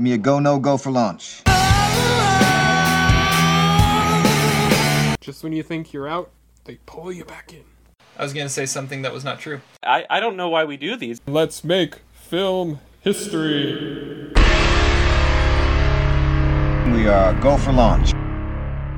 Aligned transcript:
Give 0.00 0.04
me 0.04 0.12
a 0.14 0.16
go, 0.16 0.38
no 0.38 0.58
go 0.58 0.78
for 0.78 0.90
launch. 0.90 1.42
Just 5.20 5.44
when 5.44 5.52
you 5.52 5.62
think 5.62 5.92
you're 5.92 6.08
out, 6.08 6.30
they 6.64 6.78
pull 6.86 7.12
you 7.12 7.26
back 7.26 7.52
in. 7.52 7.64
I 8.16 8.22
was 8.22 8.32
gonna 8.32 8.48
say 8.48 8.64
something 8.64 9.02
that 9.02 9.12
was 9.12 9.24
not 9.24 9.40
true. 9.40 9.60
I, 9.82 10.06
I 10.08 10.20
don't 10.20 10.38
know 10.38 10.48
why 10.48 10.64
we 10.64 10.78
do 10.78 10.96
these. 10.96 11.20
Let's 11.26 11.62
make 11.64 11.96
film 12.14 12.80
history. 13.02 14.32
We 16.86 17.06
are 17.06 17.38
go 17.42 17.58
for 17.58 17.72
launch. 17.72 18.14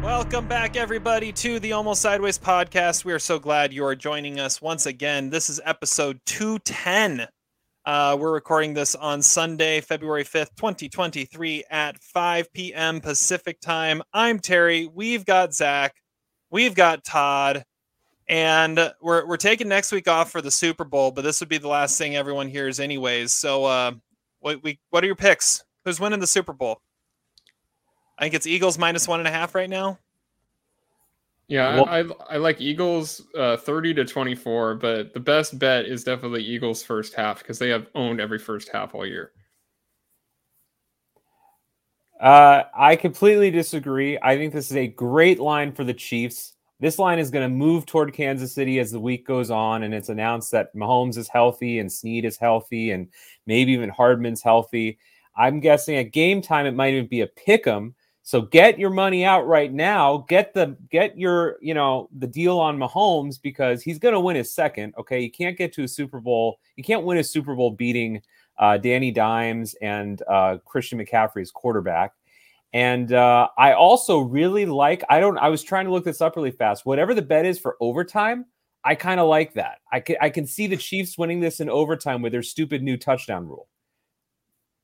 Welcome 0.04 0.46
back, 0.46 0.76
everybody, 0.76 1.32
to 1.32 1.58
the 1.58 1.72
Almost 1.72 2.00
Sideways 2.00 2.38
podcast. 2.38 3.04
We 3.04 3.12
are 3.12 3.18
so 3.18 3.40
glad 3.40 3.72
you 3.72 3.84
are 3.84 3.96
joining 3.96 4.38
us 4.38 4.62
once 4.62 4.86
again. 4.86 5.30
This 5.30 5.50
is 5.50 5.60
episode 5.64 6.20
210. 6.26 7.26
Uh, 7.84 8.16
we're 8.18 8.32
recording 8.32 8.74
this 8.74 8.94
on 8.94 9.20
Sunday, 9.20 9.80
February 9.80 10.22
5th, 10.22 10.54
2023, 10.54 11.64
at 11.68 11.98
5 11.98 12.52
p.m. 12.52 13.00
Pacific 13.00 13.60
time. 13.60 14.00
I'm 14.12 14.38
Terry. 14.38 14.86
We've 14.86 15.24
got 15.24 15.52
Zach. 15.52 15.96
We've 16.48 16.76
got 16.76 17.02
Todd. 17.04 17.64
And 18.28 18.92
we're, 19.02 19.26
we're 19.26 19.36
taking 19.36 19.66
next 19.66 19.90
week 19.90 20.06
off 20.06 20.30
for 20.30 20.40
the 20.40 20.50
Super 20.50 20.84
Bowl, 20.84 21.10
but 21.10 21.22
this 21.22 21.40
would 21.40 21.48
be 21.48 21.58
the 21.58 21.66
last 21.66 21.98
thing 21.98 22.14
everyone 22.14 22.46
hears, 22.46 22.78
anyways. 22.78 23.34
So, 23.34 23.64
uh, 23.64 23.92
what, 24.38 24.62
we, 24.62 24.78
what 24.90 25.02
are 25.02 25.08
your 25.08 25.16
picks? 25.16 25.64
Who's 25.84 25.98
winning 25.98 26.20
the 26.20 26.28
Super 26.28 26.52
Bowl? 26.52 26.80
I 28.16 28.22
think 28.22 28.34
it's 28.34 28.46
Eagles 28.46 28.78
minus 28.78 29.08
one 29.08 29.18
and 29.18 29.26
a 29.26 29.32
half 29.32 29.56
right 29.56 29.68
now. 29.68 29.98
Yeah, 31.52 31.74
Well- 31.74 31.86
I, 31.86 31.98
I 32.00 32.04
I 32.30 32.36
like 32.38 32.62
Eagles 32.62 33.20
uh, 33.36 33.58
thirty 33.58 33.92
to 33.92 34.06
twenty 34.06 34.34
four, 34.34 34.74
but 34.74 35.12
the 35.12 35.20
best 35.20 35.58
bet 35.58 35.84
is 35.84 36.02
definitely 36.02 36.42
Eagles 36.42 36.82
first 36.82 37.12
half 37.12 37.40
because 37.40 37.58
they 37.58 37.68
have 37.68 37.88
owned 37.94 38.22
every 38.22 38.38
first 38.38 38.70
half 38.72 38.94
all 38.94 39.04
year. 39.04 39.32
Uh, 42.18 42.62
I 42.74 42.96
completely 42.96 43.50
disagree. 43.50 44.18
I 44.22 44.36
think 44.38 44.54
this 44.54 44.70
is 44.70 44.76
a 44.78 44.86
great 44.86 45.40
line 45.40 45.72
for 45.72 45.84
the 45.84 45.92
Chiefs. 45.92 46.54
This 46.80 46.98
line 46.98 47.18
is 47.18 47.30
going 47.30 47.44
to 47.44 47.54
move 47.54 47.84
toward 47.84 48.14
Kansas 48.14 48.54
City 48.54 48.78
as 48.78 48.90
the 48.90 48.98
week 49.00 49.26
goes 49.26 49.50
on, 49.50 49.82
and 49.82 49.92
it's 49.92 50.08
announced 50.08 50.52
that 50.52 50.74
Mahomes 50.74 51.18
is 51.18 51.28
healthy 51.28 51.80
and 51.80 51.92
Snead 51.92 52.24
is 52.24 52.38
healthy, 52.38 52.92
and 52.92 53.08
maybe 53.46 53.72
even 53.72 53.90
Hardman's 53.90 54.40
healthy. 54.42 54.98
I'm 55.36 55.60
guessing 55.60 55.96
at 55.96 56.12
game 56.12 56.40
time 56.40 56.64
it 56.64 56.74
might 56.74 56.94
even 56.94 57.08
be 57.08 57.20
a 57.20 57.26
pick 57.26 57.66
'em. 57.66 57.94
So 58.24 58.42
get 58.42 58.78
your 58.78 58.90
money 58.90 59.24
out 59.24 59.46
right 59.46 59.72
now. 59.72 60.24
Get 60.28 60.54
the 60.54 60.76
get 60.90 61.18
your 61.18 61.56
you 61.60 61.74
know 61.74 62.08
the 62.16 62.26
deal 62.26 62.58
on 62.58 62.78
Mahomes 62.78 63.40
because 63.40 63.82
he's 63.82 63.98
going 63.98 64.14
to 64.14 64.20
win 64.20 64.36
his 64.36 64.50
second. 64.52 64.94
Okay, 64.96 65.20
you 65.20 65.30
can't 65.30 65.58
get 65.58 65.72
to 65.74 65.84
a 65.84 65.88
Super 65.88 66.20
Bowl. 66.20 66.58
You 66.76 66.84
can't 66.84 67.04
win 67.04 67.18
a 67.18 67.24
Super 67.24 67.54
Bowl 67.56 67.72
beating 67.72 68.22
uh, 68.58 68.78
Danny 68.78 69.10
Dimes 69.10 69.74
and 69.82 70.22
uh, 70.28 70.58
Christian 70.64 70.98
McCaffrey's 70.98 71.50
quarterback. 71.50 72.12
And 72.72 73.12
uh, 73.12 73.48
I 73.58 73.72
also 73.72 74.20
really 74.20 74.66
like. 74.66 75.02
I 75.10 75.18
don't. 75.18 75.36
I 75.38 75.48
was 75.48 75.62
trying 75.62 75.86
to 75.86 75.92
look 75.92 76.04
this 76.04 76.20
up 76.20 76.36
really 76.36 76.52
fast. 76.52 76.86
Whatever 76.86 77.14
the 77.14 77.22
bet 77.22 77.44
is 77.44 77.58
for 77.58 77.76
overtime, 77.80 78.46
I 78.84 78.94
kind 78.94 79.20
of 79.20 79.28
like 79.28 79.54
that. 79.54 79.78
I 79.92 80.00
can 80.00 80.16
I 80.20 80.30
can 80.30 80.46
see 80.46 80.68
the 80.68 80.76
Chiefs 80.76 81.18
winning 81.18 81.40
this 81.40 81.60
in 81.60 81.68
overtime 81.68 82.22
with 82.22 82.32
their 82.32 82.42
stupid 82.42 82.82
new 82.82 82.96
touchdown 82.96 83.46
rule. 83.46 83.68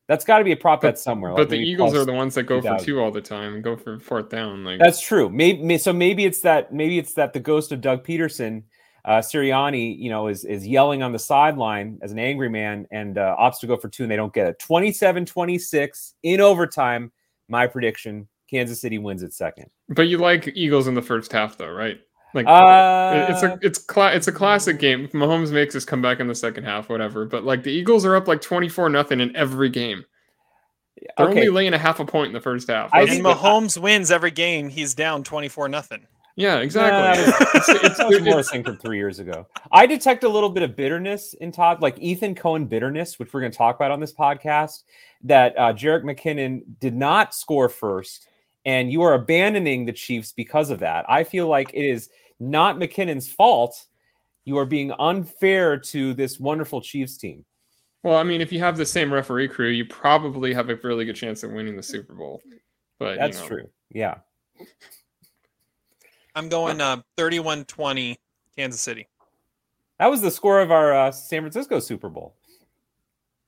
That's 0.08 0.24
got 0.24 0.38
to 0.38 0.44
be 0.44 0.52
a 0.52 0.56
prop 0.56 0.80
bet 0.80 0.98
somewhere. 0.98 1.32
But 1.32 1.42
like 1.42 1.48
the 1.50 1.58
Eagles 1.58 1.94
are 1.94 2.06
the 2.06 2.14
ones 2.14 2.34
that 2.34 2.44
go 2.44 2.62
for 2.62 2.78
two 2.78 2.98
all 2.98 3.10
the 3.10 3.20
time 3.20 3.54
and 3.54 3.62
go 3.62 3.76
for 3.76 3.98
fourth 4.00 4.30
down. 4.30 4.64
Like 4.64 4.80
That's 4.80 5.00
true. 5.00 5.28
Maybe 5.28 5.76
so. 5.76 5.92
Maybe 5.92 6.24
it's 6.24 6.40
that. 6.40 6.72
Maybe 6.72 6.98
it's 6.98 7.12
that 7.14 7.34
the 7.34 7.40
ghost 7.40 7.72
of 7.72 7.82
Doug 7.82 8.06
Pederson, 8.06 8.62
uh, 9.04 9.18
Sirianni, 9.18 9.98
you 9.98 10.08
know, 10.08 10.28
is 10.28 10.46
is 10.46 10.66
yelling 10.66 11.02
on 11.02 11.12
the 11.12 11.18
sideline 11.18 11.98
as 12.00 12.10
an 12.10 12.18
angry 12.18 12.48
man 12.48 12.86
and 12.90 13.18
uh, 13.18 13.36
opts 13.38 13.60
to 13.60 13.66
go 13.66 13.76
for 13.76 13.90
two, 13.90 14.02
and 14.02 14.10
they 14.10 14.16
don't 14.16 14.32
get 14.32 14.46
it. 14.46 14.58
27-26 14.66 16.14
in 16.22 16.40
overtime. 16.40 17.12
My 17.50 17.66
prediction: 17.66 18.28
Kansas 18.48 18.80
City 18.80 18.96
wins 18.96 19.22
it 19.22 19.34
second. 19.34 19.66
But 19.90 20.08
you 20.08 20.16
like 20.16 20.48
Eagles 20.54 20.88
in 20.88 20.94
the 20.94 21.02
first 21.02 21.32
half, 21.32 21.58
though, 21.58 21.70
right? 21.70 22.00
Like 22.34 22.46
Uh, 22.46 23.26
it's 23.30 23.42
a 23.42 23.58
it's 23.62 23.78
cla- 23.78 24.12
it's 24.12 24.28
a 24.28 24.32
classic 24.32 24.78
game. 24.78 25.08
Mahomes 25.08 25.50
makes 25.50 25.72
his 25.74 25.84
comeback 25.84 26.20
in 26.20 26.26
the 26.26 26.34
second 26.34 26.64
half, 26.64 26.88
whatever. 26.90 27.24
But 27.24 27.44
like 27.44 27.62
the 27.62 27.70
Eagles 27.72 28.04
are 28.04 28.14
up 28.16 28.28
like 28.28 28.40
twenty 28.42 28.68
four 28.68 28.88
nothing 28.90 29.20
in 29.20 29.34
every 29.34 29.70
game. 29.70 30.04
They're 31.16 31.28
okay. 31.28 31.40
only 31.40 31.48
laying 31.50 31.74
a 31.74 31.78
half 31.78 32.00
a 32.00 32.04
point 32.04 32.26
in 32.28 32.32
the 32.32 32.40
first 32.40 32.68
half. 32.68 32.90
I 32.92 33.00
That's- 33.00 33.16
And 33.18 33.24
think- 33.26 33.38
Mahomes 33.38 33.80
wins 33.80 34.10
every 34.10 34.32
game. 34.32 34.68
He's 34.68 34.94
down 34.94 35.22
24 35.22 35.68
nothing. 35.68 36.04
yeah, 36.34 36.56
Nah, 36.56 36.60
exactly. 36.60 37.22
it's, 37.22 37.68
It's- 37.68 37.96
that 37.98 38.12
it's- 38.12 38.20
more 38.22 38.42
thing 38.42 38.64
from 38.64 38.78
three 38.78 38.96
years 38.98 39.20
ago. 39.20 39.46
I 39.70 39.86
detect 39.86 40.24
a 40.24 40.28
little 40.28 40.50
bit 40.50 40.64
of 40.64 40.74
bitterness 40.74 41.34
in 41.34 41.52
Todd, 41.52 41.80
like 41.82 41.96
Ethan 42.00 42.34
Coen 42.34 42.68
bitterness, 42.68 43.16
which 43.18 43.32
we're 43.32 43.40
going 43.40 43.52
to 43.52 43.58
talk 43.58 43.76
about 43.76 43.92
on 43.92 44.00
this 44.00 44.12
podcast. 44.12 44.82
That 45.22 45.56
uh, 45.56 45.72
Jerick 45.72 46.02
McKinnon 46.02 46.62
did 46.80 46.94
not 46.96 47.32
score 47.32 47.68
first, 47.68 48.26
and 48.64 48.90
you 48.90 49.02
are 49.02 49.14
abandoning 49.14 49.84
the 49.86 49.92
Chiefs 49.92 50.32
because 50.32 50.70
of 50.70 50.80
that. 50.80 51.04
I 51.08 51.22
feel 51.24 51.46
like 51.46 51.70
it 51.74 51.84
is 51.84 52.08
not 52.40 52.76
McKinnon's 52.76 53.30
fault. 53.30 53.86
You 54.44 54.58
are 54.58 54.66
being 54.66 54.92
unfair 54.98 55.76
to 55.76 56.14
this 56.14 56.38
wonderful 56.40 56.80
Chiefs 56.80 57.16
team. 57.16 57.44
Well, 58.02 58.16
I 58.16 58.22
mean, 58.22 58.40
if 58.40 58.52
you 58.52 58.60
have 58.60 58.76
the 58.76 58.86
same 58.86 59.12
referee 59.12 59.48
crew, 59.48 59.68
you 59.68 59.84
probably 59.84 60.54
have 60.54 60.70
a 60.70 60.76
really 60.76 61.04
good 61.04 61.16
chance 61.16 61.42
of 61.42 61.52
winning 61.52 61.76
the 61.76 61.82
Super 61.82 62.14
Bowl. 62.14 62.40
But 62.98 63.12
you 63.12 63.18
That's 63.18 63.40
know, 63.40 63.46
true. 63.46 63.70
Yeah. 63.90 64.18
I'm 66.34 66.48
going 66.48 66.80
uh, 66.80 67.02
31 67.16 67.64
20 67.64 68.18
Kansas 68.56 68.80
City. 68.80 69.08
That 69.98 70.06
was 70.06 70.20
the 70.20 70.30
score 70.30 70.60
of 70.60 70.70
our 70.70 70.94
uh, 70.94 71.10
San 71.10 71.42
Francisco 71.42 71.80
Super 71.80 72.08
Bowl. 72.08 72.36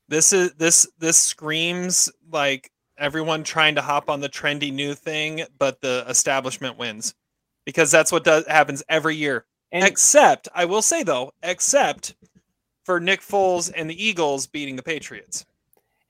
This 0.09 0.33
is 0.33 0.53
this 0.55 0.89
this 0.99 1.17
screams 1.17 2.11
like 2.33 2.73
everyone 2.99 3.45
trying 3.45 3.77
to 3.77 3.83
hop 3.83 4.11
on 4.11 4.21
the 4.21 4.29
trendy 4.29 4.73
new 4.73 4.95
thing, 4.95 5.45
but 5.59 5.81
the 5.81 6.05
establishment 6.09 6.77
wins 6.77 7.15
because 7.71 7.91
that's 7.91 8.11
what 8.11 8.25
does 8.25 8.45
happens 8.49 8.83
every 8.89 9.15
year. 9.15 9.47
And 9.71 9.85
except, 9.85 10.49
I 10.53 10.65
will 10.65 10.83
say 10.83 11.05
though, 11.05 11.33
except 11.43 12.17
for 12.85 12.99
Nick 12.99 13.21
Foles 13.21 13.71
and 13.75 13.89
the 13.89 14.05
Eagles 14.05 14.49
beating 14.49 14.75
the 14.75 14.83
Patriots. 14.83 15.47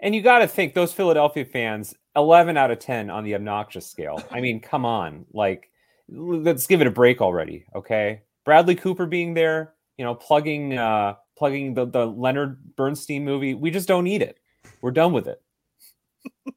And 0.00 0.14
you 0.14 0.22
got 0.22 0.38
to 0.38 0.48
think 0.48 0.72
those 0.72 0.94
Philadelphia 0.94 1.44
fans, 1.44 1.94
11 2.16 2.56
out 2.56 2.70
of 2.70 2.78
10 2.78 3.10
on 3.10 3.22
the 3.22 3.34
obnoxious 3.34 3.86
scale. 3.86 4.22
I 4.30 4.40
mean, 4.40 4.60
come 4.62 4.86
on. 4.86 5.26
Like, 5.34 5.70
let's 6.08 6.66
give 6.66 6.80
it 6.80 6.86
a 6.86 6.90
break 6.90 7.20
already. 7.20 7.66
Okay. 7.74 8.22
Bradley 8.46 8.76
Cooper 8.76 9.04
being 9.04 9.34
there, 9.34 9.74
you 9.98 10.04
know, 10.06 10.14
plugging, 10.14 10.78
uh, 10.78 11.16
plugging 11.36 11.74
the, 11.74 11.84
the 11.84 12.06
Leonard 12.06 12.74
Bernstein 12.76 13.26
movie. 13.26 13.52
We 13.52 13.70
just 13.70 13.86
don't 13.86 14.04
need 14.04 14.22
it. 14.22 14.38
We're 14.80 14.90
done 14.90 15.12
with 15.12 15.28
it. 15.28 15.42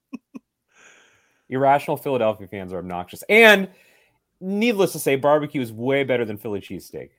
Irrational 1.49 1.97
Philadelphia 1.97 2.47
fans 2.47 2.71
are 2.71 2.79
obnoxious. 2.79 3.23
And 3.27 3.67
needless 4.43 4.91
to 4.91 4.99
say, 4.99 5.15
barbecue 5.15 5.61
is 5.61 5.71
way 5.71 6.03
better 6.03 6.25
than 6.25 6.37
Philly 6.37 6.59
cheesesteak. 6.59 7.09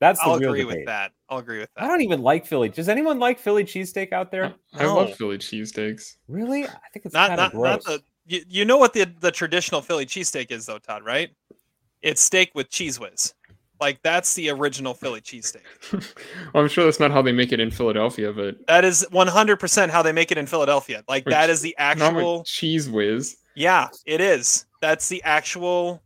That's 0.00 0.18
the 0.20 0.26
I'll 0.26 0.38
real 0.38 0.50
agree 0.50 0.62
debate. 0.62 0.76
with 0.78 0.86
that. 0.86 1.12
I'll 1.28 1.38
agree 1.38 1.60
with 1.60 1.70
I 1.76 1.86
don't 1.86 2.02
even 2.02 2.20
like 2.20 2.44
Philly. 2.44 2.68
Does 2.68 2.88
anyone 2.88 3.18
like 3.18 3.38
Philly 3.38 3.64
cheesesteak 3.64 4.12
out 4.12 4.30
there? 4.30 4.52
I 4.74 4.82
No. 4.82 4.96
love 4.96 5.14
Philly 5.14 5.38
cheesesteaks. 5.38 6.16
Really? 6.28 6.64
I 6.64 6.88
think 6.92 7.06
it's 7.06 7.14
Not 7.14 7.28
kind 7.28 7.40
of 7.40 7.54
not 7.54 7.62
not 7.62 7.82
gross. 7.84 7.84
the 7.84 8.02
you, 8.26 8.40
you 8.48 8.64
know 8.64 8.76
what 8.76 8.92
the 8.92 9.04
the 9.20 9.30
traditional 9.30 9.80
Philly 9.80 10.04
cheesesteak 10.04 10.50
is 10.50 10.66
though, 10.66 10.78
Todd, 10.78 11.04
right? 11.04 11.30
It's 12.02 12.20
steak 12.20 12.50
with 12.54 12.68
cheese 12.70 12.98
whiz. 13.00 13.32
Like 13.80 14.00
that's 14.02 14.34
the 14.34 14.50
original 14.50 14.94
Philly 14.94 15.20
cheesesteak. 15.20 15.62
well, 16.52 16.62
I'm 16.64 16.68
sure 16.68 16.84
that's 16.84 17.00
not 17.00 17.10
how 17.10 17.22
they 17.22 17.32
make 17.32 17.52
it 17.52 17.60
in 17.60 17.70
Philadelphia, 17.70 18.32
but 18.32 18.56
That 18.66 18.84
is 18.84 19.06
100% 19.12 19.90
how 19.90 20.02
they 20.02 20.12
make 20.12 20.30
it 20.32 20.38
in 20.38 20.46
Philadelphia. 20.46 21.02
Like 21.08 21.24
Which- 21.24 21.32
that 21.32 21.50
is 21.50 21.60
the 21.62 21.74
not 21.78 21.98
actual 21.98 22.38
with 22.38 22.46
cheese 22.46 22.90
whiz. 22.90 23.36
Yeah, 23.54 23.88
it 24.06 24.20
is. 24.20 24.66
That's 24.80 25.08
the 25.08 25.22
actual 25.22 26.02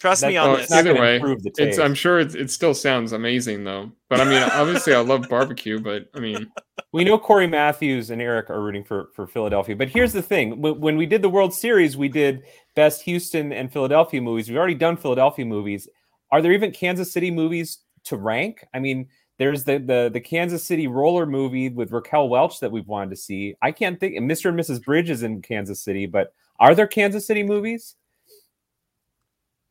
Trust 0.00 0.24
me 0.24 0.32
That- 0.34 0.38
on 0.38 0.48
Oh, 0.50 0.56
this. 0.56 0.72
either 0.72 0.94
way, 0.94 1.20
it's. 1.58 1.78
I'm 1.78 1.94
sure 1.94 2.18
it, 2.20 2.34
it 2.34 2.50
still 2.50 2.74
sounds 2.74 3.12
amazing 3.12 3.64
though. 3.64 3.92
But 4.08 4.20
I 4.20 4.24
mean, 4.24 4.42
obviously, 4.42 4.94
I 4.94 5.00
love 5.00 5.28
barbecue, 5.28 5.78
but 5.78 6.08
I 6.14 6.20
mean, 6.20 6.50
We 6.92 7.04
know 7.04 7.18
Corey 7.18 7.46
Matthews 7.46 8.10
and 8.10 8.20
Eric 8.20 8.50
are 8.50 8.60
rooting 8.60 8.82
for 8.82 9.10
for 9.14 9.26
Philadelphia, 9.28 9.76
but 9.76 9.88
here's 9.88 10.12
the 10.12 10.22
thing: 10.22 10.60
when, 10.60 10.80
when 10.80 10.96
we 10.96 11.06
did 11.06 11.22
the 11.22 11.28
World 11.28 11.54
Series, 11.54 11.96
we 11.96 12.08
did 12.08 12.42
best 12.74 13.02
Houston 13.02 13.52
and 13.52 13.72
Philadelphia 13.72 14.20
movies. 14.20 14.48
We've 14.48 14.58
already 14.58 14.74
done 14.74 14.96
Philadelphia 14.96 15.44
movies. 15.44 15.86
Are 16.32 16.42
there 16.42 16.52
even 16.52 16.72
Kansas 16.72 17.12
City 17.12 17.30
movies 17.30 17.78
to 18.04 18.16
rank? 18.16 18.64
I 18.74 18.80
mean, 18.80 19.06
there's 19.38 19.62
the 19.64 19.78
the 19.78 20.10
the 20.12 20.20
Kansas 20.20 20.64
City 20.64 20.88
roller 20.88 21.26
movie 21.26 21.68
with 21.68 21.92
Raquel 21.92 22.28
Welch 22.28 22.58
that 22.60 22.72
we've 22.72 22.88
wanted 22.88 23.10
to 23.10 23.16
see. 23.16 23.54
I 23.62 23.70
can't 23.70 24.00
think. 24.00 24.16
Mr. 24.16 24.48
and 24.48 24.58
Mrs. 24.58 24.82
Bridge 24.82 25.10
is 25.10 25.22
in 25.22 25.42
Kansas 25.42 25.84
City, 25.84 26.06
but 26.06 26.32
are 26.58 26.74
there 26.74 26.88
Kansas 26.88 27.24
City 27.26 27.42
movies? 27.44 27.94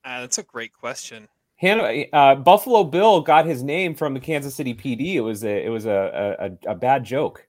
Ah, 0.05 0.21
that's 0.21 0.37
a 0.37 0.43
great 0.43 0.73
question. 0.73 1.27
Han- 1.61 2.05
uh, 2.13 2.35
Buffalo 2.35 2.83
Bill 2.85 3.21
got 3.21 3.45
his 3.45 3.63
name 3.63 3.93
from 3.93 4.13
the 4.13 4.19
Kansas 4.19 4.55
City 4.55 4.73
PD. 4.73 5.15
It 5.15 5.21
was 5.21 5.43
a 5.43 5.65
it 5.65 5.69
was 5.69 5.85
a 5.85 6.57
a, 6.65 6.71
a 6.71 6.75
bad 6.75 7.03
joke. 7.03 7.45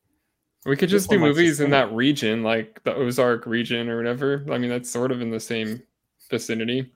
we 0.66 0.74
could 0.76 0.88
This 0.90 1.02
just 1.02 1.10
do 1.10 1.20
one 1.20 1.28
likes 1.28 1.36
to 1.36 1.42
movies 1.42 1.60
in 1.60 1.70
that 1.70 1.92
region, 1.92 2.42
like 2.42 2.82
the 2.82 2.94
Ozark 2.94 3.46
region 3.46 3.88
or 3.88 3.96
whatever. 3.96 4.44
I 4.50 4.58
mean, 4.58 4.68
that's 4.70 4.90
sort 4.90 5.12
of 5.12 5.20
in 5.20 5.30
the 5.30 5.38
same 5.40 5.82
vicinity. 6.28 6.90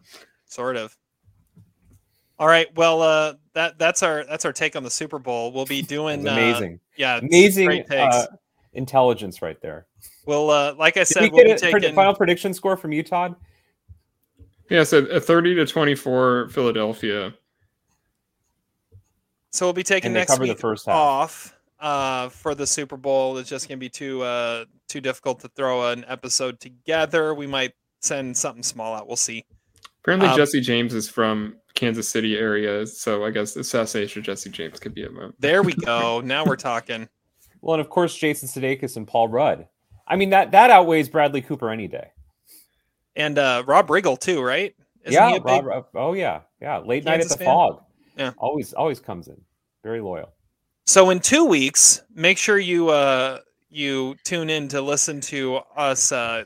Sort 0.47 0.77
of. 0.77 0.97
All 2.39 2.49
right. 2.49 2.67
Well, 2.77 3.01
uh, 3.03 3.35
that 3.53 3.79
that's 3.79 4.03
our 4.03 4.25
that's 4.25 4.45
our 4.45 4.53
take 4.53 4.75
on 4.75 4.83
the 4.83 4.91
Super 4.91 5.19
Bowl. 5.21 5.53
We'll 5.53 5.67
be 5.67 5.83
doing 5.97 6.25
was 6.25 6.29
uh, 6.33 6.33
amazing. 6.33 6.81
yeah, 6.97 7.19
amazing 7.19 7.67
Great 7.67 7.87
takes. 7.89 8.15
uh, 8.17 8.27
intelligence 8.73 9.41
right 9.41 9.61
there. 9.63 9.87
We'll, 10.27 10.51
uh, 10.51 10.75
like 10.77 10.97
I 10.97 11.01
Did 11.01 11.07
said, 11.09 11.23
we 11.23 11.29
we'll 11.31 11.45
be 11.45 11.49
get 11.51 11.63
a 11.63 11.67
pred- 11.67 11.81
taking. 11.83 11.95
final 11.95 12.15
prediction 12.15 12.53
score 12.55 12.77
from 12.77 12.91
you, 12.93 13.03
Todd? 13.05 13.37
Yeah, 14.71 14.85
so 14.85 14.99
a 15.07 15.21
30 15.21 15.57
to 15.57 15.67
24 15.67 16.49
Philadelphia. 16.49 17.35
So 19.51 19.67
we'll 19.67 19.73
be 19.73 19.83
taking 19.83 20.09
And 20.09 20.15
next 20.15 20.33
cover 20.33 20.47
the 20.47 20.53
week 20.53 20.61
first 20.61 20.89
off 20.89 21.57
uh, 21.79 22.29
for 22.31 22.55
the 22.55 22.67
Super 22.67 22.97
Bowl. 22.97 23.39
It's 23.39 23.49
just 23.49 23.69
gonna 23.69 23.79
be 23.79 23.89
too 23.89 24.23
uh, 24.23 24.65
too 24.89 25.01
difficult 25.01 25.41
to 25.41 25.49
throw 25.49 25.91
an 25.93 26.05
episode 26.09 26.59
together. 26.61 27.35
We 27.35 27.47
might 27.47 27.73
send 28.01 28.37
something 28.37 28.63
small 28.63 28.95
out. 28.95 29.07
We'll 29.07 29.17
see. 29.17 29.45
Apparently, 30.03 30.29
Um, 30.29 30.37
Jesse 30.37 30.61
James 30.61 30.93
is 30.93 31.09
from 31.09 31.57
Kansas 31.75 32.09
City 32.09 32.37
area, 32.37 32.87
so 32.87 33.25
I 33.25 33.31
guess 33.31 33.55
the 33.55 33.61
assassination 33.61 34.21
of 34.21 34.27
Jesse 34.27 34.51
James 34.51 34.79
could 34.81 34.95
be 34.95 35.05
a 35.05 35.11
moment. 35.11 35.37
There 35.39 35.63
we 35.63 35.73
go. 35.87 36.21
now 36.21 36.45
we're 36.45 36.57
talking. 36.57 37.09
Well, 37.61 37.75
and 37.75 37.81
of 37.81 37.89
course, 37.89 38.15
Jason 38.17 38.49
Sudeikis 38.49 38.97
and 38.97 39.07
Paul 39.07 39.29
Rudd. 39.29 39.69
I 40.07 40.17
mean 40.17 40.31
that 40.31 40.51
that 40.51 40.71
outweighs 40.71 41.09
Bradley 41.09 41.43
Cooper 41.43 41.71
any 41.71 41.87
day. 41.87 42.11
And 43.17 43.39
uh, 43.39 43.63
Rob 43.67 43.89
Riggle 43.89 44.19
too, 44.19 44.43
right? 44.43 44.75
Isn't 45.05 45.13
yeah, 45.13 45.31
he 45.31 45.37
a 45.37 45.41
big- 45.41 45.65
Rob, 45.65 45.67
Rob- 45.67 45.87
oh 45.95 46.13
yeah, 46.15 46.41
yeah. 46.61 46.79
Late 46.79 47.05
night 47.05 47.15
at 47.15 47.21
Kansas 47.21 47.33
the 47.33 47.45
fan? 47.45 47.47
Fog. 47.47 47.83
Yeah. 48.17 48.33
always 48.39 48.73
always 48.75 49.01
comes 49.01 49.29
in. 49.29 49.41
Very 49.83 50.01
loyal. 50.01 50.33
So 50.87 51.11
in 51.11 51.21
two 51.21 51.45
weeks, 51.45 52.03
make 52.15 52.39
sure 52.39 52.59
you 52.59 52.89
uh 52.89 53.41
you 53.71 54.15
tune 54.25 54.51
in 54.51 54.69
to 54.69 54.81
listen 54.81 55.21
to 55.23 55.57
us 55.77 56.13
uh 56.13 56.45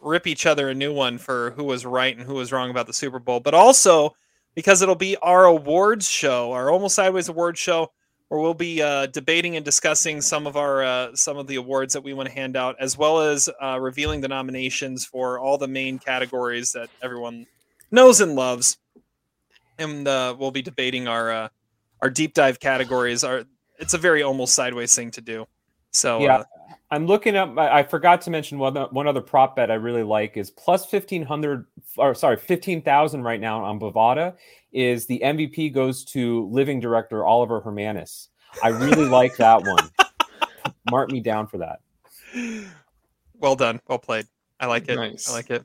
rip 0.00 0.26
each 0.26 0.44
other 0.44 0.68
a 0.68 0.74
new 0.74 0.92
one 0.92 1.16
for 1.18 1.52
who 1.52 1.64
was 1.64 1.86
right 1.86 2.16
and 2.16 2.26
who 2.26 2.34
was 2.34 2.52
wrong 2.52 2.70
about 2.70 2.86
the 2.86 2.92
Super 2.92 3.18
Bowl, 3.18 3.40
but 3.40 3.54
also 3.54 4.14
because 4.54 4.82
it'll 4.82 4.94
be 4.94 5.16
our 5.16 5.46
awards 5.46 6.08
show, 6.08 6.52
our 6.52 6.70
almost 6.70 6.94
sideways 6.94 7.28
awards 7.28 7.58
show, 7.58 7.90
where 8.34 8.42
we'll 8.42 8.52
be 8.52 8.82
uh, 8.82 9.06
debating 9.06 9.54
and 9.54 9.64
discussing 9.64 10.20
some 10.20 10.48
of 10.48 10.56
our 10.56 10.82
uh, 10.82 11.14
some 11.14 11.36
of 11.36 11.46
the 11.46 11.54
awards 11.54 11.94
that 11.94 12.02
we 12.02 12.12
want 12.12 12.28
to 12.28 12.34
hand 12.34 12.56
out, 12.56 12.74
as 12.80 12.98
well 12.98 13.20
as 13.20 13.48
uh, 13.62 13.78
revealing 13.80 14.20
the 14.20 14.26
nominations 14.26 15.04
for 15.04 15.38
all 15.38 15.56
the 15.56 15.68
main 15.68 16.00
categories 16.00 16.72
that 16.72 16.90
everyone 17.00 17.46
knows 17.92 18.20
and 18.20 18.34
loves. 18.34 18.76
And 19.78 20.08
uh, 20.08 20.34
we'll 20.36 20.50
be 20.50 20.62
debating 20.62 21.06
our 21.06 21.30
uh, 21.30 21.48
our 22.02 22.10
deep 22.10 22.34
dive 22.34 22.58
categories. 22.58 23.22
Our 23.22 23.44
it's 23.78 23.94
a 23.94 23.98
very 23.98 24.24
almost 24.24 24.54
sideways 24.54 24.92
thing 24.96 25.12
to 25.12 25.20
do. 25.20 25.46
So 25.92 26.20
Yeah. 26.20 26.38
uh, 26.38 26.44
I'm 26.90 27.06
looking 27.06 27.36
up. 27.36 27.56
I 27.56 27.80
I 27.80 27.82
forgot 27.84 28.20
to 28.22 28.30
mention 28.30 28.58
one 28.58 28.74
one 28.74 29.06
other 29.06 29.20
prop 29.20 29.54
bet 29.54 29.70
I 29.70 29.74
really 29.74 30.02
like 30.02 30.36
is 30.36 30.50
plus 30.50 30.86
fifteen 30.86 31.22
hundred 31.22 31.66
or 31.98 32.16
sorry 32.16 32.36
fifteen 32.36 32.82
thousand 32.82 33.22
right 33.22 33.40
now 33.40 33.64
on 33.64 33.78
Bovada. 33.78 34.34
Is 34.74 35.06
the 35.06 35.20
MVP 35.24 35.72
goes 35.72 36.04
to 36.06 36.48
living 36.50 36.80
director 36.80 37.24
Oliver 37.24 37.60
Hermanus. 37.60 38.28
I 38.60 38.68
really 38.68 39.06
like 39.06 39.36
that 39.36 39.62
one. 39.62 39.88
Mark 40.90 41.12
me 41.12 41.20
down 41.20 41.46
for 41.46 41.58
that. 41.58 41.78
well 43.38 43.54
done, 43.54 43.80
well 43.86 43.98
played. 43.98 44.26
I 44.58 44.66
like 44.66 44.88
it. 44.88 44.96
Nice. 44.96 45.30
I 45.30 45.34
like 45.34 45.50
it. 45.50 45.64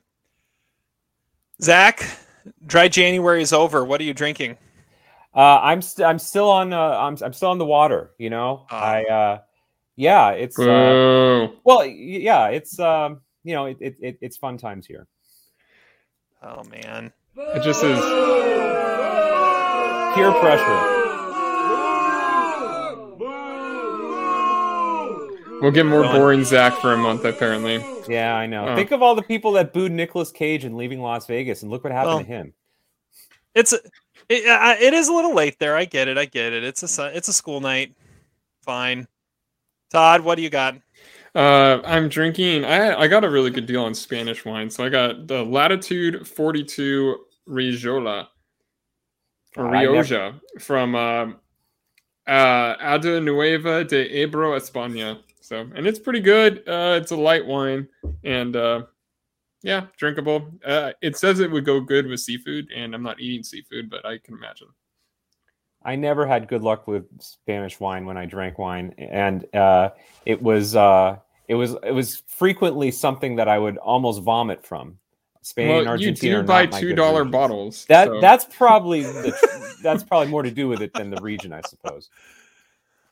Zach, 1.60 2.06
dry 2.64 2.86
January 2.86 3.42
is 3.42 3.52
over. 3.52 3.84
What 3.84 4.00
are 4.00 4.04
you 4.04 4.14
drinking? 4.14 4.56
Uh, 5.34 5.58
I'm 5.60 5.82
st- 5.82 6.06
I'm 6.06 6.18
still 6.18 6.48
on 6.48 6.72
uh, 6.72 6.78
I'm 6.78 7.16
I'm 7.22 7.32
still 7.32 7.50
on 7.50 7.58
the 7.58 7.66
water. 7.66 8.12
You 8.18 8.30
know. 8.30 8.64
I 8.70 9.04
uh, 9.04 9.38
yeah, 9.96 10.30
it's 10.30 10.58
uh, 10.58 10.64
Whoa. 10.64 11.52
well, 11.64 11.84
yeah, 11.84 12.46
it's 12.48 12.78
um, 12.78 13.20
you 13.44 13.54
know, 13.54 13.66
it, 13.66 13.76
it, 13.80 13.96
it 14.00 14.18
it's 14.20 14.36
fun 14.36 14.56
times 14.56 14.86
here. 14.86 15.06
Oh 16.42 16.62
man. 16.64 17.12
It 17.36 17.62
just 17.62 17.82
is. 17.84 17.98
Peer 20.14 20.32
pressure. 20.40 20.96
We'll 25.60 25.70
get 25.70 25.84
more 25.84 26.02
boring 26.04 26.42
Zach 26.44 26.74
for 26.80 26.94
a 26.94 26.96
month, 26.96 27.24
apparently. 27.24 27.84
Yeah, 28.08 28.34
I 28.34 28.46
know. 28.46 28.68
Oh. 28.68 28.74
Think 28.76 28.92
of 28.92 29.02
all 29.02 29.14
the 29.14 29.22
people 29.22 29.52
that 29.52 29.72
booed 29.74 29.92
Nicolas 29.92 30.32
Cage 30.32 30.64
and 30.64 30.76
leaving 30.76 31.00
Las 31.00 31.26
Vegas, 31.26 31.62
and 31.62 31.70
look 31.70 31.84
what 31.84 31.92
happened 31.92 32.08
Well, 32.14 32.18
to 32.20 32.24
him. 32.24 32.54
It's 33.54 33.72
a- 33.72 33.80
it, 34.28 34.46
uh, 34.48 34.76
it 34.80 34.94
is 34.94 35.08
a 35.08 35.12
little 35.12 35.34
late 35.34 35.58
there. 35.58 35.76
I 35.76 35.84
get 35.84 36.08
it. 36.08 36.16
I 36.16 36.24
get 36.24 36.52
it. 36.52 36.64
It's 36.64 36.98
a 36.98 37.16
it's 37.16 37.28
a 37.28 37.32
school 37.32 37.60
night. 37.60 37.94
Fine. 38.64 39.06
Todd, 39.90 40.22
what 40.22 40.36
do 40.36 40.42
you 40.42 40.50
got? 40.50 40.76
Uh, 41.34 41.80
I'm 41.84 42.08
drinking. 42.08 42.64
I 42.64 42.94
I 43.02 43.06
got 43.08 43.24
a 43.24 43.28
really 43.30 43.50
good 43.50 43.66
deal 43.66 43.82
on 43.84 43.94
Spanish 43.94 44.44
wine, 44.44 44.70
so 44.70 44.84
I 44.84 44.88
got 44.88 45.26
the 45.26 45.44
Latitude 45.44 46.26
42 46.26 47.16
Rioja 47.46 48.28
or 49.56 49.68
I 49.74 49.82
never- 49.84 49.92
Rioja 49.92 50.40
from 50.58 50.94
um, 50.94 51.36
uh, 52.26 52.76
Aldeanueva 52.76 53.86
de 53.88 54.22
Ebro, 54.22 54.52
España. 54.58 55.18
So, 55.40 55.68
and 55.74 55.86
it's 55.86 55.98
pretty 55.98 56.20
good. 56.20 56.58
Uh, 56.68 56.98
it's 57.00 57.10
a 57.10 57.16
light 57.16 57.44
wine, 57.44 57.88
and 58.22 58.54
uh, 58.54 58.82
yeah, 59.62 59.86
drinkable. 59.96 60.48
Uh, 60.64 60.92
it 61.02 61.16
says 61.16 61.40
it 61.40 61.50
would 61.50 61.64
go 61.64 61.80
good 61.80 62.06
with 62.06 62.20
seafood, 62.20 62.68
and 62.74 62.94
I'm 62.94 63.02
not 63.02 63.20
eating 63.20 63.42
seafood, 63.42 63.90
but 63.90 64.06
I 64.06 64.18
can 64.18 64.34
imagine. 64.34 64.68
I 65.82 65.96
never 65.96 66.24
had 66.24 66.46
good 66.46 66.62
luck 66.62 66.86
with 66.86 67.04
Spanish 67.20 67.80
wine 67.80 68.06
when 68.06 68.16
I 68.16 68.26
drank 68.26 68.58
wine, 68.58 68.94
and 68.98 69.52
uh, 69.54 69.90
it 70.24 70.40
was 70.40 70.76
uh, 70.76 71.16
it 71.48 71.56
was 71.56 71.74
it 71.82 71.92
was 71.92 72.22
frequently 72.28 72.92
something 72.92 73.34
that 73.36 73.48
I 73.48 73.58
would 73.58 73.76
almost 73.78 74.22
vomit 74.22 74.64
from. 74.64 74.99
Spain, 75.42 75.68
well, 75.68 75.82
you 75.82 75.88
Argentina. 75.88 76.34
do 76.36 76.40
are 76.40 76.42
buy 76.42 76.66
not 76.66 76.80
two 76.80 76.94
dollar 76.94 77.24
bottles. 77.24 77.86
That 77.86 78.08
so- 78.08 78.20
that's 78.20 78.44
probably 78.44 79.02
the, 79.02 79.76
that's 79.82 80.02
probably 80.02 80.28
more 80.28 80.42
to 80.42 80.50
do 80.50 80.68
with 80.68 80.82
it 80.82 80.92
than 80.92 81.10
the 81.10 81.20
region, 81.22 81.52
I 81.52 81.62
suppose. 81.62 82.10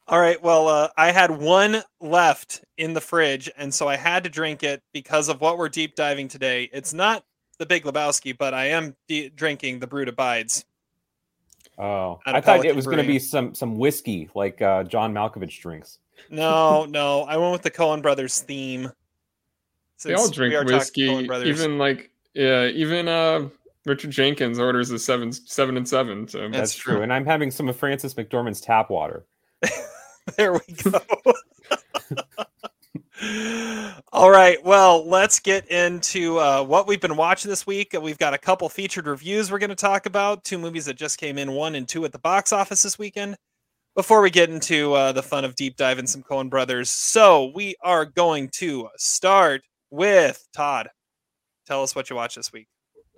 All 0.06 0.20
right. 0.20 0.42
Well, 0.42 0.68
uh, 0.68 0.88
I 0.96 1.10
had 1.10 1.30
one 1.30 1.82
left 2.00 2.64
in 2.78 2.94
the 2.94 3.00
fridge, 3.00 3.50
and 3.56 3.72
so 3.72 3.88
I 3.88 3.96
had 3.96 4.24
to 4.24 4.30
drink 4.30 4.62
it 4.62 4.82
because 4.92 5.28
of 5.28 5.40
what 5.40 5.58
we're 5.58 5.68
deep 5.68 5.94
diving 5.94 6.28
today. 6.28 6.70
It's 6.72 6.94
not 6.94 7.24
the 7.58 7.66
Big 7.66 7.84
Lebowski, 7.84 8.36
but 8.36 8.54
I 8.54 8.66
am 8.66 8.96
de- 9.06 9.28
drinking 9.30 9.80
the 9.80 9.86
Brewed 9.86 10.08
Abides. 10.08 10.64
Oh, 11.78 12.20
I 12.26 12.32
thought 12.32 12.44
Pelican 12.44 12.70
it 12.70 12.76
was 12.76 12.86
going 12.86 12.98
to 12.98 13.06
be 13.06 13.18
some 13.18 13.54
some 13.54 13.76
whiskey 13.78 14.28
like 14.34 14.60
uh, 14.60 14.82
John 14.84 15.14
Malkovich 15.14 15.60
drinks. 15.60 15.98
No, 16.30 16.84
no, 16.86 17.22
I 17.22 17.36
went 17.36 17.52
with 17.52 17.62
the 17.62 17.70
Coen 17.70 18.02
Brothers 18.02 18.40
theme. 18.40 18.90
they 20.02 20.14
all 20.14 20.24
Since 20.24 20.36
drink 20.36 20.64
whiskey. 20.64 21.28
Even 21.44 21.78
like 21.78 22.10
yeah, 22.38 22.68
even 22.68 23.08
uh 23.08 23.48
Richard 23.84 24.12
Jenkins 24.12 24.58
orders 24.60 24.90
a 24.90 24.98
seven 24.98 25.32
seven 25.32 25.76
and 25.76 25.88
seven. 25.88 26.28
So 26.28 26.42
That's 26.42 26.56
That's 26.56 26.74
true. 26.76 26.94
true. 26.94 27.02
And 27.02 27.12
I'm 27.12 27.26
having 27.26 27.50
some 27.50 27.68
of 27.68 27.76
Frances 27.76 28.14
McDormand's 28.14 28.60
tap 28.60 28.90
water. 28.90 29.26
there 30.36 30.52
we 30.52 30.60
go. 30.84 31.00
All 34.12 34.30
right. 34.30 34.62
Well, 34.64 35.04
let's 35.08 35.40
get 35.40 35.66
into 35.68 36.38
uh, 36.38 36.62
what 36.62 36.86
we've 36.86 37.00
been 37.00 37.16
watching 37.16 37.48
this 37.48 37.66
week. 37.66 37.96
We've 38.00 38.18
got 38.18 38.34
a 38.34 38.38
couple 38.38 38.68
featured 38.68 39.08
reviews 39.08 39.50
we're 39.50 39.58
going 39.58 39.70
to 39.70 39.76
talk 39.76 40.06
about. 40.06 40.44
Two 40.44 40.58
movies 40.58 40.84
that 40.84 40.94
just 40.94 41.18
came 41.18 41.38
in, 41.38 41.50
one 41.52 41.74
and 41.74 41.88
two 41.88 42.04
at 42.04 42.12
the 42.12 42.18
box 42.20 42.52
office 42.52 42.82
this 42.82 42.98
weekend. 42.98 43.36
Before 43.96 44.22
we 44.22 44.30
get 44.30 44.48
into 44.48 44.92
uh, 44.92 45.10
the 45.10 45.24
fun 45.24 45.44
of 45.44 45.56
deep 45.56 45.76
diving 45.76 46.06
some 46.06 46.22
Coen 46.22 46.48
brothers, 46.48 46.88
so 46.88 47.50
we 47.52 47.74
are 47.82 48.04
going 48.04 48.48
to 48.54 48.88
start 48.96 49.62
with 49.90 50.46
Todd. 50.52 50.88
Tell 51.68 51.82
us 51.82 51.94
what 51.94 52.08
you 52.08 52.16
watched 52.16 52.36
this 52.36 52.50
week. 52.50 52.66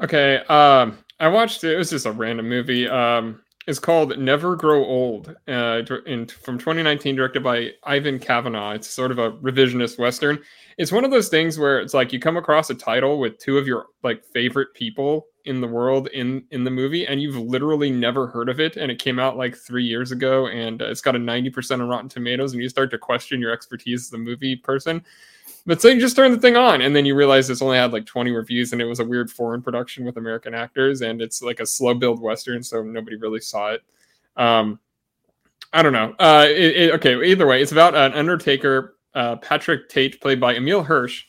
Okay, 0.02 0.38
um, 0.48 0.98
I 1.20 1.28
watched 1.28 1.62
it. 1.62 1.72
It 1.72 1.76
was 1.76 1.90
just 1.90 2.04
a 2.04 2.10
random 2.10 2.48
movie. 2.48 2.88
Um, 2.88 3.42
it's 3.68 3.78
called 3.78 4.18
Never 4.18 4.56
Grow 4.56 4.84
Old, 4.84 5.36
uh, 5.46 5.82
in, 6.04 6.26
from 6.26 6.58
2019, 6.58 7.14
directed 7.14 7.44
by 7.44 7.70
Ivan 7.84 8.18
Kavanagh. 8.18 8.74
It's 8.74 8.88
sort 8.88 9.12
of 9.12 9.20
a 9.20 9.30
revisionist 9.32 10.00
western. 10.00 10.40
It's 10.78 10.90
one 10.90 11.04
of 11.04 11.12
those 11.12 11.28
things 11.28 11.60
where 11.60 11.78
it's 11.78 11.94
like 11.94 12.12
you 12.12 12.18
come 12.18 12.36
across 12.36 12.70
a 12.70 12.74
title 12.74 13.20
with 13.20 13.38
two 13.38 13.56
of 13.56 13.68
your 13.68 13.86
like 14.02 14.24
favorite 14.24 14.74
people 14.74 15.28
in 15.44 15.60
the 15.60 15.68
world 15.68 16.08
in 16.08 16.42
in 16.50 16.64
the 16.64 16.72
movie, 16.72 17.06
and 17.06 17.22
you've 17.22 17.36
literally 17.36 17.92
never 17.92 18.26
heard 18.26 18.48
of 18.48 18.58
it, 18.58 18.76
and 18.76 18.90
it 18.90 18.98
came 18.98 19.20
out 19.20 19.36
like 19.36 19.54
three 19.54 19.84
years 19.84 20.10
ago, 20.10 20.48
and 20.48 20.82
uh, 20.82 20.86
it's 20.86 21.00
got 21.00 21.14
a 21.14 21.20
90% 21.20 21.70
on 21.74 21.88
Rotten 21.88 22.08
Tomatoes, 22.08 22.52
and 22.52 22.60
you 22.60 22.68
start 22.68 22.90
to 22.90 22.98
question 22.98 23.40
your 23.40 23.52
expertise 23.52 24.08
as 24.08 24.12
a 24.12 24.18
movie 24.18 24.56
person. 24.56 25.04
But 25.66 25.80
so 25.82 25.88
you 25.88 26.00
just 26.00 26.16
turn 26.16 26.32
the 26.32 26.38
thing 26.38 26.56
on, 26.56 26.80
and 26.80 26.96
then 26.96 27.04
you 27.04 27.14
realize 27.14 27.50
it's 27.50 27.62
only 27.62 27.76
had 27.76 27.92
like 27.92 28.06
20 28.06 28.30
reviews, 28.30 28.72
and 28.72 28.80
it 28.80 28.86
was 28.86 28.98
a 29.00 29.04
weird 29.04 29.30
foreign 29.30 29.60
production 29.62 30.04
with 30.04 30.16
American 30.16 30.54
actors, 30.54 31.02
and 31.02 31.20
it's 31.20 31.42
like 31.42 31.60
a 31.60 31.66
slow 31.66 31.94
build 31.94 32.20
western, 32.20 32.62
so 32.62 32.82
nobody 32.82 33.16
really 33.16 33.40
saw 33.40 33.72
it. 33.72 33.82
Um, 34.36 34.80
I 35.72 35.82
don't 35.82 35.92
know. 35.92 36.14
Uh, 36.18 36.46
it, 36.48 36.76
it- 36.76 36.94
okay, 36.94 37.22
either 37.24 37.46
way, 37.46 37.60
it's 37.62 37.72
about 37.72 37.94
an 37.94 38.12
Undertaker, 38.14 38.96
uh, 39.14 39.36
Patrick 39.36 39.88
Tate, 39.88 40.20
played 40.20 40.40
by 40.40 40.54
Emile 40.56 40.82
Hirsch, 40.82 41.24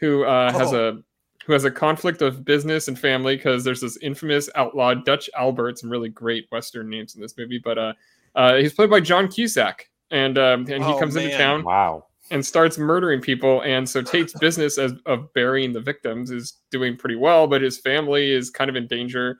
who 0.00 0.24
uh, 0.24 0.52
has 0.52 0.72
Oh. 0.72 0.88
a 0.88 1.02
who 1.46 1.54
has 1.54 1.64
a 1.64 1.70
conflict 1.70 2.20
of 2.20 2.44
business 2.44 2.88
and 2.88 2.98
family 2.98 3.34
because 3.34 3.64
there's 3.64 3.80
this 3.80 3.96
infamous 4.02 4.50
outlaw 4.54 4.92
Dutch 4.92 5.30
Albert, 5.34 5.78
some 5.78 5.88
really 5.88 6.10
great 6.10 6.46
Western 6.52 6.90
names 6.90 7.14
in 7.14 7.22
this 7.22 7.38
movie, 7.38 7.58
but 7.58 7.78
uh, 7.78 7.92
uh, 8.34 8.56
he's 8.56 8.74
played 8.74 8.90
by 8.90 9.00
John 9.00 9.28
Cusack, 9.28 9.88
and 10.10 10.36
um, 10.36 10.66
and 10.70 10.84
he 10.84 10.92
Oh, 10.92 10.98
comes 10.98 11.16
into 11.16 11.34
town 11.38 11.62
Wow. 11.64 12.04
And 12.30 12.44
starts 12.44 12.78
murdering 12.78 13.20
people. 13.20 13.62
And 13.62 13.88
so 13.88 14.02
Tate's 14.02 14.32
business 14.40 14.78
as, 14.78 14.92
of 15.06 15.32
burying 15.34 15.72
the 15.72 15.80
victims 15.80 16.30
is 16.30 16.54
doing 16.70 16.96
pretty 16.96 17.16
well, 17.16 17.46
but 17.46 17.62
his 17.62 17.78
family 17.78 18.32
is 18.32 18.50
kind 18.50 18.68
of 18.68 18.76
in 18.76 18.86
danger. 18.86 19.38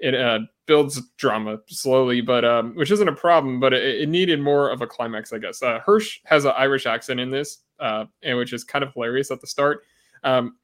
It, 0.00 0.14
uh, 0.14 0.40
builds 0.68 1.00
drama 1.16 1.58
slowly, 1.66 2.20
but 2.20 2.44
um, 2.44 2.74
which 2.76 2.92
isn't 2.92 3.08
a 3.08 3.14
problem, 3.14 3.58
but 3.58 3.72
it, 3.72 4.02
it 4.02 4.08
needed 4.08 4.38
more 4.40 4.70
of 4.70 4.82
a 4.82 4.86
climax, 4.86 5.32
I 5.32 5.38
guess. 5.38 5.60
Uh, 5.60 5.80
Hirsch 5.84 6.20
has 6.24 6.44
an 6.44 6.52
Irish 6.56 6.86
accent 6.86 7.18
in 7.18 7.30
this, 7.30 7.64
uh, 7.80 8.04
and 8.22 8.38
which 8.38 8.52
is 8.52 8.62
kind 8.62 8.84
of 8.84 8.92
hilarious 8.92 9.32
at 9.32 9.40
the 9.40 9.46
start. 9.48 9.80
Um, 10.22 10.56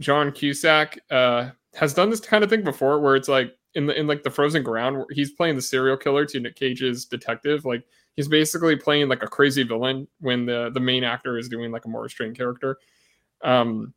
John 0.00 0.32
Cusack 0.32 0.98
uh, 1.10 1.50
has 1.74 1.92
done 1.92 2.08
this 2.08 2.20
kind 2.20 2.42
of 2.42 2.48
thing 2.48 2.62
before, 2.62 3.00
where 3.00 3.16
it's 3.16 3.28
like 3.28 3.52
in 3.74 3.86
the 3.86 3.98
in 3.98 4.06
like 4.06 4.22
the 4.22 4.30
Frozen 4.30 4.62
Ground, 4.62 4.96
where 4.96 5.06
he's 5.10 5.32
playing 5.32 5.56
the 5.56 5.62
serial 5.62 5.96
killer 5.96 6.24
to 6.24 6.40
Nick 6.40 6.54
Cage's 6.54 7.04
detective. 7.04 7.64
Like 7.64 7.84
he's 8.18 8.26
basically 8.26 8.74
playing 8.74 9.08
like 9.08 9.22
a 9.22 9.28
crazy 9.28 9.62
villain 9.62 10.08
when 10.18 10.44
the 10.44 10.70
the 10.74 10.80
main 10.80 11.04
actor 11.04 11.38
is 11.38 11.48
doing 11.48 11.70
like 11.70 11.84
a 11.84 11.88
more 11.88 12.02
restrained 12.02 12.36
character. 12.36 12.76
Um, 13.44 13.94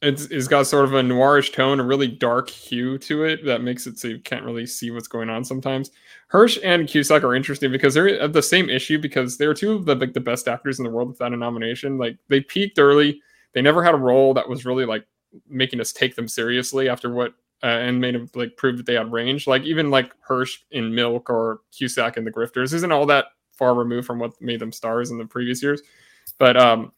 it's, 0.00 0.24
it's 0.26 0.48
got 0.48 0.66
sort 0.66 0.86
of 0.86 0.94
a 0.94 1.02
noirish 1.02 1.52
tone, 1.52 1.78
a 1.78 1.84
really 1.84 2.08
dark 2.08 2.48
hue 2.48 2.96
to 2.98 3.24
it 3.24 3.44
that 3.44 3.60
makes 3.60 3.86
it 3.86 3.98
so 3.98 4.08
you 4.08 4.20
can't 4.20 4.44
really 4.44 4.64
see 4.64 4.90
what's 4.90 5.06
going 5.06 5.28
on 5.28 5.44
sometimes. 5.44 5.90
Hirsch 6.28 6.58
and 6.64 6.88
Cusack 6.88 7.24
are 7.24 7.34
interesting 7.34 7.70
because 7.70 7.92
they're 7.92 8.20
at 8.20 8.32
the 8.32 8.42
same 8.42 8.70
issue 8.70 8.98
because 8.98 9.36
they're 9.36 9.52
two 9.52 9.72
of 9.72 9.84
the 9.84 9.96
like 9.96 10.14
the 10.14 10.20
best 10.20 10.48
actors 10.48 10.78
in 10.78 10.84
the 10.84 10.90
world 10.90 11.08
without 11.08 11.34
a 11.34 11.36
nomination. 11.36 11.98
Like 11.98 12.16
they 12.28 12.40
peaked 12.40 12.78
early, 12.78 13.20
they 13.52 13.60
never 13.60 13.84
had 13.84 13.94
a 13.94 13.98
role 13.98 14.32
that 14.32 14.48
was 14.48 14.64
really 14.64 14.86
like 14.86 15.06
making 15.46 15.82
us 15.82 15.92
take 15.92 16.16
them 16.16 16.26
seriously 16.26 16.88
after 16.88 17.12
what 17.12 17.34
uh, 17.62 17.66
and 17.66 18.00
made 18.00 18.14
them 18.14 18.30
like 18.34 18.56
prove 18.56 18.76
that 18.76 18.86
they 18.86 18.94
had 18.94 19.12
range. 19.12 19.46
Like 19.46 19.62
even 19.62 19.90
like 19.90 20.12
Hirsch 20.20 20.58
in 20.70 20.94
Milk 20.94 21.30
or 21.30 21.60
Cusack 21.72 22.16
in 22.16 22.24
The 22.24 22.32
Grifters 22.32 22.72
isn't 22.74 22.92
all 22.92 23.06
that 23.06 23.26
far 23.52 23.74
removed 23.74 24.06
from 24.06 24.18
what 24.18 24.40
made 24.40 24.60
them 24.60 24.72
stars 24.72 25.10
in 25.10 25.18
the 25.18 25.26
previous 25.26 25.62
years. 25.62 25.82
But 26.38 26.56
um, 26.56 26.92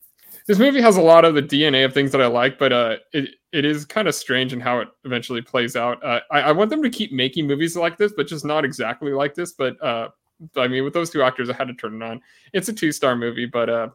this 0.47 0.59
movie 0.59 0.81
has 0.81 0.97
a 0.97 1.03
lot 1.03 1.25
of 1.25 1.35
the 1.35 1.43
DNA 1.43 1.85
of 1.85 1.95
things 1.95 2.11
that 2.13 2.21
I 2.21 2.27
like, 2.27 2.59
but 2.59 2.73
uh, 2.73 2.97
it 3.13 3.31
it 3.53 3.65
is 3.65 3.85
kind 3.85 4.09
of 4.09 4.15
strange 4.15 4.53
in 4.53 4.61
how 4.61 4.81
it 4.81 4.89
eventually 5.05 5.41
plays 5.41 5.77
out. 5.77 6.05
Uh, 6.05 6.21
I, 6.31 6.41
I 6.41 6.53
want 6.53 6.71
them 6.71 6.83
to 6.83 6.91
keep 6.91 7.13
making 7.13 7.47
movies 7.47 7.77
like 7.77 7.97
this, 7.97 8.13
but 8.17 8.27
just 8.27 8.45
not 8.45 8.65
exactly 8.65 9.13
like 9.13 9.35
this. 9.35 9.53
But 9.53 9.83
uh, 9.83 10.09
I 10.57 10.69
mean, 10.69 10.85
with 10.85 10.95
those 10.95 11.11
two 11.11 11.23
actors, 11.23 11.51
I 11.51 11.55
had 11.55 11.69
to 11.69 11.75
turn 11.75 12.01
it 12.01 12.05
on. 12.05 12.21
It's 12.53 12.69
a 12.69 12.73
two 12.73 12.93
star 12.93 13.17
movie, 13.17 13.47
but 13.47 13.69
uh, 13.69 13.89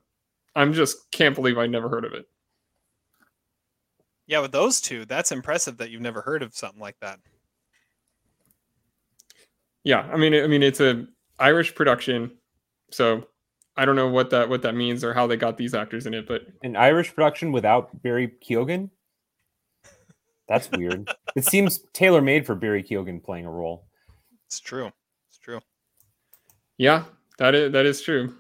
I'm 0.55 0.73
just 0.73 1.11
can't 1.11 1.35
believe 1.35 1.57
I 1.57 1.67
never 1.67 1.89
heard 1.89 2.05
of 2.05 2.13
it. 2.13 2.27
Yeah, 4.27 4.39
with 4.39 4.51
those 4.51 4.79
two, 4.79 5.05
that's 5.05 5.31
impressive 5.31 5.77
that 5.77 5.89
you've 5.89 6.01
never 6.01 6.21
heard 6.21 6.43
of 6.43 6.55
something 6.55 6.79
like 6.79 6.97
that. 7.01 7.19
Yeah, 9.83 10.07
I 10.11 10.15
mean, 10.17 10.33
I 10.33 10.47
mean, 10.47 10.63
it's 10.63 10.79
a 10.79 11.05
Irish 11.39 11.75
production, 11.75 12.31
so 12.91 13.27
I 13.75 13.83
don't 13.85 13.95
know 13.97 14.07
what 14.07 14.29
that 14.29 14.47
what 14.47 14.61
that 14.61 14.75
means 14.75 15.03
or 15.03 15.13
how 15.13 15.27
they 15.27 15.35
got 15.35 15.57
these 15.57 15.73
actors 15.73 16.05
in 16.05 16.13
it, 16.13 16.27
but 16.27 16.43
An 16.63 16.75
Irish 16.77 17.13
production 17.13 17.51
without 17.51 18.01
Barry 18.01 18.31
Keoghan? 18.49 18.89
That's 20.47 20.69
weird. 20.71 21.09
it 21.35 21.45
seems 21.45 21.79
tailor 21.93 22.21
made 22.21 22.45
for 22.45 22.55
Barry 22.55 22.83
Keoghan 22.83 23.21
playing 23.23 23.45
a 23.45 23.51
role. 23.51 23.85
It's 24.47 24.59
true. 24.61 24.91
It's 25.29 25.39
true. 25.39 25.59
yeah, 26.77 27.03
that 27.39 27.55
is 27.55 27.71
that 27.73 27.85
is 27.85 28.01
true. 28.01 28.35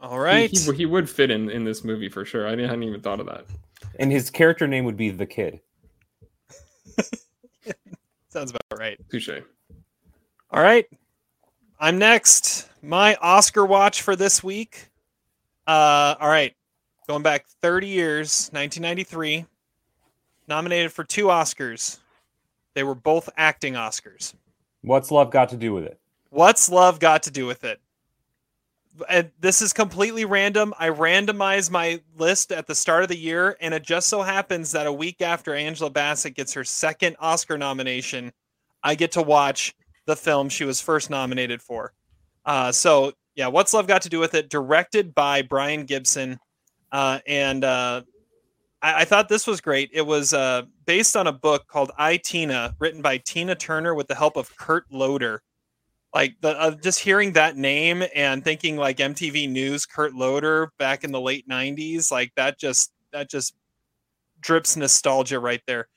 All 0.00 0.18
right. 0.18 0.50
He- 0.50 0.58
he, 0.58 0.72
he 0.72 0.86
would 0.86 1.10
fit 1.10 1.30
in 1.30 1.50
in 1.50 1.64
this 1.64 1.84
movie 1.84 2.08
for 2.08 2.24
sure. 2.24 2.46
I 2.46 2.50
didn't, 2.50 2.68
hadn't 2.70 2.84
even 2.84 3.00
thought 3.02 3.20
of 3.20 3.26
that. 3.26 3.44
And 3.98 4.12
his 4.12 4.30
character 4.30 4.66
name 4.66 4.84
would 4.84 4.96
be 4.96 5.10
the 5.10 5.26
kid. 5.26 5.60
Sounds 8.28 8.50
about 8.50 8.78
right. 8.78 8.98
Touche. 9.10 9.30
All 10.50 10.62
right. 10.62 10.86
I'm 11.78 11.98
next. 11.98 12.68
My 12.82 13.16
Oscar 13.16 13.66
watch 13.66 14.02
for 14.02 14.16
this 14.16 14.42
week. 14.42 14.90
Uh, 15.66 16.14
all 16.20 16.28
right. 16.28 16.54
Going 17.08 17.22
back 17.22 17.46
30 17.62 17.86
years, 17.86 18.48
1993. 18.52 19.46
Nominated 20.48 20.92
for 20.92 21.04
two 21.04 21.26
Oscars. 21.26 21.98
They 22.74 22.84
were 22.84 22.94
both 22.94 23.28
acting 23.36 23.74
Oscars. 23.74 24.34
What's 24.82 25.10
love 25.10 25.30
got 25.30 25.48
to 25.50 25.56
do 25.56 25.72
with 25.72 25.84
it? 25.84 25.98
What's 26.30 26.68
love 26.68 27.00
got 27.00 27.22
to 27.24 27.30
do 27.30 27.46
with 27.46 27.64
it? 27.64 27.80
And 29.08 29.30
this 29.40 29.62
is 29.62 29.72
completely 29.72 30.24
random. 30.24 30.72
I 30.78 30.90
randomized 30.90 31.70
my 31.70 32.00
list 32.16 32.52
at 32.52 32.66
the 32.66 32.74
start 32.74 33.02
of 33.02 33.08
the 33.08 33.16
year, 33.16 33.56
and 33.60 33.74
it 33.74 33.82
just 33.82 34.08
so 34.08 34.22
happens 34.22 34.72
that 34.72 34.86
a 34.86 34.92
week 34.92 35.20
after 35.20 35.54
Angela 35.54 35.90
Bassett 35.90 36.34
gets 36.34 36.52
her 36.54 36.64
second 36.64 37.16
Oscar 37.18 37.58
nomination, 37.58 38.32
I 38.82 38.94
get 38.94 39.12
to 39.12 39.22
watch 39.22 39.74
the 40.06 40.16
film 40.16 40.48
she 40.48 40.64
was 40.64 40.80
first 40.80 41.10
nominated 41.10 41.60
for. 41.60 41.92
Uh, 42.44 42.72
so, 42.72 43.12
yeah, 43.34 43.48
What's 43.48 43.74
Love 43.74 43.86
Got 43.86 44.02
to 44.02 44.08
Do 44.08 44.20
with 44.20 44.34
It? 44.34 44.48
Directed 44.48 45.14
by 45.14 45.42
Brian 45.42 45.84
Gibson. 45.84 46.38
Uh, 46.92 47.18
and 47.26 47.64
uh, 47.64 48.02
I, 48.80 49.02
I 49.02 49.04
thought 49.04 49.28
this 49.28 49.46
was 49.46 49.60
great. 49.60 49.90
It 49.92 50.06
was 50.06 50.32
uh, 50.32 50.62
based 50.86 51.16
on 51.16 51.26
a 51.26 51.32
book 51.32 51.66
called 51.66 51.90
I, 51.98 52.16
Tina, 52.18 52.74
written 52.78 53.02
by 53.02 53.18
Tina 53.18 53.54
Turner 53.54 53.94
with 53.94 54.06
the 54.06 54.14
help 54.14 54.36
of 54.36 54.56
Kurt 54.56 54.84
Loder 54.90 55.42
like 56.16 56.34
the 56.40 56.58
uh, 56.58 56.70
just 56.70 56.98
hearing 56.98 57.30
that 57.34 57.58
name 57.58 58.02
and 58.14 58.42
thinking 58.42 58.78
like 58.78 58.96
MTV 58.96 59.50
News 59.50 59.84
Kurt 59.84 60.14
Loder 60.14 60.72
back 60.78 61.04
in 61.04 61.12
the 61.12 61.20
late 61.20 61.46
90s 61.46 62.10
like 62.10 62.32
that 62.36 62.58
just 62.58 62.90
that 63.12 63.28
just 63.28 63.54
drips 64.40 64.78
nostalgia 64.78 65.38
right 65.38 65.60
there. 65.66 65.88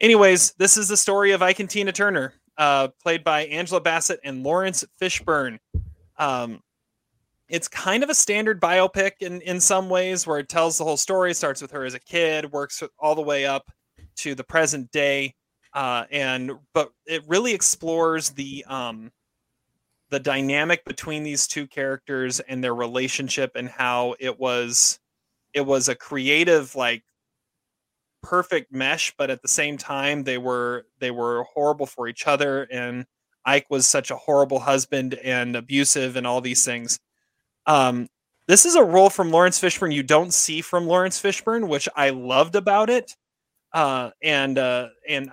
Anyways, 0.00 0.54
this 0.54 0.78
is 0.78 0.88
the 0.88 0.96
story 0.96 1.32
of 1.32 1.42
Ike 1.42 1.60
and 1.60 1.68
Tina 1.68 1.92
Turner, 1.92 2.32
uh, 2.56 2.88
played 3.02 3.24
by 3.24 3.44
Angela 3.44 3.82
Bassett 3.82 4.20
and 4.24 4.42
Laurence 4.42 4.86
Fishburne. 4.98 5.58
Um, 6.16 6.62
it's 7.50 7.68
kind 7.68 8.02
of 8.02 8.08
a 8.08 8.14
standard 8.14 8.58
biopic 8.58 9.12
in 9.20 9.42
in 9.42 9.60
some 9.60 9.90
ways, 9.90 10.26
where 10.26 10.38
it 10.38 10.48
tells 10.48 10.78
the 10.78 10.84
whole 10.84 10.96
story. 10.96 11.34
Starts 11.34 11.60
with 11.60 11.72
her 11.72 11.84
as 11.84 11.92
a 11.92 12.00
kid, 12.00 12.50
works 12.52 12.82
all 12.98 13.14
the 13.14 13.20
way 13.20 13.44
up 13.44 13.70
to 14.16 14.34
the 14.34 14.44
present 14.44 14.90
day, 14.92 15.34
uh, 15.74 16.04
and 16.10 16.52
but 16.72 16.90
it 17.04 17.22
really 17.28 17.52
explores 17.52 18.30
the 18.30 18.64
um, 18.66 19.12
the 20.12 20.20
dynamic 20.20 20.84
between 20.84 21.22
these 21.22 21.46
two 21.46 21.66
characters 21.66 22.38
and 22.40 22.62
their 22.62 22.74
relationship 22.74 23.52
and 23.56 23.66
how 23.66 24.14
it 24.20 24.38
was 24.38 24.98
it 25.54 25.62
was 25.62 25.88
a 25.88 25.94
creative 25.94 26.74
like 26.76 27.02
perfect 28.22 28.70
mesh 28.70 29.14
but 29.16 29.30
at 29.30 29.40
the 29.40 29.48
same 29.48 29.78
time 29.78 30.22
they 30.22 30.36
were 30.36 30.84
they 31.00 31.10
were 31.10 31.44
horrible 31.44 31.86
for 31.86 32.08
each 32.08 32.26
other 32.26 32.68
and 32.70 33.06
Ike 33.46 33.64
was 33.70 33.86
such 33.86 34.10
a 34.10 34.16
horrible 34.16 34.60
husband 34.60 35.14
and 35.14 35.56
abusive 35.56 36.14
and 36.16 36.26
all 36.26 36.42
these 36.42 36.62
things. 36.62 36.98
Um 37.66 38.06
this 38.46 38.66
is 38.66 38.74
a 38.74 38.84
role 38.84 39.08
from 39.08 39.30
Laurence 39.30 39.58
Fishburne 39.58 39.94
you 39.94 40.02
don't 40.02 40.34
see 40.34 40.60
from 40.60 40.86
Laurence 40.86 41.20
Fishburne 41.20 41.68
which 41.68 41.88
I 41.96 42.10
loved 42.10 42.54
about 42.54 42.90
it. 42.90 43.16
Uh 43.72 44.10
and 44.22 44.58
uh 44.58 44.88
and 45.08 45.30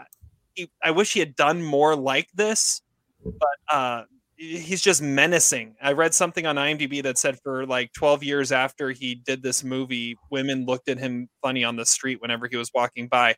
he, 0.53 0.71
I 0.81 0.91
wish 0.91 1.12
he 1.12 1.19
had 1.19 1.36
done 1.36 1.62
more 1.62 1.98
like 1.98 2.29
this 2.33 2.81
but 3.25 3.75
uh 3.75 4.03
he's 4.39 4.81
just 4.81 5.01
menacing. 5.01 5.75
I 5.81 5.91
read 5.91 6.13
something 6.13 6.46
on 6.46 6.55
IMDb 6.55 7.03
that 7.03 7.17
said 7.17 7.38
for 7.43 7.65
like 7.65 7.91
12 7.91 8.24
years 8.24 8.53
after 8.53 8.89
he 8.89 9.15
did 9.15 9.43
this 9.43 9.65
movie, 9.65 10.17
women 10.31 10.65
looked 10.65 10.88
at 10.88 10.98
him 10.98 11.27
funny 11.41 11.65
on 11.65 11.75
the 11.75 11.86
street 11.86 12.22
whenever 12.22 12.48
he 12.48 12.55
was 12.55 12.72
walking 12.74 13.10
by, 13.10 13.36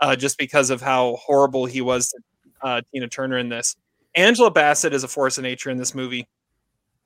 uh, 0.00 0.14
just 0.14 0.38
because 0.38 0.70
of 0.70 0.80
how 0.80 1.16
horrible 1.16 1.66
he 1.66 1.80
was 1.80 2.08
to 2.08 2.18
uh, 2.62 2.80
Tina 2.92 3.08
Turner 3.08 3.38
in 3.38 3.48
this. 3.48 3.74
Angela 4.14 4.50
Bassett 4.50 4.94
is 4.94 5.02
a 5.02 5.08
force 5.08 5.36
of 5.36 5.42
nature 5.42 5.68
in 5.68 5.78
this 5.78 5.96
movie. 5.96 6.28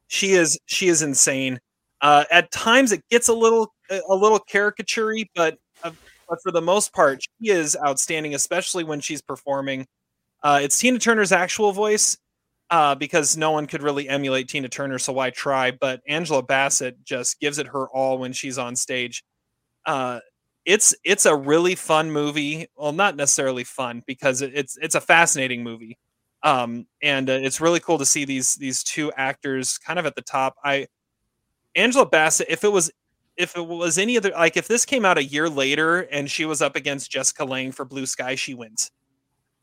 She 0.08 0.32
is 0.32 0.58
she 0.66 0.88
is 0.88 1.00
insane. 1.00 1.60
Uh, 2.02 2.24
at 2.30 2.50
times 2.50 2.92
it 2.92 3.02
gets 3.10 3.28
a 3.28 3.34
little 3.34 3.72
a 3.90 4.14
little 4.14 4.38
caricaturey, 4.38 5.24
but 5.34 5.56
uh, 5.82 5.92
but 6.28 6.38
for 6.42 6.52
the 6.52 6.60
most 6.60 6.92
part, 6.92 7.22
she 7.22 7.50
is 7.50 7.76
outstanding, 7.84 8.34
especially 8.34 8.84
when 8.84 9.00
she's 9.00 9.22
performing. 9.22 9.86
Uh, 10.42 10.60
it's 10.62 10.78
Tina 10.78 10.98
Turner's 10.98 11.32
actual 11.32 11.72
voice 11.72 12.18
uh, 12.70 12.94
because 12.94 13.36
no 13.36 13.50
one 13.50 13.66
could 13.66 13.82
really 13.82 14.08
emulate 14.08 14.48
Tina 14.48 14.68
Turner, 14.68 14.98
so 14.98 15.12
why 15.12 15.30
try? 15.30 15.70
But 15.72 16.00
Angela 16.06 16.42
Bassett 16.42 17.02
just 17.04 17.40
gives 17.40 17.58
it 17.58 17.66
her 17.66 17.88
all 17.88 18.18
when 18.18 18.32
she's 18.32 18.58
on 18.58 18.76
stage. 18.76 19.24
Uh, 19.86 20.20
it's 20.64 20.94
it's 21.04 21.26
a 21.26 21.34
really 21.34 21.74
fun 21.74 22.10
movie. 22.12 22.66
Well, 22.76 22.92
not 22.92 23.16
necessarily 23.16 23.64
fun 23.64 24.02
because 24.06 24.42
it's 24.42 24.76
it's 24.80 24.94
a 24.94 25.00
fascinating 25.00 25.64
movie, 25.64 25.98
um, 26.42 26.86
and 27.02 27.28
uh, 27.28 27.34
it's 27.34 27.60
really 27.60 27.80
cool 27.80 27.98
to 27.98 28.04
see 28.04 28.24
these 28.24 28.54
these 28.54 28.84
two 28.84 29.10
actors 29.12 29.78
kind 29.78 29.98
of 29.98 30.06
at 30.06 30.14
the 30.14 30.22
top. 30.22 30.54
I 30.62 30.86
Angela 31.74 32.06
Bassett, 32.06 32.48
if 32.50 32.62
it 32.62 32.70
was 32.70 32.90
if 33.36 33.56
it 33.56 33.66
was 33.66 33.98
any 33.98 34.16
other 34.16 34.30
like 34.30 34.56
if 34.56 34.68
this 34.68 34.84
came 34.84 35.04
out 35.04 35.18
a 35.18 35.24
year 35.24 35.48
later 35.48 36.00
and 36.00 36.30
she 36.30 36.44
was 36.44 36.62
up 36.62 36.76
against 36.76 37.10
Jessica 37.10 37.44
Lange 37.44 37.72
for 37.72 37.84
Blue 37.84 38.06
Sky, 38.06 38.34
she 38.34 38.54
wins. 38.54 38.90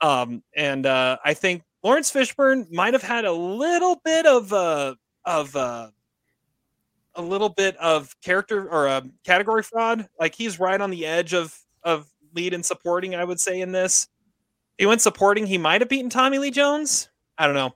Um, 0.01 0.43
and 0.55 0.85
uh, 0.85 1.17
I 1.23 1.33
think 1.33 1.63
Laurence 1.83 2.11
Fishburne 2.11 2.71
might 2.71 2.93
have 2.93 3.03
had 3.03 3.25
a 3.25 3.31
little 3.31 4.01
bit 4.03 4.25
of 4.25 4.51
uh, 4.51 4.95
of 5.25 5.55
uh, 5.55 5.89
a 7.15 7.21
little 7.21 7.49
bit 7.49 7.75
of 7.77 8.15
character 8.21 8.69
or 8.69 8.87
a 8.87 9.03
category 9.25 9.63
fraud. 9.63 10.07
Like 10.19 10.35
he's 10.35 10.59
right 10.59 10.79
on 10.79 10.89
the 10.89 11.05
edge 11.05 11.33
of 11.33 11.57
of 11.83 12.07
lead 12.33 12.53
and 12.53 12.65
supporting. 12.65 13.15
I 13.15 13.23
would 13.23 13.39
say 13.39 13.61
in 13.61 13.71
this, 13.71 14.07
he 14.77 14.85
went 14.85 15.01
supporting. 15.01 15.45
He 15.45 15.57
might 15.57 15.81
have 15.81 15.89
beaten 15.89 16.09
Tommy 16.09 16.39
Lee 16.39 16.51
Jones. 16.51 17.09
I 17.37 17.45
don't 17.45 17.55
know, 17.55 17.75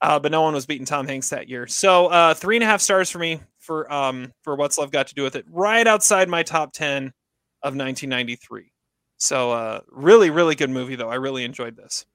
uh, 0.00 0.18
but 0.18 0.32
no 0.32 0.42
one 0.42 0.54
was 0.54 0.66
beating 0.66 0.86
Tom 0.86 1.06
Hanks 1.06 1.30
that 1.30 1.48
year. 1.48 1.66
So 1.66 2.06
uh, 2.06 2.34
three 2.34 2.56
and 2.56 2.64
a 2.64 2.66
half 2.66 2.80
stars 2.80 3.10
for 3.10 3.18
me 3.18 3.40
for 3.58 3.90
um 3.92 4.32
for 4.42 4.56
what's 4.56 4.78
love 4.78 4.90
got 4.90 5.08
to 5.08 5.14
do 5.14 5.22
with 5.22 5.36
it. 5.36 5.44
Right 5.48 5.86
outside 5.86 6.28
my 6.28 6.42
top 6.42 6.72
ten 6.72 7.12
of 7.62 7.74
1993. 7.74 8.72
So 9.16 9.50
uh, 9.50 9.80
really, 9.90 10.30
really 10.30 10.54
good 10.54 10.70
movie 10.70 10.96
though. 10.96 11.08
I 11.08 11.16
really 11.16 11.44
enjoyed 11.44 11.76
this. 11.76 12.06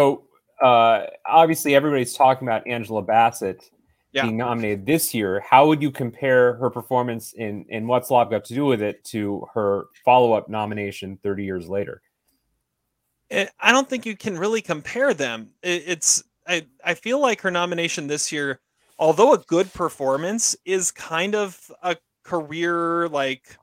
So 0.00 0.24
uh, 0.62 1.06
obviously, 1.26 1.74
everybody's 1.74 2.14
talking 2.14 2.46
about 2.46 2.66
Angela 2.66 3.02
Bassett 3.02 3.70
Yeah. 4.12 4.22
being 4.24 4.36
nominated 4.36 4.86
this 4.86 5.14
year. 5.14 5.40
How 5.40 5.66
would 5.68 5.82
you 5.82 5.90
compare 5.90 6.54
her 6.54 6.70
performance 6.70 7.32
in 7.34 7.64
in 7.68 7.86
What's 7.86 8.10
Love 8.10 8.30
Got 8.30 8.44
to 8.46 8.54
Do 8.54 8.66
with 8.66 8.82
It 8.82 9.04
to 9.06 9.46
her 9.54 9.86
follow 10.04 10.32
up 10.32 10.48
nomination 10.48 11.18
30 11.22 11.44
years 11.44 11.68
later? 11.68 12.02
I 13.30 13.72
don't 13.72 13.88
think 13.88 14.06
you 14.06 14.16
can 14.16 14.38
really 14.38 14.62
compare 14.62 15.12
them. 15.14 15.52
It, 15.62 15.84
it's 15.86 16.24
I 16.46 16.66
I 16.84 16.94
feel 16.94 17.20
like 17.20 17.40
her 17.42 17.50
nomination 17.50 18.06
this 18.06 18.32
year, 18.32 18.60
although 18.98 19.34
a 19.34 19.38
good 19.38 19.72
performance, 19.72 20.56
is 20.64 20.90
kind 20.90 21.34
of 21.34 21.70
a 21.82 21.96
career 22.24 23.08
like. 23.08 23.56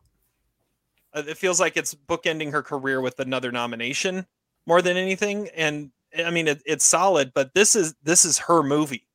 uh, 1.13 1.23
It 1.27 1.37
feels 1.37 1.59
like 1.59 1.77
it's 1.77 1.93
bookending 1.93 2.51
her 2.51 2.61
career 2.63 3.01
with 3.01 3.19
another 3.19 3.51
nomination 3.51 4.25
more 4.67 4.81
than 4.81 4.97
anything, 4.97 5.49
and 5.55 5.91
I 6.23 6.29
mean 6.29 6.47
it, 6.47 6.61
it's 6.65 6.85
solid. 6.85 7.31
But 7.33 7.53
this 7.53 7.75
is 7.75 7.95
this 8.03 8.25
is 8.25 8.37
her 8.39 8.63
movie, 8.63 9.07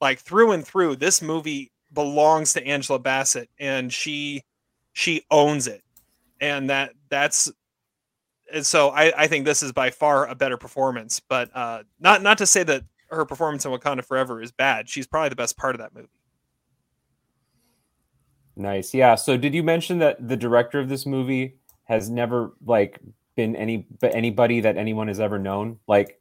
like 0.00 0.20
through 0.20 0.52
and 0.52 0.66
through. 0.66 0.96
This 0.96 1.22
movie 1.22 1.72
belongs 1.92 2.52
to 2.54 2.66
Angela 2.66 2.98
Bassett, 2.98 3.50
and 3.58 3.92
she 3.92 4.44
she 4.92 5.24
owns 5.30 5.66
it, 5.66 5.82
and 6.40 6.70
that 6.70 6.92
that's 7.08 7.50
and 8.52 8.66
so 8.66 8.90
I, 8.90 9.12
I 9.16 9.26
think 9.26 9.44
this 9.44 9.62
is 9.62 9.72
by 9.72 9.90
far 9.90 10.26
a 10.26 10.34
better 10.34 10.56
performance. 10.56 11.20
But 11.20 11.50
uh, 11.54 11.82
not 11.98 12.22
not 12.22 12.38
to 12.38 12.46
say 12.46 12.62
that 12.64 12.84
her 13.08 13.24
performance 13.24 13.64
in 13.64 13.72
Wakanda 13.72 14.04
Forever 14.04 14.40
is 14.40 14.52
bad. 14.52 14.88
She's 14.88 15.06
probably 15.06 15.30
the 15.30 15.36
best 15.36 15.56
part 15.56 15.74
of 15.74 15.80
that 15.80 15.94
movie. 15.94 16.08
Nice. 18.56 18.92
Yeah. 18.92 19.14
So 19.14 19.36
did 19.36 19.54
you 19.54 19.62
mention 19.62 19.98
that 19.98 20.28
the 20.28 20.36
director 20.36 20.78
of 20.78 20.88
this 20.88 21.06
movie 21.06 21.56
has 21.84 22.10
never 22.10 22.52
like 22.64 23.00
been 23.36 23.56
any 23.56 23.86
but 24.00 24.14
anybody 24.14 24.60
that 24.60 24.76
anyone 24.76 25.08
has 25.08 25.20
ever 25.20 25.38
known? 25.38 25.78
Like 25.86 26.20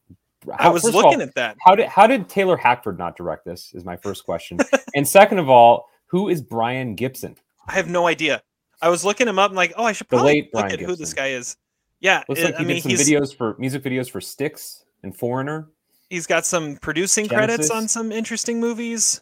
I 0.58 0.70
was 0.70 0.86
of 0.86 0.96
all, 0.96 1.04
looking 1.04 1.22
at 1.22 1.36
that. 1.36 1.58
how 1.66 1.76
did 1.76 1.88
how 1.88 2.08
did 2.08 2.30
Taylor 2.30 2.56
Hackford 2.58 2.98
not 2.98 3.18
direct 3.18 3.46
this? 3.46 3.74
Is 3.74 3.84
my 3.84 3.98
first 3.98 4.24
question. 4.26 4.58
and 4.96 5.08
second 5.08 5.40
of 5.40 5.50
all, 5.50 5.90
who 6.08 6.30
is 6.30 6.42
Brian 6.42 6.96
Gibson? 6.96 7.36
I 7.68 7.74
have 7.74 7.88
no 7.90 8.08
idea. 8.08 8.42
I 8.82 8.90
was 8.90 9.04
looking 9.04 9.28
him 9.28 9.38
up 9.38 9.52
and 9.52 9.58
like, 9.58 9.74
oh, 9.76 9.84
I 9.84 9.92
should 9.92 10.08
probably 10.08 10.44
look 10.44 10.52
Brian 10.54 10.72
at 10.74 10.80
who 10.80 10.96
this 10.96 11.14
guy 11.14 11.28
is. 11.32 11.58
Yeah, 12.00 12.24
Looks 12.30 12.40
it- 12.42 12.46
like 12.46 12.56
he 12.56 12.64
I 12.64 12.68
mean 12.68 12.82
did 12.82 12.98
some 13.00 13.06
videos 13.08 13.36
for 13.36 13.56
music 13.60 13.84
videos 13.84 14.10
for 14.10 14.22
Styx 14.22 14.86
and 15.04 15.16
Foreigner. 15.16 15.68
he's 16.10 16.26
got 16.26 16.46
some 16.46 16.78
producing 16.78 17.28
credits 17.28 17.70
on 17.70 17.88
some 17.90 18.12
interesting 18.14 18.60
movies. 18.62 19.22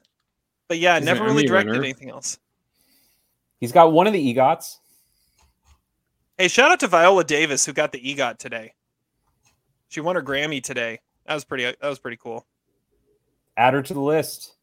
But 0.67 0.77
yeah, 0.77 0.97
He's 0.97 1.05
never 1.05 1.23
really 1.23 1.39
Emmy 1.39 1.47
directed 1.47 1.71
winner. 1.71 1.83
anything 1.83 2.09
else. 2.11 2.37
He's 3.59 3.71
got 3.71 3.91
one 3.91 4.05
of 4.05 4.13
the 4.13 4.33
EGOTs. 4.35 4.77
Hey, 6.37 6.47
shout 6.49 6.71
out 6.71 6.79
to 6.81 6.87
Viola 6.87 7.23
Davis 7.23 7.65
who 7.65 7.73
got 7.73 7.91
the 7.91 7.99
EGOT 7.99 8.37
today. 8.37 8.73
She 9.89 10.01
won 10.01 10.15
her 10.15 10.21
Grammy 10.21 10.61
today. 10.61 10.99
That 11.27 11.33
was 11.33 11.43
pretty 11.45 11.63
that 11.65 11.77
was 11.83 11.99
pretty 11.99 12.17
cool. 12.17 12.45
Add 13.55 13.73
her 13.73 13.81
to 13.81 13.93
the 13.93 13.99
list 14.01 14.53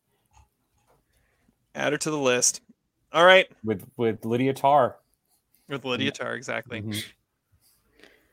Add 1.77 1.93
her 1.93 1.99
to 1.99 2.11
the 2.11 2.19
list. 2.19 2.61
All 3.13 3.25
right, 3.25 3.47
with 3.65 3.85
with 3.97 4.25
Lydia 4.25 4.53
Tar. 4.55 4.97
with 5.69 5.85
Lydia 5.85 6.13
Tar, 6.13 6.35
exactly. 6.35 6.83
Mhm. 6.83 7.05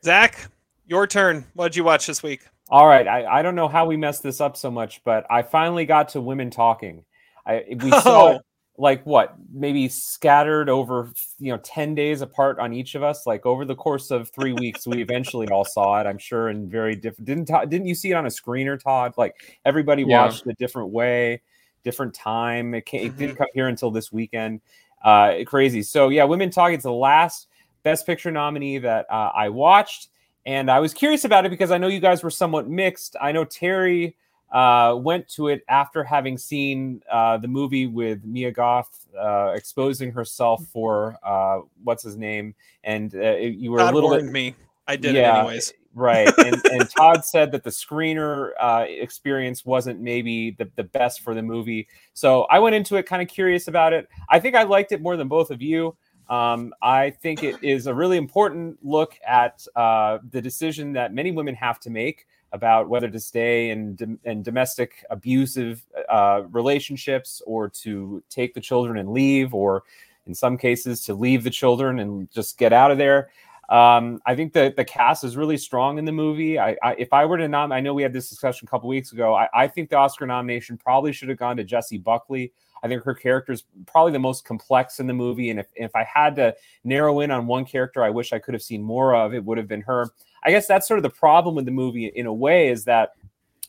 Zach, 0.04 0.48
your 0.86 1.06
turn. 1.06 1.44
What 1.54 1.68
did 1.72 1.76
you 1.76 1.84
watch 1.84 2.06
this 2.06 2.22
week? 2.22 2.42
All 2.68 2.86
right, 2.86 3.06
I, 3.06 3.26
I 3.38 3.42
don't 3.42 3.54
know 3.56 3.68
how 3.68 3.84
we 3.86 3.96
messed 3.96 4.22
this 4.22 4.40
up 4.40 4.56
so 4.56 4.70
much, 4.70 5.02
but 5.04 5.26
I 5.30 5.42
finally 5.42 5.84
got 5.86 6.10
to 6.10 6.20
women 6.20 6.50
talking. 6.50 7.04
I 7.46 7.64
we 7.80 7.90
saw 7.90 8.00
Oh. 8.28 8.36
it 8.36 8.42
like 8.82 9.06
what 9.06 9.36
maybe 9.52 9.88
scattered 9.88 10.68
over 10.68 11.12
you 11.38 11.52
know 11.52 11.58
10 11.62 11.94
days 11.94 12.20
apart 12.20 12.58
on 12.58 12.72
each 12.72 12.96
of 12.96 13.04
us? 13.04 13.26
Like 13.28 13.46
over 13.46 13.64
the 13.64 13.76
course 13.76 14.10
of 14.10 14.28
three 14.30 14.52
weeks 14.54 14.88
we 14.88 15.00
eventually 15.00 15.46
all 15.46 15.64
saw 15.64 16.00
it 16.00 16.06
i'm 16.06 16.18
sure 16.18 16.48
in 16.50 16.68
very 16.68 16.96
different 16.96 17.24
didn't 17.26 17.46
Todd, 17.46 17.70
didn't 17.70 17.86
you 17.86 17.94
see 17.94 18.10
it 18.10 18.14
on 18.14 18.26
a 18.26 18.28
screener 18.28 18.78
todd? 18.82 19.14
Like 19.16 19.36
everybody 19.64 20.02
Yeah. 20.02 20.34
watched 20.34 20.46
a 20.48 20.54
different 20.54 20.90
way 20.90 21.42
different 21.84 22.12
time. 22.14 22.74
It, 22.74 22.84
came, 22.86 23.06
it 23.06 23.10
Mm-hmm. 23.10 23.18
didn't 23.18 23.36
come 23.36 23.46
here 23.54 23.68
until 23.68 23.92
this 23.92 24.10
weekend. 24.12 24.60
Uh 25.04 25.44
crazy. 25.46 25.82
So 25.84 26.08
yeah 26.08 26.24
women 26.24 26.50
talking 26.50 26.74
it's 26.74 26.82
the 26.82 26.92
last 26.92 27.46
best 27.84 28.04
picture 28.04 28.32
nominee 28.32 28.78
that 28.78 29.06
uh, 29.10 29.30
i 29.34 29.48
watched 29.48 30.08
and 30.44 30.70
i 30.70 30.80
was 30.80 30.92
curious 30.92 31.24
about 31.24 31.46
it 31.46 31.50
because 31.50 31.70
i 31.70 31.78
know 31.78 31.88
you 31.88 32.00
guys 32.00 32.22
were 32.24 32.30
somewhat 32.30 32.68
mixed. 32.68 33.14
I 33.20 33.30
know 33.30 33.44
terry 33.44 34.16
uh, 34.52 34.94
went 34.96 35.26
to 35.28 35.48
it 35.48 35.64
after 35.68 36.04
having 36.04 36.36
seen 36.36 37.02
uh, 37.10 37.38
the 37.38 37.48
movie 37.48 37.86
with 37.86 38.22
Mia 38.24 38.50
Goth 38.52 39.08
uh, 39.18 39.52
exposing 39.54 40.12
herself 40.12 40.64
for 40.72 41.16
uh, 41.22 41.60
what's 41.82 42.02
his 42.02 42.16
name, 42.16 42.54
and 42.84 43.14
uh, 43.14 43.36
you 43.36 43.70
were 43.72 43.78
Todd 43.78 43.92
a 43.92 43.94
little 43.94 44.10
warned 44.10 44.26
bit 44.26 44.32
me. 44.32 44.54
I 44.86 44.96
did 44.96 45.14
Yeah. 45.14 45.36
it 45.36 45.38
anyways. 45.40 45.72
right. 45.94 46.28
And, 46.38 46.60
and 46.70 46.90
Todd 46.90 47.24
said 47.24 47.52
that 47.52 47.62
the 47.64 47.70
screener 47.70 48.50
uh, 48.60 48.84
experience 48.88 49.64
wasn't 49.64 50.00
maybe 50.00 50.50
the, 50.52 50.70
the 50.76 50.84
best 50.84 51.20
for 51.20 51.34
the 51.34 51.42
movie. 51.42 51.88
So 52.14 52.42
I 52.44 52.58
went 52.58 52.74
into 52.74 52.96
it 52.96 53.04
kind 53.04 53.22
of 53.22 53.28
curious 53.28 53.68
about 53.68 53.92
it. 53.92 54.08
I 54.28 54.40
think 54.40 54.54
I 54.56 54.64
liked 54.64 54.92
it 54.92 55.00
more 55.00 55.16
than 55.16 55.28
both 55.28 55.50
of 55.50 55.62
you. 55.62 55.96
Um, 56.28 56.74
I 56.82 57.10
think 57.10 57.42
it 57.42 57.62
is 57.62 57.86
a 57.86 57.94
really 57.94 58.16
important 58.16 58.78
look 58.82 59.18
at 59.26 59.64
uh, 59.76 60.18
the 60.30 60.40
decision 60.42 60.92
that 60.94 61.14
many 61.14 61.30
women 61.30 61.54
have 61.54 61.78
to 61.80 61.90
make 61.90 62.26
about 62.52 62.88
whether 62.88 63.08
to 63.08 63.18
stay 63.18 63.70
in, 63.70 64.18
in 64.24 64.42
domestic 64.42 65.04
abusive 65.10 65.82
uh, 66.08 66.42
relationships 66.50 67.42
or 67.46 67.68
to 67.68 68.22
take 68.28 68.54
the 68.54 68.60
children 68.60 68.98
and 68.98 69.10
leave, 69.10 69.54
or 69.54 69.84
in 70.26 70.34
some 70.34 70.56
cases 70.56 71.02
to 71.04 71.14
leave 71.14 71.44
the 71.44 71.50
children 71.50 71.98
and 71.98 72.30
just 72.30 72.58
get 72.58 72.72
out 72.72 72.90
of 72.90 72.98
there. 72.98 73.30
Um, 73.68 74.20
I 74.26 74.34
think 74.34 74.52
that 74.52 74.76
the 74.76 74.84
cast 74.84 75.24
is 75.24 75.34
really 75.34 75.56
strong 75.56 75.96
in 75.96 76.04
the 76.04 76.12
movie. 76.12 76.58
I, 76.58 76.76
I 76.82 76.94
if 76.98 77.12
I 77.12 77.24
were 77.24 77.38
to 77.38 77.48
nom, 77.48 77.72
I 77.72 77.80
know 77.80 77.94
we 77.94 78.02
had 78.02 78.12
this 78.12 78.28
discussion 78.28 78.68
a 78.68 78.70
couple 78.70 78.88
weeks 78.88 79.12
ago. 79.12 79.34
I, 79.34 79.48
I 79.54 79.66
think 79.66 79.88
the 79.88 79.96
Oscar 79.96 80.26
nomination 80.26 80.76
probably 80.76 81.12
should 81.12 81.30
have 81.30 81.38
gone 81.38 81.56
to 81.56 81.64
Jessie 81.64 81.96
Buckley. 81.96 82.52
I 82.82 82.88
think 82.88 83.02
her 83.04 83.14
character 83.14 83.52
is 83.52 83.64
probably 83.86 84.12
the 84.12 84.18
most 84.18 84.44
complex 84.44 85.00
in 85.00 85.06
the 85.06 85.14
movie, 85.14 85.50
and 85.50 85.58
if 85.58 85.68
if 85.74 85.94
I 85.96 86.04
had 86.04 86.36
to 86.36 86.54
narrow 86.84 87.20
in 87.20 87.30
on 87.30 87.46
one 87.46 87.64
character, 87.64 88.02
I 88.02 88.10
wish 88.10 88.32
I 88.32 88.38
could 88.40 88.52
have 88.52 88.62
seen 88.62 88.82
more 88.82 89.14
of. 89.14 89.32
It 89.32 89.42
would 89.42 89.56
have 89.56 89.68
been 89.68 89.82
her. 89.82 90.10
I 90.44 90.50
guess 90.50 90.66
that's 90.66 90.86
sort 90.88 90.98
of 90.98 91.02
the 91.02 91.10
problem 91.10 91.54
with 91.54 91.64
the 91.64 91.70
movie 91.70 92.06
in 92.06 92.26
a 92.26 92.32
way 92.32 92.68
is 92.68 92.84
that 92.84 93.12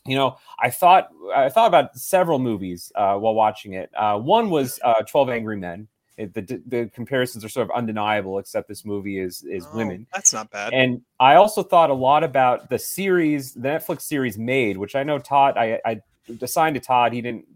you 0.06 0.16
know 0.16 0.36
I 0.58 0.70
thought 0.70 1.10
I 1.34 1.48
thought 1.48 1.68
about 1.68 1.96
several 1.96 2.38
movies 2.38 2.92
uh, 2.94 3.16
while 3.16 3.34
watching 3.34 3.74
it. 3.74 3.90
Uh, 3.96 4.18
one 4.18 4.50
was 4.50 4.78
uh, 4.82 5.02
Twelve 5.08 5.30
Angry 5.30 5.56
Men. 5.56 5.88
It, 6.16 6.32
the 6.34 6.62
the 6.66 6.90
comparisons 6.94 7.44
are 7.44 7.48
sort 7.48 7.68
of 7.68 7.76
undeniable, 7.76 8.38
except 8.38 8.68
this 8.68 8.84
movie 8.84 9.18
is 9.18 9.42
is 9.44 9.66
Oh, 9.72 9.76
women. 9.76 10.06
That's 10.12 10.32
not 10.32 10.50
bad. 10.50 10.72
And 10.72 11.02
I 11.18 11.34
also 11.34 11.62
thought 11.62 11.90
a 11.90 11.94
lot 11.94 12.22
about 12.22 12.70
the 12.70 12.78
series, 12.78 13.52
the 13.52 13.68
Netflix 13.68 14.02
series 14.02 14.38
Maid, 14.38 14.76
which 14.76 14.94
I 14.94 15.02
know 15.02 15.18
Todd, 15.18 15.56
I, 15.56 15.80
I 15.84 16.00
assigned 16.40 16.74
to 16.74 16.80
Todd. 16.80 17.12
He 17.12 17.20
didn't 17.20 17.46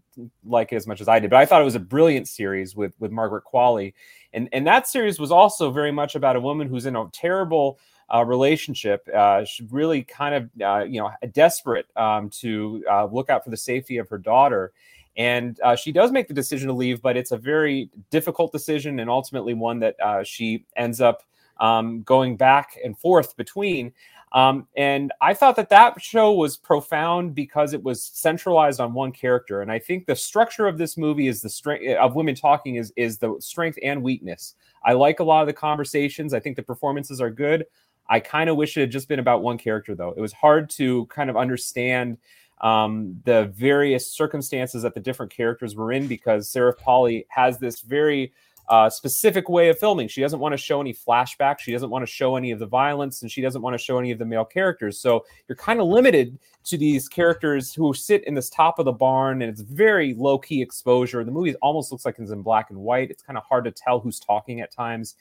like 0.43 0.73
it 0.73 0.75
as 0.75 0.87
much 0.87 0.99
as 0.99 1.07
I 1.07 1.19
did, 1.19 1.29
but 1.29 1.37
I 1.37 1.45
thought 1.45 1.61
it 1.61 1.65
was 1.65 1.75
a 1.75 1.79
brilliant 1.79 2.27
series 2.27 2.75
with 2.75 2.93
with 2.99 3.11
Margaret 3.11 3.43
Qualley. 3.51 3.93
And 4.33 4.49
and 4.51 4.67
that 4.67 4.87
series 4.87 5.19
was 5.19 5.31
also 5.31 5.71
very 5.71 5.91
much 5.91 6.15
about 6.15 6.35
a 6.35 6.41
woman 6.41 6.67
who's 6.67 6.85
in 6.85 6.95
a 6.95 7.05
terrible 7.13 7.79
uh, 8.13 8.23
relationship. 8.23 9.07
Uh, 9.13 9.43
she 9.45 9.67
really 9.69 10.03
kind 10.03 10.35
of 10.35 10.49
uh, 10.61 10.83
you 10.83 10.99
know 10.99 11.11
desperate 11.33 11.87
um, 11.95 12.29
to 12.29 12.83
uh, 12.89 13.05
look 13.05 13.29
out 13.29 13.43
for 13.43 13.49
the 13.49 13.57
safety 13.57 13.97
of 13.97 14.09
her 14.09 14.17
daughter. 14.17 14.71
And 15.17 15.59
uh, 15.63 15.75
she 15.75 15.91
does 15.91 16.11
make 16.11 16.27
the 16.29 16.33
decision 16.33 16.67
to 16.67 16.73
leave, 16.73 17.01
but 17.01 17.17
it's 17.17 17.31
a 17.31 17.37
very 17.37 17.89
difficult 18.09 18.51
decision, 18.51 18.99
and 18.99 19.09
ultimately 19.09 19.53
one 19.53 19.79
that 19.79 19.99
uh, 19.99 20.23
she 20.23 20.65
ends 20.77 21.01
up 21.01 21.23
um, 21.59 22.03
going 22.03 22.37
back 22.37 22.77
and 22.83 22.97
forth 22.97 23.35
between. 23.35 23.91
Um, 24.31 24.67
and 24.77 25.11
I 25.21 25.33
thought 25.33 25.55
that 25.55 25.69
that 25.69 25.99
show 26.01 26.33
was 26.33 26.55
profound 26.55 27.33
because 27.33 27.73
it 27.73 27.83
was 27.83 28.03
centralized 28.03 28.79
on 28.79 28.93
one 28.93 29.11
character. 29.11 29.61
And 29.61 29.71
I 29.71 29.79
think 29.79 30.05
the 30.05 30.15
structure 30.15 30.67
of 30.67 30.77
this 30.77 30.97
movie 30.97 31.27
is 31.27 31.41
the 31.41 31.49
strength 31.49 31.87
of 31.97 32.15
women 32.15 32.35
talking 32.35 32.75
is 32.75 32.93
is 32.95 33.17
the 33.17 33.35
strength 33.39 33.79
and 33.83 34.03
weakness. 34.03 34.55
I 34.83 34.93
like 34.93 35.19
a 35.19 35.23
lot 35.23 35.41
of 35.41 35.47
the 35.47 35.53
conversations. 35.53 36.33
I 36.33 36.39
think 36.39 36.55
the 36.55 36.63
performances 36.63 37.19
are 37.19 37.31
good. 37.31 37.65
I 38.09 38.19
kind 38.19 38.49
of 38.49 38.57
wish 38.57 38.75
it 38.75 38.81
had 38.81 38.91
just 38.91 39.07
been 39.07 39.19
about 39.19 39.43
one 39.43 39.57
character, 39.57 39.95
though. 39.95 40.13
It 40.17 40.21
was 40.21 40.33
hard 40.33 40.69
to 40.71 41.05
kind 41.05 41.29
of 41.29 41.37
understand 41.37 42.17
um, 42.61 43.21
the 43.23 43.45
various 43.55 44.11
circumstances 44.11 44.81
that 44.81 44.93
the 44.93 44.99
different 44.99 45.31
characters 45.31 45.75
were 45.75 45.91
in 45.91 46.07
because 46.07 46.49
Sarah 46.49 46.73
Polley 46.73 47.25
has 47.29 47.59
this 47.59 47.81
very 47.81 48.33
uh, 48.69 48.89
specific 48.89 49.49
way 49.49 49.69
of 49.69 49.79
filming. 49.79 50.07
She 50.07 50.21
doesn't 50.21 50.39
want 50.39 50.53
to 50.53 50.57
show 50.57 50.79
any 50.79 50.93
flashbacks. 50.93 51.59
She 51.59 51.71
doesn't 51.71 51.89
want 51.89 52.05
to 52.05 52.11
show 52.11 52.35
any 52.35 52.51
of 52.51 52.59
the 52.59 52.67
violence, 52.67 53.21
and 53.21 53.31
she 53.31 53.41
doesn't 53.41 53.61
want 53.61 53.73
to 53.73 53.83
show 53.83 53.97
any 53.97 54.11
of 54.11 54.19
the 54.19 54.25
male 54.25 54.45
characters. 54.45 54.99
So 54.99 55.25
you're 55.47 55.55
kind 55.55 55.79
of 55.79 55.87
limited 55.87 56.37
to 56.65 56.77
these 56.77 57.07
characters 57.07 57.73
who 57.73 57.93
sit 57.93 58.23
in 58.25 58.35
this 58.35 58.49
top 58.49 58.77
of 58.77 58.85
the 58.85 58.91
barn, 58.91 59.41
and 59.41 59.49
it's 59.49 59.61
very 59.61 60.13
low 60.13 60.37
key 60.37 60.61
exposure. 60.61 61.23
The 61.23 61.31
movie 61.31 61.55
almost 61.55 61.91
looks 61.91 62.05
like 62.05 62.19
it's 62.19 62.31
in 62.31 62.43
black 62.43 62.69
and 62.69 62.79
white. 62.79 63.09
It's 63.09 63.23
kind 63.23 63.37
of 63.37 63.43
hard 63.43 63.63
to 63.65 63.71
tell 63.71 63.99
who's 63.99 64.19
talking 64.19 64.61
at 64.61 64.71
times. 64.71 65.15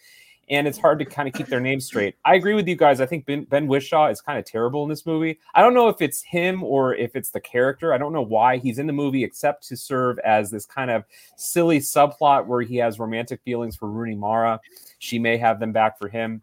And 0.50 0.66
it's 0.66 0.78
hard 0.78 0.98
to 1.00 1.04
kind 1.04 1.28
of 1.28 1.34
keep 1.34 1.46
their 1.46 1.61
names 1.61 1.87
straight. 1.87 2.16
I 2.24 2.34
agree 2.34 2.54
with 2.54 2.66
you 2.66 2.76
guys. 2.76 3.00
I 3.00 3.06
think 3.06 3.26
Ben, 3.26 3.44
ben 3.44 3.66
Whishaw 3.66 4.11
is 4.11 4.20
kind 4.20 4.38
of 4.38 4.44
terrible 4.44 4.82
in 4.82 4.88
this 4.88 5.04
movie. 5.04 5.38
I 5.54 5.61
don't 5.61 5.74
know 5.74 5.88
if 5.88 6.00
it's 6.00 6.22
him 6.22 6.62
or 6.62 6.94
if 6.94 7.14
it's 7.14 7.30
the 7.30 7.40
character. 7.40 7.92
I 7.92 7.98
don't 7.98 8.12
know 8.12 8.22
why 8.22 8.56
he's 8.56 8.78
in 8.78 8.87
the 8.87 8.92
movie 8.92 9.24
except 9.24 9.66
to 9.68 9.76
serve 9.76 10.18
as 10.20 10.50
this 10.50 10.66
kind 10.66 10.90
of 10.90 11.04
silly 11.37 11.80
subplot 11.80 12.46
where 12.46 12.62
he 12.62 12.76
has 12.76 12.98
romantic 12.98 13.40
feelings 13.44 13.76
for 13.76 13.90
Rooney 13.90 14.14
Mara. 14.14 14.61
She 14.98 15.18
may 15.18 15.37
have 15.37 15.61
them 15.61 15.72
back 15.72 15.98
for 15.98 16.08
him. 16.08 16.42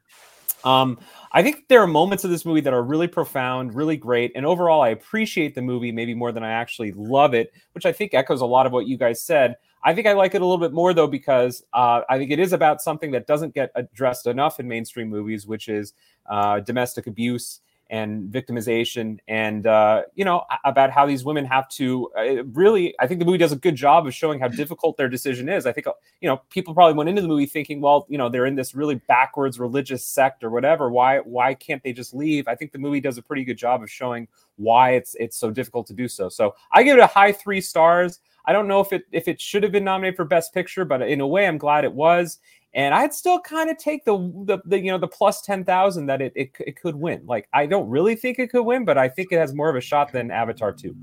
Um, 0.65 0.97
I 1.31 1.43
think 1.43 1.67
there 1.67 1.81
are 1.81 1.87
moments 1.87 2.23
of 2.23 2.31
this 2.31 2.43
movie 2.43 2.61
that 2.61 2.73
are 2.73 2.81
really 2.81 3.07
profound, 3.07 3.75
really 3.75 3.97
great, 3.97 4.31
and 4.35 4.45
overall, 4.45 4.81
I 4.81 4.89
appreciate 4.89 5.53
the 5.53 5.61
movie 5.61 5.91
maybe 5.91 6.15
more 6.15 6.31
than 6.31 6.43
I 6.43 6.51
actually 6.51 6.91
love 6.93 7.35
it, 7.35 7.53
which 7.73 7.85
I 7.85 7.91
think 7.91 8.15
echoes 8.15 8.41
a 8.41 8.45
lot 8.45 8.65
of 8.65 8.71
what 8.71 8.87
you 8.87 8.97
guys 8.97 9.21
said. 9.21 9.57
I 9.85 9.93
think 9.93 10.07
I 10.07 10.13
like 10.13 10.33
it 10.33 10.41
a 10.41 10.45
little 10.45 10.57
bit 10.57 10.73
more 10.73 10.93
though 10.93 11.07
because 11.07 11.63
uh, 11.71 12.01
I 12.09 12.17
think 12.17 12.31
it 12.31 12.39
is 12.39 12.53
about 12.53 12.81
something 12.81 13.11
that 13.11 13.27
doesn't 13.27 13.53
get 13.53 13.71
addressed 13.75 14.25
enough 14.25 14.59
in 14.59 14.67
mainstream 14.67 15.09
movies, 15.09 15.45
which 15.45 15.69
is 15.69 15.93
uh, 16.25 16.59
domestic 16.59 17.05
abuse 17.05 17.61
and 17.91 18.31
victimization 18.31 19.19
and 19.27 19.67
uh, 19.67 20.01
you 20.15 20.25
know 20.25 20.43
about 20.63 20.89
how 20.89 21.05
these 21.05 21.23
women 21.23 21.45
have 21.45 21.69
to 21.69 22.09
uh, 22.17 22.43
really 22.45 22.95
i 22.99 23.05
think 23.05 23.19
the 23.19 23.25
movie 23.25 23.37
does 23.37 23.51
a 23.51 23.55
good 23.55 23.75
job 23.75 24.07
of 24.07 24.13
showing 24.13 24.39
how 24.39 24.47
difficult 24.47 24.97
their 24.97 25.07
decision 25.07 25.47
is. 25.47 25.67
I 25.67 25.71
think 25.71 25.85
uh, 25.85 25.93
you 26.19 26.27
know 26.27 26.41
people 26.49 26.73
probably 26.73 26.95
went 26.95 27.09
into 27.09 27.21
the 27.21 27.27
movie 27.27 27.45
thinking 27.45 27.81
well 27.81 28.07
you 28.09 28.17
know 28.17 28.27
they're 28.27 28.47
in 28.47 28.55
this 28.55 28.73
really 28.73 28.95
backwards 28.95 29.59
religious 29.59 30.03
sect 30.03 30.43
or 30.43 30.49
whatever. 30.49 30.89
Why 30.89 31.19
why 31.19 31.53
can't 31.53 31.83
they 31.83 31.93
just 31.93 32.15
leave? 32.15 32.47
I 32.47 32.55
think 32.55 32.71
the 32.71 32.79
movie 32.79 33.01
does 33.01 33.19
a 33.19 33.21
pretty 33.21 33.43
good 33.43 33.57
job 33.57 33.83
of 33.83 33.91
showing 33.91 34.27
why 34.55 34.93
it's 34.93 35.15
it's 35.19 35.37
so 35.37 35.51
difficult 35.51 35.85
to 35.87 35.93
do 35.93 36.07
so. 36.07 36.27
So 36.27 36.55
i 36.71 36.81
give 36.81 36.97
it 36.97 37.01
a 37.01 37.07
high 37.07 37.31
three 37.31 37.61
stars 37.61 38.19
I 38.47 38.53
don't 38.53 38.67
know 38.67 38.79
if 38.79 38.93
it 38.93 39.03
if 39.12 39.27
it 39.27 39.41
should 39.41 39.63
have 39.63 39.71
been 39.71 39.84
nominated 39.84 40.15
for 40.15 40.25
Best 40.25 40.53
Picture, 40.53 40.86
but 40.86 41.01
in 41.01 41.21
a 41.21 41.27
way, 41.27 41.47
I'm 41.47 41.58
glad 41.58 41.84
it 41.84 41.93
was 41.93 42.39
and 42.75 42.93
I'd 42.93 43.13
still 43.13 43.39
kind 43.39 43.69
of 43.69 43.77
take 43.77 44.03
the, 44.03 44.17
the, 44.43 44.60
the 44.65 44.79
you 44.79 44.91
know 44.91 44.97
the 44.97 45.08
plus 45.08 45.41
ten 45.41 45.63
thousand 45.63 46.08
that 46.08 46.21
it, 46.21 46.34
it 46.36 46.51
it 46.60 46.79
could 46.79 46.95
win. 46.95 47.23
Like 47.25 47.47
I 47.53 47.65
don't 47.65 47.89
really 47.89 48.15
think 48.15 48.38
it 48.38 48.51
could 48.51 48.63
win, 48.63 48.84
but 48.84 48.97
I 48.97 49.08
think 49.08 49.31
it 49.31 49.38
has 49.38 49.53
more 49.53 49.69
of 49.69 49.77
a 49.77 49.81
shot 49.81 50.12
than 50.12 50.29
Avatar 50.29 50.73
two. 50.73 50.93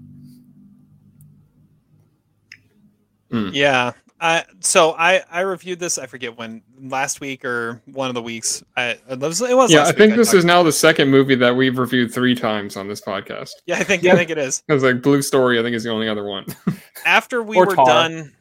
Mm. 3.31 3.51
Yeah. 3.55 3.93
I, 4.25 4.45
so 4.61 4.93
I, 4.93 5.25
I 5.33 5.41
reviewed 5.41 5.81
this. 5.81 5.99
I 5.99 6.07
forget 6.07 6.39
when 6.39 6.63
last 6.81 7.21
week 7.21 7.45
or 7.45 7.83
one 7.87 8.09
of 8.09 8.15
the 8.15 8.23
weeks. 8.23 8.63
I 8.77 8.97
it 9.11 9.19
was, 9.19 9.43
it 9.43 9.57
was 9.57 9.73
yeah. 9.73 9.83
I 9.83 9.91
think 9.91 10.15
this 10.15 10.33
I 10.33 10.37
is 10.39 10.45
now 10.45 10.63
the 10.63 10.71
second 10.71 11.11
movie 11.11 11.35
that 11.35 11.57
we've 11.57 11.77
reviewed 11.77 12.15
three 12.15 12.37
times 12.37 12.77
on 12.77 12.87
this 12.87 13.01
podcast. 13.01 13.51
Yeah, 13.67 13.79
I 13.79 13.83
think. 13.83 14.07
I 14.07 14.15
think 14.15 14.31
it 14.31 14.39
is. 14.39 14.63
It 14.69 14.73
was 14.73 14.85
like 14.85 15.03
Blue 15.03 15.23
Story. 15.23 15.59
I 15.59 15.63
think 15.65 15.75
is 15.75 15.83
the 15.83 15.91
only 15.91 16.09
other 16.09 16.25
one. 16.25 16.47
After 17.05 17.43
we 17.43 17.57
or 17.57 17.67
were 17.67 17.75
tar. 17.75 17.85
done 17.85 18.33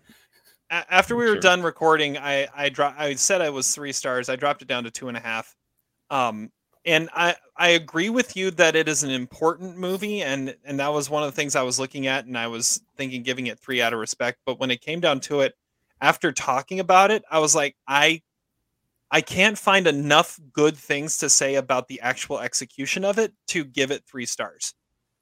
after 0.72 1.16
we 1.16 1.26
were 1.26 1.34
sure. 1.34 1.42
done 1.42 1.62
recording, 1.64 2.18
I 2.18 2.48
I 2.56 2.70
dro- 2.70 2.94
I 2.98 3.16
said 3.16 3.42
I 3.42 3.50
was 3.50 3.74
three 3.74 3.92
stars. 3.92 4.30
I 4.30 4.36
dropped 4.36 4.62
it 4.62 4.68
down 4.68 4.84
to 4.86 4.92
two 4.92 5.10
and 5.10 5.18
a 5.18 5.20
half. 5.20 5.54
Um, 6.10 6.52
and 6.86 7.10
I 7.14 7.36
I 7.58 7.70
agree 7.70 8.10
with 8.10 8.36
you 8.38 8.52
that 8.52 8.76
it 8.76 8.88
is 8.88 9.04
an 9.04 9.12
important 9.12 9.78
movie, 9.78 10.22
and 10.22 10.56
and 10.64 10.80
that 10.80 10.94
was 10.94 11.10
one 11.10 11.24
of 11.24 11.32
the 11.32 11.36
things 11.36 11.56
I 11.56 11.62
was 11.62 11.80
looking 11.80 12.08
at, 12.08 12.26
and 12.26 12.38
I 12.38 12.48
was 12.48 12.82
thinking 12.98 13.22
giving 13.22 13.48
it 13.48 13.60
three 13.60 13.82
out 13.82 13.94
of 13.94 14.00
respect. 14.00 14.40
But 14.46 14.60
when 14.60 14.72
it 14.72 14.82
came 14.82 15.00
down 15.00 15.20
to 15.22 15.42
it, 15.42 15.54
after 16.02 16.32
talking 16.32 16.80
about 16.80 17.12
it, 17.12 17.24
I 17.32 17.40
was 17.40 17.56
like, 17.56 17.76
I 17.88 18.22
I 19.12 19.22
can't 19.22 19.58
find 19.58 19.88
enough 19.88 20.40
good 20.54 20.78
things 20.78 21.18
to 21.20 21.30
say 21.30 21.56
about 21.56 21.88
the 21.88 22.02
actual 22.02 22.40
execution 22.40 23.06
of 23.06 23.20
it 23.20 23.34
to 23.50 23.66
give 23.66 23.92
it 23.92 24.06
three 24.08 24.26
stars. 24.26 24.74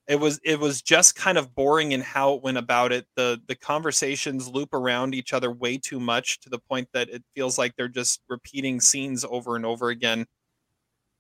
It 0.08 0.20
was 0.20 0.40
it 0.44 0.60
was 0.60 0.82
just 0.84 1.16
kind 1.16 1.38
of 1.38 1.56
boring 1.56 1.94
in 1.94 2.02
how 2.02 2.36
it 2.36 2.44
went 2.44 2.58
about 2.58 2.92
it. 2.94 3.08
The 3.16 3.42
the 3.48 3.56
conversations 3.56 4.48
loop 4.50 4.74
around 4.74 5.16
each 5.16 5.34
other 5.34 5.52
way 5.52 5.78
too 5.80 6.00
much 6.00 6.40
to 6.42 6.50
the 6.50 6.60
point 6.60 6.90
that 6.94 7.10
it 7.10 7.24
feels 7.36 7.58
like 7.60 7.76
they're 7.78 7.88
just 7.90 8.22
repeating 8.30 8.82
scenes 8.82 9.26
over 9.26 9.56
and 9.56 9.66
over 9.66 9.90
again. 9.90 10.26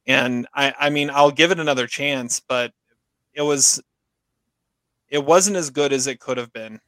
And 0.08 0.48
i 0.54 0.74
i 0.80 0.90
mean 0.90 1.10
i'll 1.12 1.32
give 1.32 1.52
it 1.52 1.60
another 1.60 1.88
chance 1.88 2.40
but 2.40 2.72
it 3.34 3.42
was 3.44 3.82
it 5.10 5.26
wasn't 5.26 5.58
as 5.58 5.70
good 5.70 5.92
as 5.94 6.08
it 6.08 6.20
could 6.20 6.38
have 6.38 6.54
been. 6.54 6.80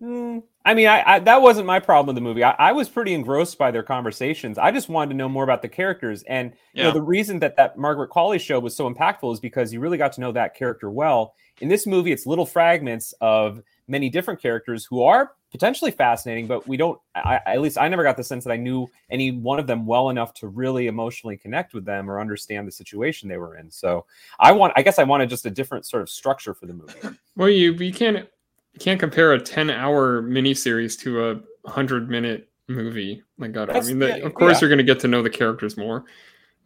Mm, 0.00 0.42
I 0.64 0.72
mean, 0.72 0.86
I, 0.86 1.02
I, 1.06 1.18
that 1.20 1.42
wasn't 1.42 1.66
my 1.66 1.78
problem 1.78 2.06
with 2.06 2.14
the 2.14 2.26
movie. 2.26 2.42
I, 2.42 2.52
I, 2.52 2.72
was 2.72 2.88
pretty 2.88 3.12
engrossed 3.12 3.58
by 3.58 3.70
their 3.70 3.82
conversations. 3.82 4.56
I 4.56 4.70
just 4.70 4.88
wanted 4.88 5.10
to 5.10 5.16
know 5.16 5.28
more 5.28 5.44
about 5.44 5.60
the 5.60 5.68
characters, 5.68 6.22
and 6.22 6.52
yeah. 6.72 6.84
you 6.84 6.88
know, 6.88 6.94
the 6.94 7.02
reason 7.02 7.38
that 7.40 7.56
that 7.56 7.76
Margaret 7.76 8.10
Qualley 8.10 8.40
show 8.40 8.58
was 8.60 8.74
so 8.74 8.92
impactful 8.92 9.32
is 9.34 9.40
because 9.40 9.72
you 9.72 9.80
really 9.80 9.98
got 9.98 10.12
to 10.14 10.22
know 10.22 10.32
that 10.32 10.54
character 10.54 10.90
well. 10.90 11.34
In 11.60 11.68
this 11.68 11.86
movie, 11.86 12.12
it's 12.12 12.24
little 12.24 12.46
fragments 12.46 13.12
of 13.20 13.62
many 13.88 14.08
different 14.08 14.40
characters 14.40 14.86
who 14.86 15.02
are 15.02 15.32
potentially 15.54 15.90
fascinating, 15.92 16.46
but 16.46 16.66
we 16.66 16.76
don't. 16.76 16.98
I, 17.14 17.40
at 17.46 17.60
least 17.60 17.78
I 17.78 17.86
never 17.86 18.02
got 18.02 18.16
the 18.16 18.24
sense 18.24 18.42
that 18.44 18.50
I 18.50 18.56
knew 18.56 18.88
any 19.10 19.30
one 19.30 19.60
of 19.60 19.66
them 19.66 19.86
well 19.86 20.08
enough 20.08 20.32
to 20.34 20.48
really 20.48 20.86
emotionally 20.86 21.36
connect 21.36 21.74
with 21.74 21.84
them 21.84 22.10
or 22.10 22.20
understand 22.20 22.66
the 22.66 22.72
situation 22.72 23.28
they 23.28 23.36
were 23.36 23.56
in. 23.56 23.70
So 23.70 24.06
I 24.40 24.50
want. 24.52 24.72
I 24.76 24.82
guess 24.82 24.98
I 24.98 25.04
wanted 25.04 25.28
just 25.28 25.44
a 25.44 25.50
different 25.50 25.84
sort 25.84 26.02
of 26.02 26.08
structure 26.08 26.54
for 26.54 26.66
the 26.66 26.72
movie. 26.72 27.18
Well, 27.36 27.48
you 27.48 27.72
you 27.74 27.92
can't 27.92 28.28
you 28.74 28.80
can't 28.80 29.00
compare 29.00 29.32
a 29.32 29.40
10 29.40 29.70
hour 29.70 30.22
miniseries 30.22 30.98
to 31.00 31.30
a 31.30 31.34
100 31.62 32.10
minute 32.10 32.48
movie 32.68 33.22
like. 33.38 33.52
That's, 33.52 33.72
I 33.72 33.80
mean, 33.88 34.00
the, 34.00 34.24
of 34.24 34.34
course, 34.34 34.56
yeah. 34.56 34.60
you're 34.62 34.68
going 34.68 34.78
to 34.78 34.84
get 34.84 35.00
to 35.00 35.08
know 35.08 35.22
the 35.22 35.30
characters 35.30 35.76
more. 35.76 36.04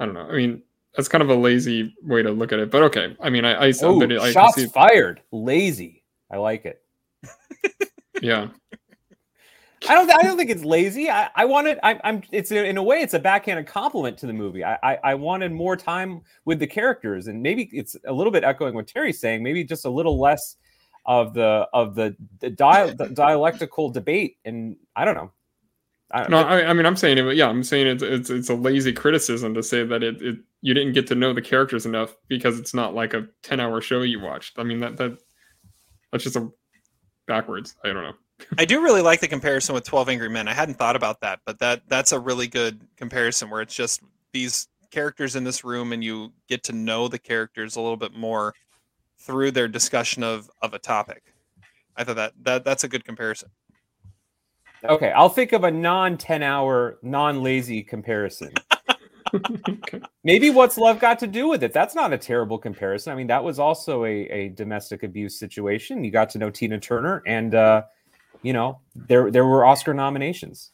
I 0.00 0.06
don't 0.06 0.14
know. 0.14 0.28
I 0.28 0.36
mean, 0.36 0.62
that's 0.96 1.08
kind 1.08 1.22
of 1.22 1.28
a 1.28 1.34
lazy 1.34 1.94
way 2.02 2.22
to 2.22 2.30
look 2.30 2.52
at 2.52 2.58
it, 2.58 2.70
but 2.70 2.82
okay. 2.84 3.16
I 3.20 3.30
mean, 3.30 3.44
I, 3.44 3.52
I, 3.52 3.68
Ooh, 3.84 4.02
it, 4.02 4.12
I 4.18 4.32
shots 4.32 4.64
fired. 4.72 5.20
Lazy. 5.32 6.02
I 6.30 6.38
like 6.38 6.64
it. 6.64 6.82
yeah. 8.22 8.48
I 9.88 9.94
don't. 9.94 10.10
I 10.10 10.22
don't 10.22 10.36
think 10.36 10.50
it's 10.50 10.64
lazy. 10.64 11.08
I, 11.08 11.30
I 11.36 11.44
wanted. 11.44 11.78
I, 11.82 12.00
am 12.02 12.22
It's 12.32 12.50
in 12.50 12.76
a 12.76 12.82
way, 12.82 13.00
it's 13.00 13.14
a 13.14 13.18
backhanded 13.18 13.66
compliment 13.66 14.18
to 14.18 14.26
the 14.26 14.32
movie. 14.32 14.64
I, 14.64 14.74
I, 14.82 14.98
I 15.04 15.14
wanted 15.14 15.52
more 15.52 15.76
time 15.76 16.22
with 16.44 16.58
the 16.58 16.66
characters, 16.66 17.28
and 17.28 17.40
maybe 17.40 17.70
it's 17.72 17.96
a 18.06 18.12
little 18.12 18.32
bit 18.32 18.42
echoing 18.42 18.74
what 18.74 18.88
Terry's 18.88 19.20
saying. 19.20 19.42
Maybe 19.42 19.62
just 19.62 19.84
a 19.84 19.90
little 19.90 20.18
less 20.18 20.56
of 21.06 21.34
the 21.34 21.68
of 21.72 21.94
the, 21.94 22.16
the, 22.40 22.50
dia- 22.50 22.94
the 22.94 23.08
dialectical 23.08 23.90
debate 23.90 24.36
and 24.44 24.76
i 24.96 25.04
don't 25.04 25.14
know 25.14 25.32
I, 26.10 26.26
no, 26.28 26.38
I, 26.38 26.70
I, 26.70 26.72
mean, 26.72 26.86
I'm 26.86 26.96
saying 26.96 27.18
it. 27.18 27.36
Yeah, 27.36 27.48
I'm 27.48 27.62
saying 27.62 27.86
it's, 27.86 28.02
it's 28.02 28.30
it's 28.30 28.48
a 28.48 28.54
lazy 28.54 28.94
criticism 28.94 29.52
to 29.52 29.62
say 29.62 29.84
that 29.84 30.02
it, 30.02 30.22
it 30.22 30.38
you 30.62 30.72
didn't 30.72 30.94
get 30.94 31.06
to 31.08 31.14
know 31.14 31.34
the 31.34 31.42
characters 31.42 31.84
enough 31.84 32.16
because 32.28 32.58
it's 32.58 32.72
not 32.72 32.94
like 32.94 33.12
a 33.12 33.28
10 33.42 33.60
hour 33.60 33.82
show 33.82 34.00
you 34.00 34.18
watched. 34.18 34.58
I 34.58 34.62
mean 34.62 34.80
that 34.80 34.96
that 34.96 35.18
that's 36.10 36.24
just 36.24 36.36
a 36.36 36.50
backwards. 37.26 37.76
I 37.84 37.88
don't 37.88 38.04
know. 38.04 38.14
I 38.56 38.64
do 38.64 38.82
really 38.82 39.02
like 39.02 39.20
the 39.20 39.28
comparison 39.28 39.74
with 39.74 39.84
12 39.84 40.08
Angry 40.08 40.30
Men. 40.30 40.48
I 40.48 40.54
hadn't 40.54 40.78
thought 40.78 40.96
about 40.96 41.20
that, 41.20 41.40
but 41.44 41.58
that 41.58 41.82
that's 41.88 42.12
a 42.12 42.18
really 42.18 42.46
good 42.46 42.80
comparison 42.96 43.50
where 43.50 43.60
it's 43.60 43.74
just 43.74 44.00
these 44.32 44.68
characters 44.90 45.36
in 45.36 45.44
this 45.44 45.62
room 45.62 45.92
and 45.92 46.02
you 46.02 46.32
get 46.48 46.64
to 46.64 46.72
know 46.72 47.08
the 47.08 47.18
characters 47.18 47.76
a 47.76 47.80
little 47.80 47.96
bit 47.98 48.14
more 48.14 48.54
through 49.18 49.50
their 49.50 49.68
discussion 49.68 50.22
of 50.22 50.50
of 50.62 50.74
a 50.74 50.78
topic. 50.78 51.34
I 51.96 52.04
thought 52.04 52.16
that 52.16 52.32
that 52.42 52.64
that's 52.64 52.84
a 52.84 52.88
good 52.88 53.04
comparison. 53.04 53.50
Okay, 54.84 55.10
I'll 55.10 55.28
think 55.28 55.52
of 55.52 55.64
a 55.64 55.70
non 55.70 56.16
10 56.16 56.42
hour, 56.42 56.98
non 57.02 57.42
lazy 57.42 57.82
comparison. 57.82 58.52
Maybe 60.24 60.50
what's 60.50 60.78
love 60.78 61.00
got 61.00 61.18
to 61.18 61.26
do 61.26 61.48
with 61.48 61.62
it? 61.62 61.72
That's 61.72 61.94
not 61.94 62.12
a 62.12 62.18
terrible 62.18 62.58
comparison. 62.58 63.12
I 63.12 63.16
mean, 63.16 63.26
that 63.26 63.42
was 63.42 63.58
also 63.58 64.04
a, 64.04 64.22
a 64.28 64.48
domestic 64.50 65.02
abuse 65.02 65.38
situation. 65.38 66.04
You 66.04 66.10
got 66.10 66.30
to 66.30 66.38
know 66.38 66.50
Tina 66.50 66.78
Turner, 66.78 67.22
and 67.26 67.54
uh, 67.54 67.82
you 68.42 68.52
know 68.52 68.80
there 68.94 69.30
there 69.30 69.44
were 69.44 69.64
Oscar 69.64 69.94
nominations. 69.94 70.70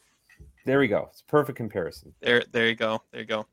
There 0.67 0.79
we 0.79 0.89
go. 0.89 1.09
It's 1.11 1.21
a 1.21 1.25
perfect 1.25 1.57
comparison. 1.57 2.15
There, 2.21 2.43
there 2.53 2.69
you 2.69 2.75
go. 2.75 3.03
There 3.11 3.21
you 3.21 3.27
go. 3.27 3.47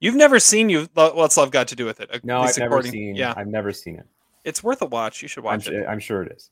You've 0.00 0.14
never 0.14 0.38
seen 0.38 0.68
you. 0.68 0.88
What's 0.94 1.36
love 1.36 1.50
got 1.50 1.68
to 1.68 1.76
do 1.76 1.84
with 1.84 2.00
it? 2.00 2.24
No, 2.24 2.40
I've 2.40 2.56
never 2.58 2.82
seen. 2.82 3.16
Yeah, 3.16 3.34
I've 3.36 3.48
never 3.48 3.72
seen 3.72 3.96
it. 3.96 4.06
It's 4.44 4.62
worth 4.62 4.80
a 4.82 4.86
watch. 4.86 5.22
You 5.22 5.28
should 5.28 5.44
watch 5.44 5.68
I'm, 5.68 5.74
it. 5.74 5.86
I'm 5.86 5.98
sure 5.98 6.22
it 6.22 6.32
is. 6.32 6.50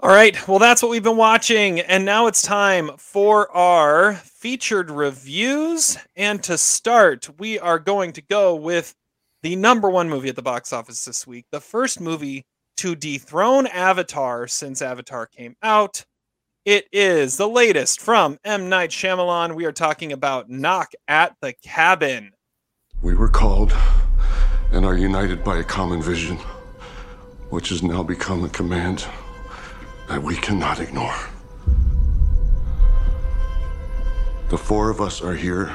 All 0.00 0.10
right. 0.10 0.46
Well, 0.46 0.60
that's 0.60 0.80
what 0.80 0.90
we've 0.90 1.02
been 1.02 1.16
watching, 1.16 1.80
and 1.80 2.04
now 2.04 2.28
it's 2.28 2.40
time 2.40 2.90
for 2.98 3.50
our 3.50 4.14
featured 4.14 4.90
reviews. 4.90 5.98
And 6.14 6.40
to 6.44 6.56
start, 6.56 7.28
we 7.38 7.58
are 7.58 7.80
going 7.80 8.12
to 8.12 8.22
go 8.22 8.54
with 8.54 8.94
the 9.42 9.56
number 9.56 9.90
one 9.90 10.08
movie 10.08 10.28
at 10.28 10.36
the 10.36 10.42
box 10.42 10.72
office 10.72 11.04
this 11.04 11.26
week. 11.26 11.46
The 11.50 11.60
first 11.60 12.00
movie 12.00 12.46
to 12.76 12.94
dethrone 12.94 13.66
Avatar 13.66 14.46
since 14.46 14.82
Avatar 14.82 15.26
came 15.26 15.56
out. 15.64 16.04
It 16.68 16.86
is 16.92 17.38
the 17.38 17.48
latest 17.48 17.98
from 17.98 18.38
M. 18.44 18.68
Night 18.68 18.90
Shyamalan. 18.90 19.54
We 19.54 19.64
are 19.64 19.72
talking 19.72 20.12
about 20.12 20.50
Knock 20.50 20.92
at 21.08 21.34
the 21.40 21.54
Cabin. 21.54 22.32
We 23.00 23.14
were 23.14 23.30
called 23.30 23.74
and 24.70 24.84
are 24.84 24.94
united 24.94 25.42
by 25.42 25.56
a 25.56 25.64
common 25.64 26.02
vision, 26.02 26.36
which 27.48 27.70
has 27.70 27.82
now 27.82 28.02
become 28.02 28.44
a 28.44 28.50
command 28.50 29.06
that 30.10 30.22
we 30.22 30.36
cannot 30.36 30.78
ignore. 30.78 31.16
The 34.50 34.58
four 34.58 34.90
of 34.90 35.00
us 35.00 35.22
are 35.22 35.34
here 35.34 35.72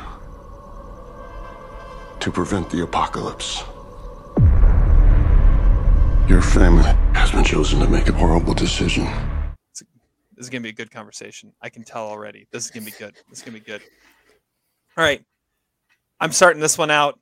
to 2.19 2.31
prevent 2.31 2.69
the 2.69 2.83
apocalypse. 2.83 3.63
Your 6.29 6.43
family 6.43 6.93
has 7.15 7.31
been 7.31 7.43
chosen 7.43 7.79
to 7.79 7.89
make 7.89 8.09
a 8.09 8.13
horrible 8.13 8.53
decision. 8.53 9.07
This 10.43 10.47
is 10.47 10.51
gonna 10.51 10.63
be 10.63 10.69
a 10.71 10.73
good 10.73 10.91
conversation. 10.91 11.53
I 11.61 11.69
can 11.69 11.85
tell 11.85 12.05
already. 12.05 12.47
This 12.51 12.65
is 12.65 12.71
gonna 12.71 12.85
be 12.85 12.91
good. 12.99 13.15
This 13.29 13.37
is 13.37 13.43
gonna 13.45 13.59
be 13.59 13.63
good. 13.63 13.81
All 14.97 15.03
right. 15.05 15.23
I'm 16.19 16.33
starting 16.33 16.61
this 16.61 16.77
one 16.77 16.91
out. 16.91 17.17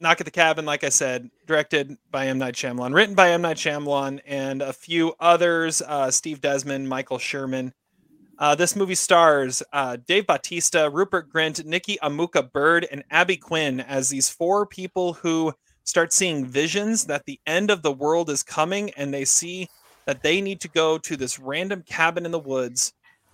Knock 0.00 0.20
at 0.20 0.26
the 0.26 0.30
Cabin, 0.30 0.66
like 0.66 0.84
I 0.84 0.90
said, 0.90 1.30
directed 1.46 1.96
by 2.10 2.26
M. 2.26 2.36
Night 2.36 2.52
Shyamalan, 2.52 2.92
written 2.92 3.14
by 3.14 3.30
M. 3.30 3.40
Night 3.40 3.56
Shyamalan, 3.56 4.20
and 4.26 4.60
a 4.60 4.74
few 4.74 5.14
others, 5.18 5.80
uh, 5.80 6.10
Steve 6.10 6.42
Desmond, 6.42 6.86
Michael 6.86 7.16
Sherman. 7.16 7.72
Uh, 8.38 8.54
this 8.54 8.76
movie 8.76 8.94
stars 8.94 9.62
uh, 9.72 9.96
Dave 10.06 10.26
Bautista, 10.26 10.90
Rupert 10.90 11.32
Grint, 11.32 11.64
Nikki 11.64 11.96
Amuka 12.02 12.52
Bird, 12.52 12.86
and 12.92 13.02
Abby 13.10 13.38
Quinn 13.38 13.80
as 13.80 14.10
these 14.10 14.28
four 14.28 14.66
people 14.66 15.14
who 15.14 15.54
start 15.84 16.12
seeing 16.12 16.44
visions 16.44 17.06
that 17.06 17.24
the 17.24 17.40
end 17.46 17.70
of 17.70 17.80
the 17.80 17.92
world 17.92 18.28
is 18.28 18.42
coming, 18.42 18.90
and 18.90 19.14
they 19.14 19.24
see 19.24 19.68
that 20.06 20.22
they 20.22 20.40
need 20.40 20.60
to 20.60 20.68
go 20.68 20.98
to 20.98 21.16
this 21.16 21.38
random 21.38 21.82
cabin 21.82 22.24
in 22.24 22.32
the 22.32 22.38
woods 22.38 22.92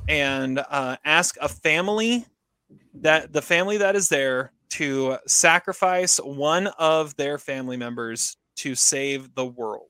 and 0.09 0.59
uh, 0.59 0.97
ask 1.05 1.37
a 1.41 1.49
family 1.49 2.25
that 2.95 3.33
the 3.33 3.43
family 3.43 3.77
that 3.77 3.95
is 3.95 4.09
there 4.09 4.53
to 4.71 5.19
sacrifice 5.27 6.17
one 6.19 6.67
of 6.79 7.15
their 7.17 7.39
family 7.39 7.77
members 7.77 8.37
to 8.57 8.75
save 8.75 9.35
the 9.35 9.45
world. 9.45 9.89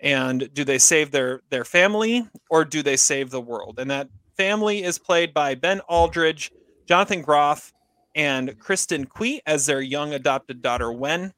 And 0.00 0.52
do 0.52 0.64
they 0.64 0.78
save 0.78 1.10
their 1.10 1.40
their 1.48 1.64
family 1.64 2.28
or 2.50 2.64
do 2.64 2.82
they 2.82 2.96
save 2.96 3.30
the 3.30 3.40
world? 3.40 3.78
And 3.78 3.90
that 3.90 4.08
family 4.36 4.82
is 4.82 4.98
played 4.98 5.32
by 5.32 5.54
ben 5.54 5.80
aldridge 5.80 6.50
jonathan 6.86 7.22
groff 7.22 7.72
and 8.14 8.58
kristen 8.58 9.06
Cui 9.06 9.40
as 9.46 9.66
their 9.66 9.80
young 9.80 10.12
adopted 10.12 10.60
daughter 10.60 10.92
wen. 10.92 11.32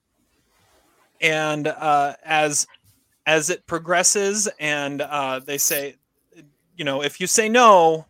And 1.20 1.68
uh, 1.68 2.14
as 2.24 2.66
as 3.26 3.50
it 3.50 3.66
progresses 3.66 4.48
and 4.60 5.02
uh, 5.02 5.40
they 5.40 5.58
say 5.58 5.96
you 6.76 6.84
know 6.84 7.02
if 7.02 7.20
you 7.20 7.26
say 7.26 7.48
no 7.48 8.06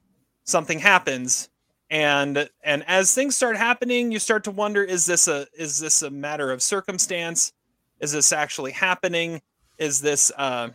something 0.46 0.78
happens. 0.78 1.50
And 1.88 2.48
and 2.64 2.82
as 2.88 3.14
things 3.14 3.36
start 3.36 3.56
happening 3.56 4.10
you 4.10 4.18
start 4.18 4.42
to 4.44 4.50
wonder 4.50 4.82
is 4.82 5.06
this 5.06 5.28
a 5.28 5.46
is 5.56 5.78
this 5.78 6.02
a 6.02 6.10
matter 6.10 6.50
of 6.50 6.62
circumstance? 6.62 7.52
Is 8.00 8.12
this 8.12 8.32
actually 8.32 8.72
happening? 8.72 9.40
Is 9.78 10.00
this 10.00 10.32
uh 10.36 10.70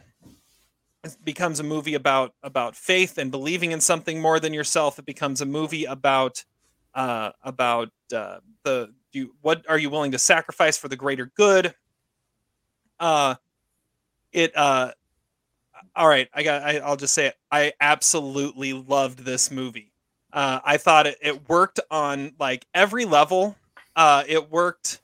it 1.04 1.17
becomes 1.25 1.60
a 1.60 1.63
movie 1.63 1.95
about 1.95 2.34
about 2.43 2.77
faith 2.77 3.17
and 3.17 3.30
believing 3.30 3.71
in 3.71 3.82
something 3.82 4.21
more 4.21 4.39
than 4.39 4.54
yourself. 4.54 4.99
It 4.99 5.06
becomes 5.06 5.41
a 5.41 5.45
movie 5.45 5.84
about 5.86 6.45
uh 6.93 7.32
about 7.43 7.89
uh 8.15 8.39
the 8.63 8.93
you 9.12 9.36
what 9.41 9.65
are 9.67 9.77
you 9.77 9.89
willing 9.89 10.12
to 10.12 10.19
sacrifice 10.19 10.77
for 10.77 10.88
the 10.88 10.95
greater 10.95 11.25
good? 11.36 11.73
Uh 13.01 13.36
it 14.34 14.56
uh 14.58 14.91
all 15.96 16.08
right 16.08 16.30
i 16.34 16.44
got 16.44 16.62
I, 16.63 16.78
i'll 16.80 16.98
just 16.98 17.13
say 17.13 17.28
it 17.28 17.36
i 17.52 17.74
absolutely 17.82 18.74
loved 18.74 19.20
this 19.20 19.52
movie 19.52 19.91
uh, 20.34 20.60
I 20.63 20.78
thought 20.78 21.08
it, 21.08 21.17
it 21.22 21.50
worked 21.50 21.80
on 21.89 22.34
like 22.39 22.65
every 22.74 23.06
level. 23.06 23.56
Uh, 23.96 24.24
it 24.28 24.50
worked. 24.50 25.02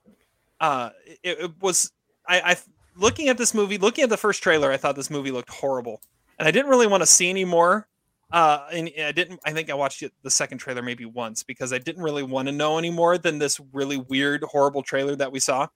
Uh, 0.60 0.92
it, 1.24 1.40
it 1.40 1.62
was 1.62 1.92
I, 2.28 2.42
I 2.42 2.56
looking 2.96 3.30
at 3.30 3.38
this 3.38 3.54
movie, 3.54 3.78
looking 3.78 4.04
at 4.04 4.10
the 4.10 4.18
first 4.18 4.42
trailer, 4.42 4.72
I 4.72 4.78
thought 4.78 4.96
this 4.96 5.10
movie 5.10 5.32
looked 5.32 5.50
horrible, 5.50 6.02
and 6.40 6.48
I 6.48 6.52
didn't 6.52 6.70
really 6.70 6.88
want 6.88 7.02
to 7.04 7.08
see 7.08 7.30
any 7.30 7.46
more. 7.46 7.88
Uh, 8.32 8.68
and 8.74 8.90
I 9.02 9.12
didn't. 9.12 9.40
I 9.46 9.52
think 9.52 9.70
I 9.70 9.74
watched 9.74 10.02
it, 10.04 10.13
the 10.24 10.32
second 10.32 10.58
trailer 10.58 10.82
maybe 10.82 11.06
once 11.06 11.44
because 11.44 11.72
I 11.72 11.78
didn't 11.78 12.04
really 12.04 12.24
want 12.24 12.48
to 12.48 12.52
know 12.52 12.78
any 12.78 12.90
more 12.90 13.18
than 13.18 13.40
this 13.40 13.60
really 13.74 13.98
weird, 13.98 14.44
horrible 14.44 14.84
trailer 14.84 15.16
that 15.16 15.32
we 15.32 15.40
saw. 15.40 15.68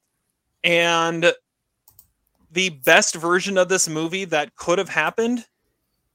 And 0.64 1.34
the 2.52 2.70
best 2.70 3.16
version 3.16 3.58
of 3.58 3.70
this 3.70 3.88
movie 3.88 4.26
that 4.26 4.56
could 4.56 4.78
have 4.78 4.90
happened, 4.90 5.46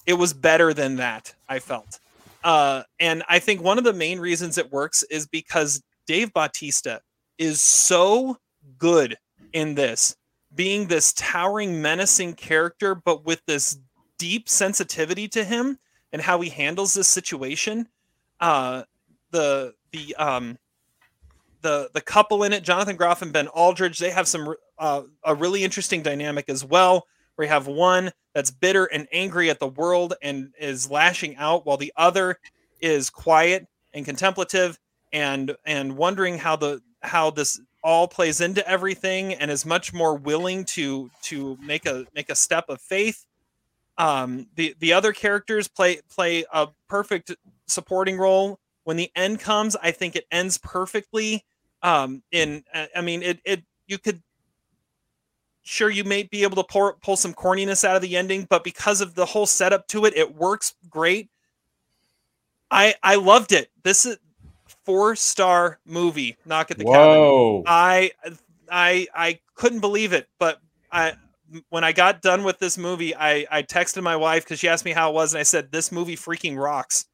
it 0.04 0.14
was 0.14 0.32
better 0.32 0.74
than 0.74 0.96
that. 0.96 1.34
I 1.48 1.58
felt. 1.58 2.00
Uh, 2.44 2.82
and 3.00 3.22
I 3.28 3.38
think 3.38 3.62
one 3.62 3.78
of 3.78 3.84
the 3.84 3.92
main 3.92 4.20
reasons 4.20 4.58
it 4.58 4.70
works 4.70 5.02
is 5.04 5.26
because 5.26 5.82
Dave 6.06 6.32
Bautista 6.32 7.00
is 7.38 7.60
so 7.60 8.38
good 8.78 9.16
in 9.52 9.74
this, 9.74 10.16
being 10.54 10.86
this 10.86 11.12
towering, 11.14 11.82
menacing 11.82 12.34
character, 12.34 12.94
but 12.94 13.24
with 13.24 13.44
this 13.46 13.78
deep 14.18 14.48
sensitivity 14.48 15.28
to 15.28 15.44
him 15.44 15.78
and 16.12 16.22
how 16.22 16.40
he 16.40 16.48
handles 16.48 16.94
this 16.94 17.08
situation. 17.08 17.88
Uh, 18.40 18.82
the 19.30 19.74
the 19.92 20.14
um, 20.16 20.58
the 21.62 21.90
the 21.94 22.00
couple 22.00 22.44
in 22.44 22.52
it, 22.52 22.62
Jonathan 22.62 22.96
Groff 22.96 23.22
and 23.22 23.32
Ben 23.32 23.48
Aldridge, 23.48 23.98
they 23.98 24.10
have 24.10 24.28
some 24.28 24.54
uh, 24.78 25.02
a 25.24 25.34
really 25.34 25.64
interesting 25.64 26.02
dynamic 26.02 26.48
as 26.48 26.64
well. 26.64 27.06
Where 27.34 27.46
you 27.46 27.52
have 27.52 27.66
one 27.66 28.12
that's 28.34 28.50
bitter 28.50 28.86
and 28.86 29.06
angry 29.12 29.50
at 29.50 29.58
the 29.60 29.68
world 29.68 30.14
and 30.22 30.52
is 30.58 30.90
lashing 30.90 31.36
out, 31.36 31.66
while 31.66 31.76
the 31.76 31.92
other 31.96 32.38
is 32.80 33.10
quiet 33.10 33.66
and 33.92 34.04
contemplative 34.04 34.78
and 35.12 35.54
and 35.64 35.96
wondering 35.96 36.38
how 36.38 36.56
the 36.56 36.80
how 37.02 37.30
this 37.30 37.60
all 37.82 38.08
plays 38.08 38.40
into 38.40 38.66
everything 38.68 39.34
and 39.34 39.50
is 39.50 39.64
much 39.64 39.92
more 39.92 40.16
willing 40.16 40.64
to 40.64 41.10
to 41.22 41.56
make 41.62 41.86
a 41.86 42.06
make 42.14 42.30
a 42.30 42.34
step 42.34 42.64
of 42.68 42.80
faith. 42.80 43.24
Um 43.98 44.48
the 44.56 44.74
the 44.80 44.92
other 44.92 45.12
characters 45.12 45.68
play 45.68 46.00
play 46.10 46.44
a 46.52 46.68
perfect 46.88 47.34
supporting 47.66 48.18
role. 48.18 48.58
When 48.84 48.96
the 48.96 49.10
end 49.16 49.40
comes 49.40 49.76
i 49.76 49.90
think 49.90 50.16
it 50.16 50.26
ends 50.30 50.58
perfectly. 50.58 51.44
Um 51.82 52.22
in 52.32 52.64
i 52.94 53.00
mean 53.00 53.22
it 53.22 53.40
it 53.44 53.62
you 53.86 53.98
could 53.98 54.22
sure 55.66 55.90
you 55.90 56.04
may 56.04 56.22
be 56.22 56.44
able 56.44 56.54
to 56.54 56.64
pull, 56.64 56.92
pull 57.02 57.16
some 57.16 57.34
corniness 57.34 57.82
out 57.82 57.96
of 57.96 58.02
the 58.02 58.16
ending 58.16 58.46
but 58.48 58.62
because 58.62 59.00
of 59.00 59.14
the 59.14 59.26
whole 59.26 59.46
setup 59.46 59.86
to 59.88 60.04
it 60.04 60.16
it 60.16 60.34
works 60.34 60.74
great. 60.88 61.28
I 62.70 62.94
i 63.02 63.16
loved 63.16 63.52
it. 63.52 63.70
This 63.82 64.06
is 64.06 64.16
four 64.84 65.16
star 65.16 65.78
movie 65.84 66.36
knock 66.44 66.70
at 66.70 66.78
the 66.78 66.84
Whoa. 66.84 67.62
cabin 67.62 67.64
i 67.66 68.10
i 68.70 69.06
i 69.14 69.38
couldn't 69.54 69.80
believe 69.80 70.12
it 70.12 70.28
but 70.38 70.60
i 70.92 71.12
when 71.70 71.82
i 71.82 71.92
got 71.92 72.22
done 72.22 72.44
with 72.44 72.58
this 72.58 72.78
movie 72.78 73.14
i 73.16 73.46
i 73.50 73.62
texted 73.62 74.02
my 74.02 74.16
wife 74.16 74.44
because 74.44 74.60
she 74.60 74.68
asked 74.68 74.84
me 74.84 74.92
how 74.92 75.10
it 75.10 75.14
was 75.14 75.34
and 75.34 75.40
i 75.40 75.42
said 75.42 75.70
this 75.72 75.90
movie 75.90 76.16
freaking 76.16 76.56
rocks. 76.56 77.06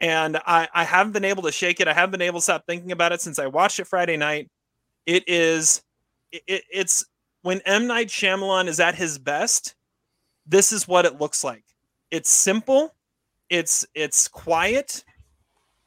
And 0.00 0.36
i 0.46 0.68
i 0.72 0.84
haven't 0.84 1.12
been 1.12 1.24
able 1.24 1.42
to 1.42 1.52
shake 1.52 1.80
it. 1.80 1.88
I 1.88 1.92
haven't 1.92 2.12
been 2.12 2.22
able 2.22 2.38
to 2.38 2.44
stop 2.44 2.66
thinking 2.66 2.92
about 2.92 3.12
it 3.12 3.20
since 3.20 3.38
i 3.40 3.46
watched 3.46 3.80
it 3.80 3.86
friday 3.88 4.16
night. 4.16 4.48
It 5.06 5.24
is 5.28 5.82
it, 6.32 6.62
it's 6.72 7.04
when 7.42 7.60
M 7.64 7.86
Night 7.86 8.08
Shyamalan 8.08 8.66
is 8.68 8.80
at 8.80 8.94
his 8.94 9.18
best, 9.18 9.74
this 10.46 10.72
is 10.72 10.88
what 10.88 11.06
it 11.06 11.20
looks 11.20 11.44
like. 11.44 11.64
It's 12.10 12.30
simple, 12.30 12.94
it's 13.48 13.86
it's 13.94 14.28
quiet. 14.28 15.04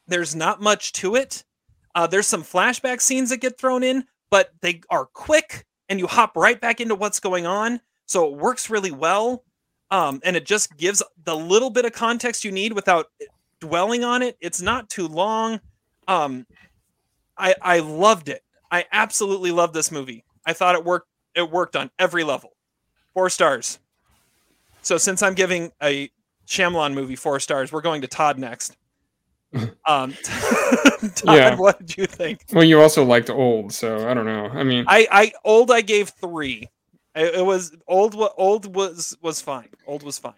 There's 0.06 0.34
not 0.34 0.60
much 0.60 0.92
to 0.94 1.16
it. 1.16 1.44
Uh, 1.94 2.06
there's 2.06 2.26
some 2.26 2.42
flashback 2.42 3.00
scenes 3.00 3.30
that 3.30 3.38
get 3.38 3.58
thrown 3.58 3.82
in, 3.82 4.04
but 4.30 4.52
they 4.60 4.80
are 4.90 5.06
quick, 5.06 5.64
and 5.88 5.98
you 5.98 6.06
hop 6.06 6.36
right 6.36 6.60
back 6.60 6.80
into 6.80 6.94
what's 6.94 7.20
going 7.20 7.46
on. 7.46 7.80
So 8.06 8.26
it 8.26 8.38
works 8.38 8.68
really 8.68 8.90
well, 8.90 9.44
um, 9.90 10.20
and 10.24 10.36
it 10.36 10.44
just 10.44 10.76
gives 10.76 11.02
the 11.24 11.36
little 11.36 11.70
bit 11.70 11.84
of 11.84 11.92
context 11.92 12.44
you 12.44 12.52
need 12.52 12.72
without 12.72 13.06
dwelling 13.60 14.04
on 14.04 14.22
it. 14.22 14.36
It's 14.40 14.60
not 14.60 14.90
too 14.90 15.08
long. 15.08 15.60
Um, 16.08 16.46
I 17.38 17.54
I 17.62 17.78
loved 17.78 18.28
it. 18.28 18.42
I 18.70 18.84
absolutely 18.92 19.52
loved 19.52 19.72
this 19.72 19.90
movie. 19.90 20.24
I 20.44 20.52
thought 20.52 20.74
it 20.74 20.84
worked 20.84 21.08
it 21.34 21.50
worked 21.50 21.76
on 21.76 21.90
every 21.98 22.24
level. 22.24 22.50
Four 23.14 23.30
stars. 23.30 23.78
So 24.82 24.98
since 24.98 25.22
I'm 25.22 25.34
giving 25.34 25.72
a 25.82 26.10
Shyamalan 26.46 26.94
movie 26.94 27.16
four 27.16 27.40
stars, 27.40 27.72
we're 27.72 27.80
going 27.80 28.02
to 28.02 28.08
Todd 28.08 28.38
next. 28.38 28.76
Um, 29.86 30.12
Todd, 31.14 31.36
Yeah. 31.36 31.54
what 31.56 31.78
did 31.78 31.96
you 31.96 32.06
think? 32.06 32.40
Well, 32.52 32.64
you 32.64 32.80
also 32.80 33.04
liked 33.04 33.30
old, 33.30 33.72
so 33.72 34.08
I 34.08 34.12
don't 34.14 34.24
know. 34.26 34.46
I 34.46 34.64
mean, 34.64 34.84
I, 34.88 35.06
I 35.12 35.32
old 35.44 35.70
I 35.70 35.80
gave 35.80 36.08
three. 36.08 36.68
It, 37.14 37.36
it 37.36 37.46
was 37.46 37.72
old. 37.86 38.14
wa- 38.16 38.32
Old 38.36 38.74
was 38.74 39.16
was 39.22 39.40
fine. 39.40 39.68
Old 39.86 40.02
was 40.02 40.18
fine. 40.18 40.32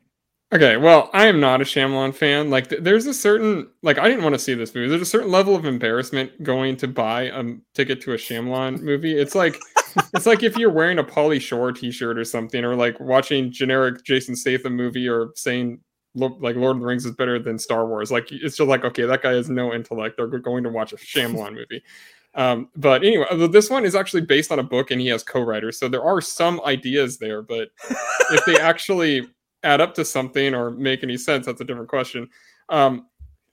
Okay. 0.53 0.77
Well, 0.77 1.11
I 1.13 1.27
am 1.27 1.41
not 1.41 1.61
a 1.61 1.65
Shyamalan 1.65 2.15
fan. 2.15 2.51
Like, 2.51 2.69
th- 2.69 2.83
there's 2.83 3.07
a 3.07 3.15
certain 3.15 3.69
like 3.83 3.99
I 3.99 4.09
didn't 4.09 4.23
want 4.23 4.35
to 4.35 4.39
see 4.39 4.55
this 4.55 4.75
movie. 4.75 4.89
There's 4.89 5.03
a 5.03 5.07
certain 5.07 5.31
level 5.31 5.55
of 5.55 5.65
embarrassment 5.65 6.43
going 6.43 6.77
to 6.79 6.89
buy 6.89 7.25
a 7.25 7.45
ticket 7.75 8.01
to 8.03 8.13
a 8.13 8.17
Shyamalan 8.17 8.83
movie. 8.83 9.19
It's 9.19 9.35
like 9.35 9.57
it's 10.15 10.27
like 10.27 10.43
if 10.43 10.57
you're 10.57 10.71
wearing 10.71 10.99
a 10.99 11.05
Pauly 11.05 11.41
Shore 11.41 11.73
T-shirt 11.73 12.19
or 12.19 12.25
something, 12.25 12.65
or 12.65 12.75
like 12.75 12.99
watching 13.01 13.51
generic 13.51 14.05
Jason 14.05 14.37
Statham 14.37 14.77
movie, 14.77 15.09
or 15.09 15.31
saying 15.35 15.81
like 16.17 16.57
Lord 16.57 16.77
of 16.77 16.81
the 16.81 16.87
Rings 16.87 17.05
is 17.05 17.15
better 17.15 17.39
than 17.39 17.59
Star 17.59 17.87
Wars. 17.87 18.11
Like 18.11 18.33
it's 18.33 18.57
just 18.57 18.69
like 18.69 18.85
okay, 18.85 19.05
that 19.05 19.23
guy 19.23 19.33
has 19.33 19.51
no 19.51 19.73
intellect. 19.73 20.17
They're 20.17 20.27
going 20.27 20.65
to 20.65 20.71
watch 20.71 20.93
a 20.93 20.97
Shyamalan 20.97 21.55
movie. 21.55 21.83
Um, 22.35 22.69
but 22.77 23.03
anyway, 23.03 23.25
this 23.49 23.71
one 23.71 23.87
is 23.87 23.95
actually 23.95 24.21
based 24.21 24.53
on 24.53 24.59
a 24.59 24.63
book 24.63 24.91
and 24.91 25.01
he 25.01 25.07
has 25.07 25.23
co-writers, 25.23 25.79
so 25.79 25.89
there 25.89 26.05
are 26.05 26.21
some 26.21 26.61
ideas 26.67 27.19
there. 27.19 27.43
But 27.43 27.69
if 28.31 28.45
they 28.45 28.57
actually 28.61 29.27
add 29.67 29.81
up 29.81 29.95
to 29.95 30.05
something 30.05 30.55
or 30.55 30.71
make 30.71 31.03
any 31.03 31.17
sense, 31.17 31.47
that's 31.47 31.61
a 31.61 31.65
different 31.65 31.89
question. 31.89 32.29
Um, 32.69 33.07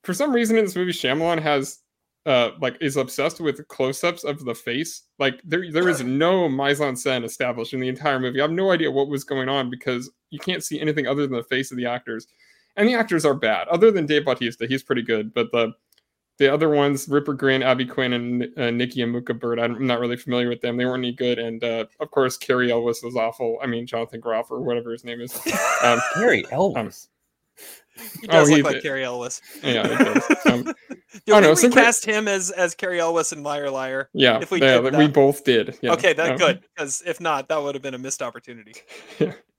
for 0.03 0.13
some 0.13 0.31
reason 0.31 0.57
in 0.57 0.65
this 0.65 0.75
movie, 0.75 0.91
Shyamalan 0.91 1.41
has 1.41 1.79
uh 2.25 2.51
like 2.61 2.77
is 2.79 2.95
obsessed 2.95 3.41
with 3.41 3.67
close-ups 3.67 4.23
of 4.23 4.45
the 4.45 4.55
face. 4.55 5.03
Like 5.19 5.41
there 5.43 5.69
there 5.71 5.89
is 5.89 6.01
no 6.01 6.47
mise 6.47 6.79
en 6.79 6.95
scène 6.95 7.25
established 7.25 7.73
in 7.73 7.81
the 7.81 7.89
entire 7.89 8.19
movie. 8.19 8.39
I 8.39 8.43
have 8.43 8.51
no 8.51 8.71
idea 8.71 8.89
what 8.91 9.09
was 9.09 9.25
going 9.25 9.49
on 9.49 9.69
because 9.69 10.09
you 10.29 10.39
can't 10.39 10.63
see 10.63 10.79
anything 10.79 11.05
other 11.05 11.27
than 11.27 11.35
the 11.35 11.43
face 11.43 11.71
of 11.71 11.77
the 11.77 11.85
actors. 11.85 12.27
And 12.75 12.87
the 12.87 12.95
actors 12.95 13.25
are 13.25 13.35
bad. 13.35 13.67
Other 13.67 13.91
than 13.91 14.05
Dave 14.05 14.25
Bautista, 14.25 14.65
he's 14.67 14.83
pretty 14.83 15.03
good, 15.03 15.33
but 15.33 15.51
the 15.51 15.73
the 16.43 16.53
other 16.53 16.69
ones, 16.69 17.07
Ripper 17.07 17.33
Grant, 17.33 17.63
Abby 17.63 17.85
Quinn, 17.85 18.13
and 18.13 18.59
uh, 18.59 18.69
Nikki 18.71 18.99
Amuka 19.01 19.39
Bird, 19.39 19.59
I'm 19.59 19.85
not 19.87 19.99
really 19.99 20.17
familiar 20.17 20.49
with 20.49 20.61
them. 20.61 20.77
They 20.77 20.85
weren't 20.85 21.03
any 21.03 21.13
good, 21.13 21.39
and 21.39 21.63
uh, 21.63 21.85
of 21.99 22.11
course, 22.11 22.37
Cary 22.37 22.71
Elwes 22.71 23.01
was 23.01 23.15
awful. 23.15 23.57
I 23.63 23.67
mean, 23.67 23.87
Jonathan 23.87 24.19
Groff 24.19 24.51
or 24.51 24.61
whatever 24.61 24.91
his 24.91 25.03
name 25.03 25.21
is. 25.21 25.33
Um, 25.83 25.99
Gary 26.15 26.43
Elvis. 26.51 27.07
He 28.21 28.27
does 28.27 28.47
Oh, 28.47 28.51
look 28.51 28.57
he 28.57 28.63
like. 28.63 28.81
Cary 28.81 29.03
Elwes. 29.03 29.41
Yeah, 29.61 29.85
it 29.85 29.97
does. 30.29 30.45
Um, 30.45 30.63
Did 30.63 30.75
Oh, 31.29 31.35
we 31.35 31.41
no, 31.41 31.53
some 31.55 31.69
great- 31.71 31.81
recast 31.81 32.05
him 32.05 32.27
as 32.27 32.51
as 32.51 32.73
Cary 32.73 32.99
Elwes 32.99 33.31
in 33.33 33.43
Liar 33.43 33.69
Liar? 33.69 34.09
yeah, 34.13 34.39
If 34.41 34.49
we 34.51 34.59
yeah, 34.61 34.79
did 34.81 34.95
we 34.95 35.07
both 35.07 35.43
did. 35.43 35.77
Yeah. 35.81 35.91
Okay, 35.93 36.13
that 36.13 36.31
Um, 36.31 36.37
good. 36.37 36.61
Because 36.75 37.03
if 37.05 37.19
not, 37.21 37.49
that 37.49 37.61
would 37.61 37.75
have 37.75 37.81
been 37.81 37.93
a 37.93 37.97
missed 37.99 38.21
opportunity. 38.21 38.73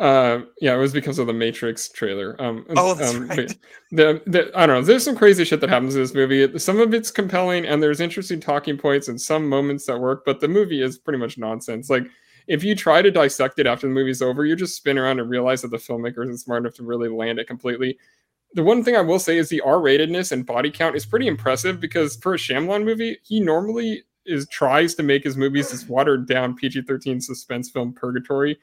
uh 0.00 0.40
yeah 0.60 0.74
it 0.74 0.78
was 0.78 0.92
because 0.92 1.18
of 1.18 1.26
the 1.26 1.32
matrix 1.32 1.88
trailer. 1.88 2.40
Um 2.40 2.64
Oh, 2.70 2.94
that's 2.94 3.14
um, 3.14 3.28
right. 3.28 3.54
the, 3.90 4.22
the 4.26 4.50
i 4.54 4.66
don't 4.66 4.80
know 4.80 4.82
there's 4.82 5.04
some 5.04 5.16
crazy 5.16 5.44
shit 5.44 5.60
that 5.60 5.70
happens 5.70 5.94
in 5.94 6.02
this 6.02 6.14
movie. 6.14 6.58
Some 6.58 6.80
of 6.80 6.94
it's 6.94 7.10
compelling 7.10 7.66
and 7.66 7.82
there's 7.82 8.00
interesting 8.00 8.40
talking 8.40 8.76
points 8.76 9.08
and 9.08 9.20
some 9.20 9.48
moments 9.48 9.86
that 9.86 9.98
work 9.98 10.24
but 10.24 10.40
the 10.40 10.48
movie 10.48 10.82
is 10.82 10.98
pretty 10.98 11.18
much 11.18 11.38
nonsense. 11.38 11.90
Like 11.90 12.06
if 12.48 12.64
you 12.64 12.74
try 12.74 13.02
to 13.02 13.10
dissect 13.10 13.58
it 13.58 13.66
after 13.66 13.86
the 13.86 13.92
movie's 13.92 14.22
over 14.22 14.44
you 14.44 14.56
just 14.56 14.76
spin 14.76 14.98
around 14.98 15.20
and 15.20 15.30
realize 15.30 15.62
that 15.62 15.70
the 15.70 15.76
filmmaker 15.76 16.24
isn't 16.24 16.38
smart 16.38 16.62
enough 16.62 16.74
to 16.74 16.82
really 16.82 17.08
land 17.08 17.38
it 17.38 17.46
completely. 17.46 17.98
The 18.54 18.62
one 18.62 18.84
thing 18.84 18.96
i 18.96 19.00
will 19.00 19.18
say 19.18 19.38
is 19.38 19.48
the 19.48 19.60
r-ratedness 19.62 20.32
and 20.32 20.44
body 20.46 20.70
count 20.70 20.96
is 20.96 21.06
pretty 21.06 21.26
impressive 21.26 21.80
because 21.80 22.16
for 22.16 22.34
a 22.34 22.38
Shyamalan 22.38 22.84
movie 22.84 23.18
he 23.22 23.40
normally 23.40 24.04
is 24.24 24.46
tries 24.48 24.94
to 24.94 25.02
make 25.02 25.24
his 25.24 25.36
movies 25.36 25.70
this 25.70 25.88
watered 25.88 26.28
down 26.28 26.54
pg-13 26.54 27.22
suspense 27.22 27.70
film 27.70 27.92
purgatory 27.92 28.58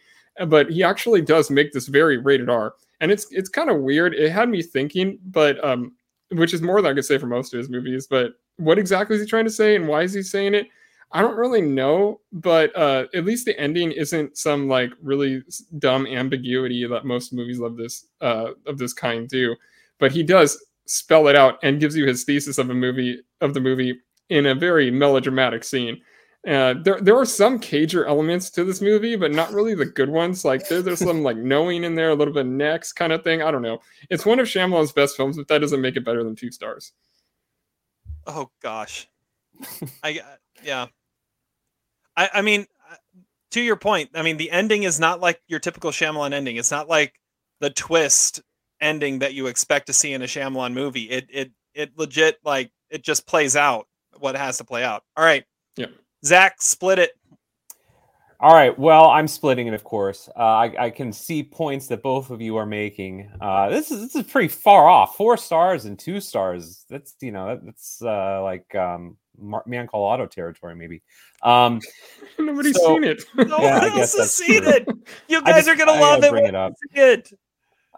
but 0.48 0.70
he 0.70 0.84
actually 0.84 1.22
does 1.22 1.50
make 1.50 1.72
this 1.72 1.88
very 1.88 2.18
rated 2.18 2.50
R, 2.50 2.74
and 3.02 3.12
it's 3.12 3.28
it's 3.32 3.50
kind 3.50 3.70
of 3.70 3.82
weird. 3.82 4.14
It 4.14 4.32
had 4.32 4.50
me 4.50 4.62
thinking, 4.62 5.20
but 5.26 5.64
um, 5.64 5.94
which 6.32 6.54
is 6.54 6.62
more 6.62 6.82
than 6.82 6.92
I 6.92 6.96
could 6.96 7.06
say 7.06 7.18
for 7.18 7.28
most 7.28 7.54
of 7.54 7.58
his 7.58 7.70
movies. 7.70 8.08
But 8.08 8.34
what 8.58 8.80
exactly 8.80 9.16
is 9.16 9.22
he 9.22 9.28
trying 9.28 9.46
to 9.46 9.52
say, 9.52 9.76
and 9.76 9.88
why 9.88 10.04
is 10.04 10.14
he 10.14 10.22
saying 10.22 10.54
it? 10.54 10.68
I 11.12 11.22
don't 11.22 11.38
really 11.38 11.62
know, 11.62 12.22
but 12.32 12.76
uh, 12.76 13.06
at 13.16 13.26
least 13.26 13.46
the 13.46 13.60
ending 13.60 13.92
isn't 13.92 14.38
some 14.38 14.68
like 14.68 14.92
really 15.02 15.42
dumb 15.80 16.06
ambiguity 16.06 16.86
that 16.86 17.04
most 17.06 17.34
movies 17.34 17.60
of 17.60 17.78
this 17.78 18.08
uh, 18.22 18.52
of 18.68 18.78
this 18.78 18.94
kind 18.94 19.28
do. 19.28 19.56
But 19.98 20.12
he 20.12 20.24
does 20.24 20.64
spell 20.86 21.28
it 21.28 21.36
out 21.36 21.60
and 21.64 21.80
gives 21.80 21.96
you 21.96 22.06
his 22.06 22.24
thesis 22.24 22.58
of 22.58 22.70
a 22.70 22.74
movie 22.76 23.22
of 23.42 23.54
the 23.54 23.60
movie 23.60 24.00
in 24.30 24.46
a 24.46 24.56
very 24.56 24.92
melodramatic 24.92 25.64
scene. 25.64 26.00
Uh, 26.48 26.74
there, 26.84 27.02
there 27.02 27.18
are 27.18 27.26
some 27.26 27.60
cager 27.60 28.08
elements 28.08 28.50
to 28.50 28.64
this 28.64 28.82
movie, 28.82 29.18
but 29.18 29.32
not 29.32 29.52
really 29.52 29.76
the 29.76 29.86
good 29.86 30.10
ones. 30.10 30.46
Like 30.46 30.68
there, 30.70 30.82
there's 30.82 31.00
some 31.00 31.22
like 31.22 31.36
knowing 31.36 31.84
in 31.84 31.96
there, 31.96 32.12
a 32.12 32.16
little 32.16 32.34
bit 32.34 32.46
next 32.46 32.94
kind 32.94 33.12
of 33.12 33.24
thing. 33.24 33.42
I 33.42 33.52
don't 33.52 33.62
know. 33.62 33.80
It's 34.10 34.26
one 34.26 34.40
of 34.40 34.48
Shyamalan's 34.48 34.94
best 34.94 35.18
films, 35.18 35.36
but 35.36 35.50
that 35.50 35.60
doesn't 35.60 35.82
make 35.82 35.98
it 35.98 36.06
better 36.06 36.24
than 36.24 36.36
two 36.36 36.50
stars. 36.52 36.94
Oh 38.26 38.50
gosh, 38.62 39.08
I 40.04 40.22
yeah. 40.64 40.88
I 42.16 42.30
I 42.36 42.42
mean, 42.42 42.68
uh, 42.90 42.96
to 43.52 43.62
your 43.62 43.76
point, 43.76 44.12
I 44.14 44.22
mean 44.22 44.38
the 44.38 44.52
ending 44.52 44.84
is 44.84 45.00
not 45.00 45.20
like 45.20 45.42
your 45.48 45.60
typical 45.60 45.92
Shyamalan 45.92 46.34
ending. 46.34 46.56
It's 46.56 46.72
not 46.72 46.88
like 46.88 47.20
the 47.60 47.70
twist 47.70 48.42
ending 48.80 49.20
that 49.20 49.34
you 49.34 49.48
expect 49.48 49.88
to 49.88 49.94
see 49.94 50.14
in 50.14 50.22
a 50.22 50.26
Shyamalan 50.26 50.74
movie. 50.74 51.10
It 51.10 51.28
it 51.30 51.52
it 51.74 51.98
legit 51.98 52.38
like 52.46 52.72
it 52.90 53.04
just 53.04 53.28
plays 53.28 53.58
out 53.58 53.88
what 54.20 54.36
has 54.36 54.58
to 54.60 54.64
play 54.64 54.84
out. 54.86 55.04
All 55.18 55.24
right, 55.24 55.44
Yeah. 55.76 55.88
Zach, 56.26 56.62
split 56.62 57.00
it. 57.00 57.12
All 58.42 58.54
right. 58.54 58.78
Well, 58.80 59.08
I'm 59.10 59.28
splitting 59.28 59.68
it, 59.68 59.74
of 59.74 59.84
course. 59.84 60.30
Uh, 60.34 60.40
I, 60.40 60.86
I 60.86 60.90
can 60.92 61.12
see 61.12 61.44
points 61.44 61.88
that 61.88 62.02
both 62.02 62.30
of 62.30 62.40
you 62.42 62.56
are 62.56 62.66
making. 62.66 63.30
Uh, 63.42 63.68
this 63.70 63.92
is 63.92 64.00
this 64.02 64.16
is 64.16 64.32
pretty 64.32 64.48
far 64.48 64.88
off. 64.88 65.18
Four 65.18 65.36
stars 65.36 65.84
and 65.84 66.00
two 66.00 66.22
stars. 66.22 66.86
That's 66.90 67.16
you 67.22 67.34
know 67.34 67.48
that, 67.48 67.66
that's 67.66 68.02
uh, 68.02 68.42
like 68.42 68.74
um, 68.76 69.18
Mar- 69.38 69.64
Man 69.68 69.88
Called 69.88 70.10
Otto 70.14 70.26
territory, 70.28 70.74
maybe. 70.76 71.02
Um, 71.44 71.82
Nobody's 72.40 72.78
So- 72.78 72.88
seen 72.96 73.04
it. 73.04 73.24
No 73.36 73.58
Yeah, 73.60 73.78
I 73.78 73.88
one 73.90 73.98
guess 73.98 74.18
else 74.18 74.18
has 74.18 74.36
seen 74.36 74.64
it. 74.64 74.88
You 75.28 75.42
guys 75.42 75.66
just- 75.66 75.70
are 75.70 75.76
gonna 75.76 75.98
I 75.98 76.00
love 76.00 76.24
it. 76.24 76.30
bring 76.32 76.44
when 76.44 76.56
it 76.56 76.58
up. 76.58 76.74
it. 76.94 77.30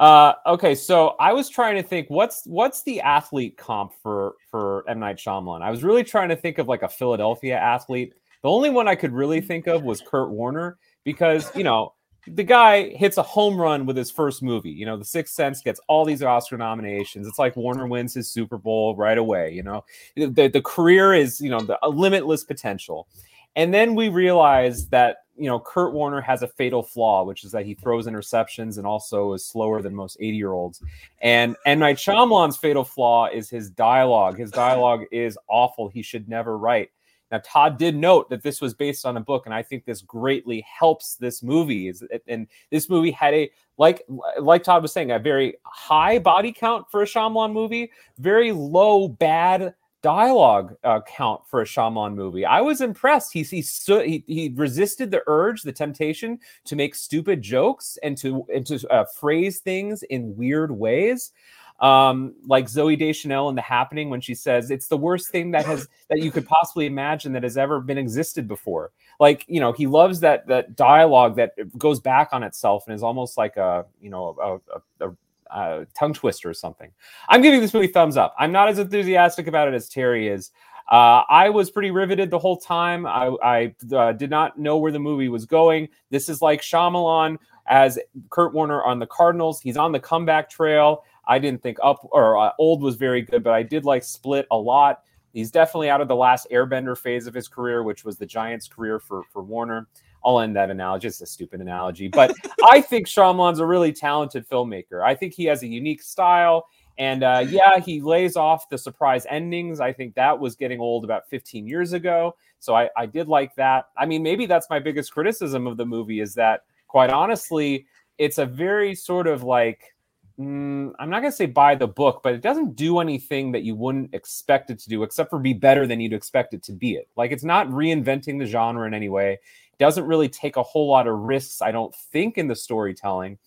Uh, 0.02 0.34
okay, 0.48 0.74
so 0.74 1.10
I 1.20 1.32
was 1.32 1.48
trying 1.48 1.76
to 1.76 1.84
think 1.84 2.10
what's 2.10 2.44
what's 2.48 2.82
the 2.82 3.02
athlete 3.02 3.56
comp 3.56 3.94
for 4.02 4.34
for 4.50 4.84
M 4.90 5.00
Night 5.00 5.18
Shyamalan. 5.18 5.62
I 5.62 5.70
was 5.70 5.84
really 5.84 6.04
trying 6.04 6.30
to 6.30 6.36
think 6.36 6.58
of 6.58 6.68
like 6.68 6.82
a 6.82 6.90
Philadelphia 6.90 7.56
athlete. 7.56 8.16
The 8.42 8.50
only 8.50 8.72
one 8.72 8.88
I 8.88 8.96
could 8.96 9.14
really 9.14 9.42
think 9.42 9.68
of 9.68 9.84
was 9.84 10.02
Kurt 10.02 10.32
Warner 10.32 10.80
because 11.04 11.56
you 11.56 11.64
know 11.64 11.94
the 12.26 12.44
guy 12.44 12.90
hits 12.96 13.18
a 13.18 13.22
home 13.22 13.56
run 13.62 13.86
with 13.86 13.96
his 13.96 14.10
first 14.10 14.42
movie. 14.42 14.72
You 14.72 14.88
know, 14.88 14.98
The 14.98 15.06
Sixth 15.06 15.36
Sense 15.36 15.62
gets 15.62 15.80
all 15.88 16.04
these 16.04 16.24
Oscar 16.24 16.58
nominations. 16.58 17.28
It's 17.28 17.38
like 17.38 17.56
Warner 17.56 17.86
wins 17.86 18.16
his 18.16 18.32
Super 18.32 18.58
Bowl 18.58 18.96
right 18.96 19.20
away. 19.20 19.54
You 19.54 19.62
know, 19.62 19.86
the 20.16 20.48
the 20.48 20.64
career 20.64 21.14
is 21.14 21.40
you 21.40 21.52
know 21.52 21.62
the 21.62 21.78
limitless 21.88 22.44
potential. 22.44 23.08
And 23.56 23.72
then 23.72 23.94
we 23.94 24.10
realize 24.10 24.88
that 24.88 25.18
you 25.42 25.48
know 25.48 25.60
Kurt 25.60 25.92
Warner 25.94 26.22
has 26.22 26.44
a 26.44 26.48
fatal 26.48 26.84
flaw, 26.84 27.24
which 27.24 27.44
is 27.44 27.52
that 27.52 27.66
he 27.66 27.74
throws 27.74 28.06
interceptions 28.06 28.78
and 28.78 28.86
also 28.86 29.34
is 29.34 29.44
slower 29.44 29.82
than 29.82 29.96
most 29.96 30.18
80 30.20 30.38
year 30.38 30.52
olds. 30.52 30.84
And 31.20 31.56
and 31.66 31.80
Night 31.80 31.98
Shyamalan's 31.98 32.58
fatal 32.58 32.84
flaw 32.84 33.28
is 33.28 33.50
his 33.50 33.72
dialogue. 33.72 34.38
His 34.38 34.52
dialogue 34.52 35.06
is 35.12 35.40
awful. 35.48 35.90
He 35.90 36.04
should 36.04 36.30
never 36.30 36.60
write. 36.60 36.92
Now 37.32 37.42
Todd 37.44 37.80
did 37.80 37.96
note 37.96 38.30
that 38.30 38.44
this 38.44 38.62
was 38.62 38.76
based 38.76 39.04
on 39.04 39.18
a 39.18 39.20
book, 39.22 39.48
and 39.48 39.56
I 39.56 39.64
think 39.64 39.84
this 39.84 40.02
greatly 40.02 40.64
helps 40.68 41.16
this 41.16 41.42
movie. 41.42 41.88
Is 41.88 42.04
and 42.28 42.46
this 42.70 42.88
movie 42.88 43.12
had 43.12 43.34
a 43.34 43.50
like 43.80 44.06
like 44.40 44.62
Todd 44.62 44.84
was 44.84 44.94
saying 44.94 45.10
a 45.10 45.18
very 45.18 45.56
high 45.64 46.20
body 46.20 46.52
count 46.52 46.86
for 46.92 47.02
a 47.02 47.06
Shyamalan 47.06 47.52
movie, 47.52 47.90
very 48.20 48.52
low 48.52 49.08
bad 49.08 49.74
dialogue 50.02 50.76
uh, 50.84 51.02
count 51.02 51.42
for 51.48 51.62
a 51.62 51.66
Shyamalan 51.66 52.16
movie. 52.16 52.46
I 52.46 52.62
was 52.62 52.82
impressed. 52.82 53.34
He 53.34 53.44
he, 53.44 53.62
stood, 53.62 54.06
he 54.06 54.24
he 54.28 54.54
resisted 54.56 55.12
the 55.12 55.24
urge, 55.28 55.62
the 55.62 55.72
temptation 55.72 56.40
to 56.66 56.76
make 56.76 56.96
stupid 56.96 57.42
jokes 57.42 57.98
and 58.04 58.18
to 58.18 58.46
and 58.54 58.66
to 58.68 58.88
uh, 58.90 59.06
phrase 59.06 59.60
things 59.60 60.04
in 60.04 60.36
weird 60.36 60.72
ways. 60.72 61.32
Um, 61.80 62.36
like 62.46 62.68
Zooey 62.68 62.98
Deschanel 62.98 63.50
in 63.50 63.56
The 63.56 63.62
Happening 63.64 64.12
when 64.12 64.22
she 64.22 64.36
says 64.36 64.70
it's 64.70 64.88
the 64.88 64.98
worst 64.98 65.30
thing 65.30 65.50
that 65.52 65.66
has 65.66 65.88
that 66.10 66.20
you 66.20 66.32
could 66.32 66.46
possibly 66.46 66.86
imagine 66.86 67.34
that 67.34 67.42
has 67.42 67.58
ever 67.58 67.80
been 67.80 67.98
existed 67.98 68.48
before. 68.48 68.92
Like 69.20 69.46
you 69.48 69.60
know, 69.60 69.72
he 69.72 69.88
loves 69.88 70.20
that 70.20 70.48
that 70.48 70.76
dialogue 70.76 71.36
that 71.38 71.54
goes 71.78 72.00
back 72.00 72.30
on 72.32 72.44
itself 72.44 72.86
and 72.88 72.96
is 72.96 73.04
almost 73.04 73.38
like 73.38 73.58
a 73.58 73.86
you 74.00 74.10
know 74.10 74.36
a, 74.40 75.06
a, 75.06 75.10
a 75.10 75.16
uh, 75.52 75.86
tongue 75.98 76.14
twister 76.14 76.50
or 76.50 76.54
something. 76.54 76.92
I'm 77.30 77.42
giving 77.42 77.62
this 77.62 77.74
movie 77.74 77.88
thumbs 77.88 78.18
up. 78.18 78.34
I'm 78.38 78.52
not 78.52 78.70
as 78.70 78.80
enthusiastic 78.80 79.48
about 79.48 79.68
it 79.68 79.74
as 79.74 79.90
Terry 79.90 80.28
is. 80.28 80.52
Uh, 80.90 81.24
I 81.30 81.50
was 81.50 81.72
pretty 81.72 81.92
riveted 81.92 82.30
the 82.30 82.40
whole 82.40 82.58
time. 82.58 83.06
I, 83.06 83.36
I 83.42 83.76
uh, 83.96 84.12
did 84.12 84.30
not 84.30 84.60
know 84.60 84.78
where 84.78 84.92
the 84.92 85.00
movie 85.00 85.30
was 85.30 85.46
going. 85.46 85.88
This 86.10 86.28
is 86.28 86.42
like 86.42 86.62
Shyamalan 86.62 87.38
as 87.68 87.98
Kurt 88.30 88.54
Warner 88.54 88.84
on 88.84 89.00
the 89.00 89.08
Cardinals. 89.08 89.62
He's 89.62 89.78
on 89.78 89.92
the 89.92 90.00
comeback 90.00 90.50
trail. 90.50 91.04
I 91.26 91.40
didn't 91.40 91.62
think 91.62 91.78
up 91.82 92.06
or 92.12 92.38
uh, 92.38 92.52
old 92.60 92.82
was 92.82 92.96
very 92.96 93.22
good, 93.22 93.44
but 93.44 93.54
I 93.54 93.64
did 93.64 93.86
like 93.86 94.04
Split 94.04 94.48
a 94.52 94.58
lot. 94.58 95.04
He's 95.34 95.50
definitely 95.50 95.90
out 95.90 96.02
of 96.02 96.10
the 96.10 96.16
last 96.16 96.48
Airbender 96.52 96.98
phase 96.98 97.26
of 97.26 97.34
his 97.34 97.48
career, 97.48 97.84
which 97.84 98.04
was 98.04 98.18
the 98.18 98.26
Giants' 98.26 98.68
career 98.68 99.00
for 99.00 99.24
for 99.32 99.42
Warner. 99.42 99.88
I'll 100.24 100.40
end 100.40 100.56
that 100.56 100.70
analogy. 100.70 101.08
It's 101.08 101.22
a 101.22 101.26
stupid 101.26 101.62
analogy, 101.62 102.08
but 102.08 102.34
I 102.70 102.82
think 102.82 103.08
Shyamalan's 103.08 103.60
a 103.60 103.66
really 103.66 103.92
talented 103.92 104.48
filmmaker. 104.48 105.04
I 105.04 105.16
think 105.16 105.34
he 105.34 105.46
has 105.46 105.64
a 105.64 105.68
unique 105.68 106.02
style, 106.02 106.68
and 106.98 107.24
uh, 107.24 107.46
yeah, 107.48 107.80
he 107.80 108.02
lays 108.02 108.36
off 108.36 108.70
the 108.70 108.78
surprise 108.78 109.26
endings. 109.30 109.80
I 109.80 109.94
think 109.94 110.16
that 110.16 110.40
was 110.40 110.56
getting 110.56 110.80
old 110.80 111.04
about 111.04 111.28
15 111.30 111.68
years 111.68 111.94
ago, 111.94 112.36
so 112.60 112.76
I, 112.76 112.90
I 112.96 113.06
did 113.06 113.28
like 113.28 113.56
that. 113.56 113.90
I 113.98 114.06
mean, 114.06 114.24
maybe 114.24 114.46
that's 114.46 114.70
my 114.70 114.80
biggest 114.80 115.12
criticism 115.12 115.68
of 115.68 115.78
the 115.78 115.86
movie 115.86 116.20
is 116.20 116.36
that, 116.36 116.64
quite 116.88 117.10
honestly, 117.10 117.88
it's 118.18 118.38
a 118.38 118.46
very 118.46 118.94
sort 118.94 119.28
of 119.28 119.44
like 119.44 119.96
mm, 120.40 120.92
I'm 121.00 121.10
not 121.10 121.22
going 121.22 121.32
to 121.32 121.36
say 121.36 121.46
by 121.46 121.76
the 121.76 121.88
book, 121.88 122.22
but 122.24 122.34
it 122.34 122.42
doesn't 122.42 122.76
do 122.76 123.00
anything 123.00 123.52
that 123.52 123.64
you 123.64 123.76
wouldn't 123.76 124.14
expect 124.14 124.70
it 124.70 124.80
to 124.80 124.90
do, 124.90 125.04
except 125.04 125.30
for 125.30 125.40
be 125.40 125.54
better 125.54 125.88
than 125.88 126.00
you'd 126.00 126.14
expect 126.14 126.54
it 126.54 126.64
to 126.64 126.72
be. 126.72 126.96
It 126.96 127.08
like 127.16 127.32
it's 127.32 127.44
not 127.44 127.68
reinventing 127.68 128.40
the 128.40 128.46
genre 128.46 128.88
in 128.88 128.94
any 128.94 129.10
way. 129.10 129.40
Doesn't 129.80 130.06
really 130.06 130.30
take 130.30 130.58
a 130.58 130.64
whole 130.64 130.88
lot 130.88 131.08
of 131.08 131.18
risks, 131.18 131.62
I 131.62 131.72
don't 131.72 131.94
think, 131.96 132.38
in 132.38 132.48
the 132.48 132.56
storytelling. 132.56 133.38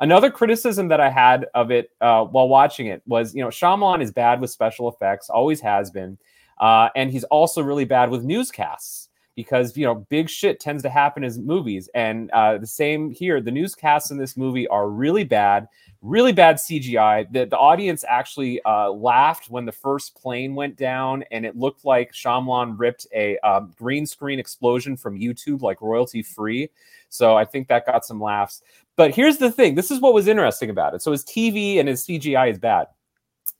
Another 0.00 0.30
criticism 0.30 0.88
that 0.88 1.00
I 1.00 1.08
had 1.08 1.46
of 1.54 1.70
it 1.70 1.90
uh, 2.00 2.24
while 2.24 2.48
watching 2.48 2.88
it 2.88 3.02
was, 3.06 3.34
you 3.34 3.42
know, 3.42 3.48
Shyamalan 3.48 4.02
is 4.02 4.10
bad 4.10 4.40
with 4.40 4.50
special 4.50 4.88
effects, 4.88 5.30
always 5.30 5.60
has 5.60 5.90
been, 5.90 6.18
uh, 6.58 6.88
and 6.96 7.10
he's 7.10 7.24
also 7.24 7.62
really 7.62 7.84
bad 7.84 8.10
with 8.10 8.24
newscasts 8.24 9.08
because 9.36 9.76
you 9.76 9.84
know 9.84 9.94
big 9.94 10.28
shit 10.28 10.60
tends 10.60 10.82
to 10.82 10.90
happen 10.90 11.24
in 11.24 11.46
movies, 11.46 11.88
and 11.94 12.30
uh, 12.30 12.58
the 12.58 12.66
same 12.66 13.10
here. 13.10 13.40
The 13.40 13.50
newscasts 13.50 14.10
in 14.10 14.18
this 14.18 14.36
movie 14.36 14.66
are 14.68 14.88
really 14.88 15.24
bad 15.24 15.68
really 16.04 16.32
bad 16.32 16.56
CGI. 16.56 17.32
The, 17.32 17.46
the 17.46 17.56
audience 17.56 18.04
actually 18.06 18.62
uh, 18.64 18.90
laughed 18.90 19.48
when 19.48 19.64
the 19.64 19.72
first 19.72 20.14
plane 20.14 20.54
went 20.54 20.76
down, 20.76 21.24
and 21.30 21.46
it 21.46 21.56
looked 21.56 21.84
like 21.84 22.12
Shyamalan 22.12 22.78
ripped 22.78 23.06
a 23.14 23.38
um, 23.38 23.72
green 23.76 24.04
screen 24.04 24.38
explosion 24.38 24.96
from 24.96 25.18
YouTube, 25.18 25.62
like 25.62 25.80
royalty 25.80 26.22
free. 26.22 26.70
So 27.08 27.36
I 27.36 27.46
think 27.46 27.68
that 27.68 27.86
got 27.86 28.04
some 28.04 28.20
laughs. 28.20 28.62
But 28.96 29.14
here's 29.14 29.38
the 29.38 29.50
thing 29.50 29.74
this 29.74 29.90
is 29.90 30.00
what 30.00 30.14
was 30.14 30.28
interesting 30.28 30.70
about 30.70 30.94
it. 30.94 31.02
So 31.02 31.10
his 31.10 31.24
TV 31.24 31.80
and 31.80 31.88
his 31.88 32.06
CGI 32.06 32.50
is 32.50 32.58
bad. 32.58 32.86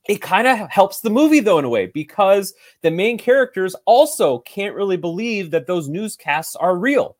It 0.07 0.21
kind 0.21 0.45
of 0.45 0.69
helps 0.69 1.01
the 1.01 1.09
movie, 1.09 1.39
though, 1.39 1.57
in 1.57 1.65
a 1.65 1.69
way, 1.69 1.87
because 1.87 2.53
the 2.81 2.91
main 2.91 3.17
characters 3.17 3.75
also 3.85 4.39
can't 4.39 4.75
really 4.75 4.97
believe 4.97 5.49
that 5.49 5.65
those 5.65 5.89
newscasts 5.89 6.55
are 6.55 6.77
real. 6.77 7.17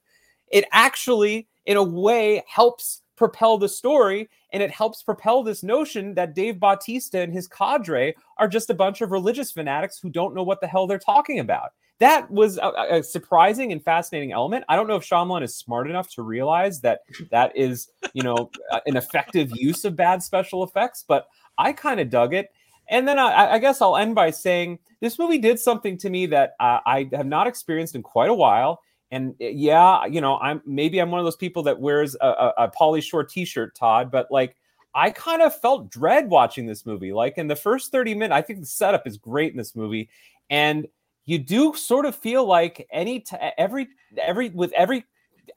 It 0.50 0.66
actually, 0.72 1.48
in 1.66 1.78
a 1.78 1.84
way, 1.84 2.44
helps 2.48 3.02
propel 3.16 3.58
the 3.58 3.70
story 3.70 4.30
and 4.52 4.62
it 4.62 4.72
helps 4.72 5.04
propel 5.04 5.44
this 5.44 5.64
notion 5.64 6.14
that 6.16 6.36
Dave 6.36 6.60
Bautista 6.60 7.20
and 7.20 7.32
his 7.32 7.48
cadre 7.48 8.16
are 8.38 8.48
just 8.48 8.70
a 8.70 8.74
bunch 8.74 9.02
of 9.02 9.12
religious 9.12 9.52
fanatics 9.52 10.00
who 10.00 10.10
don't 10.10 10.36
know 10.36 10.44
what 10.44 10.62
the 10.62 10.68
hell 10.68 10.88
they're 10.88 11.00
talking 11.00 11.40
about. 11.40 11.72
That 12.00 12.30
was 12.30 12.58
a, 12.58 12.72
a 12.90 13.04
surprising 13.04 13.72
and 13.72 13.82
fascinating 13.82 14.34
element. 14.34 14.66
I 14.68 14.76
don't 14.76 14.88
know 14.88 14.98
if 14.98 15.04
Shyamalan 15.04 15.44
is 15.44 15.56
smart 15.56 15.90
enough 15.90 16.10
to 16.16 16.24
realize 16.24 16.82
that 16.82 17.02
that 17.32 17.56
is, 17.56 17.90
you 18.14 18.22
know, 18.22 18.50
an 18.86 18.98
effective 18.98 19.50
use 19.56 19.86
of 19.86 19.96
bad 19.96 20.22
special 20.22 20.64
effects, 20.64 21.06
but 21.08 21.28
I 21.58 21.72
kind 21.72 22.02
of 22.02 22.10
dug 22.10 22.34
it. 22.34 22.52
And 22.90 23.08
then 23.08 23.18
I, 23.18 23.54
I, 23.54 23.60
guess 23.60 23.82
I'll 23.82 23.98
end 23.98 24.14
by 24.14 24.30
saying 24.30 24.78
this 25.00 25.18
movie 25.18 25.40
did 25.40 25.60
something 25.60 25.98
to 26.00 26.10
me 26.10 26.28
that 26.28 26.56
uh, 26.60 26.80
I 26.86 27.10
have 27.14 27.26
not 27.26 27.48
experienced 27.48 27.96
in 27.96 28.04
quite 28.04 28.30
a 28.30 28.34
while. 28.34 28.82
And 29.12 29.36
eh, 29.40 29.52
yeah, 29.54 30.06
you 30.06 30.22
know, 30.22 30.38
I'm 30.38 30.62
maybe 30.66 31.00
I'm 31.00 31.12
one 31.12 31.20
of 31.20 31.26
those 31.26 31.36
people 31.36 31.64
that 31.64 31.80
wears 31.80 32.16
a, 32.22 32.28
a, 32.28 32.54
a 32.58 32.72
Pauly 32.72 33.04
Shore 33.04 33.24
T-shirt, 33.24 33.76
Todd, 33.76 34.12
but 34.12 34.32
like 34.32 34.56
I 34.94 35.12
kind 35.12 35.42
of 35.42 35.58
felt 35.60 35.92
dread 35.92 36.30
watching 36.30 36.66
this 36.66 36.86
movie. 36.86 37.12
Like 37.14 37.38
in 37.38 37.48
the 37.48 37.56
first 37.56 37.92
30 37.92 38.16
minutes, 38.16 38.34
I 38.34 38.42
think 38.42 38.62
the 38.62 38.66
setup 38.66 39.06
is 39.06 39.18
great 39.18 39.52
in 39.52 39.58
this 39.58 39.76
movie, 39.76 40.10
and 40.50 40.88
you 41.26 41.40
do 41.40 41.74
sort 41.76 42.06
of 42.06 42.16
feel 42.16 42.46
like 42.46 42.88
any 42.92 43.20
t- 43.20 43.36
every 43.58 43.90
every 44.18 44.50
with 44.50 44.72
every 44.74 45.06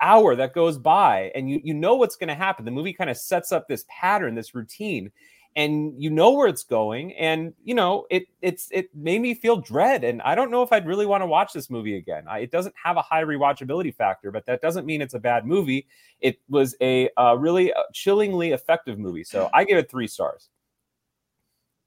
hour 0.01 0.35
that 0.37 0.55
goes 0.55 0.77
by, 0.77 1.31
and 1.35 1.49
you 1.49 1.61
you 1.63 1.75
know 1.75 1.95
what's 1.95 2.17
going 2.17 2.29
to 2.29 2.35
happen. 2.35 2.65
The 2.65 2.71
movie 2.71 2.93
kind 2.93 3.11
of 3.11 3.17
sets 3.17 3.53
up 3.53 3.69
this 3.69 3.85
pattern, 3.89 4.35
this 4.35 4.55
routine, 4.55 5.11
and 5.59 5.93
you 6.01 6.09
know 6.09 6.31
where 6.31 6.47
it's 6.47 6.63
going 6.63 7.13
and 7.15 7.53
you 7.65 7.75
know 7.75 8.07
it 8.11 8.27
it's 8.41 8.69
it 8.71 8.95
made 8.95 9.21
me 9.21 9.35
feel 9.35 9.57
dread 9.57 10.05
and 10.05 10.23
i 10.23 10.33
don't 10.33 10.53
know 10.53 10.63
if 10.63 10.73
i'd 10.73 10.87
really 10.87 11.05
want 11.05 11.21
to 11.21 11.27
watch 11.27 11.53
this 11.53 11.69
movie 11.69 11.97
again. 11.97 12.25
I, 12.29 12.39
it 12.39 12.53
doesn't 12.53 12.75
have 12.83 12.97
a 12.97 13.03
high 13.03 13.25
rewatchability 13.25 13.93
factor 13.93 14.31
but 14.31 14.47
that 14.47 14.63
doesn't 14.63 14.87
mean 14.87 15.03
it's 15.03 15.15
a 15.15 15.19
bad 15.19 15.45
movie. 15.45 15.87
It 16.21 16.39
was 16.49 16.77
a 16.81 17.11
uh, 17.17 17.35
really 17.35 17.73
chillingly 17.93 18.53
effective 18.53 18.99
movie 19.01 19.25
so 19.25 19.51
i 19.53 19.65
give 19.65 19.77
it 19.77 19.91
three 19.91 20.07
stars. 20.07 20.49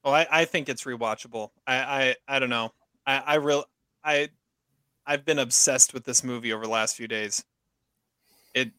Well 0.03 0.13
i, 0.13 0.27
I 0.29 0.45
think 0.45 0.67
it's 0.67 0.83
rewatchable. 0.83 1.51
I 1.65 1.75
i, 1.75 2.15
I 2.27 2.39
don't 2.39 2.49
know. 2.49 2.73
I 3.07 3.17
i 3.19 3.35
real 3.35 3.63
i 4.03 4.29
i've 5.05 5.23
been 5.23 5.39
obsessed 5.39 5.93
with 5.93 6.03
this 6.03 6.25
movie 6.25 6.51
over 6.51 6.65
the 6.65 6.71
last 6.71 6.97
few 6.97 7.07
days. 7.07 7.45
It 8.53 8.71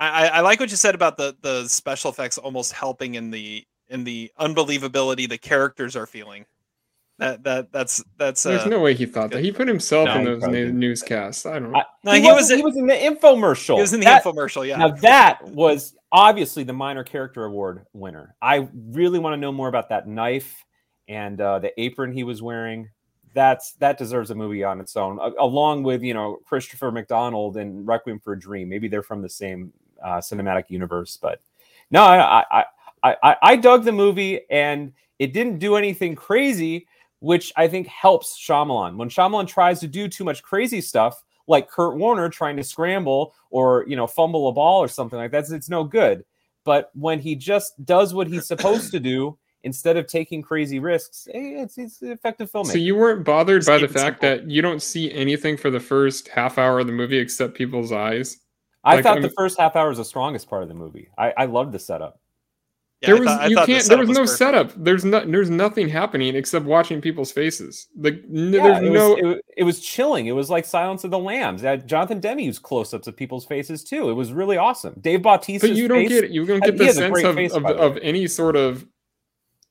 I, 0.00 0.28
I 0.28 0.40
like 0.40 0.58
what 0.58 0.70
you 0.70 0.76
said 0.76 0.96
about 0.96 1.16
the 1.16 1.36
the 1.42 1.68
special 1.68 2.10
effects 2.10 2.38
almost 2.38 2.72
helping 2.72 3.14
in 3.14 3.30
the 3.30 3.64
and 3.92 4.06
the 4.06 4.32
unbelievability 4.40 5.28
the 5.28 5.38
characters 5.38 5.94
are 5.96 6.06
feeling. 6.06 6.46
That 7.18 7.44
that 7.44 7.70
that's 7.72 8.02
that's. 8.16 8.42
There's 8.42 8.62
uh, 8.62 8.68
no 8.68 8.80
way 8.80 8.94
he 8.94 9.06
thought 9.06 9.30
that. 9.30 9.44
He 9.44 9.52
put 9.52 9.68
himself 9.68 10.06
No, 10.06 10.18
in 10.18 10.24
those 10.24 10.40
probably 10.40 10.72
newscasts. 10.72 11.46
I 11.46 11.58
don't 11.60 11.70
know. 11.70 11.78
I- 11.78 11.84
No, 12.04 12.12
he, 12.12 12.22
he 12.22 12.26
was 12.32 12.48
was 12.48 12.50
he 12.50 12.62
was 12.62 12.76
in 12.76 12.86
the 12.86 12.94
infomercial 12.94 13.76
He 13.76 13.80
was 13.82 13.92
in 13.92 14.00
the 14.00 14.04
That- 14.06 14.24
infomercial, 14.24 14.66
yeah. 14.66 14.76
Now 14.78 14.88
that 14.88 15.44
was 15.44 15.94
obviously 16.10 16.64
the 16.64 16.72
minor 16.72 17.04
character 17.04 17.44
award 17.44 17.86
winner. 17.92 18.34
I 18.42 18.68
really 18.90 19.18
want 19.18 19.34
to 19.34 19.36
know 19.36 19.52
more 19.52 19.68
about 19.68 19.90
that 19.90 20.08
knife 20.08 20.64
and 21.06 21.40
uh, 21.40 21.58
the 21.60 21.78
apron 21.80 22.12
he 22.12 22.24
was 22.24 22.42
wearing. 22.42 22.88
That's 23.34 23.74
that 23.74 23.98
deserves 23.98 24.30
a 24.30 24.34
movie 24.34 24.64
on 24.64 24.80
its 24.80 24.96
own, 24.96 25.18
a- 25.20 25.42
along 25.42 25.84
with 25.84 26.02
you 26.02 26.14
know 26.14 26.38
Christopher 26.44 26.90
McDonald 26.90 27.56
and 27.56 27.86
Requiem 27.86 28.18
for 28.20 28.32
a 28.32 28.38
Dream. 28.40 28.68
Maybe 28.68 28.88
they're 28.88 29.02
from 29.02 29.22
the 29.22 29.28
same 29.28 29.72
uh, 30.02 30.16
cinematic 30.16 30.64
universe, 30.70 31.18
but 31.20 31.40
no, 31.90 32.02
I, 32.02 32.44
I 32.50 32.64
I 33.02 33.16
I 33.22 33.36
I 33.42 33.56
dug 33.56 33.84
the 33.84 33.92
movie 33.92 34.40
and 34.50 34.92
it 35.18 35.32
didn't 35.32 35.58
do 35.58 35.76
anything 35.76 36.14
crazy, 36.14 36.86
which 37.20 37.52
I 37.56 37.68
think 37.68 37.86
helps 37.86 38.38
Shyamalan. 38.38 38.96
When 38.96 39.08
Shyamalan 39.08 39.46
tries 39.46 39.80
to 39.80 39.86
do 39.86 40.08
too 40.08 40.24
much 40.24 40.42
crazy 40.42 40.80
stuff, 40.80 41.22
like 41.46 41.68
Kurt 41.68 41.96
Warner 41.96 42.28
trying 42.28 42.56
to 42.56 42.64
scramble 42.64 43.34
or 43.50 43.84
you 43.86 43.96
know 43.96 44.06
fumble 44.06 44.48
a 44.48 44.52
ball 44.52 44.82
or 44.82 44.88
something 44.88 45.18
like 45.18 45.30
that, 45.32 45.50
it's 45.50 45.68
no 45.68 45.84
good. 45.84 46.24
But 46.64 46.90
when 46.94 47.18
he 47.18 47.34
just 47.34 47.84
does 47.84 48.14
what 48.14 48.26
he's 48.26 48.46
supposed 48.46 48.92
to 48.92 49.00
do 49.00 49.38
instead 49.64 49.96
of 49.96 50.06
taking 50.06 50.42
crazy 50.42 50.78
risks, 50.78 51.28
eh, 51.32 51.62
it's 51.62 51.78
it's 51.78 52.02
effective 52.02 52.50
filmmaking. 52.50 52.72
So 52.72 52.78
you 52.78 52.96
weren't 52.96 53.24
bothered 53.24 53.62
Just 53.62 53.68
by 53.68 53.78
the 53.78 53.88
fact 53.88 54.22
simple. 54.22 54.44
that 54.44 54.50
you 54.50 54.62
don't 54.62 54.82
see 54.82 55.12
anything 55.12 55.56
for 55.56 55.70
the 55.70 55.80
first 55.80 56.28
half 56.28 56.58
hour 56.58 56.80
of 56.80 56.86
the 56.86 56.92
movie 56.92 57.18
except 57.18 57.54
people's 57.54 57.92
eyes. 57.92 58.38
I 58.84 58.96
like, 58.96 59.04
thought 59.04 59.18
I 59.18 59.20
the 59.20 59.30
first 59.36 59.58
half 59.58 59.76
hour 59.76 59.88
was 59.88 59.98
the 59.98 60.04
strongest 60.04 60.48
part 60.48 60.62
of 60.62 60.68
the 60.68 60.74
movie. 60.74 61.08
I, 61.16 61.32
I 61.36 61.44
loved 61.44 61.72
the 61.72 61.78
setup. 61.78 62.20
Yeah, 63.02 63.06
there 63.08 63.16
was 63.18 63.26
thought- 63.26 63.50
you 63.50 63.56
can't. 63.56 63.66
There 63.68 63.80
setup 63.80 63.98
was 64.06 64.08
no 64.16 64.22
perfect. 64.22 64.38
setup. 64.38 64.72
There's 64.76 65.04
no. 65.04 65.24
There's 65.24 65.50
nothing 65.50 65.88
happening 65.88 66.36
except 66.36 66.64
watching 66.64 67.00
people's 67.00 67.32
faces. 67.32 67.88
Like 67.96 68.22
n- 68.32 68.52
Yeah, 68.52 68.62
there's 68.62 68.78
it, 68.78 68.90
no. 68.92 69.08
was, 69.10 69.18
it, 69.36 69.44
it 69.58 69.64
was 69.64 69.80
chilling. 69.80 70.26
It 70.26 70.32
was 70.32 70.48
like 70.50 70.64
Silence 70.64 71.02
of 71.04 71.10
the 71.10 71.18
Lambs. 71.18 71.64
Uh, 71.64 71.76
Jonathan 71.76 72.20
Demme 72.20 72.38
used 72.38 72.62
close-ups 72.62 73.06
of 73.08 73.16
people's 73.16 73.44
faces 73.44 73.82
too. 73.82 74.08
It 74.08 74.14
was 74.14 74.32
really 74.32 74.56
awesome. 74.56 74.94
Dave 75.00 75.22
Bautista. 75.22 75.66
but 75.66 75.76
you 75.76 75.88
don't 75.88 76.06
get 76.06 76.30
you 76.30 76.46
don't 76.46 76.62
get 76.62 76.78
the 76.78 76.92
sense 76.92 77.22
of 77.24 77.34
face, 77.34 77.52
of, 77.52 77.64
the 77.64 77.74
of 77.76 77.98
any 78.02 78.26
sort 78.28 78.54
of 78.56 78.86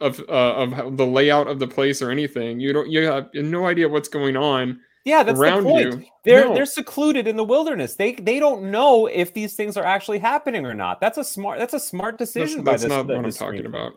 of 0.02 0.20
uh, 0.28 0.34
of 0.56 0.98
the 0.98 1.06
layout 1.06 1.48
of 1.48 1.60
the 1.60 1.68
place 1.68 2.02
or 2.02 2.12
anything. 2.12 2.60
You 2.60 2.74
don't. 2.74 2.90
You 2.90 3.04
have 3.04 3.30
no 3.34 3.66
idea 3.68 3.88
what's 3.88 4.10
going 4.10 4.36
on 4.36 4.80
Yeah, 5.06 5.24
that's 5.24 5.40
around 5.40 5.64
the 5.64 5.70
point. 5.70 5.94
you. 6.02 6.06
They're 6.26 6.46
No. 6.46 6.54
they're 6.54 6.66
secluded 6.66 7.28
in 7.28 7.36
the 7.36 7.44
wilderness. 7.44 7.96
They 7.96 8.14
they 8.14 8.40
don't 8.40 8.70
know 8.72 9.08
if 9.08 9.34
these 9.34 9.56
things 9.56 9.76
are 9.78 9.84
actually 9.86 10.20
happening 10.20 10.66
or 10.66 10.74
not. 10.74 11.02
That's 11.02 11.18
a 11.18 11.24
smart 11.24 11.58
that's 11.60 11.74
a 11.74 11.80
smart 11.80 12.18
decision 12.18 12.64
that's 12.64 12.84
by 12.84 12.88
this. 12.88 12.98
not 12.98 13.08
the- 13.08 13.16
what 13.16 13.26
I'm 13.26 13.32
talking 13.32 13.62
screenplay. 13.64 13.66
about. 13.68 13.94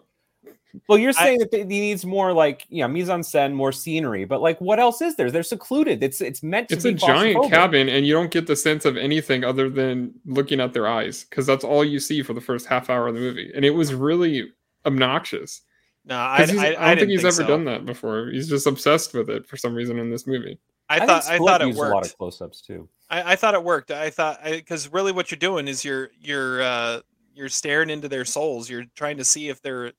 Well, 0.89 0.99
you're 0.99 1.11
I- 1.11 1.25
saying 1.25 1.39
that 1.39 1.51
they, 1.53 1.59
he 1.61 1.65
needs 1.65 2.05
more 2.05 2.33
like 2.33 2.67
you 2.69 2.83
know 2.83 2.89
mise 2.89 3.09
en 3.11 3.21
scène, 3.21 3.53
more 3.53 3.71
scenery, 3.71 4.25
but 4.25 4.41
like 4.41 4.61
what 4.61 4.81
else 4.81 5.01
is 5.03 5.15
there? 5.17 5.31
They're 5.31 5.43
secluded. 5.45 6.03
It's 6.03 6.21
it's 6.21 6.43
meant 6.43 6.69
to 6.71 6.75
It's 6.75 6.85
be 6.85 6.91
a 6.91 6.95
giant 6.95 7.37
claustrophobic. 7.37 7.51
cabin, 7.51 7.89
and 7.89 8.07
you 8.07 8.13
don't 8.15 8.31
get 8.33 8.47
the 8.47 8.57
sense 8.57 8.85
of 8.85 8.97
anything 8.97 9.45
other 9.45 9.69
than 9.71 10.15
looking 10.27 10.59
at 10.61 10.73
their 10.73 10.89
eyes, 10.89 11.25
because 11.31 11.47
that's 11.47 11.65
all 11.65 11.85
you 11.85 12.01
see 12.01 12.23
for 12.23 12.33
the 12.33 12.41
first 12.41 12.67
half 12.67 12.91
hour 12.91 13.07
of 13.09 13.15
the 13.15 13.21
movie, 13.21 13.53
and 13.55 13.65
it 13.65 13.71
was 13.71 13.95
really 13.95 14.51
obnoxious. 14.85 15.61
No, 16.07 16.19
I, 16.19 16.39
'Cause 16.39 16.51
he's- 16.51 16.63
I, 16.63 16.67
I, 16.67 16.69
I, 16.69 16.95
don't 16.95 16.99
think 16.99 17.11
he's 17.13 17.21
think 17.23 17.33
ever 17.35 17.43
so. 17.43 17.47
done 17.47 17.65
that 17.67 17.87
before. 17.87 18.27
He's 18.31 18.49
just 18.49 18.67
obsessed 18.67 19.15
with 19.15 19.31
it 19.31 19.47
for 19.47 19.57
some 19.57 19.75
reason 19.75 19.99
in 19.99 20.11
this 20.11 20.27
movie. 20.27 20.59
I, 20.89 20.99
think 20.99 21.11
thought 21.11 21.27
I 21.29 21.39
thought 21.39 21.63
it 21.63 21.69
used 21.69 21.79
a 21.79 21.83
lot 21.83 21.95
worked. 21.95 22.07
of 22.07 22.19
close-ups 22.19 22.61
too. 22.61 22.89
I, 23.09 23.33
I 23.33 23.37
thought 23.37 23.55
it 23.55 23.65
worked. 23.65 23.91
I 23.91 24.11
thought 24.11 24.41
because 24.45 24.93
really 24.93 25.13
what 25.13 25.31
you're 25.31 25.39
doing 25.39 25.69
is 25.69 25.85
you're 25.85 26.11
you're 26.21 26.63
uh, 26.63 27.01
you're 27.35 27.49
staring 27.49 27.91
into 27.91 28.09
their 28.09 28.25
souls. 28.25 28.69
You're 28.69 28.87
trying 28.95 29.17
to 29.19 29.25
see 29.25 29.49
if 29.49 29.63
they're 29.63 29.93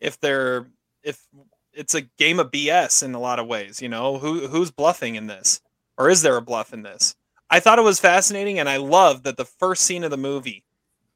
if 0.00 0.18
they're 0.20 0.66
if 1.02 1.20
it's 1.72 1.94
a 1.94 2.02
game 2.02 2.40
of 2.40 2.50
BS 2.50 3.02
in 3.02 3.14
a 3.14 3.20
lot 3.20 3.38
of 3.38 3.46
ways. 3.46 3.82
You 3.82 3.88
know 3.88 4.18
who 4.18 4.46
who's 4.46 4.70
bluffing 4.70 5.16
in 5.16 5.26
this, 5.26 5.60
or 5.98 6.08
is 6.08 6.22
there 6.22 6.36
a 6.36 6.42
bluff 6.42 6.72
in 6.72 6.82
this? 6.82 7.14
I 7.50 7.60
thought 7.60 7.78
it 7.78 7.82
was 7.82 8.00
fascinating, 8.00 8.58
and 8.58 8.68
I 8.68 8.78
love 8.78 9.22
that 9.22 9.36
the 9.36 9.44
first 9.44 9.84
scene 9.84 10.04
of 10.04 10.10
the 10.10 10.16
movie 10.16 10.64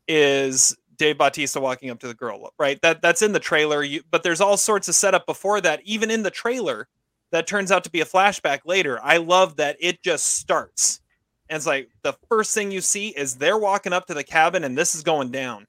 is 0.07 0.77
Dave 0.97 1.19
Bautista 1.19 1.61
walking 1.61 1.91
up 1.91 1.99
to 2.01 2.09
the 2.09 2.15
girl. 2.15 2.53
Right, 2.59 2.81
that 2.83 3.03
that's 3.03 3.23
in 3.23 3.33
the 3.33 3.41
trailer. 3.41 3.83
You, 3.83 4.03
but 4.11 4.23
there's 4.23 4.41
all 4.41 4.57
sorts 4.57 4.89
of 4.89 4.95
setup 4.95 5.27
before 5.27 5.61
that, 5.61 5.81
even 5.85 6.11
in 6.11 6.23
the 6.23 6.31
trailer 6.31 6.89
that 7.31 7.47
turns 7.47 7.71
out 7.73 7.85
to 7.85 7.91
be 7.91 8.01
a 8.01 8.05
flashback 8.07 8.61
later. 8.65 8.99
I 9.03 9.19
love 9.19 9.57
that 9.57 9.77
it 9.81 10.03
just 10.03 10.37
starts. 10.37 11.01
And 11.49 11.57
it's 11.57 11.67
like 11.67 11.89
the 12.03 12.15
first 12.29 12.55
thing 12.55 12.71
you 12.71 12.81
see 12.81 13.09
is 13.09 13.37
they're 13.37 13.59
walking 13.59 13.93
up 13.93 14.07
to 14.07 14.15
the 14.15 14.25
cabin 14.25 14.65
and 14.65 14.77
this 14.79 14.95
is 14.95 15.03
going 15.03 15.31
down. 15.31 15.67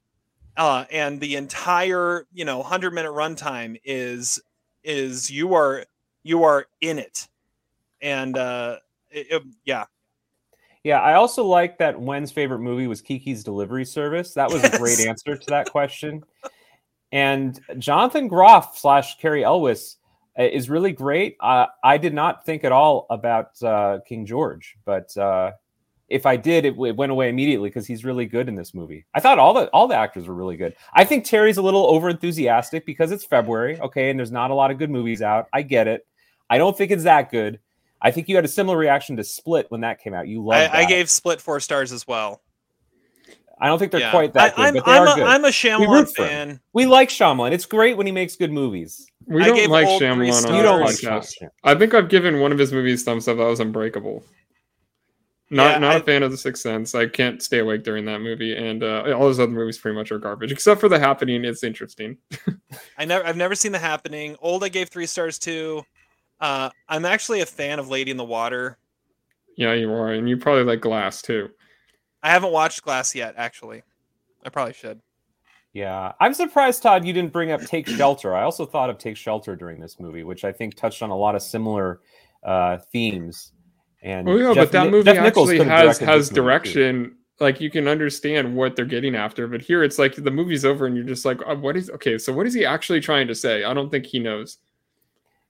Uh, 0.57 0.85
and 0.91 1.19
the 1.19 1.35
entire, 1.35 2.25
you 2.33 2.45
know, 2.45 2.57
100 2.59 2.91
minute 2.93 3.11
runtime 3.11 3.79
is 3.83 4.39
is 4.83 5.29
you 5.31 5.53
are 5.53 5.85
you 6.23 6.43
are 6.43 6.65
in 6.81 6.99
it. 6.99 7.27
And 8.01 8.37
uh 8.37 8.77
it- 9.09 9.27
it- 9.31 9.43
yeah. 9.65 9.85
Yeah, 10.83 10.99
I 10.99 11.13
also 11.13 11.43
like 11.45 11.77
that 11.77 11.99
Wen's 11.99 12.31
favorite 12.31 12.59
movie 12.59 12.87
was 12.87 13.01
Kiki's 13.01 13.43
Delivery 13.43 13.85
Service. 13.85 14.33
That 14.33 14.51
was 14.51 14.63
a 14.63 14.77
great 14.79 14.99
answer 15.07 15.37
to 15.37 15.45
that 15.49 15.69
question. 15.69 16.23
And 17.11 17.59
Jonathan 17.77 18.27
Groff 18.27 18.77
slash 18.79 19.17
Cary 19.19 19.43
Elwes 19.43 19.97
is 20.37 20.69
really 20.69 20.91
great. 20.91 21.37
Uh, 21.39 21.67
I 21.83 21.97
did 21.97 22.13
not 22.13 22.45
think 22.45 22.63
at 22.63 22.71
all 22.71 23.05
about 23.09 23.61
uh, 23.61 23.99
King 24.07 24.25
George, 24.25 24.77
but 24.85 25.15
uh, 25.17 25.51
if 26.07 26.25
I 26.25 26.35
did, 26.35 26.65
it, 26.65 26.75
it 26.77 26.95
went 26.95 27.11
away 27.11 27.29
immediately 27.29 27.69
because 27.69 27.87
he's 27.87 28.05
really 28.05 28.25
good 28.25 28.47
in 28.47 28.55
this 28.55 28.73
movie. 28.73 29.05
I 29.13 29.19
thought 29.19 29.39
all 29.39 29.53
the 29.53 29.67
all 29.69 29.87
the 29.87 29.95
actors 29.95 30.27
were 30.27 30.33
really 30.35 30.57
good. 30.57 30.75
I 30.93 31.03
think 31.03 31.25
Terry's 31.25 31.57
a 31.57 31.61
little 31.61 31.85
over 31.87 32.09
enthusiastic 32.09 32.85
because 32.85 33.11
it's 33.11 33.25
February, 33.25 33.79
okay, 33.79 34.09
and 34.09 34.19
there's 34.19 34.31
not 34.31 34.51
a 34.51 34.55
lot 34.55 34.71
of 34.71 34.77
good 34.77 34.89
movies 34.89 35.21
out. 35.21 35.47
I 35.53 35.61
get 35.61 35.87
it. 35.87 36.05
I 36.49 36.57
don't 36.57 36.77
think 36.77 36.91
it's 36.91 37.03
that 37.03 37.31
good. 37.31 37.59
I 38.01 38.11
think 38.11 38.27
you 38.27 38.35
had 38.35 38.45
a 38.45 38.49
similar 38.49 38.77
reaction 38.77 39.15
to 39.17 39.23
Split 39.23 39.67
when 39.69 39.81
that 39.81 39.99
came 39.99 40.13
out. 40.13 40.27
You 40.27 40.43
loved 40.43 40.73
I, 40.73 40.79
I 40.79 40.85
gave 40.85 41.09
Split 41.09 41.39
four 41.39 41.59
stars 41.59 41.91
as 41.91 42.07
well. 42.07 42.41
I 43.59 43.67
don't 43.67 43.77
think 43.77 43.91
they're 43.91 44.01
yeah. 44.01 44.11
quite 44.11 44.33
that 44.33 44.53
I, 44.53 44.55
good, 44.55 44.65
I'm, 44.65 44.73
but 44.73 44.85
they 44.85 44.91
I'm 44.91 45.01
are 45.01 45.11
a, 45.11 45.15
good. 45.15 45.23
I'm 45.27 45.43
a 45.43 45.47
We 45.47 45.51
Shyamalan 45.51 45.99
him. 45.99 46.05
fan. 46.07 46.59
we 46.73 46.85
like 46.87 47.09
Shyamalan. 47.09 47.51
It's 47.51 47.65
great 47.65 47.95
when 47.95 48.07
he 48.07 48.11
makes 48.11 48.35
good 48.35 48.51
movies. 48.51 49.05
We 49.31 49.43
I 49.43 49.47
don't 49.47 49.69
like 49.69 49.87
Shyamalan 49.87 50.45
on 50.47 50.51
You 50.55 50.57
the 50.61 50.63
don't 50.63 50.81
like 50.81 50.95
podcast. 50.95 51.33
I 51.63 51.73
think 51.75 51.93
I've 51.93 52.09
given 52.09 52.39
one 52.41 52.51
of 52.51 52.57
his 52.59 52.73
movies 52.73 53.03
thumbs 53.03 53.27
up. 53.27 53.37
That 53.37 53.45
was 53.45 53.59
Unbreakable. 53.61 54.23
Not 55.49 55.71
Yeah, 55.73 55.77
not 55.79 55.95
a 55.95 55.99
I- 55.99 56.01
fan 56.01 56.23
of 56.23 56.31
The 56.31 56.37
Sixth 56.37 56.61
Sense. 56.63 56.95
I 56.95 57.07
can't 57.07 57.41
stay 57.41 57.59
awake 57.59 57.83
during 57.83 58.05
that 58.05 58.19
movie, 58.19 58.55
and 58.55 58.83
uh, 58.83 59.13
all 59.17 59.27
his 59.27 59.39
other 59.39 59.51
movies 59.51 59.77
pretty 59.77 59.95
much 59.97 60.11
are 60.11 60.17
garbage, 60.19 60.51
except 60.51 60.79
for 60.81 60.89
The 60.89 60.99
Happening. 60.99 61.43
It's 61.45 61.63
interesting. 61.63 62.17
I 62.97 63.05
never 63.05 63.25
I've 63.25 63.37
never 63.37 63.55
seen 63.55 63.71
The 63.71 63.79
Happening. 63.79 64.35
Old 64.41 64.63
I 64.63 64.69
gave 64.69 64.89
three 64.89 65.05
stars 65.05 65.39
to. 65.39 65.83
Uh, 66.39 66.69
I'm 66.89 67.05
actually 67.05 67.41
a 67.41 67.45
fan 67.45 67.79
of 67.79 67.87
Lady 67.89 68.11
in 68.11 68.17
the 68.17 68.23
Water. 68.25 68.77
Yeah, 69.57 69.73
you 69.73 69.91
are, 69.93 70.11
and 70.11 70.27
you 70.29 70.37
probably 70.37 70.63
like 70.63 70.81
Glass 70.81 71.21
too. 71.21 71.49
I 72.23 72.29
haven't 72.31 72.51
watched 72.53 72.81
Glass 72.83 73.13
yet, 73.15 73.35
actually. 73.37 73.83
I 74.43 74.49
probably 74.49 74.73
should. 74.73 75.01
Yeah, 75.73 76.11
I'm 76.19 76.33
surprised, 76.33 76.83
Todd, 76.83 77.05
you 77.05 77.13
didn't 77.13 77.31
bring 77.31 77.51
up 77.51 77.61
Take 77.61 77.87
Shelter. 77.87 78.35
I 78.35 78.43
also 78.43 78.65
thought 78.65 78.89
of 78.89 78.97
Take 78.97 79.15
Shelter 79.15 79.55
during 79.55 79.79
this 79.79 79.99
movie, 79.99 80.23
which 80.23 80.43
I 80.43 80.51
think 80.51 80.75
touched 80.75 81.01
on 81.01 81.11
a 81.11 81.15
lot 81.15 81.33
of 81.33 81.41
similar 81.41 82.01
uh, 82.43 82.77
themes. 82.91 83.53
And 84.01 84.27
Oh 84.27 84.35
yeah, 84.35 84.53
Jeff 84.53 84.65
but 84.65 84.71
that 84.73 84.91
movie 84.91 85.13
Jeff 85.13 85.25
actually 85.25 85.59
has 85.59 85.97
has 85.99 86.29
too. 86.29 86.35
direction. 86.35 87.15
Like 87.39 87.61
you 87.61 87.71
can 87.71 87.87
understand 87.87 88.55
what 88.55 88.75
they're 88.75 88.85
getting 88.85 89.15
after, 89.15 89.47
but 89.47 89.61
here 89.61 89.83
it's 89.83 89.97
like 89.97 90.15
the 90.15 90.29
movie's 90.29 90.65
over 90.65 90.85
and 90.85 90.95
you're 90.95 91.05
just 91.05 91.25
like, 91.25 91.39
oh, 91.45 91.55
what 91.55 91.77
is 91.77 91.89
okay? 91.91 92.17
So 92.17 92.33
what 92.33 92.45
is 92.45 92.53
he 92.53 92.65
actually 92.65 92.99
trying 92.99 93.27
to 93.27 93.35
say? 93.35 93.63
I 93.63 93.73
don't 93.73 93.89
think 93.89 94.05
he 94.05 94.19
knows. 94.19 94.57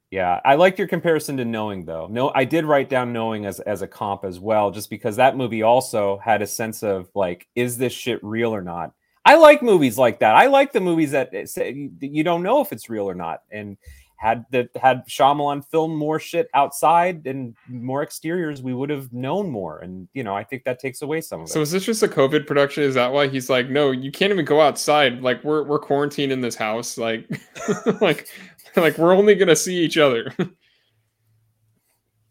Yeah, 0.09 0.39
I 0.43 0.55
like 0.55 0.77
your 0.77 0.87
comparison 0.87 1.37
to 1.37 1.45
Knowing 1.45 1.85
though. 1.85 2.07
No, 2.07 2.31
I 2.35 2.43
did 2.45 2.65
write 2.65 2.89
down 2.89 3.11
Knowing 3.11 3.45
as 3.45 3.59
as 3.61 3.81
a 3.81 3.87
comp 3.87 4.23
as 4.23 4.39
well, 4.39 4.69
just 4.69 4.89
because 4.89 5.15
that 5.15 5.35
movie 5.35 5.63
also 5.63 6.17
had 6.19 6.41
a 6.41 6.47
sense 6.47 6.83
of 6.83 7.09
like, 7.15 7.47
is 7.55 7.77
this 7.77 7.93
shit 7.93 8.23
real 8.23 8.53
or 8.53 8.61
not? 8.61 8.93
I 9.23 9.35
like 9.35 9.61
movies 9.61 9.97
like 9.97 10.19
that. 10.19 10.35
I 10.35 10.47
like 10.47 10.71
the 10.71 10.81
movies 10.81 11.11
that 11.11 11.33
eh, 11.33 11.45
say 11.45 11.71
you- 11.73 11.91
you 11.99 12.23
don't 12.23 12.43
know 12.43 12.61
if 12.61 12.71
it's 12.71 12.89
real 12.89 13.09
or 13.09 13.15
not. 13.15 13.43
And 13.51 13.77
had 14.17 14.45
that 14.51 14.69
had 14.79 15.03
Shyamalan 15.07 15.65
film 15.65 15.95
more 15.95 16.19
shit 16.19 16.47
outside 16.53 17.25
and 17.25 17.55
more 17.67 18.03
exteriors, 18.03 18.61
we 18.61 18.71
would 18.71 18.91
have 18.91 19.11
known 19.11 19.49
more. 19.49 19.79
And 19.79 20.07
you 20.13 20.23
know, 20.23 20.35
I 20.35 20.43
think 20.43 20.63
that 20.65 20.79
takes 20.79 21.01
away 21.01 21.21
some 21.21 21.41
of 21.41 21.47
it. 21.47 21.51
So 21.51 21.61
is 21.61 21.71
this 21.71 21.85
just 21.85 22.03
a 22.03 22.07
COVID 22.07 22.45
production? 22.45 22.83
Is 22.83 22.93
that 22.93 23.11
why 23.11 23.27
he's 23.27 23.49
like, 23.49 23.69
no, 23.69 23.89
you 23.89 24.11
can't 24.11 24.31
even 24.31 24.45
go 24.45 24.61
outside. 24.61 25.21
Like 25.21 25.43
we're 25.43 25.63
we're 25.63 25.79
quarantined 25.79 26.31
in 26.31 26.39
this 26.39 26.55
house. 26.55 26.99
Like 26.99 27.27
like 28.01 28.27
like 28.75 28.97
we're 28.99 29.15
only 29.15 29.33
gonna 29.33 29.55
see 29.55 29.77
each 29.77 29.97
other. 29.97 30.31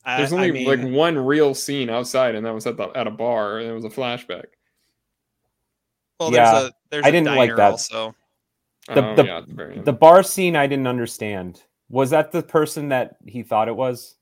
I, 0.05 0.19
There's 0.19 0.33
I 0.33 0.37
only 0.37 0.53
mean, 0.53 0.67
like 0.67 0.95
one 0.95 1.19
real 1.19 1.55
scene 1.55 1.91
outside, 1.91 2.35
and 2.35 2.47
that 2.47 2.55
was 2.55 2.67
at 2.67 2.77
the 2.77 2.85
at 2.97 3.07
a 3.07 3.11
bar, 3.11 3.59
and 3.59 3.69
it 3.69 3.75
was 3.75 3.85
a 3.85 3.91
flashback. 3.91 4.45
Well, 6.21 6.33
Yeah, 6.33 6.53
there's 6.53 6.65
a 6.65 6.73
there's 6.91 7.05
I 7.07 7.09
a 7.09 7.13
didn't 7.13 7.35
like 7.37 7.57
that. 7.57 7.71
also. 7.73 8.15
The- 8.87 9.05
Oh, 9.05 9.15
the- 9.17 9.25
yeah, 9.25 9.41
the 9.47 9.55
very 9.55 9.79
the 9.81 9.93
bar 9.93 10.23
scene 10.23 10.55
I 10.57 10.67
didn't 10.67 10.87
understand. 10.87 11.63
Was 11.89 12.11
that 12.11 12.31
the 12.33 12.43
person 12.43 12.91
that 12.91 13.17
he 13.27 13.43
thought 13.43 13.69
it 13.69 13.75
was? 13.77 14.17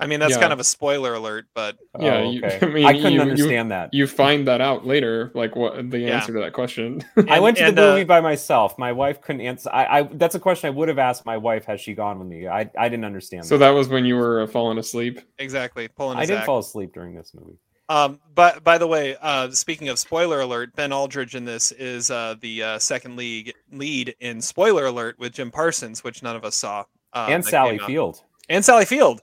I 0.00 0.06
mean, 0.08 0.18
that's 0.18 0.34
Yeah. 0.34 0.40
kind 0.40 0.52
of 0.52 0.58
a 0.58 0.64
spoiler 0.64 1.14
alert, 1.14 1.46
but 1.54 1.76
Yeah, 2.00 2.16
Oh, 2.16 2.30
you- 2.30 2.42
I 2.62 2.66
mean, 2.66 2.84
I 2.84 2.92
couldn't 2.94 3.12
you- 3.12 3.16
you- 3.18 3.20
understand 3.22 3.70
that. 3.70 3.94
you 3.94 4.06
find 4.08 4.48
that 4.48 4.60
out 4.60 4.84
later, 4.84 5.30
like 5.34 5.54
what 5.54 5.90
the 5.90 6.00
Yeah. 6.00 6.16
answer 6.16 6.32
to 6.32 6.40
that 6.40 6.52
question. 6.52 7.04
I 7.28 7.38
went 7.38 7.56
to 7.58 7.66
and, 7.66 7.78
the 7.78 7.82
uh, 7.84 7.90
movie 7.92 8.04
by 8.04 8.20
myself. 8.20 8.76
My 8.78 8.90
wife 8.92 9.20
couldn't 9.20 9.42
answer. 9.42 9.70
I, 9.72 10.00
I 10.00 10.02
that's 10.14 10.34
a 10.34 10.40
question 10.40 10.66
I 10.68 10.70
would 10.70 10.88
have 10.88 10.98
asked 10.98 11.24
my 11.24 11.36
wife 11.36 11.64
had 11.66 11.78
she 11.80 11.94
gone 11.94 12.18
with 12.18 12.26
me. 12.28 12.48
I, 12.48 12.68
I 12.76 12.88
didn't 12.88 13.04
understand. 13.04 13.46
so 13.46 13.56
that. 13.56 13.68
that 13.68 13.74
was 13.74 13.88
when 13.88 14.04
you 14.04 14.16
were 14.16 14.42
uh, 14.42 14.46
falling 14.48 14.78
asleep. 14.78 15.20
exactly 15.38 15.86
pulling. 15.88 16.18
I 16.18 16.22
didn't 16.22 16.38
act. 16.38 16.46
fall 16.46 16.58
asleep 16.58 16.92
during 16.92 17.14
this 17.14 17.32
movie. 17.32 17.58
Um, 17.88 18.20
but 18.34 18.64
by 18.64 18.78
the 18.78 18.86
way, 18.86 19.16
uh, 19.20 19.50
speaking 19.50 19.88
of 19.88 19.98
spoiler 19.98 20.40
alert, 20.40 20.74
Ben 20.74 20.92
Aldridge 20.92 21.34
in 21.34 21.44
this 21.44 21.70
is 21.72 22.10
uh, 22.10 22.34
the 22.40 22.62
uh, 22.62 22.78
second 22.78 23.16
league 23.16 23.52
lead 23.72 24.14
in 24.20 24.40
spoiler 24.40 24.86
alert 24.86 25.18
with 25.18 25.32
Jim 25.34 25.50
Parsons, 25.50 26.02
which 26.02 26.22
none 26.22 26.34
of 26.34 26.44
us 26.44 26.56
saw, 26.56 26.84
uh, 27.12 27.26
and 27.28 27.44
Sally. 27.44 27.78
Field. 27.78 28.22
and 28.48 28.64
Sally 28.64 28.86
Field. 28.86 29.20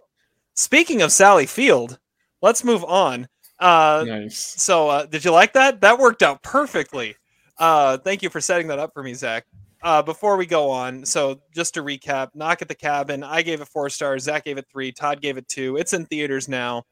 Speaking 0.53 1.01
of 1.01 1.11
Sally 1.11 1.47
Field, 1.47 1.97
let's 2.41 2.63
move 2.63 2.83
on. 2.83 3.27
Uh, 3.59 4.03
nice. 4.07 4.37
So, 4.37 4.89
uh, 4.89 5.05
did 5.05 5.25
you 5.25 5.31
like 5.31 5.53
that? 5.53 5.81
That 5.81 5.97
worked 5.97 6.21
out 6.21 6.43
perfectly. 6.43 7.15
Uh, 7.57 7.97
thank 7.97 8.21
you 8.21 8.29
for 8.29 8.41
setting 8.41 8.67
that 8.67 8.79
up 8.79 8.91
for 8.93 9.01
me, 9.03 9.13
Zach. 9.13 9.45
Uh, 9.83 10.01
before 10.01 10.37
we 10.37 10.45
go 10.45 10.69
on, 10.69 11.03
so 11.03 11.41
just 11.55 11.73
to 11.73 11.81
recap, 11.83 12.29
Knock 12.35 12.61
at 12.61 12.67
the 12.67 12.75
Cabin, 12.75 13.23
I 13.23 13.41
gave 13.41 13.61
it 13.61 13.67
four 13.67 13.89
stars. 13.89 14.23
Zach 14.23 14.45
gave 14.45 14.59
it 14.59 14.65
three. 14.71 14.91
Todd 14.91 15.21
gave 15.21 15.37
it 15.37 15.47
two. 15.47 15.77
It's 15.77 15.93
in 15.93 16.05
theaters 16.05 16.47
now. 16.47 16.83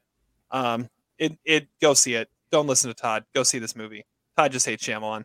Um, 0.50 0.88
it 1.20 1.38
it 1.44 1.68
go 1.80 1.94
see 1.94 2.14
it. 2.14 2.28
Don't 2.50 2.66
listen 2.66 2.88
to 2.90 2.94
Todd. 2.94 3.24
Go 3.32 3.44
see 3.44 3.60
this 3.60 3.76
movie. 3.76 4.04
Todd 4.36 4.50
just 4.50 4.66
hates 4.66 4.84
Shyamalan. 4.84 5.24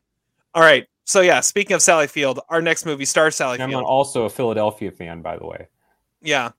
All 0.53 0.61
right. 0.61 0.85
So 1.05 1.21
yeah, 1.21 1.39
speaking 1.41 1.73
of 1.73 1.81
Sally 1.81 2.07
Field, 2.07 2.39
our 2.49 2.61
next 2.61 2.85
movie 2.85 3.05
stars 3.05 3.35
Sally 3.35 3.59
I'm 3.59 3.69
Field. 3.69 3.83
also 3.83 4.25
a 4.25 4.29
Philadelphia 4.29 4.91
fan, 4.91 5.21
by 5.21 5.37
the 5.37 5.45
way. 5.45 5.67
Yeah. 6.21 6.51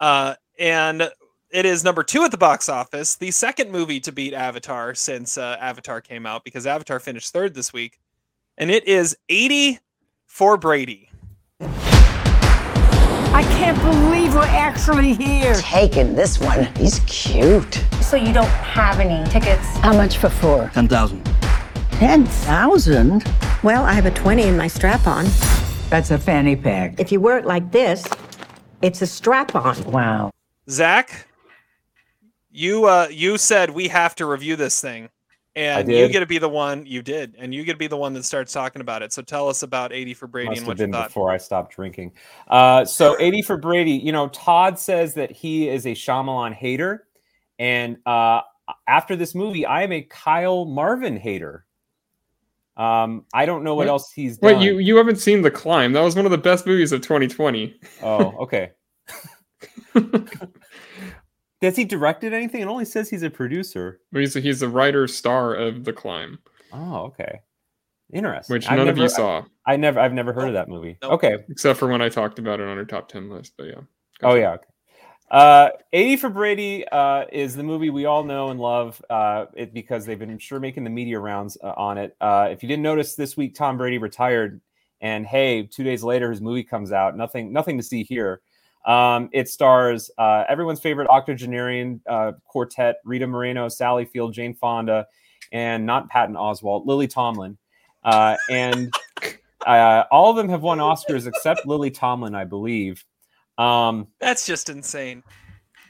Uh, 0.00 0.34
and 0.58 1.10
it 1.50 1.64
is 1.64 1.84
number 1.84 2.02
two 2.02 2.24
at 2.24 2.30
the 2.30 2.38
box 2.38 2.68
office, 2.68 3.16
the 3.16 3.30
second 3.30 3.70
movie 3.70 4.00
to 4.00 4.12
beat 4.12 4.34
Avatar 4.34 4.94
since 4.94 5.38
uh, 5.38 5.56
Avatar 5.60 6.00
came 6.00 6.26
out, 6.26 6.44
because 6.44 6.66
Avatar 6.66 7.00
finished 7.00 7.32
third 7.32 7.54
this 7.54 7.72
week. 7.72 7.98
And 8.58 8.70
it 8.70 8.86
is 8.86 9.16
80 9.28 9.78
for 10.26 10.56
Brady. 10.56 11.07
I 13.38 13.42
can't 13.42 13.80
believe 13.80 14.34
we're 14.34 14.42
actually 14.42 15.14
here. 15.14 15.54
taking 15.60 16.16
this 16.16 16.40
one. 16.40 16.64
He's 16.74 16.98
cute. 17.06 17.72
So 18.00 18.16
you 18.16 18.32
don't 18.32 18.48
have 18.48 18.98
any 18.98 19.24
tickets? 19.30 19.64
How 19.76 19.92
much 19.92 20.18
for 20.18 20.28
four? 20.28 20.72
10,000. 20.74 21.24
Ten 21.92 22.26
thousand? 22.26 23.22
Well, 23.62 23.84
I 23.84 23.92
have 23.92 24.06
a 24.06 24.10
20 24.10 24.42
in 24.42 24.56
my 24.56 24.66
strap 24.66 25.06
on. 25.06 25.26
That's 25.88 26.10
a 26.10 26.18
fanny 26.18 26.56
pack. 26.56 26.98
If 26.98 27.12
you 27.12 27.20
wear 27.20 27.38
it 27.38 27.44
like 27.44 27.70
this, 27.70 28.04
it's 28.82 29.02
a 29.02 29.06
strap 29.06 29.54
on. 29.54 29.84
Wow. 29.84 30.32
Zach, 30.68 31.28
you 32.50 32.86
uh, 32.86 33.06
you 33.08 33.38
said 33.38 33.70
we 33.70 33.86
have 33.86 34.16
to 34.16 34.26
review 34.26 34.56
this 34.56 34.80
thing. 34.80 35.10
And 35.58 35.90
you 35.90 36.08
get 36.08 36.20
to 36.20 36.26
be 36.26 36.38
the 36.38 36.48
one 36.48 36.86
you 36.86 37.02
did, 37.02 37.34
and 37.38 37.52
you 37.52 37.64
get 37.64 37.72
to 37.72 37.78
be 37.78 37.88
the 37.88 37.96
one 37.96 38.12
that 38.14 38.24
starts 38.24 38.52
talking 38.52 38.80
about 38.80 39.02
it. 39.02 39.12
So 39.12 39.22
tell 39.22 39.48
us 39.48 39.62
about 39.64 39.92
80 39.92 40.14
for 40.14 40.26
Brady 40.28 40.50
Must 40.50 40.58
and 40.58 40.66
have 40.66 40.68
what 40.68 40.78
you 40.78 40.84
been 40.84 40.92
thought. 40.92 41.08
before 41.08 41.32
I 41.32 41.36
stopped 41.36 41.74
drinking. 41.74 42.12
Uh, 42.46 42.84
so 42.84 43.16
80 43.18 43.42
for 43.42 43.56
Brady. 43.56 43.92
You 43.92 44.12
know, 44.12 44.28
Todd 44.28 44.78
says 44.78 45.14
that 45.14 45.32
he 45.32 45.68
is 45.68 45.84
a 45.86 45.90
Shyamalan 45.90 46.54
hater, 46.54 47.08
and 47.58 47.96
uh, 48.06 48.42
after 48.86 49.16
this 49.16 49.34
movie, 49.34 49.66
I 49.66 49.82
am 49.82 49.90
a 49.90 50.02
Kyle 50.02 50.64
Marvin 50.64 51.16
hater. 51.16 51.64
Um, 52.76 53.24
I 53.34 53.44
don't 53.44 53.64
know 53.64 53.74
what, 53.74 53.86
What? 53.86 53.90
else 53.90 54.12
he's 54.12 54.38
done. 54.38 54.54
Wait, 54.54 54.62
you 54.64 54.78
you 54.78 54.96
haven't 54.96 55.16
seen 55.16 55.42
The 55.42 55.50
Climb? 55.50 55.92
That 55.92 56.02
was 56.02 56.14
one 56.14 56.24
of 56.24 56.30
the 56.30 56.38
best 56.38 56.64
movies 56.66 56.92
of 56.92 57.00
2020. 57.00 57.80
Oh, 58.04 58.34
okay. 58.42 58.70
Has 61.62 61.76
he 61.76 61.84
directed 61.84 62.32
anything? 62.32 62.60
It 62.60 62.66
only 62.68 62.84
says 62.84 63.10
he's 63.10 63.22
a 63.24 63.30
producer. 63.30 64.00
he's 64.12 64.34
he's 64.34 64.60
the 64.60 64.68
writer 64.68 65.08
star 65.08 65.54
of 65.54 65.84
The 65.84 65.92
Climb, 65.92 66.38
Oh, 66.72 67.06
okay. 67.06 67.40
Interesting. 68.12 68.54
which 68.54 68.68
I've 68.70 68.78
none 68.78 68.88
of 68.88 68.96
never- 68.96 69.02
you 69.04 69.08
saw, 69.08 69.44
I 69.66 69.76
never, 69.76 70.00
I've 70.00 70.12
never 70.14 70.32
heard 70.32 70.48
of 70.48 70.54
that 70.54 70.68
movie. 70.68 70.96
Nope. 71.02 71.12
Okay. 71.12 71.36
except 71.50 71.78
for 71.78 71.88
when 71.88 72.00
I 72.00 72.08
talked 72.08 72.38
about 72.38 72.60
it 72.60 72.66
on 72.68 72.78
our 72.78 72.84
top 72.84 73.08
10 73.08 73.28
list. 73.28 73.52
But 73.58 73.64
yeah. 73.66 73.80
Oh 74.22 74.34
yeah. 74.34 74.52
Okay. 74.52 74.64
Uh, 75.30 75.68
80 75.92 76.16
for 76.16 76.30
Brady 76.30 76.88
uh, 76.88 77.26
is 77.30 77.54
the 77.54 77.62
movie 77.62 77.90
we 77.90 78.06
all 78.06 78.24
know 78.24 78.48
and 78.48 78.58
love 78.58 79.02
uh, 79.10 79.44
it 79.54 79.74
because 79.74 80.06
they've 80.06 80.18
been 80.18 80.38
sure 80.38 80.58
making 80.58 80.84
the 80.84 80.90
media 80.90 81.18
rounds 81.20 81.58
uh, 81.62 81.74
on 81.76 81.98
it. 81.98 82.16
Uh, 82.18 82.48
if 82.50 82.62
you 82.62 82.68
didn't 82.68 82.82
notice, 82.82 83.14
this 83.14 83.36
week 83.36 83.54
Tom 83.54 83.76
Brady 83.76 83.98
retired, 83.98 84.62
and 85.02 85.26
hey, 85.26 85.64
two 85.64 85.84
days 85.84 86.02
later 86.02 86.30
his 86.30 86.40
movie 86.40 86.64
comes 86.64 86.92
out. 86.92 87.14
Nothing, 87.14 87.52
nothing 87.52 87.76
to 87.76 87.82
see 87.82 88.04
here. 88.04 88.40
Um, 88.86 89.28
it 89.32 89.48
stars 89.48 90.10
uh, 90.18 90.44
everyone's 90.48 90.80
favorite 90.80 91.08
octogenarian 91.08 92.00
uh, 92.08 92.32
quartet: 92.44 92.96
Rita 93.04 93.26
Moreno, 93.26 93.68
Sally 93.68 94.04
Field, 94.04 94.32
Jane 94.32 94.54
Fonda, 94.54 95.06
and 95.52 95.84
not 95.84 96.08
Patton 96.08 96.36
Oswalt, 96.36 96.86
Lily 96.86 97.06
Tomlin, 97.06 97.58
uh, 98.04 98.36
and 98.50 98.92
uh, 99.66 100.04
all 100.10 100.30
of 100.30 100.36
them 100.36 100.48
have 100.48 100.62
won 100.62 100.78
Oscars 100.78 101.26
except 101.26 101.66
Lily 101.66 101.90
Tomlin, 101.90 102.34
I 102.34 102.44
believe. 102.44 103.04
Um, 103.58 104.06
That's 104.20 104.46
just 104.46 104.68
insane. 104.68 105.22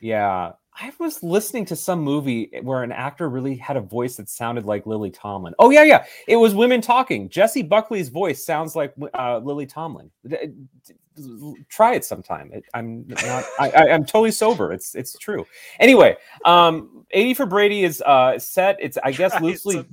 yeah. 0.01 0.53
I 0.81 0.93
was 1.01 1.25
listening 1.25 1.65
to 1.67 1.77
some 1.77 2.01
movie 2.01 2.53
where 2.63 2.85
an 2.85 2.93
actor 2.93 3.29
really 3.29 3.57
had 3.57 3.77
a 3.77 3.81
voice 3.81 4.15
that 4.17 4.29
sounded 4.29 4.65
like 4.65 4.87
Lily 4.87 5.11
Tomlin. 5.11 5.53
Oh 5.59 5.71
yeah, 5.71 5.83
yeah. 5.83 6.05
It 6.29 6.37
was 6.37 6.55
Women 6.55 6.81
Talking. 6.81 7.29
Jessie 7.29 7.65
Buckley's 7.65 8.11
voice 8.11 8.45
sounds 8.45 8.77
like 8.77 8.95
uh, 9.15 9.39
Lily 9.39 9.67
Tomlin. 9.67 10.11
Try 11.69 11.95
it 11.95 12.05
sometime. 12.05 12.51
It, 12.53 12.65
I'm 12.75 13.07
not. 13.09 13.45
I, 13.59 13.71
I, 13.71 13.91
I'm 13.91 14.05
totally 14.05 14.31
sober. 14.31 14.73
It's 14.73 14.95
it's 14.95 15.17
true. 15.19 15.47
Anyway, 15.81 16.17
um, 16.45 17.05
80 17.11 17.35
for 17.35 17.47
Brady 17.47 17.85
is 17.85 18.03
uh, 18.03 18.39
set. 18.39 18.77
It's 18.81 18.99
I 19.03 19.13
guess 19.13 19.33
Try 19.33 19.41
loosely 19.41 19.87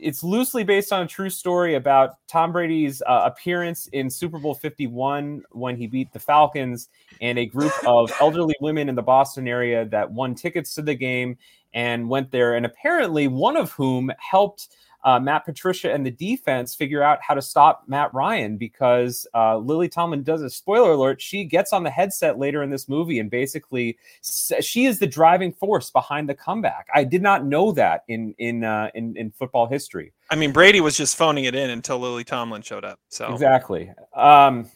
it's 0.00 0.22
loosely 0.22 0.64
based 0.64 0.92
on 0.92 1.02
a 1.02 1.06
true 1.06 1.30
story 1.30 1.74
about 1.74 2.14
Tom 2.26 2.52
Brady's 2.52 3.02
uh, 3.02 3.22
appearance 3.24 3.86
in 3.88 4.10
Super 4.10 4.38
Bowl 4.38 4.54
51 4.54 5.42
when 5.52 5.76
he 5.76 5.86
beat 5.86 6.12
the 6.12 6.18
Falcons 6.18 6.88
and 7.20 7.38
a 7.38 7.46
group 7.46 7.72
of 7.86 8.12
elderly 8.20 8.54
women 8.60 8.88
in 8.88 8.94
the 8.94 9.02
Boston 9.02 9.46
area 9.46 9.84
that 9.86 10.10
won 10.10 10.34
tickets 10.34 10.74
to 10.74 10.82
the 10.82 10.94
game 10.94 11.36
and 11.74 12.08
went 12.08 12.30
there. 12.30 12.54
And 12.56 12.66
apparently, 12.66 13.28
one 13.28 13.56
of 13.56 13.70
whom 13.72 14.10
helped 14.18 14.68
uh, 15.04 15.18
Matt 15.18 15.44
Patricia 15.44 15.92
and 15.92 16.04
the 16.04 16.10
defense 16.10 16.74
figure 16.74 17.02
out 17.02 17.18
how 17.22 17.34
to 17.34 17.42
stop 17.42 17.84
Matt 17.86 18.12
Ryan 18.12 18.56
because 18.56 19.26
uh, 19.34 19.56
Lily 19.56 19.88
Tomlin 19.88 20.22
does 20.22 20.42
a 20.42 20.50
spoiler 20.50 20.92
alert. 20.92 21.20
She 21.20 21.44
gets 21.44 21.72
on 21.72 21.82
the 21.82 21.90
headset 21.90 22.38
later 22.38 22.62
in 22.62 22.70
this 22.70 22.88
movie 22.88 23.18
and 23.18 23.30
basically 23.30 23.98
she 24.22 24.86
is 24.86 24.98
the 24.98 25.06
driving 25.06 25.52
force 25.52 25.90
behind 25.90 26.28
the 26.28 26.34
comeback. 26.34 26.88
I 26.94 27.04
did 27.04 27.22
not 27.22 27.44
know 27.44 27.72
that 27.72 28.04
in 28.08 28.34
in 28.38 28.64
uh, 28.64 28.90
in, 28.94 29.16
in 29.16 29.30
football 29.30 29.66
history. 29.66 30.12
I 30.30 30.36
mean, 30.36 30.52
Brady 30.52 30.80
was 30.80 30.96
just 30.96 31.16
phoning 31.16 31.44
it 31.44 31.54
in 31.54 31.70
until 31.70 31.98
Lily 31.98 32.24
Tomlin 32.24 32.62
showed 32.62 32.84
up. 32.84 33.00
So 33.08 33.32
Exactly. 33.32 33.90
Um, 34.14 34.70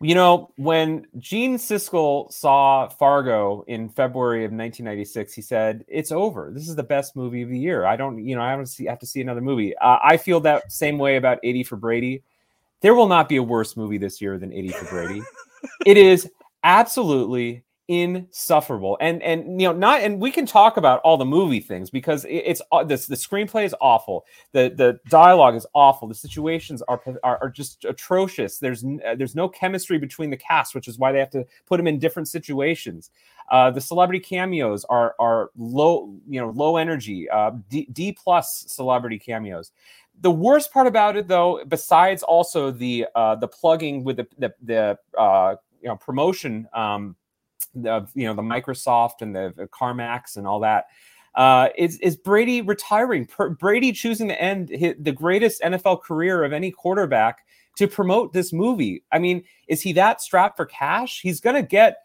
You 0.00 0.14
know, 0.14 0.52
when 0.56 1.06
Gene 1.18 1.56
Siskel 1.56 2.32
saw 2.32 2.88
Fargo 2.88 3.64
in 3.66 3.88
February 3.88 4.44
of 4.44 4.52
1996, 4.52 5.32
he 5.34 5.42
said, 5.42 5.84
"It's 5.88 6.12
over. 6.12 6.52
This 6.52 6.68
is 6.68 6.76
the 6.76 6.84
best 6.84 7.16
movie 7.16 7.42
of 7.42 7.48
the 7.48 7.58
year. 7.58 7.84
I 7.84 7.96
don't, 7.96 8.24
you 8.24 8.36
know, 8.36 8.42
I 8.42 8.54
don't 8.54 8.66
see, 8.66 8.84
have 8.84 9.00
to 9.00 9.06
see 9.06 9.20
another 9.20 9.40
movie." 9.40 9.76
Uh, 9.76 9.98
I 10.02 10.16
feel 10.16 10.38
that 10.40 10.70
same 10.70 10.98
way 10.98 11.16
about 11.16 11.40
80 11.42 11.64
for 11.64 11.76
Brady. 11.76 12.22
There 12.80 12.94
will 12.94 13.08
not 13.08 13.28
be 13.28 13.36
a 13.36 13.42
worse 13.42 13.76
movie 13.76 13.98
this 13.98 14.20
year 14.20 14.38
than 14.38 14.52
80 14.52 14.68
for 14.68 14.84
Brady. 14.84 15.22
it 15.86 15.96
is 15.96 16.30
absolutely 16.62 17.64
insufferable. 17.88 18.98
And 19.00 19.22
and 19.22 19.60
you 19.60 19.66
know 19.66 19.72
not 19.72 20.02
and 20.02 20.20
we 20.20 20.30
can 20.30 20.44
talk 20.44 20.76
about 20.76 21.00
all 21.00 21.16
the 21.16 21.24
movie 21.24 21.60
things 21.60 21.88
because 21.88 22.24
it, 22.26 22.34
it's 22.46 22.62
uh, 22.70 22.84
this 22.84 23.06
the 23.06 23.16
screenplay 23.16 23.64
is 23.64 23.74
awful. 23.80 24.26
The 24.52 24.72
the 24.76 25.00
dialogue 25.08 25.56
is 25.56 25.66
awful. 25.74 26.06
The 26.06 26.14
situations 26.14 26.82
are 26.82 27.02
are, 27.24 27.38
are 27.42 27.48
just 27.48 27.86
atrocious. 27.86 28.58
There's 28.58 28.84
uh, 28.84 29.14
there's 29.16 29.34
no 29.34 29.48
chemistry 29.48 29.98
between 29.98 30.28
the 30.30 30.36
cast 30.36 30.74
which 30.74 30.86
is 30.86 30.98
why 30.98 31.12
they 31.12 31.18
have 31.18 31.30
to 31.30 31.46
put 31.66 31.78
them 31.78 31.86
in 31.86 31.98
different 31.98 32.28
situations. 32.28 33.10
Uh, 33.50 33.70
the 33.70 33.80
celebrity 33.80 34.20
cameos 34.20 34.84
are 34.84 35.14
are 35.18 35.50
low 35.56 36.14
you 36.28 36.40
know 36.40 36.50
low 36.50 36.76
energy 36.76 37.28
uh, 37.30 37.52
D, 37.70 37.88
D 37.90 38.12
plus 38.12 38.66
celebrity 38.68 39.18
cameos. 39.18 39.72
The 40.20 40.30
worst 40.30 40.72
part 40.72 40.86
about 40.86 41.16
it 41.16 41.26
though 41.26 41.64
besides 41.66 42.22
also 42.22 42.70
the 42.70 43.06
uh 43.14 43.36
the 43.36 43.48
plugging 43.48 44.04
with 44.04 44.18
the 44.18 44.26
the, 44.36 44.54
the 44.62 44.98
uh 45.18 45.54
you 45.80 45.88
know 45.88 45.96
promotion 45.96 46.68
um 46.74 47.16
the 47.74 48.06
you 48.14 48.26
know 48.26 48.34
the 48.34 48.42
Microsoft 48.42 49.20
and 49.20 49.34
the, 49.34 49.68
CarMax 49.68 50.36
and 50.36 50.46
all 50.46 50.60
that. 50.60 50.86
Uh, 51.34 51.68
is 51.76 51.98
is 52.00 52.16
Brady 52.16 52.62
retiring? 52.62 53.26
Per, 53.26 53.50
Brady 53.50 53.92
choosing 53.92 54.28
to 54.28 54.40
end 54.40 54.70
his, 54.70 54.94
the 54.98 55.12
greatest 55.12 55.62
NFL 55.62 56.02
career 56.02 56.44
of 56.44 56.52
any 56.52 56.70
quarterback 56.70 57.44
to 57.76 57.86
promote 57.86 58.32
this 58.32 58.52
movie. 58.52 59.04
I 59.12 59.18
mean, 59.18 59.44
is 59.68 59.82
he 59.82 59.92
that 59.92 60.20
strapped 60.20 60.56
for 60.56 60.66
cash? 60.66 61.20
He's 61.22 61.40
gonna 61.40 61.62
get 61.62 61.98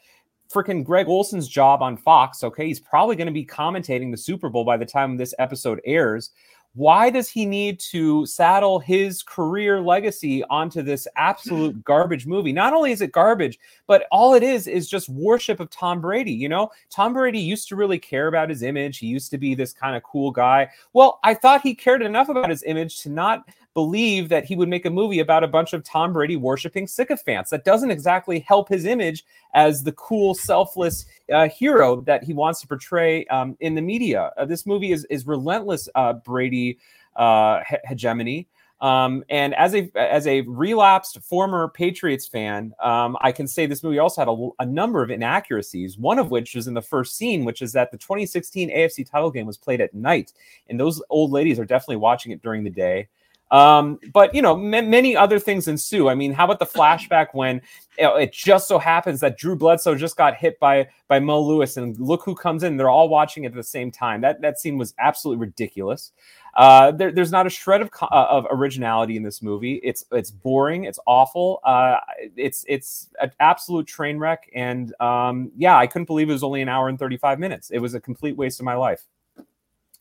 freaking 0.54 0.84
Greg 0.84 1.08
Olsen's 1.08 1.48
job 1.48 1.82
on 1.82 1.98
Fox. 1.98 2.44
Okay, 2.44 2.68
he's 2.68 2.80
probably 2.80 3.16
to 3.28 3.34
be 3.34 3.46
commentating 3.46 4.12
the 4.12 4.18
Super 4.18 4.50
Bowl 4.50 4.66
by 4.66 4.78
the 4.78 4.86
time 4.86 5.18
this 5.18 5.34
episode 5.40 5.82
airs 5.86 6.32
why 6.76 7.12
does 7.12 7.30
he 7.30 7.46
need 7.46 7.80
to 7.80 8.26
saddle 8.26 8.80
his 8.80 9.22
career 9.22 9.80
legacy 9.80 10.44
onto 10.46 10.82
this 10.82 11.08
absolute 11.16 11.84
garbage 11.86 12.26
movie? 12.26 12.52
Not 12.52 12.74
only 12.74 12.92
is 12.92 13.02
it 13.02 13.12
garbage, 13.12 13.60
but 13.86 14.08
all 14.12 14.34
it 14.34 14.42
is 14.42 14.68
is 14.68 14.90
just 14.90 15.08
worship 15.08 15.60
of 15.60 15.70
Tom 15.70 16.02
Brady. 16.02 16.32
You 16.32 16.50
know, 16.50 16.72
Tom 16.90 17.14
Brady 17.14 17.40
used 17.40 17.68
to 17.70 17.76
really 17.76 18.00
care 18.00 18.28
about 18.28 18.50
his 18.50 18.64
image. 18.64 18.98
He 18.98 19.08
used 19.08 19.30
to 19.32 19.38
be 19.38 19.54
this 19.54 19.72
kind 19.72 19.96
of 19.96 20.04
cool 20.04 20.32
guy. 20.32 20.70
Well, 20.94 21.20
I 21.24 21.36
thought 21.36 21.62
he 21.62 21.76
cared 21.76 22.02
enough 22.02 22.30
about 22.30 22.50
his 22.50 22.64
image 22.64 23.02
to 23.02 23.10
not 23.10 23.48
believe 23.74 24.30
that 24.30 24.46
he 24.46 24.56
would 24.56 24.70
make 24.70 24.86
a 24.86 24.90
movie 24.90 25.20
about 25.20 25.44
a 25.44 25.48
bunch 25.48 25.74
of 25.74 25.84
Tom 25.84 26.14
Brady 26.14 26.36
worshiping 26.36 26.88
sycophants. 26.88 27.50
That 27.50 27.64
doesn't 27.64 27.92
exactly 27.92 28.40
help 28.40 28.70
his 28.70 28.86
image 28.86 29.26
as 29.54 29.84
the 29.84 29.92
cool, 29.94 30.36
selfless 30.36 31.06
uh, 31.32 31.50
hero 31.50 32.02
that 32.02 32.24
he 32.24 32.34
wants 32.34 32.62
to 32.62 32.68
portray 32.68 33.26
um, 33.26 33.58
in 33.60 33.76
the 33.76 33.82
media. 33.82 34.32
Uh, 34.38 34.46
this 34.46 34.66
movie 34.66 34.92
is 34.92 35.06
is 35.06 35.26
relentless 35.26 35.90
uh, 35.96 36.14
Brady 36.14 36.78
uh, 37.16 37.62
he- 37.68 37.78
hegemony. 37.86 38.48
Um, 38.82 39.24
and 39.30 39.56
as 39.56 39.74
a 39.74 39.90
as 39.96 40.28
a 40.28 40.42
relapsed 40.42 41.22
former 41.24 41.70
Patriots 41.70 42.28
fan, 42.28 42.74
um, 42.84 43.16
I 43.22 43.32
can 43.32 43.48
say 43.48 43.66
this 43.66 43.82
movie 43.82 43.98
also 43.98 44.20
had 44.20 44.28
a, 44.28 44.50
a, 44.60 44.66
number 44.66 45.02
of 45.02 45.10
inaccuracies. 45.10 45.98
One 45.98 46.20
of 46.20 46.32
which 46.32 46.54
is 46.54 46.68
in 46.68 46.74
the 46.74 46.82
first 46.82 47.16
scene, 47.16 47.46
which 47.46 47.62
is 47.62 47.72
that 47.72 47.92
the 47.92 47.98
2016 47.98 48.70
AFC 48.70 49.10
title 49.10 49.32
game 49.32 49.46
was 49.46 49.56
played 49.56 49.80
at 49.80 49.94
night, 49.94 50.34
and 50.68 50.78
those 50.78 51.02
old 51.10 51.32
ladies 51.32 51.60
are 51.60 51.66
definitely 51.66 51.96
watching 51.96 52.34
it 52.34 52.42
during 52.42 52.66
the 52.66 52.70
day. 52.70 53.08
Um, 53.54 54.00
but 54.12 54.34
you 54.34 54.42
know, 54.42 54.56
m- 54.56 54.90
many 54.90 55.16
other 55.16 55.38
things 55.38 55.68
ensue. 55.68 56.10
I 56.10 56.16
mean, 56.16 56.34
how 56.34 56.46
about 56.46 56.58
the 56.58 56.66
flashback 56.80 57.28
when 57.34 57.62
you 58.00 58.04
know, 58.04 58.16
it 58.16 58.34
just 58.34 58.68
so 58.68 58.80
happens 58.80 59.20
that 59.20 59.38
Drew 59.38 59.56
Bledsoe 59.56 59.96
just 59.96 60.18
got 60.18 60.36
hit 60.36 60.60
by 60.60 60.88
by 61.08 61.20
Mo 61.20 61.40
Lewis, 61.40 61.78
and 61.78 61.98
look 62.00 62.24
who 62.24 62.34
comes 62.34 62.64
in. 62.64 62.78
They're 62.78 62.90
all 62.90 63.10
watching 63.10 63.46
at 63.46 63.54
the 63.54 63.64
same 63.64 63.92
time. 63.92 64.22
That 64.22 64.42
that 64.42 64.60
scene 64.60 64.80
was 64.80 64.96
absolutely 64.98 65.46
ridiculous. 65.46 66.12
Uh, 66.56 66.92
there, 66.92 67.12
there's 67.12 67.32
not 67.32 67.46
a 67.46 67.50
shred 67.50 67.82
of 67.82 67.92
uh, 68.02 68.08
of 68.12 68.48
originality 68.50 69.18
in 69.18 69.24
this 69.24 69.44
movie. 69.44 69.80
It's 69.84 70.04
it's 70.12 70.32
boring. 70.32 70.86
It's 70.86 71.00
awful. 71.06 71.60
Uh, 71.64 71.98
it's 72.36 72.66
it's 72.68 73.10
an 73.22 73.32
absolute 73.40 73.86
train 73.86 74.18
wreck. 74.18 74.50
And 74.56 75.00
um, 75.00 75.52
yeah, 75.56 75.78
I 75.78 75.86
couldn't 75.86 76.06
believe 76.06 76.28
it 76.28 76.34
was 76.34 76.44
only 76.44 76.64
an 76.64 76.70
hour 76.70 76.90
and 76.90 76.98
35 76.98 77.38
minutes. 77.38 77.70
It 77.70 77.80
was 77.80 77.94
a 77.94 78.00
complete 78.00 78.36
waste 78.36 78.60
of 78.60 78.66
my 78.66 78.76
life. 78.76 79.04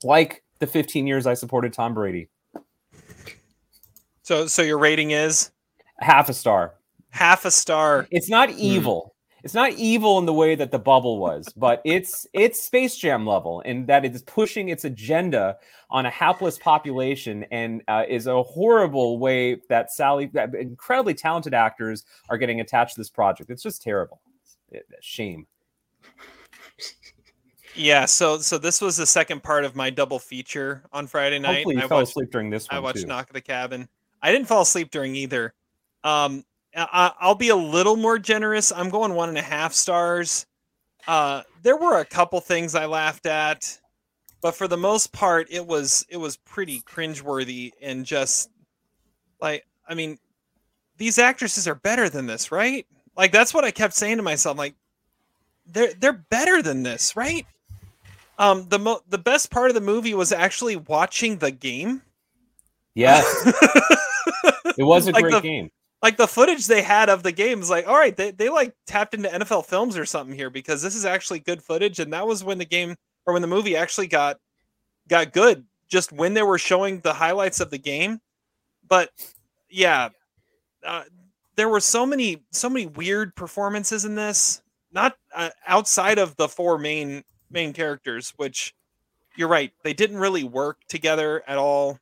Like 0.03 0.42
the 0.59 0.66
15 0.66 1.07
years 1.07 1.26
I 1.26 1.34
supported 1.34 1.74
Tom 1.74 1.92
Brady. 1.92 2.28
So, 4.23 4.47
so 4.47 4.62
your 4.62 4.79
rating 4.79 5.11
is 5.11 5.51
half 5.99 6.29
a 6.29 6.35
star. 6.35 6.75
Half 7.11 7.45
a 7.45 7.51
star. 7.51 8.07
It's 8.11 8.31
not 8.31 8.51
evil. 8.51 9.07
Mm. 9.07 9.12
It's 9.45 9.55
not 9.55 9.73
evil 9.73 10.18
in 10.18 10.27
the 10.27 10.33
way 10.33 10.55
that 10.55 10.70
the 10.70 10.79
bubble 10.79 11.18
was, 11.18 11.49
but 11.57 11.83
it's 11.85 12.27
it's 12.33 12.62
Space 12.62 12.97
Jam 12.97 13.27
level 13.27 13.61
in 13.62 13.87
that 13.87 14.05
it 14.05 14.14
is 14.14 14.23
pushing 14.23 14.68
its 14.68 14.85
agenda 14.85 15.57
on 15.91 16.07
a 16.07 16.11
hapless 16.11 16.59
population 16.59 17.45
and 17.51 17.83
uh, 17.89 18.05
is 18.09 18.27
a 18.27 18.43
horrible 18.43 19.18
way 19.18 19.61
that 19.68 19.93
Sally, 19.93 20.27
that 20.33 20.55
incredibly 20.55 21.14
talented 21.14 21.55
actors 21.55 22.05
are 22.29 22.39
getting 22.39 22.61
attached 22.61 22.95
to 22.95 23.01
this 23.01 23.11
project. 23.11 23.51
It's 23.51 23.62
just 23.62 23.83
terrible. 23.83 24.20
It's 24.70 24.87
shame. 25.01 25.47
Yeah, 27.75 28.05
so 28.05 28.39
so 28.39 28.59
this 28.59 28.81
was 28.81 28.97
the 28.97 29.07
second 29.07 29.43
part 29.43 29.64
of 29.64 29.75
my 29.75 29.91
double 29.91 30.18
feature 30.18 30.85
on 30.93 31.07
Friday 31.07 31.39
night. 31.39 31.57
Hopefully 31.57 31.77
you 31.77 31.83
I 31.83 31.89
fell 31.89 31.99
watched, 31.99 32.11
asleep 32.11 32.31
during 32.31 32.51
this 32.51 32.68
one 32.68 32.77
I 32.77 32.81
watched 32.81 33.01
too. 33.01 33.07
Knock 33.07 33.29
at 33.29 33.35
the 33.35 33.41
Cabin. 33.41 33.89
I 34.23 34.33
didn't 34.33 34.49
fall 34.49 34.62
asleep 34.62 34.91
during 34.91 35.16
either. 35.16 35.53
Um, 36.05 36.45
I, 36.75 37.12
I'll 37.20 37.35
be 37.35 37.51
a 37.51 37.57
little 37.57 37.97
more 37.97 38.18
generous. 38.18 38.73
I'm 38.73 38.89
going 38.89 39.14
one 39.14 39.29
and 39.29 39.39
a 39.39 39.43
half 39.43 39.73
stars. 39.73 40.47
Uh, 41.07 41.43
there 41.62 41.77
were 41.77 41.99
a 41.99 42.05
couple 42.05 42.41
things 42.41 42.75
I 42.75 42.87
laughed 42.87 43.27
at, 43.27 43.79
but 44.41 44.55
for 44.55 44.68
the 44.68 44.77
most 44.77 45.12
part, 45.12 45.49
it 45.51 45.66
was 45.66 46.07
it 46.09 46.16
was 46.16 46.37
pretty 46.37 46.81
cringeworthy 46.81 47.73
and 47.83 48.07
just 48.07 48.51
like 49.41 49.66
I 49.89 49.95
mean, 49.95 50.18
these 50.97 51.18
actresses 51.18 51.66
are 51.66 51.75
better 51.75 52.09
than 52.09 52.27
this, 52.27 52.53
right? 52.53 52.87
Like 53.16 53.33
that's 53.33 53.53
what 53.53 53.64
I 53.64 53.70
kept 53.70 53.95
saying 53.95 54.18
to 54.18 54.23
myself. 54.23 54.57
Like 54.57 54.75
they're 55.66 55.93
they're 55.95 56.12
better 56.12 56.62
than 56.62 56.83
this, 56.83 57.16
right? 57.16 57.47
Um, 58.39 58.68
the 58.68 58.79
mo- 58.79 59.03
the 59.09 59.18
best 59.18 59.51
part 59.51 59.70
of 59.70 59.75
the 59.75 59.81
movie 59.81 60.14
was 60.14 60.33
actually 60.33 60.77
watching 60.77 61.39
the 61.39 61.51
game. 61.51 62.03
Yes. 62.95 63.25
it 64.79 64.85
was 64.85 65.09
a 65.09 65.12
Like 65.12 65.23
great 65.23 65.33
the- 65.35 65.41
game. 65.41 65.70
like 66.03 66.16
the 66.16 66.27
footage 66.29 66.66
they 66.66 66.83
had 66.83 67.09
of 67.09 67.23
the 67.23 67.33
game 67.33 67.61
is 67.61 67.70
like 67.70 67.87
all 67.87 67.95
right 67.97 68.16
they, 68.16 68.31
they 68.31 68.49
like 68.49 68.75
tapped 68.87 69.14
into 69.14 69.29
nfl 69.29 69.64
films 69.64 69.97
or 69.97 70.05
something 70.07 70.35
here 70.37 70.51
because 70.51 70.83
this 70.83 70.95
is 70.95 71.05
actually 71.05 71.39
good 71.41 71.62
footage. 71.62 71.99
And 72.01 72.12
that 72.12 72.27
was 72.27 72.43
when 72.45 72.59
the 72.59 72.64
game 72.64 72.97
or 73.27 73.33
when 73.33 73.43
the 73.43 73.49
movie 73.49 73.77
actually 73.77 74.07
got 74.09 74.39
got 75.09 75.33
good 75.33 75.64
just 75.89 76.11
when 76.12 76.35
they 76.35 76.43
were 76.43 76.59
showing 76.59 77.01
the 77.01 77.12
highlights 77.12 77.61
of 77.61 77.70
the 77.70 77.79
game. 77.79 78.18
But 78.89 79.11
yeah 79.70 80.09
uh, 80.85 81.05
there 81.57 81.68
were 81.68 81.81
so 81.81 82.05
many 82.05 82.43
so 82.51 82.68
many 82.68 82.87
weird 82.87 83.35
performances 83.37 84.05
in 84.05 84.14
this 84.14 84.61
not 84.93 85.16
uh, 85.35 85.49
outside 85.66 86.18
of 86.18 86.37
the 86.37 86.49
four 86.49 86.77
main 86.79 87.23
main 87.51 87.73
characters 87.73 88.33
which 88.37 88.75
you're 89.37 89.49
right 89.49 89.73
they 89.85 89.93
didn't 89.95 90.18
really 90.18 90.45
work 90.45 90.79
together 90.89 91.43
at 91.47 91.57
all 91.57 91.99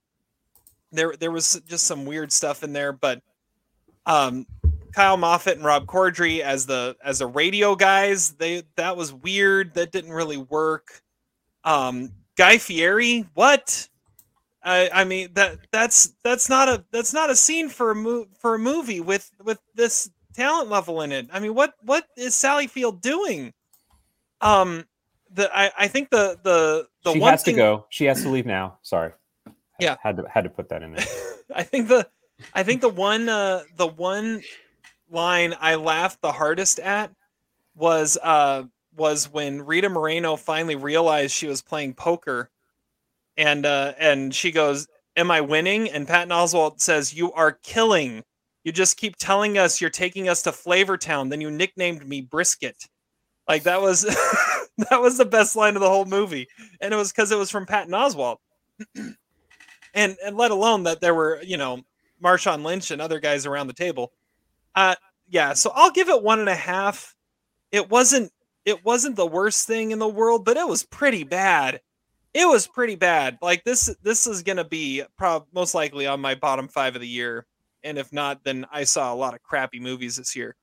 there 0.93 1.15
there 1.19 1.31
was 1.31 1.61
just 1.67 1.87
some 1.87 2.05
weird 2.05 2.33
stuff 2.33 2.63
in 2.63 2.73
there 2.73 2.93
but 2.93 3.23
um 4.07 4.47
Kyle 4.93 5.17
Moffat 5.17 5.57
and 5.57 5.65
Rob 5.65 5.87
Corddry 5.87 6.41
as 6.41 6.67
the 6.67 6.97
as 7.03 7.21
the 7.21 7.27
radio 7.27 7.75
guys. 7.75 8.31
They 8.33 8.65
that 8.77 8.97
was 8.97 9.13
weird. 9.13 9.75
That 9.75 9.93
didn't 9.93 10.13
really 10.13 10.37
work. 10.37 11.03
Um 11.65 12.11
Guy 12.37 12.59
Fieri, 12.59 13.27
what? 13.35 13.89
I 14.63 14.91
I 14.93 15.05
mean 15.05 15.29
that 15.35 15.59
that's 15.71 16.15
that's 16.23 16.49
not 16.49 16.69
a 16.69 16.85
that's 16.91 17.13
not 17.13 17.31
a 17.31 17.37
scene 17.37 17.69
for 17.69 17.93
a 17.93 17.95
mo- 17.95 18.27
for 18.39 18.55
a 18.55 18.59
movie 18.59 19.01
with 19.01 19.31
with 19.43 19.59
this 19.75 20.11
talent 20.35 20.69
level 20.69 21.03
in 21.03 21.13
it. 21.13 21.29
I 21.33 21.41
mean, 21.41 21.55
what 21.55 21.75
what 21.83 22.07
is 22.17 22.35
Sally 22.35 22.67
Field 22.67 23.01
doing? 23.01 23.53
Um 24.41 24.85
the 25.33 25.51
I 25.57 25.71
I 25.79 25.89
think 25.89 26.11
the 26.11 26.39
the 26.43 26.89
the 27.05 27.13
she 27.13 27.21
one 27.21 27.33
has 27.33 27.45
thing, 27.45 27.55
to 27.55 27.61
go. 27.61 27.87
She 27.91 28.07
has 28.07 28.23
to 28.23 28.29
leave 28.29 28.47
now. 28.47 28.79
Sorry. 28.83 29.13
Yeah. 29.81 29.97
Had 30.03 30.17
to 30.19 30.25
had 30.29 30.45
to 30.45 30.51
put 30.51 30.69
that 30.69 30.83
in 30.83 30.93
there. 30.93 31.05
I 31.55 31.63
think 31.63 31.89
the 31.89 32.09
I 32.55 32.63
think 32.63 32.81
the 32.81 32.89
one 32.89 33.29
uh 33.29 33.63
the 33.77 33.87
one 33.87 34.43
line 35.11 35.55
I 35.61 35.75
laughed 35.77 36.21
the 36.21 36.33
hardest 36.33 36.79
at 36.79 37.11
was 37.75 38.19
uh 38.23 38.65
was 38.97 39.31
when 39.31 39.63
Rita 39.63 39.89
Moreno 39.89 40.37
finally 40.37 40.77
realized 40.77 41.33
she 41.33 41.47
was 41.47 41.63
playing 41.63 41.95
poker 41.95 42.51
and 43.37 43.67
uh 43.67 43.95
and 43.99 44.35
she 44.35 44.53
goes, 44.53 44.89
Am 45.17 45.31
I 45.31 45.41
winning? 45.41 45.89
And 45.89 46.07
Patton 46.07 46.31
Oswalt 46.31 46.81
says, 46.81 47.15
You 47.15 47.33
are 47.33 47.53
killing. 47.53 48.25
You 48.65 48.73
just 48.73 48.99
keep 48.99 49.17
telling 49.17 49.57
us 49.57 49.81
you're 49.81 49.91
taking 49.91 50.29
us 50.29 50.43
to 50.43 50.51
Flavortown, 50.51 51.31
then 51.31 51.41
you 51.41 51.51
nicknamed 51.51 52.07
me 52.07 52.21
Brisket. 52.21 52.77
Like 53.49 53.65
that 53.65 53.81
was 53.81 54.03
that 54.91 55.01
was 55.01 55.19
the 55.19 55.25
best 55.25 55.57
line 55.57 55.77
of 55.77 55.81
the 55.81 55.89
whole 55.89 56.05
movie. 56.05 56.49
And 56.81 56.95
it 56.95 56.97
was 56.97 57.11
because 57.11 57.33
it 57.33 57.39
was 57.39 57.51
from 57.51 57.67
Patton 57.67 57.93
Oswalt. 57.93 58.37
and 59.95 60.17
and 60.25 60.37
let 60.37 60.51
alone 60.51 60.85
that 60.85 61.01
there 61.01 61.15
were, 61.15 61.43
you 61.43 61.57
know, 61.57 61.83
Marshawn 62.23 62.65
Lynch 62.65 62.91
and 62.91 63.01
other 63.03 63.21
guys 63.21 63.47
around 63.47 63.67
the 63.67 63.73
table. 63.73 64.13
Uh 64.75 64.95
yeah, 65.29 65.55
so 65.55 65.73
I'll 65.75 65.93
give 65.93 66.09
it 66.09 66.23
one 66.23 66.41
and 66.41 66.49
a 66.49 66.55
half. 66.57 67.15
It 67.73 67.91
wasn't 67.91 68.33
it 68.65 68.85
wasn't 68.85 69.17
the 69.17 69.27
worst 69.27 69.67
thing 69.67 69.91
in 69.93 69.99
the 69.99 70.09
world, 70.09 70.45
but 70.45 70.57
it 70.57 70.69
was 70.69 70.85
pretty 70.85 71.25
bad. 71.25 71.81
It 72.35 72.47
was 72.49 72.67
pretty 72.67 72.97
bad. 72.97 73.39
Like 73.43 73.65
this 73.65 73.95
this 74.03 74.27
is 74.27 74.43
gonna 74.43 74.65
be 74.65 75.03
prob 75.19 75.47
most 75.53 75.75
likely 75.75 76.07
on 76.07 76.21
my 76.21 76.35
bottom 76.35 76.69
five 76.69 76.95
of 76.95 77.01
the 77.03 77.09
year. 77.09 77.47
And 77.85 77.99
if 77.99 78.13
not, 78.13 78.45
then 78.45 78.67
I 78.73 78.85
saw 78.85 79.13
a 79.13 79.17
lot 79.17 79.35
of 79.35 79.43
crappy 79.43 79.81
movies 79.81 80.17
this 80.17 80.37
year. 80.37 80.57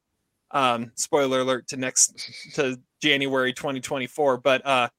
Um, 0.51 0.91
spoiler 0.95 1.41
alert 1.41 1.67
to 1.69 1.78
next 1.78 2.53
to 2.55 2.80
January 3.01 3.53
2024. 3.53 4.38
But 4.38 4.65
uh 4.65 4.89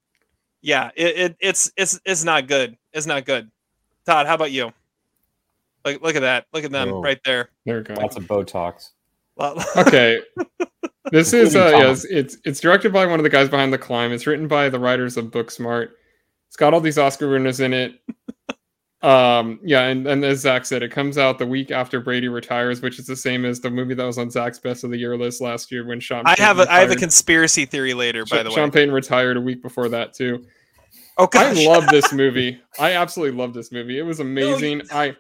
yeah, 0.62 0.91
it, 0.97 1.16
it 1.18 1.37
it's 1.41 1.72
it's 1.76 2.01
it's 2.05 2.24
not 2.24 2.47
good. 2.49 2.76
It's 2.93 3.07
not 3.07 3.24
good. 3.24 3.51
Todd, 4.09 4.27
how 4.27 4.35
about 4.35 4.51
you? 4.53 4.73
Look, 5.85 6.01
look 6.03 6.17
at 6.17 6.21
that. 6.21 6.47
Look 6.55 6.65
at 6.65 6.71
them 6.73 6.93
Oh. 6.95 7.03
right 7.03 7.21
there. 7.27 7.51
There 7.67 7.77
we 7.77 7.83
go. 7.85 7.93
Lots 7.95 8.17
of 8.17 8.25
Botox. 8.25 8.91
Okay. 9.77 10.21
This 11.13 11.33
is 11.33 11.55
uh, 11.55 11.59
Including 11.61 11.81
Tom. 11.81 11.89
yes, 11.91 12.05
it's 12.07 12.37
it's 12.45 12.61
directed 12.61 12.93
by 12.93 13.07
one 13.07 13.21
of 13.21 13.23
the 13.25 13.31
guys 13.31 13.49
behind 13.49 13.73
The 13.73 13.79
Climb. 13.79 14.13
It's 14.13 14.27
written 14.27 14.49
by 14.49 14.69
the 14.69 14.79
writers 14.81 15.17
of 15.17 15.27
Booksmart. 15.27 15.91
It's 16.49 16.57
got 16.57 16.75
all 16.75 16.81
these 16.81 16.99
Oscar 16.99 17.29
winners 17.31 17.61
in 17.61 17.73
it. 17.73 18.01
Um, 19.01 19.61
yeah, 19.63 19.83
and, 19.83 20.09
and 20.09 20.25
as 20.25 20.41
Zach 20.41 20.67
said, 20.67 20.83
it 20.83 20.91
comes 20.91 21.19
out 21.19 21.39
the 21.39 21.47
week 21.47 21.71
after 21.71 22.01
Brady 22.01 22.27
retires, 22.29 22.83
which 22.83 22.99
is 22.99 23.07
the 23.07 23.15
same 23.15 23.45
as 23.45 23.61
the 23.61 23.71
movie 23.71 23.95
that 23.95 24.05
was 24.05 24.19
on 24.19 24.29
Zach's 24.29 24.59
best 24.59 24.83
of 24.83 24.91
the 24.91 24.99
year 24.99 25.17
list 25.17 25.41
last 25.41 25.71
year 25.71 25.87
when 25.87 26.01
Sean. 26.01 26.27
I 26.27 26.31
Payton 26.31 26.45
have 26.45 26.59
a 26.59 26.73
I 26.73 26.81
have 26.81 26.91
a 26.91 26.97
conspiracy 26.97 27.65
theory 27.65 27.95
later, 27.95 28.25
by 28.27 28.43
the 28.43 28.49
way. 28.51 28.57
Sean 28.57 28.73
Payton 28.73 28.93
retired 28.93 29.37
a 29.37 29.41
week 29.41 29.63
before 29.63 29.89
that 29.91 30.15
too. 30.15 30.45
Oh 31.19 31.29
I 31.35 31.53
love 31.66 31.87
this 31.89 32.12
movie. 32.12 32.61
I 32.79 32.93
absolutely 32.93 33.37
love 33.37 33.53
this 33.53 33.73
movie. 33.73 33.99
It 33.99 34.03
was 34.03 34.21
amazing. 34.21 34.83
I 34.93 35.16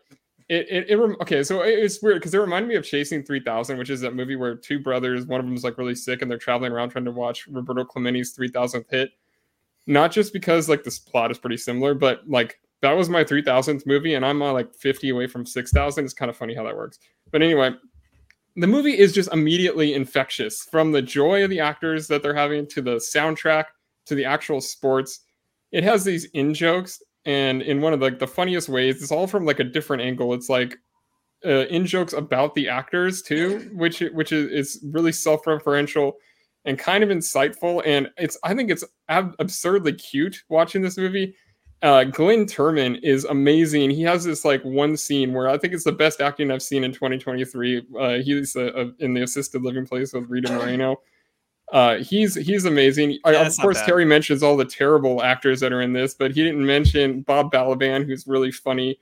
it 0.48 0.66
it, 0.70 0.90
it 0.90 0.96
rem- 0.96 1.16
okay. 1.20 1.42
So 1.42 1.62
it- 1.62 1.78
it's 1.78 2.00
weird 2.02 2.16
because 2.20 2.32
it 2.34 2.38
reminded 2.38 2.68
me 2.68 2.76
of 2.76 2.84
Chasing 2.84 3.22
Three 3.24 3.40
Thousand, 3.40 3.78
which 3.78 3.90
is 3.90 4.00
that 4.02 4.14
movie 4.14 4.36
where 4.36 4.54
two 4.54 4.78
brothers, 4.78 5.26
one 5.26 5.40
of 5.40 5.46
them 5.46 5.54
is 5.56 5.64
like 5.64 5.76
really 5.76 5.94
sick, 5.94 6.22
and 6.22 6.30
they're 6.30 6.38
traveling 6.38 6.72
around 6.72 6.90
trying 6.90 7.04
to 7.04 7.10
watch 7.10 7.46
Roberto 7.48 7.84
Clemente's 7.84 8.30
Three 8.30 8.48
Thousandth 8.48 8.86
hit. 8.90 9.10
Not 9.86 10.12
just 10.12 10.32
because 10.32 10.68
like 10.68 10.84
this 10.84 10.98
plot 10.98 11.30
is 11.30 11.38
pretty 11.38 11.56
similar, 11.56 11.94
but 11.94 12.20
like 12.28 12.60
that 12.82 12.92
was 12.92 13.08
my 13.08 13.24
three 13.24 13.42
thousandth 13.42 13.84
movie, 13.86 14.14
and 14.14 14.24
I'm 14.24 14.40
uh, 14.40 14.52
like 14.52 14.74
fifty 14.74 15.08
away 15.10 15.26
from 15.26 15.44
six 15.44 15.72
thousand. 15.72 16.04
It's 16.04 16.14
kind 16.14 16.30
of 16.30 16.36
funny 16.36 16.54
how 16.54 16.62
that 16.64 16.76
works. 16.76 16.98
But 17.32 17.42
anyway, 17.42 17.72
the 18.54 18.66
movie 18.66 18.96
is 18.98 19.12
just 19.12 19.32
immediately 19.32 19.94
infectious 19.94 20.62
from 20.70 20.92
the 20.92 21.02
joy 21.02 21.42
of 21.42 21.50
the 21.50 21.60
actors 21.60 22.06
that 22.08 22.22
they're 22.22 22.34
having 22.34 22.66
to 22.68 22.82
the 22.82 22.96
soundtrack 22.96 23.64
to 24.06 24.14
the 24.14 24.24
actual 24.24 24.60
sports 24.60 25.20
it 25.72 25.84
has 25.84 26.04
these 26.04 26.24
in 26.34 26.54
jokes 26.54 27.02
and 27.24 27.62
in 27.62 27.80
one 27.80 27.92
of 27.92 28.00
like 28.00 28.18
the 28.18 28.26
funniest 28.26 28.68
ways 28.68 29.02
it's 29.02 29.12
all 29.12 29.26
from 29.26 29.44
like 29.44 29.60
a 29.60 29.64
different 29.64 30.02
angle 30.02 30.34
it's 30.34 30.48
like 30.48 30.76
uh, 31.44 31.66
in 31.66 31.86
jokes 31.86 32.12
about 32.12 32.54
the 32.54 32.68
actors 32.68 33.22
too 33.22 33.70
which 33.74 34.00
which 34.12 34.32
is, 34.32 34.50
is 34.50 34.84
really 34.90 35.12
self-referential 35.12 36.12
and 36.64 36.78
kind 36.78 37.04
of 37.04 37.10
insightful 37.10 37.82
and 37.86 38.08
it's 38.16 38.38
i 38.44 38.54
think 38.54 38.70
it's 38.70 38.84
ab- 39.08 39.36
absurdly 39.38 39.92
cute 39.92 40.42
watching 40.48 40.82
this 40.82 40.98
movie 40.98 41.34
uh, 41.82 42.04
Glynn 42.04 42.44
Turman 42.44 42.98
is 43.02 43.24
amazing. 43.24 43.90
He 43.90 44.02
has 44.02 44.24
this 44.24 44.44
like 44.44 44.62
one 44.64 44.96
scene 44.96 45.32
where 45.32 45.48
I 45.48 45.56
think 45.58 45.72
it's 45.72 45.84
the 45.84 45.92
best 45.92 46.20
acting 46.20 46.50
I've 46.50 46.62
seen 46.62 46.82
in 46.82 46.92
2023. 46.92 47.86
Uh, 47.98 48.14
he's 48.14 48.56
uh, 48.56 48.62
uh, 48.74 48.86
in 48.98 49.14
the 49.14 49.22
assisted 49.22 49.62
living 49.62 49.86
place 49.86 50.12
with 50.12 50.28
Rita 50.28 50.52
Moreno. 50.52 51.00
Uh, 51.72 51.96
he's 51.96 52.34
he's 52.34 52.64
amazing. 52.64 53.18
I, 53.24 53.32
Yeah, 53.32 53.46
of 53.46 53.56
course. 53.60 53.82
Terry 53.82 54.04
mentions 54.04 54.42
all 54.42 54.56
the 54.56 54.64
terrible 54.64 55.22
actors 55.22 55.60
that 55.60 55.72
are 55.72 55.82
in 55.82 55.92
this, 55.92 56.14
but 56.14 56.32
he 56.32 56.42
didn't 56.42 56.64
mention 56.64 57.22
Bob 57.22 57.52
Balaban, 57.52 58.06
who's 58.06 58.26
really 58.26 58.50
funny, 58.50 58.98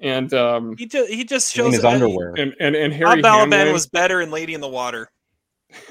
and 0.00 0.32
um, 0.34 0.76
He 0.76 0.86
just 0.86 1.10
he 1.10 1.24
just 1.24 1.56
In 1.56 1.64
shows 1.64 1.74
his 1.76 1.84
underwear. 1.84 2.34
and 2.36 2.54
and, 2.60 2.76
and 2.76 2.92
Bob 2.92 2.98
Harry 2.98 3.22
Balaban 3.22 3.52
Hamlin. 3.52 3.72
was 3.72 3.86
better 3.86 4.20
in 4.20 4.30
Lady 4.30 4.52
in 4.54 4.60
the 4.60 4.68
Water. 4.68 5.10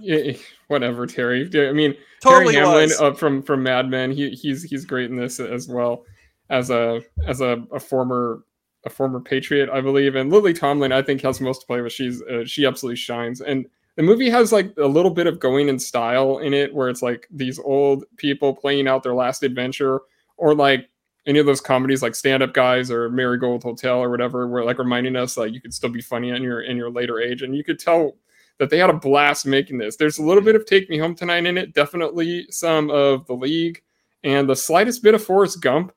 Yeah, 0.00 0.32
whatever, 0.66 1.06
Terry. 1.06 1.48
I 1.68 1.72
mean, 1.72 1.94
Totally 2.20 2.54
Terry 2.54 2.66
Hamlin 2.66 2.90
uh, 2.98 3.12
from 3.14 3.40
from 3.42 3.62
Mad 3.62 3.88
Men. 3.88 4.10
He 4.10 4.30
he's 4.30 4.62
he's 4.64 4.84
great 4.84 5.10
in 5.10 5.16
this 5.16 5.38
as 5.38 5.68
well 5.68 6.04
as 6.50 6.70
a 6.70 7.02
as 7.26 7.40
a, 7.40 7.62
a 7.72 7.78
former 7.78 8.42
a 8.84 8.90
former 8.90 9.20
Patriot, 9.20 9.70
I 9.70 9.80
believe. 9.80 10.16
And 10.16 10.30
Lily 10.32 10.54
Tomlin, 10.54 10.90
I 10.90 11.02
think, 11.02 11.20
has 11.22 11.40
most 11.40 11.60
to 11.60 11.66
play 11.66 11.80
with. 11.82 11.92
She's 11.92 12.20
uh, 12.22 12.44
she 12.44 12.66
absolutely 12.66 12.96
shines. 12.96 13.40
And 13.42 13.66
the 13.96 14.02
movie 14.02 14.30
has 14.30 14.52
like 14.52 14.72
a 14.78 14.86
little 14.86 15.10
bit 15.10 15.26
of 15.26 15.40
going 15.40 15.68
in 15.68 15.78
style 15.78 16.38
in 16.38 16.54
it, 16.54 16.74
where 16.74 16.88
it's 16.88 17.02
like 17.02 17.26
these 17.30 17.58
old 17.58 18.04
people 18.16 18.54
playing 18.54 18.88
out 18.88 19.02
their 19.02 19.14
last 19.14 19.42
adventure, 19.42 20.00
or 20.36 20.54
like 20.54 20.88
any 21.26 21.38
of 21.38 21.46
those 21.46 21.60
comedies 21.60 22.02
like 22.02 22.14
Stand 22.14 22.42
Up 22.42 22.54
Guys 22.54 22.90
or 22.90 23.08
Marigold 23.08 23.62
Hotel 23.62 23.98
or 23.98 24.10
whatever, 24.10 24.48
where 24.48 24.64
like 24.64 24.78
reminding 24.78 25.16
us 25.16 25.36
like 25.36 25.52
you 25.52 25.60
could 25.60 25.74
still 25.74 25.90
be 25.90 26.00
funny 26.00 26.30
in 26.30 26.42
your 26.42 26.62
in 26.62 26.76
your 26.76 26.90
later 26.90 27.20
age, 27.20 27.42
and 27.42 27.54
you 27.54 27.62
could 27.64 27.78
tell 27.78 28.16
that 28.58 28.70
they 28.70 28.78
had 28.78 28.90
a 28.90 28.94
blast 28.94 29.46
making 29.46 29.78
this. 29.78 29.96
There's 29.96 30.18
a 30.18 30.22
little 30.22 30.42
bit 30.42 30.56
of 30.56 30.66
Take 30.66 30.88
Me 30.88 30.98
Home 30.98 31.14
Tonight 31.14 31.46
in 31.46 31.58
it, 31.58 31.74
definitely 31.74 32.46
some 32.50 32.90
of 32.90 33.26
The 33.26 33.34
League, 33.34 33.82
and 34.24 34.48
the 34.48 34.56
slightest 34.56 35.02
bit 35.02 35.14
of 35.14 35.24
Forrest 35.24 35.60
Gump. 35.60 35.92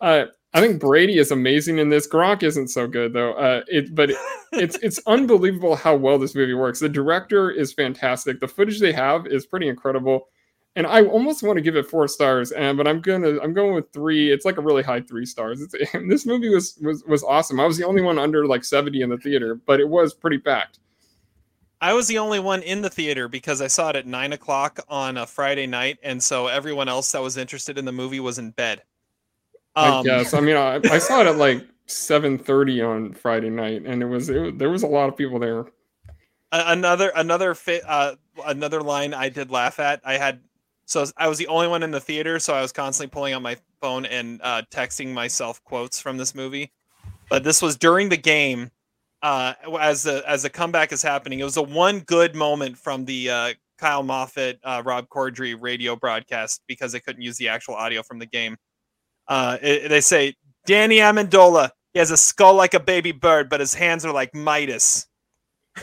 Uh, 0.00 0.26
I 0.58 0.60
think 0.60 0.80
Brady 0.80 1.18
is 1.18 1.30
amazing 1.30 1.78
in 1.78 1.88
this. 1.88 2.08
Gronk 2.08 2.42
isn't 2.42 2.66
so 2.66 2.88
good 2.88 3.12
though. 3.12 3.34
Uh, 3.34 3.62
it, 3.68 3.94
but 3.94 4.10
it, 4.10 4.16
it's 4.50 4.76
it's 4.82 4.98
unbelievable 5.06 5.76
how 5.76 5.94
well 5.94 6.18
this 6.18 6.34
movie 6.34 6.52
works. 6.54 6.80
The 6.80 6.88
director 6.88 7.52
is 7.52 7.72
fantastic. 7.72 8.40
The 8.40 8.48
footage 8.48 8.80
they 8.80 8.92
have 8.92 9.28
is 9.28 9.46
pretty 9.46 9.68
incredible, 9.68 10.26
and 10.74 10.84
I 10.84 11.04
almost 11.04 11.44
want 11.44 11.58
to 11.58 11.62
give 11.62 11.76
it 11.76 11.86
four 11.86 12.08
stars. 12.08 12.50
And 12.50 12.76
but 12.76 12.88
I'm 12.88 13.00
gonna 13.00 13.38
I'm 13.40 13.54
going 13.54 13.76
with 13.76 13.92
three. 13.92 14.32
It's 14.32 14.44
like 14.44 14.56
a 14.56 14.60
really 14.60 14.82
high 14.82 15.00
three 15.00 15.26
stars. 15.26 15.62
It's, 15.62 15.92
this 16.08 16.26
movie 16.26 16.48
was 16.48 16.76
was 16.82 17.04
was 17.04 17.22
awesome. 17.22 17.60
I 17.60 17.66
was 17.66 17.78
the 17.78 17.86
only 17.86 18.02
one 18.02 18.18
under 18.18 18.44
like 18.44 18.64
70 18.64 19.00
in 19.00 19.10
the 19.10 19.18
theater, 19.18 19.60
but 19.64 19.78
it 19.78 19.88
was 19.88 20.12
pretty 20.12 20.38
packed. 20.38 20.80
I 21.80 21.94
was 21.94 22.08
the 22.08 22.18
only 22.18 22.40
one 22.40 22.62
in 22.62 22.82
the 22.82 22.90
theater 22.90 23.28
because 23.28 23.62
I 23.62 23.68
saw 23.68 23.90
it 23.90 23.96
at 23.96 24.08
nine 24.08 24.32
o'clock 24.32 24.80
on 24.88 25.18
a 25.18 25.24
Friday 25.24 25.68
night, 25.68 25.98
and 26.02 26.20
so 26.20 26.48
everyone 26.48 26.88
else 26.88 27.12
that 27.12 27.22
was 27.22 27.36
interested 27.36 27.78
in 27.78 27.84
the 27.84 27.92
movie 27.92 28.18
was 28.18 28.40
in 28.40 28.50
bed. 28.50 28.82
I 29.78 29.98
Um, 29.98 30.04
guess. 30.04 30.34
I 30.34 30.40
mean, 30.40 30.56
I, 30.56 30.80
I 30.90 30.98
saw 30.98 31.20
it 31.20 31.26
at 31.26 31.36
like 31.36 31.66
7:30 31.86 32.82
on 32.86 33.12
Friday 33.14 33.50
night, 33.50 33.82
and 33.86 34.02
it 34.02 34.06
was, 34.06 34.28
it 34.28 34.38
was 34.38 34.52
there 34.56 34.70
was 34.70 34.82
a 34.82 34.86
lot 34.86 35.08
of 35.08 35.16
people 35.16 35.38
there. 35.38 35.66
Another 36.50 37.12
another 37.14 37.54
fi- 37.54 37.82
uh, 37.86 38.14
another 38.46 38.80
line 38.82 39.12
I 39.12 39.28
did 39.28 39.50
laugh 39.50 39.78
at. 39.78 40.00
I 40.04 40.16
had 40.16 40.40
so 40.86 41.04
I 41.18 41.28
was 41.28 41.36
the 41.36 41.46
only 41.48 41.68
one 41.68 41.82
in 41.82 41.90
the 41.90 42.00
theater, 42.00 42.38
so 42.38 42.54
I 42.54 42.62
was 42.62 42.72
constantly 42.72 43.10
pulling 43.12 43.34
out 43.34 43.42
my 43.42 43.56
phone 43.82 44.06
and 44.06 44.40
uh, 44.42 44.62
texting 44.70 45.12
myself 45.12 45.62
quotes 45.64 46.00
from 46.00 46.16
this 46.16 46.34
movie. 46.34 46.72
But 47.28 47.44
this 47.44 47.60
was 47.60 47.76
during 47.76 48.08
the 48.08 48.16
game, 48.16 48.70
uh, 49.22 49.52
as 49.78 50.04
the 50.04 50.22
as 50.26 50.42
the 50.42 50.48
comeback 50.50 50.90
is 50.90 51.02
happening. 51.02 51.40
It 51.40 51.44
was 51.44 51.58
a 51.58 51.62
one 51.62 52.00
good 52.00 52.34
moment 52.34 52.78
from 52.78 53.04
the 53.04 53.28
uh, 53.28 53.52
Kyle 53.76 54.02
Moffat, 54.02 54.58
uh, 54.64 54.82
Rob 54.86 55.06
Corddry 55.10 55.54
radio 55.60 55.96
broadcast 55.96 56.62
because 56.66 56.92
they 56.92 57.00
couldn't 57.00 57.20
use 57.20 57.36
the 57.36 57.48
actual 57.48 57.74
audio 57.74 58.02
from 58.02 58.18
the 58.18 58.26
game. 58.26 58.56
Uh, 59.28 59.58
it- 59.62 59.88
they 59.88 60.00
say 60.00 60.34
Danny 60.66 60.96
Amendola. 60.96 61.70
He 61.92 61.98
has 61.98 62.10
a 62.10 62.16
skull 62.16 62.54
like 62.54 62.74
a 62.74 62.80
baby 62.80 63.12
bird, 63.12 63.48
but 63.48 63.60
his 63.60 63.74
hands 63.74 64.04
are 64.04 64.12
like 64.12 64.34
Midas. 64.34 65.06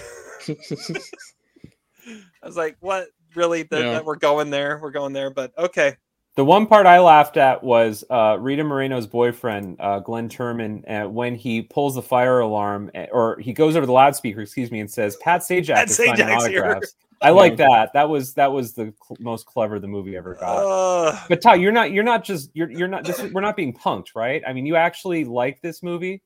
I 0.47 2.45
was 2.45 2.55
like, 2.57 2.77
"What? 2.79 3.07
Really? 3.35 3.63
That, 3.63 3.81
Yeah. 3.81 3.91
that 3.93 4.05
we're 4.05 4.15
going 4.15 4.49
there? 4.51 4.79
We're 4.81 4.91
going 4.91 5.13
there?" 5.13 5.29
But 5.31 5.51
okay, 5.57 5.95
The 6.35 6.45
one 6.45 6.67
part 6.67 6.85
I 6.85 6.99
laughed 6.99 7.37
at 7.37 7.63
was 7.63 8.03
uh, 8.09 8.37
Rita 8.39 8.63
Moreno's 8.63 9.07
boyfriend, 9.07 9.77
uh, 9.79 9.99
Glynn 9.99 10.29
Turman, 10.29 10.83
uh, 10.89 11.09
when 11.09 11.33
he 11.35 11.61
pulls 11.63 11.95
the 11.95 12.01
fire 12.01 12.39
alarm, 12.41 12.91
uh, 12.93 13.05
or 13.11 13.39
he 13.39 13.53
goes 13.53 13.75
over 13.75 13.85
the 13.85 13.91
loudspeaker, 13.91 14.41
excuse 14.41 14.69
me, 14.71 14.79
and 14.81 14.89
says, 14.91 15.15
"Pat 15.17 15.41
Sajak 15.41 15.73
Pat 15.75 15.89
is 15.89 15.95
signing 15.97 16.15
Sajak's 16.15 16.45
here." 16.47 16.63
autographs." 16.65 16.95
I 17.21 17.29
like 17.29 17.57
that. 17.57 17.91
That 17.93 18.09
was 18.09 18.33
that 18.35 18.51
was 18.51 18.73
the 18.73 18.93
cl- 19.03 19.17
most 19.19 19.45
clever 19.45 19.79
the 19.79 19.87
movie 19.87 20.15
ever 20.15 20.35
got. 20.35 20.43
uh, 20.43 21.19
but 21.29 21.41
Ty, 21.41 21.55
you're 21.55 21.71
not 21.71 21.91
you're 21.91 22.03
not 22.03 22.23
just 22.23 22.51
you're 22.53 22.69
you're 22.69 22.87
not 22.87 23.03
this, 23.03 23.21
we're 23.31 23.41
not 23.41 23.55
being 23.55 23.73
punked, 23.73 24.15
right? 24.15 24.43
I 24.47 24.53
mean, 24.53 24.65
you 24.65 24.75
actually 24.75 25.25
like 25.25 25.61
this 25.61 25.81
movie. 25.81 26.21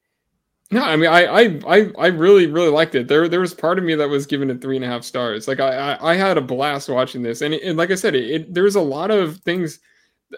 No, 0.71 0.83
I 0.83 0.95
mean, 0.97 1.09
I, 1.09 1.25
I, 1.25 1.59
I, 1.67 1.91
I 1.97 2.07
really, 2.07 2.45
really 2.45 2.69
liked 2.69 2.93
it. 2.93 3.07
There, 3.07 3.27
there 3.27 3.39
was 3.39 3.55
part 3.55 3.79
of 3.79 3.83
me 3.83 3.95
that 3.95 4.07
was 4.07 4.27
giving 4.27 4.51
it 4.51 4.61
three 4.61 4.75
and 4.75 4.85
a 4.85 4.87
half 4.87 5.03
stars. 5.03 5.47
Like, 5.47 5.59
I, 5.59 5.93
I, 5.93 6.11
I 6.11 6.15
had 6.15 6.37
a 6.37 6.41
blast 6.41 6.89
watching 6.89 7.23
this, 7.23 7.41
and, 7.41 7.55
it, 7.55 7.63
and 7.63 7.75
like 7.75 7.89
I 7.89 7.95
said, 7.95 8.13
it, 8.13 8.29
it 8.29 8.53
there's 8.53 8.75
a 8.75 8.81
lot 8.81 9.09
of 9.09 9.37
things, 9.37 9.79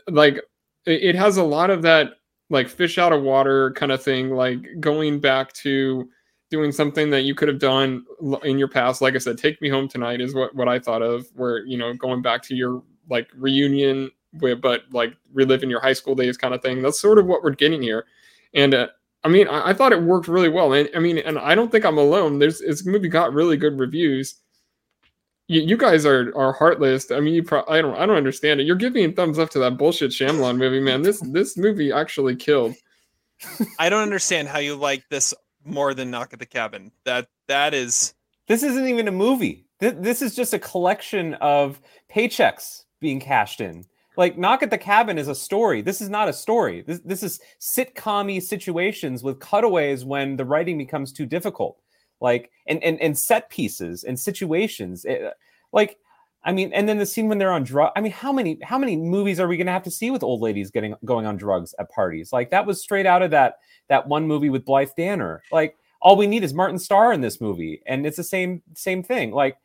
like, 0.08 0.38
it, 0.86 1.04
it 1.04 1.16
has 1.16 1.36
a 1.36 1.44
lot 1.44 1.70
of 1.70 1.82
that, 1.82 2.12
like, 2.50 2.70
fish 2.70 2.98
out 2.98 3.12
of 3.12 3.24
water 3.24 3.72
kind 3.72 3.92
of 3.92 4.02
thing, 4.02 4.30
like 4.30 4.66
going 4.80 5.20
back 5.20 5.52
to 5.52 6.10
doing 6.52 6.72
something 6.72 7.10
that 7.10 7.22
you 7.22 7.34
could 7.34 7.48
have 7.48 7.60
done 7.60 8.06
in 8.44 8.60
your 8.60 8.68
past. 8.68 9.02
Like 9.02 9.16
I 9.16 9.18
said, 9.18 9.38
"Take 9.38 9.62
Me 9.62 9.70
Home 9.70 9.88
Tonight" 9.88 10.22
is 10.22 10.36
what 10.36 10.54
what 10.54 10.68
I 10.68 10.78
thought 10.78 11.02
of, 11.02 11.26
where 11.34 11.66
you 11.66 11.78
know, 11.78 11.94
going 11.94 12.22
back 12.22 12.44
to 12.44 12.56
your 12.56 12.84
like 13.10 13.30
reunion, 13.36 14.12
but 14.34 14.84
like 14.92 15.16
reliving 15.34 15.70
your 15.70 15.80
high 15.80 15.94
school 15.94 16.14
days, 16.14 16.38
kind 16.38 16.54
of 16.54 16.62
thing. 16.62 16.82
That's 16.82 17.00
sort 17.00 17.18
of 17.18 17.26
what 17.26 17.42
we're 17.42 17.52
getting 17.56 17.82
here, 17.82 18.06
and. 18.54 18.76
Uh, 18.76 18.88
I 19.24 19.28
mean, 19.28 19.48
I, 19.48 19.70
I 19.70 19.74
thought 19.74 19.92
it 19.92 20.02
worked 20.02 20.28
really 20.28 20.50
well, 20.50 20.74
and 20.74 20.90
I 20.96 21.00
mean, 21.00 21.20
and 21.20 21.38
I 21.38 21.54
don't 21.54 21.72
think 21.72 21.86
I'm 21.86 22.00
alone. 22.00 22.40
There's 22.40 22.60
this 22.60 22.86
movie 22.88 23.08
got 23.08 23.34
really 23.34 23.56
good 23.56 23.78
reviews. 23.78 24.34
You, 25.48 25.62
you 25.62 25.78
guys 25.78 26.08
are 26.08 26.36
are 26.36 26.54
heartless. 26.54 27.12
I 27.12 27.20
mean, 27.20 27.36
you 27.36 27.44
pro- 27.44 27.64
I 27.68 27.84
don't 27.84 27.96
I 27.96 28.08
don't 28.08 28.18
understand 28.18 28.60
it. 28.60 28.66
You're 28.66 28.76
giving 28.76 29.14
thumbs 29.14 29.38
up 29.38 29.52
to 29.52 29.60
that 29.60 29.78
bullshit 29.78 30.10
Shyamalan 30.10 30.58
movie, 30.58 30.80
man. 30.80 31.04
This 31.04 31.20
this 31.20 31.56
movie 31.56 31.92
actually 31.92 32.36
killed. 32.36 32.74
I 33.78 33.90
don't 33.90 34.02
understand 34.02 34.48
how 34.48 34.58
you 34.58 34.76
like 34.76 35.04
this 35.10 35.36
more 35.66 35.94
than 35.94 36.12
Knock 36.12 36.34
at 36.34 36.40
the 36.40 36.46
Cabin. 36.46 36.92
That 37.06 37.28
that 37.48 37.74
is 37.74 38.14
This 38.48 38.64
isn't 38.64 38.88
even 38.88 39.08
a 39.08 39.12
movie. 39.12 39.66
Th- 39.80 39.96
This 39.98 40.22
is 40.22 40.36
just 40.36 40.54
a 40.54 40.60
collection 40.60 41.36
of 41.36 41.80
paychecks 42.14 42.86
being 43.00 43.20
cashed 43.20 43.62
in. 43.62 43.86
Like 44.18 44.38
Knock 44.38 44.62
at 44.64 44.70
the 44.70 44.78
Cabin 44.78 45.18
is 45.18 45.28
a 45.28 45.36
story. 45.36 45.82
This 45.82 46.02
is 46.02 46.10
not 46.10 46.28
a 46.30 46.34
story. 46.34 46.82
This 46.82 47.00
this 47.06 47.24
is 47.24 47.40
sitcom 47.60 48.42
situations 48.42 49.24
with 49.24 49.40
cutaways 49.40 50.04
when 50.06 50.36
the 50.36 50.46
writing 50.46 50.78
becomes 50.78 51.12
too 51.14 51.26
difficult. 51.26 51.82
Like 52.20 52.52
and 52.68 52.84
and, 52.84 53.00
and 53.02 53.18
set 53.18 53.50
pieces 53.50 54.04
and 54.04 54.20
situations. 54.20 55.06
It- 55.06 55.34
like 55.74 55.98
I 56.44 56.52
mean, 56.52 56.74
and 56.74 56.90
then 56.90 56.98
the 56.98 57.06
scene 57.06 57.28
when 57.28 57.38
they're 57.38 57.52
on 57.52 57.64
drug. 57.64 57.92
I 57.96 58.02
mean, 58.02 58.12
how 58.12 58.32
many 58.32 58.58
how 58.64 58.78
many 58.78 58.96
movies 58.96 59.40
are 59.40 59.48
we 59.48 59.58
going 59.58 59.68
to 59.68 59.74
have 59.74 59.84
to 59.84 59.92
see 59.92 60.10
with 60.10 60.24
old 60.24 60.42
ladies 60.42 60.72
getting 60.72 60.96
going 61.06 61.26
on 61.26 61.38
drugs 61.38 61.76
at 61.78 61.92
parties? 61.92 62.34
Like 62.34 62.50
that 62.50 62.66
was 62.66 62.82
straight 62.82 63.06
out 63.06 63.22
of 63.22 63.32
that 63.32 63.60
that 63.90 64.08
one 64.08 64.28
movie 64.28 64.50
with 64.50 64.66
Blythe 64.66 64.90
Danner. 64.98 65.44
Like 65.52 65.78
all 66.02 66.16
we 66.16 66.28
need 66.28 66.44
is 66.44 66.54
Martin 66.54 66.80
Starr 66.80 67.14
in 67.14 67.22
this 67.22 67.40
movie, 67.40 67.82
and 67.86 68.06
it's 68.08 68.18
the 68.18 68.24
same 68.24 68.64
same 68.74 69.04
thing. 69.04 69.32
Like 69.32 69.58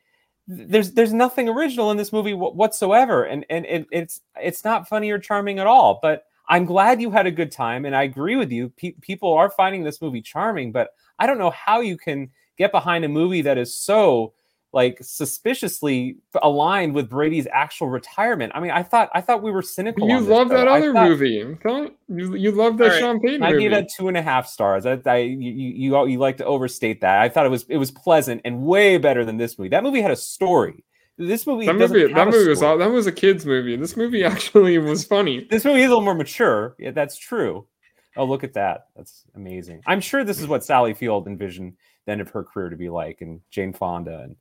there's 0.46 0.92
there's 0.92 1.12
nothing 1.12 1.48
original 1.48 1.90
in 1.90 1.96
this 1.96 2.12
movie 2.12 2.32
wh- 2.32 2.54
whatsoever, 2.54 3.24
and 3.24 3.46
and 3.48 3.64
it, 3.66 3.86
it's 3.90 4.20
it's 4.40 4.64
not 4.64 4.88
funny 4.88 5.10
or 5.10 5.18
charming 5.18 5.58
at 5.58 5.66
all. 5.66 5.98
But 6.02 6.24
I'm 6.48 6.66
glad 6.66 7.00
you 7.00 7.10
had 7.10 7.26
a 7.26 7.32
good 7.32 7.50
time, 7.50 7.84
and 7.86 7.96
I 7.96 8.02
agree 8.02 8.36
with 8.36 8.52
you. 8.52 8.68
Pe- 8.76 8.92
people 9.00 9.32
are 9.32 9.50
finding 9.50 9.82
this 9.82 10.02
movie 10.02 10.20
charming, 10.22 10.72
but 10.72 10.90
I 11.18 11.26
don't 11.26 11.38
know 11.38 11.50
how 11.50 11.80
you 11.80 11.96
can 11.96 12.30
get 12.58 12.70
behind 12.70 13.04
a 13.04 13.08
movie 13.08 13.42
that 13.42 13.58
is 13.58 13.76
so 13.76 14.34
like 14.76 14.98
suspiciously 15.00 16.18
aligned 16.42 16.94
with 16.94 17.08
Brady's 17.08 17.46
actual 17.50 17.88
retirement. 17.88 18.52
I 18.54 18.60
mean, 18.60 18.70
I 18.72 18.82
thought 18.82 19.08
I 19.14 19.22
thought 19.22 19.42
we 19.42 19.50
were 19.50 19.62
cynical. 19.62 20.06
You 20.06 20.16
on 20.16 20.28
love 20.28 20.48
show. 20.48 20.54
that 20.54 20.68
other 20.68 20.92
thought- 20.92 21.08
movie. 21.08 21.42
I 21.42 21.54
thought 21.54 21.94
You, 22.08 22.34
you 22.34 22.50
love 22.52 22.76
that 22.76 22.84
All 22.84 22.90
right. 22.90 23.00
Sean 23.00 23.18
Payton 23.18 23.42
I 23.42 23.52
gave 23.54 23.70
that 23.70 23.88
two 23.88 24.08
and 24.08 24.18
a 24.18 24.22
half 24.22 24.46
stars. 24.46 24.84
I, 24.84 25.00
I 25.06 25.16
you, 25.16 25.50
you 25.50 25.92
you 25.94 26.06
you 26.06 26.18
like 26.18 26.36
to 26.36 26.44
overstate 26.44 27.00
that. 27.00 27.22
I 27.22 27.30
thought 27.30 27.46
it 27.46 27.48
was 27.48 27.64
it 27.70 27.78
was 27.78 27.90
pleasant 27.90 28.42
and 28.44 28.62
way 28.64 28.98
better 28.98 29.24
than 29.24 29.38
this 29.38 29.58
movie. 29.58 29.70
That 29.70 29.82
movie 29.82 30.02
had 30.02 30.10
a 30.10 30.16
story. 30.16 30.84
This 31.16 31.46
movie 31.46 31.64
that 31.64 31.74
movie, 31.76 32.12
that 32.12 32.28
movie 32.28 32.46
was 32.46 32.62
all, 32.62 32.76
that 32.76 32.90
was 32.90 33.06
a 33.06 33.12
kids 33.12 33.46
movie. 33.46 33.76
This 33.76 33.96
movie 33.96 34.24
actually 34.32 34.76
was 34.76 35.04
funny. 35.04 35.46
This 35.50 35.64
movie 35.64 35.80
is 35.80 35.86
a 35.86 35.88
little 35.88 36.04
more 36.04 36.14
mature. 36.14 36.76
Yeah, 36.78 36.90
that's 36.90 37.16
true. 37.16 37.66
Oh, 38.14 38.26
look 38.26 38.44
at 38.44 38.52
that. 38.52 38.88
That's 38.94 39.24
amazing. 39.34 39.80
I'm 39.86 40.02
sure 40.02 40.22
this 40.22 40.38
is 40.38 40.46
what 40.46 40.64
Sally 40.64 40.92
Field 40.92 41.26
envisioned 41.26 41.74
the 42.04 42.12
end 42.12 42.20
of 42.20 42.28
her 42.30 42.44
career 42.44 42.68
to 42.68 42.76
be 42.76 42.90
like, 42.90 43.22
and 43.22 43.40
Jane 43.50 43.72
Fonda, 43.72 44.20
and 44.24 44.36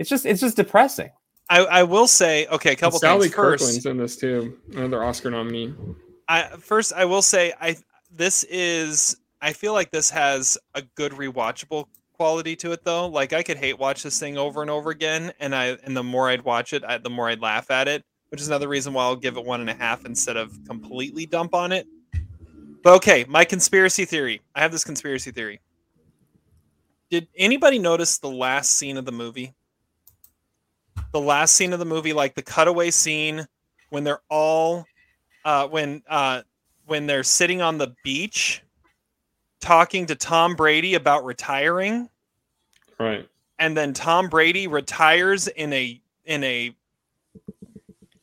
it's 0.00 0.08
just 0.08 0.24
it's 0.24 0.40
just 0.40 0.56
depressing. 0.56 1.10
I, 1.50 1.58
I 1.58 1.82
will 1.82 2.06
say 2.06 2.46
okay, 2.46 2.72
a 2.72 2.76
couple 2.76 2.98
Sally 2.98 3.28
things. 3.28 3.34
First, 3.34 3.62
Kirkland's 3.62 3.86
in 3.86 3.98
this 3.98 4.16
too. 4.16 4.58
Another 4.72 5.04
Oscar 5.04 5.30
nominee. 5.30 5.74
I 6.26 6.44
first 6.58 6.94
I 6.94 7.04
will 7.04 7.20
say 7.20 7.52
I 7.60 7.76
this 8.10 8.44
is 8.44 9.18
I 9.42 9.52
feel 9.52 9.74
like 9.74 9.90
this 9.90 10.08
has 10.08 10.56
a 10.74 10.80
good 10.94 11.12
rewatchable 11.12 11.84
quality 12.14 12.56
to 12.56 12.72
it 12.72 12.82
though. 12.82 13.08
Like 13.08 13.34
I 13.34 13.42
could 13.42 13.58
hate 13.58 13.78
watch 13.78 14.02
this 14.02 14.18
thing 14.18 14.38
over 14.38 14.62
and 14.62 14.70
over 14.70 14.88
again, 14.88 15.34
and 15.38 15.54
I 15.54 15.76
and 15.84 15.94
the 15.94 16.02
more 16.02 16.30
I'd 16.30 16.42
watch 16.42 16.72
it, 16.72 16.82
I, 16.82 16.96
the 16.96 17.10
more 17.10 17.28
I'd 17.28 17.40
laugh 17.40 17.70
at 17.70 17.86
it. 17.86 18.02
Which 18.30 18.40
is 18.40 18.48
another 18.48 18.68
reason 18.68 18.94
why 18.94 19.02
I'll 19.02 19.16
give 19.16 19.36
it 19.36 19.44
one 19.44 19.60
and 19.60 19.68
a 19.68 19.74
half 19.74 20.06
instead 20.06 20.38
of 20.38 20.56
completely 20.66 21.26
dump 21.26 21.52
on 21.52 21.72
it. 21.72 21.86
But 22.82 22.94
okay, 22.94 23.26
my 23.28 23.44
conspiracy 23.44 24.06
theory. 24.06 24.40
I 24.54 24.60
have 24.60 24.72
this 24.72 24.84
conspiracy 24.84 25.30
theory. 25.30 25.60
Did 27.10 27.28
anybody 27.36 27.78
notice 27.78 28.16
the 28.16 28.30
last 28.30 28.70
scene 28.78 28.96
of 28.96 29.04
the 29.04 29.12
movie? 29.12 29.52
The 31.12 31.20
last 31.20 31.54
scene 31.54 31.72
of 31.72 31.78
the 31.78 31.84
movie, 31.84 32.12
like 32.12 32.34
the 32.34 32.42
cutaway 32.42 32.90
scene 32.90 33.46
when 33.90 34.04
they're 34.04 34.20
all 34.28 34.86
uh, 35.44 35.66
when 35.68 36.02
uh, 36.08 36.42
when 36.86 37.06
they're 37.06 37.24
sitting 37.24 37.60
on 37.62 37.78
the 37.78 37.94
beach 38.04 38.62
talking 39.60 40.06
to 40.06 40.14
Tom 40.14 40.54
Brady 40.54 40.94
about 40.94 41.24
retiring, 41.24 42.08
Right. 42.98 43.28
and 43.58 43.76
then 43.76 43.92
Tom 43.92 44.28
Brady 44.28 44.66
retires 44.68 45.48
in 45.48 45.72
a 45.72 46.00
in 46.24 46.44
a 46.44 46.74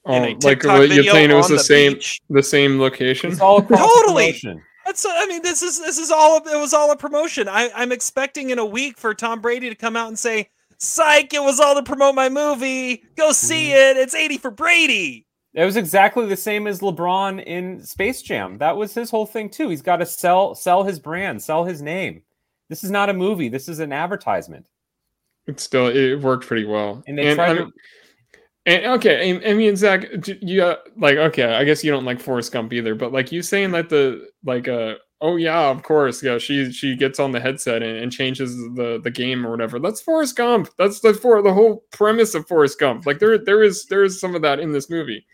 Oh, 0.09 0.13
in 0.15 0.23
a 0.23 0.27
like 0.29 0.39
TikTok 0.39 0.77
you're 0.79 0.87
video 0.87 1.11
saying 1.11 1.31
it 1.31 1.33
was 1.33 1.45
on 1.47 1.51
the, 1.51 1.57
the 1.57 1.63
same 1.63 1.93
beach. 1.95 2.21
the 2.29 2.41
same 2.43 2.79
location. 2.79 3.29
It's 3.33 3.41
all 3.41 3.61
Totally. 3.61 4.27
promotion. 4.31 4.63
That's 4.85 5.05
I 5.05 5.25
mean 5.25 5.41
this 5.41 5.61
is 5.61 5.79
this 5.81 5.97
is 5.97 6.11
all 6.11 6.37
it 6.37 6.57
was 6.57 6.73
all 6.73 6.91
a 6.91 6.95
promotion. 6.95 7.49
I, 7.49 7.69
I'm 7.75 7.91
expecting 7.91 8.51
in 8.51 8.57
a 8.59 8.65
week 8.65 8.97
for 8.97 9.13
Tom 9.13 9.41
Brady 9.41 9.67
to 9.67 9.75
come 9.75 9.97
out 9.97 10.07
and 10.07 10.17
say, 10.17 10.49
"Psych, 10.77 11.33
it 11.33 11.41
was 11.43 11.59
all 11.59 11.75
to 11.75 11.83
promote 11.83 12.15
my 12.15 12.29
movie. 12.29 13.03
Go 13.15 13.31
see 13.31 13.69
Mm-hmm. 13.69 13.97
it. 13.97 14.01
It's 14.01 14.15
80 14.15 14.37
for 14.37 14.51
Brady." 14.51 15.25
It 15.53 15.65
was 15.65 15.75
exactly 15.77 16.27
the 16.27 16.37
same 16.37 16.67
as 16.67 16.81
LeBron 16.81 17.43
in 17.45 17.83
Space 17.83 18.21
Jam. 18.21 18.57
That 18.59 18.77
was 18.77 18.93
his 18.93 19.09
whole 19.09 19.25
thing 19.25 19.49
too. 19.49 19.69
He's 19.69 19.81
got 19.81 19.97
to 19.97 20.05
sell 20.05 20.53
sell 20.53 20.83
his 20.83 20.99
brand, 20.99 21.41
sell 21.41 21.63
his 21.63 21.81
name. 21.81 22.21
This 22.69 22.83
is 22.83 22.91
not 22.91 23.09
a 23.09 23.13
movie. 23.13 23.49
This 23.49 23.67
is 23.69 23.79
an 23.79 23.91
advertisement. 23.91 24.67
It 25.47 25.59
still 25.59 25.87
it 25.87 26.21
worked 26.21 26.45
pretty 26.45 26.65
well. 26.65 27.01
And 27.07 27.17
they 27.17 27.33
tried 27.33 27.51
I 27.51 27.53
to- 27.55 27.71
and 28.67 28.85
okay, 28.97 29.29
and, 29.31 29.45
I 29.45 29.53
mean 29.53 29.77
Zach, 29.77 30.05
d- 30.19 30.37
you 30.41 30.61
uh, 30.61 30.75
like 30.97 31.15
okay, 31.17 31.45
I 31.55 31.63
guess 31.63 31.83
you 31.83 31.89
don't 31.91 32.03
like 32.05 32.19
Forrest 32.19 32.51
Gump 32.51 32.73
either, 32.73 32.93
but 32.95 33.13
like 33.13 33.31
you 33.31 33.41
saying 33.41 33.71
that 33.71 33.87
the 33.89 34.27
like 34.43 34.67
uh 34.67 34.95
oh 35.21 35.35
yeah, 35.35 35.69
of 35.69 35.83
course, 35.83 36.21
yeah, 36.23 36.37
she 36.37 36.71
she 36.71 36.95
gets 36.95 37.19
on 37.19 37.31
the 37.31 37.39
headset 37.39 37.83
and, 37.83 37.97
and 37.97 38.11
changes 38.11 38.55
the 38.75 38.99
the 39.03 39.11
game 39.11 39.45
or 39.45 39.51
whatever. 39.51 39.79
That's 39.79 40.01
Forrest 40.01 40.35
Gump. 40.35 40.69
That's 40.77 40.99
the 40.99 41.13
for 41.13 41.41
the 41.41 41.53
whole 41.53 41.83
premise 41.91 42.35
of 42.35 42.47
Forrest 42.47 42.79
Gump. 42.79 43.05
Like 43.05 43.19
there 43.19 43.37
there 43.37 43.63
is 43.63 43.85
there 43.85 44.03
is 44.03 44.19
some 44.19 44.35
of 44.35 44.41
that 44.43 44.59
in 44.59 44.71
this 44.71 44.89
movie. 44.89 45.25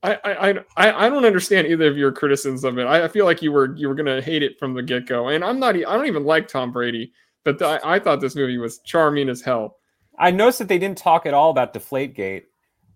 I, 0.00 0.14
I, 0.24 0.50
I, 0.76 1.06
I 1.06 1.08
don't 1.08 1.24
understand 1.24 1.66
either 1.66 1.88
of 1.88 1.96
your 1.96 2.12
criticisms 2.12 2.62
of 2.62 2.78
it. 2.78 2.84
I, 2.84 3.04
I 3.04 3.08
feel 3.08 3.24
like 3.24 3.42
you 3.42 3.50
were 3.50 3.74
you 3.76 3.88
were 3.88 3.94
gonna 3.94 4.22
hate 4.22 4.42
it 4.42 4.58
from 4.58 4.74
the 4.74 4.82
get 4.82 5.06
go, 5.06 5.28
and 5.28 5.44
I'm 5.44 5.58
not. 5.58 5.74
I 5.74 5.80
don't 5.80 6.06
even 6.06 6.24
like 6.24 6.46
Tom 6.46 6.70
Brady, 6.70 7.12
but 7.44 7.60
I, 7.62 7.80
I 7.82 7.98
thought 7.98 8.20
this 8.20 8.36
movie 8.36 8.58
was 8.58 8.78
charming 8.78 9.28
as 9.28 9.42
hell. 9.42 9.76
I 10.18 10.30
noticed 10.30 10.60
that 10.60 10.68
they 10.68 10.78
didn't 10.78 10.98
talk 10.98 11.26
at 11.26 11.34
all 11.34 11.50
about 11.50 11.74
Deflategate 11.74 12.44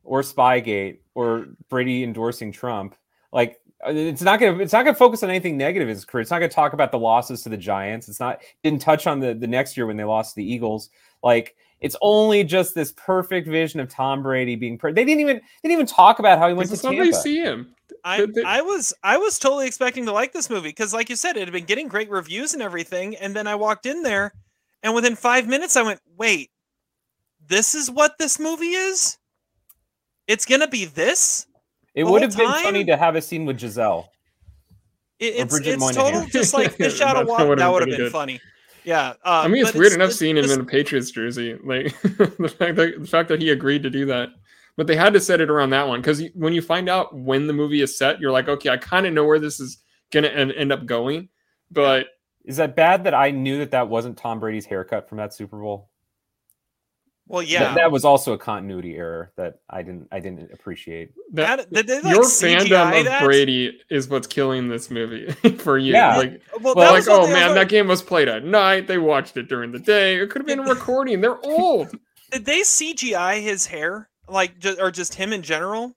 or 0.04 0.22
Spygate 0.22 0.98
or 1.14 1.46
Brady 1.68 2.04
endorsing 2.04 2.52
Trump. 2.52 2.96
Like 3.32 3.58
it's 3.86 4.22
not 4.22 4.38
gonna 4.40 4.58
it's 4.58 4.72
not 4.72 4.84
gonna 4.84 4.96
focus 4.96 5.22
on 5.22 5.30
anything 5.30 5.56
negative 5.56 5.88
in 5.88 5.94
his 5.94 6.04
career. 6.04 6.22
It's 6.22 6.30
not 6.30 6.38
gonna 6.38 6.48
talk 6.50 6.72
about 6.72 6.92
the 6.92 6.98
losses 6.98 7.42
to 7.42 7.48
the 7.48 7.56
Giants. 7.56 8.08
It's 8.08 8.20
not 8.20 8.42
didn't 8.62 8.80
touch 8.80 9.06
on 9.06 9.20
the 9.20 9.34
the 9.34 9.46
next 9.46 9.76
year 9.76 9.86
when 9.86 9.96
they 9.96 10.04
lost 10.04 10.34
to 10.34 10.36
the 10.36 10.52
Eagles. 10.52 10.90
Like 11.22 11.56
it's 11.80 11.96
only 12.00 12.44
just 12.44 12.74
this 12.76 12.92
perfect 12.92 13.48
vision 13.48 13.80
of 13.80 13.88
Tom 13.88 14.22
Brady 14.22 14.54
being. 14.54 14.78
Per- 14.78 14.92
they 14.92 15.04
didn't 15.04 15.20
even 15.20 15.36
they 15.36 15.68
didn't 15.68 15.72
even 15.80 15.86
talk 15.86 16.20
about 16.20 16.38
how 16.38 16.48
he 16.48 16.54
went 16.54 16.68
to 16.68 16.74
is 16.74 16.82
how 16.82 16.90
Tampa. 16.90 17.06
they 17.06 17.12
see 17.12 17.40
him. 17.40 17.74
I, 18.04 18.18
the- 18.26 18.44
I 18.46 18.60
was 18.60 18.94
I 19.02 19.18
was 19.18 19.38
totally 19.38 19.66
expecting 19.66 20.06
to 20.06 20.12
like 20.12 20.32
this 20.32 20.48
movie 20.48 20.68
because, 20.68 20.94
like 20.94 21.10
you 21.10 21.16
said, 21.16 21.36
it 21.36 21.40
had 21.40 21.52
been 21.52 21.64
getting 21.64 21.88
great 21.88 22.08
reviews 22.10 22.54
and 22.54 22.62
everything. 22.62 23.16
And 23.16 23.34
then 23.34 23.46
I 23.46 23.56
walked 23.56 23.86
in 23.86 24.02
there, 24.02 24.32
and 24.82 24.94
within 24.94 25.16
five 25.16 25.48
minutes, 25.48 25.76
I 25.76 25.82
went, 25.82 26.00
"Wait, 26.16 26.50
this 27.46 27.74
is 27.74 27.90
what 27.90 28.16
this 28.18 28.38
movie 28.38 28.72
is? 28.72 29.18
It's 30.28 30.44
gonna 30.44 30.68
be 30.68 30.84
this? 30.84 31.46
It 31.94 32.04
would 32.04 32.22
have 32.22 32.36
been 32.36 32.50
funny 32.62 32.84
to 32.84 32.96
have 32.96 33.16
a 33.16 33.22
scene 33.22 33.44
with 33.44 33.58
Gisele. 33.58 34.10
It, 35.18 35.34
Or 35.38 35.42
it's 35.42 35.54
Bridget 35.54 35.70
it's 35.72 35.80
Moynihan. 35.80 36.12
total 36.12 36.28
just 36.28 36.54
like 36.54 36.72
fish 36.76 37.00
out 37.00 37.16
of 37.16 37.26
That 37.26 37.32
water. 37.32 37.56
That 37.56 37.68
would 37.70 37.82
have 37.82 37.86
pretty 37.88 37.90
been 37.96 38.06
good. 38.06 38.12
funny. 38.12 38.40
Yeah. 38.84 39.10
Uh, 39.24 39.42
I 39.44 39.48
mean, 39.48 39.62
it's 39.62 39.72
but 39.72 39.78
weird 39.78 39.92
enough 39.92 40.10
it's 40.10 40.18
seeing 40.18 40.36
him 40.36 40.50
in 40.50 40.60
a 40.60 40.64
Patriots 40.64 41.10
jersey. 41.10 41.56
Like 41.62 42.00
the 42.02 42.54
fact 42.58 42.76
that 42.76 42.94
the 43.00 43.06
fact 43.06 43.28
that 43.28 43.40
he 43.40 43.50
agreed 43.50 43.82
to 43.84 43.90
do 43.90 44.06
that, 44.06 44.30
but 44.76 44.86
they 44.86 44.96
had 44.96 45.12
to 45.12 45.20
set 45.20 45.40
it 45.40 45.50
around 45.50 45.70
that 45.70 45.86
one 45.86 46.00
because 46.00 46.22
when 46.34 46.52
you 46.52 46.62
find 46.62 46.88
out 46.88 47.14
when 47.14 47.46
the 47.46 47.52
movie 47.52 47.82
is 47.82 47.96
set, 47.96 48.20
you're 48.20 48.32
like, 48.32 48.48
okay, 48.48 48.70
I 48.70 48.78
kind 48.78 49.06
of 49.06 49.12
know 49.12 49.24
where 49.24 49.38
this 49.38 49.60
is 49.60 49.78
gonna 50.10 50.28
end, 50.28 50.52
end 50.52 50.72
up 50.72 50.86
going. 50.86 51.28
But 51.70 52.08
Is 52.44 52.56
that 52.56 52.74
bad 52.74 53.04
that 53.04 53.14
I 53.14 53.30
knew 53.30 53.58
that 53.58 53.70
that 53.70 53.88
wasn't 53.88 54.16
Tom 54.16 54.40
Brady's 54.40 54.66
haircut 54.66 55.08
from 55.08 55.18
that 55.18 55.32
Super 55.32 55.58
Bowl? 55.60 55.90
Well, 57.32 57.40
Th- 57.40 57.52
yeah. 57.52 57.74
that, 57.74 57.90
was 57.90 58.04
also 58.04 58.34
a 58.34 58.38
continuity 58.38 58.94
error 58.94 59.32
that 59.36 59.60
I 59.70 59.80
didn't 59.82 60.06
I 60.12 60.20
didn't 60.20 60.52
appreciate. 60.52 61.12
that, 61.32 61.70
That- 61.70 61.72
did 61.72 61.86
they, 61.86 62.00
like, 62.02 62.14
your 62.14 62.24
CGI 62.24 62.58
fandom 62.68 62.98
of 63.00 63.04
that? 63.06 63.24
Brady 63.24 63.80
is 63.90 64.06
what's 64.08 64.26
killing 64.26 64.68
this 64.68 64.90
movie 64.90 65.32
for 65.58 65.78
you. 65.78 65.94
Yeah. 65.94 66.16
Like, 66.18 66.42
well, 66.60 66.74
well, 66.76 66.92
like, 66.92 67.04
oh 67.08 67.26
man, 67.26 67.48
were- 67.48 67.54
that 67.54 67.68
game 67.70 67.88
was 67.88 68.02
played 68.02 68.28
at 68.28 68.44
night. 68.44 68.86
They 68.86 68.98
watched 68.98 69.36
it 69.38 69.48
during 69.48 69.72
the 69.72 69.78
day. 69.78 70.16
It 70.20 70.28
could 70.30 70.40
have 70.42 70.46
been 70.46 70.58
a 70.60 70.62
recording. 70.74 71.22
They're 71.22 71.42
old. 71.44 71.90
Did 72.30 72.44
they 72.44 72.60
CGI 72.60 73.42
his 73.42 73.66
hair, 73.66 74.08
like, 74.28 74.58
ju- 74.58 74.76
or 74.78 74.90
just 74.90 75.14
him 75.14 75.32
in 75.32 75.40
general? 75.42 75.94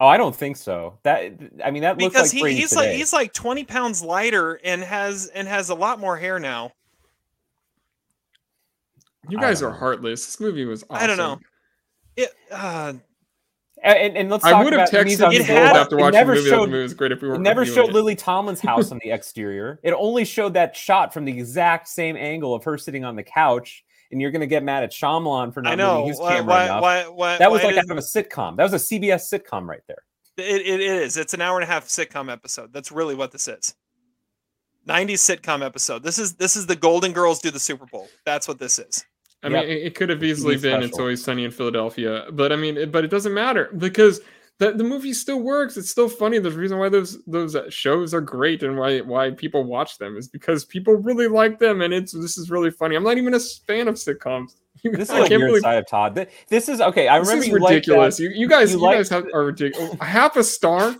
Oh, 0.00 0.06
I 0.06 0.16
don't 0.16 0.34
think 0.34 0.56
so. 0.56 0.98
That 1.04 1.32
I 1.64 1.70
mean 1.70 1.82
that 1.82 1.98
looks 1.98 2.14
Because 2.14 2.32
like 2.32 2.36
he, 2.36 2.40
Brady 2.40 2.56
he's 2.60 2.70
today. 2.70 2.80
like 2.88 2.96
he's 2.96 3.12
like 3.12 3.32
twenty 3.32 3.64
pounds 3.64 4.02
lighter 4.02 4.58
and 4.64 4.82
has 4.82 5.28
and 5.28 5.46
has 5.46 5.68
a 5.68 5.74
lot 5.74 6.00
more 6.00 6.16
hair 6.16 6.40
now. 6.40 6.72
You 9.28 9.38
guys 9.38 9.62
are 9.62 9.70
know. 9.70 9.76
heartless. 9.76 10.26
This 10.26 10.40
movie 10.40 10.64
was 10.64 10.84
awesome. 10.90 11.02
I 11.04 11.06
don't 11.06 11.16
know. 11.16 11.38
It, 12.16 12.30
uh, 12.50 12.92
and, 13.82 13.98
and, 13.98 14.16
and 14.16 14.30
let's 14.30 14.44
I 14.44 14.62
would 14.62 14.72
have 14.72 14.88
about 14.88 15.04
Knees 15.04 15.18
texted 15.20 15.30
the 15.30 15.36
It 15.36 15.44
had- 15.46 15.66
Board. 15.72 15.76
after 15.76 15.98
It 15.98 16.02
watching 16.02 16.20
the 16.20 16.26
movie. 16.34 16.48
showed- 16.48 16.62
the 16.66 16.70
movie 16.70 16.82
was 16.82 16.94
great 16.94 17.12
if 17.12 17.22
we 17.22 17.28
were 17.28 17.34
It 17.34 17.40
never 17.40 17.66
showed 17.66 17.88
it. 17.90 17.92
Lily 17.94 18.14
Tomlin's 18.16 18.60
house 18.62 18.92
on 18.92 19.00
the 19.02 19.10
exterior. 19.10 19.80
It 19.82 19.92
only 19.92 20.24
showed 20.24 20.54
that 20.54 20.76
shot 20.76 21.12
from 21.12 21.24
the 21.24 21.32
exact 21.32 21.88
same 21.88 22.16
angle 22.16 22.54
of 22.54 22.64
her 22.64 22.78
sitting 22.78 23.04
on 23.04 23.16
the 23.16 23.22
couch. 23.24 23.84
And 24.12 24.20
you're 24.20 24.30
gonna 24.30 24.46
get 24.46 24.62
mad 24.62 24.84
at 24.84 24.92
Shyamalan 24.92 25.52
for 25.52 25.60
not 25.62 25.72
I 25.72 25.74
know 25.74 25.94
moving 25.96 26.08
his 26.08 26.18
why, 26.20 26.34
camera 26.36 26.46
why, 26.54 26.64
enough. 26.66 26.82
why, 26.82 27.02
why, 27.08 27.38
that 27.38 27.50
was 27.50 27.60
why 27.62 27.66
like 27.66 27.74
did- 27.74 27.90
out 27.90 27.90
of 27.90 27.98
a 27.98 28.00
sitcom. 28.06 28.56
That 28.56 28.62
was 28.62 28.72
a 28.74 28.76
CBS 28.76 29.32
sitcom 29.32 29.66
right 29.66 29.80
there. 29.88 30.02
it, 30.36 30.62
it 30.66 30.80
is. 30.80 31.16
It's 31.16 31.34
an 31.34 31.40
hour 31.40 31.56
and 31.58 31.64
a 31.64 31.66
half 31.72 31.86
sitcom 31.86 32.30
episode. 32.30 32.72
That's 32.72 32.92
really 32.92 33.14
what 33.16 33.32
this 33.32 33.48
is. 33.48 33.74
90s 34.86 35.14
sitcom 35.40 35.64
episode. 35.64 36.02
This 36.02 36.18
is 36.18 36.34
this 36.34 36.54
is 36.56 36.66
the 36.66 36.76
Golden 36.76 37.12
Girls 37.12 37.40
do 37.40 37.50
the 37.50 37.58
Super 37.58 37.86
Bowl. 37.86 38.08
That's 38.24 38.46
what 38.46 38.58
this 38.58 38.78
is. 38.78 39.04
I 39.44 39.48
Yep. 39.48 39.66
mean, 39.66 39.76
it, 39.76 39.94
could 39.94 40.08
have 40.08 40.24
easily 40.24 40.56
be 40.56 40.62
been 40.62 40.82
"It's. 40.82 40.98
Always 40.98 41.22
Sunny 41.22 41.44
in 41.44 41.50
Philadelphia," 41.50 42.26
but 42.32 42.50
I 42.50 42.56
mean, 42.56 42.76
it, 42.76 42.90
but 42.90 43.04
it 43.04 43.08
doesn't 43.08 43.34
matter 43.34 43.70
because 43.76 44.20
the 44.58 44.72
the 44.72 44.84
movie 44.84 45.12
still 45.12 45.40
works. 45.40 45.76
It's 45.76 45.90
still 45.90 46.08
funny. 46.08 46.38
There's 46.38 46.54
a 46.54 46.58
reason 46.58 46.78
why 46.78 46.88
those 46.88 47.22
those 47.24 47.54
uh, 47.54 47.68
shows 47.68 48.14
are 48.14 48.20
great 48.20 48.62
and 48.62 48.78
why 48.78 49.00
why 49.00 49.30
people 49.32 49.64
watch 49.64 49.98
them 49.98 50.16
is 50.16 50.28
because 50.28 50.64
people 50.64 50.94
really 50.94 51.28
like 51.28 51.58
them, 51.58 51.82
and 51.82 51.92
it's 51.92 52.12
this 52.12 52.38
is 52.38 52.50
really 52.50 52.70
funny. 52.70 52.94
I'm 52.96 53.04
not 53.04 53.18
even 53.18 53.34
a 53.34 53.40
fan 53.40 53.88
of 53.88 53.96
sitcoms. 53.96 54.54
This 54.84 55.08
is 55.08 55.10
I 55.10 55.20
like 55.20 55.28
can't 55.30 55.40
your 55.40 55.48
believe 55.48 55.62
side 55.62 55.78
of 55.78 55.86
Todd. 55.86 56.26
This 56.48 56.68
is 56.68 56.78
okay. 56.82 57.08
I 57.08 57.18
this 57.18 57.28
remember 57.28 57.44
is 57.44 57.48
you 57.48 57.54
ridiculous. 57.54 58.16
that. 58.18 58.22
you, 58.22 58.30
you 58.34 58.46
guys, 58.48 58.70
you 58.72 58.78
you, 58.78 58.84
like 58.84 58.98
guys 58.98 59.08
have, 59.08 59.24
are 59.32 59.44
ridiculous. 59.46 59.96
Half 60.02 60.36
a 60.36 60.44
star. 60.44 60.94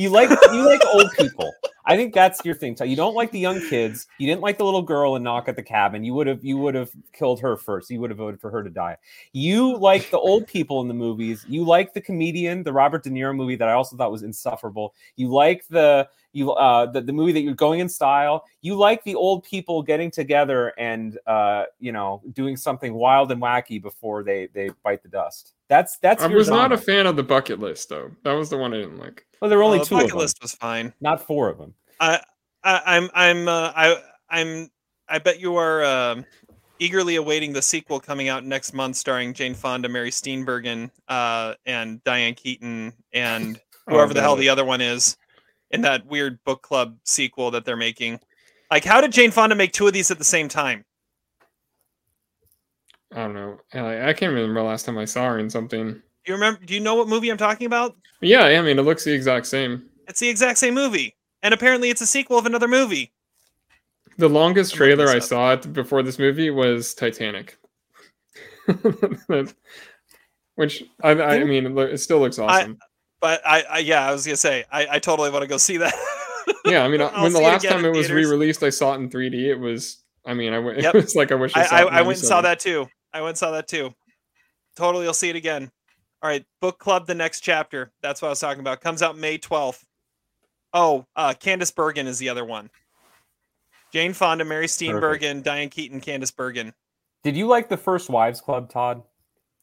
You 0.00 0.08
like 0.08 0.30
you 0.30 0.64
like 0.64 0.80
old 0.94 1.10
people. 1.18 1.52
I 1.84 1.94
think 1.94 2.14
that's 2.14 2.42
your 2.42 2.54
thing. 2.54 2.74
Todd. 2.74 2.88
You 2.88 2.96
don't 2.96 3.14
like 3.14 3.32
the 3.32 3.38
young 3.38 3.60
kids. 3.68 4.06
You 4.16 4.26
didn't 4.26 4.40
like 4.40 4.56
the 4.56 4.64
little 4.64 4.80
girl 4.80 5.14
in 5.16 5.22
Knock 5.22 5.46
at 5.46 5.56
the 5.56 5.62
Cabin. 5.62 6.04
You 6.04 6.14
would 6.14 6.26
have 6.26 6.42
you 6.42 6.56
would 6.56 6.74
have 6.74 6.90
killed 7.12 7.38
her 7.40 7.54
first. 7.58 7.90
You 7.90 8.00
would 8.00 8.08
have 8.08 8.16
voted 8.16 8.40
for 8.40 8.50
her 8.50 8.62
to 8.62 8.70
die. 8.70 8.96
You 9.34 9.76
like 9.76 10.10
the 10.10 10.18
old 10.18 10.46
people 10.46 10.80
in 10.80 10.88
the 10.88 10.94
movies. 10.94 11.44
You 11.46 11.66
like 11.66 11.92
the 11.92 12.00
comedian, 12.00 12.62
the 12.62 12.72
Robert 12.72 13.02
De 13.02 13.10
Niro 13.10 13.36
movie 13.36 13.56
that 13.56 13.68
I 13.68 13.72
also 13.72 13.94
thought 13.94 14.10
was 14.10 14.22
insufferable. 14.22 14.94
You 15.16 15.28
like 15.28 15.66
the 15.68 16.08
you 16.32 16.52
uh 16.52 16.86
the, 16.86 17.02
the 17.02 17.12
movie 17.12 17.32
that 17.32 17.42
you're 17.42 17.52
going 17.52 17.80
in 17.80 17.88
style. 17.90 18.44
You 18.62 18.76
like 18.76 19.04
the 19.04 19.16
old 19.16 19.44
people 19.44 19.82
getting 19.82 20.10
together 20.10 20.72
and 20.78 21.18
uh 21.26 21.64
you 21.78 21.92
know 21.92 22.22
doing 22.32 22.56
something 22.56 22.94
wild 22.94 23.30
and 23.32 23.42
wacky 23.42 23.82
before 23.82 24.22
they 24.22 24.48
they 24.54 24.70
bite 24.82 25.02
the 25.02 25.10
dust. 25.10 25.52
That's 25.70 25.96
that's 25.98 26.22
I 26.22 26.26
your 26.26 26.36
was 26.36 26.50
not 26.50 26.72
a 26.72 26.76
fan 26.76 27.06
of 27.06 27.14
the 27.16 27.22
bucket 27.22 27.60
list 27.60 27.88
though. 27.88 28.10
That 28.24 28.32
was 28.32 28.50
the 28.50 28.58
one 28.58 28.74
I 28.74 28.78
didn't 28.78 28.98
like. 28.98 29.24
Well, 29.40 29.48
there 29.48 29.56
were 29.56 29.64
only 29.64 29.78
Well, 29.78 29.84
the 29.84 29.88
two 29.88 29.94
of 29.94 30.00
bucket 30.00 30.10
them, 30.10 30.18
list 30.18 30.42
was 30.42 30.52
fine. 30.56 30.92
not 31.00 31.24
four 31.24 31.48
of 31.48 31.56
them. 31.58 31.72
I, 32.00 32.20
I 32.64 32.82
I'm 32.84 33.10
I'm 33.14 33.48
uh, 33.48 33.72
I 33.74 34.02
I'm 34.28 34.68
I 35.08 35.20
bet 35.20 35.38
you 35.40 35.56
are 35.56 35.84
um 35.84 36.26
eagerly 36.80 37.16
awaiting 37.16 37.52
the 37.52 37.62
sequel 37.62 38.00
coming 38.00 38.28
out 38.28 38.44
next 38.44 38.72
month, 38.72 38.96
starring 38.96 39.32
Jane 39.32 39.54
Fonda, 39.54 39.88
Mary 39.88 40.10
Steenburgen, 40.10 40.90
uh, 41.08 41.54
and 41.66 42.02
Diane 42.04 42.34
Keaton, 42.34 42.92
and 43.12 43.60
Oh, 43.88 43.94
whoever 43.94 44.12
the 44.12 44.20
hell 44.20 44.36
the 44.36 44.48
other 44.48 44.64
one 44.64 44.80
is, 44.80 45.16
in 45.70 45.80
that 45.82 46.04
weird 46.06 46.38
book 46.44 46.62
club 46.62 46.96
sequel 47.04 47.50
that 47.52 47.64
they're 47.64 47.76
making. 47.76 48.20
Like, 48.70 48.84
how 48.84 49.00
did 49.00 49.10
Jane 49.10 49.30
Fonda 49.30 49.54
make 49.56 49.72
two 49.72 49.86
of 49.86 49.92
these 49.92 50.10
at 50.10 50.18
the 50.18 50.24
same 50.24 50.48
time? 50.48 50.84
I 53.12 53.16
don't 53.16 53.34
know. 53.34 53.58
I, 53.74 54.10
I 54.10 54.12
can't 54.12 54.32
remember 54.32 54.60
the 54.60 54.66
last 54.66 54.86
time 54.86 54.98
I 54.98 55.04
saw 55.04 55.30
her 55.30 55.38
in 55.38 55.50
something. 55.50 55.92
Do 55.92 56.00
you 56.26 56.34
remember? 56.34 56.64
Do 56.64 56.74
you 56.74 56.80
know 56.80 56.94
what 56.94 57.08
movie 57.08 57.30
I'm 57.30 57.36
talking 57.36 57.66
about? 57.66 57.96
Yeah, 58.20 58.44
I 58.44 58.62
mean, 58.62 58.78
it 58.78 58.82
looks 58.82 59.04
the 59.04 59.12
exact 59.12 59.46
same. 59.46 59.88
It's 60.06 60.20
the 60.20 60.28
exact 60.28 60.58
same 60.58 60.74
movie, 60.74 61.16
and 61.42 61.54
apparently 61.54 61.90
it's 61.90 62.00
a 62.00 62.06
sequel 62.06 62.38
of 62.38 62.46
another 62.46 62.68
movie. 62.68 63.12
The 64.18 64.28
longest 64.28 64.74
trailer 64.74 65.08
I 65.08 65.18
saw 65.18 65.56
before 65.56 66.02
this 66.02 66.18
movie 66.18 66.50
was 66.50 66.94
Titanic. 66.94 67.56
Which 70.56 70.84
I, 71.02 71.10
I 71.10 71.44
mean, 71.44 71.78
it, 71.78 71.98
still 71.98 72.20
looks 72.20 72.38
awesome. 72.38 72.78
But 73.20 73.40
I, 73.46 73.62
I 73.62 73.78
yeah, 73.78 74.06
I 74.06 74.12
was 74.12 74.26
gonna 74.26 74.36
say 74.36 74.64
I, 74.70 74.86
I 74.92 74.98
totally 74.98 75.30
want 75.30 75.42
to 75.42 75.48
go 75.48 75.56
see 75.56 75.78
that. 75.78 75.94
yeah, 76.64 76.84
I 76.84 76.88
mean, 76.88 77.00
uh, 77.02 77.10
I'll 77.14 77.22
when 77.24 77.32
the 77.32 77.40
it 77.40 77.44
last 77.44 77.66
time 77.66 77.84
it 77.84 77.90
was 77.90 78.08
theaters. 78.08 78.26
re-released, 78.26 78.62
I 78.62 78.70
saw 78.70 78.92
it 78.92 78.96
in 78.96 79.08
3D. 79.08 79.34
It 79.34 79.56
was, 79.56 80.02
I 80.26 80.34
mean, 80.34 80.52
I 80.52 80.58
went. 80.58 80.78
Yep. 80.82 80.94
It 80.94 81.04
was 81.04 81.16
like 81.16 81.32
I 81.32 81.36
wish 81.36 81.56
I, 81.56 81.62
I, 81.62 81.66
saw 81.66 81.76
I, 81.76 81.80
it 81.80 81.86
in 81.88 81.94
I 81.94 82.02
went 82.02 82.18
and 82.18 82.26
saw 82.26 82.40
that 82.42 82.60
too. 82.60 82.86
I 83.12 83.20
went 83.20 83.30
and 83.30 83.38
saw 83.38 83.50
that 83.52 83.68
too. 83.68 83.94
Totally, 84.76 85.04
you'll 85.04 85.14
see 85.14 85.30
it 85.30 85.36
again. 85.36 85.70
All 86.22 86.28
right, 86.28 86.44
book 86.60 86.78
club, 86.78 87.06
the 87.06 87.14
next 87.14 87.40
chapter. 87.40 87.92
That's 88.02 88.20
what 88.22 88.28
I 88.28 88.30
was 88.30 88.40
talking 88.40 88.60
about. 88.60 88.80
Comes 88.80 89.02
out 89.02 89.16
May 89.18 89.38
twelfth. 89.38 89.84
Oh, 90.72 91.06
uh, 91.16 91.34
Candice 91.38 91.74
Bergen 91.74 92.06
is 92.06 92.18
the 92.18 92.28
other 92.28 92.44
one. 92.44 92.70
Jane 93.92 94.12
Fonda, 94.12 94.44
Mary 94.44 94.66
Steenburgen, 94.66 95.42
Diane 95.42 95.68
Keaton, 95.68 96.00
Candice 96.00 96.34
Bergen. 96.34 96.72
Did 97.24 97.36
you 97.36 97.48
like 97.48 97.68
the 97.68 97.76
First 97.76 98.08
Wives 98.08 98.40
Club, 98.40 98.70
Todd? 98.70 99.02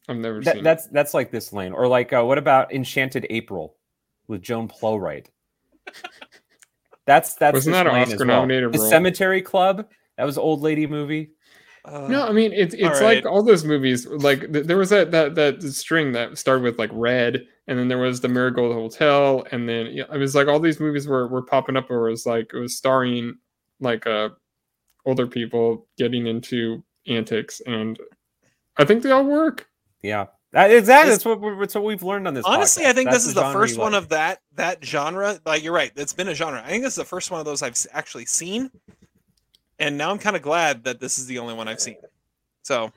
I've 0.10 0.18
never 0.18 0.42
That, 0.42 0.56
seen. 0.56 0.64
that's 0.64 0.88
that's 0.88 1.14
like 1.14 1.32
this 1.32 1.54
lane, 1.54 1.72
or 1.74 1.88
like 1.88 2.12
uh, 2.14 2.24
what 2.24 2.38
about 2.38 2.74
Enchanted 2.74 3.26
April 3.30 3.78
with 4.28 4.42
Joan 4.42 4.68
Plowright? 4.68 5.28
That's 7.06 7.36
that's 7.36 7.54
Wasn't 7.54 7.74
this 7.74 7.80
that 7.84 7.88
an 7.88 7.94
lane 7.94 8.04
as 8.04 8.14
Oscar-nominated 8.14 8.74
The? 8.74 8.80
Cemetery 8.80 9.42
Club. 9.42 9.88
That 10.18 10.26
was 10.26 10.38
old 10.38 10.62
lady 10.62 10.86
movie. 10.88 11.30
Uh, 11.88 12.08
No, 12.08 12.28
I 12.28 12.32
mean 12.32 12.52
it's 12.54 12.74
it's 12.74 13.00
all 13.00 13.04
like 13.06 13.26
all 13.26 13.44
those 13.44 13.64
movies. 13.64 14.06
Like 14.08 14.52
th- 14.52 14.66
there 14.66 14.78
was 14.78 14.90
that 14.90 15.12
that 15.12 15.36
that 15.36 15.62
string 15.64 16.12
that 16.12 16.38
started 16.38 16.64
with 16.64 16.78
like 16.78 16.90
Red, 16.94 17.46
and 17.68 17.80
then 17.80 17.88
there 17.88 17.98
was 17.98 18.20
the 18.22 18.28
Marigold 18.28 18.74
Hotel, 18.74 19.46
and 19.52 19.68
then 19.70 19.88
yeah, 19.88 20.04
it 20.14 20.18
was 20.18 20.36
like 20.36 20.48
all 20.48 20.60
these 20.60 20.80
movies 20.80 21.08
were 21.08 21.28
were 21.28 21.42
popping 21.44 21.78
up. 21.78 21.90
Where 21.90 22.08
it 22.08 22.12
was 22.12 22.26
like 22.26 22.52
it 22.54 22.60
was 22.60 22.76
starring 22.76 23.36
like 23.80 24.06
uh 24.06 24.30
older 25.06 25.28
people 25.28 25.88
getting 25.98 26.28
into 26.28 26.84
antics, 27.08 27.62
and 27.66 27.98
I 28.78 28.84
think 28.86 29.04
they 29.04 29.12
all 29.12 29.24
work. 29.26 29.68
Yeah, 30.02 30.26
that, 30.52 30.72
exactly. 30.72 31.10
This- 31.10 31.18
That's 31.20 31.26
what 31.26 31.40
we're, 31.42 31.60
that's 31.60 31.76
what 31.76 31.84
we've 31.86 32.04
learned 32.04 32.28
on 32.28 32.34
this. 32.34 32.46
Honestly, 32.46 32.84
podcast. 32.84 32.88
I 32.90 32.94
think 32.94 33.10
That's 33.12 33.24
this 33.24 33.28
is 33.28 33.34
the 33.34 33.52
first 33.52 33.78
one 33.78 33.94
like. 33.94 34.04
of 34.04 34.10
that 34.10 34.40
that 34.56 34.84
genre. 34.84 35.40
Like 35.46 35.64
you're 35.64 35.74
right, 35.74 35.92
it's 35.96 36.14
been 36.14 36.28
a 36.28 36.36
genre. 36.36 36.62
I 36.64 36.68
think 36.70 36.84
this 36.84 36.94
is 36.94 36.98
the 36.98 37.06
first 37.06 37.32
one 37.32 37.40
of 37.40 37.46
those 37.46 37.62
I've 37.62 37.78
actually 37.94 38.26
seen, 38.26 38.72
and 39.80 39.98
now 39.98 40.12
I'm 40.12 40.20
kind 40.20 40.36
of 40.36 40.42
glad 40.42 40.84
that 40.86 41.00
this 41.00 41.18
is 41.18 41.26
the 41.28 41.40
only 41.40 41.54
one 41.54 41.68
I've 41.68 41.80
seen. 41.80 41.98
So 42.64 42.92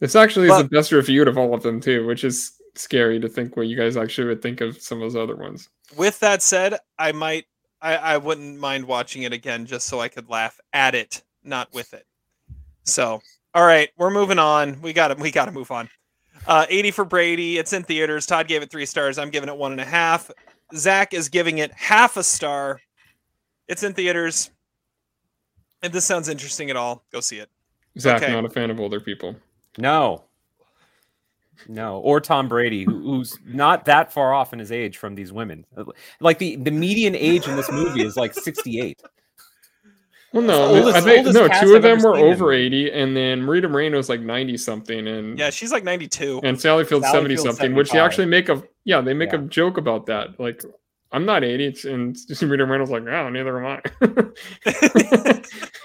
This 0.00 0.14
actually 0.14 0.48
is 0.48 0.56
the 0.58 0.64
best 0.64 0.92
reviewed 0.92 1.28
of 1.28 1.38
all 1.38 1.54
of 1.54 1.62
them 1.62 1.80
too, 1.80 2.06
which 2.06 2.24
is 2.24 2.52
scary 2.74 3.18
to 3.20 3.28
think 3.28 3.56
what 3.56 3.66
you 3.66 3.76
guys 3.76 3.96
actually 3.96 4.28
would 4.28 4.42
think 4.42 4.60
of 4.60 4.80
some 4.80 4.98
of 4.98 5.12
those 5.12 5.16
other 5.20 5.36
ones. 5.36 5.68
with 5.96 6.18
that 6.20 6.42
said, 6.42 6.78
I 6.98 7.12
might 7.12 7.46
I, 7.82 7.96
I 7.96 8.16
wouldn't 8.18 8.58
mind 8.58 8.86
watching 8.86 9.22
it 9.22 9.32
again 9.32 9.66
just 9.66 9.86
so 9.86 10.00
I 10.00 10.08
could 10.08 10.28
laugh 10.30 10.58
at 10.72 10.94
it, 10.94 11.22
not 11.44 11.72
with 11.72 11.92
it. 11.94 12.06
So 12.84 13.20
all 13.54 13.64
right, 13.66 13.88
we're 13.96 14.10
moving 14.10 14.38
on. 14.38 14.80
We 14.82 14.92
gotta 14.92 15.14
we 15.14 15.30
gotta 15.30 15.52
move 15.52 15.70
on. 15.70 15.88
Uh 16.46 16.66
80 16.68 16.90
for 16.90 17.04
Brady. 17.04 17.58
It's 17.58 17.72
in 17.72 17.82
theaters. 17.82 18.26
Todd 18.26 18.46
gave 18.48 18.62
it 18.62 18.70
three 18.70 18.86
stars. 18.86 19.18
I'm 19.18 19.30
giving 19.30 19.48
it 19.48 19.56
one 19.56 19.72
and 19.72 19.80
a 19.80 19.84
half. 19.84 20.30
Zach 20.74 21.14
is 21.14 21.28
giving 21.28 21.58
it 21.58 21.72
half 21.72 22.16
a 22.16 22.22
star. 22.22 22.80
It's 23.68 23.82
in 23.82 23.94
theaters. 23.94 24.50
If 25.82 25.92
this 25.92 26.04
sounds 26.04 26.28
interesting 26.28 26.70
at 26.70 26.76
all, 26.76 27.04
go 27.12 27.20
see 27.20 27.38
it. 27.38 27.48
Zach, 27.98 28.22
Okay. 28.22 28.32
not 28.32 28.44
a 28.44 28.50
fan 28.50 28.70
of 28.70 28.80
older 28.80 29.00
people. 29.00 29.36
No. 29.78 30.24
No, 31.68 31.98
or 32.00 32.20
Tom 32.20 32.48
Brady, 32.48 32.84
who, 32.84 33.00
who's 33.02 33.38
not 33.46 33.86
that 33.86 34.12
far 34.12 34.34
off 34.34 34.52
in 34.52 34.58
his 34.58 34.70
age 34.70 34.98
from 34.98 35.14
these 35.14 35.32
women. 35.32 35.64
Like 36.20 36.38
the, 36.38 36.56
the 36.56 36.70
median 36.70 37.14
age 37.16 37.48
in 37.48 37.56
this 37.56 37.70
movie 37.70 38.02
is 38.04 38.14
like 38.16 38.34
68. 38.34 39.00
Well, 40.32 40.42
no, 40.42 40.66
oldest- 40.66 40.96
I 40.96 41.00
think 41.00 41.26
no. 41.28 41.48
Two 41.60 41.74
of 41.76 41.82
them 41.82 42.02
were 42.02 42.16
over 42.16 42.46
one. 42.46 42.54
eighty, 42.54 42.90
and 42.92 43.16
then 43.16 43.40
Marita 43.40 43.70
Moreno 43.70 43.96
was 43.96 44.10
like 44.10 44.20
ninety 44.20 44.58
something, 44.58 45.06
and 45.08 45.38
Yeah, 45.38 45.48
she's 45.48 45.72
like 45.72 45.82
92. 45.82 46.40
and 46.44 46.60
Sally 46.60 46.84
Field's 46.84 47.06
Sally 47.06 47.16
seventy 47.16 47.36
Field's 47.36 47.56
something, 47.58 47.74
which 47.74 47.90
they 47.90 48.00
actually 48.00 48.26
make 48.26 48.50
a 48.50 48.62
yeah, 48.84 49.00
they 49.00 49.14
make 49.14 49.32
Yeah. 49.32 49.38
a 49.38 49.42
joke 49.42 49.78
about 49.78 50.04
that. 50.06 50.38
Like, 50.38 50.62
I'm 51.16 51.24
not 51.24 51.42
eighty, 51.44 51.66
it's- 51.66 51.84
and 51.84 52.14
Marita 52.30 52.66
Moreno's 52.68 52.90
like, 52.90 53.02
no, 53.04 53.28
neither 53.30 53.58
am 53.64 53.66
I. 53.66 53.80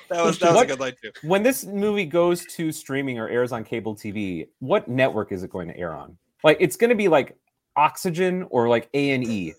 That 0.10 0.26
was 0.26 0.40
that 0.40 0.42
was 0.42 0.42
a 0.42 0.54
What- 0.54 0.68
good 0.68 0.80
line 0.80 0.94
too. 1.02 1.12
When 1.24 1.42
this 1.42 1.64
movie 1.66 2.06
goes 2.06 2.46
to 2.48 2.72
streaming 2.72 3.18
or 3.18 3.30
airs 3.30 3.52
on 3.54 3.64
cable 3.64 3.96
TV, 3.96 4.50
what 4.60 4.88
network 4.90 5.32
is 5.32 5.44
it 5.44 5.50
going 5.50 5.70
to 5.70 5.78
air 5.78 5.96
on? 5.96 6.18
Like 6.44 6.58
it's 6.60 6.76
going 6.76 6.90
to 6.90 6.96
be 6.96 7.08
like 7.08 7.38
Oxygen 7.78 8.46
or 8.50 8.68
like 8.68 8.90
A 8.94 9.12
and 9.12 9.24
E. 9.24 9.54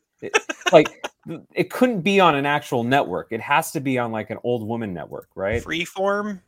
Like 0.72 1.06
it 1.54 1.70
couldn't 1.70 2.02
be 2.02 2.20
on 2.20 2.34
an 2.34 2.44
actual 2.44 2.84
network. 2.84 3.28
It 3.30 3.40
has 3.40 3.70
to 3.72 3.80
be 3.80 3.98
on 3.98 4.12
like 4.12 4.28
an 4.28 4.38
old 4.44 4.66
woman 4.66 4.92
network, 4.92 5.28
right? 5.34 5.62
Freeform. 5.64 6.42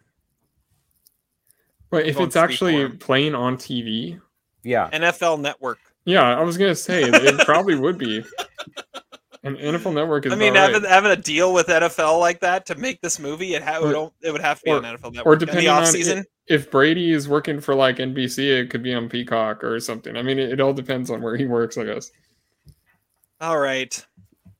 but 1.91 2.05
if 2.07 2.21
it's 2.21 2.37
actually 2.37 2.75
freeform. 2.75 3.01
playing 3.01 3.35
on 3.35 3.57
TV, 3.57 4.21
Yeah. 4.65 4.91
NFL 4.91 5.41
Network. 5.41 5.79
yeah, 6.05 6.37
I 6.39 6.43
was 6.43 6.59
gonna 6.59 6.75
say 6.75 7.05
it 7.05 7.47
probably 7.47 7.77
would 7.77 7.97
be. 7.97 8.23
And 9.45 9.59
NFL 9.59 9.93
Network 9.95 10.25
is. 10.27 10.33
I 10.33 10.37
mean, 10.37 10.55
having, 10.55 10.83
right. 10.83 10.91
having 10.91 11.11
a 11.13 11.17
deal 11.17 11.53
with 11.53 11.67
NFL 11.67 12.19
like 12.19 12.41
that 12.41 12.65
to 12.67 12.75
make 12.77 13.01
this 13.03 13.19
movie, 13.19 13.55
it, 13.55 13.63
ha- 13.63 13.77
it, 13.77 13.83
Or- 13.83 14.05
would, 14.05 14.11
it 14.23 14.33
would 14.33 14.41
have 14.41 14.59
to 14.61 14.65
be 14.65 14.71
or- 14.71 14.77
on 14.79 14.83
NFL 14.85 15.13
Network. 15.13 15.27
or 15.27 15.37
depending 15.37 15.65
the 15.67 15.71
on 15.71 15.83
off 15.83 15.89
i- 15.89 15.93
season. 15.93 16.25
if 16.47 16.71
Brady 16.71 17.13
is 17.13 17.29
working 17.29 17.61
for 17.61 17.75
like 17.75 17.97
NBC, 17.99 18.39
it 18.63 18.71
could 18.71 18.83
be 18.83 18.95
on 18.95 19.09
Peacock 19.09 19.63
or 19.63 19.79
something. 19.81 20.17
I 20.17 20.23
mean, 20.23 20.39
it, 20.39 20.53
it 20.53 20.61
all 20.61 20.73
depends 20.73 21.11
on 21.11 21.21
where 21.21 21.37
he 21.37 21.45
works, 21.47 21.77
I 21.77 21.85
guess. 21.85 22.11
All 23.41 23.59
right, 23.59 24.05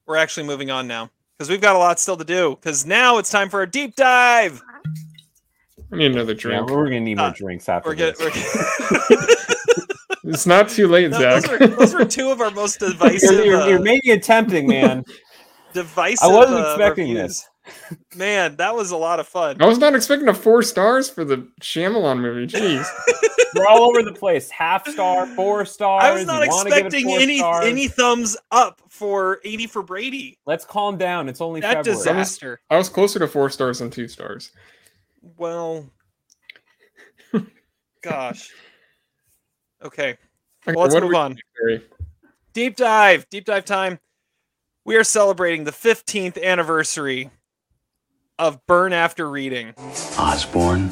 we're 0.07 0.17
actually 0.19 0.47
moving 0.47 0.71
on 0.71 0.87
now 0.87 1.09
because 1.39 1.49
we've 1.49 1.63
got 1.63 1.77
a 1.77 1.79
lot 1.79 1.99
still 1.99 2.19
to 2.19 2.25
do. 2.25 2.51
Because 2.61 2.85
now 2.85 3.17
it's 3.19 3.31
time 3.31 3.49
for 3.49 3.63
a 3.63 3.71
deep 3.71 3.97
dive. 3.97 4.61
I 5.93 5.97
need 5.97 6.13
another 6.13 6.33
Yeah, 6.33 6.39
drink. 6.39 6.69
we're 6.71 6.85
gonna 6.85 7.01
need 7.01 7.17
more 7.17 7.29
Uh, 7.29 7.33
drinks 7.35 7.69
after 7.71 7.89
We're 7.89 7.95
good. 7.95 8.17
this. 8.17 9.47
It's 10.27 10.47
not 10.47 10.69
too 10.69 10.89
late, 10.89 11.11
No, 11.11 11.19
Zach. 11.19 11.43
those, 11.43 11.51
were, 11.61 11.67
those 11.67 11.95
were 11.95 12.05
two 12.05 12.31
of 12.31 12.41
our 12.41 12.51
most 12.51 12.79
divisive. 12.81 13.31
You're, 13.33 13.45
you're, 13.45 13.61
uh, 13.61 13.67
you're 13.69 13.81
maybe 13.81 14.11
attempting, 14.11 14.67
man. 14.67 15.05
divisive. 15.75 16.29
I 16.29 16.33
wasn't 16.33 16.65
uh, 16.65 16.71
expecting 16.71 17.09
reviews. 17.15 17.29
this. 17.29 17.49
Man, 18.17 18.57
that 18.57 18.75
was 18.75 18.91
a 18.91 18.97
lot 18.97 19.21
of 19.21 19.27
fun. 19.27 19.57
I 19.61 19.67
was 19.67 19.79
not 19.79 19.95
expecting 19.95 20.29
a 20.29 20.35
four 20.35 20.63
stars 20.63 21.09
for 21.09 21.25
the 21.25 21.49
Shyamalan 21.63 22.21
movie. 22.21 22.47
Jeez. 22.47 22.87
We're 23.57 23.67
all 23.67 23.85
over 23.85 24.03
the 24.03 24.13
place. 24.13 24.51
Half 24.51 24.87
star, 24.87 25.27
four 25.29 25.65
stars. 25.65 26.05
I 26.05 26.13
was 26.13 26.27
not 26.27 26.45
you 26.45 26.51
wanna 26.51 26.69
give 26.69 26.79
it 26.79 26.85
expecting 26.87 27.13
any 27.15 27.39
stars. 27.39 27.65
any 27.65 27.89
thumbs 27.89 28.37
up 28.51 28.83
for 28.91 29.41
80 29.45 29.67
for 29.69 29.83
Brady. 29.83 30.39
Let's 30.45 30.67
calm 30.67 30.99
down. 30.99 31.27
It's 31.31 31.41
only 31.41 31.63
That 31.63 31.77
February. 31.77 31.97
disaster. 31.97 32.61
I 32.69 32.77
was 32.77 32.91
closer 32.91 33.19
to 33.21 33.27
four 33.29 33.49
stars 33.49 33.79
than 33.79 33.89
two 33.91 34.09
stars. 34.09 34.51
Well, 35.39 35.89
gosh. 38.03 38.51
Okay. 39.85 40.17
Okay, 40.67 40.75
Well, 40.75 40.87
let's 40.87 40.95
move 40.95 41.15
on. 41.15 41.37
do, 41.69 41.81
Deep 42.55 42.77
dive, 42.77 43.29
deep 43.29 43.45
dive 43.45 43.65
time. 43.65 43.99
We 44.85 44.97
are 44.97 45.05
celebrating 45.05 45.65
the 45.65 45.73
15th 45.73 46.43
anniversary 46.43 47.31
of 48.39 48.65
Burn 48.67 48.93
After 48.93 49.29
Reading. 49.29 49.75
Osborne? 50.19 50.91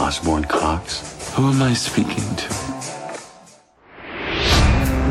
Osborne 0.00 0.44
Cox? 0.44 1.32
Who 1.34 1.48
am 1.48 1.62
I 1.62 1.74
speaking 1.74 2.24
to? 2.36 2.54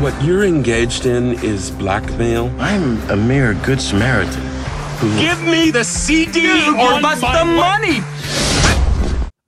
What 0.02 0.22
you're 0.22 0.44
engaged 0.44 1.06
in 1.06 1.32
is 1.42 1.70
blackmail? 1.70 2.54
I'm 2.60 3.00
a 3.10 3.16
mere 3.16 3.54
good 3.54 3.80
Samaritan. 3.80 4.42
Who... 4.98 5.18
Give 5.18 5.42
me 5.44 5.70
the 5.70 5.84
CD 5.84 6.46
or 6.68 7.00
bust 7.00 7.20
the 7.20 7.44
money! 7.44 8.00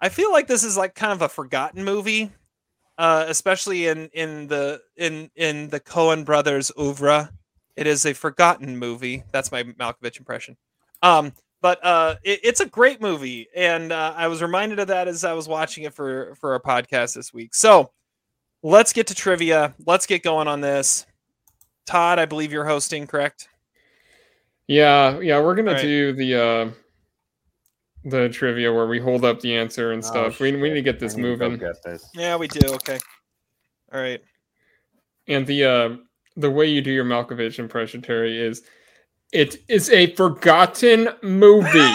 I 0.00 0.08
feel 0.08 0.32
like 0.32 0.46
this 0.48 0.64
is 0.64 0.76
like 0.76 0.94
kind 0.94 1.12
of 1.12 1.22
a 1.22 1.28
forgotten 1.28 1.84
movie, 1.84 2.32
uh, 3.00 3.24
especially 3.28 3.86
in 3.86 4.10
in 4.12 4.46
the 4.46 4.78
in 4.98 5.30
in 5.34 5.70
the 5.70 5.80
Coen 5.80 6.22
brothers 6.22 6.70
oeuvre. 6.78 7.30
It 7.74 7.86
is 7.86 8.04
a 8.04 8.12
forgotten 8.12 8.76
movie. 8.76 9.24
That's 9.32 9.50
my 9.50 9.62
Malkovich 9.62 10.18
impression. 10.18 10.58
Um, 11.02 11.32
but 11.62 11.82
uh, 11.82 12.16
it, 12.22 12.40
it's 12.42 12.60
a 12.60 12.66
great 12.66 13.00
movie, 13.00 13.48
and 13.56 13.90
uh, 13.90 14.12
I 14.14 14.28
was 14.28 14.42
reminded 14.42 14.80
of 14.80 14.88
that 14.88 15.08
as 15.08 15.24
I 15.24 15.32
was 15.32 15.48
watching 15.48 15.84
it 15.84 15.94
for 15.94 16.34
for 16.34 16.52
our 16.52 16.60
podcast 16.60 17.14
this 17.14 17.32
week. 17.32 17.54
So 17.54 17.90
let's 18.62 18.92
get 18.92 19.06
to 19.06 19.14
trivia. 19.14 19.74
Let's 19.86 20.04
get 20.04 20.22
going 20.22 20.46
on 20.46 20.60
this. 20.60 21.06
Todd, 21.86 22.18
I 22.18 22.26
believe 22.26 22.52
you're 22.52 22.66
hosting, 22.66 23.06
correct? 23.06 23.48
Yeah, 24.66 25.18
yeah, 25.20 25.40
we're 25.40 25.54
gonna 25.54 25.72
Right. 25.72 25.82
do 25.82 26.12
the 26.12 26.34
uh 26.34 26.70
the 28.04 28.28
trivia 28.28 28.72
where 28.72 28.86
we 28.86 28.98
hold 28.98 29.24
up 29.24 29.40
the 29.40 29.54
answer 29.56 29.92
and 29.92 30.02
Oh, 30.04 30.06
stuff. 30.06 30.40
we, 30.40 30.52
we 30.52 30.68
need 30.68 30.74
to 30.74 30.82
get 30.82 30.98
this 31.00 31.16
need 31.16 31.22
to 31.22 31.28
moving. 31.28 31.58
get 31.58 31.82
this. 31.82 32.08
Yeah, 32.14 32.36
we 32.36 32.48
do. 32.48 32.60
Okay. 32.74 32.98
All 33.92 34.00
right. 34.00 34.20
And 35.28 35.46
the 35.46 35.64
uh 35.64 35.96
the 36.36 36.50
way 36.50 36.66
you 36.66 36.80
do 36.80 36.90
your 36.90 37.04
Malkovich 37.04 37.58
impression, 37.58 38.00
Terry, 38.02 38.38
is 38.40 38.62
it 39.32 39.56
is 39.68 39.90
a 39.90 40.14
forgotten 40.14 41.08
movie. 41.22 41.92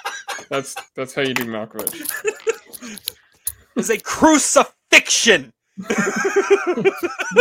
that's 0.50 0.76
that's 0.94 1.14
how 1.14 1.22
you 1.22 1.34
do 1.34 1.44
Malkovich. 1.46 2.02
It's 3.76 3.90
a 3.90 3.98
crucifixion. 3.98 5.52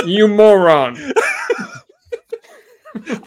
You 0.05 0.27
moron. 0.27 0.97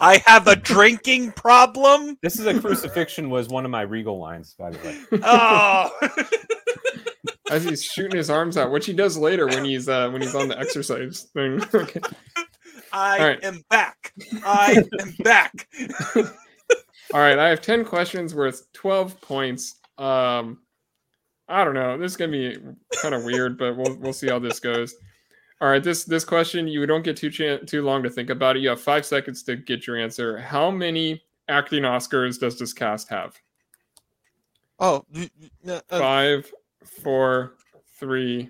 I 0.01 0.21
have 0.25 0.47
a 0.47 0.55
drinking 0.55 1.31
problem. 1.33 2.17
This 2.21 2.39
is 2.39 2.45
a 2.45 2.59
crucifixion 2.59 3.29
was 3.29 3.49
one 3.49 3.65
of 3.65 3.71
my 3.71 3.81
regal 3.81 4.19
lines, 4.19 4.55
by 4.57 4.71
the 4.71 4.77
way. 4.79 5.21
Oh. 5.23 5.91
As 7.51 7.63
he's 7.63 7.83
shooting 7.83 8.17
his 8.17 8.29
arms 8.29 8.57
out, 8.57 8.71
which 8.71 8.85
he 8.85 8.93
does 8.93 9.17
later 9.17 9.47
when 9.47 9.65
he's 9.65 9.89
uh 9.89 10.09
when 10.09 10.21
he's 10.21 10.35
on 10.35 10.47
the 10.47 10.59
exercise 10.59 11.27
thing. 11.33 11.61
okay. 11.73 11.99
I 12.91 13.19
All 13.19 13.25
right. 13.25 13.43
am 13.43 13.61
back. 13.69 14.13
I 14.45 14.83
am 14.99 15.15
back. 15.23 15.67
All 17.13 17.19
right, 17.19 17.39
I 17.39 17.49
have 17.49 17.61
10 17.61 17.85
questions 17.85 18.35
worth 18.35 18.71
12 18.73 19.19
points. 19.21 19.79
Um 19.97 20.59
I 21.47 21.63
don't 21.63 21.73
know. 21.73 21.97
This 21.97 22.11
is 22.11 22.17
going 22.17 22.31
to 22.31 22.37
be 22.37 22.59
kind 23.01 23.15
of 23.15 23.23
weird, 23.23 23.57
but 23.57 23.75
we'll 23.75 23.95
we'll 23.95 24.13
see 24.13 24.27
how 24.27 24.37
this 24.37 24.59
goes. 24.59 24.93
All 25.61 25.69
right, 25.69 25.83
this 25.83 26.05
this 26.05 26.23
question 26.23 26.67
you 26.67 26.85
don't 26.85 27.03
get 27.03 27.17
too 27.17 27.29
chan 27.29 27.65
too 27.65 27.81
long 27.83 28.01
to 28.03 28.09
think 28.09 28.29
about 28.29 28.55
it. 28.55 28.61
You 28.61 28.69
have 28.69 28.79
5 28.81 29.05
seconds 29.05 29.43
to 29.43 29.55
get 29.57 29.85
your 29.87 29.97
answer. 29.97 30.37
How 30.39 30.71
many 30.71 31.21
acting 31.49 31.83
Oscars 31.83 32.39
does 32.39 32.57
this 32.57 32.71
cast 32.73 33.09
have? 33.09 33.35
Oh, 34.79 35.03
n- 35.13 35.29
n- 35.65 35.81
uh, 35.89 35.99
Five, 35.99 36.49
four, 37.03 37.55
three, 37.99 38.49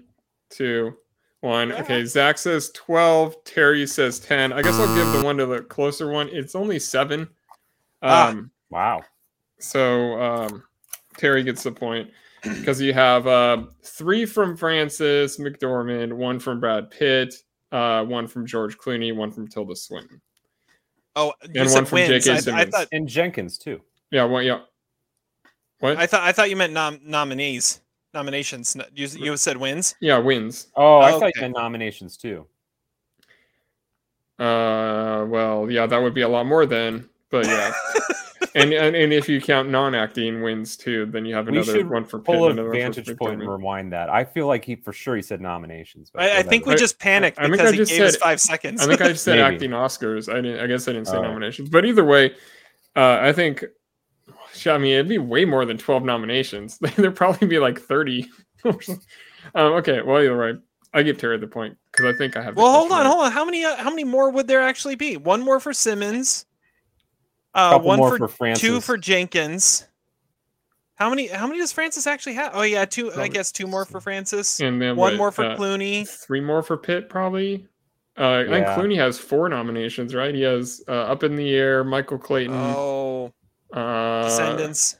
two, 0.52 0.96
one. 1.42 1.72
Okay, 1.72 2.06
Zach 2.06 2.38
says 2.38 2.70
12. 2.76 3.44
Terry 3.44 3.88
says 3.88 4.20
10. 4.20 4.54
I 4.54 4.62
guess 4.62 4.76
I'll 4.76 4.96
give 4.96 5.12
the 5.20 5.26
one 5.26 5.38
to 5.38 5.48
the 5.48 5.62
closer 5.62 6.10
one. 6.12 6.30
It's 6.32 6.54
only 6.54 6.78
seven. 6.78 7.28
Ah. 8.04 8.30
Um, 8.30 8.52
Wow. 8.70 9.02
so 9.58 10.22
um, 10.22 10.64
Terry 11.18 11.42
gets 11.42 11.64
the 11.64 11.72
point 11.72 12.12
because 12.60 12.80
you 12.82 12.94
have 12.94 13.28
uh, 13.28 13.64
three 13.84 14.26
from 14.26 14.56
Frances 14.58 15.38
McDormand, 15.38 16.14
one 16.14 16.40
from 16.40 16.60
Brad 16.60 16.90
Pitt, 16.92 17.36
uh, 17.72 18.04
one 18.06 18.28
from 18.28 18.46
George 18.46 18.78
Clooney, 18.78 19.16
one 19.16 19.32
from 19.32 19.48
Tilda 19.48 19.76
Swinton. 19.76 20.22
oh, 21.16 21.34
you 21.54 21.62
and 21.62 21.70
said 21.70 21.78
one 21.80 21.86
from 21.86 21.96
wins. 21.98 22.26
J.K. 22.26 22.32
I, 22.32 22.36
I 22.36 22.40
Simmons. 22.40 22.70
thought 22.70 22.88
And 22.92 23.08
Jenkins 23.08 23.58
too. 23.58 23.82
Yeah, 24.12 24.24
well, 24.26 24.42
yeah. 24.42 24.62
What? 25.80 25.98
I 25.98 26.06
thought 26.08 26.22
I 26.24 26.32
thought 26.32 26.50
you 26.50 26.56
meant 26.56 26.74
nom- 26.74 27.00
nominees, 27.04 27.82
nominations. 28.14 28.76
You 28.94 29.08
you 29.08 29.38
said 29.38 29.56
wins. 29.58 29.96
yeah, 30.02 30.18
wins. 30.18 30.68
Oh, 30.76 31.00
I 31.00 31.12
thought 31.12 31.24
Okay. 31.24 31.32
you 31.36 31.42
meant 31.42 31.56
nominations 31.58 32.18
too. 32.18 32.46
Uh, 34.38 35.26
well, 35.28 35.70
yeah, 35.70 35.86
that 35.86 36.02
would 36.02 36.14
be 36.14 36.22
a 36.22 36.28
lot 36.30 36.46
more 36.46 36.66
then, 36.66 37.10
but 37.30 37.46
yeah. 37.46 37.72
and, 38.56 38.74
and 38.74 38.96
and 38.96 39.14
if 39.14 39.30
you 39.30 39.40
count 39.42 39.70
non-acting 39.70 40.42
wins 40.42 40.76
too, 40.76 41.06
then 41.08 41.26
you 41.26 41.36
have 41.36 41.48
We 41.48 41.58
another 41.58 41.86
one 41.88 42.06
for 42.06 42.20
Pitt, 42.20 42.26
pull 42.26 42.48
a 42.48 42.52
another 42.52 42.72
vantage 42.72 43.16
point 43.18 43.42
and 43.42 43.50
rewind 43.50 43.92
that. 43.94 44.10
I 44.10 44.24
feel 44.24 44.48
like 44.48 44.66
he 44.66 44.76
for 44.76 44.94
sure 44.94 45.16
he 45.16 45.22
said 45.22 45.42
nominations. 45.42 46.10
But 46.12 46.24
I, 46.24 46.40
I 46.40 46.44
think 46.44 46.66
we 46.66 46.76
just 46.76 47.00
panicked 47.00 47.38
I 47.38 47.44
think 47.44 47.54
because 47.54 47.70
I 47.70 47.72
he 47.72 47.78
just 47.78 47.92
gave 47.92 48.02
us 48.02 48.16
five 48.16 48.40
seconds. 48.40 48.82
I 48.82 48.88
think 48.88 49.02
I 49.02 49.10
just 49.10 49.24
said 49.24 49.38
Maybe. 49.40 49.56
acting 49.56 49.72
Oscars. 49.72 50.32
I 50.32 50.42
didn't. 50.42 50.60
I 50.60 50.68
guess 50.68 50.88
I 50.88 50.94
didn't 50.94 51.08
say 51.08 51.18
Oh. 51.18 51.22
nominations. 51.22 51.70
But 51.70 51.86
either 51.86 52.06
way, 52.06 52.34
uh, 52.96 53.20
I 53.22 53.34
think. 53.34 53.66
I 54.66 54.78
mean, 54.78 54.94
it'd 54.94 55.08
be 55.08 55.20
way 55.20 55.46
more 55.46 55.66
than 55.66 55.78
twelve 55.78 56.04
nominations. 56.04 56.80
There'd 56.96 57.16
probably 57.16 57.48
be 57.48 57.60
like 57.60 57.80
thirty. 57.80 58.28
um, 58.66 58.76
okay, 59.56 60.02
well, 60.02 60.24
you're 60.24 60.36
right. 60.36 60.56
I 60.94 61.04
give 61.04 61.20
Terry 61.20 61.38
the 61.38 61.48
point 61.48 61.78
because 61.92 62.14
I 62.14 62.18
think 62.18 62.36
I 62.36 62.42
have. 62.42 62.56
the 62.56 62.62
well, 62.62 62.74
hold 62.74 62.92
on, 62.92 63.00
right. 63.00 63.08
hold 63.08 63.26
on. 63.26 63.32
How 63.32 63.46
many 63.46 63.64
uh, 63.64 63.76
how 63.76 63.90
many 63.90 64.04
more 64.04 64.32
would 64.32 64.48
there 64.48 64.62
actually 64.62 64.96
be? 64.96 65.18
One 65.18 65.42
more 65.42 65.60
for 65.60 65.72
Simmons. 65.72 66.46
Uh, 67.54 67.80
one 67.80 68.00
for, 68.00 68.18
for 68.18 68.28
Frances. 68.28 68.62
two 68.62 68.82
for 68.82 68.98
Jenkins. 68.98 69.88
How 70.96 71.10
many 71.10 71.28
how 71.28 71.48
many 71.48 71.60
does 71.60 71.72
Frances 71.72 72.06
actually 72.08 72.34
have? 72.34 72.52
Oh 72.54 72.62
yeah, 72.62 72.86
two. 72.86 73.12
I 73.14 73.28
guess 73.28 73.52
two 73.52 73.68
more 73.68 73.86
for 73.86 74.02
Frances. 74.02 74.60
And 74.60 74.82
then 74.82 74.96
one 74.96 75.14
what, 75.14 75.18
more 75.18 75.32
for 75.32 75.46
uh, 75.46 75.56
Clooney. 75.56 76.08
Three 76.08 76.42
more 76.42 76.62
for 76.62 76.78
Pitt, 76.78 77.10
probably. 77.10 77.66
Uh, 78.18 78.44
I 78.46 78.48
think 78.50 78.68
Clooney 78.68 78.98
has 78.98 79.18
four 79.18 79.48
nominations, 79.48 80.14
right? 80.14 80.36
He 80.36 80.42
has 80.42 80.84
uh, 80.90 80.92
Up 80.92 81.24
in 81.24 81.38
the 81.38 81.56
Air, 81.56 81.86
Michael 81.86 82.18
Clayton, 82.18 82.54
Oh, 82.54 83.32
uh, 83.72 84.24
Descendants, 84.24 84.98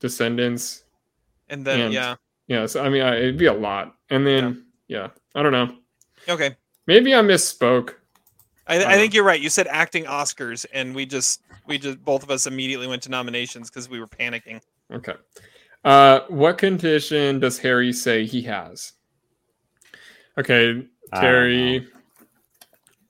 Descendants. 0.00 0.84
and 1.50 1.66
then 1.66 1.80
and- 1.80 1.92
yeah. 1.92 2.14
Yeah, 2.48 2.66
so 2.66 2.82
I 2.82 2.88
mean, 2.88 3.02
I, 3.02 3.16
it'd 3.16 3.38
be 3.38 3.46
a 3.46 3.52
lot. 3.52 3.94
And 4.10 4.26
then, 4.26 4.66
yeah, 4.88 5.08
I 5.34 5.42
don't 5.42 5.52
know. 5.52 5.74
Okay, 6.28 6.56
Maybe 6.86 7.14
I 7.14 7.18
misspoke. 7.18 7.94
I, 8.72 8.78
Uh-huh. 8.78 8.90
I 8.90 8.94
think 8.96 9.12
you're 9.14 9.24
right. 9.24 9.40
You 9.40 9.50
said 9.50 9.66
acting 9.68 10.04
Oscars, 10.04 10.64
and 10.72 10.94
we 10.94 11.04
just 11.06 11.42
we 11.66 11.78
just 11.78 12.02
both 12.04 12.22
of 12.22 12.30
us 12.30 12.46
immediately 12.46 12.86
went 12.86 13.02
to 13.02 13.10
nominations 13.10 13.70
because 13.70 13.88
we 13.88 14.00
were 14.00 14.06
panicking. 14.08 14.60
Okay. 14.92 15.14
Uh, 15.84 16.20
what 16.28 16.58
condition 16.58 17.38
does 17.40 17.58
Harry 17.58 17.92
say 17.92 18.24
he 18.24 18.42
has? 18.42 18.92
Okay, 20.38 20.86
Terry. 21.14 21.86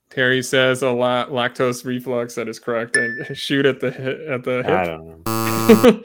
Terry 0.09 0.43
says 0.43 0.81
a 0.83 0.89
la- 0.91 1.27
lactose 1.27 1.85
reflux. 1.85 2.35
That 2.35 2.47
is 2.47 2.59
correct. 2.59 2.95
And 2.97 3.35
shoot 3.37 3.65
at 3.65 3.79
the 3.79 3.89
hip, 3.91 4.19
at 4.29 4.43
the 4.43 4.63
I 4.67 4.85
don't 4.85 5.25
know. 5.25 6.01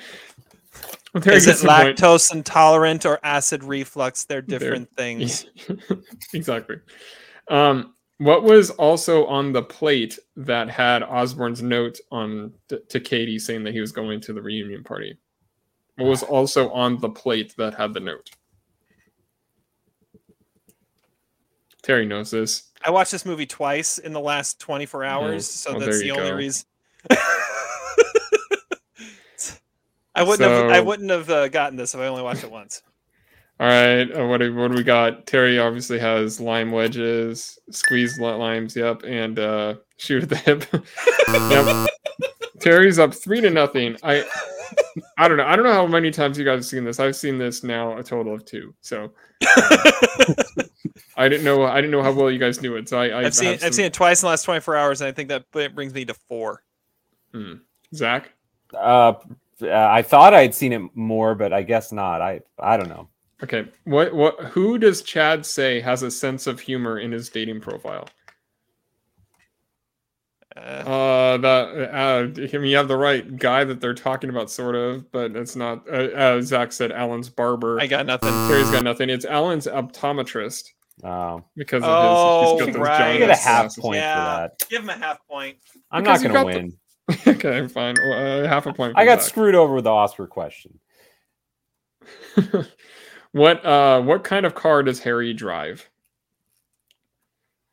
Well, 1.14 1.22
Terry 1.22 1.36
Is 1.36 1.46
it 1.46 1.50
gets 1.50 1.62
the 1.62 1.68
point. 1.68 1.98
lactose 1.98 2.32
intolerant 2.34 3.04
or 3.06 3.18
acid 3.22 3.64
reflux? 3.64 4.24
They're 4.24 4.40
different 4.42 4.88
things. 4.96 5.46
exactly. 6.34 6.76
Um, 7.48 7.94
what 8.18 8.42
was 8.42 8.70
also 8.70 9.26
on 9.26 9.52
the 9.52 9.62
plate 9.62 10.18
that 10.36 10.68
had 10.68 11.02
Osborne's 11.02 11.62
note 11.62 11.98
on 12.10 12.52
to 12.88 13.00
Katie 13.00 13.38
saying 13.38 13.64
that 13.64 13.74
he 13.74 13.80
was 13.80 13.92
going 13.92 14.20
to 14.22 14.32
the 14.32 14.42
reunion 14.42 14.82
party? 14.84 15.16
What 15.96 16.08
was 16.08 16.22
also 16.22 16.70
on 16.70 17.00
the 17.00 17.08
plate 17.08 17.54
that 17.58 17.74
had 17.74 17.94
the 17.94 18.00
note? 18.00 18.30
Terry 21.82 22.06
knows 22.06 22.30
this. 22.30 22.70
I 22.84 22.90
watched 22.90 23.12
this 23.12 23.24
movie 23.24 23.46
twice 23.46 23.98
in 23.98 24.12
the 24.12 24.20
last 24.20 24.60
24 24.60 25.04
hours, 25.04 25.48
so 25.48 25.72
well, 25.72 25.80
that's 25.80 26.00
the 26.00 26.10
only 26.10 26.30
go. 26.30 26.36
reason. 26.36 26.64
I 30.14 30.22
wouldn't 30.22 30.50
have. 30.50 30.70
I 30.70 30.80
wouldn't 30.80 31.10
have 31.10 31.30
uh, 31.30 31.48
gotten 31.48 31.76
this 31.76 31.94
if 31.94 32.00
I 32.00 32.06
only 32.06 32.22
watched 32.22 32.42
it 32.42 32.50
once. 32.50 32.82
All 33.60 33.66
right, 33.66 34.04
uh, 34.16 34.26
what 34.26 34.38
do, 34.38 34.54
what 34.54 34.70
do 34.70 34.76
we 34.76 34.84
got? 34.84 35.26
Terry 35.26 35.58
obviously 35.58 35.98
has 35.98 36.40
lime 36.40 36.70
wedges, 36.70 37.58
squeeze 37.70 38.18
limes, 38.20 38.76
yep, 38.76 39.02
and 39.04 39.36
uh, 39.38 39.74
shoot 39.96 40.22
at 40.22 40.28
the 40.28 40.36
hip. 40.36 40.64
yep. 41.50 41.88
Terry's 42.60 43.00
up 43.00 43.12
three 43.12 43.40
to 43.40 43.50
nothing. 43.50 43.96
I 44.04 44.24
I 45.16 45.28
don't 45.28 45.36
know. 45.36 45.46
I 45.46 45.56
don't 45.56 45.64
know 45.64 45.72
how 45.72 45.86
many 45.86 46.10
times 46.10 46.38
you 46.38 46.44
guys 46.44 46.58
have 46.58 46.66
seen 46.66 46.84
this. 46.84 47.00
I've 47.00 47.16
seen 47.16 47.38
this 47.38 47.64
now 47.64 47.96
a 47.98 48.02
total 48.02 48.34
of 48.34 48.44
two. 48.44 48.74
So 48.80 49.12
I 51.16 51.28
didn't 51.28 51.44
know. 51.44 51.64
I 51.64 51.76
didn't 51.76 51.90
know 51.90 52.02
how 52.02 52.12
well 52.12 52.30
you 52.30 52.38
guys 52.38 52.62
knew 52.62 52.76
it. 52.76 52.88
So 52.88 52.98
I, 52.98 53.08
I 53.08 53.24
I've 53.24 53.34
seen 53.34 53.52
have 53.52 53.64
I've 53.64 53.74
seen 53.74 53.86
it 53.86 53.92
twice 53.92 54.22
in 54.22 54.26
the 54.26 54.30
last 54.30 54.44
24 54.44 54.76
hours, 54.76 55.00
and 55.00 55.08
I 55.08 55.12
think 55.12 55.28
that 55.28 55.50
brings 55.50 55.94
me 55.94 56.04
to 56.04 56.14
four. 56.14 56.62
Hmm. 57.32 57.54
Zach. 57.94 58.30
Uh, 58.72 59.14
I 59.62 60.02
thought 60.02 60.34
I'd 60.34 60.54
seen 60.54 60.72
it 60.72 60.82
more, 60.94 61.34
but 61.34 61.52
I 61.52 61.62
guess 61.62 61.90
not. 61.92 62.20
I 62.20 62.40
I 62.58 62.76
don't 62.76 62.88
know. 62.88 63.08
Okay. 63.42 63.66
What 63.84 64.14
what? 64.14 64.38
Who 64.46 64.78
does 64.78 65.02
Chad 65.02 65.46
say 65.46 65.80
has 65.80 66.02
a 66.02 66.10
sense 66.10 66.46
of 66.46 66.58
humor 66.60 66.98
in 66.98 67.12
his 67.12 67.28
dating 67.28 67.60
profile? 67.60 68.08
Uh, 70.56 70.60
Uh, 70.60 71.36
that 71.36 71.94
uh, 71.94 72.42
I 72.54 72.58
mean, 72.58 72.70
you 72.70 72.76
have 72.76 72.88
the 72.88 72.96
right 72.96 73.36
guy 73.36 73.62
that 73.62 73.80
they're 73.80 73.94
talking 73.94 74.28
about, 74.30 74.50
sort 74.50 74.74
of, 74.74 75.10
but 75.12 75.36
it's 75.36 75.54
not. 75.54 75.88
Uh, 75.88 76.08
uh, 76.16 76.42
Zach 76.42 76.72
said 76.72 76.90
Alan's 76.90 77.28
barber. 77.28 77.78
I 77.80 77.86
got 77.86 78.06
nothing. 78.06 78.30
Terry's 78.48 78.70
got 78.70 78.82
nothing. 78.82 79.08
It's 79.08 79.24
Alan's 79.24 79.66
optometrist 79.68 80.70
Oh, 81.04 81.44
because 81.54 81.84
of 81.84 81.88
Oh, 81.92 82.40
his. 82.40 82.50
He's 82.50 82.66
got 82.66 82.72
those 82.72 82.88
right. 82.88 82.98
giant 82.98 83.18
get 83.20 83.30
a 83.30 83.36
half 83.36 83.62
glasses. 83.66 83.82
point 83.82 83.96
Yeah. 83.98 84.16
for 84.16 84.40
that. 84.58 84.68
Give 84.68 84.82
him 84.82 84.88
a 84.90 84.96
half 84.98 85.24
point. 85.28 85.58
I'm 85.92 86.02
Because 86.02 86.24
not 86.24 86.32
gonna 86.32 86.44
got 86.44 86.52
the- 86.52 86.58
win. 86.60 86.76
okay, 87.36 87.68
fine. 87.68 87.94
Well, 88.02 88.44
uh, 88.44 88.48
half 88.48 88.66
a 88.66 88.72
point. 88.72 88.94
for 88.94 88.98
I 89.00 89.04
got 89.04 89.20
Zach. 89.20 89.28
screwed 89.28 89.54
over 89.54 89.74
with 89.74 89.84
the 89.84 89.90
Oscar 89.92 90.26
question. 90.26 90.80
what 93.32 93.64
uh 93.64 94.00
what 94.00 94.24
kind 94.24 94.46
of 94.46 94.54
car 94.54 94.82
does 94.82 95.00
Harry 95.00 95.32
drive? 95.32 95.88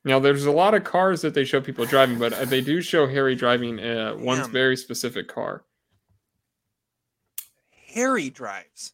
Now 0.04 0.20
there's 0.20 0.46
a 0.46 0.52
lot 0.52 0.74
of 0.74 0.84
cars 0.84 1.22
that 1.22 1.34
they 1.34 1.46
show 1.46 1.60
people 1.62 1.86
driving, 1.86 2.20
but 2.20 2.34
uh, 2.34 2.46
they 2.46 2.62
do 2.62 2.82
show 2.82 3.08
Harry 3.08 3.36
driving 3.36 3.80
uh, 3.80 4.14
one 4.14 4.50
very 4.52 4.78
specific 4.78 5.28
car. 5.28 5.64
Harry 7.88 8.30
drives. 8.30 8.94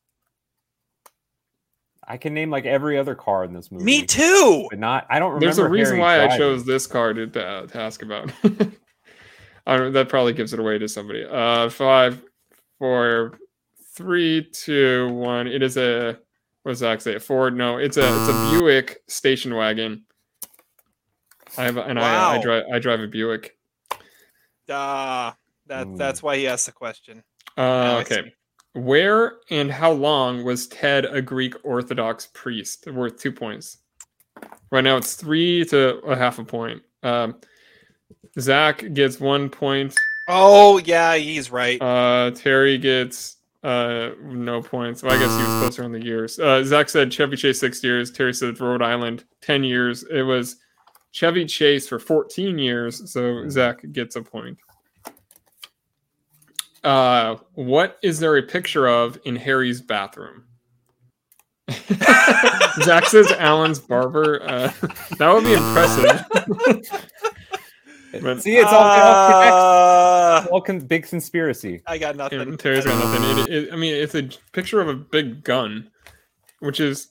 I 2.08 2.18
can 2.18 2.34
name 2.34 2.50
like 2.50 2.66
every 2.66 2.98
other 2.98 3.16
car 3.16 3.44
in 3.44 3.54
this 3.54 3.72
movie. 3.72 3.86
Me 3.86 4.06
too. 4.06 4.68
But 4.70 4.80
not. 4.80 5.06
I 5.10 5.20
don't 5.20 5.30
remember. 5.30 5.46
There's 5.46 5.58
a 5.60 5.68
reason 5.68 5.98
Harry 5.98 6.28
why 6.28 6.34
I 6.34 6.38
chose 6.38 6.66
this 6.66 6.88
car 6.88 7.14
to, 7.14 7.28
to, 7.28 7.68
to 7.68 7.80
ask 7.80 8.02
about. 8.02 8.32
I 9.68 9.78
don't, 9.78 9.94
that 9.94 10.10
probably 10.10 10.34
gives 10.34 10.54
it 10.54 10.60
away 10.60 10.78
to 10.78 10.88
somebody. 10.88 11.24
Uh, 11.24 11.70
five, 11.70 12.22
four, 12.80 13.40
three, 13.94 14.50
two, 14.52 15.10
one. 15.14 15.48
It 15.48 15.62
is 15.62 15.78
a 15.78 16.20
what 16.64 16.72
does 16.72 16.80
Zach 16.80 17.02
say? 17.02 17.16
A 17.16 17.20
Ford? 17.20 17.56
No, 17.56 17.78
it's 17.78 17.98
a 17.98 18.02
it's 18.02 18.30
a 18.30 18.52
Buick 18.60 19.02
station 19.08 19.56
wagon. 19.56 20.04
I 21.58 21.64
have 21.64 21.78
a- 21.78 21.84
and 21.84 22.00
I, 22.00 22.36
I 22.36 22.42
drive 22.42 22.64
I 22.74 22.80
drive 22.80 23.00
a 23.02 23.08
Buick. 23.08 23.58
Ah, 24.70 25.36
that 25.68 25.88
Mm. 25.88 25.98
that's 25.98 26.22
why 26.24 26.38
he 26.38 26.48
asked 26.48 26.66
the 26.68 26.72
question. 26.72 27.24
Uh, 27.58 27.62
Now 27.62 27.98
I 27.98 28.02
okay. 28.02 28.34
Where 28.74 29.38
and 29.50 29.70
how 29.70 29.92
long 29.92 30.46
was 30.46 30.68
Ted 30.68 31.06
a 31.06 31.22
Greek 31.22 31.56
Orthodox 31.64 32.28
priest? 32.34 32.88
Worth 32.88 33.20
two 33.20 33.34
points. 33.34 33.80
Right 34.72 34.84
now 34.84 34.96
it's 34.98 35.16
three 35.16 35.66
to 35.66 35.98
a 36.00 36.16
half 36.16 36.40
a 36.40 36.46
point. 36.46 36.82
Um, 37.04 37.42
Zach 38.40 38.94
gets 38.94 39.20
one 39.20 39.50
point. 39.50 39.94
Oh 40.30 40.78
yeah, 40.78 41.16
he's 41.18 41.52
right. 41.52 41.82
Uh, 41.82 42.32
Terry 42.32 42.78
gets 42.78 43.38
uh 43.64 44.12
no 44.24 44.62
points. 44.62 45.04
Well, 45.04 45.14
I 45.14 45.20
guess 45.20 45.32
he 45.32 45.44
was 45.44 45.62
closer 45.62 45.84
on 45.84 45.92
the 45.92 46.04
years. 46.04 46.40
Uh, 46.40 46.64
Zach 46.64 46.90
said 46.90 47.12
Chevy 47.12 47.36
Chase 47.36 47.60
six 47.60 47.84
years. 47.84 48.12
Terry 48.12 48.34
said 48.34 48.60
Rhode 48.60 48.82
Island 48.82 49.26
ten 49.42 49.64
years. 49.64 50.04
It 50.12 50.24
was 50.24 50.58
Chevy 51.12 51.46
Chase 51.46 51.88
for 51.88 52.00
fourteen 52.00 52.58
years. 52.58 53.12
So 53.12 53.48
Zach 53.50 53.82
gets 53.92 54.16
a 54.16 54.22
point. 54.22 54.58
Uh, 56.84 57.36
what 57.54 58.00
is 58.02 58.20
there 58.20 58.38
a 58.38 58.44
picture 58.44 58.88
of 58.88 59.20
in 59.26 59.36
Harry's 59.36 59.82
bathroom? 59.82 60.46
Zach 62.84 63.06
says 63.06 63.32
Alan's 63.34 63.80
barber. 63.80 64.42
Uh, 64.44 64.72
that 65.18 65.34
would 65.34 65.44
be 65.44 65.54
impressive. 65.54 66.26
But- 68.22 68.42
See, 68.42 68.58
it's 68.58 68.72
all, 68.72 68.86
it 68.94 69.00
all 69.02 69.32
connects. 69.32 69.54
Uh, 69.54 70.48
All 70.52 70.62
con- 70.62 70.80
big 70.80 71.08
conspiracy. 71.08 71.82
I 71.88 71.98
got 71.98 72.16
Yeah, 72.16 72.24
nothing. 72.44 72.58
Terry's 72.58 72.86
got 72.86 72.98
nothing. 73.04 73.44
It, 73.54 73.64
it, 73.68 73.74
I 73.74 73.76
mean, 73.76 73.94
it's 73.94 74.16
a 74.16 74.24
picture 74.54 74.82
of 74.82 74.88
a 74.88 74.96
big 74.96 75.44
gun, 75.44 75.90
which 76.60 76.80
is 76.80 77.10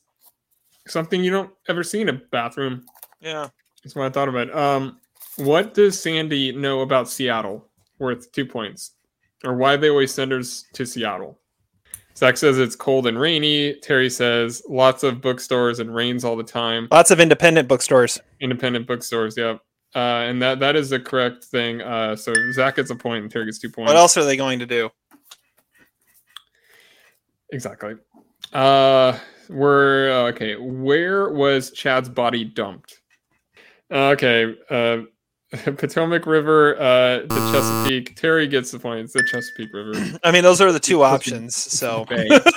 something 0.89 1.23
you 1.23 1.31
don't 1.31 1.51
ever 1.69 1.83
see 1.83 2.01
in 2.01 2.09
a 2.09 2.15
bathroom. 2.15 2.85
Yeah. 3.21 3.49
That's 3.85 3.95
what 3.95 4.07
I 4.07 4.11
thought 4.11 4.29
about. 4.29 4.55
Um, 4.57 4.99
what 5.37 5.75
does 5.75 6.01
Sandy 6.01 6.53
know 6.53 6.81
about 6.81 7.09
Seattle? 7.09 7.67
Worth 7.99 8.33
two 8.33 8.47
points, 8.47 8.93
or 9.45 9.55
why 9.57 9.77
they 9.77 9.91
always 9.91 10.13
send 10.13 10.33
us 10.33 10.65
to 10.73 10.87
Seattle? 10.87 11.39
Zach 12.17 12.37
says 12.39 12.59
it's 12.59 12.75
cold 12.77 13.07
and 13.07 13.19
rainy. 13.19 13.75
Terry 13.81 14.09
says 14.11 14.63
lots 14.69 15.03
of 15.03 15.21
bookstores 15.21 15.79
and 15.81 15.95
rains 15.95 16.25
all 16.25 16.35
the 16.37 16.43
time. 16.43 16.89
Lots 16.91 17.11
of 17.11 17.21
independent 17.21 17.69
bookstores. 17.69 18.19
Independent 18.41 18.87
bookstores, 18.87 19.37
yep. 19.37 19.61
Uh, 19.95 19.99
and 19.99 20.41
that 20.41 20.61
that 20.61 20.77
is 20.77 20.91
the 20.91 21.01
correct 21.01 21.45
thing. 21.45 21.81
Uh, 21.81 22.15
so 22.15 22.33
Zach 22.53 22.77
gets 22.77 22.91
a 22.91 22.95
point 22.95 23.25
and 23.25 23.33
Terry 23.33 23.47
gets 23.47 23.59
two 23.59 23.71
points. 23.71 23.89
What 23.89 23.97
else 23.97 24.17
are 24.17 24.25
they 24.25 24.37
going 24.37 24.61
to 24.61 24.67
do? 24.67 24.91
Exactly. 27.53 27.95
Uh, 28.53 29.19
we're 29.49 30.11
uh, 30.11 30.29
okay. 30.29 30.57
Where 30.57 31.31
was 31.31 31.73
Chad's 31.73 32.09
body 32.09 32.45
dumped? 32.45 33.01
Okay. 33.91 34.55
Uh, 34.71 34.99
Potomac 35.77 36.27
River, 36.27 36.77
uh, 36.81 37.27
the 37.27 37.51
Chesapeake. 37.53 38.15
Terry 38.15 38.47
gets 38.47 38.71
the 38.71 38.79
point. 38.79 39.01
It's 39.01 39.13
the 39.15 39.25
Chesapeake 39.25 39.73
River. 39.73 40.19
I 40.25 40.31
mean, 40.31 40.45
those 40.45 40.61
are 40.61 40.71
the 40.71 40.79
two 40.79 41.03
options. 41.03 41.57
So 41.57 42.05
Bay. 42.09 42.29
Bay. 42.29 42.39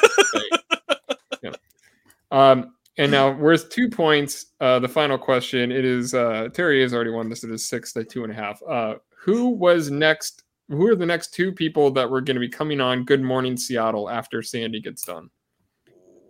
Yep. 1.41 1.57
Um, 2.31 2.72
and 2.97 3.11
now 3.11 3.31
worth 3.31 3.69
two 3.69 3.89
points? 3.89 4.47
Uh, 4.59 4.79
the 4.79 4.87
final 4.87 5.17
question. 5.17 5.71
It 5.71 5.85
is 5.85 6.13
uh, 6.13 6.49
Terry 6.53 6.81
has 6.81 6.93
already 6.93 7.11
won 7.11 7.29
this. 7.29 7.43
It 7.43 7.51
is 7.51 7.67
six 7.67 7.93
to 7.93 8.03
two 8.03 8.23
and 8.23 8.31
a 8.31 8.35
half. 8.35 8.61
Uh, 8.63 8.95
who 9.17 9.49
was 9.49 9.89
next? 9.89 10.43
Who 10.69 10.87
are 10.87 10.95
the 10.95 11.05
next 11.05 11.33
two 11.33 11.51
people 11.51 11.91
that 11.91 12.09
were 12.09 12.21
going 12.21 12.35
to 12.35 12.39
be 12.41 12.49
coming 12.49 12.79
on 12.79 13.03
Good 13.03 13.21
Morning 13.21 13.57
Seattle 13.57 14.09
after 14.09 14.41
Sandy 14.41 14.79
gets 14.79 15.03
done? 15.03 15.29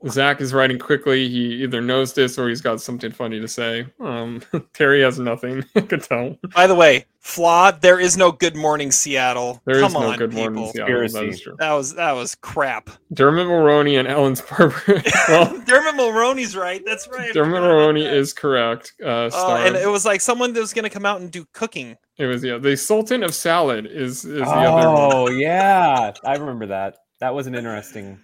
Zach 0.10 0.42
is 0.42 0.54
writing 0.54 0.78
quickly. 0.80 1.30
He 1.30 1.64
either 1.64 1.82
knows 1.82 2.14
this 2.14 2.38
or 2.38 2.50
he's 2.50 2.62
got 2.62 2.82
something 2.82 3.12
funny 3.12 3.40
to 3.40 3.48
say. 3.48 3.86
Um, 4.00 4.42
Terry 4.74 5.02
has 5.02 5.20
nothing. 5.20 5.64
I 5.76 5.82
could 5.82 6.04
tell. 6.04 6.38
By 6.54 6.68
the 6.68 6.76
way, 6.76 7.06
flawed. 7.20 7.82
There 7.82 8.00
is 8.00 8.18
no 8.18 8.32
Good 8.32 8.56
Morning 8.56 8.92
Seattle. 8.92 9.62
There 9.66 9.78
is 9.78 9.82
Come 9.82 9.94
no 9.94 10.12
on, 10.12 10.18
Good 10.18 10.32
people. 10.32 10.54
Morning 10.54 10.72
Seattle. 10.74 11.08
That 11.10 11.24
is 11.26 11.42
true. 11.42 11.56
That 11.60 11.72
was 11.74 11.96
that 11.96 12.12
was 12.12 12.36
crap. 12.36 12.90
Dermot 13.14 13.48
Mulroney 13.48 13.98
and 13.98 14.08
Alan's 14.08 14.42
barber. 14.42 14.76
well, 15.30 15.46
Dermot 15.66 15.96
Mulroney's 15.96 16.56
right. 16.56 16.82
That's 16.86 17.08
right. 17.08 17.34
Dermot 17.34 17.56
forgot 17.56 17.66
about 17.66 17.96
Mulroney 17.96 18.04
that. 18.04 18.14
is 18.16 18.34
correct. 18.34 18.94
Uh, 19.04 19.30
Oh, 19.34 19.56
and 19.56 19.76
it 19.76 19.88
was 19.88 20.06
like 20.06 20.22
someone 20.22 20.54
that 20.54 20.60
was 20.60 20.74
going 20.74 20.84
to 20.84 20.90
come 20.90 21.06
out 21.06 21.22
and 21.22 21.32
do 21.32 21.46
cooking. 21.54 21.98
It 22.18 22.26
was 22.26 22.44
yeah. 22.44 22.58
The 22.58 22.76
Sultan 22.76 23.24
of 23.24 23.34
Salad 23.34 23.86
is 23.86 24.26
is 24.26 24.40
the 24.40 24.44
other 24.46 24.72
one. 24.90 25.12
Oh 25.14 25.30
yeah, 25.30 26.14
I 26.26 26.36
remember 26.36 26.68
that. 26.68 26.98
That 27.20 27.34
was 27.34 27.48
an 27.48 27.56
interesting. 27.56 28.20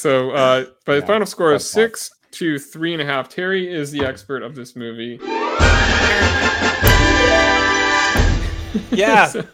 So 0.00 0.30
uh 0.30 0.64
by 0.86 0.94
the 0.94 1.00
Yeah, 1.00 1.06
final 1.06 1.26
score 1.26 1.52
is 1.52 1.62
that's 1.62 1.74
fine. 1.74 1.84
six 1.84 2.10
to 2.32 2.58
three 2.58 2.94
and 2.94 3.02
a 3.02 3.04
half. 3.04 3.28
Terry 3.28 3.70
is 3.72 3.90
the 3.90 4.04
expert 4.06 4.42
of 4.42 4.54
this 4.54 4.74
movie. 4.76 5.18
Yeah. 8.90 9.26
So- 9.32 9.44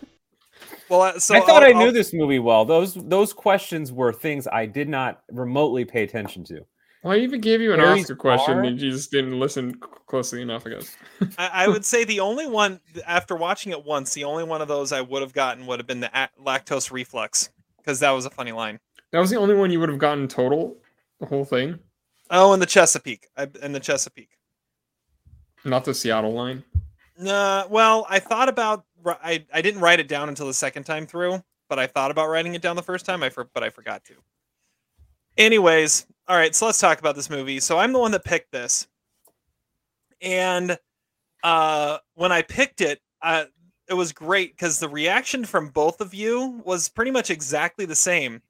Well, 0.89 1.03
uh, 1.03 1.19
so 1.19 1.35
I 1.35 1.41
thought 1.41 1.65
I'll- 1.65 1.71
I 1.71 1.73
knew 1.73 1.87
I'll- 1.87 1.93
this 1.93 2.13
movie 2.15 2.39
well. 2.39 2.65
Those 2.65 2.95
those 2.95 3.33
questions 3.33 3.93
were 3.93 4.13
things 4.13 4.47
I 4.47 4.67
did 4.67 4.89
not 4.89 5.23
remotely 5.33 5.85
pay 5.85 6.05
attention 6.05 6.45
to. 6.45 6.61
well, 7.03 7.15
I 7.15 7.17
even 7.19 7.41
gave 7.41 7.61
you 7.61 7.73
an 7.73 7.81
Harry's 7.81 8.05
Oscar 8.05 8.15
question, 8.17 8.55
bar? 8.55 8.63
and 8.65 8.81
you 8.81 8.91
just 8.93 9.11
didn't 9.11 9.39
listen 9.41 9.81
closely 10.07 10.43
enough, 10.43 10.65
I 10.67 10.71
guess. 10.71 10.97
I, 11.39 11.65
I 11.65 11.69
would 11.69 11.85
say 11.85 12.05
the 12.05 12.21
only 12.21 12.47
one 12.47 12.79
after 13.05 13.35
watching 13.35 13.73
it 13.73 13.85
once, 13.85 14.15
the 14.15 14.23
only 14.25 14.45
one 14.45 14.63
of 14.63 14.69
those 14.69 14.93
I 14.93 15.01
would 15.01 15.23
have 15.23 15.33
gotten 15.33 15.67
would 15.67 15.81
have 15.81 15.89
been 15.89 16.01
the 16.01 16.11
a- 16.17 16.29
lactose 16.41 16.93
reflux 16.93 17.49
because 17.79 17.99
that 18.01 18.11
was 18.13 18.25
a 18.27 18.31
funny 18.31 18.53
line. 18.53 18.79
That 19.13 19.21
was 19.21 19.31
the 19.31 19.37
only 19.37 19.55
one 19.55 19.71
you 19.71 19.81
would 19.81 19.89
have 19.89 19.99
gotten 19.99 20.29
total, 20.29 20.77
the 21.21 21.27
whole 21.27 21.45
thing, 21.45 21.79
Oh, 22.31 22.53
and 22.53 22.61
the 22.61 22.67
Chesapeake, 22.67 23.29
I, 23.37 23.47
and 23.63 23.75
the 23.75 23.81
Chesapeake. 23.81 24.31
not 25.65 25.85
the 25.85 25.95
Seattle 25.95 26.33
line. 26.33 26.65
Nah, 27.19 27.67
well, 27.71 28.05
I 28.11 28.19
thought 28.19 28.49
about 28.49 28.85
I 29.07 29.45
I 29.53 29.63
didn't 29.63 29.81
write 29.81 30.01
it 30.01 30.09
down 30.09 30.29
until 30.29 30.47
the 30.47 30.55
second 30.55 30.85
time 30.85 31.07
through, 31.07 31.43
but 31.69 31.79
I 31.79 31.87
thought 31.87 32.11
about 32.11 32.29
writing 32.29 32.55
it 32.55 32.63
down 32.63 32.77
the 32.77 32.83
first 32.83 33.07
time. 33.07 33.23
I 33.23 33.31
for, 33.31 33.45
but 33.55 33.63
I 33.63 33.71
forgot 33.71 34.05
to. 34.07 34.15
Anyways, 35.39 36.07
all 36.29 36.37
right, 36.37 36.55
so 36.55 36.67
let's 36.67 36.79
talk 36.79 36.99
about 36.99 37.15
this 37.15 37.31
movie. 37.31 37.61
So 37.61 37.79
I'm 37.79 37.93
the 37.93 37.99
one 37.99 38.11
that 38.11 38.25
picked 38.25 38.51
this, 38.53 38.87
and 40.21 40.79
uh, 41.45 41.99
when 42.15 42.33
I 42.33 42.43
picked 42.43 42.81
it, 42.81 43.01
uh, 43.23 43.45
it 43.89 43.95
was 43.95 44.13
great 44.13 44.57
because 44.57 44.81
the 44.81 44.89
reaction 44.89 45.45
from 45.45 45.69
both 45.69 46.01
of 46.01 46.13
you 46.13 46.61
was 46.65 46.89
pretty 46.89 47.11
much 47.13 47.31
exactly 47.31 47.85
the 47.87 47.95
same. 47.95 48.43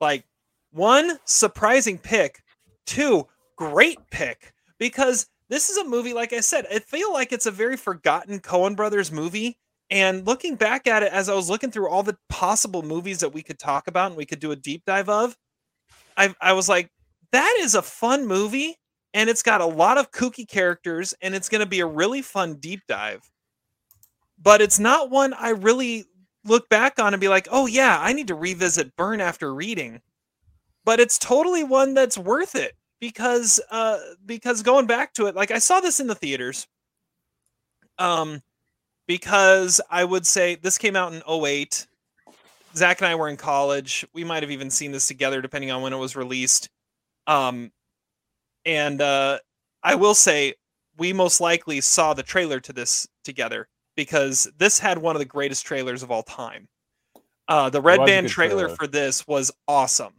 Like 0.00 0.24
one 0.72 1.18
surprising 1.24 1.98
pick, 1.98 2.42
two 2.86 3.26
great 3.56 3.98
pick 4.10 4.52
because 4.78 5.26
this 5.48 5.70
is 5.70 5.76
a 5.78 5.84
movie 5.84 6.12
like 6.12 6.32
I 6.32 6.40
said, 6.40 6.66
I 6.72 6.80
feel 6.80 7.12
like 7.12 7.32
it's 7.32 7.46
a 7.46 7.50
very 7.50 7.76
forgotten 7.76 8.40
Coen 8.40 8.76
brothers 8.76 9.12
movie 9.12 9.58
And 9.90 10.26
looking 10.26 10.56
back 10.56 10.86
at 10.88 11.02
it, 11.04 11.12
as 11.12 11.28
I 11.28 11.34
was 11.34 11.48
looking 11.48 11.70
through 11.70 11.88
all 11.88 12.02
the 12.02 12.16
possible 12.28 12.82
movies 12.82 13.20
that 13.20 13.32
we 13.32 13.42
could 13.42 13.58
talk 13.58 13.86
about 13.88 14.08
and 14.08 14.16
we 14.16 14.26
could 14.26 14.40
do 14.40 14.50
a 14.52 14.56
deep 14.56 14.82
dive 14.86 15.08
of, 15.08 15.36
I, 16.16 16.34
I 16.40 16.52
was 16.54 16.68
like, 16.68 16.90
that 17.32 17.56
is 17.60 17.74
a 17.74 17.82
fun 17.82 18.26
movie. 18.26 18.76
And 19.14 19.30
it's 19.30 19.42
got 19.42 19.60
a 19.62 19.66
lot 19.66 19.98
of 19.98 20.10
kooky 20.12 20.46
characters 20.48 21.14
and 21.22 21.34
it's 21.34 21.48
going 21.48 21.60
to 21.60 21.66
be 21.66 21.80
a 21.80 21.86
really 21.86 22.22
fun 22.22 22.56
deep 22.56 22.82
dive. 22.88 23.30
But 24.38 24.60
it's 24.60 24.78
not 24.78 25.10
one 25.10 25.34
I 25.34 25.50
really 25.50 26.04
look 26.46 26.68
back 26.68 26.98
on 26.98 27.14
and 27.14 27.20
be 27.20 27.28
like, 27.28 27.48
oh, 27.50 27.66
yeah, 27.66 27.98
I 28.00 28.12
need 28.12 28.28
to 28.28 28.34
revisit 28.34 28.96
Burn 28.96 29.20
after 29.20 29.52
reading. 29.54 30.00
But 30.84 31.00
it's 31.00 31.18
totally 31.18 31.64
one 31.64 31.94
that's 31.94 32.16
worth 32.16 32.54
it 32.54 32.76
because 33.00 33.60
uh 33.70 33.98
because 34.24 34.62
going 34.62 34.86
back 34.86 35.12
to 35.12 35.26
it 35.26 35.34
like 35.34 35.50
i 35.50 35.58
saw 35.58 35.80
this 35.80 36.00
in 36.00 36.06
the 36.06 36.14
theaters 36.14 36.66
um 37.98 38.40
because 39.06 39.80
i 39.90 40.04
would 40.04 40.26
say 40.26 40.54
this 40.56 40.78
came 40.78 40.96
out 40.96 41.12
in 41.12 41.22
08 41.28 41.86
zach 42.74 43.00
and 43.00 43.08
i 43.08 43.14
were 43.14 43.28
in 43.28 43.36
college. 43.36 44.04
We 44.12 44.24
might 44.24 44.42
have 44.42 44.50
even 44.50 44.70
seen 44.70 44.92
this 44.92 45.08
together 45.08 45.40
depending 45.40 45.70
on 45.70 45.82
when 45.82 45.92
it 45.92 45.98
was 45.98 46.16
released. 46.16 46.68
Um 47.26 47.72
and 48.64 49.00
uh 49.00 49.38
i 49.82 49.94
will 49.94 50.14
say 50.14 50.54
we 50.98 51.12
most 51.12 51.40
likely 51.40 51.80
saw 51.80 52.14
the 52.14 52.22
trailer 52.22 52.60
to 52.60 52.72
this 52.72 53.06
together 53.24 53.68
because 53.96 54.50
this 54.58 54.78
had 54.78 54.98
one 54.98 55.16
of 55.16 55.20
the 55.20 55.26
greatest 55.26 55.66
trailers 55.66 56.02
of 56.02 56.10
all 56.10 56.22
time 56.22 56.68
uh 57.48 57.70
the 57.70 57.80
red 57.80 58.04
band 58.04 58.28
trailer 58.28 58.64
trailer. 58.64 58.76
for 58.76 58.86
this 58.86 59.26
was 59.26 59.50
awesome 59.66 60.12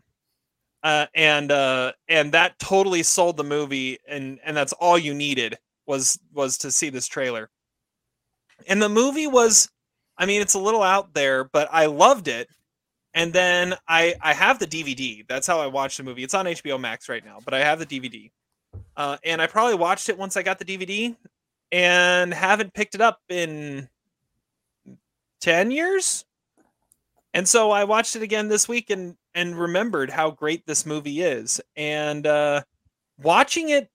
uh, 0.83 1.05
and 1.15 1.51
uh, 1.51 1.91
and 2.07 2.31
that 2.31 2.57
totally 2.59 3.03
sold 3.03 3.37
the 3.37 3.43
movie, 3.43 3.97
and 4.07 4.39
and 4.43 4.55
that's 4.55 4.73
all 4.73 4.97
you 4.97 5.13
needed 5.13 5.57
was 5.85 6.19
was 6.33 6.57
to 6.59 6.71
see 6.71 6.89
this 6.89 7.07
trailer. 7.07 7.49
And 8.67 8.81
the 8.81 8.89
movie 8.89 9.27
was, 9.27 9.69
I 10.17 10.25
mean, 10.25 10.41
it's 10.41 10.53
a 10.53 10.59
little 10.59 10.83
out 10.83 11.13
there, 11.13 11.43
but 11.43 11.67
I 11.71 11.85
loved 11.87 12.27
it. 12.27 12.47
And 13.13 13.33
then 13.33 13.75
I 13.87 14.15
I 14.21 14.33
have 14.33 14.59
the 14.59 14.67
DVD. 14.67 15.27
That's 15.27 15.47
how 15.47 15.59
I 15.59 15.67
watched 15.67 15.97
the 15.97 16.03
movie. 16.03 16.23
It's 16.23 16.33
on 16.33 16.45
HBO 16.45 16.79
Max 16.79 17.09
right 17.09 17.25
now, 17.25 17.39
but 17.43 17.53
I 17.53 17.59
have 17.59 17.79
the 17.79 17.85
DVD. 17.85 18.31
Uh, 18.95 19.17
and 19.23 19.41
I 19.41 19.47
probably 19.47 19.75
watched 19.75 20.09
it 20.09 20.17
once 20.17 20.37
I 20.37 20.43
got 20.43 20.59
the 20.59 20.65
DVD, 20.65 21.15
and 21.71 22.33
haven't 22.33 22.73
picked 22.73 22.95
it 22.95 23.01
up 23.01 23.19
in 23.29 23.89
ten 25.41 25.71
years. 25.71 26.25
And 27.33 27.47
so 27.47 27.71
I 27.71 27.83
watched 27.83 28.15
it 28.15 28.23
again 28.23 28.47
this 28.47 28.67
week 28.67 28.89
and 28.89 29.15
and 29.35 29.57
remembered 29.57 30.09
how 30.09 30.31
great 30.31 30.65
this 30.65 30.85
movie 30.85 31.21
is. 31.21 31.61
And 31.75 32.25
uh, 32.25 32.63
watching 33.21 33.69
it 33.69 33.89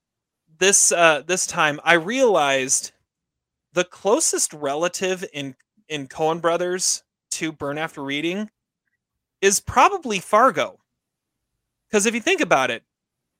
this 0.59 0.93
uh, 0.93 1.23
this 1.27 1.47
time, 1.47 1.81
I 1.83 1.95
realized 1.95 2.93
the 3.73 3.85
closest 3.85 4.53
relative 4.53 5.25
in 5.33 5.57
in 5.89 6.07
Coen 6.07 6.41
Brothers 6.41 7.03
to 7.33 7.51
Burn 7.51 7.79
After 7.79 8.05
Reading 8.05 8.51
is 9.41 9.59
probably 9.59 10.21
Fargo. 10.21 10.79
Because 11.89 12.07
if 12.07 12.15
you 12.15 12.21
think 12.21 12.41
about 12.41 12.71
it, 12.71 12.85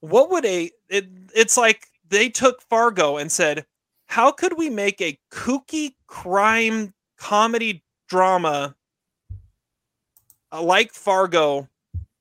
what 0.01 0.31
would 0.31 0.45
a 0.45 0.71
it, 0.89 1.07
it's 1.35 1.57
like 1.57 1.87
they 2.09 2.29
took 2.29 2.61
Fargo 2.63 3.19
and 3.19 3.31
said, 3.31 3.65
how 4.13 4.31
could 4.31 4.59
we 4.59 4.69
make 4.69 5.01
a 5.01 5.19
kooky 5.31 5.95
crime 6.07 6.93
comedy 7.17 7.83
drama 8.11 8.77
uh, 10.53 10.63
like 10.63 10.93
Fargo 10.93 11.67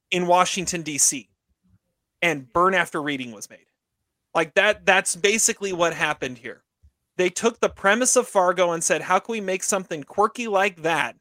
in 0.10 0.26
Washington 0.26 0.84
D.C. 0.84 1.28
and 2.22 2.52
Burn 2.54 2.76
After 2.76 3.02
Reading 3.02 3.34
was 3.34 3.50
made. 3.50 3.66
Like 4.34 4.54
that 4.54 4.86
that's 4.86 5.18
basically 5.18 5.74
what 5.74 5.94
happened 5.94 6.38
here. 6.38 6.64
They 7.18 7.30
took 7.30 7.60
the 7.60 7.68
premise 7.68 8.16
of 8.16 8.26
Fargo 8.26 8.72
and 8.72 8.82
said, 8.82 9.02
"How 9.02 9.20
can 9.20 9.34
we 9.34 9.42
make 9.42 9.62
something 9.62 10.06
quirky 10.06 10.48
like 10.48 10.84
that 10.84 11.18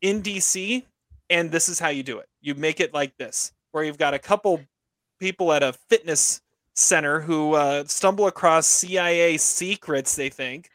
in 0.00 0.22
DC?" 0.22 0.82
And 1.28 1.50
this 1.52 1.68
is 1.68 1.78
how 1.78 1.90
you 1.90 2.02
do 2.02 2.18
it. 2.20 2.28
You 2.40 2.54
make 2.54 2.80
it 2.80 2.94
like 2.94 3.18
this, 3.18 3.52
where 3.72 3.84
you've 3.84 3.98
got 3.98 4.14
a 4.14 4.18
couple 4.18 4.62
people 5.18 5.52
at 5.52 5.62
a 5.62 5.74
fitness 5.90 6.40
center 6.74 7.20
who 7.20 7.54
uh, 7.54 7.84
stumble 7.86 8.26
across 8.26 8.66
CIA 8.66 9.36
secrets 9.36 10.16
they 10.16 10.28
think, 10.28 10.70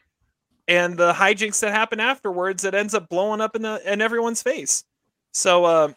and 0.68 0.96
the 0.96 1.12
hijinks 1.12 1.60
that 1.60 1.72
happen 1.72 2.00
afterwards 2.00 2.62
that 2.62 2.74
ends 2.74 2.94
up 2.94 3.08
blowing 3.08 3.40
up 3.40 3.56
in 3.56 3.62
the 3.62 3.80
in 3.90 4.00
everyone's 4.00 4.42
face. 4.42 4.84
So 5.32 5.64
uh, 5.64 5.92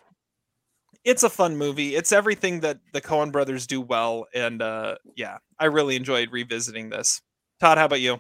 it's 1.04 1.24
a 1.24 1.30
fun 1.30 1.58
movie. 1.58 1.96
It's 1.96 2.12
everything 2.12 2.60
that 2.62 2.80
the 2.94 3.02
Coen 3.02 3.32
brothers 3.32 3.68
do 3.68 3.82
well, 3.82 4.28
and 4.34 4.62
uh, 4.62 4.96
yeah, 5.16 5.38
I 5.58 5.66
really 5.66 5.96
enjoyed 5.96 6.32
revisiting 6.32 6.90
this. 6.90 7.22
Todd, 7.60 7.78
how 7.78 7.86
about 7.86 8.02
you? 8.02 8.20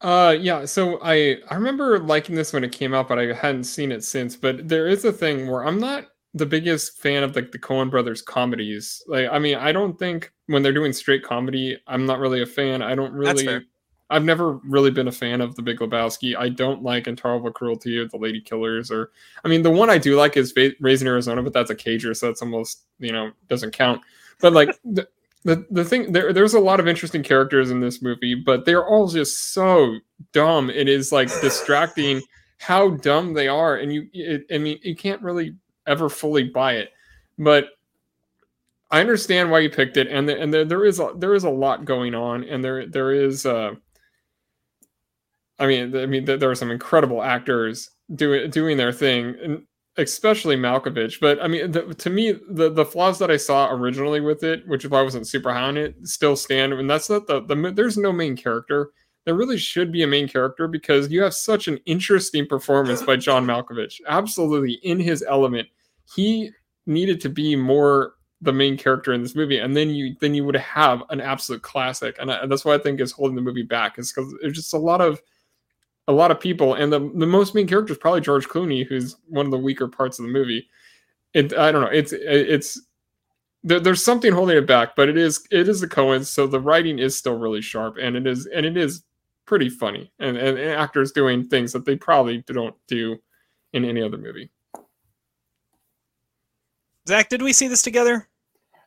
Uh 0.00 0.34
yeah, 0.40 0.64
so 0.64 0.98
I 1.02 1.36
I 1.50 1.54
remember 1.56 1.98
liking 1.98 2.34
this 2.34 2.54
when 2.54 2.64
it 2.64 2.72
came 2.72 2.94
out, 2.94 3.06
but 3.06 3.18
I 3.18 3.34
hadn't 3.34 3.64
seen 3.64 3.92
it 3.92 4.02
since. 4.02 4.34
But 4.34 4.66
there 4.66 4.88
is 4.88 5.04
a 5.04 5.12
thing 5.12 5.46
where 5.46 5.62
I'm 5.62 5.78
not 5.78 6.06
the 6.34 6.46
biggest 6.46 6.98
fan 6.98 7.22
of 7.22 7.34
like 7.34 7.52
the 7.52 7.58
Coen 7.58 7.90
brothers 7.90 8.22
comedies. 8.22 9.02
Like 9.06 9.28
I 9.30 9.38
mean, 9.38 9.56
I 9.56 9.72
don't 9.72 9.98
think 9.98 10.32
when 10.46 10.62
they're 10.62 10.72
doing 10.72 10.92
straight 10.92 11.24
comedy, 11.24 11.78
I'm 11.86 12.06
not 12.06 12.18
really 12.18 12.42
a 12.42 12.46
fan. 12.46 12.82
I 12.82 12.94
don't 12.94 13.12
That's 13.18 13.42
really 13.42 13.46
fair. 13.46 13.64
I've 14.10 14.24
never 14.24 14.54
really 14.64 14.90
been 14.90 15.06
a 15.06 15.12
fan 15.12 15.40
of 15.40 15.54
the 15.54 15.62
Big 15.62 15.78
Lebowski. 15.78 16.36
I 16.36 16.48
don't 16.48 16.82
like 16.82 17.06
Intolerable 17.06 17.52
Cruelty 17.52 17.96
or 17.96 18.06
The 18.06 18.18
Ladykillers 18.18 18.90
or 18.90 19.12
I 19.44 19.48
mean 19.48 19.62
the 19.62 19.70
one 19.70 19.88
I 19.88 19.98
do 19.98 20.16
like 20.16 20.36
is 20.36 20.52
Fa- 20.52 20.72
Raising 20.80 21.08
Arizona, 21.08 21.42
but 21.42 21.52
that's 21.52 21.70
a 21.70 21.76
cager, 21.76 22.16
so 22.16 22.26
that's 22.26 22.42
almost, 22.42 22.84
you 22.98 23.12
know, 23.12 23.30
doesn't 23.48 23.72
count. 23.72 24.00
But 24.40 24.52
like 24.52 24.70
the, 24.84 25.08
the 25.44 25.64
the 25.70 25.84
thing 25.84 26.12
there 26.12 26.32
there's 26.32 26.54
a 26.54 26.60
lot 26.60 26.80
of 26.80 26.88
interesting 26.88 27.22
characters 27.22 27.70
in 27.70 27.80
this 27.80 28.02
movie, 28.02 28.34
but 28.34 28.64
they're 28.64 28.86
all 28.86 29.08
just 29.08 29.52
so 29.52 29.96
dumb. 30.32 30.70
It 30.70 30.88
is 30.88 31.12
like 31.12 31.28
distracting 31.40 32.20
how 32.58 32.90
dumb 32.90 33.32
they 33.32 33.48
are 33.48 33.76
and 33.76 33.92
you 33.92 34.06
it, 34.12 34.44
I 34.52 34.58
mean 34.58 34.78
you 34.82 34.94
can't 34.94 35.22
really 35.22 35.56
ever 35.90 36.08
fully 36.08 36.44
buy 36.44 36.74
it. 36.74 36.90
But 37.38 37.70
I 38.90 39.00
understand 39.00 39.50
why 39.50 39.60
you 39.60 39.70
picked 39.70 39.96
it, 39.96 40.08
and 40.08 40.28
the, 40.28 40.40
and 40.40 40.52
there 40.52 40.64
there 40.64 40.84
is 40.84 40.98
a, 40.98 41.12
there 41.16 41.34
is 41.34 41.44
a 41.44 41.50
lot 41.50 41.84
going 41.84 42.14
on, 42.14 42.44
and 42.44 42.64
there 42.64 42.86
there 42.86 43.12
is. 43.12 43.46
Uh, 43.46 43.74
I 45.58 45.66
mean, 45.66 45.94
I 45.96 46.06
mean, 46.06 46.24
there 46.24 46.50
are 46.50 46.54
some 46.54 46.70
incredible 46.70 47.22
actors 47.22 47.90
doing 48.14 48.50
doing 48.50 48.76
their 48.76 48.92
thing, 48.92 49.36
and 49.42 49.62
especially 49.96 50.56
Malkovich. 50.56 51.20
But 51.20 51.40
I 51.42 51.46
mean, 51.48 51.70
the, 51.70 51.94
to 51.94 52.10
me, 52.10 52.32
the 52.50 52.70
the 52.70 52.84
flaws 52.84 53.18
that 53.18 53.30
I 53.30 53.36
saw 53.36 53.70
originally 53.70 54.20
with 54.20 54.42
it, 54.42 54.66
which 54.66 54.84
why 54.86 55.00
I 55.00 55.02
wasn't 55.02 55.28
super 55.28 55.52
high 55.52 55.62
on 55.62 55.76
it, 55.76 55.94
still 56.04 56.36
stand. 56.36 56.72
And 56.72 56.90
that's 56.90 57.10
not 57.10 57.26
the 57.26 57.42
the 57.42 57.72
there's 57.72 57.96
no 57.96 58.12
main 58.12 58.36
character. 58.36 58.90
There 59.24 59.34
really 59.34 59.58
should 59.58 59.92
be 59.92 60.02
a 60.02 60.06
main 60.06 60.28
character 60.28 60.66
because 60.66 61.10
you 61.10 61.22
have 61.22 61.34
such 61.34 61.68
an 61.68 61.78
interesting 61.84 62.46
performance 62.46 63.02
by 63.02 63.16
John 63.16 63.44
Malkovich. 63.46 64.00
Absolutely 64.08 64.80
in 64.82 64.98
his 64.98 65.22
element. 65.28 65.68
He 66.14 66.50
needed 66.86 67.20
to 67.22 67.28
be 67.28 67.56
more 67.56 68.14
the 68.40 68.52
main 68.52 68.76
character 68.76 69.12
in 69.12 69.22
this 69.22 69.36
movie, 69.36 69.58
and 69.58 69.76
then 69.76 69.90
you 69.90 70.16
then 70.20 70.34
you 70.34 70.44
would 70.44 70.56
have 70.56 71.02
an 71.10 71.20
absolute 71.20 71.62
classic. 71.62 72.16
And, 72.18 72.32
I, 72.32 72.36
and 72.36 72.50
that's 72.50 72.64
why 72.64 72.74
I 72.74 72.78
think 72.78 73.00
is 73.00 73.12
holding 73.12 73.36
the 73.36 73.42
movie 73.42 73.62
back 73.62 73.98
is 73.98 74.12
because 74.12 74.34
there's 74.40 74.54
just 74.54 74.74
a 74.74 74.78
lot 74.78 75.00
of 75.00 75.20
a 76.08 76.12
lot 76.12 76.30
of 76.30 76.40
people, 76.40 76.74
and 76.74 76.92
the 76.92 77.00
the 77.16 77.26
most 77.26 77.54
main 77.54 77.66
character 77.66 77.92
is 77.92 77.98
probably 77.98 78.22
George 78.22 78.48
Clooney, 78.48 78.86
who's 78.86 79.16
one 79.28 79.46
of 79.46 79.52
the 79.52 79.58
weaker 79.58 79.88
parts 79.88 80.18
of 80.18 80.24
the 80.24 80.32
movie. 80.32 80.68
It 81.34 81.56
I 81.56 81.70
don't 81.70 81.82
know. 81.82 81.90
It's 81.90 82.12
it's 82.12 82.80
there, 83.62 83.78
there's 83.80 84.02
something 84.02 84.32
holding 84.32 84.56
it 84.56 84.66
back, 84.66 84.96
but 84.96 85.08
it 85.08 85.18
is 85.18 85.46
it 85.50 85.68
is 85.68 85.80
the 85.80 85.88
Coens, 85.88 86.26
so 86.26 86.46
the 86.46 86.60
writing 86.60 86.98
is 86.98 87.16
still 87.16 87.36
really 87.36 87.60
sharp, 87.60 87.96
and 88.00 88.16
it 88.16 88.26
is 88.26 88.46
and 88.46 88.64
it 88.64 88.76
is 88.76 89.04
pretty 89.44 89.68
funny, 89.68 90.10
and 90.18 90.36
and, 90.36 90.58
and 90.58 90.70
actors 90.70 91.12
doing 91.12 91.46
things 91.46 91.72
that 91.72 91.84
they 91.84 91.96
probably 91.96 92.42
don't 92.46 92.74
do 92.88 93.18
in 93.72 93.84
any 93.84 94.02
other 94.02 94.18
movie. 94.18 94.50
Zach, 97.08 97.28
did 97.28 97.42
we 97.42 97.52
see 97.52 97.68
this 97.68 97.82
together? 97.82 98.28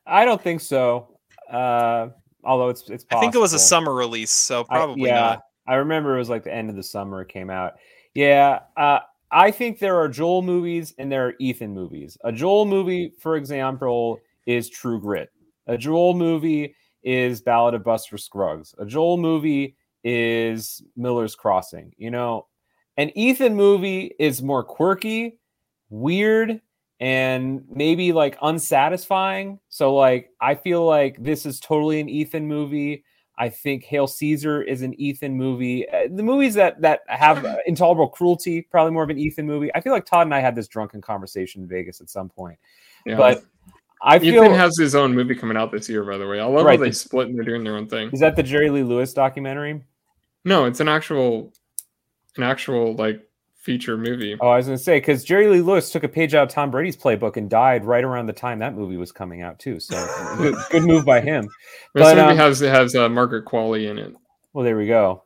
I 0.06 0.24
don't 0.24 0.40
think 0.42 0.60
so. 0.60 1.18
Uh, 1.50 2.08
although 2.42 2.68
it's 2.68 2.88
it's 2.88 3.04
possible. 3.04 3.18
I 3.18 3.20
think 3.20 3.34
it 3.34 3.40
was 3.40 3.52
a 3.52 3.58
summer 3.58 3.94
release, 3.94 4.30
so 4.30 4.64
I- 4.68 4.76
probably 4.76 5.08
yeah, 5.08 5.20
not. 5.20 5.42
I 5.66 5.74
remember 5.76 6.14
it 6.14 6.18
was 6.18 6.28
like 6.28 6.44
the 6.44 6.52
end 6.52 6.70
of 6.70 6.76
the 6.76 6.82
summer 6.82 7.22
it 7.22 7.28
came 7.28 7.50
out. 7.50 7.74
Yeah, 8.14 8.60
uh, 8.76 9.00
I 9.30 9.50
think 9.50 9.78
there 9.78 9.96
are 9.96 10.08
Joel 10.08 10.42
movies 10.42 10.94
and 10.98 11.10
there 11.10 11.26
are 11.26 11.34
Ethan 11.40 11.74
movies. 11.74 12.16
A 12.24 12.30
Joel 12.30 12.66
movie, 12.66 13.12
for 13.18 13.36
example, 13.36 14.20
is 14.46 14.68
True 14.68 15.00
Grit. 15.00 15.30
A 15.66 15.76
Joel 15.76 16.14
movie 16.14 16.76
is 17.02 17.40
Ballad 17.40 17.74
of 17.74 17.82
Buster 17.82 18.18
Scruggs. 18.18 18.74
A 18.78 18.86
Joel 18.86 19.16
movie 19.16 19.76
is 20.04 20.82
Miller's 20.96 21.34
Crossing. 21.34 21.92
You 21.96 22.10
know, 22.10 22.46
an 22.96 23.10
Ethan 23.18 23.54
movie 23.56 24.14
is 24.18 24.42
more 24.42 24.62
quirky, 24.62 25.38
weird, 25.88 26.60
and 27.04 27.62
maybe 27.70 28.12
like 28.12 28.38
unsatisfying. 28.40 29.58
So 29.68 29.94
like 29.94 30.30
I 30.40 30.54
feel 30.54 30.86
like 30.86 31.22
this 31.22 31.44
is 31.44 31.60
totally 31.60 32.00
an 32.00 32.08
Ethan 32.08 32.46
movie. 32.48 33.04
I 33.36 33.50
think 33.50 33.84
Hail 33.84 34.06
Caesar 34.06 34.62
is 34.62 34.80
an 34.82 34.98
Ethan 34.98 35.36
movie. 35.36 35.86
Uh, 35.88 36.08
the 36.10 36.22
movies 36.22 36.54
that 36.54 36.80
that 36.80 37.00
have 37.08 37.44
uh, 37.44 37.56
intolerable 37.66 38.08
cruelty 38.08 38.62
probably 38.62 38.92
more 38.92 39.02
of 39.02 39.10
an 39.10 39.18
Ethan 39.18 39.46
movie. 39.46 39.70
I 39.74 39.82
feel 39.82 39.92
like 39.92 40.06
Todd 40.06 40.26
and 40.26 40.34
I 40.34 40.40
had 40.40 40.56
this 40.56 40.66
drunken 40.66 41.02
conversation 41.02 41.62
in 41.62 41.68
Vegas 41.68 42.00
at 42.00 42.08
some 42.08 42.30
point. 42.30 42.58
Yeah. 43.04 43.16
But 43.18 43.42
I 44.02 44.16
Ethan 44.16 44.30
feel 44.30 44.54
has 44.54 44.78
his 44.78 44.94
own 44.94 45.14
movie 45.14 45.34
coming 45.34 45.56
out 45.58 45.72
this 45.72 45.88
year, 45.90 46.04
by 46.04 46.16
the 46.16 46.26
way. 46.26 46.40
I 46.40 46.44
love 46.44 46.64
Right, 46.64 46.78
how 46.78 46.84
they 46.84 46.90
the- 46.90 46.94
split 46.94 47.28
and 47.28 47.36
they're 47.36 47.44
doing 47.44 47.64
their 47.64 47.76
own 47.76 47.86
thing. 47.88 48.08
is 48.12 48.20
that 48.20 48.34
the 48.36 48.42
Jerry 48.42 48.70
Lee 48.70 48.82
Lewis 48.82 49.12
documentary? 49.12 49.82
No, 50.46 50.64
it's 50.64 50.80
an 50.80 50.88
actual 50.88 51.52
an 52.38 52.44
actual 52.44 52.94
like 52.94 53.20
feature 53.64 53.96
movie. 53.96 54.36
Oh, 54.40 54.48
I 54.48 54.58
was 54.58 54.66
going 54.66 54.76
to 54.76 54.84
say 54.84 54.98
because 54.98 55.24
Jerry 55.24 55.48
Lee 55.48 55.62
Lewis 55.62 55.90
took 55.90 56.04
a 56.04 56.08
page 56.08 56.34
out 56.34 56.44
of 56.44 56.48
Tom 56.50 56.70
Brady's 56.70 56.96
playbook 56.96 57.36
and 57.38 57.48
died 57.48 57.84
right 57.84 58.04
around 58.04 58.26
the 58.26 58.32
time 58.32 58.58
that 58.58 58.74
movie 58.74 58.98
was 58.98 59.10
coming 59.10 59.40
out 59.40 59.58
too. 59.58 59.80
So 59.80 59.96
good, 60.36 60.54
good 60.70 60.84
move 60.84 61.04
by 61.04 61.20
him. 61.20 61.44
This 61.94 62.04
But, 62.04 62.16
movie 62.16 62.32
um, 62.32 62.36
has 62.36 62.60
has 62.60 62.94
uh, 62.94 63.08
Margaret 63.08 63.46
Qualley 63.46 63.90
in 63.90 63.98
it. 63.98 64.14
Well, 64.52 64.64
there 64.64 64.76
we 64.76 64.86
go. 64.86 65.24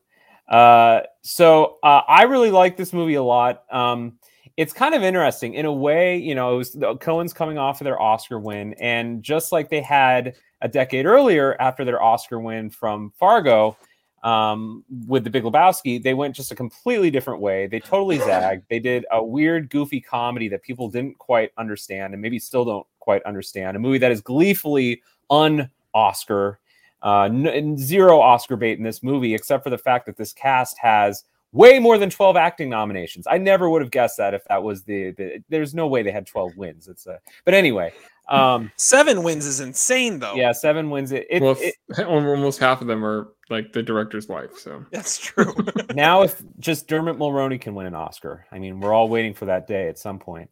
Uh, 0.48 1.00
so 1.22 1.78
uh, 1.82 2.02
I 2.08 2.22
really 2.22 2.50
like 2.50 2.76
this 2.76 2.92
movie 2.92 3.16
a 3.16 3.22
lot. 3.22 3.64
Um, 3.70 4.18
it's 4.56 4.72
kind 4.72 4.94
of 4.94 5.02
interesting 5.02 5.54
in 5.54 5.66
a 5.66 5.72
way. 5.72 6.16
You 6.16 6.34
know, 6.34 6.54
it 6.54 6.58
was 6.58 6.72
the 6.72 6.96
Coen's 6.96 7.32
coming 7.32 7.58
off 7.58 7.80
of 7.80 7.84
their 7.84 8.00
Oscar 8.00 8.38
win, 8.38 8.74
and 8.74 9.22
just 9.22 9.52
like 9.52 9.68
they 9.68 9.82
had 9.82 10.34
a 10.62 10.68
decade 10.68 11.06
earlier 11.06 11.60
after 11.60 11.84
their 11.84 12.02
Oscar 12.02 12.40
win 12.40 12.70
from 12.70 13.12
Fargo 13.18 13.76
um, 14.22 14.84
with 15.06 15.24
The 15.24 15.30
Big 15.30 15.44
Lebowski, 15.44 16.02
they 16.02 16.14
went 16.14 16.34
just 16.34 16.52
a 16.52 16.54
completely 16.54 17.10
different 17.10 17.40
way. 17.40 17.66
They 17.66 17.80
totally 17.80 18.18
zagged. 18.26 18.64
They 18.68 18.78
did 18.78 19.04
a 19.10 19.22
weird, 19.22 19.70
goofy 19.70 20.00
comedy 20.00 20.48
that 20.48 20.62
people 20.62 20.88
didn't 20.88 21.18
quite 21.18 21.52
understand, 21.56 22.14
and 22.14 22.22
maybe 22.22 22.38
still 22.38 22.64
don't 22.64 22.86
quite 22.98 23.22
understand. 23.24 23.76
A 23.76 23.80
movie 23.80 23.98
that 23.98 24.12
is 24.12 24.20
gleefully 24.20 25.02
un-Oscar 25.30 26.58
uh, 27.02 27.22
n- 27.24 27.76
zero 27.78 28.20
Oscar 28.20 28.56
bait 28.56 28.78
in 28.78 28.84
this 28.84 29.02
movie, 29.02 29.34
except 29.34 29.62
for 29.62 29.70
the 29.70 29.78
fact 29.78 30.06
that 30.06 30.16
this 30.16 30.32
cast 30.32 30.78
has 30.78 31.24
way 31.52 31.78
more 31.78 31.96
than 31.96 32.10
12 32.10 32.36
acting 32.36 32.68
nominations. 32.68 33.26
I 33.28 33.38
never 33.38 33.70
would 33.70 33.80
have 33.80 33.90
guessed 33.90 34.18
that 34.18 34.34
if 34.34 34.44
that 34.48 34.62
was 34.62 34.82
the, 34.82 35.12
the 35.12 35.42
there's 35.48 35.74
no 35.74 35.86
way 35.86 36.02
they 36.02 36.10
had 36.10 36.26
12 36.26 36.56
wins. 36.56 36.88
It's 36.88 37.06
a, 37.06 37.20
but 37.44 37.54
anyway, 37.54 37.92
um, 38.28 38.70
Seven 38.76 39.22
wins 39.22 39.46
is 39.46 39.60
insane, 39.60 40.18
though. 40.18 40.34
yeah, 40.34 40.52
seven 40.52 40.90
wins. 40.90 41.12
It, 41.12 41.26
it, 41.30 41.42
well, 41.42 41.56
it 41.58 41.74
almost 42.06 42.58
half 42.58 42.80
of 42.80 42.86
them 42.86 43.04
are 43.04 43.28
like 43.50 43.72
the 43.72 43.82
director's 43.82 44.28
wife. 44.28 44.58
So 44.58 44.84
That's 44.90 45.18
true. 45.18 45.54
now 45.94 46.22
if 46.22 46.42
just 46.58 46.86
Dermot 46.88 47.18
Mulroney 47.18 47.60
can 47.60 47.74
win 47.74 47.86
an 47.86 47.94
Oscar, 47.94 48.46
I 48.52 48.58
mean, 48.58 48.80
we're 48.80 48.92
all 48.92 49.08
waiting 49.08 49.34
for 49.34 49.46
that 49.46 49.66
day 49.66 49.88
at 49.88 49.98
some 49.98 50.18
point. 50.18 50.50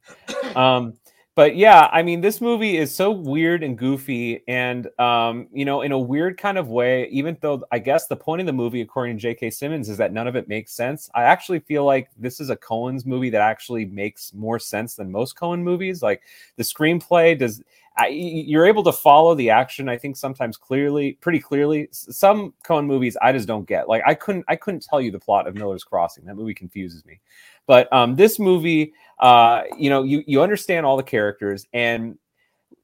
Um, 0.55 0.95
but 1.37 1.55
yeah, 1.55 1.91
I 1.93 2.03
mean, 2.03 2.23
this 2.23 2.41
movie 2.41 2.79
is 2.79 2.95
so 2.95 3.11
weird 3.11 3.63
and 3.63 3.77
goofy, 3.77 4.43
and 4.49 4.89
um, 4.99 5.49
you 5.53 5.67
know, 5.67 5.83
in 5.83 5.93
a 5.93 5.99
weird 5.99 6.39
kind 6.39 6.57
of 6.57 6.69
way. 6.69 7.09
Even 7.09 7.37
though 7.43 7.63
I 7.71 7.79
guess 7.79 8.07
the 8.07 8.17
point 8.17 8.41
of 8.41 8.47
the 8.47 8.55
movie, 8.55 8.81
according 8.81 9.19
to 9.19 9.21
J.K. 9.21 9.51
Simmons, 9.51 9.91
is 9.91 9.99
that 9.99 10.15
none 10.15 10.27
of 10.27 10.35
it 10.35 10.49
makes 10.49 10.73
sense. 10.73 11.11
I 11.15 11.25
actually 11.25 11.61
feel 11.61 11.85
like 11.85 12.09
this 12.17 12.41
is 12.41 12.49
a 12.49 12.57
Coen's 12.57 13.05
movie 13.05 13.29
that 13.29 13.43
actually 13.43 13.85
makes 13.85 14.33
more 14.33 14.59
sense 14.59 14.95
than 14.95 15.13
most 15.13 15.37
Coen 15.37 15.61
movies. 15.61 16.03
Like 16.03 16.23
the 16.57 16.63
screenplay 16.63 17.39
does. 17.39 17.63
I, 17.99 18.09
you're 18.09 18.67
able 18.67 18.83
to 18.85 18.93
follow 18.93 19.35
the 19.35 19.49
action. 19.51 19.89
I 19.89 19.97
think 19.97 20.17
sometimes 20.17 20.57
clearly, 20.57 21.19
pretty 21.21 21.41
clearly. 21.41 21.89
Some 21.93 22.55
Coen 22.67 22.87
movies 22.87 23.17
I 23.21 23.33
just 23.33 23.49
don't 23.49 23.67
get. 23.67 23.91
Like 23.91 24.03
I 24.07 24.15
couldn't, 24.15 24.47
I 24.49 24.57
couldn't 24.57 24.85
tell 24.85 25.03
you 25.03 25.11
the 25.11 25.19
plot 25.19 25.47
of 25.47 25.55
Miller's 25.55 25.85
Crossing. 25.85 26.25
That 26.25 26.37
movie 26.37 26.55
confuses 26.55 27.05
me. 27.05 27.21
But 27.67 27.93
um, 27.93 28.17
this 28.17 28.39
movie, 28.39 28.93
uh, 29.21 29.63
you 29.77 29.91
know, 29.91 30.03
you 30.03 30.23
you 30.27 30.43
understand 30.43 30.87
all 30.87 30.97
the 30.97 31.03
characters, 31.03 31.67
and 31.73 32.19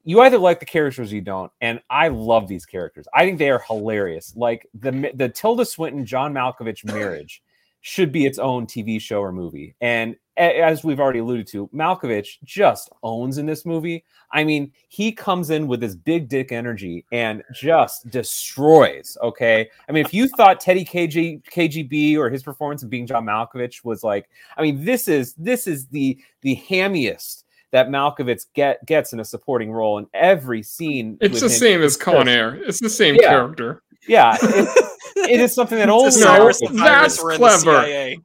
you 0.03 0.21
either 0.21 0.37
like 0.37 0.59
the 0.59 0.65
characters 0.65 1.11
or 1.11 1.15
you 1.15 1.21
don't. 1.21 1.51
And 1.61 1.81
I 1.89 2.09
love 2.09 2.47
these 2.47 2.65
characters. 2.65 3.07
I 3.13 3.25
think 3.25 3.39
they 3.39 3.49
are 3.49 3.59
hilarious. 3.59 4.33
Like 4.35 4.67
the 4.73 5.11
the 5.13 5.29
Tilda 5.29 5.65
Swinton 5.65 6.05
John 6.05 6.33
Malkovich 6.33 6.85
marriage 6.85 7.41
should 7.85 8.13
be 8.13 8.25
its 8.25 8.39
own 8.39 8.65
TV 8.65 8.99
show 8.99 9.19
or 9.19 9.33
movie. 9.33 9.75
And 9.81 10.15
as 10.37 10.85
we've 10.85 11.01
already 11.01 11.19
alluded 11.19 11.47
to, 11.47 11.67
Malkovich 11.67 12.41
just 12.43 12.89
owns 13.03 13.37
in 13.37 13.45
this 13.45 13.65
movie. 13.65 14.05
I 14.31 14.45
mean, 14.45 14.71
he 14.87 15.11
comes 15.11 15.49
in 15.49 15.67
with 15.67 15.81
this 15.81 15.93
big 15.93 16.29
dick 16.29 16.53
energy 16.53 17.05
and 17.11 17.43
just 17.53 18.09
destroys. 18.09 19.17
Okay. 19.21 19.69
I 19.87 19.91
mean, 19.91 20.05
if 20.05 20.13
you 20.13 20.29
thought 20.29 20.61
Teddy 20.61 20.85
KG, 20.85 21.43
KGB 21.43 22.17
or 22.17 22.29
his 22.29 22.41
performance 22.41 22.83
of 22.83 22.89
being 22.89 23.05
John 23.05 23.25
Malkovich 23.25 23.83
was 23.83 24.01
like, 24.01 24.29
I 24.57 24.61
mean, 24.61 24.85
this 24.85 25.09
is 25.09 25.33
this 25.35 25.67
is 25.67 25.87
the 25.87 26.17
the 26.41 26.55
hammiest 26.67 27.42
that 27.73 27.89
Malkovich 27.89 28.45
get 28.53 28.85
gets 28.85 29.11
in 29.13 29.19
a 29.19 29.25
supporting 29.25 29.71
role 29.71 29.97
in 29.97 30.07
every 30.13 30.63
scene. 30.63 31.17
it's 31.19 31.33
with 31.33 31.39
the 31.41 31.47
him 31.47 31.51
same 31.59 31.81
as 31.81 31.93
is 31.93 31.97
Con 31.97 32.29
Air. 32.29 32.55
It's 32.63 32.79
the 32.79 32.89
same 32.89 33.15
Yeah. 33.15 33.27
character. 33.29 33.81
Yeah, 34.07 34.37
it, 34.41 35.29
it 35.29 35.39
is 35.39 35.53
something 35.53 35.77
that 35.77 35.89
only 35.89 36.07
It's 36.07 36.17
a 36.17 36.21
Cyrus 36.21 36.61
No, 36.61 36.69
that's 36.83 37.17
Virus 37.17 37.19
in 37.19 37.27
the 37.27 37.37
clever. 37.37 37.83
CIA. 37.83 38.19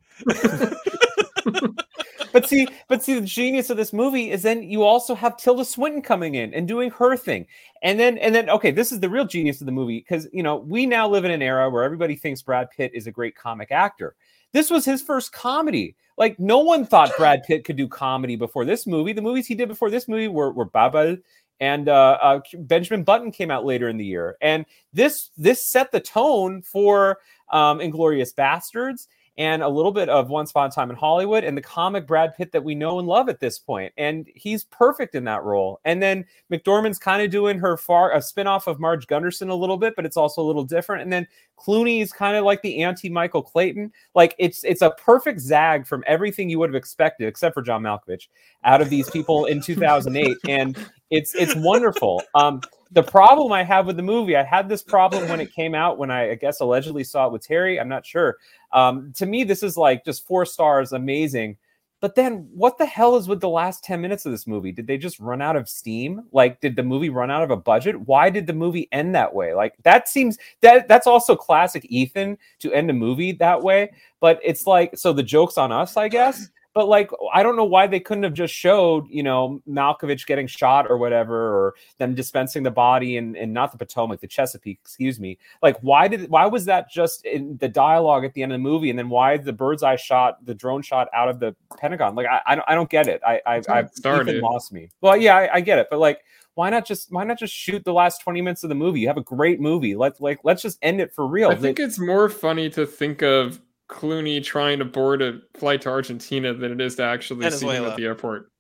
but 2.33 2.47
see, 2.49 2.69
but 2.89 3.03
see, 3.03 3.15
the 3.15 3.21
genius 3.27 3.71
of 3.71 3.77
this 3.77 3.93
movie 3.93 4.31
is 4.31 4.43
then 4.43 4.63
you 4.63 4.83
also 4.83 5.15
have 5.15 5.37
Tilda 5.37 5.65
Swinton 5.65 6.03
coming 6.03 6.35
in 6.35 6.53
and 6.53 6.69
doing 6.69 6.91
her 6.91 7.17
thing, 7.17 7.47
and 7.83 7.99
then 7.99 8.19
and 8.19 8.35
then 8.35 8.51
okay, 8.51 8.71
this 8.71 8.93
is 8.93 9.01
the 9.01 9.09
real 9.09 9.25
genius 9.25 9.61
of 9.61 9.67
the 9.67 9.73
movie 9.73 9.99
because 10.01 10.29
you 10.33 10.43
know 10.43 10.57
we 10.57 10.85
now 10.85 11.09
live 11.09 11.25
in 11.25 11.31
an 11.31 11.43
era 11.43 11.71
where 11.71 11.85
everybody 11.85 12.17
thinks 12.17 12.43
Brad 12.43 12.69
Pitt 12.71 12.91
is 12.95 13.07
a 13.07 13.13
great 13.13 13.35
comic 13.37 13.71
actor. 13.73 14.15
This 14.53 14.71
was 14.71 14.85
his 14.85 15.01
first 15.01 15.33
comedy. 15.33 15.95
Like 16.19 16.39
no 16.39 16.59
one 16.59 16.85
thought 16.85 17.13
Brad 17.17 17.45
Pitt 17.45 17.65
could 17.65 17.77
do 17.77 17.89
comedy 17.89 18.37
before 18.37 18.65
this 18.65 18.87
movie. 18.87 19.13
The 19.13 19.23
movies 19.23 19.47
he 19.47 19.55
did 19.55 19.69
before 19.69 19.89
this 19.89 20.09
movie 20.09 20.29
were 20.29 20.53
were 20.53 20.67
Babel 20.67 21.17
and 21.61 21.89
uh, 21.89 22.19
uh, 22.23 22.41
Benjamin 22.55 23.05
Button 23.05 23.33
came 23.33 23.51
out 23.51 23.65
later 23.65 23.89
in 23.89 23.97
the 23.97 24.05
year, 24.05 24.37
and 24.41 24.65
this 24.93 25.31
this 25.37 25.69
set 25.69 25.91
the 25.91 26.01
tone 26.01 26.63
for 26.63 27.19
um, 27.51 27.79
Inglourious 27.81 28.35
Basterds 28.35 29.09
and 29.39 29.63
a 29.63 29.69
little 29.69 29.93
bit 29.93 30.09
of 30.09 30.31
Once 30.31 30.51
Upon 30.51 30.69
a 30.69 30.71
Time 30.71 30.91
in 30.91 30.97
Hollywood 30.97 31.45
and 31.45 31.57
the 31.57 31.63
comic 31.63 32.09
Brad 32.09 32.35
Pitt 32.37 32.51
that 32.51 32.65
we 32.65 32.75
know 32.75 32.99
and 32.99 33.07
love 33.07 33.29
at 33.29 33.39
this 33.39 33.57
point. 33.57 33.93
And 33.97 34.29
he's 34.35 34.65
perfect 34.65 35.15
in 35.15 35.23
that 35.25 35.45
role. 35.45 35.81
And 35.85 36.03
then 36.03 36.27
McDormand's 36.53 36.99
kind 36.99 37.23
of 37.23 37.31
doing 37.31 37.57
her 37.61 37.77
far 37.77 38.13
a 38.13 38.19
spinoff 38.19 38.67
of 38.67 38.81
Marge 38.81 39.07
Gunderson 39.07 39.49
a 39.49 39.55
little 39.55 39.77
bit, 39.77 39.95
but 39.95 40.05
it's 40.05 40.17
also 40.17 40.43
a 40.43 40.47
little 40.47 40.65
different. 40.65 41.03
And 41.03 41.13
then 41.13 41.25
Clooney 41.57 42.03
is 42.03 42.13
kind 42.13 42.37
of 42.37 42.45
like 42.45 42.63
the 42.63 42.83
anti 42.83 43.09
Michael 43.09 43.43
Clayton. 43.43 43.93
Like 44.17 44.35
it's 44.39 44.65
it's 44.65 44.83
a 44.83 44.91
perfect 44.91 45.41
zag 45.41 45.87
from 45.87 46.03
everything 46.09 46.51
you 46.51 46.59
would 46.59 46.71
have 46.71 46.77
expected, 46.77 47.29
except 47.29 47.55
for 47.55 47.63
John 47.63 47.83
Malkovich, 47.83 48.27
out 48.65 48.81
of 48.81 48.91
these 48.91 49.09
people 49.09 49.45
in 49.45 49.61
2008. 49.61 50.37
And 50.49 50.77
it's 51.11 51.37
it's 51.37 51.55
wonderful. 51.55 52.25
Um, 52.35 52.61
the 52.91 53.03
problem 53.03 53.53
I 53.53 53.63
have 53.65 53.87
with 53.87 53.97
the 53.97 54.03
movie, 54.03 54.37
I 54.37 54.45
had 54.45 54.69
this 54.69 54.83
problem 54.83 55.29
when 55.29 55.41
it 55.41 55.53
came 55.53 55.75
out, 55.75 55.99
when 55.99 56.11
I, 56.11 56.31
I 56.31 56.35
guess 56.35 56.61
allegedly 56.61 57.05
saw 57.05 57.27
it 57.27 57.33
with 57.33 57.43
Terry. 57.43 57.79
I'm 57.79 57.89
not 57.89 58.07
sure. 58.07 58.37
Um, 58.73 59.13
to 59.17 59.27
me, 59.27 59.45
this 59.45 59.63
is 59.63 59.77
like 59.77 60.05
just 60.05 60.27
four 60.27 60.47
stars, 60.47 60.93
amazing. 60.93 61.57
But 62.01 62.15
then, 62.15 62.49
what 62.55 62.79
the 62.79 62.87
hell 62.87 63.17
is 63.17 63.27
with 63.27 63.41
the 63.41 63.49
last 63.49 63.83
10 63.83 64.01
minutes 64.01 64.25
of 64.25 64.31
this 64.31 64.47
movie? 64.47 64.71
Did 64.71 64.87
they 64.87 64.97
just 64.97 65.19
run 65.19 65.43
out 65.43 65.57
of 65.57 65.69
steam? 65.69 66.23
Like, 66.31 66.61
did 66.61 66.77
the 66.77 66.83
movie 66.83 67.09
run 67.09 67.31
out 67.31 67.43
of 67.43 67.51
a 67.51 67.57
budget? 67.57 68.01
Why 68.07 68.31
did 68.31 68.47
the 68.47 68.53
movie 68.53 68.89
end 68.93 69.17
that 69.17 69.35
way? 69.35 69.53
Like, 69.53 69.75
that 69.83 70.09
seems 70.09 70.39
that 70.61 70.87
that's 70.87 71.09
also 71.09 71.35
classic 71.35 71.85
Ethan 71.89 72.39
to 72.61 72.73
end 72.73 72.89
a 72.89 72.93
movie 72.93 73.33
that 73.33 73.61
way. 73.61 73.91
But 74.21 74.39
it's 74.45 74.65
like, 74.65 74.97
so 74.97 75.13
the 75.13 75.25
joke's 75.25 75.59
on 75.59 75.73
us, 75.73 75.97
I 75.97 76.07
guess. 76.07 76.49
But 76.79 76.87
like, 76.87 77.11
I 77.35 77.43
don't 77.43 77.57
know 77.57 77.65
why 77.65 77.89
they 77.89 77.99
couldn't 77.99 78.23
have 78.23 78.35
just 78.35 78.55
showed, 78.55 79.09
you 79.11 79.25
know, 79.25 79.61
Malkovich 79.69 80.27
getting 80.27 80.47
shot 80.47 80.87
or 80.89 80.97
whatever, 80.97 81.35
or 81.37 81.75
them 81.97 82.15
dispensing 82.15 82.63
the 82.63 82.71
body 82.71 83.17
and 83.17 83.37
and 83.37 83.53
not 83.53 83.73
the 83.73 83.79
Potomac, 83.79 84.21
the 84.21 84.29
Chesapeake, 84.29 84.79
excuse 84.81 85.19
me. 85.19 85.39
Like, 85.61 85.77
why 85.81 86.07
did 86.07 86.31
why 86.31 86.47
was 86.47 86.67
that 86.67 86.89
just 86.89 87.25
in 87.25 87.57
the 87.57 87.69
dialogue 87.69 88.25
at 88.25 88.33
the 88.33 88.45
end 88.45 88.53
of 88.53 88.61
the 88.61 88.63
movie, 88.63 88.91
and 88.91 88.97
then 88.97 89.09
why 89.09 89.39
the 89.39 89.53
bird's 89.53 89.83
eye 89.83 89.97
shot, 89.97 90.47
the 90.47 90.55
drone 90.55 90.83
shot 90.83 91.09
out 91.13 91.29
of 91.29 91.41
the 91.41 91.53
Pentagon? 91.79 92.15
Like, 92.15 92.29
I 92.29 92.43
I 92.47 92.55
don't, 92.55 92.65
I 92.69 92.77
don't 92.77 92.89
get 92.89 93.09
it. 93.09 93.21
I 93.27 93.41
I 93.45 93.55
That's 93.57 93.67
how 93.67 93.75
I 93.75 93.81
it 93.81 93.97
started. 93.97 94.37
Ethan 94.37 94.43
lost 94.43 94.73
me. 94.73 94.89
Well, 95.01 95.17
yeah, 95.17 95.35
I, 95.35 95.55
I 95.55 95.61
get 95.61 95.81
it, 95.81 95.89
but 95.91 95.99
like. 95.99 96.21
Why 96.55 96.71
not 96.71 96.85
just 96.85 97.13
why 97.13 97.23
not 97.23 97.39
just 97.39 97.55
shoot 97.55 97.85
the 97.85 97.93
last 97.93 98.21
20 98.21 98.43
minutes 98.43 98.65
of 98.65 98.69
the 98.69 98.75
movie? 98.75 98.99
You 98.99 99.07
have 99.07 99.17
a 99.17 99.23
great 99.23 99.61
movie. 99.61 99.95
Let's 99.95 100.21
like 100.21 100.41
let's 100.43 100.61
just 100.61 100.77
end 100.83 101.01
it 101.01 101.15
for 101.15 101.25
real. 101.25 101.51
I 101.51 101.55
think 101.55 101.79
it's 101.79 102.01
more 102.01 102.29
funny 102.29 102.69
to 102.71 102.85
think 102.85 103.23
of 103.23 103.61
Clooney 103.89 104.43
trying 104.45 104.79
to 104.81 104.85
board 104.85 105.23
a 105.23 105.41
flight 105.57 105.83
to 105.83 105.89
Argentina 105.91 106.53
than 106.55 106.73
it 106.73 106.81
is 106.81 106.97
to 106.97 107.03
actually 107.05 107.49
see 107.51 107.67
him 107.67 107.85
at 107.93 107.97
the 107.97 108.05
airport. 108.05 108.51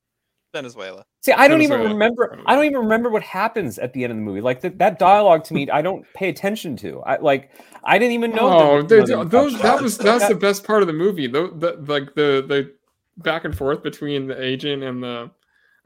Venezuela. 0.55 1.05
See, 1.21 1.33
I 1.33 1.47
don't 1.47 1.61
even 1.61 1.81
remember. 1.93 2.39
I 2.47 2.55
don't 2.57 2.65
even 2.65 2.79
remember 2.79 3.11
what 3.11 3.23
happens 3.23 3.79
at 3.79 3.93
the 3.93 4.05
end 4.05 4.13
of 4.13 4.17
the 4.17 4.23
movie. 4.23 4.41
Like 4.41 4.63
th- 4.63 4.75
that 4.79 4.99
dialogue 4.99 5.45
to 5.45 5.55
me, 5.55 5.69
I 5.71 5.83
don't 5.83 6.07
pay 6.15 6.31
attention 6.31 6.75
to. 6.79 7.01
I 7.03 7.19
like, 7.19 7.51
I 7.85 7.99
didn't 7.99 8.13
even 8.15 8.31
know. 8.31 8.49
Oh, 8.49 8.83
there 8.83 9.05
they- 9.05 9.25
those, 9.25 9.59
that 9.61 9.83
was 9.83 9.99
that's 9.99 10.27
the 10.29 10.35
best 10.35 10.65
part 10.65 10.83
of 10.83 10.87
the 10.87 10.95
movie. 10.95 11.27
Though, 11.27 11.49
the, 11.49 11.73
like 11.87 12.15
the 12.15 12.43
the 12.49 12.73
back 13.19 13.45
and 13.45 13.57
forth 13.57 13.83
between 13.83 14.27
the 14.29 14.43
agent 14.43 14.83
and 14.83 15.03
the. 15.03 15.31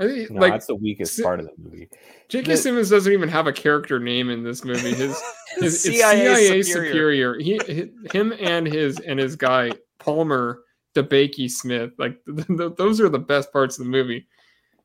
I 0.03 0.09
think 0.09 0.31
no, 0.31 0.41
like 0.41 0.53
that's 0.53 0.67
the 0.67 0.75
weakest 0.75 1.23
part 1.23 1.41
of 1.41 1.47
the 1.47 1.53
movie. 1.63 1.89
J.K. 2.29 2.51
the- 2.51 2.57
Simmons 2.57 2.91
doesn't 2.91 3.13
even 3.13 3.29
have 3.29 3.47
a 3.47 3.53
character 3.53 3.99
name 4.01 4.31
in 4.31 4.43
this 4.43 4.65
movie. 4.65 4.95
His, 4.95 5.21
his 5.59 5.83
CIA 5.83 6.35
CIA 6.35 6.63
superior. 6.63 6.91
superior. 6.93 7.39
He, 7.39 7.59
hi- 7.59 8.17
him 8.17 8.33
and 8.41 8.67
his 8.67 8.99
and 9.01 9.19
his 9.19 9.37
guy 9.37 9.71
Palmer 9.99 10.63
DeBakey 10.97 11.51
Smith. 11.51 11.93
Like 11.99 12.17
th- 12.27 12.47
th- 12.47 12.73
those 12.79 13.01
are 13.01 13.09
the 13.11 13.19
best 13.19 13.53
parts 13.53 13.79
of 13.79 13.85
the 13.85 13.91
movie. 13.91 14.27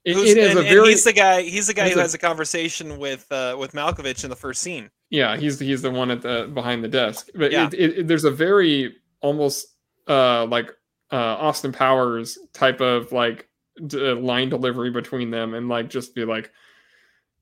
It, 0.04 0.18
it 0.18 0.38
is 0.38 0.50
and, 0.52 0.60
a 0.60 0.64
very 0.64 0.90
he's 0.90 1.04
the 1.06 1.14
guy. 1.14 1.42
He's 1.42 1.68
the 1.68 1.74
guy 1.74 1.90
who 1.90 2.00
a- 2.00 2.02
has 2.02 2.14
a 2.14 2.18
conversation 2.18 2.98
with 2.98 3.26
uh, 3.32 3.56
with 3.58 3.72
Malkovich 3.74 4.24
in 4.26 4.30
the 4.30 4.36
first 4.36 4.62
scene. 4.62 4.90
yeah. 5.10 5.38
He's 5.38 5.58
he's 5.60 5.82
the 5.82 5.92
one 5.92 6.12
at 6.12 6.22
the 6.22 6.50
behind 6.54 6.84
the 6.84 6.88
desk. 6.90 7.30
But 7.34 7.52
Yeah. 7.52 7.70
it, 7.74 8.00
it- 8.00 8.08
there's 8.08 8.26
a 8.26 8.32
very 8.32 8.96
almost 9.22 9.68
uh 10.08 10.46
like 10.46 10.70
uh 11.12 11.16
Austin 11.16 11.72
Powers 11.72 12.38
type 12.54 12.82
of 12.82 13.12
like 13.14 13.48
d- 13.86 14.12
uh, 14.12 14.16
line 14.16 14.50
delivery 14.50 14.92
between 14.92 15.32
them, 15.32 15.54
and 15.54 15.70
like 15.70 15.90
just 15.90 16.16
be 16.16 16.26
like, 16.26 16.52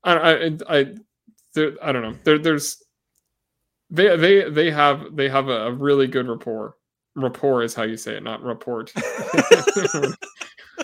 I 0.04 0.14
I 0.14 0.58
I, 0.68 0.86
there, 1.54 1.72
I 1.82 1.92
don't 1.92 2.02
know. 2.02 2.16
There 2.24 2.38
there's 2.38 2.84
they 3.90 4.16
they 4.18 4.50
they 4.50 4.72
have 4.72 5.16
they 5.16 5.30
have 5.30 5.48
a, 5.48 5.68
a 5.68 5.72
really 5.72 6.08
good 6.08 6.28
rapport. 6.28 6.76
rapport 7.16 7.64
is 7.64 7.74
how 7.74 7.84
you 7.84 7.98
say 7.98 8.18
it, 8.18 8.24
not 8.24 8.42
report. 8.42 8.92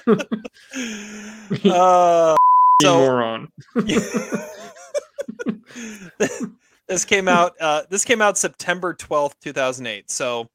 uh, 1.65 2.36
so, 2.82 2.98
moron. 2.98 3.52
this 6.88 7.06
came 7.06 7.28
out. 7.28 7.53
Uh, 7.60 7.84
this 7.90 8.06
came 8.06 8.22
out 8.22 8.38
September 8.38 8.94
twelfth, 8.94 9.40
two 9.41 9.53
thousand 9.53 9.88
eight. 9.88 10.10
So, 10.10 10.48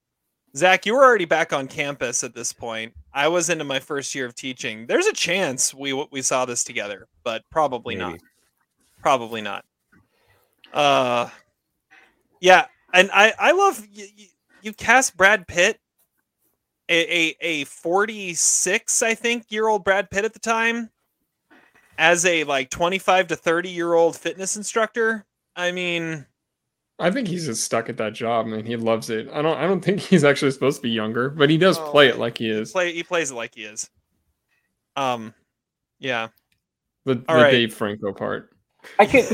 Zach, 0.57 0.87
you 0.87 0.95
were 0.95 1.05
already 1.05 1.27
back 1.27 1.53
on 1.53 1.69
campus 1.69 2.25
at 2.25 2.35
this 2.35 2.51
point. 2.53 2.95
I 3.13 3.29
was 3.29 3.51
into 3.51 3.65
my 3.65 3.79
first 3.79 4.15
year 4.15 4.25
of 4.25 4.35
teaching. 4.35 4.87
There's 4.87 5.07
a 5.07 5.13
chance 5.13 5.75
we 5.75 5.93
we 6.11 6.23
saw 6.23 6.47
this 6.47 6.65
together, 6.65 7.09
but 7.25 7.43
probably 7.51 7.95
Maybe. 7.95 8.13
not. 8.13 8.21
Probably 9.03 9.43
not. 9.43 9.67
Uh, 10.73 11.29
yeah, 12.41 12.67
and 12.95 13.11
I 13.13 13.35
I 13.39 13.53
love 13.53 13.87
you, 13.93 14.07
you 14.63 14.73
cast 14.73 15.15
Brad 15.17 15.47
Pitt, 15.47 15.79
a, 16.89 17.29
a 17.29 17.37
a 17.41 17.65
46 17.65 19.03
I 19.03 19.15
think 19.15 19.45
year 19.51 19.69
old 19.69 19.85
Brad 19.85 20.11
Pitt 20.11 20.25
at 20.25 20.33
the 20.33 20.39
time, 20.39 20.89
as 21.99 22.25
a 22.25 22.45
like 22.45 22.71
25 22.71 23.27
to 23.29 23.37
30 23.37 23.69
year 23.69 23.93
old 23.93 24.17
fitness 24.17 24.57
instructor. 24.57 25.27
I 25.55 25.73
mean, 25.73 26.25
I 26.99 27.11
think 27.11 27.29
he's 27.29 27.45
just 27.47 27.63
stuck 27.65 27.89
at 27.89 27.99
that 27.99 28.15
job, 28.15 28.47
man. 28.47 28.65
He 28.65 28.77
loves 28.77 29.11
it. 29.11 29.29
I 29.33 29.43
don't. 29.43 29.57
I 29.59 29.67
don't 29.67 29.85
think 29.85 30.01
he's 30.11 30.25
actually 30.25 30.51
supposed 30.51 30.79
to 30.79 30.83
be 30.83 30.91
younger, 30.91 31.29
but 31.31 31.51
he 31.51 31.59
does 31.59 31.79
Oh, 31.79 31.91
play 31.91 32.09
it 32.09 32.19
like 32.19 32.39
he 32.39 32.49
is. 32.51 32.73
play 32.73 32.93
he 32.93 33.03
plays 33.03 33.31
it 33.31 33.35
like 33.35 33.55
he 33.55 33.65
is. 33.65 33.91
Um, 34.97 35.35
yeah. 35.99 36.29
The, 37.05 37.23
All 37.29 37.37
the 37.37 37.43
right. 37.43 37.51
Dave 37.51 37.75
Franco 37.75 38.13
part. 38.13 38.51
I 38.99 39.05
can. 39.07 39.25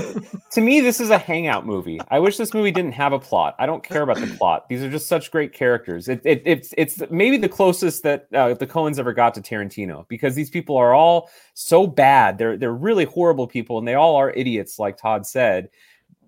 to 0.52 0.60
me, 0.60 0.80
this 0.80 0.98
is 0.98 1.10
a 1.10 1.18
hangout 1.18 1.66
movie. 1.66 2.00
I 2.08 2.18
wish 2.18 2.36
this 2.38 2.54
movie 2.54 2.70
didn't 2.70 2.92
have 2.92 3.12
a 3.12 3.18
plot. 3.18 3.54
I 3.58 3.66
don't 3.66 3.82
care 3.84 4.02
about 4.02 4.16
the 4.16 4.26
plot. 4.38 4.68
These 4.68 4.82
are 4.82 4.90
just 4.90 5.08
such 5.08 5.30
great 5.30 5.52
characters. 5.52 6.08
It, 6.08 6.22
it, 6.24 6.42
it's 6.46 6.72
it's 6.78 7.02
maybe 7.10 7.36
the 7.36 7.48
closest 7.50 8.02
that 8.02 8.26
uh, 8.34 8.54
the 8.54 8.66
Coens 8.66 8.98
ever 8.98 9.12
got 9.12 9.34
to 9.34 9.40
Tarantino 9.42 10.08
because 10.08 10.34
these 10.34 10.50
people 10.50 10.76
are 10.76 10.94
all 10.94 11.30
so 11.54 11.86
bad. 11.86 12.38
They're 12.38 12.56
they're 12.56 12.72
really 12.72 13.04
horrible 13.04 13.46
people, 13.46 13.78
and 13.78 13.86
they 13.86 13.94
all 13.94 14.16
are 14.16 14.30
idiots, 14.30 14.78
like 14.78 14.96
Todd 14.96 15.26
said. 15.26 15.68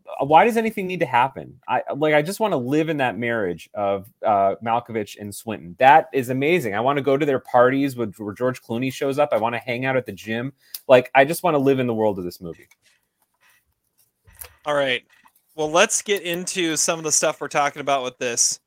Uh, 0.06 0.24
Why 0.24 0.44
does 0.44 0.56
anything 0.56 0.86
need 0.86 1.00
to 1.00 1.06
happen? 1.06 1.60
I 1.68 1.82
like. 1.96 2.14
I 2.14 2.22
just 2.22 2.40
want 2.40 2.52
to 2.52 2.56
live 2.56 2.88
in 2.88 2.98
that 2.98 3.16
marriage 3.16 3.70
of 3.74 4.08
uh, 4.24 4.56
Malkovich 4.64 5.18
and 5.18 5.34
Swinton. 5.34 5.76
That 5.78 6.08
is 6.12 6.28
amazing. 6.28 6.74
I 6.74 6.80
want 6.80 6.98
to 6.98 7.02
go 7.02 7.16
to 7.16 7.24
their 7.24 7.38
parties 7.38 7.96
with, 7.96 8.14
where 8.18 8.34
George 8.34 8.62
Clooney 8.62 8.92
shows 8.92 9.18
up. 9.18 9.30
I 9.32 9.38
want 9.38 9.54
to 9.54 9.60
hang 9.60 9.86
out 9.86 9.96
at 9.96 10.06
the 10.06 10.12
gym. 10.12 10.52
Like 10.88 11.10
I 11.14 11.24
just 11.24 11.42
want 11.42 11.54
to 11.54 11.58
live 11.58 11.78
in 11.78 11.86
the 11.86 11.94
world 11.94 12.18
of 12.18 12.24
this 12.24 12.40
movie. 12.40 12.68
All 14.66 14.74
right. 14.74 15.02
Well, 15.56 15.70
let's 15.70 16.02
get 16.02 16.22
into 16.22 16.76
some 16.76 16.98
of 16.98 17.04
the 17.04 17.12
stuff 17.12 17.40
we're 17.40 17.48
talking 17.48 17.80
about 17.80 18.02
with 18.02 18.18
this. 18.18 18.60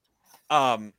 Um, 0.50 0.94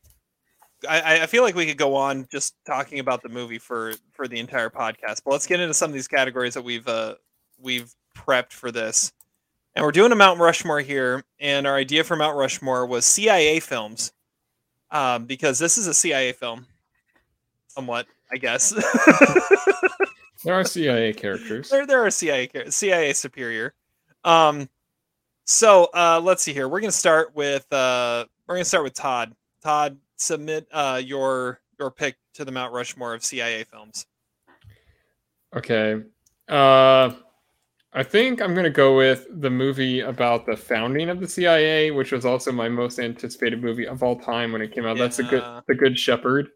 I, 0.89 1.23
I 1.23 1.27
feel 1.27 1.43
like 1.43 1.55
we 1.55 1.67
could 1.67 1.79
go 1.79 1.97
on 1.97 2.27
just 2.31 2.55
talking 2.67 2.99
about 2.99 3.23
the 3.23 3.29
movie 3.29 3.59
for 3.59 3.95
for 4.13 4.29
the 4.29 4.39
entire 4.39 4.71
podcast, 4.71 5.23
but 5.25 5.33
let's 5.33 5.47
get 5.47 5.61
into 5.61 5.75
some 5.75 5.91
of 5.91 5.95
these 5.95 6.07
categories 6.07 6.55
that 6.55 6.63
we've 6.63 6.87
uh, 6.87 7.15
we've 7.59 7.93
prepped 8.17 8.53
for 8.53 8.71
this. 8.71 9.13
And 9.79 9.85
we're 9.85 9.93
doing 9.93 10.11
a 10.11 10.17
Mount 10.17 10.41
Rushmore 10.41 10.81
here, 10.81 11.23
and 11.39 11.65
our 11.65 11.77
idea 11.77 12.03
for 12.03 12.17
Mount 12.17 12.37
Rushmore 12.37 12.85
was 12.85 13.07
CIA 13.07 13.61
films, 13.61 14.13
um, 14.91 15.25
because 15.25 15.61
this 15.61 15.79
is 15.79 15.87
a 15.87 15.95
CIA 15.95 16.33
film, 16.33 16.67
somewhat, 17.69 18.09
I 18.33 18.39
guess. 18.39 18.75
There 20.45 20.55
are 20.55 20.65
CIA 20.65 21.13
characters. 21.13 21.69
there 21.69 21.87
there 21.87 22.05
are 22.05 22.11
CIA 22.11 22.49
CIA 22.71 23.13
superior. 23.13 23.75
Um 24.25 24.69
so 25.45 25.89
uh 25.95 26.21
let's 26.23 26.45
see 26.45 26.53
here. 26.53 26.69
We're 26.69 26.81
going 26.81 26.93
to 26.93 26.97
start 26.97 27.35
with 27.35 27.71
uh 27.73 28.25
we're 28.47 28.57
to 28.59 28.65
start 28.65 28.85
with 28.85 28.95
Todd. 28.95 29.35
Todd 29.63 29.99
submit 30.17 30.69
uh 30.71 31.03
your 31.05 31.61
your 31.81 31.91
pick 31.91 32.17
to 32.35 32.45
the 32.45 32.53
Mount 32.53 32.73
Rushmore 32.73 33.15
of 33.15 33.25
CIA 33.25 33.65
films. 33.65 34.07
Okay. 35.57 36.03
Uh, 36.49 37.11
I 37.93 38.03
think 38.03 38.43
I'm 38.43 38.55
gonna 38.55 38.69
go 38.71 38.97
with 38.97 39.27
the 39.41 39.51
movie 39.51 40.01
about 40.01 40.45
the 40.47 40.57
founding 40.57 41.09
of 41.09 41.21
the 41.21 41.29
CIA, 41.29 41.91
which 41.91 42.13
was 42.13 42.27
also 42.27 42.53
my 42.53 42.69
most 42.69 42.99
anticipated 42.99 43.63
movie 43.63 43.87
of 43.87 44.03
all 44.03 44.19
time 44.19 44.53
when 44.53 44.61
it 44.61 44.73
came 44.73 44.85
out. 44.87 44.99
That's 44.99 45.19
a 45.19 45.23
good, 45.25 45.43
The 45.67 45.75
Good 45.75 45.99
Shepherd. 45.99 46.49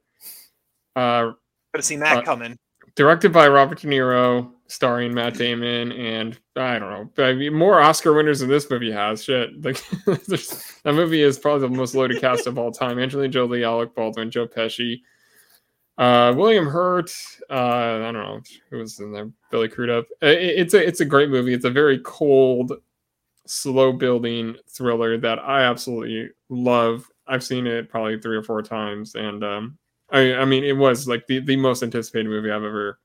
Uh, 0.94 1.32
Could 1.72 1.78
have 1.78 1.84
seen 1.84 2.00
that 2.00 2.18
Uh, 2.18 2.22
coming. 2.22 2.56
directed 2.96 3.32
by 3.32 3.48
Robert 3.48 3.80
De 3.80 3.88
Niro, 3.88 4.52
starring 4.66 5.14
Matt 5.14 5.34
Damon, 5.38 5.92
and 5.92 6.38
I 6.54 6.78
don't 6.78 7.16
know, 7.16 7.24
I 7.24 7.32
mean, 7.32 7.54
more 7.54 7.80
Oscar 7.80 8.12
winners 8.12 8.40
than 8.40 8.50
this 8.50 8.68
movie 8.68 8.92
has. 8.92 9.24
Shit, 9.24 9.50
like 9.64 9.82
that 10.06 10.92
movie 10.94 11.22
is 11.22 11.38
probably 11.38 11.66
the 11.66 11.74
most 11.74 11.94
loaded 11.94 12.20
cast 12.20 12.46
of 12.46 12.58
all 12.58 12.70
time. 12.72 12.98
Angelina 12.98 13.30
Jolie, 13.32 13.64
Alec 13.64 13.94
Baldwin, 13.94 14.30
Joe 14.30 14.46
Pesci, 14.46 15.00
uh, 15.98 16.32
William 16.36 16.66
Hurt. 16.66 17.12
Uh, 17.50 17.54
I 17.54 17.98
don't 17.98 18.14
know 18.14 18.40
who 18.70 18.78
was 18.78 18.98
in 19.00 19.12
there. 19.12 19.30
Billy 19.50 19.68
Crudup. 19.68 20.06
Uh, 20.22 20.26
it- 20.26 20.58
it's 20.60 20.74
a 20.74 20.86
it's 20.86 21.00
a 21.00 21.04
great 21.04 21.28
movie. 21.30 21.52
It's 21.54 21.64
a 21.64 21.70
very 21.70 21.98
cold, 22.04 22.72
slow 23.46 23.92
building 23.92 24.56
thriller 24.70 25.18
that 25.18 25.38
I 25.38 25.62
absolutely 25.62 26.30
love. 26.48 27.08
I've 27.26 27.44
seen 27.44 27.66
it 27.66 27.88
probably 27.88 28.18
three 28.18 28.36
or 28.36 28.42
four 28.42 28.62
times, 28.62 29.14
and 29.14 29.44
um, 29.44 29.78
I, 30.10 30.34
I 30.34 30.44
mean, 30.44 30.64
it 30.64 30.76
was 30.76 31.06
like 31.08 31.26
the, 31.26 31.38
the 31.40 31.56
most 31.56 31.82
anticipated 31.82 32.28
movie 32.28 32.50
I've 32.50 32.64
ever 32.64 32.98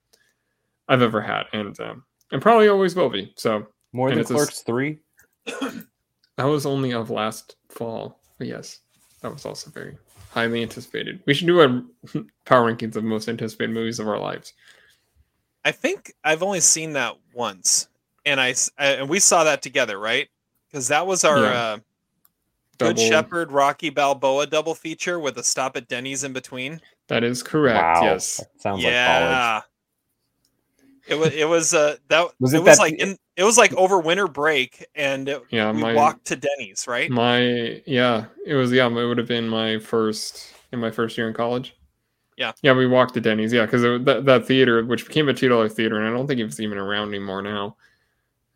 I've 0.88 1.02
ever 1.02 1.22
had, 1.22 1.44
and 1.54 1.80
um, 1.80 2.04
and 2.32 2.42
probably 2.42 2.68
always 2.68 2.96
will 2.96 3.10
be. 3.10 3.32
So 3.36 3.68
More 3.94 4.10
than 4.10 4.20
it's 4.20 4.32
a 4.32 4.34
s- 4.34 4.38
Clerks 4.40 4.62
three. 4.62 5.00
that 5.46 6.44
was 6.44 6.66
only 6.66 6.94
of 6.94 7.10
last 7.10 7.56
fall, 7.70 8.20
but 8.38 8.48
yes, 8.48 8.80
that 9.22 9.32
was 9.32 9.46
also 9.46 9.70
very 9.72 9.98
highly 10.30 10.62
anticipated. 10.62 11.22
We 11.26 11.34
should 11.34 11.48
do 11.48 11.62
a 11.62 11.84
power 12.46 12.72
rankings 12.72 12.96
of 12.96 13.04
most 13.04 13.28
anticipated 13.30 13.74
movies 13.74 14.00
of 14.00 14.08
our 14.08 14.20
lives. 14.20 14.54
I 15.66 15.72
think 15.72 16.14
I've 16.24 16.44
only 16.44 16.60
seen 16.62 16.94
that 16.94 17.16
once. 17.34 17.88
And 18.26 18.40
I, 18.40 18.52
uh, 18.52 18.54
and 19.00 19.10
we 19.10 19.20
saw 19.20 19.44
that 19.46 19.62
together, 19.62 19.98
right? 20.00 20.28
Cuz 20.74 20.88
that 20.90 21.08
was 21.08 21.24
our 21.24 21.40
Yeah. 21.40 21.60
uh 21.62 21.78
Good 22.80 23.00
Shepherd 23.00 23.52
Rocky 23.52 23.90
Balboa 23.90 24.46
double 24.46 24.76
feature 24.76 25.20
with 25.20 25.36
a 25.40 25.44
stop 25.44 25.76
at 25.78 25.88
Denny's 25.88 26.24
in 26.24 26.32
between. 26.32 26.80
That 27.08 27.24
is 27.24 27.42
correct. 27.42 27.82
Wow, 27.82 28.04
Yes. 28.04 28.38
that 28.38 28.62
sounds 28.62 28.84
like 28.84 28.94
college. 28.94 28.94
yeah. 28.94 29.62
It 31.08 31.16
was 31.16 31.34
it 31.34 31.48
was 31.50 31.74
uh 31.74 31.96
that 32.10 32.28
Was 32.40 32.54
it 32.54 32.58
it 32.58 32.64
was 32.64 32.78
that- 32.78 32.84
like 32.84 32.94
in, 33.00 33.18
it 33.38 33.44
was 33.44 33.58
like 33.58 33.74
over 33.76 34.00
winter 34.00 34.28
break 34.28 34.86
and 34.96 35.30
it, 35.30 35.42
Yeah, 35.52 35.72
we 35.72 35.82
my- 35.82 35.94
walked 35.94 36.26
to 36.26 36.36
Denny's, 36.36 36.88
right? 36.88 37.10
My 37.10 37.82
yeah, 37.86 38.26
it 38.46 38.56
was 38.56 38.72
yeah, 38.72 38.88
it 38.88 38.92
would 38.94 39.18
have 39.18 39.28
been 39.28 39.48
my 39.48 39.80
first 39.80 40.54
in 40.74 40.80
my 40.80 40.92
first 40.92 41.18
year 41.18 41.28
in 41.30 41.34
college. 41.34 41.76
Yeah. 42.36 42.52
Yeah, 42.62 42.74
we 42.74 42.86
walked 42.86 43.14
to 43.16 43.22
Denny's. 43.22 43.52
Yeah, 43.54 43.66
because 43.66 43.82
that, 43.82 44.26
that 44.26 44.46
theater, 44.46 44.84
which 44.86 45.08
became 45.08 45.30
a 45.30 45.34
two 45.34 45.48
dollar 45.50 45.70
theater, 45.70 45.98
and 45.98 46.08
I 46.08 46.12
don't 46.12 46.28
think 46.28 46.40
it's 46.40 46.60
even 46.60 46.78
around 46.78 47.10
anymore 47.10 47.42
now. 47.42 47.78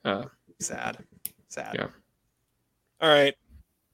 Uh, 0.03 0.25
Sad. 0.59 0.97
Sad. 1.47 1.75
Yeah. 1.75 1.87
All 3.01 3.09
right. 3.09 3.35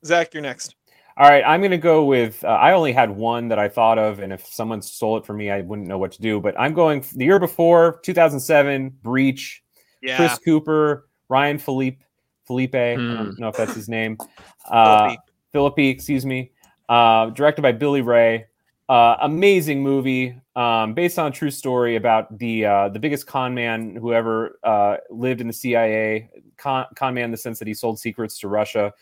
Zach, 0.06 0.34
you're 0.34 0.44
next. 0.44 0.76
All 1.18 1.28
right, 1.28 1.44
I'm 1.44 1.62
going 1.62 1.72
to 1.72 1.78
go 1.78 2.06
with. 2.06 2.44
Uh, 2.44 2.50
I 2.50 2.74
only 2.74 2.92
had 2.94 3.10
one 3.10 3.48
that 3.48 3.58
I 3.58 3.70
thought 3.70 3.98
of, 3.98 4.20
and 4.20 4.32
if 4.32 4.46
someone 4.46 4.82
stole 4.84 5.18
it 5.18 5.26
from 5.26 5.38
me, 5.38 5.50
I 5.50 5.62
wouldn't 5.62 5.88
know 5.88 5.98
what 5.98 6.12
to 6.12 6.22
do. 6.22 6.40
But 6.40 6.54
I'm 6.60 6.74
going 6.74 7.04
the 7.16 7.26
year 7.26 7.40
before, 7.40 8.00
2007, 8.04 8.90
Breach, 9.02 9.64
Yeah. 10.02 10.18
Chris 10.18 10.38
Cooper, 10.40 11.08
Ryan 11.30 11.58
Felipe, 11.58 12.02
Felipe. 12.46 12.76
I 12.76 12.96
Hmm. 12.96 13.16
don't 13.16 13.40
know 13.40 13.48
if 13.50 13.58
that's 13.58 13.76
his 13.76 13.90
name. 13.90 14.18
Uh, 14.70 15.16
Philippi. 15.54 15.88
Excuse 15.88 16.26
me. 16.26 16.52
Uh, 16.90 17.28
directed 17.30 17.62
by 17.62 17.72
Billy 17.72 18.02
Ray. 18.02 18.48
Uh, 18.90 19.16
amazing 19.22 19.82
movie, 19.82 20.36
um, 20.58 20.94
based 20.94 21.18
on 21.20 21.28
a 21.28 21.32
true 21.32 21.52
story 21.52 21.96
about 21.98 22.38
the 22.38 22.66
uh, 22.66 22.90
the 22.90 23.00
biggest 23.00 23.28
con 23.28 23.54
man 23.54 23.96
who 23.96 24.14
ever 24.14 24.60
uh, 24.64 24.98
lived 25.10 25.40
in 25.42 25.48
the 25.48 25.54
CIA. 25.54 26.30
Con, 26.58 26.86
con 26.96 27.14
man 27.14 27.26
in 27.26 27.32
the 27.32 27.38
sense 27.38 27.60
that 27.60 27.68
he 27.68 27.74
sold 27.74 27.98
secrets 28.00 28.40
to 28.40 28.48
Russia, 28.50 28.94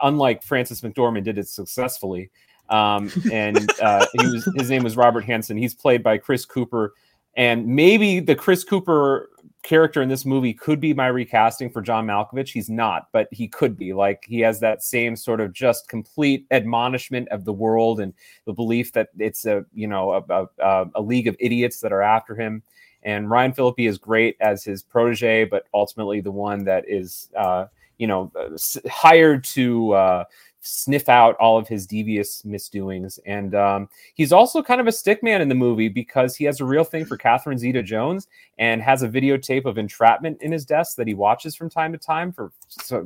unlike 0.00 0.42
Frances 0.44 0.80
McDormand 0.80 1.24
did 1.24 1.38
it 1.38 1.48
successfully. 1.48 2.30
Um, 2.68 3.10
and 3.32 3.68
uh, 3.80 4.06
he 4.14 4.26
was 4.26 4.48
his 4.56 4.70
name 4.70 4.82
was 4.84 4.96
Robert 4.96 5.24
Hanssen. 5.24 5.58
He's 5.58 5.74
played 5.74 6.02
by 6.04 6.18
Chris 6.18 6.44
Cooper, 6.44 6.94
and 7.36 7.66
maybe 7.66 8.20
the 8.20 8.34
Chris 8.36 8.62
Cooper 8.64 9.30
character 9.62 10.00
in 10.00 10.08
this 10.08 10.24
movie 10.24 10.54
could 10.54 10.80
be 10.80 10.94
my 10.94 11.08
recasting 11.08 11.70
for 11.70 11.82
John 11.82 12.06
Malkovich. 12.06 12.52
He's 12.52 12.70
not, 12.70 13.08
but 13.12 13.28
he 13.30 13.46
could 13.46 13.76
be. 13.76 13.92
Like 13.92 14.24
he 14.26 14.40
has 14.40 14.60
that 14.60 14.82
same 14.82 15.16
sort 15.16 15.40
of 15.40 15.52
just 15.52 15.88
complete 15.88 16.46
admonishment 16.50 17.28
of 17.28 17.44
the 17.44 17.52
world 17.52 18.00
and 18.00 18.14
the 18.46 18.52
belief 18.52 18.92
that 18.92 19.08
it's 19.18 19.44
a 19.46 19.64
you 19.74 19.86
know 19.86 20.12
a, 20.12 20.48
a, 20.58 20.86
a 20.94 21.02
league 21.02 21.26
of 21.26 21.36
idiots 21.38 21.80
that 21.80 21.92
are 21.92 22.02
after 22.02 22.34
him. 22.34 22.62
And 23.02 23.30
Ryan 23.30 23.52
Phillippe 23.52 23.80
is 23.80 23.98
great 23.98 24.36
as 24.40 24.62
his 24.62 24.82
protege, 24.82 25.44
but 25.44 25.64
ultimately 25.72 26.20
the 26.20 26.30
one 26.30 26.64
that 26.64 26.84
is 26.88 27.30
uh, 27.36 27.66
you 27.98 28.06
know 28.06 28.32
uh, 28.38 28.56
hired 28.88 29.44
to 29.44 29.92
uh, 29.92 30.24
sniff 30.60 31.08
out 31.08 31.36
all 31.36 31.58
of 31.58 31.66
his 31.68 31.86
devious 31.86 32.44
misdoings. 32.44 33.18
And 33.26 33.54
um, 33.54 33.88
he's 34.14 34.32
also 34.32 34.62
kind 34.62 34.80
of 34.80 34.86
a 34.86 34.92
stick 34.92 35.22
man 35.22 35.40
in 35.40 35.48
the 35.48 35.54
movie 35.54 35.88
because 35.88 36.36
he 36.36 36.44
has 36.44 36.60
a 36.60 36.64
real 36.64 36.84
thing 36.84 37.04
for 37.04 37.16
Catherine 37.16 37.58
Zeta 37.58 37.82
Jones 37.82 38.28
and 38.58 38.82
has 38.82 39.02
a 39.02 39.08
videotape 39.08 39.64
of 39.64 39.78
entrapment 39.78 40.40
in 40.42 40.52
his 40.52 40.66
desk 40.66 40.96
that 40.96 41.06
he 41.06 41.14
watches 41.14 41.56
from 41.56 41.70
time 41.70 41.92
to 41.92 41.98
time 41.98 42.30
for 42.32 42.52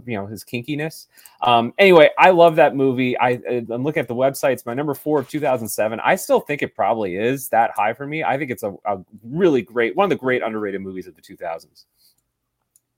you 0.07 0.17
know 0.17 0.27
his 0.27 0.45
kinkiness. 0.45 1.07
Um, 1.43 1.73
anyway, 1.79 2.11
I 2.19 2.31
love 2.31 2.57
that 2.57 2.75
movie. 2.75 3.19
I, 3.19 3.41
I'm 3.49 3.85
looking 3.85 4.01
at 4.01 4.09
the 4.09 4.15
website. 4.15 4.55
It's 4.55 4.67
my 4.67 4.75
number 4.75 4.95
four 4.95 5.21
of 5.21 5.29
2007. 5.29 6.01
I 6.01 6.17
still 6.17 6.41
think 6.41 6.63
it 6.63 6.75
probably 6.75 7.17
is 7.17 7.49
that 7.51 7.71
high 7.77 7.93
for 7.93 8.07
me. 8.07 8.25
I 8.25 8.37
think 8.37 8.51
it's 8.51 8.63
a, 8.63 8.75
a 8.85 8.99
really 9.23 9.63
great, 9.63 9.95
one 9.95 10.05
of 10.05 10.11
the 10.11 10.17
great 10.17 10.43
underrated 10.43 10.81
movies 10.81 11.07
of 11.07 11.15
the 11.15 11.23
2000s. 11.23 11.85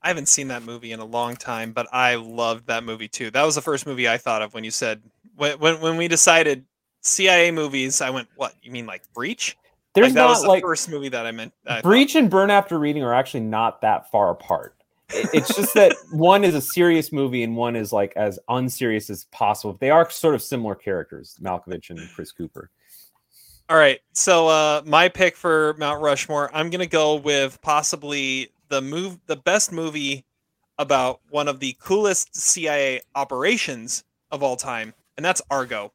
I 0.07 0.11
haven't 0.11 0.29
seen 0.29 0.47
that 0.47 0.63
movie 0.63 0.93
in 0.93 1.01
a 1.01 1.05
long 1.05 1.35
time, 1.35 1.73
but 1.73 1.85
I 1.91 2.15
loved 2.15 2.67
that 2.67 2.85
movie 2.85 3.09
too. 3.09 3.29
That 3.29 3.43
was 3.43 3.55
the 3.55 3.61
first 3.61 3.85
movie 3.85 4.07
I 4.07 4.17
thought 4.17 4.41
of 4.41 4.53
when 4.53 4.63
you 4.63 4.71
said 4.71 5.01
when 5.35 5.59
when, 5.59 5.81
when 5.81 5.97
we 5.97 6.07
decided 6.07 6.63
CIA 7.01 7.51
movies. 7.51 7.99
I 7.99 8.09
went, 8.09 8.29
"What? 8.37 8.53
You 8.63 8.71
mean 8.71 8.85
like 8.85 9.01
Breach?" 9.13 9.57
There's 9.95 10.05
like, 10.05 10.13
that 10.13 10.21
not 10.21 10.29
was 10.29 10.43
the 10.43 10.47
like 10.47 10.63
first 10.63 10.87
movie 10.87 11.09
that 11.09 11.25
I 11.25 11.33
meant. 11.33 11.51
I 11.65 11.81
Breach 11.81 12.15
and 12.15 12.29
Burn 12.29 12.49
After 12.49 12.79
Reading 12.79 13.03
are 13.03 13.13
actually 13.13 13.41
not 13.41 13.81
that 13.81 14.09
far 14.09 14.31
apart. 14.31 14.75
It's 15.09 15.53
just 15.53 15.73
that 15.73 15.93
one 16.13 16.45
is 16.45 16.55
a 16.55 16.61
serious 16.61 17.11
movie 17.11 17.43
and 17.43 17.57
one 17.57 17.75
is 17.75 17.91
like 17.91 18.13
as 18.15 18.39
unserious 18.47 19.09
as 19.09 19.25
possible. 19.25 19.75
They 19.77 19.89
are 19.89 20.09
sort 20.09 20.35
of 20.35 20.41
similar 20.41 20.75
characters, 20.75 21.37
Malkovich 21.41 21.89
and 21.89 21.99
Chris 22.15 22.31
Cooper. 22.31 22.69
All 23.67 23.75
right. 23.75 23.99
So 24.13 24.47
uh 24.47 24.83
my 24.85 25.09
pick 25.09 25.35
for 25.35 25.75
Mount 25.77 26.01
Rushmore, 26.01 26.49
I'm 26.53 26.69
gonna 26.69 26.87
go 26.87 27.15
with 27.15 27.61
possibly 27.61 28.51
the 28.69 28.81
move 28.81 29.19
the 29.27 29.35
best 29.35 29.71
movie 29.71 30.25
about 30.79 31.21
one 31.29 31.47
of 31.47 31.59
the 31.59 31.75
coolest 31.79 32.35
CIA 32.35 33.01
operations 33.15 34.03
of 34.31 34.43
all 34.43 34.55
time, 34.55 34.93
and 35.17 35.25
that's 35.25 35.41
Argo. 35.49 35.91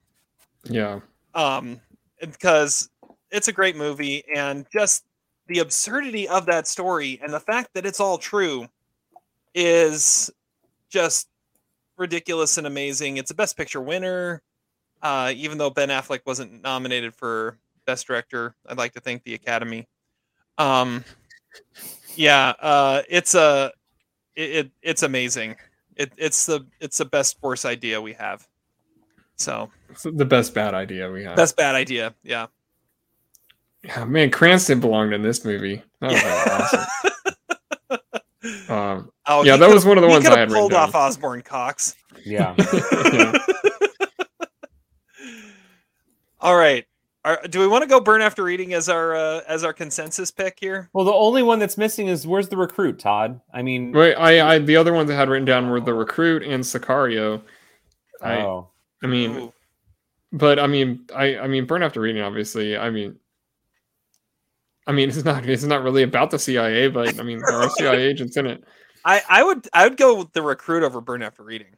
Yeah. 0.64 1.00
Um 1.34 1.80
because 2.20 2.90
it's 3.30 3.48
a 3.48 3.52
great 3.52 3.76
movie 3.76 4.22
and 4.34 4.66
just 4.72 5.04
the 5.48 5.58
absurdity 5.58 6.28
of 6.28 6.46
that 6.46 6.68
story 6.68 7.18
and 7.22 7.32
the 7.32 7.40
fact 7.40 7.74
that 7.74 7.84
it's 7.84 8.00
all 8.00 8.18
true 8.18 8.68
is 9.54 10.30
just 10.88 11.28
ridiculous 11.96 12.58
and 12.58 12.66
amazing. 12.66 13.16
It's 13.16 13.30
a 13.30 13.34
best 13.34 13.56
picture 13.56 13.80
winner. 13.80 14.42
Uh, 15.02 15.32
even 15.34 15.58
though 15.58 15.70
Ben 15.70 15.88
Affleck 15.88 16.20
wasn't 16.26 16.62
nominated 16.62 17.14
for 17.14 17.58
Best 17.86 18.06
Director, 18.06 18.54
I'd 18.68 18.78
like 18.78 18.92
to 18.92 19.00
thank 19.00 19.24
the 19.24 19.34
Academy. 19.34 19.88
Um, 20.58 21.04
yeah, 22.14 22.54
uh, 22.60 23.02
it's 23.08 23.34
a 23.34 23.72
it, 24.36 24.50
it 24.50 24.70
it's 24.82 25.02
amazing. 25.02 25.56
It, 25.96 26.12
it's 26.16 26.46
the 26.46 26.66
it's 26.80 26.98
the 26.98 27.04
best 27.04 27.36
worst 27.42 27.64
idea 27.64 28.00
we 28.00 28.12
have. 28.14 28.46
So 29.36 29.70
It's 29.90 30.02
the 30.04 30.24
best 30.24 30.54
bad 30.54 30.74
idea 30.74 31.10
we 31.10 31.24
have. 31.24 31.36
best 31.36 31.56
bad 31.56 31.74
idea. 31.74 32.14
Yeah. 32.22 32.46
Yeah, 33.82 34.04
man, 34.04 34.30
Cranston 34.30 34.78
belonged 34.78 35.12
in 35.12 35.22
this 35.22 35.44
movie. 35.44 35.82
That 36.00 36.12
was 36.12 36.88
awesome. 37.90 38.68
um, 38.68 39.10
Oh, 39.26 39.42
yeah, 39.44 39.56
that 39.56 39.68
was 39.70 39.84
one 39.84 39.98
of 39.98 40.02
the 40.02 40.08
ones 40.08 40.26
I 40.26 40.30
had 40.30 40.38
written 40.50 40.54
pulled 40.54 40.70
down. 40.72 40.88
off 40.88 40.94
Osborne 40.94 41.42
Cox. 41.42 41.94
Yeah. 42.24 42.54
Yeah. 43.12 43.32
All 46.40 46.56
right. 46.56 46.84
Are, 47.24 47.40
do 47.48 47.60
we 47.60 47.68
want 47.68 47.82
to 47.82 47.88
go 47.88 48.00
burn 48.00 48.20
after 48.20 48.42
reading 48.42 48.74
as 48.74 48.88
our 48.88 49.14
uh, 49.14 49.42
as 49.46 49.62
our 49.62 49.72
consensus 49.72 50.32
pick 50.32 50.58
here? 50.58 50.90
Well, 50.92 51.04
the 51.04 51.12
only 51.12 51.44
one 51.44 51.60
that's 51.60 51.78
missing 51.78 52.08
is 52.08 52.26
where's 52.26 52.48
the 52.48 52.56
recruit, 52.56 52.98
Todd? 52.98 53.40
I 53.54 53.62
mean, 53.62 53.92
Wait, 53.92 54.14
I, 54.14 54.54
I 54.54 54.58
the 54.58 54.76
other 54.76 54.92
ones 54.92 55.08
I 55.08 55.14
had 55.14 55.28
written 55.28 55.44
down 55.44 55.70
were 55.70 55.80
the 55.80 55.94
recruit 55.94 56.42
and 56.42 56.64
Sicario. 56.64 57.40
I, 58.20 58.38
oh, 58.38 58.70
I 59.04 59.06
mean, 59.06 59.36
Ooh. 59.36 59.52
but 60.32 60.58
I 60.58 60.66
mean, 60.66 61.06
I, 61.14 61.38
I 61.38 61.46
mean, 61.46 61.64
burn 61.64 61.84
after 61.84 62.00
reading, 62.00 62.22
obviously. 62.22 62.76
I 62.76 62.90
mean, 62.90 63.16
I 64.88 64.92
mean, 64.92 65.08
it's 65.08 65.24
not, 65.24 65.46
it's 65.46 65.62
not 65.62 65.84
really 65.84 66.02
about 66.02 66.32
the 66.32 66.40
CIA, 66.40 66.88
but 66.88 67.20
I 67.20 67.22
mean, 67.22 67.38
there 67.38 67.56
are 67.56 67.70
CIA 67.70 68.02
agents 68.10 68.36
in 68.36 68.46
it. 68.46 68.64
I, 69.04 69.22
I 69.28 69.42
would 69.44 69.68
I 69.72 69.88
would 69.88 69.96
go 69.96 70.18
with 70.18 70.32
the 70.32 70.42
recruit 70.42 70.82
over 70.82 71.00
burn 71.00 71.22
after 71.22 71.42
reading. 71.44 71.76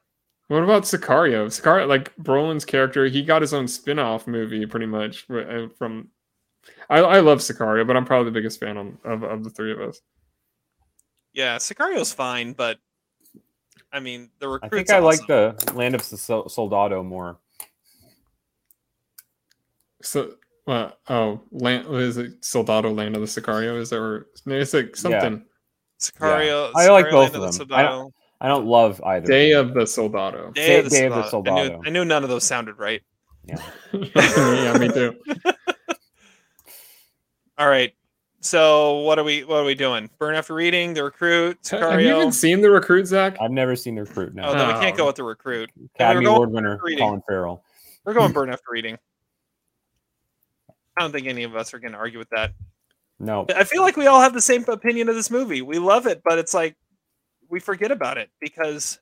What 0.48 0.62
about 0.62 0.82
Sicario? 0.82 1.46
Sicario, 1.46 1.88
like 1.88 2.14
Brolin's 2.16 2.64
character, 2.64 3.06
he 3.06 3.22
got 3.22 3.40
his 3.40 3.54
own 3.54 3.66
spin-off 3.66 4.26
movie, 4.26 4.66
pretty 4.66 4.86
much 4.86 5.28
uh, 5.30 5.68
from. 5.78 6.08
I, 6.90 6.98
I 6.98 7.20
love 7.20 7.38
Sicario, 7.38 7.86
but 7.86 7.96
I'm 7.96 8.04
probably 8.04 8.26
the 8.26 8.34
biggest 8.38 8.60
fan 8.60 8.76
of, 8.76 8.96
of, 9.04 9.22
of 9.22 9.44
the 9.44 9.50
three 9.50 9.72
of 9.72 9.80
us. 9.80 10.00
Yeah, 11.32 11.56
Sicario's 11.56 12.12
fine, 12.12 12.52
but 12.52 12.78
I 13.92 14.00
mean 14.00 14.30
the 14.38 14.48
recruits. 14.48 14.72
I 14.72 14.76
think 14.76 14.90
I 14.90 14.98
awesome. 14.98 15.04
like 15.04 15.26
the 15.26 15.72
Land 15.74 15.94
of 15.94 16.02
Sol- 16.02 16.48
Soldado 16.48 17.02
more. 17.02 17.38
So, 20.02 20.34
uh, 20.66 20.90
oh, 21.08 21.40
land, 21.50 21.88
what 21.88 22.02
is 22.02 22.18
it? 22.18 22.44
Soldado 22.44 22.90
Land 22.92 23.16
of 23.16 23.22
the 23.22 23.26
Sicario? 23.26 23.80
Is 23.80 23.90
there? 23.90 24.26
No, 24.44 24.56
it's 24.56 24.74
like 24.74 24.94
something. 24.94 25.44
Sicario. 25.98 26.70
I 26.76 26.90
like 26.90 27.06
Sicario 27.06 27.10
both 27.10 27.32
Land 27.32 27.60
of 27.60 27.68
them. 27.68 27.72
I 27.72 27.82
don't, 27.82 28.12
Soldado. 28.12 28.14
I 28.44 28.48
don't 28.48 28.66
love 28.66 29.00
either. 29.06 29.26
Day 29.26 29.52
of 29.52 29.72
the 29.72 29.86
Soldado. 29.86 30.50
Day, 30.50 30.66
Day- 30.66 30.78
of 30.80 30.84
the, 30.84 30.90
Day 30.90 31.06
of 31.06 31.14
the 31.14 31.28
Soldado. 31.30 31.56
I 31.56 31.68
knew, 31.68 31.82
I 31.86 31.90
knew 31.90 32.04
none 32.04 32.22
of 32.24 32.28
those 32.28 32.44
sounded 32.44 32.78
right. 32.78 33.00
yeah, 33.46 33.56
me 34.78 34.88
too. 34.88 35.16
All 37.58 37.68
right. 37.68 37.94
So 38.40 38.98
what 38.98 39.18
are 39.18 39.24
we 39.24 39.44
what 39.44 39.56
are 39.60 39.64
we 39.64 39.74
doing? 39.74 40.10
Burn 40.18 40.34
after 40.34 40.52
reading, 40.52 40.92
the 40.92 41.02
recruit, 41.04 41.56
Have 41.70 42.02
you 42.02 42.14
even 42.14 42.32
seen 42.32 42.60
the 42.60 42.70
recruit, 42.70 43.06
Zach? 43.06 43.38
I've 43.40 43.50
never 43.50 43.74
seen 43.76 43.94
the 43.94 44.02
recruit. 44.02 44.34
No, 44.34 44.42
Oh, 44.48 44.54
then 44.54 44.66
we 44.68 44.74
can't 44.74 44.92
oh. 44.94 44.96
go 44.98 45.02
Oh. 45.04 45.06
with 45.06 45.16
the 45.16 45.22
recruit. 45.24 45.70
Academy 45.94 46.26
Award 46.26 46.50
winner. 46.50 46.78
Colin 46.98 47.22
Farrell. 47.26 47.64
We're 48.04 48.12
going 48.12 48.32
burn 48.32 48.50
after 48.50 48.66
reading. 48.70 48.98
I 50.98 51.00
don't 51.00 51.12
think 51.12 51.26
any 51.26 51.44
of 51.44 51.56
us 51.56 51.72
are 51.72 51.78
going 51.78 51.92
to 51.92 51.98
argue 51.98 52.18
with 52.18 52.28
that. 52.30 52.52
No, 53.18 53.46
I 53.56 53.64
feel 53.64 53.80
like 53.80 53.96
we 53.96 54.06
all 54.08 54.20
have 54.20 54.34
the 54.34 54.42
same 54.42 54.64
opinion 54.68 55.08
of 55.08 55.14
this 55.14 55.30
movie. 55.30 55.62
We 55.62 55.78
love 55.78 56.06
it, 56.06 56.20
but 56.22 56.38
it's 56.38 56.52
like 56.52 56.76
we 57.48 57.60
forget 57.60 57.90
about 57.90 58.18
it 58.18 58.30
because 58.40 58.98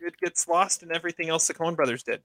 it 0.00 0.16
gets 0.18 0.48
lost 0.48 0.82
in 0.82 0.94
everything 0.94 1.28
else 1.28 1.46
the 1.46 1.54
Coen 1.54 1.76
Brothers 1.76 2.02
did. 2.02 2.22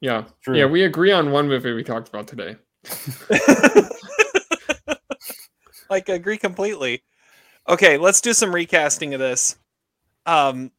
Yeah, 0.00 0.24
True. 0.42 0.56
yeah. 0.58 0.66
We 0.66 0.82
agree 0.82 1.12
on 1.12 1.30
one 1.30 1.46
movie 1.48 1.72
we 1.72 1.84
talked 1.84 2.08
about 2.08 2.26
today. 2.26 2.56
like 5.88 6.08
agree 6.08 6.38
completely. 6.38 7.02
Okay, 7.68 7.98
let's 7.98 8.20
do 8.20 8.32
some 8.32 8.52
recasting 8.52 9.14
of 9.14 9.20
this. 9.20 9.56
Um, 10.26 10.72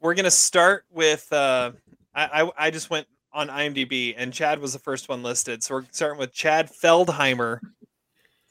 we're 0.00 0.14
gonna 0.14 0.30
start 0.30 0.86
with. 0.90 1.30
Uh, 1.30 1.72
I, 2.14 2.42
I 2.42 2.50
I 2.66 2.70
just 2.70 2.88
went 2.88 3.06
on 3.34 3.48
IMDb 3.48 4.14
and 4.16 4.32
Chad 4.32 4.58
was 4.58 4.72
the 4.72 4.78
first 4.78 5.08
one 5.08 5.22
listed, 5.22 5.62
so 5.62 5.74
we're 5.74 5.84
starting 5.90 6.18
with 6.18 6.32
Chad 6.32 6.70
Feldheimer, 6.70 7.60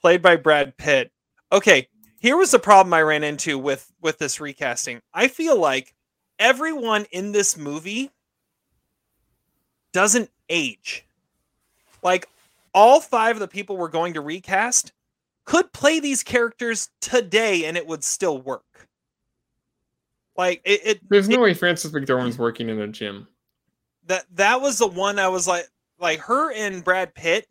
played 0.02 0.22
by 0.22 0.36
Brad 0.36 0.78
Pitt. 0.78 1.12
Okay, 1.52 1.88
here 2.22 2.38
was 2.38 2.52
the 2.52 2.60
problem 2.60 2.94
I 2.94 3.02
ran 3.02 3.24
into 3.24 3.58
with 3.58 3.92
with 4.00 4.20
this 4.20 4.40
recasting. 4.40 5.02
I 5.14 5.28
feel 5.28 5.60
like 5.60 5.94
everyone 6.40 7.06
in 7.12 7.32
this 7.32 7.58
movie 7.58 8.12
doesn't 9.92 10.30
age. 10.48 11.04
Like 12.04 12.30
all 12.74 13.02
five 13.02 13.36
of 13.36 13.40
the 13.40 13.48
people 13.48 13.76
we're 13.76 13.88
going 13.90 14.14
to 14.14 14.22
recast 14.22 14.94
could 15.46 15.74
play 15.74 16.00
these 16.00 16.22
characters 16.24 16.90
today 17.02 17.66
and 17.66 17.76
it 17.76 17.88
would 17.88 18.04
still 18.04 18.40
work. 18.40 18.88
Like 20.38 20.62
it, 20.64 20.82
it 20.86 21.10
There's 21.10 21.28
no 21.28 21.42
way 21.42 21.56
Frances 21.56 21.92
McDormand's 21.92 22.38
working 22.38 22.70
in 22.70 22.80
a 22.80 22.88
gym. 22.88 23.28
that 24.06 24.26
that 24.36 24.62
was 24.62 24.78
the 24.78 24.88
one 24.88 25.18
I 25.18 25.28
was 25.28 25.48
like 25.48 25.68
like 26.00 26.20
her 26.20 26.54
and 26.54 26.84
Brad 26.84 27.16
Pitt 27.16 27.48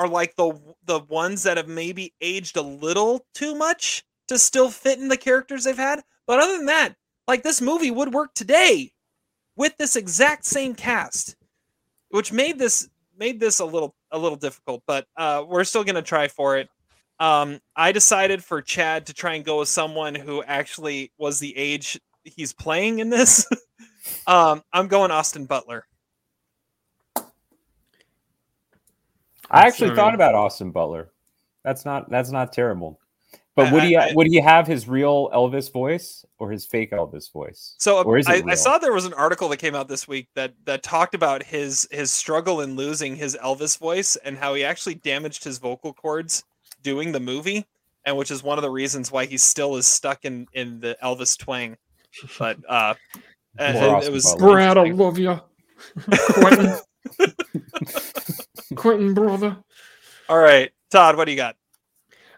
are 0.00 0.08
like 0.08 0.34
the 0.36 0.58
the 0.86 1.00
ones 1.00 1.42
that 1.42 1.58
have 1.58 1.68
maybe 1.68 2.14
aged 2.22 2.56
a 2.56 2.62
little 2.62 3.26
too 3.34 3.54
much 3.54 4.02
to 4.28 4.38
still 4.38 4.70
fit 4.70 4.98
in 4.98 5.08
the 5.08 5.16
characters 5.16 5.64
they've 5.64 5.76
had. 5.76 6.00
But 6.26 6.40
other 6.40 6.56
than 6.56 6.66
that, 6.66 6.94
like 7.28 7.42
this 7.42 7.60
movie 7.60 7.90
would 7.90 8.14
work 8.14 8.32
today 8.32 8.92
with 9.56 9.76
this 9.76 9.96
exact 9.96 10.46
same 10.46 10.74
cast, 10.74 11.36
which 12.08 12.32
made 12.32 12.58
this 12.58 12.88
made 13.18 13.40
this 13.40 13.60
a 13.60 13.64
little 13.66 13.94
a 14.10 14.18
little 14.18 14.38
difficult. 14.38 14.82
But 14.86 15.06
uh, 15.18 15.44
we're 15.46 15.64
still 15.64 15.84
gonna 15.84 16.00
try 16.00 16.28
for 16.28 16.56
it. 16.56 16.70
Um, 17.18 17.60
I 17.76 17.92
decided 17.92 18.42
for 18.42 18.62
Chad 18.62 19.04
to 19.06 19.12
try 19.12 19.34
and 19.34 19.44
go 19.44 19.58
with 19.58 19.68
someone 19.68 20.14
who 20.14 20.42
actually 20.44 21.12
was 21.18 21.40
the 21.40 21.54
age 21.58 22.00
he's 22.24 22.54
playing 22.54 23.00
in 23.00 23.10
this. 23.10 23.46
um, 24.26 24.62
I'm 24.72 24.88
going 24.88 25.10
Austin 25.10 25.44
Butler. 25.44 25.84
I 29.50 29.66
actually 29.66 29.88
Sorry. 29.88 29.96
thought 29.96 30.14
about 30.14 30.34
Austin 30.34 30.70
Butler. 30.70 31.10
That's 31.64 31.84
not 31.84 32.08
that's 32.10 32.30
not 32.30 32.52
terrible. 32.52 32.98
But 33.56 33.66
I- 33.68 33.72
would 33.72 33.82
he 33.82 33.96
I- 33.96 34.08
I- 34.08 34.12
would 34.14 34.28
he 34.28 34.36
have 34.40 34.66
his 34.66 34.86
real 34.88 35.28
Elvis 35.30 35.72
voice 35.72 36.24
or 36.38 36.50
his 36.50 36.64
fake 36.64 36.92
Elvis 36.92 37.32
voice? 37.32 37.74
So 37.78 38.02
Or 38.02 38.16
is 38.16 38.28
it 38.28 38.46
I, 38.46 38.52
I 38.52 38.54
saw 38.54 38.78
there 38.78 38.92
was 38.92 39.04
an 39.04 39.12
article 39.14 39.48
that 39.48 39.56
came 39.58 39.74
out 39.74 39.88
this 39.88 40.06
week 40.08 40.28
that 40.34 40.54
that 40.64 40.82
talked 40.82 41.14
about 41.14 41.42
his 41.42 41.86
his 41.90 42.10
struggle 42.10 42.60
in 42.62 42.76
losing 42.76 43.16
his 43.16 43.36
Elvis 43.42 43.76
voice 43.78 44.16
and 44.16 44.38
how 44.38 44.54
he 44.54 44.64
actually 44.64 44.94
damaged 44.94 45.42
his 45.44 45.58
vocal 45.58 45.92
cords 45.92 46.44
doing 46.82 47.12
the 47.12 47.20
movie, 47.20 47.66
and 48.06 48.16
which 48.16 48.30
is 48.30 48.42
one 48.42 48.56
of 48.56 48.62
the 48.62 48.70
reasons 48.70 49.10
why 49.12 49.26
he 49.26 49.36
still 49.36 49.76
is 49.76 49.86
stuck 49.86 50.24
in 50.24 50.46
in 50.52 50.80
the 50.80 50.96
Elvis 51.02 51.36
twang. 51.36 51.76
But 52.38 52.58
uh, 52.68 52.94
And 53.58 53.78
More 53.78 54.02
it, 54.02 54.10
was 54.12 54.34
Brad, 54.38 54.78
I 54.78 54.90
love 54.90 55.18
you. 55.18 55.38
Quentin. 58.74 59.14
Quentin, 59.14 59.14
brother. 59.14 59.56
all 60.28 60.38
right. 60.38 60.70
Todd, 60.90 61.16
what 61.16 61.26
do 61.26 61.30
you 61.30 61.36
got? 61.36 61.56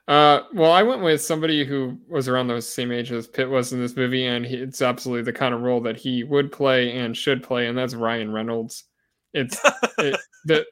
Uh, 0.08 0.42
well, 0.52 0.72
I 0.72 0.82
went 0.82 1.02
with 1.02 1.22
somebody 1.22 1.64
who 1.64 1.96
was 2.08 2.28
around 2.28 2.48
the 2.48 2.60
same 2.60 2.90
age 2.90 3.12
as 3.12 3.26
Pitt 3.26 3.48
was 3.48 3.72
in 3.72 3.80
this 3.80 3.96
movie, 3.96 4.26
and 4.26 4.44
he, 4.44 4.56
it's 4.56 4.82
absolutely 4.82 5.22
the 5.22 5.32
kind 5.32 5.54
of 5.54 5.62
role 5.62 5.80
that 5.80 5.96
he 5.96 6.24
would 6.24 6.50
play 6.50 6.98
and 6.98 7.16
should 7.16 7.42
play, 7.42 7.68
and 7.68 7.78
that's 7.78 7.94
Ryan 7.94 8.32
Reynolds. 8.32 8.84
It's 9.32 9.58
it, 9.98 10.18
the, 10.44 10.66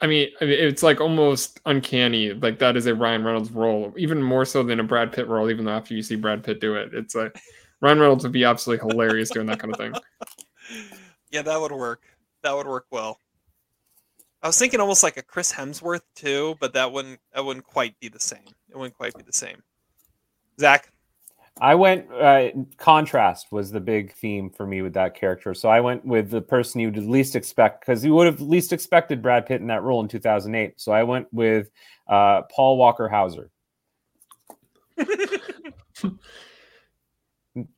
I 0.00 0.06
mean, 0.06 0.28
I 0.40 0.46
mean, 0.46 0.58
it's 0.58 0.82
like 0.82 1.00
almost 1.00 1.60
uncanny. 1.66 2.32
Like 2.32 2.58
that 2.58 2.76
is 2.76 2.86
a 2.86 2.94
Ryan 2.94 3.24
Reynolds 3.24 3.50
role, 3.50 3.92
even 3.96 4.22
more 4.22 4.44
so 4.44 4.62
than 4.62 4.80
a 4.80 4.84
Brad 4.84 5.12
Pitt 5.12 5.28
role. 5.28 5.50
Even 5.50 5.66
though 5.66 5.72
after 5.72 5.94
you 5.94 6.02
see 6.02 6.16
Brad 6.16 6.42
Pitt 6.42 6.60
do 6.60 6.74
it, 6.74 6.94
it's 6.94 7.14
like 7.14 7.36
Ryan 7.82 8.00
Reynolds 8.00 8.24
would 8.24 8.32
be 8.32 8.44
absolutely 8.44 8.88
hilarious 8.88 9.30
doing 9.30 9.46
that 9.46 9.60
kind 9.60 9.72
of 9.72 9.78
thing. 9.78 9.94
Yeah, 11.32 11.40
that 11.42 11.58
would 11.58 11.72
work. 11.72 12.02
That 12.42 12.54
would 12.54 12.66
work 12.66 12.84
well. 12.90 13.18
I 14.42 14.48
was 14.48 14.58
thinking 14.58 14.80
almost 14.80 15.02
like 15.02 15.16
a 15.16 15.22
Chris 15.22 15.52
Hemsworth 15.52 16.02
too, 16.16 16.56
but 16.58 16.72
that 16.74 16.90
wouldn't 16.92 17.20
that 17.34 17.44
wouldn't 17.44 17.64
quite 17.64 17.98
be 18.00 18.08
the 18.08 18.20
same. 18.20 18.40
It 18.70 18.76
wouldn't 18.76 18.96
quite 18.96 19.14
be 19.14 19.22
the 19.22 19.32
same. 19.32 19.62
Zach, 20.58 20.90
I 21.60 21.74
went 21.74 22.10
uh, 22.12 22.48
contrast 22.76 23.52
was 23.52 23.70
the 23.70 23.80
big 23.80 24.12
theme 24.14 24.50
for 24.50 24.66
me 24.66 24.82
with 24.82 24.94
that 24.94 25.14
character. 25.14 25.54
So 25.54 25.68
I 25.68 25.80
went 25.80 26.04
with 26.04 26.30
the 26.30 26.40
person 26.40 26.80
you 26.80 26.90
would 26.90 26.96
least 27.06 27.36
expect 27.36 27.80
because 27.80 28.04
you 28.04 28.14
would 28.14 28.26
have 28.26 28.40
least 28.40 28.72
expected 28.72 29.22
Brad 29.22 29.46
Pitt 29.46 29.60
in 29.60 29.68
that 29.68 29.82
role 29.82 30.00
in 30.00 30.08
2008. 30.08 30.80
So 30.80 30.90
I 30.92 31.04
went 31.04 31.28
with 31.32 31.70
uh, 32.08 32.42
Paul 32.50 32.78
Walter 32.78 33.08
Hauser. 33.08 33.50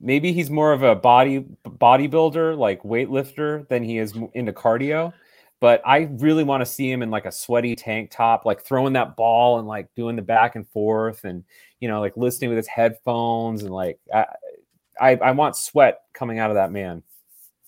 Maybe 0.00 0.32
he's 0.32 0.50
more 0.50 0.72
of 0.72 0.84
a 0.84 0.94
body 0.94 1.44
bodybuilder, 1.66 2.56
like 2.56 2.82
weightlifter, 2.84 3.68
than 3.68 3.82
he 3.82 3.98
is 3.98 4.14
into 4.32 4.52
cardio. 4.52 5.12
But 5.64 5.80
I 5.82 6.10
really 6.18 6.44
want 6.44 6.60
to 6.60 6.66
see 6.66 6.92
him 6.92 7.00
in 7.00 7.10
like 7.10 7.24
a 7.24 7.32
sweaty 7.32 7.74
tank 7.74 8.10
top, 8.10 8.44
like 8.44 8.60
throwing 8.60 8.92
that 8.92 9.16
ball 9.16 9.58
and 9.58 9.66
like 9.66 9.88
doing 9.94 10.14
the 10.14 10.20
back 10.20 10.56
and 10.56 10.68
forth, 10.68 11.24
and 11.24 11.42
you 11.80 11.88
know, 11.88 12.00
like 12.00 12.18
listening 12.18 12.50
with 12.50 12.58
his 12.58 12.66
headphones, 12.66 13.62
and 13.62 13.72
like 13.72 13.98
I, 14.14 14.26
I, 15.00 15.16
I 15.16 15.30
want 15.30 15.56
sweat 15.56 16.02
coming 16.12 16.38
out 16.38 16.50
of 16.50 16.56
that 16.56 16.70
man. 16.70 17.02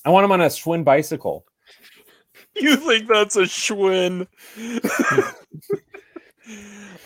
I 0.05 0.10
want 0.10 0.27
him 0.27 0.32
on 0.32 0.43
a 0.43 0.48
Schwinn 0.48 0.85
bicycle. 0.85 1.47
you 2.55 2.77
think 2.77 3.09
that's 3.09 3.36
a 3.36 3.44
Schwinn? 3.44 4.27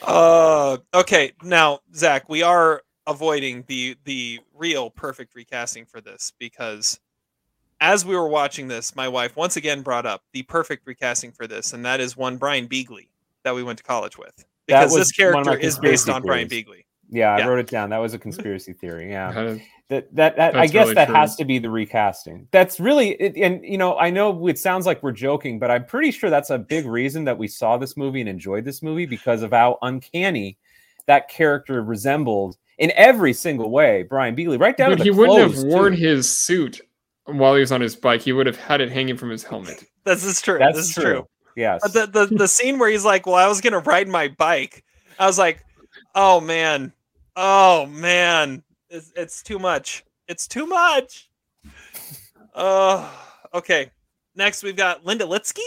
uh, 0.02 0.76
okay. 0.92 1.30
Now, 1.44 1.78
Zach, 1.94 2.28
we 2.28 2.42
are 2.42 2.82
avoiding 3.06 3.62
the 3.68 3.96
the 4.06 4.40
real 4.56 4.90
perfect 4.90 5.36
recasting 5.36 5.86
for 5.86 6.00
this 6.00 6.32
because 6.40 6.98
as 7.80 8.04
we 8.04 8.14
were 8.14 8.28
watching 8.28 8.68
this, 8.68 8.94
my 8.94 9.08
wife 9.08 9.36
once 9.36 9.56
again 9.56 9.82
brought 9.82 10.06
up 10.06 10.22
the 10.32 10.42
perfect 10.42 10.86
recasting 10.86 11.32
for 11.32 11.46
this, 11.46 11.72
and 11.72 11.84
that 11.84 12.00
is 12.00 12.16
one 12.16 12.36
Brian 12.36 12.68
Beagley 12.68 13.08
that 13.42 13.54
we 13.54 13.62
went 13.62 13.78
to 13.78 13.84
college 13.84 14.18
with. 14.18 14.44
Because 14.66 14.94
this 14.94 15.10
character 15.12 15.36
one 15.36 15.48
of 15.48 15.60
my 15.60 15.66
is 15.66 15.78
based 15.78 16.04
conspiracy 16.06 16.10
on 16.12 16.22
Brian 16.22 16.48
theories. 16.48 16.64
Beagley. 16.66 16.84
Yeah, 17.08 17.38
Yeah. 17.38 17.44
I 17.44 17.48
wrote 17.48 17.58
it 17.58 17.66
down. 17.66 17.90
That 17.90 17.98
was 17.98 18.14
a 18.14 18.18
conspiracy 18.26 18.72
theory. 18.74 19.10
Yeah. 19.10 19.32
That 19.32 19.46
is- 19.46 19.60
that 19.88 20.14
that, 20.14 20.36
that 20.36 20.54
I 20.56 20.68
guess 20.68 20.84
really 20.84 20.94
that 20.94 21.06
true. 21.06 21.16
has 21.16 21.34
to 21.34 21.44
be 21.44 21.58
the 21.58 21.68
recasting. 21.68 22.46
That's 22.52 22.78
really 22.78 23.08
it, 23.20 23.36
and 23.36 23.64
you 23.64 23.76
know 23.76 23.98
I 23.98 24.08
know 24.10 24.46
it 24.46 24.56
sounds 24.56 24.86
like 24.86 25.02
we're 25.02 25.10
joking, 25.10 25.58
but 25.58 25.68
I'm 25.68 25.84
pretty 25.84 26.12
sure 26.12 26.30
that's 26.30 26.50
a 26.50 26.58
big 26.58 26.86
reason 26.86 27.24
that 27.24 27.36
we 27.36 27.48
saw 27.48 27.76
this 27.76 27.96
movie 27.96 28.20
and 28.20 28.28
enjoyed 28.28 28.64
this 28.64 28.84
movie 28.84 29.04
because 29.06 29.42
of 29.42 29.50
how 29.50 29.78
uncanny 29.82 30.58
that 31.06 31.28
character 31.28 31.82
resembled 31.82 32.56
in 32.78 32.92
every 32.94 33.32
single 33.32 33.68
way. 33.72 34.04
Brian 34.04 34.36
Beagley, 34.36 34.60
right 34.60 34.76
down 34.76 34.90
But 34.90 34.98
to 34.98 35.02
he 35.02 35.10
the 35.10 35.16
wouldn't 35.16 35.54
have 35.56 35.64
worn 35.64 35.96
too. 35.96 35.98
his 35.98 36.30
suit 36.38 36.80
while 37.32 37.54
he 37.54 37.60
was 37.60 37.72
on 37.72 37.80
his 37.80 37.96
bike. 37.96 38.20
He 38.22 38.32
would 38.32 38.46
have 38.46 38.56
had 38.56 38.80
it 38.80 38.90
hanging 38.90 39.16
from 39.16 39.30
his 39.30 39.44
helmet. 39.44 39.84
This 40.02 40.24
is 40.24 40.40
true. 40.40 40.58
That's 40.58 40.78
this 40.78 40.88
is 40.88 40.94
true. 40.94 41.02
true. 41.04 41.26
Yes. 41.56 41.80
But 41.82 41.92
the, 41.92 42.26
the 42.26 42.34
the 42.34 42.48
scene 42.48 42.78
where 42.78 42.88
he's 42.88 43.04
like, 43.04 43.26
"Well, 43.26 43.34
I 43.34 43.46
was 43.48 43.60
gonna 43.60 43.80
ride 43.80 44.08
my 44.08 44.28
bike," 44.28 44.82
I 45.18 45.26
was 45.26 45.38
like, 45.38 45.62
"Oh 46.14 46.40
man, 46.40 46.94
oh 47.36 47.84
man, 47.84 48.62
it's, 48.88 49.12
it's 49.14 49.42
too 49.42 49.58
much. 49.58 50.04
It's 50.26 50.48
too 50.48 50.66
much." 50.66 51.28
Uh, 52.54 53.08
okay. 53.52 53.90
Next, 54.34 54.62
we've 54.62 54.74
got 54.74 55.04
Linda 55.04 55.26
Litzke, 55.26 55.60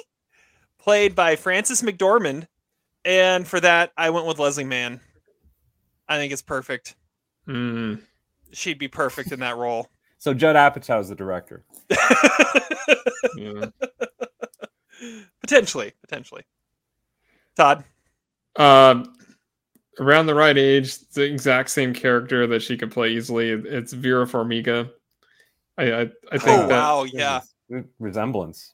played 0.80 1.14
by 1.14 1.36
Frances 1.36 1.84
McDormand, 1.84 2.48
and 3.06 3.48
for 3.48 3.60
that, 3.60 3.92
I 3.96 4.10
went 4.10 4.26
with 4.26 4.40
Leslie 4.40 4.64
Mann. 4.64 5.00
I 6.08 6.18
think 6.18 6.34
it's 6.34 6.42
perfect. 6.42 6.96
Mm. 7.48 8.02
She'd 8.52 8.80
be 8.80 8.88
perfect 8.88 9.32
in 9.32 9.40
that 9.42 9.58
role. 9.58 9.88
So 10.24 10.34
Judd 10.34 10.56
Apatow 10.56 11.02
is 11.02 11.10
the 11.10 11.16
director. 11.16 11.66
Yeah. 13.36 13.66
potentially, 15.42 15.92
potentially. 16.02 16.44
Todd. 17.58 17.84
Um, 18.58 19.16
around 20.00 20.28
the 20.28 20.36
right 20.36 20.58
age, 20.58 21.00
the 21.10 21.24
exact 21.24 21.72
same 21.72 21.94
character 21.94 22.48
that 22.48 22.62
she 22.62 22.78
could 22.78 22.92
play 22.92 23.10
easily. 23.12 23.50
It's 23.50 23.92
Vera 23.92 24.26
Farmiga. 24.26 24.90
I 25.78 25.84
I, 25.94 26.02
I 26.32 26.38
think 26.38 26.44
Oh 26.48 26.68
that 26.68 26.70
wow, 26.70 27.04
yeah. 27.06 27.42
Resemblance. 28.00 28.74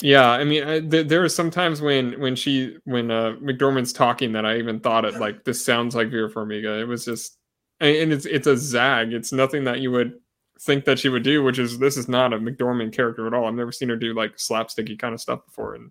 yeah. 0.00 0.30
I 0.30 0.44
mean, 0.44 0.62
I, 0.64 0.80
th- 0.80 1.08
there 1.08 1.22
are 1.24 1.28
some 1.28 1.50
times 1.50 1.80
when 1.82 2.18
when 2.20 2.36
she 2.36 2.76
when 2.84 3.10
uh, 3.10 3.32
McDormand's 3.42 3.92
talking 3.92 4.32
that 4.32 4.46
I 4.46 4.56
even 4.58 4.80
thought 4.80 5.04
it 5.04 5.14
like 5.16 5.44
this 5.44 5.62
sounds 5.64 5.94
like 5.94 6.10
Vera 6.10 6.30
Farmiga. 6.30 6.80
It 6.80 6.84
was 6.86 7.04
just 7.04 7.36
and, 7.80 7.96
and 7.96 8.12
it's 8.12 8.24
it's 8.26 8.46
a 8.46 8.56
zag. 8.56 9.12
It's 9.12 9.32
nothing 9.32 9.64
that 9.64 9.80
you 9.80 9.90
would 9.90 10.14
think 10.60 10.84
that 10.84 10.98
she 10.98 11.08
would 11.08 11.22
do, 11.22 11.42
which 11.42 11.58
is 11.58 11.78
this 11.78 11.96
is 11.96 12.08
not 12.08 12.32
a 12.32 12.38
McDormand 12.38 12.94
character 12.94 13.26
at 13.26 13.34
all. 13.34 13.46
I've 13.46 13.54
never 13.54 13.72
seen 13.72 13.88
her 13.88 13.96
do 13.96 14.14
like 14.14 14.36
slapsticky 14.36 14.98
kind 14.98 15.14
of 15.14 15.20
stuff 15.20 15.44
before, 15.44 15.74
and 15.74 15.90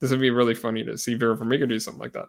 this 0.00 0.10
would 0.10 0.20
be 0.20 0.30
really 0.30 0.54
funny 0.54 0.84
to 0.84 0.96
see 0.96 1.14
Vera 1.14 1.36
Farmiga 1.36 1.68
do 1.68 1.78
something 1.78 2.00
like 2.00 2.12
that. 2.12 2.28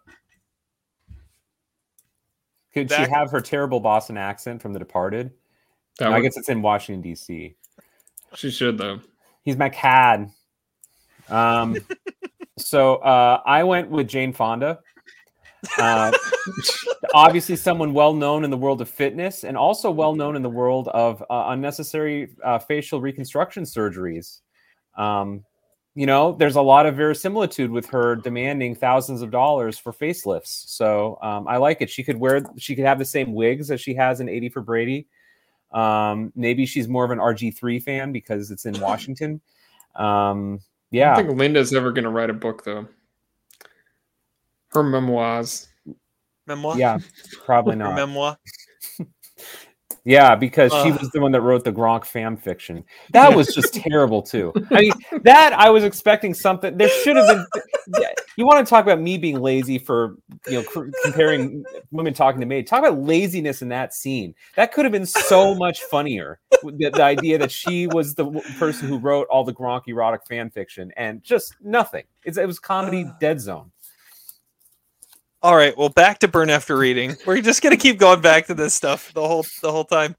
Could 2.74 2.90
Back- 2.90 3.06
she 3.06 3.12
have 3.12 3.32
her 3.32 3.41
terrible 3.41 3.80
Boston 3.80 4.18
accent 4.18 4.62
from 4.62 4.74
The 4.74 4.80
Departed? 4.80 5.32
That 5.99 6.10
No, 6.10 6.16
I 6.16 6.22
guess 6.22 6.36
it's 6.36 6.49
in 6.49 6.62
Washington 6.62 7.02
D.C. 7.02 7.56
she 8.34 8.52
should 8.52 8.78
though. 8.78 8.99
He's 9.44 9.57
my 9.57 9.70
cad. 9.70 10.30
Um, 11.30 11.78
so 12.57 12.95
uh, 12.98 13.41
I 13.45 13.64
went 13.64 13.90
with 13.90 14.07
Jane 14.07 14.34
Fonda. 14.34 14.80
Uh, 15.77 16.11
obviously, 17.14 17.56
someone 17.56 17.94
well 17.94 18.14
known 18.14 18.44
in 18.44 18.49
the 18.49 18.57
world 18.57 18.82
of 18.82 18.90
fitness 18.90 19.44
and 19.44 19.57
also 19.57 19.90
well 19.90 20.15
known 20.15 20.36
in 20.36 20.41
the 20.41 20.49
world 20.49 20.88
of 20.90 21.22
uh, 21.30 21.45
unnecessary 21.48 22.30
uh, 22.44 22.60
facial 22.60 23.02
reconstruction 23.02 23.64
surgeries. 23.64 24.41
Um, 24.98 25.44
you 25.95 26.06
know, 26.06 26.34
there's 26.34 26.57
a 26.57 26.61
lot 26.61 26.86
of 26.86 26.95
verisimilitude 26.95 27.72
with 27.72 27.88
her 27.88 28.18
demanding 28.18 28.76
thousands 28.76 29.22
of 29.22 29.32
dollars 29.32 29.80
for 29.80 29.94
facelifts. 29.94 30.68
So 30.68 31.18
um, 31.22 31.48
I 31.48 31.56
like 31.56 31.82
it. 31.82 31.90
She 31.90 32.03
could 32.03 32.18
wear, 32.18 32.44
she 32.57 32.76
could 32.76 32.86
have 32.86 32.99
the 32.99 33.06
same 33.06 33.34
wigs 33.34 33.72
as 33.72 33.80
she 33.80 33.95
has 33.95 34.19
in 34.19 34.27
80 34.27 34.49
for 34.49 34.61
Brady. 34.61 35.07
Um, 35.72 36.34
maybe 36.36 36.65
she's 36.65 36.90
more 36.90 37.06
of 37.06 37.11
an 37.11 37.19
RG3 37.19 37.82
fan 37.82 38.11
because 38.11 38.52
it's 38.52 38.65
in 38.65 38.80
Washington. 38.82 39.40
Um, 39.95 40.60
I 41.14 41.15
don't 41.15 41.27
think 41.27 41.40
Linda's 41.40 41.73
ever 41.73 41.91
going 41.91 42.03
to 42.03 42.10
write 42.10 42.30
a 42.30 42.34
book 42.34 42.65
though. 42.65 42.88
Her 44.76 44.84
memoirs. 44.84 45.68
Memoir. 46.48 46.78
Yeah, 46.78 46.98
probably 47.46 47.76
not. 47.76 47.96
memoir. 47.96 48.38
Yeah, 50.08 50.36
because 50.36 50.72
she 50.72 50.92
was 50.92 51.10
the 51.10 51.20
one 51.20 51.32
that 51.32 51.42
wrote 51.42 51.64
the 51.64 51.72
Gronk 51.72 52.06
fan 52.06 52.38
fiction. 52.38 52.84
That 53.12 53.36
was 53.36 53.48
just 53.56 53.74
terrible 53.90 54.22
too. 54.22 54.54
I 54.70 54.82
mean, 54.82 54.92
that 55.24 55.52
I 55.54 55.72
was 55.72 55.84
expecting 55.84 56.36
something. 56.36 56.78
There 56.78 56.90
should 56.90 57.16
have 57.16 57.28
been. 57.28 57.46
Yeah, 58.00 58.10
You 58.38 58.46
want 58.46 58.64
to 58.66 58.70
talk 58.70 58.84
about 58.86 59.02
me 59.02 59.18
being 59.18 59.40
lazy 59.42 59.80
for 59.80 60.18
you 60.48 60.62
know 60.62 60.64
cr- 60.64 60.90
comparing 61.04 61.64
women 61.90 62.14
talking 62.14 62.40
to 62.40 62.46
maids? 62.46 62.70
Talk 62.70 62.80
about 62.86 63.00
laziness 63.00 63.64
in 63.64 63.70
that 63.70 63.96
scene. 63.96 64.36
That 64.56 64.72
could 64.74 64.86
have 64.86 64.92
been 64.92 65.08
so 65.08 65.56
much 65.66 65.82
funnier. 65.82 66.40
The, 66.62 66.92
the 66.94 67.04
idea 67.04 67.40
that 67.40 67.52
she 67.52 67.88
was 67.88 68.14
the 68.14 68.26
w- 68.26 68.42
person 68.60 68.88
who 68.88 69.00
wrote 69.00 69.28
all 69.32 69.44
the 69.44 69.54
Gronk 69.56 69.88
erotic 69.88 70.22
fan 70.28 70.52
fiction 70.52 70.92
and 70.98 71.24
just 71.24 71.56
nothing. 71.64 72.04
It's, 72.24 72.38
it 72.38 72.46
was 72.46 72.60
comedy 72.60 73.10
dead 73.20 73.42
zone. 73.42 73.72
All 75.46 75.56
right, 75.56 75.78
well, 75.78 75.90
back 75.90 76.18
to 76.22 76.28
burn 76.28 76.50
after 76.50 76.76
reading. 76.76 77.18
We're 77.24 77.40
just 77.40 77.62
gonna 77.62 77.78
keep 77.78 78.00
going 78.00 78.20
back 78.20 78.48
to 78.48 78.56
this 78.56 78.74
stuff 78.74 79.14
the 79.14 79.28
whole 79.28 79.46
the 79.62 79.72
whole 79.72 79.86
time. 79.86 80.16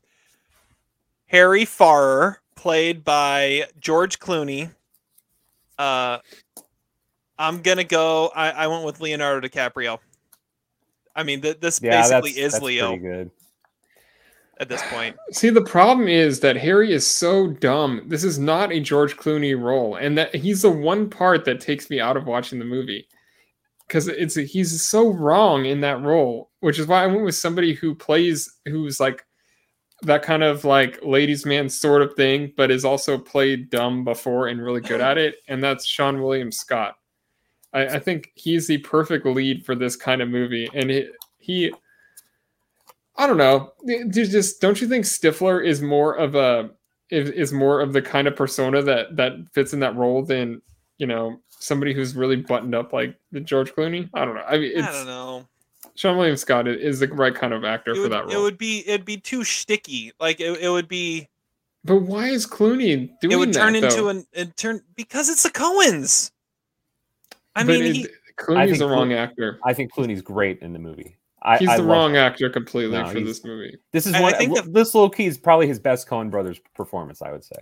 Harry 1.26 1.64
Pfarrer, 1.64 2.36
played 2.54 3.02
by 3.02 3.64
George 3.80 4.20
Clooney. 4.20 4.70
Uh, 5.80 6.18
I'm 7.40 7.60
gonna 7.60 7.82
go. 7.82 8.30
I, 8.36 8.50
I 8.52 8.66
went 8.68 8.84
with 8.84 9.00
Leonardo 9.00 9.48
DiCaprio. 9.48 9.98
I 11.16 11.24
mean, 11.24 11.40
th- 11.40 11.58
this 11.58 11.80
Yeah, 11.82 12.02
basically 12.02 12.30
that's, 12.30 12.38
is 12.44 12.52
that's 12.52 12.64
Leo 12.64 12.88
pretty 12.90 13.02
good. 13.02 13.30
at 14.60 14.68
this 14.68 14.82
point. 14.90 15.16
See, 15.32 15.50
the 15.50 15.62
problem 15.62 16.06
is 16.06 16.38
that 16.38 16.56
Harry 16.56 16.92
is 16.92 17.04
so 17.04 17.48
dumb. 17.48 18.04
This 18.06 18.22
is 18.22 18.38
not 18.38 18.70
a 18.70 18.78
George 18.78 19.16
Clooney 19.16 19.60
role, 19.60 19.96
and 19.96 20.16
that 20.18 20.36
he's 20.36 20.62
the 20.62 20.70
one 20.70 21.10
part 21.10 21.44
that 21.46 21.60
takes 21.60 21.90
me 21.90 21.98
out 21.98 22.16
of 22.16 22.26
watching 22.26 22.60
the 22.60 22.64
movie 22.64 23.08
because 23.86 24.08
it's 24.08 24.34
he's 24.34 24.82
so 24.82 25.10
wrong 25.10 25.64
in 25.66 25.80
that 25.80 26.02
role. 26.02 26.50
Which 26.60 26.78
is 26.78 26.86
why 26.86 27.02
I 27.02 27.06
went 27.06 27.24
with 27.24 27.34
somebody 27.34 27.74
who 27.74 27.94
plays 27.94 28.52
who's 28.66 29.00
like 29.00 29.24
that 30.02 30.22
kind 30.22 30.42
of 30.42 30.64
like 30.64 30.98
ladies' 31.02 31.46
man 31.46 31.68
sort 31.68 32.02
of 32.02 32.14
thing, 32.14 32.52
but 32.56 32.70
is 32.70 32.84
also 32.84 33.18
played 33.18 33.70
dumb 33.70 34.04
before 34.04 34.48
and 34.48 34.62
really 34.62 34.80
good 34.80 35.00
at 35.00 35.18
it, 35.18 35.36
and 35.48 35.62
that's 35.62 35.86
Seann 35.86 36.22
William 36.22 36.52
Scott. 36.52 36.96
I, 37.72 37.86
I 37.86 37.98
think 37.98 38.30
he's 38.34 38.66
the 38.66 38.78
perfect 38.78 39.26
lead 39.26 39.64
for 39.64 39.74
this 39.74 39.96
kind 39.96 40.20
of 40.20 40.28
movie, 40.28 40.68
and 40.74 40.90
he, 41.38 41.72
I 43.16 43.26
don't 43.26 43.38
know, 43.38 43.72
there's 43.84 44.30
just 44.30 44.60
don't 44.60 44.80
you 44.80 44.88
think 44.88 45.04
Stifler 45.04 45.64
is 45.64 45.80
more 45.80 46.14
of 46.14 46.34
a 46.34 46.70
is, 47.10 47.30
is 47.30 47.52
more 47.52 47.80
of 47.80 47.92
the 47.92 48.02
kind 48.02 48.26
of 48.26 48.36
persona 48.36 48.82
that 48.82 49.16
that 49.16 49.32
fits 49.52 49.72
in 49.72 49.80
that 49.80 49.96
role 49.96 50.24
than 50.24 50.60
you 50.98 51.06
know 51.06 51.40
somebody 51.58 51.92
who's 51.92 52.14
really 52.16 52.36
buttoned 52.36 52.74
up 52.74 52.92
like 52.92 53.16
the 53.32 53.40
George 53.40 53.72
Clooney? 53.72 54.08
I 54.14 54.24
don't 54.24 54.34
know. 54.34 54.44
I 54.46 54.58
mean, 54.58 54.72
it's, 54.74 54.86
I 54.86 54.92
don't 54.92 55.06
know. 55.06 55.46
Seann 55.96 56.16
William 56.16 56.36
Scott 56.36 56.68
is 56.68 57.00
the 57.00 57.08
right 57.08 57.34
kind 57.34 57.52
of 57.54 57.64
actor 57.64 57.92
It 57.92 57.96
for 58.02 58.08
that 58.08 58.24
role. 58.26 58.32
it 58.32 58.38
would 58.42 58.58
be 58.58 58.86
it'd 58.86 59.04
be 59.06 59.16
too 59.16 59.44
sticky. 59.44 60.12
Like 60.20 60.40
it, 60.40 60.58
it 60.60 60.68
would 60.68 60.88
be 60.88 61.28
But 61.84 62.02
why 62.02 62.26
is 62.28 62.46
Clooney 62.46 63.10
doing 63.20 63.32
it 63.32 63.36
would 63.36 63.52
that, 63.54 63.60
turn 63.60 63.72
though? 63.74 63.86
into 63.86 64.08
an 64.08 64.26
it 64.32 64.56
turn 64.56 64.82
because 64.94 65.28
it's 65.30 65.42
the 65.44 65.50
Coens. 65.50 66.30
I 67.54 67.62
But 67.62 67.66
mean, 67.68 67.84
it- 67.84 67.94
he, 67.94 68.06
Clooney's 68.38 68.66
think 68.68 68.78
the 68.80 68.88
wrong 68.88 69.08
Clo- 69.08 69.16
actor. 69.16 69.58
I 69.64 69.72
think 69.72 69.90
Clooney's 69.94 70.20
great 70.20 70.60
in 70.60 70.74
the 70.74 70.78
movie. 70.78 71.16
I, 71.42 71.56
He's 71.56 71.68
I 71.70 71.76
the 71.78 71.82
love- 71.82 71.90
wrong 71.90 72.16
actor 72.16 72.50
completely 72.50 72.98
No, 72.98 73.08
for 73.08 73.20
this 73.20 73.42
movie. 73.44 73.78
This 73.92 74.04
is 74.06 74.12
I- 74.14 74.18
I 74.18 74.22
one. 74.22 74.34
think 74.34 74.54
the- 74.64 74.70
this 74.70 74.94
low 74.94 75.08
key 75.08 75.24
is 75.26 75.38
probably 75.38 75.66
his 75.66 75.78
best 75.78 76.06
Coen 76.08 76.30
Brothers 76.30 76.60
performance. 76.74 77.22
I 77.22 77.32
would 77.32 77.44
say. 77.44 77.56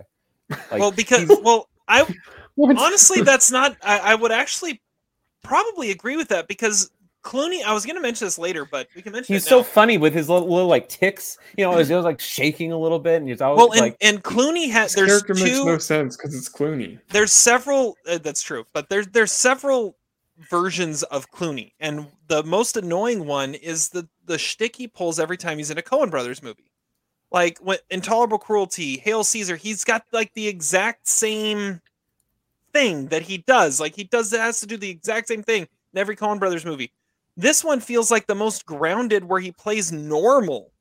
Like, 0.49 0.79
well 0.81 0.91
because 0.91 1.31
well 1.43 1.69
I 1.87 2.05
honestly 2.57 3.21
that's 3.21 3.51
not 3.51 3.75
I, 3.83 3.99
I 3.99 4.15
would 4.15 4.31
actually 4.31 4.81
probably 5.43 5.91
agree 5.91 6.17
with 6.17 6.29
that 6.29 6.47
because 6.47 6.89
Clooney. 7.25 7.63
I 7.63 7.73
was 7.73 7.85
going 7.85 7.95
to 7.95 8.01
mention 8.01 8.27
this 8.27 8.37
later, 8.37 8.65
but 8.65 8.87
we 8.95 9.01
can 9.01 9.11
mention 9.11 9.33
he's 9.33 9.45
it 9.45 9.49
so 9.49 9.63
funny 9.63 9.97
with 9.97 10.13
his 10.13 10.29
little, 10.29 10.47
little 10.47 10.69
like 10.69 10.87
ticks. 10.87 11.39
You 11.57 11.65
know, 11.65 11.71
he 11.71 11.93
was 11.93 12.05
like 12.05 12.19
shaking 12.19 12.71
a 12.71 12.77
little 12.77 12.99
bit, 12.99 13.15
and 13.15 13.27
he's 13.27 13.41
always 13.41 13.57
well, 13.57 13.71
and, 13.71 13.81
like, 13.81 13.97
and 13.99 14.23
Clooney 14.23 14.69
has 14.69 14.93
His 14.93 15.07
there's 15.07 15.23
character 15.23 15.33
two 15.33 15.43
makes 15.43 15.65
no 15.65 15.77
sense 15.79 16.15
because 16.15 16.35
it's 16.35 16.47
Clooney. 16.47 16.99
there's 17.09 17.33
several 17.33 17.97
uh, 18.07 18.19
that's 18.19 18.43
true 18.43 18.65
but 18.73 18.89
there's 18.89 19.07
there's 19.07 19.31
several 19.31 19.97
versions 20.49 21.01
of 21.03 21.31
Clooney 21.31 21.71
and 21.79 22.07
the 22.27 22.43
most 22.43 22.77
annoying 22.77 23.25
one 23.25 23.55
is 23.55 23.89
the 23.89 24.07
the 24.25 24.37
shtick 24.37 24.75
he 24.75 24.87
pulls 24.87 25.19
every 25.19 25.37
time 25.37 25.57
he's 25.57 25.71
in 25.71 25.77
a 25.77 25.81
Coen 25.81 26.11
Brothers 26.11 26.43
movie 26.43 26.71
like 27.31 27.57
when 27.59 27.79
Intolerable 27.89 28.37
Cruelty 28.37 28.97
Hail 28.97 29.23
Caesar 29.23 29.55
he's 29.55 29.83
got 29.83 30.05
like 30.11 30.33
the 30.33 30.47
exact 30.47 31.07
same 31.07 31.81
thing 32.75 33.07
that 33.07 33.21
he 33.21 33.37
does 33.39 33.79
like 33.79 33.95
he 33.95 34.03
does 34.03 34.31
has 34.31 34.59
to 34.59 34.67
do 34.67 34.75
the 34.75 34.89
exact 34.89 35.29
same 35.29 35.41
thing 35.41 35.61
in 35.93 35.97
every 35.99 36.15
Coen 36.15 36.37
Brothers 36.39 36.65
movie 36.65 36.91
this 37.37 37.63
one 37.63 37.79
feels 37.79 38.11
like 38.11 38.27
the 38.27 38.35
most 38.35 38.65
grounded 38.65 39.23
where 39.23 39.39
he 39.39 39.51
plays 39.51 39.93
normal 39.93 40.71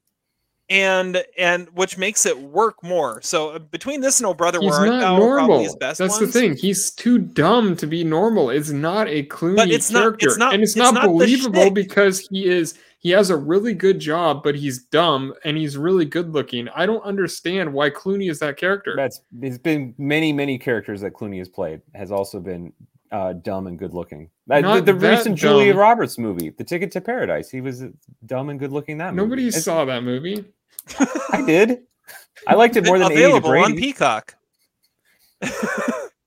and 0.70 1.22
and 1.38 1.68
which 1.74 1.98
makes 1.98 2.24
it 2.26 2.36
work 2.40 2.82
more 2.82 3.20
so 3.22 3.50
uh, 3.50 3.58
between 3.58 4.00
this 4.00 4.18
and 4.18 4.26
Oh 4.26 4.32
Brother 4.34 4.58
He's 4.60 4.70
Where 4.70 4.86
not 4.86 5.00
Thou 5.00 5.14
are 5.16 5.18
probably 5.18 5.36
normal. 5.46 5.62
his 5.62 5.76
best 5.76 5.98
That's 5.98 6.18
the 6.18 6.26
thing. 6.26 6.56
He's 6.56 6.90
too 6.90 7.18
dumb 7.18 7.76
to 7.76 7.86
be 7.86 8.02
normal. 8.02 8.48
It's 8.50 8.70
not 8.70 9.06
a 9.08 9.24
Clooney 9.26 9.68
it's 9.70 9.90
not- 9.90 10.00
character, 10.00 10.28
it's 10.28 10.38
not- 10.38 10.54
and 10.54 10.62
it's, 10.62 10.72
it's 10.72 10.78
not, 10.78 10.94
not 10.94 11.04
believable 11.06 11.70
because 11.70 12.26
he 12.30 12.46
is 12.46 12.74
he 13.04 13.10
has 13.10 13.30
a 13.30 13.36
really 13.36 13.74
good 13.74 14.00
job, 14.00 14.42
but 14.42 14.56
he's 14.56 14.82
dumb 14.86 15.34
and 15.44 15.56
he's 15.56 15.76
really 15.76 16.06
good 16.06 16.30
looking. 16.32 16.68
I 16.74 16.86
don't 16.86 17.02
understand 17.04 17.72
why 17.72 17.90
Clooney 17.90 18.28
is 18.30 18.40
that 18.40 18.56
character. 18.56 18.94
that's 18.96 19.20
there's 19.30 19.58
been 19.58 19.94
many 19.98 20.32
many 20.32 20.58
characters 20.58 21.00
that 21.02 21.12
Clooney 21.12 21.38
has 21.38 21.48
played 21.48 21.82
has 21.94 22.10
also 22.10 22.40
been 22.40 22.72
uh, 23.12 23.34
dumb 23.34 23.66
and 23.68 23.78
good 23.78 23.94
looking. 23.94 24.30
Uh, 24.50 24.60
the 24.80 24.80
the 24.80 24.92
that 24.94 25.18
recent 25.18 25.36
Julia. 25.38 25.74
Roberts 25.74 26.18
movie, 26.18 26.50
The 26.50 26.64
Ticket 26.64 26.90
to 26.92 27.00
Paradise, 27.00 27.48
he 27.50 27.60
was 27.60 27.84
dumb 28.26 28.48
and 28.48 28.58
good 28.58 28.72
looking. 28.72 28.98
That 28.98 29.14
movie. 29.14 29.26
Nobody 29.28 29.46
It's- 29.48 29.62
saw 29.64 29.84
that 29.84 30.02
movie. 30.02 30.44
I 31.30 31.42
did. 31.46 31.82
I 32.46 32.54
liked 32.54 32.76
it 32.76 32.84
more 32.86 32.98
than 32.98 33.12
80 33.12 33.14
to 33.20 33.26
available 33.26 33.50
on 33.58 33.76
Peacock. 33.76 34.34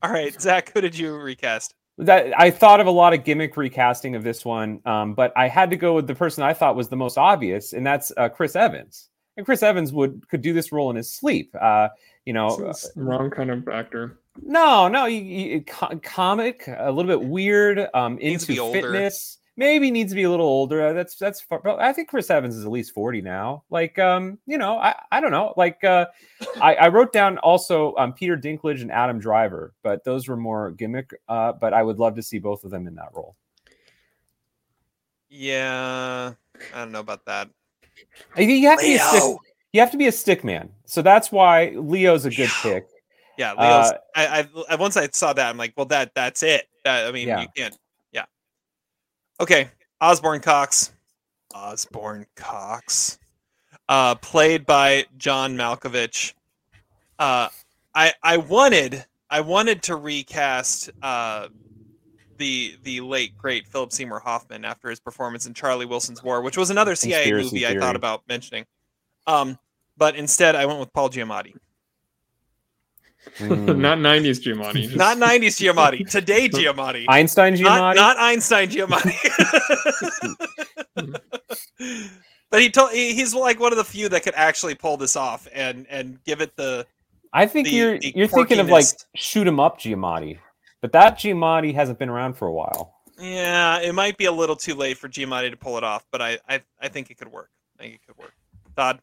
All 0.01 0.11
right, 0.11 0.39
Zach, 0.41 0.71
who 0.73 0.81
did 0.81 0.97
you 0.97 1.15
recast? 1.15 1.73
That 1.99 2.39
I 2.39 2.51
thought 2.51 2.79
of 2.79 2.87
a 2.87 2.91
lot 2.91 3.13
of 3.13 3.23
gimmick 3.23 3.57
recasting 3.57 4.15
of 4.15 4.23
this 4.23 4.45
one, 4.45 4.81
um, 4.85 5.13
but 5.15 5.33
I 5.35 5.47
had 5.47 5.69
to 5.71 5.77
go 5.77 5.95
with 5.95 6.07
the 6.07 6.15
person 6.15 6.43
I 6.43 6.53
thought 6.53 6.75
was 6.75 6.89
the 6.89 6.95
most 6.95 7.17
obvious, 7.17 7.73
and 7.73 7.85
that's 7.85 8.11
uh, 8.17 8.29
Chris 8.29 8.55
Evans. 8.55 9.09
And 9.35 9.45
Chris 9.45 9.61
Evans 9.63 9.91
would 9.93 10.27
could 10.29 10.41
do 10.41 10.53
this 10.53 10.71
role 10.71 10.89
in 10.89 10.95
his 10.95 11.13
sleep. 11.13 11.55
Uh, 11.59 11.89
you 12.25 12.33
know, 12.33 12.47
It's- 12.59 12.85
it's 12.85 12.97
wrong 12.97 13.29
kind 13.29 13.49
of 13.51 13.67
actor. 13.67 14.19
no, 14.41 14.87
no, 14.87 15.05
you, 15.05 15.21
you, 15.21 15.61
co- 15.61 15.99
comic, 16.03 16.67
a 16.67 16.91
little 16.91 17.09
bit 17.09 17.27
weird, 17.27 17.87
um, 17.93 18.15
Needs 18.17 18.45
to 18.45 18.51
into 18.53 18.61
older. 18.61 18.81
fitness. 18.81 19.37
Maybe 19.59 19.89
needs 19.89 20.11
to 20.11 20.15
be 20.15 20.21
a 20.21 20.29
little 20.29 20.45
older. 20.45 20.85
Uh, 20.87 20.93
That's 20.93 21.15
that's. 21.15 21.41
far- 21.41 21.61
But 21.63 21.79
I 21.79 21.91
think 21.91 22.09
Chris 22.09 22.29
Evans 22.29 22.55
is 22.55 22.63
at 22.63 22.69
least 22.71 22.93
forty 22.93 23.21
now. 23.23 23.63
Like, 23.71 23.97
um, 23.97 24.37
you 24.45 24.59
know, 24.59 24.77
I, 24.77 24.93
I 25.11 25.19
don't 25.19 25.31
know. 25.31 25.55
Like, 25.57 25.83
uh, 25.83 26.05
I, 26.61 26.75
I 26.75 26.87
wrote 26.89 27.11
down 27.11 27.39
also 27.39 27.95
um, 27.95 28.13
Peter 28.13 28.37
Dinklage 28.37 28.81
and 28.81 28.91
Adam 28.91 29.17
Driver, 29.19 29.73
but 29.81 30.03
those 30.03 30.27
were 30.27 30.37
more 30.37 30.69
gimmick. 30.71 31.09
Uh, 31.27 31.53
but 31.53 31.73
I 31.73 31.81
would 31.81 31.97
love 31.97 32.13
to 32.17 32.21
see 32.21 32.37
both 32.37 32.63
of 32.65 32.69
them 32.69 32.85
in 32.85 32.93
that 32.95 33.09
role. 33.13 33.35
Yeah, 35.29 36.33
I 36.73 36.79
don't 36.79 36.91
know 36.91 36.99
about 36.99 37.25
that. 37.25 37.49
Think 38.35 38.51
you 38.51 38.67
have 38.69 38.79
to 38.79 38.85
be 38.85 38.95
a 38.95 38.99
stick. 38.99 39.37
You 39.73 39.79
have 39.81 39.91
to 39.91 39.97
be 39.97 40.07
a 40.07 40.11
stick 40.11 40.43
man. 40.43 40.69
So 40.85 41.01
that's 41.01 41.31
why 41.31 41.69
Leo's 41.75 42.25
a 42.25 42.29
good 42.29 42.49
pick. 42.61 42.87
Yeah, 43.37 43.53
Leo's. 43.53 43.91
Uh, 43.91 43.97
I, 44.15 44.39
I, 44.39 44.47
I 44.69 44.75
once 44.75 44.95
I 44.97 45.09
saw 45.11 45.33
that, 45.33 45.49
I'm 45.49 45.57
like, 45.57 45.73
well, 45.75 45.85
that 45.87 46.13
that's 46.15 46.43
it. 46.43 46.67
That 46.85 47.07
I 47.07 47.11
mean, 47.11 47.27
Yeah. 47.27 47.41
you 47.41 47.47
can't. 47.55 47.77
Okay, 49.39 49.69
Osborne 50.01 50.41
Cox. 50.41 50.91
Osborne 51.53 52.25
Cox, 52.35 53.19
uh, 53.89 54.15
played 54.15 54.65
by 54.65 55.05
John 55.17 55.55
Malkovich. 55.55 56.33
Uh, 57.19 57.49
I 57.95 58.13
I 58.21 58.37
wanted 58.37 59.05
I 59.29 59.41
wanted 59.41 59.81
to 59.83 59.95
recast 59.95 60.89
uh, 61.01 61.47
the 62.37 62.77
the 62.83 63.01
late 63.01 63.37
great 63.37 63.67
Philip 63.67 63.91
Seymour 63.91 64.19
Hoffman 64.19 64.65
after 64.65 64.89
his 64.89 64.99
performance 64.99 65.45
in 65.45 65.53
Charlie 65.53 65.85
Wilson's 65.85 66.23
War, 66.23 66.41
which 66.41 66.57
was 66.57 66.69
another 66.69 66.95
CIA 66.95 67.23
Conspiracy 67.23 67.55
movie 67.55 67.67
I 67.67 67.79
thought 67.79 67.95
about 67.95 68.23
mentioning. 68.27 68.65
Um, 69.25 69.57
but 69.97 70.15
instead 70.15 70.55
I 70.55 70.65
went 70.65 70.79
with 70.79 70.93
Paul 70.93 71.09
Giamatti. 71.09 71.55
Mm. 73.39 73.77
Not 73.77 73.97
'90s 73.99 74.39
Giamatti. 74.41 74.83
just- 74.83 74.95
Not 74.97 75.17
90s 75.17 75.59
Giamatti, 75.61 76.09
today 76.09 76.49
Giamatti. 76.49 77.05
Einstein 77.07 77.53
Not, 77.55 77.59
Giamatti. 77.59 77.95
not 77.95 78.17
Einstein 78.17 78.69
Giamatti. 78.69 79.15
but 82.49 82.61
he 82.61 82.69
told 82.69 82.91
he's 82.91 83.33
like 83.33 83.59
one 83.59 83.71
of 83.71 83.77
the 83.77 83.83
few 83.83 84.09
that 84.09 84.23
could 84.23 84.35
actually 84.35 84.75
pull 84.75 84.97
this 84.97 85.15
off 85.15 85.47
and 85.53 85.85
and 85.89 86.23
give 86.23 86.41
it 86.41 86.55
the 86.55 86.85
I 87.33 87.45
think 87.45 87.67
the- 87.67 87.73
you're 87.73 87.99
the 87.99 88.13
you're 88.15 88.27
thinking 88.27 88.59
of 88.59 88.69
like 88.69 88.85
shoot 89.15 89.47
him 89.47 89.59
up 89.59 89.79
Giamatti, 89.79 90.39
but 90.81 90.91
that 90.93 91.17
Giamatti 91.19 91.73
hasn't 91.73 91.99
been 91.99 92.09
around 92.09 92.33
for 92.35 92.47
a 92.47 92.53
while. 92.53 92.93
yeah, 93.19 93.79
it 93.81 93.93
might 93.93 94.17
be 94.17 94.25
a 94.25 94.31
little 94.31 94.55
too 94.55 94.75
late 94.75 94.97
for 94.97 95.09
Giamatti 95.09 95.49
to 95.51 95.57
pull 95.57 95.77
it 95.77 95.83
off, 95.83 96.05
but 96.11 96.21
I 96.21 96.39
I, 96.47 96.61
I 96.81 96.87
think 96.87 97.11
it 97.11 97.17
could 97.17 97.31
work. 97.31 97.49
I 97.79 97.83
think 97.83 97.95
it 97.95 98.01
could 98.07 98.17
work. 98.17 98.33
Todd, 98.75 98.99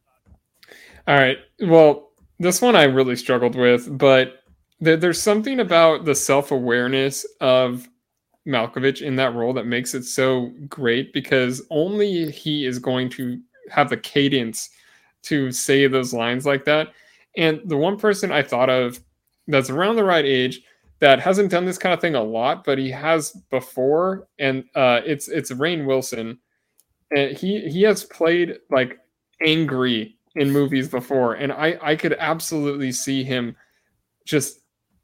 All 1.07 1.17
right. 1.17 1.39
Well, 1.61 2.11
this 2.45 2.61
one 2.61 2.77
I 2.77 2.85
really 2.85 3.17
struggled 3.17 3.57
with, 3.57 3.97
but 3.97 4.43
there, 4.79 4.99
there's 4.99 5.21
something 5.21 5.61
about 5.61 6.05
the 6.05 6.15
self 6.15 6.51
awareness 6.51 7.27
of 7.41 7.89
Malkovich 8.47 9.01
in 9.01 9.17
that 9.17 9.35
role 9.35 9.55
that 9.55 9.67
makes 9.67 9.95
it 9.95 10.05
so 10.05 10.53
great 10.69 11.15
because 11.15 11.63
only 11.71 12.31
he 12.31 12.67
is 12.67 12.79
going 12.79 13.09
to 13.11 13.41
have 13.71 13.89
the 13.89 13.97
cadence 13.97 14.69
to 15.23 15.51
say 15.53 15.87
those 15.87 16.13
lines 16.13 16.45
like 16.45 16.67
that. 16.67 16.89
And 17.35 17.63
the 17.65 17.79
one 17.79 17.99
person 17.99 18.31
I 18.31 18.43
thought 18.43 18.69
of 18.69 19.01
that's 19.49 19.71
around 19.71 19.97
the 19.97 20.05
right 20.05 20.27
age 20.27 20.61
that 20.99 21.21
hasn't 21.21 21.51
done 21.51 21.65
this 21.65 21.79
kind 21.79 21.95
of 21.95 22.01
thing 22.01 22.15
a 22.15 22.23
lot, 22.23 22.63
but 22.65 22.77
he 22.77 22.91
has 22.91 23.33
before, 23.51 24.29
and 24.39 24.65
uh, 24.75 25.01
it's 25.05 25.29
it's 25.29 25.51
Rainn 25.51 25.87
Wilson, 25.87 26.39
and 27.11 27.35
he 27.35 27.71
he 27.71 27.83
has 27.83 28.05
played 28.05 28.59
like 28.71 28.99
angry 29.45 30.19
in 30.37 30.51
movies 30.51 30.89
before, 30.89 31.35
and 31.35 31.53
I 31.53 31.79
I 31.83 31.97
could 31.97 32.15
absolutely 32.19 32.93
see 32.93 33.25
him 33.25 33.57
just 34.25 34.61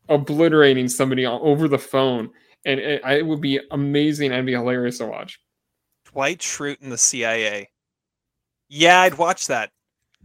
obliterating 0.09 0.89
somebody 0.89 1.27
over 1.27 1.69
the 1.69 1.79
phone, 1.79 2.31
and 2.65 2.81
it, 2.81 3.03
it 3.05 3.27
would 3.27 3.41
be 3.41 3.61
amazing 3.71 4.33
and 4.33 4.47
be 4.47 4.53
hilarious 4.53 4.99
to 4.99 5.07
watch. 5.07 5.41
Dwight 6.05 6.41
Schrute 6.41 6.83
in 6.83 6.91
the 6.91 6.99
CIA. 6.99 7.69
Yeah, 8.69 9.01
I'd 9.01 9.19
watch 9.19 9.47
that. 9.47 9.71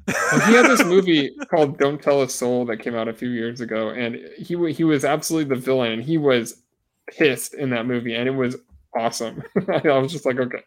He 0.07 0.53
had 0.53 0.69
this 0.69 0.84
movie 0.86 1.32
called 1.49 1.77
"Don't 1.77 2.02
Tell 2.02 2.22
a 2.22 2.30
Soul" 2.30 2.65
that 2.65 2.77
came 2.77 2.95
out 2.95 3.07
a 3.07 3.14
few 3.14 3.30
years 3.30 3.61
ago, 3.61 3.90
and 3.90 4.18
he 4.38 4.73
he 4.73 4.84
was 4.84 5.06
absolutely 5.06 5.56
the 5.56 5.61
villain, 5.61 5.91
and 5.94 6.03
he 6.03 6.18
was 6.18 6.61
pissed 7.07 7.53
in 7.53 7.69
that 7.72 7.86
movie, 7.86 8.15
and 8.15 8.27
it 8.27 8.32
was 8.32 8.56
awesome. 8.95 9.44
I 9.68 9.98
was 9.98 10.11
just 10.11 10.26
like, 10.26 10.40
okay, 10.40 10.64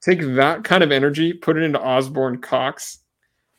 take 0.00 0.20
that 0.20 0.64
kind 0.64 0.82
of 0.82 0.92
energy, 0.92 1.32
put 1.32 1.56
it 1.56 1.62
into 1.62 1.80
Osborne 1.80 2.40
Cox. 2.40 2.98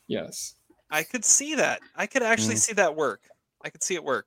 Yes, 0.08 0.54
I 0.90 1.02
could 1.02 1.24
see 1.24 1.54
that. 1.56 1.80
I 1.94 2.06
could 2.06 2.22
actually 2.22 2.54
Mm. 2.56 2.60
see 2.60 2.72
that 2.74 2.94
work. 2.94 3.22
I 3.64 3.70
could 3.70 3.82
see 3.82 3.94
it 3.94 4.04
work. 4.04 4.26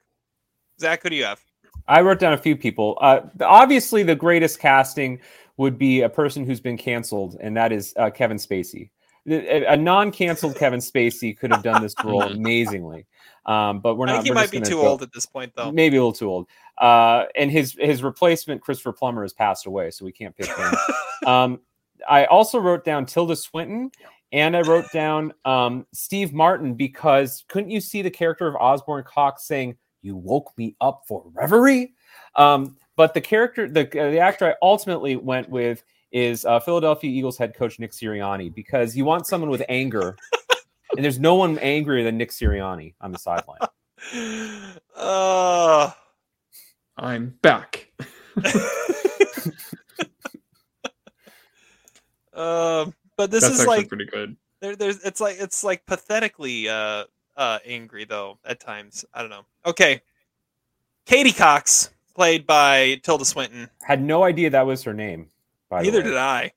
Zach, 0.79 1.03
who 1.03 1.09
do 1.09 1.15
you 1.15 1.25
have? 1.25 1.41
I 1.87 2.01
wrote 2.01 2.19
down 2.19 2.33
a 2.33 2.37
few 2.37 2.55
people. 2.55 2.97
Uh, 3.01 3.21
obviously, 3.41 4.03
the 4.03 4.15
greatest 4.15 4.59
casting 4.59 5.19
would 5.57 5.77
be 5.77 6.01
a 6.01 6.09
person 6.09 6.45
who's 6.45 6.61
been 6.61 6.77
canceled, 6.77 7.37
and 7.41 7.55
that 7.57 7.71
is 7.71 7.93
uh, 7.97 8.09
Kevin 8.09 8.37
Spacey. 8.37 8.89
A 9.27 9.65
a 9.65 9.77
non-canceled 9.77 10.55
Kevin 10.59 10.79
Spacey 10.79 11.37
could 11.37 11.51
have 11.51 11.63
done 11.63 11.81
this 11.81 11.93
role 12.03 12.21
amazingly, 12.31 13.05
um, 13.45 13.79
but 13.79 13.95
we're 13.95 14.05
not. 14.05 14.11
I 14.11 14.15
not. 14.17 14.23
think 14.23 14.27
he 14.27 14.33
might 14.33 14.51
be 14.51 14.61
too 14.61 14.75
go- 14.81 14.87
old 14.87 15.01
at 15.01 15.11
this 15.13 15.25
point, 15.25 15.53
though. 15.55 15.71
Maybe 15.71 15.97
a 15.97 15.99
little 15.99 16.13
too 16.13 16.29
old. 16.29 16.47
Uh, 16.77 17.25
and 17.35 17.51
his 17.51 17.75
his 17.79 18.01
replacement, 18.03 18.61
Christopher 18.61 18.93
Plummer, 18.93 19.21
has 19.23 19.33
passed 19.33 19.65
away, 19.65 19.91
so 19.91 20.05
we 20.05 20.11
can't 20.11 20.35
pick 20.35 20.47
him. 20.47 20.73
um, 21.27 21.59
I 22.07 22.25
also 22.25 22.59
wrote 22.59 22.85
down 22.85 23.05
Tilda 23.05 23.35
Swinton, 23.35 23.91
and 24.31 24.55
I 24.55 24.61
wrote 24.61 24.91
down 24.91 25.33
um, 25.45 25.85
Steve 25.93 26.33
Martin 26.33 26.75
because 26.75 27.43
couldn't 27.47 27.71
you 27.71 27.81
see 27.81 28.01
the 28.01 28.11
character 28.11 28.47
of 28.47 28.55
Osborne 28.55 29.03
Cox 29.03 29.45
saying, 29.45 29.75
"You 30.01 30.15
woke 30.15 30.51
me 30.57 30.75
up 30.81 31.03
for 31.07 31.23
reverie"? 31.33 31.93
Um, 32.35 32.77
but 32.95 33.13
the 33.13 33.21
character, 33.21 33.67
the 33.67 33.85
uh, 33.99 34.11
the 34.11 34.19
actor 34.19 34.51
I 34.51 34.55
ultimately 34.61 35.15
went 35.15 35.49
with 35.49 35.83
is 36.11 36.45
uh, 36.45 36.59
Philadelphia 36.59 37.09
Eagles 37.09 37.37
head 37.37 37.55
coach 37.55 37.79
Nick 37.79 37.91
Sirianni 37.91 38.53
because 38.53 38.95
you 38.95 39.05
want 39.05 39.27
someone 39.27 39.49
with 39.49 39.63
anger, 39.69 40.15
and 40.95 41.03
there's 41.03 41.19
no 41.19 41.35
one 41.35 41.57
angrier 41.59 42.03
than 42.03 42.17
Nick 42.17 42.31
Sirianni 42.31 42.93
on 43.01 43.11
the 43.11 43.19
sideline. 43.19 43.59
Uh, 44.95 45.91
I'm 46.97 47.29
back. 47.41 47.91
um, 52.33 52.93
but 53.19 53.29
this 53.31 53.43
That's 53.43 53.59
is 53.59 53.67
like 53.67 53.89
pretty 53.89 54.05
good. 54.05 54.37
there, 54.61 54.77
there's 54.77 55.03
it's 55.03 55.19
like 55.19 55.35
it's 55.41 55.61
like 55.61 55.85
pathetically 55.85 56.69
uh 56.69 57.03
uh 57.35 57.59
angry 57.65 58.05
though 58.05 58.39
at 58.45 58.61
times. 58.61 59.03
I 59.13 59.19
don't 59.19 59.29
know. 59.29 59.43
Okay, 59.65 60.01
Katie 61.05 61.33
Cox, 61.33 61.89
played 62.15 62.47
by 62.47 62.97
Tilda 63.03 63.25
Swinton. 63.25 63.69
Had 63.81 64.01
no 64.01 64.23
idea 64.23 64.49
that 64.51 64.65
was 64.65 64.83
her 64.83 64.93
name. 64.93 65.27
By 65.67 65.81
Neither 65.81 65.97
the 66.01 66.05
way. 66.05 66.09
did 66.11 66.17
I. 66.17 66.51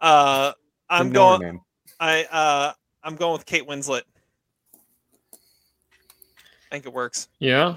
Uh, 0.00 0.52
I'm 0.88 1.06
Didn't 1.06 1.14
going. 1.14 1.60
I 1.98 2.24
uh, 2.30 2.72
I'm 3.02 3.16
going 3.16 3.32
with 3.32 3.44
Kate 3.44 3.66
Winslet. 3.66 4.02
I 5.32 5.36
think 6.70 6.86
it 6.86 6.92
works. 6.92 7.26
Yeah. 7.40 7.74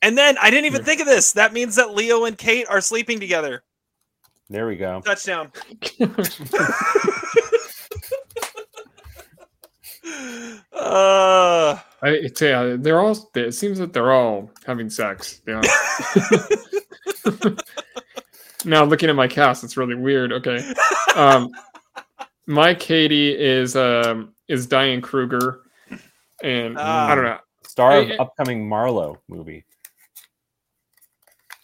And 0.00 0.16
then 0.16 0.38
I 0.40 0.48
didn't 0.48 0.64
even 0.64 0.84
think 0.84 1.02
of 1.02 1.06
this. 1.06 1.32
That 1.32 1.52
means 1.52 1.76
that 1.76 1.94
Leo 1.94 2.24
and 2.24 2.38
Kate 2.38 2.66
are 2.66 2.80
sleeping 2.80 3.20
together. 3.20 3.62
There 4.48 4.66
we 4.66 4.76
go. 4.76 5.02
Touchdown. 5.02 5.52
uh, 10.72 11.78
I, 12.02 12.08
it's, 12.08 12.40
yeah, 12.40 12.76
they're 12.78 13.00
all. 13.00 13.30
It 13.34 13.52
seems 13.52 13.78
that 13.78 13.92
they're 13.92 14.12
all 14.12 14.50
having 14.66 14.90
sex. 14.90 15.42
Yeah. 15.46 15.60
now 18.64 18.84
looking 18.84 19.10
at 19.10 19.16
my 19.16 19.28
cast, 19.28 19.64
it's 19.64 19.76
really 19.76 19.94
weird. 19.94 20.32
Okay. 20.32 20.72
Um, 21.16 21.50
my 22.46 22.74
Katie 22.74 23.38
is 23.38 23.76
um 23.76 24.34
is 24.48 24.66
Diane 24.66 25.00
Kruger, 25.00 25.62
and 26.42 26.78
I 26.78 27.14
don't 27.14 27.24
know 27.24 27.38
Star 27.66 27.98
of 27.98 28.10
I- 28.10 28.16
upcoming 28.16 28.68
Marlowe 28.68 29.18
movie. 29.28 29.64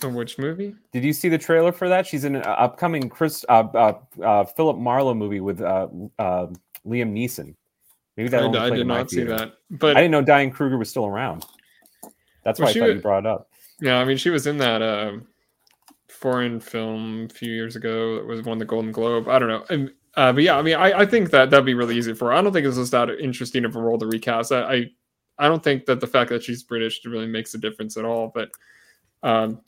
which 0.03 0.39
movie. 0.39 0.75
Did 0.93 1.03
you 1.03 1.15
see 1.15 1.31
the 1.31 1.39
trailer 1.39 1.73
for 1.73 1.89
that? 1.89 2.07
She's 2.07 2.25
in 2.25 2.37
an 2.37 2.43
upcoming 2.45 3.09
Chris 3.09 3.45
uh, 3.49 3.65
uh, 3.75 3.95
uh, 4.23 4.45
Philip 4.45 4.77
Marlowe 4.77 5.15
movie 5.15 5.41
with 5.41 5.63
uh, 5.63 5.89
uh, 6.19 6.47
Liam 6.87 7.13
Neeson. 7.15 7.55
Maybe 8.17 8.29
that 8.29 8.43
I, 8.43 8.67
I 8.67 8.71
did 8.71 8.87
not 8.87 9.11
see 9.11 9.17
theater. 9.17 9.37
that, 9.37 9.55
but 9.71 9.97
I 9.97 10.01
didn't 10.01 10.13
know 10.13 10.23
Diane 10.23 10.51
Kruger 10.51 10.79
was 10.79 10.89
still 10.89 11.07
around. 11.07 11.45
That's 12.45 12.61
Well, 12.61 12.67
why 12.67 12.71
I 12.71 12.75
thought 12.75 12.81
wa- 12.81 12.87
you 12.95 13.01
brought 13.01 13.19
it 13.21 13.27
up. 13.27 13.51
Yeah, 13.81 13.99
I 13.99 14.05
mean, 14.05 14.17
she 14.17 14.31
was 14.31 14.47
in 14.47 14.59
that 14.59 14.83
uh, 14.83 15.13
foreign 16.09 16.61
film 16.61 17.27
a 17.31 17.35
few 17.35 17.53
years 17.53 17.75
ago 17.77 18.17
that 18.17 18.27
was 18.27 18.43
won 18.43 18.59
the 18.59 18.65
Golden 18.65 18.93
Globe. 18.93 19.29
I 19.29 19.39
don't 19.39 19.49
know, 19.49 19.65
and, 19.69 19.91
uh, 20.17 20.33
but 20.33 20.43
yeah, 20.45 20.57
I 20.57 20.63
mean, 20.63 20.77
I, 20.77 21.01
I 21.01 21.07
think 21.07 21.31
that 21.31 21.51
that'd 21.51 21.67
be 21.67 21.75
really 21.75 21.97
easy 21.97 22.15
for 22.15 22.27
her. 22.27 22.35
I 22.35 22.41
don't 22.43 22.53
think 22.53 22.67
it's 22.67 22.77
just 22.77 22.93
that 22.93 23.11
interesting 23.19 23.65
of 23.65 23.75
a 23.75 23.81
role 23.83 23.99
to 23.99 24.07
recast. 24.07 24.53
I, 24.53 24.61
I, 24.75 24.91
I 25.39 25.49
don't 25.49 25.63
think 25.65 25.87
that 25.87 25.99
the 26.01 26.07
fact 26.07 26.31
that 26.31 26.45
she's 26.45 26.63
British 26.63 27.05
really 27.05 27.27
makes 27.27 27.55
a 27.55 27.59
difference 27.59 27.97
at 27.97 28.05
all. 28.05 28.31
But 28.33 28.51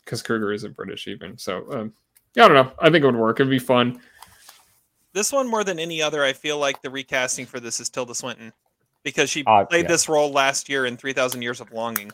because 0.05 0.23
Kruger 0.23 0.53
isn't 0.53 0.77
British 0.77 1.09
even, 1.09 1.37
so 1.37 1.67
um, 1.73 1.93
yeah, 2.37 2.45
I 2.45 2.49
don't 2.49 2.67
know. 2.67 2.73
I 2.79 2.91
think 2.91 3.03
it 3.03 3.07
would 3.07 3.17
work. 3.17 3.41
It'd 3.41 3.51
be 3.51 3.59
fun. 3.59 4.01
This 5.17 5.33
one 5.33 5.49
more 5.49 5.65
than 5.65 5.79
any 5.79 6.03
other, 6.03 6.23
I 6.23 6.35
feel 6.35 6.59
like 6.59 6.83
the 6.83 6.91
recasting 6.91 7.47
for 7.47 7.59
this 7.59 7.81
is 7.81 7.89
Tilda 7.89 8.15
Swinton 8.15 8.53
because 9.03 9.31
she 9.31 9.43
Uh, 9.47 9.65
played 9.65 9.85
yeah. 9.87 9.89
this 9.89 10.11
role 10.11 10.31
last 10.31 10.69
year 10.69 10.85
in 10.85 10.99
Three 10.99 11.15
Thousand 11.15 11.41
Years 11.41 11.59
of 11.63 11.73
Longing. 11.73 12.13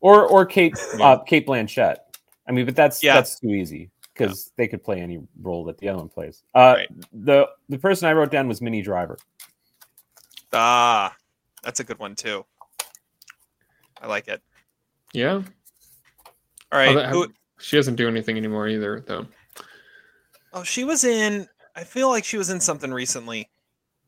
Or 0.00 0.26
or 0.26 0.44
Kate 0.44 0.74
uh, 1.00 1.20
Cate 1.20 1.46
Blanchett. 1.46 1.96
I 2.46 2.52
mean, 2.52 2.66
but 2.66 2.76
that's 2.76 3.02
Yeah. 3.02 3.14
that's 3.14 3.40
too 3.40 3.48
easy 3.48 3.90
because 4.12 4.52
they 4.56 4.68
could 4.68 4.84
play 4.84 5.00
any 5.00 5.26
role 5.40 5.64
that 5.64 5.78
the 5.78 5.88
other 5.88 6.00
one 6.00 6.10
plays. 6.10 6.42
Uh, 6.54 6.80
The 7.14 7.48
the 7.70 7.78
person 7.78 8.06
I 8.06 8.12
wrote 8.12 8.30
down 8.30 8.46
was 8.46 8.60
Minnie 8.60 8.82
Driver. 8.82 9.16
Ah, 10.52 11.16
that's 11.62 11.80
a 11.80 11.84
good 11.84 11.98
one 11.98 12.14
too. 12.14 12.44
I 14.02 14.06
like 14.06 14.28
it. 14.28 14.42
Yeah. 15.14 15.36
All 16.72 16.78
right. 16.78 16.90
Oh, 16.90 16.94
that- 16.94 17.08
who- 17.08 17.32
she 17.58 17.76
doesn't 17.76 17.96
do 17.96 18.06
anything 18.06 18.36
anymore 18.36 18.68
either, 18.68 19.00
though. 19.00 19.26
oh, 20.52 20.62
she 20.62 20.84
was 20.84 21.04
in. 21.04 21.48
I 21.78 21.84
feel 21.84 22.08
like 22.08 22.24
she 22.24 22.36
was 22.36 22.50
in 22.50 22.60
something 22.60 22.92
recently. 22.92 23.48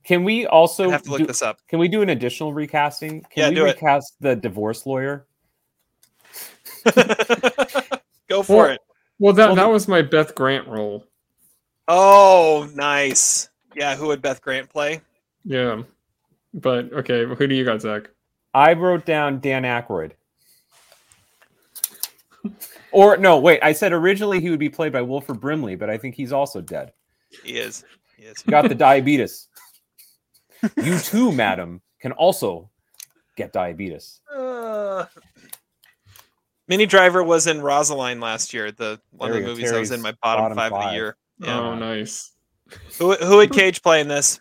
Can 0.02 0.24
we 0.24 0.44
also 0.46 0.86
I'd 0.88 0.90
have 0.92 1.02
to 1.04 1.10
look 1.10 1.20
do- 1.20 1.26
this 1.26 1.40
up. 1.40 1.58
Can 1.68 1.78
we 1.78 1.86
do 1.86 2.02
an 2.02 2.08
additional 2.10 2.52
recasting? 2.52 3.20
Can 3.30 3.42
Yeah, 3.44 3.48
we 3.50 3.54
do 3.54 3.64
it. 3.66 3.74
recast 3.76 4.14
the 4.20 4.34
divorce 4.34 4.86
lawyer? 4.86 5.26
Go 8.28 8.42
for 8.42 8.56
Well- 8.56 8.70
it. 8.70 8.80
Well, 9.20 9.34
that 9.34 9.46
Well, 9.48 9.54
that 9.56 9.62
the- 9.64 9.68
was 9.68 9.86
my 9.86 10.02
Beth 10.02 10.34
Grant 10.34 10.66
role. 10.66 11.06
Oh, 11.86 12.68
nice. 12.74 13.50
Yeah, 13.76 13.94
who 13.94 14.08
would 14.08 14.20
Beth 14.22 14.40
Grant 14.40 14.68
play? 14.68 15.00
Yeah, 15.44 15.82
but 16.54 16.92
okay, 16.92 17.24
who 17.24 17.46
do 17.46 17.54
you 17.54 17.64
got, 17.64 17.82
Zach? 17.82 18.10
I 18.52 18.72
wrote 18.72 19.04
down 19.06 19.38
Dan 19.40 19.62
Aykroyd. 19.62 20.12
or 22.92 23.16
no, 23.16 23.38
wait. 23.38 23.60
I 23.62 23.72
said 23.72 23.92
originally 23.92 24.40
he 24.40 24.50
would 24.50 24.58
be 24.58 24.68
played 24.70 24.92
by 24.92 25.02
Wilford 25.02 25.40
Brimley, 25.40 25.76
but 25.76 25.88
I 25.90 25.98
think 25.98 26.14
he's 26.16 26.32
also 26.32 26.60
dead. 26.60 26.92
He 27.44 27.58
is. 27.58 27.84
He 28.16 28.24
is. 28.24 28.42
Got 28.42 28.68
the 28.68 28.74
diabetes. 28.74 29.48
You 30.82 30.98
too, 30.98 31.32
madam, 31.32 31.80
can 32.00 32.12
also 32.12 32.70
get 33.36 33.52
diabetes. 33.52 34.20
Uh, 34.32 35.06
Minnie 36.68 36.86
Driver 36.86 37.22
was 37.22 37.46
in 37.46 37.62
Rosaline 37.62 38.20
last 38.20 38.52
year, 38.52 38.70
the 38.70 39.00
one 39.10 39.30
There 39.30 39.40
of 39.40 39.44
the 39.44 39.50
we 39.50 39.54
go, 39.54 39.56
movies 39.56 39.70
that 39.72 39.80
was 39.80 39.90
in 39.90 40.02
my 40.02 40.14
bottom, 40.22 40.54
bottom 40.54 40.58
five, 40.58 40.72
of 40.72 40.88
the 40.90 40.94
year. 40.94 41.16
Yeah. 41.38 41.58
Oh, 41.58 41.74
nice. 41.74 42.32
Who 42.98 43.14
who 43.14 43.38
would 43.38 43.52
Cage 43.52 43.82
play 43.82 44.00
in 44.00 44.08
this? 44.08 44.38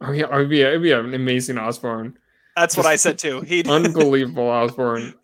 Oh 0.00 0.12
yeah, 0.12 0.26
it'd 0.34 0.50
be 0.50 0.62
it'd 0.62 0.82
be 0.82 0.92
an 0.92 1.14
amazing 1.14 1.58
Osborne. 1.58 2.18
That's 2.56 2.76
what 2.76 2.86
I 2.86 2.96
said 2.96 3.18
too. 3.18 3.40
He 3.40 3.64
Unbelievable 3.68 4.48
Osborne. 4.48 5.14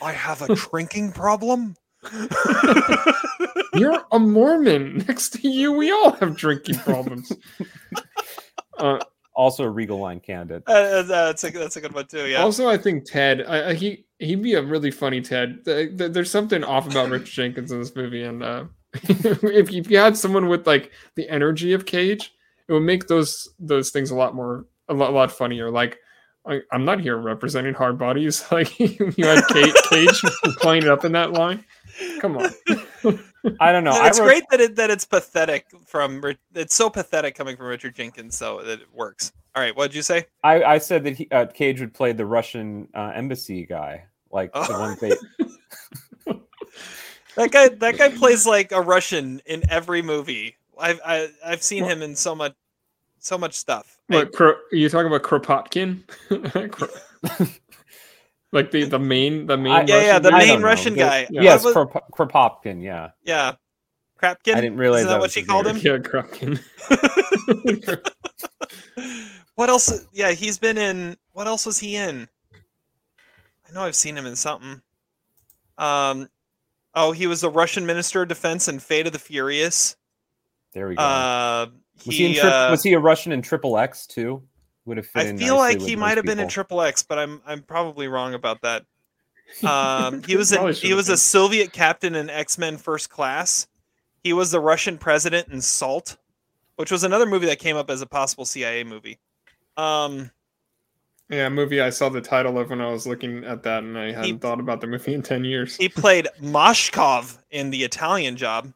I 0.00 0.12
have 0.12 0.42
a 0.42 0.54
drinking 0.54 1.12
problem. 1.12 1.76
You're 3.74 4.02
a 4.12 4.18
Mormon. 4.18 4.98
Next 5.08 5.30
to 5.34 5.48
you, 5.48 5.72
we 5.72 5.90
all 5.90 6.12
have 6.12 6.36
drinking 6.36 6.76
problems. 6.76 7.32
Uh, 8.78 8.98
Also 9.34 9.64
a 9.64 9.70
Regal 9.70 9.98
Line 9.98 10.20
candidate. 10.20 10.62
Uh, 10.66 11.02
that's 11.02 11.42
a 11.44 11.50
that's 11.50 11.76
a 11.76 11.80
good 11.80 11.94
one 11.94 12.06
too. 12.06 12.26
Yeah. 12.26 12.42
Also, 12.42 12.68
I 12.68 12.76
think 12.76 13.04
Ted. 13.06 13.42
I, 13.48 13.70
I, 13.70 13.74
he 13.74 14.04
he'd 14.18 14.42
be 14.42 14.52
a 14.52 14.62
really 14.62 14.90
funny 14.90 15.22
Ted. 15.22 15.64
Th- 15.64 15.96
th- 15.96 16.12
There's 16.12 16.30
something 16.30 16.62
off 16.62 16.86
about 16.90 17.08
Rich 17.08 17.32
Jenkins 17.34 17.72
in 17.72 17.78
this 17.78 17.96
movie, 17.96 18.22
and 18.22 18.42
uh, 18.42 18.64
if, 18.92 19.72
you, 19.72 19.78
if 19.80 19.90
you 19.90 19.96
had 19.96 20.14
someone 20.16 20.48
with 20.48 20.66
like 20.66 20.90
the 21.14 21.26
energy 21.30 21.72
of 21.72 21.86
Cage, 21.86 22.32
it 22.68 22.72
would 22.74 22.80
make 22.82 23.06
those 23.08 23.48
those 23.58 23.88
things 23.90 24.10
a 24.10 24.14
lot 24.14 24.34
more 24.34 24.66
a 24.88 24.94
lot, 24.94 25.12
lot 25.14 25.32
funnier. 25.32 25.70
Like. 25.70 25.98
I, 26.48 26.60
I'm 26.72 26.84
not 26.84 27.00
here 27.00 27.16
representing 27.16 27.74
hard 27.74 27.98
bodies. 27.98 28.44
Like 28.52 28.78
you 28.78 29.12
had 29.18 29.44
Kate, 29.48 29.74
Cage 29.90 30.20
playing 30.60 30.84
it 30.84 30.88
up 30.88 31.04
in 31.04 31.12
that 31.12 31.32
line. 31.32 31.64
Come 32.20 32.36
on. 32.36 32.50
I 33.60 33.72
don't 33.72 33.84
know. 33.84 33.92
I 33.92 34.08
it's 34.08 34.18
wrote- 34.18 34.26
great 34.26 34.44
that 34.50 34.60
it 34.60 34.76
that 34.76 34.90
it's 34.90 35.04
pathetic 35.04 35.66
from 35.86 36.22
it's 36.54 36.74
so 36.74 36.90
pathetic 36.90 37.34
coming 37.34 37.56
from 37.56 37.66
Richard 37.66 37.94
Jenkins, 37.94 38.36
so 38.36 38.62
that 38.62 38.80
it 38.80 38.88
works. 38.94 39.32
All 39.54 39.62
right, 39.62 39.74
what 39.76 39.86
did 39.90 39.96
you 39.96 40.02
say? 40.02 40.26
I, 40.44 40.62
I 40.64 40.78
said 40.78 41.04
that 41.04 41.16
he, 41.16 41.28
uh, 41.30 41.46
Cage 41.46 41.80
would 41.80 41.94
play 41.94 42.12
the 42.12 42.26
Russian 42.26 42.88
uh, 42.94 43.12
embassy 43.14 43.64
guy, 43.64 44.04
like 44.30 44.52
the 44.52 44.66
Oh. 44.68 44.80
one 44.80 44.96
they. 45.00 45.12
That 47.36 47.50
guy 47.50 47.68
that 47.68 47.98
guy 47.98 48.08
plays 48.10 48.46
like 48.46 48.72
a 48.72 48.80
Russian 48.80 49.40
in 49.46 49.62
every 49.70 50.00
movie. 50.02 50.56
I've 50.78 51.00
I, 51.04 51.28
I've 51.44 51.62
seen 51.62 51.84
him 51.84 52.00
in 52.02 52.16
so 52.16 52.34
much 52.34 52.54
so 53.18 53.36
much 53.36 53.54
stuff. 53.54 53.95
I- 54.10 54.14
What 54.16 54.32
Kro- 54.32 54.52
are 54.72 54.76
you 54.76 54.88
talking 54.88 55.06
about 55.08 55.22
Kropotkin? 55.22 56.02
Kro- 56.72 57.46
like 58.52 58.70
the 58.70 58.84
the 58.84 58.98
main 58.98 59.46
the 59.46 59.56
main 59.56 59.72
I- 59.72 59.84
yeah, 59.86 60.00
yeah, 60.02 60.18
the 60.18 60.30
Russian 60.30 60.34
I 60.34 60.38
main 60.38 60.48
don't 60.48 60.60
know. 60.60 60.66
Russian 60.66 60.92
The- 60.94 60.98
guy. 61.00 61.26
Yes, 61.30 61.64
What 61.64 61.74
was- 61.74 61.86
Krop- 61.92 62.10
Kropotkin. 62.12 62.82
Yeah, 62.82 63.10
yeah, 63.24 63.52
Krapkin. 64.22 64.54
I 64.54 64.60
didn't 64.60 64.76
realize 64.78 65.00
Isn't 65.00 65.08
that, 65.08 65.14
that 65.14 65.20
what 65.20 65.30
she 65.32 65.42
called 65.42 65.66
name. 65.66 65.76
him. 65.76 65.82
yeah 65.84 65.98
Kropotkin. 65.98 66.60
What 69.56 69.70
else? 69.70 70.06
Yeah, 70.12 70.32
he's 70.32 70.58
been 70.58 70.76
in. 70.76 71.16
What 71.32 71.46
else 71.46 71.64
was 71.64 71.78
he 71.78 71.96
in? 71.96 72.28
I 73.66 73.72
know 73.72 73.82
I've 73.84 73.94
seen 73.94 74.14
him 74.16 74.26
in 74.26 74.36
something. 74.36 74.82
Um, 75.78 76.28
oh, 76.94 77.12
he 77.12 77.26
was 77.26 77.40
the 77.40 77.48
Russian 77.50 77.86
Minister 77.86 78.20
of 78.20 78.28
Defense 78.28 78.68
in 78.68 78.78
Fate 78.80 79.06
of 79.06 79.14
the 79.14 79.18
Furious. 79.18 79.96
there 80.74 80.88
we 80.88 80.94
go. 80.94 81.02
Uh, 81.02 81.66
Was 82.04 82.16
he, 82.16 82.26
in 82.26 82.34
tri- 82.34 82.66
uh, 82.66 82.70
was 82.70 82.82
he 82.82 82.92
a 82.92 82.98
Russian 82.98 83.32
in 83.32 83.42
Triple 83.42 83.78
X 83.78 84.06
too? 84.06 84.42
Would 84.84 84.98
have 84.98 85.06
fit 85.06 85.34
I 85.34 85.36
feel 85.36 85.56
like 85.56 85.80
he 85.80 85.96
might 85.96 86.16
have 86.16 86.26
been 86.26 86.38
in. 86.38 86.48
Triple 86.48 86.80
X, 86.82 87.02
but 87.02 87.18
I'm 87.18 87.40
I'm 87.46 87.62
probably 87.62 88.08
wrong 88.08 88.34
about 88.34 88.62
that. 88.62 88.84
Um, 89.62 90.24
he 90.24 90.36
was 90.36 90.52
a, 90.52 90.72
he 90.72 90.88
have 90.88 90.96
was 90.96 91.08
a. 91.08 91.16
Soviet 91.16 91.72
captain 91.72 92.16
in 92.16 92.28
X 92.28 92.58
Men 92.58 92.76
First 92.76 93.10
Class. 93.10 93.68
He 94.24 94.32
was 94.32 94.50
the 94.50 94.58
Russian 94.60 94.98
president 94.98 95.48
in 95.48 95.60
Salt, 95.60 96.16
which 96.74 96.90
was 96.90 97.04
another 97.04 97.26
movie 97.26 97.46
that 97.46 97.60
came 97.60 97.76
up 97.76 97.88
as 97.88 98.02
a 98.02 98.06
possible 98.06 98.44
CIA 98.44 98.82
movie. 98.82 99.20
Um, 99.76 100.32
Yeah, 101.30 101.48
movie 101.48 101.80
I 101.80 101.90
saw 101.90 102.08
the 102.08 102.20
title 102.20 102.58
of 102.58 102.70
when 102.70 102.80
I 102.80 102.90
was 102.90 103.06
looking 103.06 103.44
at 103.44 103.62
that, 103.62 103.84
and 103.84 103.96
I 103.96 104.10
hadn't 104.12 104.40
thought 104.40 104.58
about 104.58 104.80
the 104.80 104.88
movie 104.88 105.14
in 105.14 105.22
ten 105.22 105.44
years. 105.44 105.76
he 105.76 105.88
played 105.88 106.26
Mashkov 106.42 107.38
in 107.52 107.70
the 107.70 107.84
Italian 107.84 108.36
Job. 108.36 108.72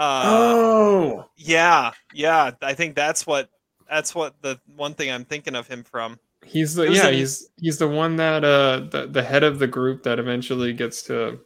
Uh, 0.00 0.22
oh, 0.24 1.24
yeah, 1.36 1.90
yeah. 2.14 2.52
I 2.62 2.72
think 2.72 2.94
that's 2.94 3.26
what 3.26 3.50
that's 3.88 4.14
what 4.14 4.34
the 4.40 4.58
one 4.76 4.94
thing 4.94 5.10
I'm 5.10 5.24
thinking 5.26 5.54
of 5.54 5.66
him 5.68 5.84
from. 5.84 6.18
he's 6.44 6.74
the 6.74 6.90
yeah 6.90 7.08
in- 7.08 7.14
he's 7.14 7.50
he's 7.60 7.76
the 7.76 7.86
one 7.88 8.16
that 8.16 8.42
uh 8.42 8.80
the, 8.90 9.06
the 9.10 9.22
head 9.22 9.44
of 9.44 9.58
the 9.58 9.66
group 9.66 10.02
that 10.04 10.18
eventually 10.18 10.72
gets 10.72 11.02
to 11.02 11.38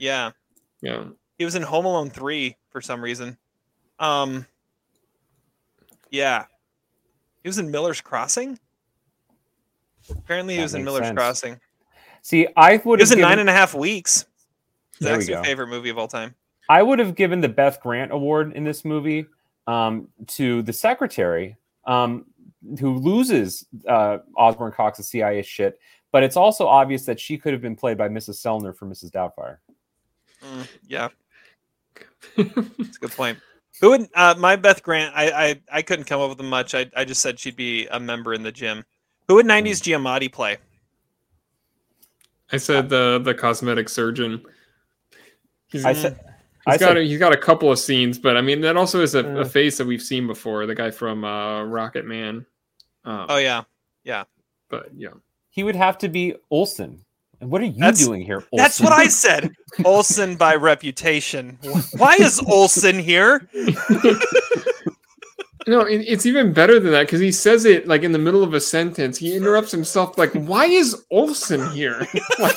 Yeah. 0.00 0.32
yeah 0.80 1.04
He 1.38 1.44
was 1.44 1.54
in 1.54 1.62
Home 1.62 1.84
Alone 1.86 2.10
3 2.10 2.56
for 2.70 2.80
some 2.80 3.00
reason. 3.00 3.38
Um 4.00 4.46
Yeah. 6.10 6.46
He 7.44 7.48
was 7.48 7.58
in 7.58 7.70
Miller's 7.70 8.00
Crossing? 8.00 8.58
Apparently 10.10 10.54
he 10.54 10.58
That 10.58 10.64
was 10.64 10.74
in 10.74 10.82
Miller's 10.84 11.06
sense. 11.06 11.16
Crossing. 11.16 11.60
See, 12.22 12.48
I 12.56 12.78
He 12.78 12.78
would 12.84 12.98
was 12.98 13.10
have 13.10 13.18
in 13.18 13.20
given, 13.22 13.30
Nine 13.30 13.38
and 13.38 13.48
a 13.48 13.52
Half 13.52 13.74
Weeks. 13.74 14.26
There 14.98 15.16
we 15.16 15.22
Zach's 15.24 15.36
go. 15.38 15.44
favorite 15.44 15.68
movie 15.68 15.90
of 15.90 15.98
all 15.98 16.08
time. 16.08 16.34
I 16.68 16.82
would 16.82 16.98
have 16.98 17.14
given 17.14 17.40
the 17.40 17.48
Beth 17.48 17.80
Grant 17.80 18.12
Award 18.12 18.52
in 18.54 18.64
this 18.64 18.84
movie 18.84 19.26
um, 19.66 20.08
to 20.28 20.62
the 20.62 20.72
secretary 20.72 21.56
um, 21.84 22.26
who 22.78 22.96
loses 22.96 23.66
uh, 23.86 24.18
Osborne 24.36 24.72
Cox's 24.72 25.08
CIA 25.08 25.42
shit. 25.42 25.78
But 26.12 26.22
it's 26.22 26.36
also 26.36 26.66
obvious 26.66 27.04
that 27.06 27.18
she 27.18 27.38
could 27.38 27.52
have 27.52 27.62
been 27.62 27.76
played 27.76 27.96
by 27.96 28.08
Mrs. 28.08 28.36
Sellner 28.36 28.76
for 28.76 28.86
Mrs. 28.86 29.10
Doubtfire. 29.10 29.58
Mm, 30.44 30.68
yeah. 30.86 31.08
That's 32.36 32.96
a 32.96 33.00
good 33.00 33.12
point. 33.12 33.38
Who 33.80 33.90
would 33.90 34.08
uh, 34.14 34.34
my 34.38 34.56
Beth 34.56 34.82
Grant? 34.82 35.14
I, 35.16 35.30
I 35.30 35.60
I 35.72 35.82
couldn't 35.82 36.04
come 36.04 36.20
up 36.20 36.28
with 36.36 36.46
much. 36.46 36.74
I 36.74 36.90
I 36.94 37.04
just 37.04 37.20
said 37.20 37.40
she'd 37.40 37.56
be 37.56 37.86
a 37.88 37.98
member 37.98 38.34
in 38.34 38.42
the 38.42 38.52
gym. 38.52 38.84
Who 39.26 39.36
would 39.36 39.46
'90s 39.46 39.80
Giamatti 39.80 40.30
play? 40.30 40.58
I 42.52 42.58
said 42.58 42.88
the 42.88 43.20
the 43.24 43.34
cosmetic 43.34 43.88
surgeon. 43.88 44.42
He's, 45.66 45.84
I 45.86 45.94
said, 45.94 46.20
he's 46.66 46.74
I 46.74 46.78
got 46.78 46.88
said- 46.88 46.96
a, 46.98 47.02
he's 47.04 47.18
got 47.18 47.32
a 47.32 47.36
couple 47.36 47.70
of 47.72 47.78
scenes, 47.78 48.18
but 48.18 48.36
I 48.36 48.40
mean 48.40 48.60
that 48.62 48.76
also 48.76 49.00
is 49.02 49.14
a, 49.14 49.20
Uh. 49.38 49.40
a 49.40 49.44
face 49.44 49.78
that 49.78 49.86
we've 49.86 50.02
seen 50.02 50.26
before. 50.26 50.66
The 50.66 50.74
guy 50.74 50.90
from 50.90 51.24
uh, 51.24 51.64
Rocket 51.64 52.04
Man. 52.06 52.46
Um, 53.04 53.26
Oh 53.28 53.38
yeah, 53.38 53.62
yeah. 54.04 54.24
but 54.70 54.90
yeah, 54.96 55.10
he 55.50 55.62
would 55.64 55.76
have 55.76 55.98
to 55.98 56.08
be 56.08 56.34
Olson. 56.50 57.04
And 57.40 57.50
what 57.50 57.60
are 57.60 57.64
you 57.64 57.72
That's- 57.72 58.04
doing 58.06 58.22
here? 58.22 58.36
Olsen? 58.36 58.56
That's 58.56 58.80
what 58.80 58.92
I 58.92 59.08
said. 59.08 59.50
Olson 59.84 60.36
by 60.36 60.54
reputation. 60.54 61.58
Why 61.96 62.14
is 62.14 62.38
Olson 62.46 63.00
here? 63.00 63.48
no, 65.66 65.80
it, 65.80 66.04
it's 66.06 66.24
even 66.26 66.52
better 66.52 66.78
than 66.78 66.92
that 66.92 67.06
because 67.06 67.18
he 67.20 67.32
says 67.32 67.64
it 67.64 67.88
like 67.88 68.02
in 68.04 68.12
the 68.12 68.18
middle 68.18 68.44
of 68.44 68.54
a 68.54 68.60
sentence. 68.60 69.18
He 69.18 69.34
interrupts 69.36 69.72
himself 69.72 70.16
like, 70.18 70.32
"Why 70.34 70.66
is 70.66 71.04
Olson 71.10 71.68
here? 71.72 72.06
like, 72.38 72.56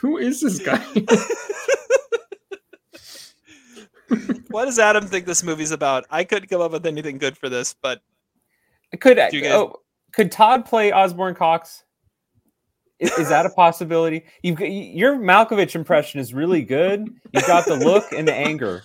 who 0.00 0.18
is 0.18 0.40
this 0.40 0.58
guy?" 0.60 0.84
What 4.50 4.66
does 4.66 4.78
Adam 4.78 5.06
think 5.06 5.26
this 5.26 5.42
movie's 5.42 5.70
about? 5.70 6.04
I 6.10 6.24
couldn't 6.24 6.48
come 6.48 6.60
up 6.60 6.72
with 6.72 6.86
anything 6.86 7.18
good 7.18 7.38
for 7.38 7.48
this, 7.48 7.74
but 7.80 8.00
Could 9.00 9.18
you 9.32 9.40
guys- 9.42 9.52
oh, 9.52 9.80
could 10.12 10.30
Todd 10.30 10.66
play 10.66 10.92
Osborne 10.92 11.34
Cox? 11.34 11.84
Is, 12.98 13.10
is 13.18 13.28
that 13.30 13.46
a 13.46 13.50
possibility? 13.50 14.24
You've 14.42 14.56
got- 14.56 14.70
your 14.70 15.16
Malkovich 15.16 15.74
impression 15.74 16.20
is 16.20 16.32
really 16.34 16.62
good. 16.62 17.08
You've 17.32 17.46
got 17.46 17.64
the 17.66 17.76
look 17.76 18.12
and 18.12 18.28
the 18.28 18.34
anger. 18.34 18.82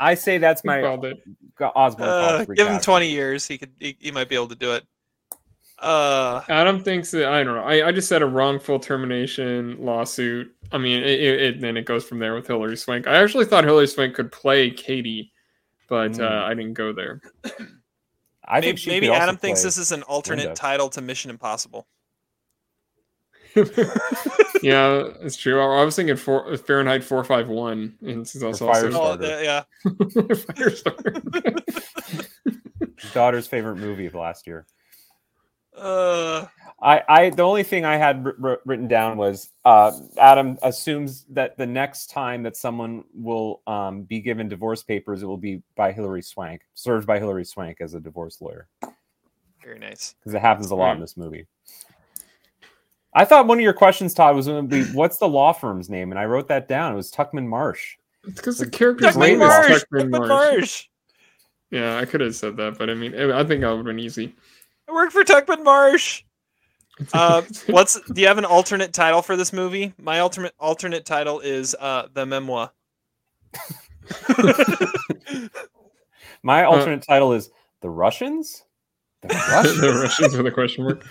I 0.00 0.14
say 0.14 0.38
that's 0.38 0.64
my 0.64 0.80
Osborne 0.82 2.08
uh, 2.08 2.38
Cox. 2.46 2.50
give 2.54 2.66
him 2.68 2.80
20 2.80 3.08
years. 3.10 3.46
He 3.46 3.58
could. 3.58 3.72
He, 3.78 3.96
he 4.00 4.10
might 4.10 4.28
be 4.28 4.34
able 4.36 4.48
to 4.48 4.54
do 4.54 4.72
it. 4.72 4.84
Uh, 5.78 6.40
Adam 6.48 6.82
thinks 6.82 7.10
that 7.10 7.30
I 7.30 7.44
don't 7.44 7.54
know. 7.54 7.62
I, 7.62 7.88
I 7.88 7.92
just 7.92 8.08
said 8.08 8.22
a 8.22 8.26
wrongful 8.26 8.78
termination 8.78 9.76
lawsuit. 9.78 10.50
I 10.72 10.78
mean, 10.78 11.02
it, 11.02 11.20
it, 11.20 11.40
it 11.42 11.60
then 11.60 11.76
it 11.76 11.84
goes 11.84 12.02
from 12.04 12.18
there 12.18 12.34
with 12.34 12.46
Hilary 12.46 12.78
Swank. 12.78 13.06
I 13.06 13.22
actually 13.22 13.44
thought 13.44 13.64
Hilary 13.64 13.86
Swank 13.86 14.14
could 14.14 14.32
play 14.32 14.70
Katie, 14.70 15.32
but 15.88 16.12
Mm. 16.12 16.24
uh, 16.24 16.46
I 16.46 16.54
didn't 16.54 16.72
go 16.74 16.94
there. 16.94 17.20
I 18.48 18.60
maybe 18.60 18.76
think 18.78 18.86
maybe 18.86 19.10
Adam 19.10 19.36
thinks 19.36 19.62
this 19.62 19.76
is 19.76 19.92
an 19.92 20.02
alternate 20.04 20.44
Linda. 20.46 20.54
title 20.54 20.88
to 20.90 21.02
Mission 21.02 21.30
Impossible. 21.30 21.86
yeah, 24.62 25.08
it's 25.22 25.36
true. 25.36 25.60
I, 25.60 25.80
I 25.80 25.84
was 25.84 25.96
thinking 25.96 26.16
for, 26.16 26.56
Fahrenheit 26.58 27.02
four 27.04 27.22
five 27.24 27.48
one, 27.48 27.94
and 28.02 28.20
this 28.22 28.34
is 28.36 28.42
also, 28.42 28.66
Fire 28.72 28.86
also 28.86 29.00
Oh, 29.00 29.16
Starter. 29.16 29.42
yeah. 29.42 29.62
Firestarter. 29.84 31.60
His 33.00 33.12
daughter's 33.12 33.46
favorite 33.46 33.76
movie 33.76 34.06
of 34.06 34.14
last 34.14 34.46
year. 34.46 34.66
Uh, 35.76 36.46
I, 36.80 37.02
I 37.08 37.30
the 37.30 37.42
only 37.42 37.62
thing 37.62 37.84
I 37.84 37.96
had 37.96 38.24
wr- 38.24 38.30
wr- 38.38 38.54
written 38.64 38.86
down 38.88 39.16
was 39.16 39.50
uh, 39.64 39.92
Adam 40.18 40.58
assumes 40.62 41.24
that 41.30 41.56
the 41.56 41.66
next 41.66 42.08
time 42.10 42.42
that 42.42 42.56
someone 42.56 43.04
will 43.14 43.62
um, 43.66 44.02
be 44.02 44.20
given 44.20 44.48
divorce 44.48 44.82
papers, 44.82 45.22
it 45.22 45.26
will 45.26 45.36
be 45.38 45.62
by 45.74 45.92
Hilary 45.92 46.22
Swank, 46.22 46.62
served 46.74 47.06
by 47.06 47.18
Hilary 47.18 47.44
Swank 47.44 47.80
as 47.80 47.94
a 47.94 48.00
divorce 48.00 48.40
lawyer, 48.40 48.68
very 49.62 49.78
nice. 49.78 50.14
because 50.18 50.34
it 50.34 50.40
happens 50.40 50.70
a 50.70 50.74
lot 50.74 50.94
in 50.94 51.00
this 51.00 51.16
movie. 51.16 51.46
I 53.14 53.24
thought 53.24 53.46
one 53.46 53.58
of 53.58 53.62
your 53.64 53.72
questions, 53.72 54.12
Todd, 54.12 54.36
was 54.36 54.46
going 54.46 54.68
to 54.68 54.84
be 54.84 54.90
what's 54.92 55.16
the 55.16 55.28
law 55.28 55.52
firm's 55.54 55.88
name, 55.88 56.12
and 56.12 56.18
I 56.18 56.26
wrote 56.26 56.48
that 56.48 56.68
down. 56.68 56.92
It 56.92 56.96
was 56.96 57.10
Tuckman 57.10 57.46
Marsh. 57.46 57.96
It's 58.24 58.34
because 58.34 58.58
the 58.58 58.68
character's 58.68 59.14
Tuckman 59.14 59.20
name 59.20 59.38
Marsh. 59.38 59.70
is 59.70 59.84
Tuckman 59.84 60.10
Tuckman 60.10 60.10
Marsh. 60.10 60.28
Marsh. 60.28 60.84
Yeah, 61.72 61.98
I 61.98 62.04
could 62.04 62.20
have 62.20 62.36
said 62.36 62.56
that, 62.58 62.78
but 62.78 62.88
I 62.90 62.94
mean, 62.94 63.12
I 63.12 63.42
think 63.42 63.60
that 63.62 63.68
would 63.70 63.78
have 63.78 63.84
been 63.86 63.98
easy. 63.98 64.36
I 64.88 64.92
work 64.92 65.10
for 65.10 65.24
Tuckman 65.24 65.64
Marsh. 65.64 66.22
Uh, 67.12 67.42
what's 67.68 68.00
do 68.12 68.20
you 68.20 68.26
have 68.26 68.38
an 68.38 68.44
alternate 68.44 68.92
title 68.92 69.22
for 69.22 69.36
this 69.36 69.52
movie? 69.52 69.92
My 70.00 70.20
alternate 70.20 70.54
alternate 70.58 71.04
title 71.04 71.40
is 71.40 71.74
uh, 71.78 72.08
the 72.12 72.24
memoir. 72.26 72.70
My 76.42 76.64
Uh, 76.64 76.70
alternate 76.70 77.02
title 77.02 77.32
is 77.32 77.50
The 77.80 77.90
Russians? 77.90 78.64
The 79.22 79.28
Russians? 79.50 79.80
the 79.80 79.92
Russians 79.92 80.36
with 80.36 80.46
a 80.46 80.50
question 80.50 80.84
mark. 80.84 81.04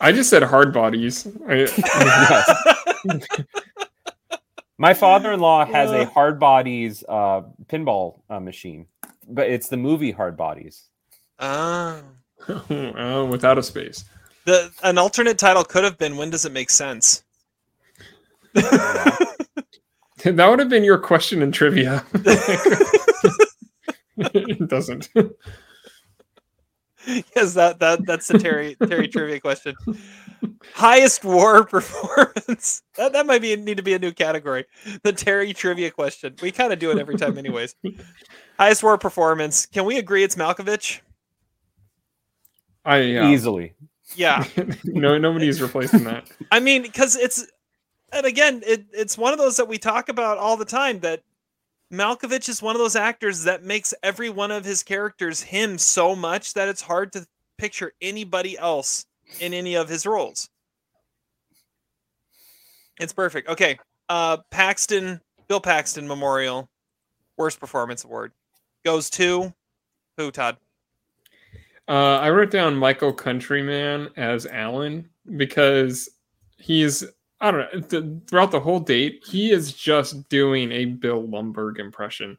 I 0.00 0.12
just 0.12 0.30
said 0.30 0.42
hard 0.42 0.72
bodies. 0.72 1.26
I, 1.48 1.66
My 4.78 4.94
father-in-law 4.94 5.66
has 5.66 5.90
a 5.90 6.00
Uh. 6.02 6.04
hard 6.06 6.40
bodies 6.40 7.04
uh, 7.06 7.42
pinball 7.66 8.22
uh, 8.30 8.40
machine, 8.40 8.86
but 9.28 9.48
it's 9.50 9.68
the 9.68 9.76
movie 9.76 10.10
Hard 10.10 10.38
Bodies. 10.38 10.88
Ah. 11.38 12.00
oh, 12.70 13.24
without 13.26 13.58
a 13.58 13.62
space. 13.62 14.04
The 14.46 14.70
an 14.82 14.98
alternate 14.98 15.38
title 15.38 15.64
could 15.64 15.84
have 15.84 15.98
been 15.98 16.16
when 16.16 16.30
does 16.30 16.44
it 16.44 16.52
make 16.52 16.70
sense? 16.70 17.22
That 20.22 20.48
would 20.48 20.58
have 20.58 20.68
been 20.68 20.84
your 20.84 20.98
question 20.98 21.40
in 21.40 21.50
trivia. 21.50 22.04
it 24.16 24.68
doesn't. 24.68 25.08
yes, 27.06 27.54
that 27.54 27.78
that 27.78 28.04
that's 28.04 28.28
the 28.28 28.38
Terry 28.38 28.76
Terry 28.86 29.08
trivia 29.08 29.40
question. 29.40 29.74
Highest 30.74 31.24
war 31.24 31.64
performance. 31.64 32.82
That 32.96 33.14
that 33.14 33.24
might 33.26 33.40
be 33.40 33.56
need 33.56 33.78
to 33.78 33.82
be 33.82 33.94
a 33.94 33.98
new 33.98 34.12
category. 34.12 34.66
The 35.02 35.12
Terry 35.12 35.54
trivia 35.54 35.90
question. 35.90 36.34
We 36.42 36.52
kind 36.52 36.72
of 36.72 36.78
do 36.78 36.90
it 36.90 36.98
every 36.98 37.16
time, 37.16 37.38
anyways. 37.38 37.74
Highest 38.58 38.82
war 38.82 38.98
performance. 38.98 39.64
Can 39.64 39.86
we 39.86 39.96
agree 39.96 40.22
it's 40.22 40.36
Malkovich? 40.36 41.00
I 42.84 42.98
yeah. 43.00 43.30
Easily. 43.30 43.74
Yeah. 44.16 44.44
no, 44.84 45.18
nobody's 45.18 45.60
replacing 45.60 46.04
that. 46.04 46.30
I 46.50 46.60
mean, 46.60 46.82
because 46.82 47.16
it's, 47.16 47.46
and 48.12 48.26
again, 48.26 48.62
it, 48.66 48.86
it's 48.92 49.16
one 49.16 49.32
of 49.32 49.38
those 49.38 49.56
that 49.56 49.68
we 49.68 49.78
talk 49.78 50.08
about 50.08 50.38
all 50.38 50.56
the 50.56 50.64
time 50.64 51.00
that 51.00 51.22
Malkovich 51.92 52.48
is 52.48 52.62
one 52.62 52.74
of 52.74 52.80
those 52.80 52.96
actors 52.96 53.44
that 53.44 53.62
makes 53.62 53.94
every 54.02 54.30
one 54.30 54.50
of 54.50 54.64
his 54.64 54.82
characters 54.82 55.42
him 55.42 55.78
so 55.78 56.14
much 56.14 56.54
that 56.54 56.68
it's 56.68 56.82
hard 56.82 57.12
to 57.12 57.26
picture 57.58 57.92
anybody 58.00 58.58
else 58.58 59.06
in 59.40 59.52
any 59.52 59.76
of 59.76 59.88
his 59.88 60.06
roles. 60.06 60.48
It's 62.98 63.12
perfect. 63.12 63.48
Okay. 63.48 63.78
Uh, 64.08 64.38
Paxton, 64.50 65.20
Bill 65.48 65.60
Paxton 65.60 66.06
Memorial, 66.06 66.68
Worst 67.36 67.58
Performance 67.58 68.04
Award 68.04 68.32
goes 68.84 69.08
to 69.10 69.52
who, 70.16 70.30
Todd? 70.30 70.56
Uh, 71.90 72.20
I 72.20 72.30
wrote 72.30 72.52
down 72.52 72.76
Michael 72.76 73.12
Countryman 73.12 74.10
as 74.16 74.46
Alan 74.46 75.10
because 75.36 76.08
he's 76.56 77.02
I 77.40 77.50
don't 77.50 77.74
know 77.74 77.80
th- 77.80 78.04
throughout 78.28 78.52
the 78.52 78.60
whole 78.60 78.78
date 78.78 79.24
he 79.26 79.50
is 79.50 79.72
just 79.72 80.28
doing 80.28 80.70
a 80.70 80.84
Bill 80.84 81.26
Lumbergh 81.26 81.80
impression, 81.80 82.38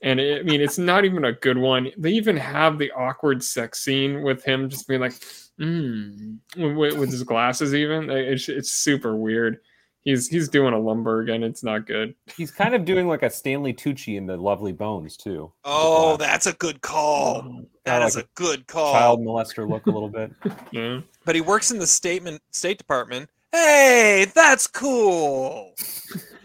and 0.00 0.18
it, 0.18 0.40
I 0.40 0.42
mean, 0.42 0.62
it's 0.62 0.78
not 0.78 1.04
even 1.04 1.26
a 1.26 1.34
good 1.34 1.58
one. 1.58 1.90
They 1.98 2.12
even 2.12 2.38
have 2.38 2.78
the 2.78 2.90
awkward 2.92 3.44
sex 3.44 3.80
scene 3.80 4.22
with 4.22 4.42
him 4.42 4.70
just 4.70 4.88
being 4.88 5.02
like, 5.02 5.20
mm, 5.60 6.38
with, 6.56 6.96
with 6.96 7.10
his 7.10 7.24
glasses. 7.24 7.74
Even 7.74 8.08
it's 8.08 8.48
it's 8.48 8.72
super 8.72 9.16
weird. 9.16 9.60
He's 10.08 10.26
he's 10.26 10.48
doing 10.48 10.72
a 10.72 10.76
Lumbergh 10.78 11.30
and 11.30 11.44
it's 11.44 11.62
not 11.62 11.86
good. 11.86 12.14
He's 12.34 12.50
kind 12.50 12.74
of 12.74 12.86
doing 12.86 13.08
like 13.08 13.22
a 13.22 13.28
Stanley 13.28 13.74
Tucci 13.74 14.16
in 14.16 14.24
the 14.24 14.38
Lovely 14.38 14.72
Bones 14.72 15.18
too. 15.18 15.52
Oh, 15.64 16.16
that's 16.16 16.46
a 16.46 16.54
good 16.54 16.80
call. 16.80 17.42
That 17.84 17.92
Kinda 17.92 18.06
is 18.06 18.16
like 18.16 18.24
a 18.24 18.28
good 18.34 18.66
call. 18.66 18.94
Child 18.94 19.20
molester 19.20 19.68
look 19.68 19.84
a 19.84 19.90
little 19.90 20.08
bit. 20.08 20.32
Yeah. 20.72 21.00
But 21.26 21.34
he 21.34 21.42
works 21.42 21.72
in 21.72 21.78
the 21.78 21.86
statement 21.86 22.40
State 22.52 22.78
Department. 22.78 23.28
Hey, 23.52 24.24
that's 24.34 24.66
cool. 24.66 25.74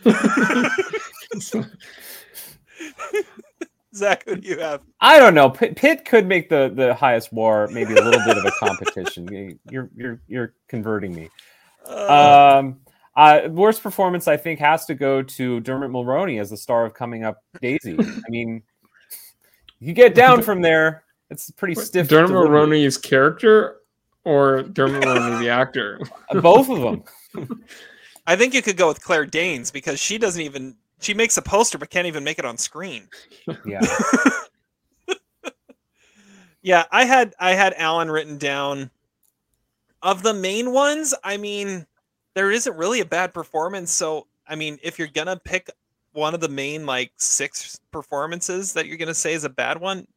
Zach, 3.95 4.25
who 4.25 4.35
do 4.35 4.45
you 4.45 4.59
have? 4.59 4.81
I 4.99 5.19
don't 5.19 5.35
know. 5.35 5.49
Pitt, 5.49 5.77
Pitt 5.77 6.03
could 6.03 6.27
make 6.27 6.49
the 6.49 6.69
the 6.75 6.93
highest 6.93 7.31
war 7.31 7.69
maybe 7.71 7.93
a 7.93 8.01
little 8.03 8.25
bit 8.25 8.37
of 8.37 8.43
a 8.43 8.51
competition. 8.59 9.57
You're 9.71 9.89
you're 9.95 10.19
you're 10.27 10.53
converting 10.67 11.15
me. 11.15 11.29
Um, 11.87 12.81
uh, 13.15 13.41
worst 13.49 13.83
performance 13.83 14.27
I 14.27 14.37
think 14.37 14.59
has 14.59 14.85
to 14.85 14.95
go 14.95 15.21
to 15.21 15.59
Dermot 15.59 15.91
Mulroney 15.91 16.39
as 16.39 16.49
the 16.49 16.57
star 16.57 16.85
of 16.85 16.93
Coming 16.93 17.23
Up 17.23 17.43
Daisy. 17.61 17.97
I 17.99 18.29
mean, 18.29 18.63
you 19.79 19.93
get 19.93 20.15
down 20.15 20.41
from 20.41 20.61
there, 20.61 21.03
it's 21.29 21.51
pretty 21.51 21.75
stiff. 21.75 22.07
Dermot 22.07 22.29
delivery. 22.29 22.57
Mulroney's 22.57 22.97
character 22.97 23.77
or 24.23 24.63
Dermot 24.63 25.03
Mulroney 25.03 25.39
the 25.39 25.49
actor? 25.49 25.99
Uh, 26.29 26.41
Both 26.41 26.69
of 26.69 26.81
them. 26.81 27.63
I 28.27 28.35
think 28.35 28.53
you 28.53 28.61
could 28.61 28.77
go 28.77 28.87
with 28.87 29.03
Claire 29.03 29.25
Danes 29.25 29.69
because 29.69 29.99
she 29.99 30.17
doesn't 30.17 30.41
even 30.41 30.75
she 31.01 31.13
makes 31.13 31.35
a 31.37 31.41
poster 31.41 31.77
but 31.77 31.89
can't 31.89 32.07
even 32.07 32.23
make 32.23 32.39
it 32.39 32.45
on 32.45 32.57
screen. 32.57 33.09
Yeah. 33.65 33.81
Yeah, 36.63 36.85
I 36.91 37.03
had 37.03 37.35
I 37.39 37.53
had 37.53 37.73
Alan 37.73 38.09
written 38.09 38.37
down. 38.37 38.89
Of 40.01 40.23
the 40.23 40.33
main 40.33 40.73
ones, 40.73 41.13
I 41.23 41.37
mean, 41.37 41.85
there 42.35 42.51
isn't 42.51 42.75
really 42.77 42.99
a 42.99 43.05
bad 43.05 43.33
performance. 43.33 43.91
So, 43.91 44.27
I 44.47 44.55
mean, 44.55 44.79
if 44.83 44.97
you're 44.99 45.07
gonna 45.07 45.37
pick 45.37 45.69
one 46.13 46.33
of 46.33 46.41
the 46.41 46.49
main 46.49 46.85
like 46.85 47.11
six 47.17 47.79
performances 47.91 48.73
that 48.73 48.87
you're 48.87 48.97
gonna 48.97 49.13
say 49.13 49.33
is 49.33 49.43
a 49.43 49.49
bad 49.49 49.79
one, 49.79 50.07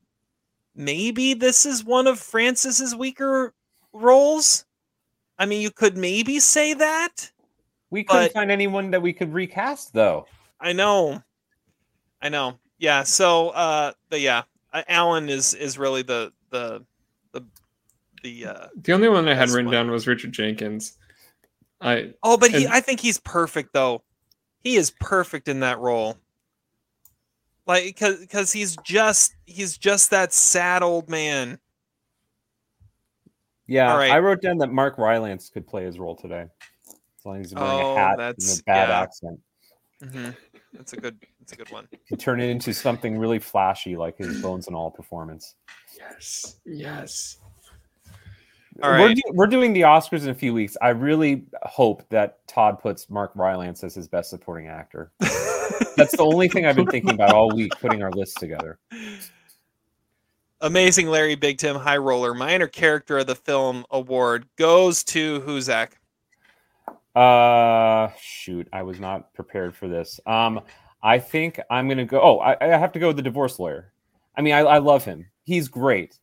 maybe 0.75 1.35
this 1.35 1.65
is 1.67 1.85
one 1.85 2.07
of 2.07 2.19
Frances's 2.19 2.95
weaker 2.95 3.55
roles. 3.93 4.65
I 5.39 5.47
mean, 5.47 5.61
you 5.61 5.71
could 5.71 5.97
maybe 5.97 6.41
say 6.41 6.75
that. 6.75 7.31
We 7.91 8.05
couldn't 8.05 8.33
find 8.33 8.51
anyone 8.51 8.91
that 8.91 9.01
we 9.03 9.13
could 9.13 9.33
recast 9.33 9.93
though. 9.93 10.27
I 10.61 10.73
know. 10.73 11.23
I 12.23 12.29
know. 12.31 12.59
Yeah. 12.79 13.03
So, 13.05 13.51
uh, 13.51 13.93
but 14.11 14.21
yeah, 14.21 14.43
uh, 14.73 14.83
Alan 14.89 15.29
is 15.29 15.55
is 15.55 15.79
really 15.79 16.03
the 16.03 16.33
the 16.51 16.85
the 17.33 17.45
the. 18.23 18.47
Uh, 18.47 18.67
The 18.83 18.93
only 18.93 19.09
one 19.09 19.29
I 19.29 19.35
had 19.35 19.51
written 19.51 19.67
one. 19.67 19.73
down 19.73 19.91
was 19.91 20.07
Richard 20.07 20.33
Jenkins. 20.33 20.99
I 21.81 22.13
oh, 22.23 22.37
but 22.37 22.51
he. 22.51 22.67
I 22.67 22.81
think 22.81 23.01
he's 23.01 23.19
perfect 23.19 23.73
though. 23.73 24.03
He 24.63 24.77
is 24.77 24.91
perfect 25.01 25.49
in 25.49 25.61
that 25.61 25.79
role. 25.79 26.17
Like, 27.67 27.85
because 27.85 28.19
because 28.21 28.53
he's 28.53 28.77
just 28.85 29.35
he's 29.45 29.77
just 29.77 30.11
that 30.11 30.33
sad 30.33 30.83
old 30.83 31.09
man. 31.11 31.59
Yeah, 33.67 33.91
All 33.93 33.99
right. 33.99 34.13
I 34.13 34.21
wrote 34.21 34.41
down 34.41 34.59
that 34.59 34.73
Mark 34.73 34.97
Rylance 34.97 35.51
could 35.51 35.67
play 35.67 35.85
his 35.85 35.99
role 35.99 36.15
today. 36.15 36.47
As 36.89 37.25
long 37.25 37.41
as 37.41 37.51
he's 37.51 37.55
wearing 37.55 37.71
Oh, 37.71 37.93
a 37.95 37.97
hat 37.97 38.11
and 38.13 38.21
that's- 38.21 38.61
a 38.61 38.63
bad 38.65 38.89
yeah. 38.89 39.01
accent. 39.01 39.41
hmm 40.03 40.31
That's 40.73 40.93
a 40.93 40.97
good. 40.97 41.19
That's 41.41 41.53
a 41.53 41.57
good 41.57 41.71
one. 41.71 41.89
He 42.09 42.17
turn 42.17 42.41
it 42.41 42.49
into 42.49 42.73
something 42.73 43.19
really 43.19 43.39
flashy 43.39 43.97
like 43.97 44.19
his 44.19 44.41
Bones 44.41 44.67
and 44.69 44.75
All 44.77 44.91
performance. 44.91 45.55
yes, 45.99 46.61
yes. 46.65 47.39
All 48.83 48.91
We're, 48.91 49.15
do- 49.15 49.23
we're 49.33 49.47
doing 49.47 49.73
the 49.73 49.83
Oscars 49.83 50.25
in 50.25 50.31
a 50.31 50.35
few 50.35 50.53
weeks. 50.53 50.77
I 50.83 50.89
really 50.91 51.47
hope 51.63 52.07
that 52.11 52.47
Todd 52.47 52.79
puts 52.79 53.09
Mark 53.09 53.33
Rylance 53.35 53.83
as 53.83 53.95
his 53.95 54.07
best 54.07 54.31
supporting 54.31 54.69
actor. 54.69 55.13
That's 55.97 56.17
the 56.17 56.23
only 56.23 56.49
thing 56.49 56.67
I've 56.67 56.77
been 56.77 56.87
thinking 56.87 57.15
about 57.15 57.33
all 57.33 57.55
week 57.55 57.73
putting 57.81 58.03
our 58.03 58.11
list 58.11 58.39
together. 58.39 58.79
Amazing 60.61 61.09
Larry 61.09 61.35
Big 61.35 61.59
Tim 61.59 61.77
High 61.77 61.97
Roller 61.97 62.35
Minor 62.35 62.67
Character 62.67 63.19
of 63.19 63.27
the 63.27 63.35
Film 63.35 63.85
Award 63.91 64.47
goes 64.57 65.05
to 65.05 65.41
who 65.41 65.61
Zach? 65.61 65.99
Uh, 67.15 68.09
shoot, 68.21 68.69
I 68.73 68.83
was 68.83 69.01
not 69.01 69.33
prepared 69.33 69.75
for 69.75 69.89
this. 69.89 70.21
Um, 70.27 70.61
I 71.03 71.19
think 71.19 71.61
I'm 71.71 71.89
gonna 71.89 72.05
go. 72.05 72.21
Oh, 72.21 72.39
I, 72.39 72.57
I 72.61 72.77
have 72.77 72.93
to 72.93 72.99
go 72.99 73.09
with 73.09 73.17
the 73.17 73.23
divorce 73.23 73.59
lawyer. 73.59 73.93
I 74.37 74.43
mean, 74.43 74.53
I, 74.53 74.61
I 74.61 74.79
love 74.79 75.05
him. 75.05 75.27
He's 75.45 75.69
great. 75.69 76.19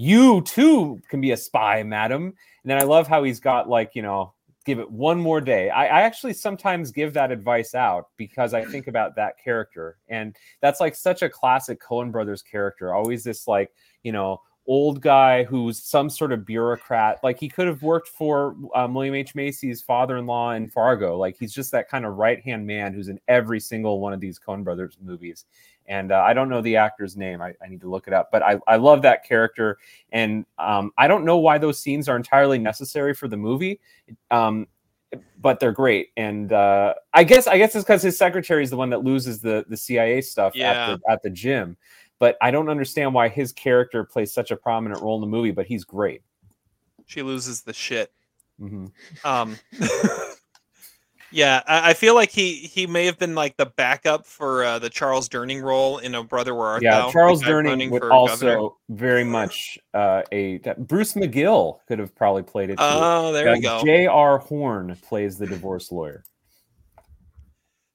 You 0.00 0.40
too 0.40 0.98
can 1.10 1.20
be 1.20 1.32
a 1.32 1.36
spy, 1.36 1.82
madam. 1.82 2.22
And 2.22 2.70
then 2.70 2.78
I 2.78 2.84
love 2.84 3.06
how 3.06 3.22
he's 3.22 3.38
got 3.38 3.68
like 3.68 3.94
you 3.94 4.00
know, 4.00 4.32
give 4.64 4.78
it 4.78 4.90
one 4.90 5.20
more 5.20 5.42
day. 5.42 5.68
I, 5.68 5.98
I 5.98 6.00
actually 6.00 6.32
sometimes 6.32 6.90
give 6.90 7.12
that 7.12 7.30
advice 7.30 7.74
out 7.74 8.06
because 8.16 8.54
I 8.54 8.64
think 8.64 8.86
about 8.86 9.14
that 9.16 9.34
character, 9.44 9.98
and 10.08 10.34
that's 10.62 10.80
like 10.80 10.94
such 10.94 11.20
a 11.20 11.28
classic 11.28 11.82
Coen 11.82 12.10
Brothers 12.10 12.40
character. 12.40 12.94
Always 12.94 13.24
this 13.24 13.46
like 13.46 13.72
you 14.02 14.10
know 14.10 14.40
old 14.66 15.02
guy 15.02 15.44
who's 15.44 15.82
some 15.82 16.08
sort 16.08 16.32
of 16.32 16.46
bureaucrat. 16.46 17.18
Like 17.22 17.38
he 17.38 17.50
could 17.50 17.66
have 17.66 17.82
worked 17.82 18.08
for 18.08 18.56
um, 18.74 18.94
William 18.94 19.14
H. 19.14 19.34
Macy's 19.34 19.82
father-in-law 19.82 20.52
in 20.52 20.70
Fargo. 20.70 21.18
Like 21.18 21.36
he's 21.38 21.52
just 21.52 21.72
that 21.72 21.90
kind 21.90 22.06
of 22.06 22.14
right-hand 22.14 22.66
man 22.66 22.94
who's 22.94 23.08
in 23.08 23.20
every 23.28 23.60
single 23.60 24.00
one 24.00 24.14
of 24.14 24.20
these 24.20 24.38
Coen 24.38 24.64
Brothers 24.64 24.96
movies. 25.02 25.44
And 25.90 26.12
uh, 26.12 26.20
I 26.24 26.34
don't 26.34 26.48
know 26.48 26.62
the 26.62 26.76
actor's 26.76 27.16
name. 27.16 27.42
I, 27.42 27.52
I 27.60 27.66
need 27.68 27.80
to 27.80 27.90
look 27.90 28.06
it 28.06 28.12
up. 28.12 28.30
But 28.30 28.44
I, 28.44 28.60
I 28.68 28.76
love 28.76 29.02
that 29.02 29.24
character. 29.26 29.76
And 30.12 30.46
um, 30.56 30.92
I 30.96 31.08
don't 31.08 31.24
know 31.24 31.38
why 31.38 31.58
those 31.58 31.80
scenes 31.80 32.08
are 32.08 32.14
entirely 32.16 32.58
necessary 32.60 33.12
for 33.12 33.26
the 33.26 33.36
movie. 33.36 33.80
Um, 34.30 34.68
but 35.40 35.58
they're 35.58 35.72
great. 35.72 36.10
And 36.16 36.52
uh, 36.52 36.94
I 37.12 37.24
guess 37.24 37.48
I 37.48 37.58
guess 37.58 37.74
it's 37.74 37.84
because 37.84 38.02
his 38.02 38.16
secretary 38.16 38.62
is 38.62 38.70
the 38.70 38.76
one 38.76 38.90
that 38.90 39.02
loses 39.02 39.40
the 39.40 39.64
the 39.68 39.76
CIA 39.76 40.20
stuff 40.20 40.54
Yeah. 40.54 40.70
at 40.70 40.86
the 40.86 41.12
at 41.12 41.22
the 41.24 41.30
gym. 41.30 41.76
But 42.20 42.36
I 42.40 42.52
don't 42.52 42.68
understand 42.68 43.12
why 43.12 43.28
his 43.28 43.50
character 43.50 44.04
plays 44.04 44.32
such 44.32 44.52
a 44.52 44.56
prominent 44.56 45.02
role 45.02 45.16
in 45.16 45.20
the 45.22 45.26
movie. 45.26 45.50
But 45.50 45.66
he's 45.66 45.82
great. 45.82 46.22
She 47.06 47.22
loses 47.22 47.62
the 47.62 47.72
shit. 47.72 48.12
hmm 48.60 48.86
Um, 49.24 49.58
yeah, 51.32 51.62
I, 51.66 51.90
I 51.90 51.94
feel 51.94 52.14
like 52.14 52.30
he 52.30 52.54
he 52.54 52.86
may 52.86 53.06
have 53.06 53.18
been 53.18 53.34
like 53.34 53.56
the 53.56 53.66
backup 53.66 54.26
for 54.26 54.64
uh, 54.64 54.78
the 54.78 54.90
Charles 54.90 55.28
Durning 55.28 55.62
role 55.62 55.98
in 55.98 56.14
A 56.14 56.24
Brother 56.24 56.54
Where 56.54 56.66
Art 56.66 56.82
Yeah, 56.82 56.98
Thou, 56.98 57.10
Charles 57.12 57.42
Durning 57.42 57.90
would 57.90 58.02
also 58.04 58.46
governor. 58.46 58.68
very 58.90 59.24
much 59.24 59.78
uh, 59.94 60.22
a 60.32 60.58
Bruce 60.78 61.14
McGill 61.14 61.78
could 61.86 61.98
have 61.98 62.14
probably 62.14 62.42
played 62.42 62.70
it. 62.70 62.76
Too. 62.76 62.84
Oh, 62.84 63.32
there 63.32 63.52
we 63.52 63.60
go. 63.60 63.82
J.R. 63.84 64.38
Horne 64.38 64.96
plays 65.02 65.38
the 65.38 65.46
divorce 65.46 65.92
lawyer. 65.92 66.24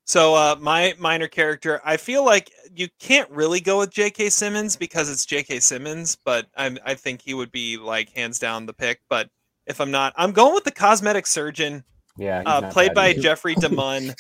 So 0.08 0.36
uh, 0.36 0.56
my 0.60 0.94
minor 1.00 1.28
character, 1.28 1.82
I 1.84 1.98
feel 1.98 2.24
like 2.24 2.52
you 2.76 2.88
can't 3.00 3.30
really 3.32 3.60
go 3.60 3.80
with 3.80 3.90
J.K. 3.90 4.30
Simmons 4.30 4.76
because 4.76 5.10
it's 5.10 5.26
J.K. 5.26 5.60
Simmons, 5.62 6.16
but 6.24 6.46
I 6.56 6.78
I 6.86 6.94
think 6.94 7.22
he 7.22 7.34
would 7.34 7.52
be 7.52 7.78
like 7.78 8.12
hands 8.12 8.38
down 8.38 8.68
the 8.68 8.74
pick. 8.74 9.02
But 9.10 9.30
if 9.66 9.82
I'm 9.82 9.90
not, 9.92 10.14
I'm 10.16 10.32
going 10.32 10.54
with 10.54 10.64
the 10.64 10.72
cosmetic 10.72 11.26
surgeon. 11.26 11.84
Yeah, 12.18 12.44
uh, 12.46 12.72
played 12.72 12.94
by 12.94 13.10
either. 13.10 13.22
Jeffrey 13.22 13.56
DeMunn. 13.60 14.14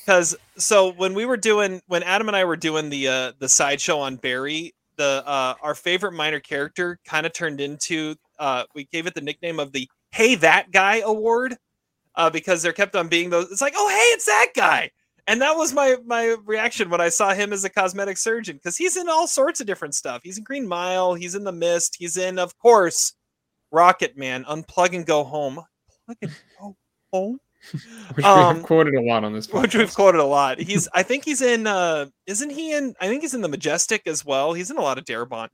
Because 0.00 0.36
so 0.56 0.92
when 0.92 1.14
we 1.14 1.24
were 1.24 1.36
doing 1.36 1.80
when 1.88 2.02
Adam 2.02 2.28
and 2.28 2.36
I 2.36 2.44
were 2.44 2.56
doing 2.56 2.90
the 2.90 3.08
uh, 3.08 3.32
the 3.38 3.48
sideshow 3.48 3.98
on 3.98 4.16
Barry, 4.16 4.74
the 4.96 5.22
uh, 5.26 5.54
our 5.62 5.74
favorite 5.74 6.12
minor 6.12 6.40
character 6.40 6.98
kind 7.04 7.26
of 7.26 7.32
turned 7.32 7.60
into 7.60 8.14
uh, 8.38 8.64
we 8.74 8.84
gave 8.84 9.06
it 9.06 9.14
the 9.14 9.20
nickname 9.20 9.58
of 9.58 9.72
the 9.72 9.88
Hey 10.12 10.36
That 10.36 10.70
Guy 10.70 11.00
Award 11.00 11.56
uh, 12.14 12.30
because 12.30 12.62
there 12.62 12.72
kept 12.72 12.94
on 12.96 13.08
being 13.08 13.30
those. 13.30 13.50
It's 13.50 13.60
like 13.60 13.74
oh 13.76 13.88
hey 13.88 14.14
it's 14.14 14.26
that 14.26 14.52
guy, 14.54 14.90
and 15.26 15.42
that 15.42 15.56
was 15.56 15.72
my 15.72 15.96
my 16.04 16.36
reaction 16.44 16.88
when 16.88 17.00
I 17.00 17.08
saw 17.08 17.34
him 17.34 17.52
as 17.52 17.64
a 17.64 17.70
cosmetic 17.70 18.16
surgeon 18.16 18.56
because 18.56 18.76
he's 18.76 18.96
in 18.96 19.08
all 19.08 19.26
sorts 19.26 19.60
of 19.60 19.66
different 19.66 19.94
stuff. 19.94 20.20
He's 20.22 20.38
in 20.38 20.44
Green 20.44 20.68
Mile, 20.68 21.14
he's 21.14 21.34
in 21.34 21.44
The 21.44 21.52
Mist, 21.52 21.96
he's 21.98 22.16
in 22.16 22.38
of 22.38 22.56
course 22.58 23.14
Rocket 23.72 24.16
Man, 24.16 24.44
Unplug 24.44 24.94
and 24.94 25.04
Go 25.04 25.24
Home. 25.24 25.60
And 26.22 26.30
Go 26.60 26.76
Home 27.16 27.40
Which 28.14 28.24
we 28.24 28.30
Um, 28.30 28.62
quoted 28.62 28.94
a 28.94 29.00
lot 29.00 29.24
on 29.24 29.32
this 29.32 29.48
which 29.50 29.74
we've 29.74 29.92
quoted 29.92 30.20
a 30.20 30.24
lot. 30.24 30.58
He's 30.68 30.86
I 30.94 31.02
think 31.02 31.24
he's 31.24 31.42
in 31.42 31.66
uh 31.66 32.06
isn't 32.26 32.50
he 32.50 32.72
in 32.74 32.94
I 33.00 33.08
think 33.08 33.22
he's 33.22 33.34
in 33.34 33.40
the 33.40 33.48
Majestic 33.48 34.02
as 34.06 34.24
well. 34.24 34.52
He's 34.52 34.70
in 34.70 34.76
a 34.76 34.82
lot 34.82 34.98
of 34.98 35.04
Darabont. 35.04 35.48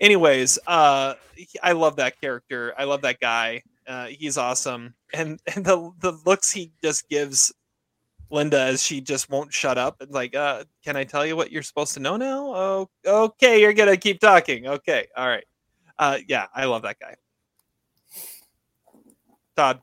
Anyways, 0.00 0.58
uh 0.66 1.14
I 1.62 1.72
love 1.72 1.96
that 1.96 2.18
character. 2.20 2.72
I 2.78 2.84
love 2.84 3.02
that 3.02 3.20
guy. 3.20 3.62
Uh 3.86 4.06
he's 4.06 4.38
awesome. 4.38 4.94
And 5.12 5.40
and 5.54 5.64
the 5.64 5.90
the 6.00 6.12
looks 6.24 6.50
he 6.50 6.72
just 6.82 7.08
gives 7.10 7.52
Linda 8.30 8.58
as 8.58 8.82
she 8.82 9.02
just 9.02 9.28
won't 9.28 9.52
shut 9.52 9.76
up 9.76 10.00
and 10.00 10.10
like 10.10 10.34
uh 10.34 10.64
can 10.82 10.96
I 10.96 11.04
tell 11.04 11.26
you 11.26 11.36
what 11.36 11.52
you're 11.52 11.62
supposed 11.62 11.92
to 11.94 12.00
know 12.00 12.16
now? 12.16 12.54
Oh 12.54 12.88
okay, 13.06 13.60
you're 13.60 13.74
going 13.74 13.90
to 13.90 13.98
keep 13.98 14.20
talking. 14.20 14.66
Okay. 14.68 15.06
All 15.16 15.28
right. 15.28 15.44
Uh 15.98 16.18
yeah, 16.26 16.46
I 16.54 16.64
love 16.64 16.82
that 16.82 16.98
guy. 16.98 17.16
Todd. 19.54 19.80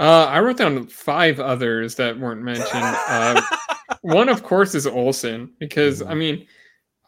Uh, 0.00 0.26
I 0.26 0.40
wrote 0.40 0.58
down 0.58 0.86
five 0.86 1.40
others 1.40 1.96
that 1.96 2.18
weren't 2.18 2.42
mentioned. 2.42 2.68
Uh, 2.72 3.40
one, 4.02 4.28
of 4.28 4.42
course, 4.42 4.74
is 4.74 4.86
Olson 4.86 5.52
because 5.58 6.02
I 6.02 6.14
mean, 6.14 6.46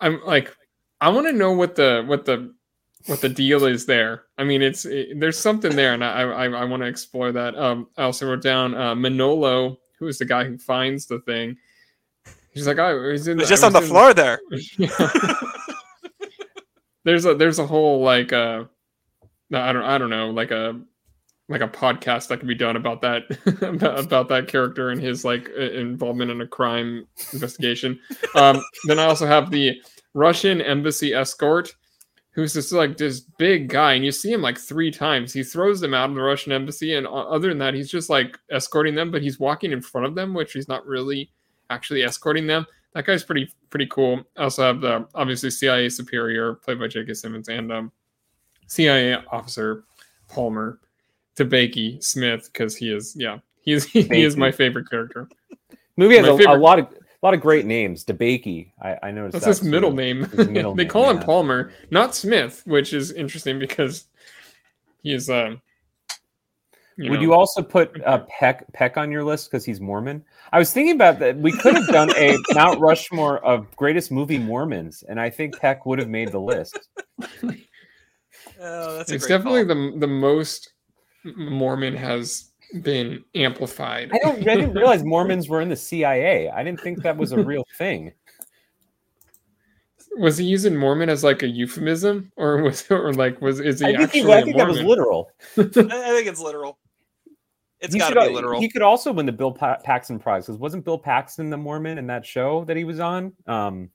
I'm 0.00 0.20
like, 0.24 0.54
I 1.00 1.08
want 1.08 1.26
to 1.28 1.32
know 1.32 1.52
what 1.52 1.76
the 1.76 2.02
what 2.06 2.24
the 2.24 2.52
what 3.06 3.20
the 3.20 3.28
deal 3.28 3.64
is 3.64 3.86
there. 3.86 4.24
I 4.38 4.44
mean, 4.44 4.60
it's 4.60 4.84
it, 4.86 5.20
there's 5.20 5.38
something 5.38 5.74
there, 5.76 5.94
and 5.94 6.04
I 6.04 6.22
I, 6.22 6.44
I 6.50 6.64
want 6.64 6.82
to 6.82 6.88
explore 6.88 7.30
that. 7.32 7.56
Um, 7.56 7.88
I 7.96 8.02
also 8.02 8.28
wrote 8.28 8.42
down 8.42 8.74
uh, 8.74 8.94
Manolo, 8.94 9.78
who 9.98 10.08
is 10.08 10.18
the 10.18 10.24
guy 10.24 10.44
who 10.44 10.58
finds 10.58 11.06
the 11.06 11.20
thing. 11.20 11.56
He's 12.52 12.66
like, 12.66 12.78
oh, 12.78 13.10
he's 13.12 13.28
in. 13.28 13.38
The- 13.38 13.46
just 13.46 13.62
I 13.62 13.68
on 13.68 13.72
the 13.72 13.80
was 13.80 13.88
in- 13.88 13.94
floor 13.94 14.14
there. 14.14 14.40
there's 17.04 17.24
a 17.24 17.34
there's 17.34 17.58
a 17.58 17.66
whole 17.66 18.02
like 18.02 18.32
uh 18.32 18.64
I 19.52 19.72
don't 19.72 19.82
I 19.84 19.98
don't 19.98 20.10
know 20.10 20.30
like 20.30 20.50
a 20.50 20.80
like 21.50 21.60
a 21.60 21.68
podcast 21.68 22.28
that 22.28 22.38
could 22.38 22.48
be 22.48 22.54
done 22.54 22.76
about 22.76 23.02
that 23.02 23.24
about, 23.62 23.98
about 23.98 24.28
that 24.28 24.46
character 24.46 24.90
and 24.90 25.02
his 25.02 25.24
like 25.24 25.48
involvement 25.50 26.30
in 26.30 26.40
a 26.40 26.46
crime 26.46 27.06
investigation. 27.32 27.98
Um, 28.36 28.62
then 28.86 29.00
I 29.00 29.04
also 29.04 29.26
have 29.26 29.50
the 29.50 29.82
Russian 30.14 30.62
embassy 30.62 31.12
escort, 31.12 31.74
who's 32.30 32.54
just 32.54 32.72
like 32.72 32.96
this 32.96 33.20
big 33.20 33.68
guy, 33.68 33.94
and 33.94 34.04
you 34.04 34.12
see 34.12 34.32
him 34.32 34.42
like 34.42 34.58
three 34.58 34.92
times. 34.92 35.32
He 35.32 35.42
throws 35.42 35.80
them 35.80 35.92
out 35.92 36.08
of 36.08 36.14
the 36.14 36.22
Russian 36.22 36.52
embassy, 36.52 36.94
and 36.94 37.06
other 37.06 37.48
than 37.48 37.58
that, 37.58 37.74
he's 37.74 37.90
just 37.90 38.08
like 38.08 38.38
escorting 38.52 38.94
them, 38.94 39.10
but 39.10 39.22
he's 39.22 39.40
walking 39.40 39.72
in 39.72 39.82
front 39.82 40.06
of 40.06 40.14
them, 40.14 40.32
which 40.32 40.52
he's 40.52 40.68
not 40.68 40.86
really 40.86 41.30
actually 41.68 42.04
escorting 42.04 42.46
them. 42.46 42.64
That 42.94 43.06
guy's 43.06 43.24
pretty 43.24 43.52
pretty 43.70 43.86
cool. 43.86 44.22
I 44.36 44.44
also 44.44 44.62
have 44.62 44.80
the 44.80 45.06
obviously 45.16 45.50
CIA 45.50 45.88
superior 45.88 46.54
played 46.54 46.78
by 46.78 46.86
J.K. 46.86 47.14
Simmons 47.14 47.48
and 47.48 47.72
um, 47.72 47.92
CIA 48.68 49.16
officer 49.32 49.84
Palmer 50.28 50.78
Tabaki 51.40 52.02
Smith 52.04 52.50
because 52.52 52.76
he 52.76 52.92
is 52.92 53.16
yeah 53.16 53.38
he 53.62 53.72
is 53.72 53.84
he 53.86 54.22
is 54.22 54.36
my 54.36 54.50
favorite 54.50 54.88
character. 54.90 55.28
Movie 55.96 56.16
has 56.16 56.26
a, 56.26 56.32
a 56.32 56.56
lot 56.56 56.78
of 56.78 56.86
a 56.86 57.26
lot 57.26 57.34
of 57.34 57.40
great 57.40 57.66
names. 57.66 58.04
DeBakey, 58.04 58.72
I, 58.80 58.98
I 59.02 59.10
noticed 59.10 59.32
That's 59.32 59.44
that 59.44 59.64
his 59.64 59.70
middle 59.70 59.92
name. 59.92 60.24
His 60.24 60.48
middle 60.48 60.74
they 60.76 60.84
name, 60.84 60.90
call 60.90 61.10
him. 61.10 61.20
Palmer, 61.20 61.72
not 61.90 62.14
Smith, 62.14 62.62
which 62.66 62.92
is 62.92 63.12
interesting 63.12 63.58
because 63.58 64.06
he 65.02 65.12
is. 65.12 65.28
Um, 65.28 65.60
Would 66.98 67.12
know, 67.12 67.20
you 67.20 67.34
also 67.34 67.62
put 67.62 68.02
uh, 68.04 68.24
Peck 68.28 68.70
Peck 68.72 68.96
on 68.96 69.10
your 69.10 69.24
list 69.24 69.50
because 69.50 69.64
he's 69.64 69.80
Mormon? 69.80 70.24
I 70.52 70.58
was 70.58 70.72
thinking 70.72 70.94
about 70.94 71.18
that. 71.18 71.36
We 71.36 71.52
could 71.52 71.74
have 71.74 71.88
done 71.88 72.10
a 72.16 72.36
Mount 72.54 72.80
Rushmore 72.80 73.44
of 73.44 73.74
greatest 73.76 74.10
movie 74.10 74.38
Mormons, 74.38 75.04
and 75.08 75.20
I 75.20 75.28
think 75.28 75.58
Peck 75.58 75.84
would 75.84 75.98
have 75.98 76.08
made 76.08 76.32
the 76.32 76.40
list. 76.40 76.78
Oh, 78.62 78.96
that's 78.96 79.10
a 79.10 79.14
it's 79.14 79.26
great 79.26 79.36
definitely 79.36 79.66
call. 79.66 79.92
the 79.92 79.98
the 80.00 80.06
most 80.06 80.72
Mormon 81.24 81.94
has 81.94 82.50
been 82.82 83.24
amplified. 83.34 84.10
I 84.12 84.18
don't. 84.18 84.38
I 84.48 84.56
didn't 84.56 84.74
realize 84.74 85.04
Mormons 85.04 85.48
were 85.48 85.60
in 85.60 85.68
the 85.68 85.76
CIA. 85.76 86.48
I 86.48 86.62
didn't 86.62 86.80
think 86.80 87.02
that 87.02 87.16
was 87.16 87.32
a 87.32 87.42
real 87.42 87.64
thing. 87.76 88.12
was 90.16 90.36
he 90.36 90.44
using 90.44 90.76
Mormon 90.76 91.08
as 91.08 91.24
like 91.24 91.42
a 91.42 91.48
euphemism, 91.48 92.30
or 92.36 92.62
was 92.62 92.88
or 92.90 93.12
like 93.12 93.40
was 93.40 93.60
is 93.60 93.80
he 93.80 93.86
I 93.86 93.88
think, 93.90 94.02
actually 94.02 94.20
he, 94.22 94.32
I 94.32 94.40
a 94.40 94.44
think 94.44 94.56
that 94.56 94.68
was 94.68 94.82
literal. 94.82 95.30
I 95.56 95.62
I 95.62 95.64
think 95.64 96.26
it's 96.26 96.40
literal. 96.40 96.78
It's 97.80 97.94
He 97.94 97.98
got 97.98 98.10
to 98.10 98.20
be 98.20 98.34
literal. 98.34 98.60
He 98.60 98.68
could 98.68 98.82
also 98.82 99.10
win 99.10 99.24
the 99.24 99.32
Bill 99.32 99.52
pa- 99.52 99.78
Paxton 99.82 100.18
Prize 100.18 100.46
because 100.46 100.58
wasn't 100.58 100.84
Bill 100.84 100.98
Paxton 100.98 101.48
the 101.48 101.56
Mormon 101.56 101.96
in 101.96 102.06
that 102.08 102.26
show 102.26 102.64
that 102.64 102.76
he 102.76 102.84
was 102.84 103.00
on? 103.00 103.32
Um, 103.46 103.88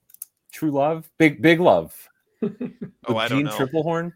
True 0.52 0.72
Love, 0.72 1.10
Big 1.20 1.42
Big 1.42 1.60
Love. 1.60 1.96
Oh, 2.42 2.50
with 2.50 3.18
I 3.18 3.28
don't 3.28 3.38
Gene 3.40 3.46
know. 3.46 3.52
Tripplehorn. 3.52 4.12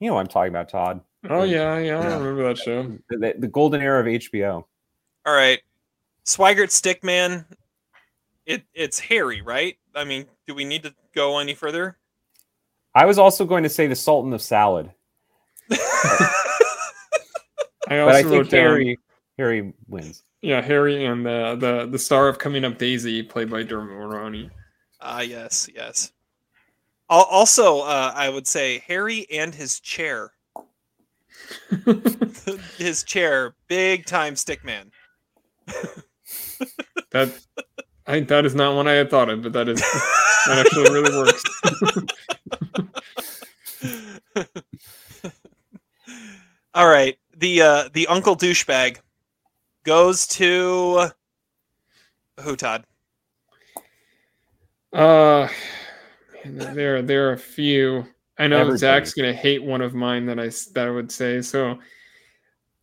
You 0.00 0.08
know 0.08 0.14
what 0.14 0.20
I'm 0.20 0.28
talking 0.28 0.50
about, 0.50 0.68
Todd. 0.68 1.00
Oh 1.30 1.42
yeah, 1.42 1.78
yeah, 1.78 1.98
I 1.98 2.16
remember 2.16 2.42
that 2.48 2.58
show. 2.58 2.84
The, 3.10 3.16
the, 3.18 3.34
the 3.38 3.48
golden 3.48 3.82
era 3.82 4.00
of 4.00 4.06
HBO. 4.06 4.64
All 5.26 5.34
right, 5.34 5.60
Swigert 6.24 6.70
Stickman. 6.70 7.44
It 8.46 8.62
it's 8.72 8.98
Harry, 8.98 9.42
right? 9.42 9.76
I 9.94 10.04
mean, 10.04 10.26
do 10.46 10.54
we 10.54 10.64
need 10.64 10.82
to 10.84 10.94
go 11.14 11.38
any 11.38 11.54
further? 11.54 11.98
I 12.94 13.04
was 13.04 13.18
also 13.18 13.44
going 13.44 13.62
to 13.62 13.68
say 13.68 13.86
the 13.86 13.94
Sultan 13.94 14.32
of 14.32 14.40
Salad, 14.40 14.90
I 15.70 15.76
but 17.88 17.98
I 17.98 17.98
also 18.00 18.12
think 18.14 18.30
wrote 18.32 18.50
down 18.50 18.60
Harry 18.60 18.98
Harry 19.36 19.72
wins. 19.86 20.22
yeah 20.40 20.62
Harry 20.62 21.04
and 21.04 21.26
the 21.26 21.56
the 21.60 21.86
the 21.90 21.98
star 21.98 22.28
of 22.28 22.38
Coming 22.38 22.64
Up 22.64 22.78
Daisy, 22.78 23.22
played 23.22 23.50
by 23.50 23.62
Dermot 23.62 23.90
Mulroney. 23.90 24.50
Ah, 25.00 25.20
yes, 25.20 25.68
yes. 25.74 26.12
Also, 27.10 27.80
uh, 27.80 28.12
I 28.14 28.28
would 28.28 28.46
say 28.46 28.82
Harry 28.86 29.26
and 29.30 29.54
his 29.54 29.80
chair. 29.80 30.32
his 32.78 33.02
chair, 33.04 33.54
big 33.68 34.06
time 34.06 34.34
stickman. 34.34 34.90
That 37.10 37.32
I 38.06 38.20
that 38.20 38.44
is 38.44 38.54
not 38.54 38.74
one 38.74 38.86
I 38.86 38.92
had 38.92 39.08
thought 39.10 39.30
of, 39.30 39.42
but 39.42 39.54
that 39.54 39.68
is 39.68 39.80
that 39.80 40.58
actually 40.66 40.90
really 40.92 41.16
works. 41.16 41.42
All 46.74 46.88
right, 46.88 47.18
the 47.36 47.62
uh, 47.62 47.88
the 47.92 48.06
uncle 48.08 48.36
douchebag 48.36 48.98
goes 49.84 50.26
to 50.28 51.08
who? 52.40 52.56
Todd. 52.56 52.84
Uh, 54.92 55.48
man, 56.44 56.74
there 56.74 57.00
there 57.02 57.30
are 57.30 57.32
a 57.32 57.38
few. 57.38 58.06
I 58.38 58.46
know 58.46 58.58
Everybody. 58.58 58.78
Zach's 58.78 59.14
gonna 59.14 59.32
hate 59.32 59.62
one 59.62 59.80
of 59.80 59.94
mine 59.94 60.26
that 60.26 60.38
I 60.38 60.46
s- 60.46 60.66
that 60.66 60.86
I 60.86 60.90
would 60.90 61.10
say. 61.10 61.42
So 61.42 61.78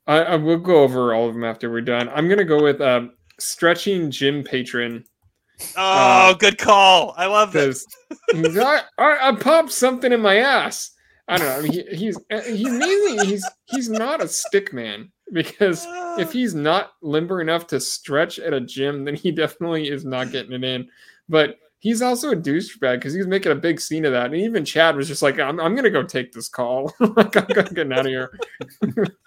I, 0.08 0.18
I 0.24 0.36
will 0.36 0.58
go 0.60 0.84
over 0.84 1.14
all 1.14 1.28
of 1.28 1.34
them 1.34 1.44
after 1.44 1.70
we're 1.72 1.82
done. 1.82 2.10
I'm 2.10 2.28
gonna 2.28 2.44
go 2.44 2.62
with 2.62 2.82
uh, 2.82 3.08
stretching 3.40 4.12
gym 4.12 4.44
patron 4.44 5.04
Oh, 5.78 6.32
Uh, 6.32 6.34
good 6.34 6.58
call. 6.58 7.14
I 7.18 7.28
love 7.28 7.54
this. 7.54 7.86
I, 8.34 8.82
I, 8.98 9.30
I 9.30 9.36
popped 9.36 9.72
something 9.72 10.12
in 10.12 10.20
my 10.20 10.38
ass. 10.38 10.92
I 11.30 11.38
don't 11.38 11.48
know. 11.48 11.56
I 11.58 11.62
mean, 11.62 11.72
he, 11.72 11.96
he's 11.96 12.20
uh, 12.30 12.42
he's 12.42 12.68
mainly 12.70 13.26
he's 13.26 13.48
he's 13.66 13.90
not 13.90 14.22
a 14.22 14.28
stick 14.28 14.74
man 14.74 15.12
because 15.32 15.86
if 16.20 16.32
he's 16.34 16.54
not 16.54 16.92
limber 17.02 17.40
enough 17.42 17.66
to 17.68 17.80
stretch 17.80 18.38
at 18.38 18.54
a 18.54 18.60
gym, 18.62 19.06
then 19.06 19.16
he 19.16 19.32
definitely 19.32 19.90
is 19.90 20.04
not 20.06 20.32
getting 20.32 20.52
it 20.52 20.64
in. 20.64 20.88
But 21.30 21.58
he's 21.80 22.02
also 22.02 22.32
a 22.32 22.36
douchebag 22.36 22.98
because 22.98 23.14
he's 23.14 23.28
making 23.28 23.52
a 23.52 23.56
big 23.56 23.80
scene 23.80 24.06
of 24.06 24.12
that. 24.14 24.28
And 24.28 24.36
even 24.36 24.66
Chad 24.66 24.96
was 24.96 25.08
just 25.08 25.22
like, 25.22 25.40
"I'm, 25.40 25.60
I'm 25.60 25.76
gonna 25.76 25.90
go 25.90 26.04
take 26.04 26.32
this 26.32 26.50
call. 26.50 26.94
like, 27.00 27.36
I'm 27.36 27.74
getting 27.74 27.94
out 27.94 28.00
of 28.00 28.06
here." 28.08 28.38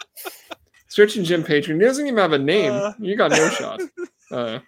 Stretching 0.89 1.25
gym 1.25 1.45
patron. 1.45 1.79
He 1.79 1.87
doesn't 1.87 2.07
even 2.07 2.19
have 2.19 2.33
a 2.33 2.39
name. 2.39 2.73
Uh. 2.73 2.93
you 2.99 3.17
got 3.17 3.31
no 3.31 3.49
shot. 3.51 3.81
Uh, 4.31 4.59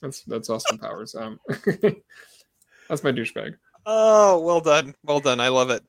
that's 0.00 0.22
that's 0.22 0.50
Austin 0.50 0.78
Powers. 0.78 1.14
Um, 1.14 1.38
that's 2.88 3.04
my 3.04 3.12
douchebag. 3.12 3.54
Oh, 3.84 4.40
well 4.40 4.60
done. 4.60 4.94
Well 5.04 5.20
done. 5.20 5.38
I 5.40 5.48
love 5.48 5.70
it. 5.70 5.82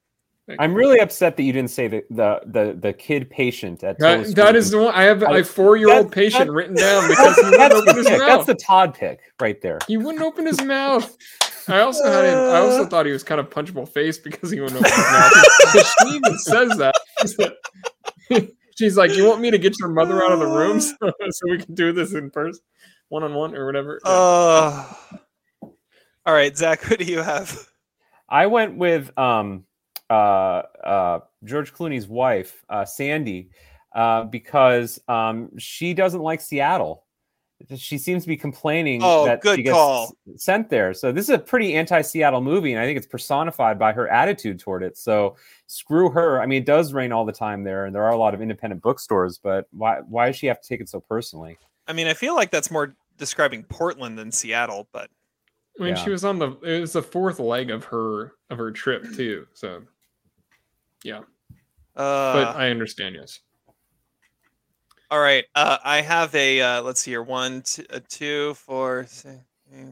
I'm 0.59 0.73
really 0.73 0.99
upset 0.99 1.35
that 1.37 1.43
you 1.43 1.51
didn't 1.51 1.71
say 1.71 1.87
the 1.87 2.03
the 2.09 2.41
the, 2.45 2.77
the 2.79 2.93
kid 2.93 3.29
patient 3.29 3.83
at 3.83 3.99
That, 3.99 4.21
Tillis 4.21 4.35
that 4.35 4.55
is 4.55 4.71
the 4.71 4.79
one. 4.79 4.93
I 4.93 5.03
have 5.03 5.21
I- 5.23 5.39
a 5.39 5.43
four 5.43 5.75
year 5.77 5.91
old 5.91 6.11
patient 6.11 6.47
that- 6.47 6.53
written 6.53 6.75
down 6.75 7.07
because 7.09 7.35
he 7.35 7.43
wouldn't 7.43 7.59
that's, 7.59 7.75
open 7.75 7.85
the 7.85 7.93
his 7.95 8.07
pick. 8.07 8.19
mouth. 8.19 8.27
that's 8.27 8.45
the 8.45 8.55
Todd 8.55 8.93
pick 8.93 9.19
right 9.41 9.61
there. 9.61 9.79
He 9.87 9.97
wouldn't 9.97 10.23
open 10.23 10.45
his 10.45 10.61
mouth. 10.63 11.15
I 11.67 11.79
also 11.81 12.09
had 12.09 12.25
him. 12.25 12.37
I 12.37 12.59
also 12.59 12.85
thought 12.89 13.05
he 13.05 13.11
was 13.11 13.23
kind 13.23 13.41
of 13.41 13.49
punchable 13.49 13.89
face 13.89 14.17
because 14.17 14.49
he 14.49 14.61
wouldn't 14.61 14.79
open 14.79 14.89
his 14.89 14.97
mouth. 15.11 15.95
she 16.01 16.15
even 16.15 16.37
says 16.39 16.77
that. 16.77 16.95
She's 18.77 18.95
like, 18.95 19.15
"You 19.15 19.25
want 19.27 19.41
me 19.41 19.51
to 19.51 19.57
get 19.57 19.77
your 19.79 19.89
mother 19.89 20.23
out 20.23 20.31
of 20.31 20.39
the 20.39 20.45
room 20.47 20.79
so, 20.81 20.95
so 21.01 21.49
we 21.49 21.57
can 21.57 21.73
do 21.73 21.91
this 21.91 22.13
in 22.13 22.29
person, 22.29 22.61
one 23.09 23.23
on 23.23 23.33
one 23.33 23.55
or 23.55 23.65
whatever." 23.65 23.99
Yeah. 24.05 24.11
Uh, 24.11 24.93
all 26.25 26.33
right, 26.33 26.55
Zach, 26.55 26.81
who 26.81 26.95
do 26.95 27.05
you 27.05 27.21
have? 27.21 27.67
I 28.29 28.45
went 28.47 28.77
with 28.77 29.17
um 29.17 29.63
George 30.09 31.73
Clooney's 31.73 32.07
wife, 32.07 32.63
uh 32.69 32.85
Sandy, 32.85 33.49
uh, 33.95 34.23
because 34.23 34.99
um 35.07 35.49
she 35.57 35.93
doesn't 35.93 36.21
like 36.21 36.41
Seattle. 36.41 37.03
She 37.75 37.97
seems 37.97 38.21
to 38.21 38.27
be 38.27 38.37
complaining 38.37 39.01
Oh, 39.03 39.25
that 39.25 39.41
good 39.41 39.55
she 39.55 39.63
gets 39.63 39.73
call. 39.73 40.15
sent 40.35 40.69
there. 40.69 40.93
So 40.93 41.11
this 41.11 41.23
is 41.23 41.31
a 41.31 41.39
pretty 41.39 41.73
anti-Seattle 41.73 42.41
movie, 42.41 42.73
and 42.73 42.79
I 42.79 42.85
think 42.85 42.97
it's 42.97 43.07
personified 43.07 43.79
by 43.79 43.93
her 43.93 44.07
attitude 44.09 44.59
toward 44.59 44.83
it. 44.83 44.95
So 44.95 45.37
screw 45.65 46.11
her. 46.11 46.39
I 46.39 46.45
mean, 46.45 46.61
it 46.61 46.67
does 46.67 46.93
rain 46.93 47.11
all 47.11 47.25
the 47.25 47.31
time 47.31 47.63
there, 47.63 47.85
and 47.85 47.95
there 47.95 48.03
are 48.03 48.11
a 48.11 48.17
lot 48.17 48.35
of 48.35 48.41
independent 48.43 48.83
bookstores, 48.83 49.39
but 49.39 49.67
why 49.71 50.01
why 50.01 50.27
does 50.27 50.35
she 50.35 50.45
have 50.45 50.61
to 50.61 50.67
take 50.67 50.81
it 50.81 50.89
so 50.89 50.99
personally? 50.99 51.57
I 51.87 51.93
mean, 51.93 52.05
I 52.05 52.13
feel 52.13 52.35
like 52.35 52.51
that's 52.51 52.69
more 52.69 52.95
describing 53.17 53.63
Portland 53.63 54.19
than 54.19 54.31
Seattle, 54.31 54.87
but 54.91 55.09
I 55.79 55.83
mean, 55.83 55.95
yeah. 55.95 56.03
she 56.03 56.11
was 56.11 56.23
on 56.23 56.37
the. 56.37 56.51
It 56.61 56.81
was 56.81 56.93
the 56.93 57.01
fourth 57.01 57.39
leg 57.39 57.71
of 57.71 57.85
her 57.85 58.33
of 58.51 58.59
her 58.59 58.71
trip 58.71 59.03
too. 59.15 59.47
So, 59.53 59.81
yeah, 61.03 61.19
uh, 61.95 62.33
but 62.33 62.55
I 62.55 62.69
understand. 62.69 63.15
Yes. 63.15 63.39
all 65.09 65.19
right. 65.19 65.45
Uh, 65.55 65.77
I 65.83 66.01
have 66.01 66.33
a 66.35 66.61
uh, 66.61 66.81
let's 66.81 67.01
see 67.01 67.11
here 67.11 67.23
one, 67.23 67.61
two, 67.61 67.85
uh, 67.91 67.99
two, 68.09 68.53
four, 68.55 69.05
six, 69.09 69.35
eight, 69.73 69.85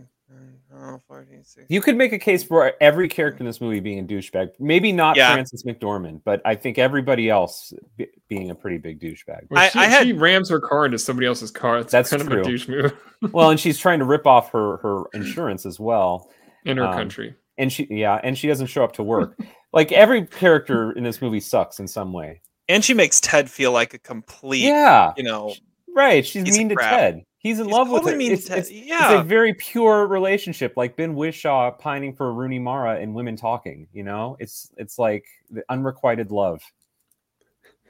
nine, 0.73 0.99
14, 1.07 1.43
16. 1.43 1.65
You 1.69 1.81
could 1.81 1.95
make 1.95 2.11
a 2.11 2.19
case 2.19 2.43
for 2.43 2.73
every 2.81 3.07
character 3.07 3.39
in 3.39 3.45
this 3.45 3.61
movie 3.61 3.79
being 3.79 3.99
a 3.99 4.03
douchebag. 4.03 4.49
Maybe 4.59 4.91
not 4.91 5.15
Yeah. 5.15 5.31
Frances 5.33 5.63
McDormand, 5.63 6.21
but 6.25 6.41
I 6.43 6.55
think 6.55 6.77
everybody 6.77 7.29
else 7.29 7.71
be- 7.95 8.09
being 8.27 8.49
a 8.49 8.55
pretty 8.55 8.77
big 8.77 8.99
douchebag. 8.99 9.47
Well, 9.49 9.69
she, 9.69 9.79
I 9.79 9.85
had- 9.85 10.03
she 10.07 10.13
rams 10.13 10.49
her 10.49 10.59
car 10.59 10.85
into 10.85 10.99
somebody 10.99 11.27
else's 11.27 11.51
car. 11.51 11.77
That's, 11.77 11.91
That's 11.91 12.09
kind 12.09 12.21
of 12.21 12.31
a 12.31 12.43
douche 12.43 12.67
move 12.67 12.93
well, 13.31 13.51
and 13.51 13.59
she's 13.59 13.77
trying 13.77 13.99
to 13.99 14.05
rip 14.05 14.27
off 14.27 14.51
her 14.51 14.77
her 14.77 15.03
insurance 15.13 15.65
as 15.65 15.79
well. 15.79 16.29
in 16.65 16.75
her 16.77 16.85
Um, 16.85 16.93
country. 16.93 17.35
and 17.57 17.71
she 17.71 17.87
yeah, 17.89 18.19
and 18.21 18.37
she 18.37 18.47
doesn't 18.47 18.67
show 18.67 18.83
up 18.83 18.93
to 18.93 19.03
work. 19.03 19.39
like 19.75 19.91
every 19.91 20.25
character 20.25 20.91
in 20.93 21.03
this 21.03 21.21
movie 21.21 21.39
sucks 21.39 21.79
in 21.79 21.87
some 21.87 22.11
way. 22.13 22.41
And 22.67 22.83
she 22.83 22.95
makes 22.95 23.19
Ted 23.21 23.47
feel 23.51 23.71
like 23.71 23.93
a 23.93 23.99
complete, 23.99 24.61
Yeah, 24.63 25.13
you 25.15 25.23
know, 25.23 25.53
right. 25.95 26.25
She's 26.25 26.57
mean 26.57 26.69
to. 26.69 26.75
Ted. 26.75 27.23
He's 27.37 27.59
in 27.59 27.67
He's 27.67 27.73
love 27.73 27.91
with 27.91 28.05
her. 28.05 28.19
it's, 28.19 28.47
Ted. 28.47 28.57
it's- 28.57 28.71
Yeah. 28.71 29.11
it's 29.13 29.21
a 29.21 29.23
very 29.23 29.53
pure 29.53 30.07
relationship, 30.07 30.73
like 30.75 30.95
Ben 30.95 31.13
Whishaw 31.13 31.77
pining 31.77 32.15
for 32.15 32.33
Rooney 32.33 32.57
Mara 32.57 32.99
in 32.99 33.13
Women 33.13 33.35
Talking. 33.35 33.87
You 33.93 34.01
know, 34.01 34.35
it's 34.39 34.71
it's 34.77 34.97
like 34.97 35.25
the 35.51 35.63
unrequited 35.69 36.31
love. 36.31 36.63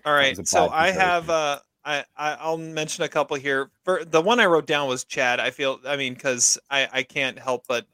All 0.04 0.14
right, 0.14 0.46
so 0.46 0.68
I 0.70 0.92
have 0.92 1.30
uh, 1.30 1.60
I, 1.86 2.04
I 2.18 2.34
I'll 2.34 2.58
mention 2.58 3.06
a 3.06 3.08
couple 3.08 3.38
here. 3.38 3.72
For 3.86 4.04
the 4.04 4.22
one 4.22 4.42
I 4.42 4.46
wrote 4.46 4.68
down 4.68 4.90
was 4.90 5.06
Chad. 5.06 5.40
I 5.40 5.52
feel 5.52 5.80
I 5.88 5.96
mean 5.96 6.16
because 6.16 6.58
I 6.70 6.90
I 6.92 7.04
can't 7.04 7.40
help 7.40 7.64
but 7.68 7.86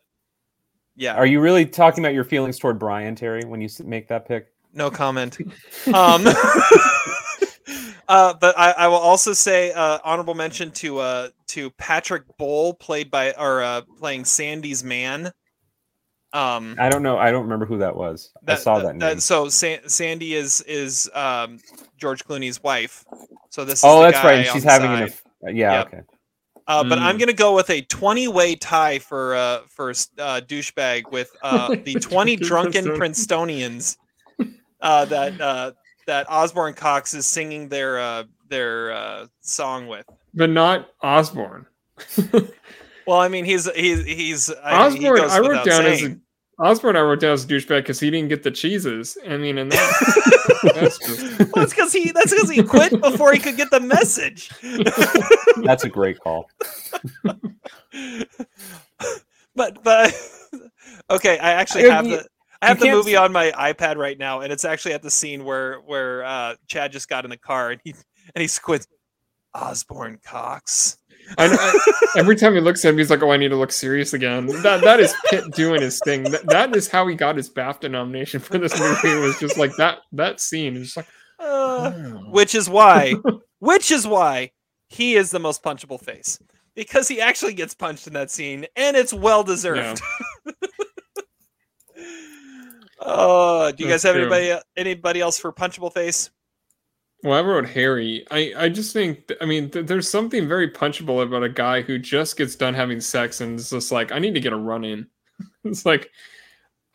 yeah. 0.96 1.16
Are 1.16 1.26
you 1.26 1.40
really 1.40 1.66
talking 1.66 2.04
about 2.04 2.14
your 2.14 2.24
feelings 2.24 2.60
toward 2.60 2.80
Brian 2.80 3.16
Terry 3.16 3.44
when 3.46 3.62
you 3.62 3.70
make 3.84 4.08
that 4.10 4.28
pick? 4.28 4.48
No 4.74 4.90
comment. 4.90 5.38
um, 5.94 6.26
uh, 8.08 8.34
but 8.34 8.58
I, 8.58 8.74
I 8.78 8.88
will 8.88 8.96
also 8.96 9.34
say 9.34 9.72
uh, 9.72 10.00
honorable 10.04 10.34
mention 10.36 10.72
to 10.72 11.00
uh, 11.00 11.30
to 11.50 11.70
Patrick 11.72 12.24
Bowl, 12.38 12.74
played 12.74 13.12
by 13.12 13.34
or 13.34 13.62
uh, 13.62 13.82
playing 14.00 14.26
Sandy's 14.26 14.84
man. 14.84 15.32
Um, 16.34 16.76
I 16.80 16.88
don't 16.88 17.04
know. 17.04 17.18
I 17.18 17.32
don't 17.32 17.44
remember 17.44 17.66
who 17.66 17.80
that 17.80 17.96
was. 17.96 18.32
I 18.48 18.56
saw 18.56 18.80
that, 18.80 18.96
name. 18.96 19.20
so 19.20 19.50
Sa- 19.50 19.86
Sandy 19.88 20.34
is 20.34 20.62
is 20.62 21.10
um, 21.14 21.60
George 21.98 22.26
Clooney's 22.26 22.64
wife. 22.64 23.04
So 23.50 23.66
this. 23.66 23.80
Is 23.80 23.84
oh, 23.86 24.02
that's 24.02 24.24
right. 24.24 24.48
She's 24.48 24.64
having 24.64 24.92
side. 24.92 25.04
an. 25.04 25.10
aff- 25.10 25.24
Yeah. 25.54 25.74
Yep. 25.80 25.88
Okay. 25.88 26.02
Uh, 26.68 26.84
but 26.84 27.00
I'm 27.00 27.16
Mm. 27.18 27.20
gonna 27.20 27.34
go 27.34 27.56
with 27.56 27.70
a 27.70 27.82
20 27.82 28.28
way 28.28 28.56
tie 28.56 29.00
for 29.00 29.36
uh, 29.36 29.62
for 29.68 29.90
uh, 29.92 30.42
douchebag 30.46 31.12
with 31.12 31.32
uh, 31.42 31.76
the 31.84 31.96
20 31.96 32.36
drunken 32.38 32.86
Princetonians 32.86 33.98
uh, 34.82 35.06
that 35.06 35.42
uh, 35.42 35.72
that 36.08 36.28
Osborne 36.30 36.74
Cox 36.74 37.14
is 37.14 37.28
singing 37.28 37.70
their 37.70 38.00
uh, 38.00 38.24
their 38.48 38.92
uh, 38.92 39.28
song 39.42 39.88
with. 39.88 40.06
but 40.34 40.50
not 40.50 40.90
Osborne. 41.02 41.66
Well, 43.08 43.20
I 43.20 43.30
mean, 43.30 43.46
he's 43.46 43.70
he's 43.74 44.06
he's 44.06 44.52
I 44.64 44.88
mean, 44.90 45.02
he 45.02 45.08
Osborne, 45.08 45.22
goes 45.22 45.32
I 45.32 45.40
wrote 45.40 45.66
down 45.66 45.86
as 45.88 46.04
a, 46.04 46.18
Osborne. 46.62 46.96
I 46.96 47.02
wrote 47.02 47.20
down 47.20 47.32
as 47.34 47.44
a 47.44 47.48
douchebag 47.48 47.80
because 47.82 48.00
he 48.00 48.10
didn't 48.12 48.30
get 48.30 48.44
the 48.44 48.52
cheeses. 48.52 49.18
I 49.28 49.38
mean, 49.38 49.58
and 49.58 49.72
that, 49.72 50.62
that's 50.76 50.98
just 51.00 51.40
well, 51.54 51.66
because 51.68 51.92
he 51.92 52.12
that's 52.12 52.32
because 52.34 52.50
he 52.50 52.64
quit 52.64 53.02
before 53.02 53.34
he 53.34 53.40
could 53.40 53.58
get 53.58 53.72
the 53.72 53.80
message. 53.80 54.52
That's 55.64 55.84
a 55.84 55.90
great 55.90 56.20
call. 56.20 56.50
but 59.56 59.84
but 59.84 60.14
okay, 61.10 61.38
I 61.40 61.52
actually 61.52 61.84
You- 61.84 61.92
have 61.92 62.06
you- 62.08 62.18
the 62.18 62.28
I 62.64 62.68
have 62.68 62.80
the 62.80 62.92
movie 62.92 63.16
s- 63.16 63.20
on 63.20 63.32
my 63.32 63.50
iPad 63.54 63.98
right 63.98 64.20
now, 64.20 64.42
and 64.42 64.54
it's 64.54 64.66
actually 64.66 64.94
at 64.94 65.02
the 65.02 65.10
scene 65.10 65.44
where 65.46 65.80
where 65.80 66.24
uh, 66.24 66.56
Chad 66.68 66.92
just 66.92 67.10
got 67.10 67.24
in 67.26 67.32
the 67.32 67.38
car 67.38 67.72
and 67.72 67.82
he 67.84 67.96
and 68.36 68.42
he 68.42 68.48
squints. 68.48 68.86
Osborne 69.54 70.18
Cox. 70.24 70.98
I, 71.38 71.48
I, 71.48 72.20
every 72.20 72.36
time 72.36 72.54
he 72.54 72.60
looks 72.60 72.84
at 72.86 72.90
him, 72.90 72.98
he's 72.98 73.10
like, 73.10 73.24
"Oh, 73.24 73.32
I 73.32 73.38
need 73.38 73.50
to 73.50 73.56
look 73.56 73.72
serious 73.72 74.14
again." 74.14 74.48
That 74.64 74.82
that 74.82 75.00
is 75.00 75.14
Pitt 75.30 75.46
doing 75.54 75.82
his 75.82 76.00
thing. 76.04 76.24
That, 76.24 76.46
that 76.48 76.76
is 76.76 76.88
how 76.88 77.08
he 77.08 77.16
got 77.16 77.38
his 77.38 77.50
BAFTA 77.50 77.90
nomination 77.90 78.40
for 78.40 78.58
this 78.58 78.78
movie. 78.80 79.10
It 79.10 79.22
was 79.22 79.40
just 79.40 79.58
like 79.58 79.76
that 79.78 80.00
that 80.14 80.40
scene. 80.40 80.86
Like, 80.96 81.08
Uh, 81.40 81.92
which 82.30 82.54
is 82.54 82.70
why, 82.70 83.16
which 83.60 83.92
is 83.92 84.06
why 84.06 84.52
he 84.90 85.16
is 85.16 85.32
the 85.32 85.40
most 85.40 85.64
punchable 85.64 86.00
face 86.00 86.38
because 86.76 87.08
he 87.08 87.20
actually 87.22 87.54
gets 87.54 87.74
punched 87.74 88.08
in 88.08 88.14
that 88.14 88.32
scene, 88.32 88.66
and 88.76 88.96
it's 88.96 89.14
well 89.14 89.44
deserved. 89.44 90.02
Uh, 93.02 93.72
do 93.72 93.84
you 93.84 93.90
guys 93.90 94.04
have 94.04 94.14
true. 94.14 94.32
anybody 94.32 94.62
anybody 94.78 95.22
else 95.22 95.40
for 95.40 95.52
punchable 95.52 95.92
face? 95.92 96.30
Well, 97.24 97.38
I 97.38 97.42
wrote 97.48 97.68
Harry. 97.68 98.26
I 98.32 98.54
I 98.58 98.70
just 98.70 98.94
think. 98.94 99.28
th- 99.28 99.40
I 99.42 99.46
mean, 99.46 99.70
th- 99.70 99.86
there's 99.86 100.10
something 100.10 100.48
very 100.48 100.70
punchable 100.72 101.22
about 101.24 101.44
a 101.44 101.50
guy 101.50 101.82
who 101.82 102.00
just 102.00 102.36
gets 102.38 102.56
done 102.56 102.74
having 102.74 103.00
sex 103.00 103.42
and 103.42 103.60
is 103.60 103.70
just 103.70 103.92
like, 103.92 104.12
"I 104.12 104.20
need 104.20 104.34
to 104.34 104.40
get 104.40 104.54
a 104.54 104.58
run 104.58 104.84
in." 104.84 105.08
it's 105.64 105.86
like, 105.86 106.10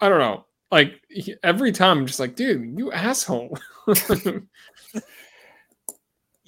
I 0.00 0.08
don't 0.08 0.18
know. 0.18 0.44
Like 0.72 1.00
he, 1.08 1.34
every 1.44 1.70
time, 1.72 1.98
I'm 1.98 2.06
just 2.06 2.18
like, 2.20 2.34
"Dude, 2.36 2.76
you 2.78 2.90
asshole." 2.92 3.56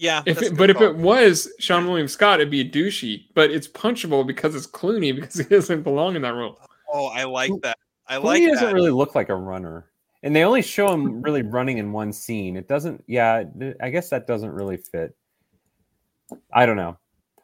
Yeah, 0.01 0.23
If 0.27 0.39
it, 0.43 0.51
good 0.51 0.57
but 0.59 0.71
if 0.71 0.81
it 0.81 0.95
was 0.95 1.53
Seann 1.61 1.89
William 1.89 2.07
Scott, 2.07 2.39
it'd 2.41 2.53
be 2.53 2.61
a 2.61 2.65
douchey. 2.71 3.25
But 3.35 3.51
it's 3.51 3.67
punchable 3.67 4.25
because 4.25 4.55
it's 4.55 4.65
Clooney 4.67 5.13
because 5.13 5.35
he 5.35 5.43
doesn't 5.57 5.83
belong 5.83 6.15
in 6.15 6.23
that 6.23 6.35
role. 6.35 6.57
oh, 6.93 7.07
I 7.07 7.25
like 7.25 7.51
that. 7.63 7.77
I 8.07 8.19
Clooney 8.19 8.23
like 8.23 8.47
doesn't 8.47 8.67
that. 8.69 8.75
really 8.75 8.93
look 8.93 9.17
like 9.17 9.29
a 9.29 9.35
runner, 9.35 9.88
and 10.23 10.35
they 10.35 10.45
only 10.45 10.63
show 10.63 10.93
him 10.93 11.23
really 11.23 11.43
running 11.43 11.79
in 11.79 11.93
one 11.93 12.13
scene. 12.13 12.57
It 12.57 12.69
doesn't. 12.69 13.05
Yeah, 13.07 13.45
I 13.81 13.91
guess 13.91 14.11
that 14.11 14.27
doesn't 14.27 14.51
really 14.51 14.77
fit. 14.77 15.17
I 16.53 16.67
don't 16.67 16.77
know. 16.77 16.99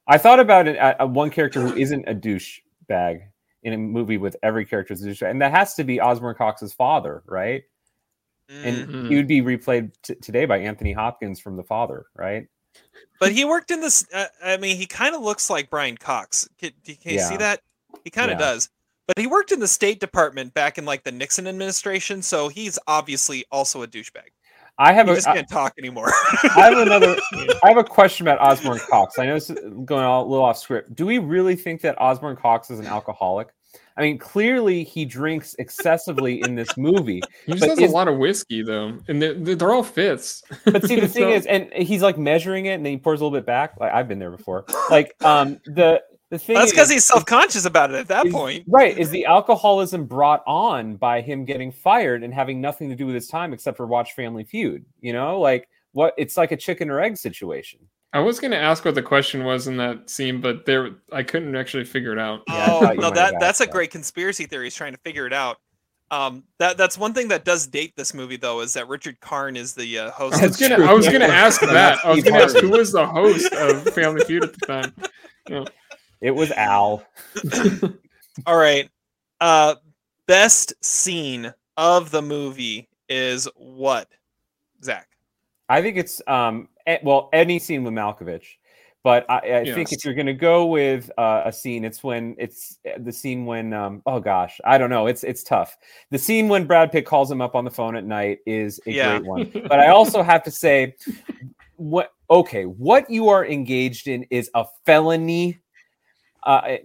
I 0.07 0.19
thought 0.19 0.41
about 0.41 0.69
it. 0.69 0.77
Uh, 0.77 1.07
one 1.07 1.31
character 1.31 1.61
who 1.61 1.75
isn't 1.77 2.05
a 2.07 2.15
douche 2.15 2.61
bag 2.89 3.23
in 3.63 3.73
a 3.73 3.79
movie 3.79 4.19
with 4.19 4.37
every 4.43 4.67
character 4.67 4.93
as 4.93 5.03
a 5.03 5.07
douche, 5.07 5.23
and 5.23 5.41
that 5.41 5.53
has 5.53 5.75
to 5.75 5.85
be 5.85 6.01
Osborne 6.01 6.35
Cox's 6.37 6.75
father, 6.75 7.23
right? 7.27 7.63
And 8.51 8.87
Mm. 8.89 9.09
he 9.09 9.17
would 9.17 9.27
be 9.27 9.41
replayed 9.41 9.93
t- 10.03 10.17
today 10.17 10.45
by 10.45 10.59
Anthony 10.59 10.93
Hopkins 10.93 11.41
from 11.41 11.57
The 11.57 11.63
Father, 11.65 12.05
right? 12.15 12.47
But 13.19 13.33
he 13.33 13.47
worked 13.47 13.71
in 13.71 13.81
this. 13.81 14.07
Uh, 14.13 14.27
I 14.43 14.59
mean, 14.59 14.77
he 14.77 14.85
kind 14.85 15.15
of 15.15 15.23
looks 15.23 15.49
like 15.49 15.71
Brian 15.71 15.97
Cox. 15.97 16.47
Can, 16.59 16.73
can 16.85 17.15
you 17.15 17.21
see 17.21 17.39
that? 17.39 17.61
He 18.03 18.11
kind 18.11 18.31
of 18.31 18.39
Yeah. 18.39 18.47
does. 18.47 18.69
But 19.07 19.19
he 19.19 19.27
worked 19.27 19.53
in 19.53 19.61
the 19.61 19.69
State 19.69 20.01
Department 20.01 20.55
back 20.55 20.79
in 20.79 20.85
like 20.85 21.05
the 21.05 21.13
Nixon 21.13 21.47
administration, 21.47 22.23
so 22.23 22.49
he's 22.49 22.79
obviously 22.87 23.45
also 23.53 23.83
a 23.83 23.87
douchebag. 23.87 24.31
I 24.79 24.93
have 24.93 25.07
He 25.07 25.13
a, 25.13 25.17
just 25.17 25.27
can't 25.27 25.49
talk 25.49 25.75
anymore. 25.79 26.11
I 26.57 26.71
have 26.71 26.79
another. 26.79 27.17
I 27.63 27.69
have 27.69 27.77
a 27.77 27.85
question 27.85 28.27
about 28.27 28.41
Osborne 28.41 28.81
Cox. 28.91 29.19
I 29.19 29.27
know 29.27 29.35
this 29.35 29.51
is 29.51 29.59
going 29.85 30.05
all, 30.05 30.27
a 30.27 30.29
little 30.29 30.45
off 30.45 30.59
script. 30.59 30.95
Do 30.97 31.07
we 31.07 31.19
really 31.19 31.55
think 31.55 31.81
that 31.83 32.01
Osborne 32.01 32.37
Cox 32.37 32.71
is 32.71 32.81
an 32.81 32.87
alcoholic? 32.87 33.49
I 33.97 34.03
mean, 34.03 34.19
clearly 34.19 34.83
he 34.83 35.05
drinks 35.05 35.55
excessively 35.61 36.41
in 36.43 36.57
this 36.57 36.77
movie. 36.77 37.23
He 37.47 37.53
just 37.53 37.65
has 37.67 37.79
is- 37.79 37.91
a 37.91 37.95
lot 37.95 38.09
of 38.09 38.17
whiskey 38.19 38.63
though, 38.65 38.99
and 39.07 39.23
they're, 39.23 39.35
they're 39.35 39.71
all 39.73 39.85
fifths. 39.85 40.43
But 40.65 40.85
see, 40.85 40.99
the 40.99 41.07
thing 41.09 41.23
So- 41.25 41.31
is, 41.33 41.47
and 41.47 41.73
he's 41.73 42.03
like 42.03 42.19
measuring 42.19 42.67
it, 42.67 42.73
and 42.75 42.85
then 42.85 42.93
he 42.95 42.99
pours 42.99 43.21
a 43.21 43.25
little 43.25 43.39
bit 43.39 43.47
back. 43.47 43.75
Like 43.79 43.93
I've 43.93 44.09
been 44.09 44.19
there 44.19 44.33
before. 44.33 44.65
Like 44.91 45.15
um, 45.25 45.61
the 45.67 46.03
the 46.35 46.39
thing 46.39 46.57
That's 46.57 46.73
because 46.73 46.91
he's 46.91 47.05
self-conscious 47.05 47.65
about 47.65 47.91
it 47.91 47.97
at 47.97 48.09
that 48.09 48.27
is- 48.27 48.33
point. 48.33 48.65
Right. 48.67 48.97
Is 48.99 49.11
the 49.11 49.25
alcoholism 49.27 50.05
brought 50.05 50.43
on 50.47 50.97
by 50.97 51.21
him 51.21 51.45
getting 51.45 51.71
fired 51.71 52.23
and 52.23 52.35
having 52.35 52.61
nothing 52.61 52.89
to 52.91 52.97
do 52.97 53.07
with 53.07 53.15
his 53.15 53.29
time 53.29 53.53
except 53.53 53.77
for 53.77 53.87
watch 53.87 54.15
Family 54.15 54.45
Feud? 54.45 54.85
You 55.01 55.13
know, 55.13 55.41
like 55.41 55.69
what 55.93 56.15
it's 56.19 56.37
like 56.37 56.53
a 56.53 56.57
chicken 56.57 56.91
or 56.91 57.01
egg 57.01 57.17
situation. 57.17 57.81
I 58.13 58.21
was 58.21 58.39
going 58.39 58.53
to 58.53 58.59
ask 58.59 58.85
what 58.85 58.95
the 58.95 59.03
question 59.03 59.45
was 59.45 59.67
in 59.67 59.77
that 59.79 60.09
scene, 60.11 60.41
but 60.41 60.67
there 60.67 60.91
I 61.13 61.23
couldn't 61.23 61.57
actually 61.57 61.85
figure 61.85 62.13
it 62.13 62.19
out. 62.19 62.43
Yeah, 62.49 62.67
oh 62.69 62.93
no, 62.95 63.11
that 63.11 63.35
that's 63.41 63.61
asked 63.61 63.69
a 63.69 63.73
great 63.73 63.91
conspiracy 63.91 64.47
theory. 64.47 64.67
He's 64.67 64.75
trying 64.75 64.93
to 64.93 65.01
figure 65.01 65.27
it 65.27 65.33
out. 65.33 65.59
Um, 66.11 66.45
that 66.59 66.77
that's 66.77 66.99
one 66.99 67.15
thing 67.15 67.29
that 67.29 67.45
does 67.45 67.67
date 67.67 67.93
this 67.97 68.15
movie 68.15 68.37
though 68.37 68.61
is 68.61 68.75
that 68.75 68.89
Richard 68.89 69.19
Karn 69.21 69.57
is 69.57 69.75
the 69.75 69.99
uh, 69.99 70.11
host. 70.11 70.41
I 70.41 70.45
of 70.45 70.51
was 70.51 70.57
gonna. 70.59 70.85
I 70.85 70.93
was 70.93 71.09
gonna 71.09 71.25
ask 71.25 71.61
that. 71.63 72.05
I 72.05 72.11
was 72.11 72.23
gonna 72.23 72.43
ask 72.43 72.57
who 72.57 72.71
was 72.71 72.93
the 72.93 73.07
host 73.07 73.53
of 73.53 73.83
Family 73.95 74.25
Feud 74.25 74.45
at 74.45 74.53
the 74.53 74.67
time. 74.67 74.93
Yeah. 75.47 75.65
It 76.25 76.35
was 76.35 76.51
Al. 76.53 77.05
All 78.47 78.57
right. 78.57 78.89
Uh, 79.43 79.75
best 80.27 80.73
scene 80.83 81.53
of 81.77 82.11
the 82.11 82.23
movie 82.23 82.89
is 83.11 83.47
what? 83.57 84.09
Zach. 84.83 85.07
I 85.69 85.83
think 85.83 85.99
it's 85.99 86.23
um 86.27 86.71
well 87.03 87.29
any 87.35 87.59
scene 87.59 87.85
with 87.85 87.93
Malkovich, 87.93 88.57
but 89.03 89.29
I, 89.31 89.61
I 89.61 89.65
think 89.67 89.93
if 89.93 90.03
you're 90.03 90.15
gonna 90.15 90.33
go 90.33 90.65
with 90.65 91.11
uh, 91.19 91.43
a 91.45 91.53
scene, 91.53 91.85
it's 91.85 92.03
when 92.03 92.37
it's 92.39 92.79
eh, 92.87 92.97
the 92.99 93.13
scene 93.13 93.45
when 93.45 93.75
um 93.75 94.01
oh 94.07 94.19
gosh 94.19 94.63
I 94.65 94.79
don't 94.79 94.89
know 94.89 95.09
it's 95.09 95.25
it's 95.25 95.43
tough. 95.43 95.77
The 96.11 96.19
scene 96.19 96.49
when 96.49 96.67
Brad 96.67 96.91
Pitt 96.91 97.05
calls 97.05 97.31
him 97.31 97.43
up 97.43 97.55
on 97.55 97.67
the 97.67 97.71
phone 97.71 97.97
at 97.97 98.07
night 98.07 98.39
is 98.47 98.81
a 98.87 98.93
Yeah. 98.95 99.19
great 99.19 99.27
one, 99.27 99.53
but 99.69 99.79
I 99.79 99.89
also 99.89 100.23
have 100.23 100.43
to 100.45 100.51
say 100.51 100.95
what 101.77 102.13
okay 102.31 102.65
what 102.65 103.11
you 103.11 103.29
are 103.29 103.45
engaged 103.45 104.09
in 104.09 104.23
is 104.31 104.51
a 104.55 104.65
felony. 104.87 105.61
Uh, 106.45 106.51
I- 106.65 106.81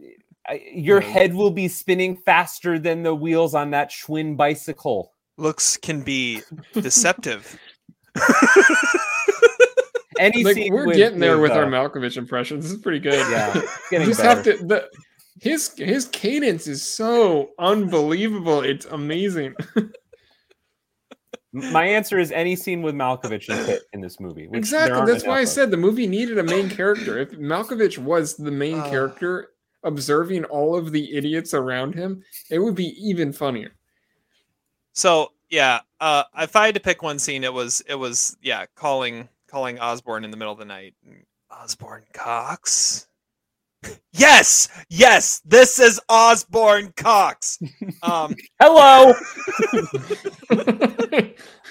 I- 0.47 0.61
your 0.73 1.01
Yeah. 1.01 1.09
head 1.09 1.33
will 1.35 1.51
be 1.51 1.67
spinning 1.67 2.17
faster 2.17 2.79
than 2.79 3.03
the 3.03 3.13
wheels 3.13 3.53
on 3.53 3.71
that 3.71 3.91
Schwinn 3.91 4.35
bicycle. 4.37 5.13
Looks 5.37 5.77
can 5.77 6.01
be 6.01 6.41
deceptive. 6.73 7.57
Any 10.19 10.43
Like, 10.43 10.55
scene 10.55 10.73
we're 10.73 10.85
with- 10.87 10.97
getting 10.97 11.19
there 11.19 11.37
with 11.39 11.51
uh, 11.51 11.55
our 11.59 11.65
Malkovich 11.65 12.17
impressions. 12.17 12.65
This 12.65 12.73
is 12.73 12.81
pretty 12.81 12.99
good. 12.99 13.13
Yeah, 13.31 13.53
You 13.91 14.05
just 14.05 14.19
better. 14.21 14.35
have 14.51 14.59
to 14.59 14.65
the 14.65 14.89
his 15.41 15.71
his 15.77 16.05
cadence 16.07 16.67
is 16.67 16.83
so 16.85 17.51
unbelievable. 17.57 18.61
It's 18.61 18.85
amazing. 18.87 19.55
My 21.51 21.83
answer 21.83 22.19
is 22.19 22.31
any 22.31 22.55
scene 22.55 22.81
with 22.83 22.93
Malkovich 22.95 23.49
and 23.49 23.65
Pitt 23.65 23.81
in 23.93 24.01
this 24.01 24.19
movie. 24.19 24.47
which 24.47 24.57
exactly. 24.57 25.11
That's 25.11 25.25
why 25.25 25.39
I 25.39 25.41
of. 25.41 25.47
said 25.49 25.71
the 25.71 25.77
movie 25.77 26.05
needed 26.07 26.37
a 26.37 26.43
main 26.43 26.69
character. 26.69 27.17
If 27.17 27.31
Malkovich 27.31 27.97
was 27.97 28.35
the 28.37 28.51
main 28.51 28.75
Ah. 28.79 28.89
character 28.89 29.49
observing 29.83 30.43
all 30.45 30.75
of 30.75 30.91
the 30.91 31.15
idiots 31.15 31.53
around 31.55 31.95
him, 31.95 32.23
it 32.51 32.59
would 32.59 32.75
be 32.75 32.95
even 33.03 33.33
funnier. 33.33 33.71
So 34.93 35.31
yeah, 35.49 35.79
uh, 35.99 36.23
if 36.37 36.55
I 36.55 36.67
had 36.67 36.75
to 36.75 36.81
pick 36.81 37.01
one 37.01 37.17
scene, 37.17 37.43
it 37.43 37.53
was 37.53 37.81
it 37.87 37.95
was 37.95 38.37
yeah 38.43 38.65
calling 38.75 39.27
calling 39.47 39.79
Osborne 39.79 40.23
in 40.23 40.29
the 40.31 40.37
middle 40.37 40.53
of 40.53 40.59
the 40.59 40.65
night. 40.65 40.93
Osborne 41.49 42.03
Cox. 42.13 43.07
Yes, 44.11 44.67
yes, 44.89 45.41
this 45.45 45.79
is 45.79 45.99
Osborne 46.09 46.93
Cox. 46.95 47.59
Um, 48.03 48.35
Hello. 48.61 49.13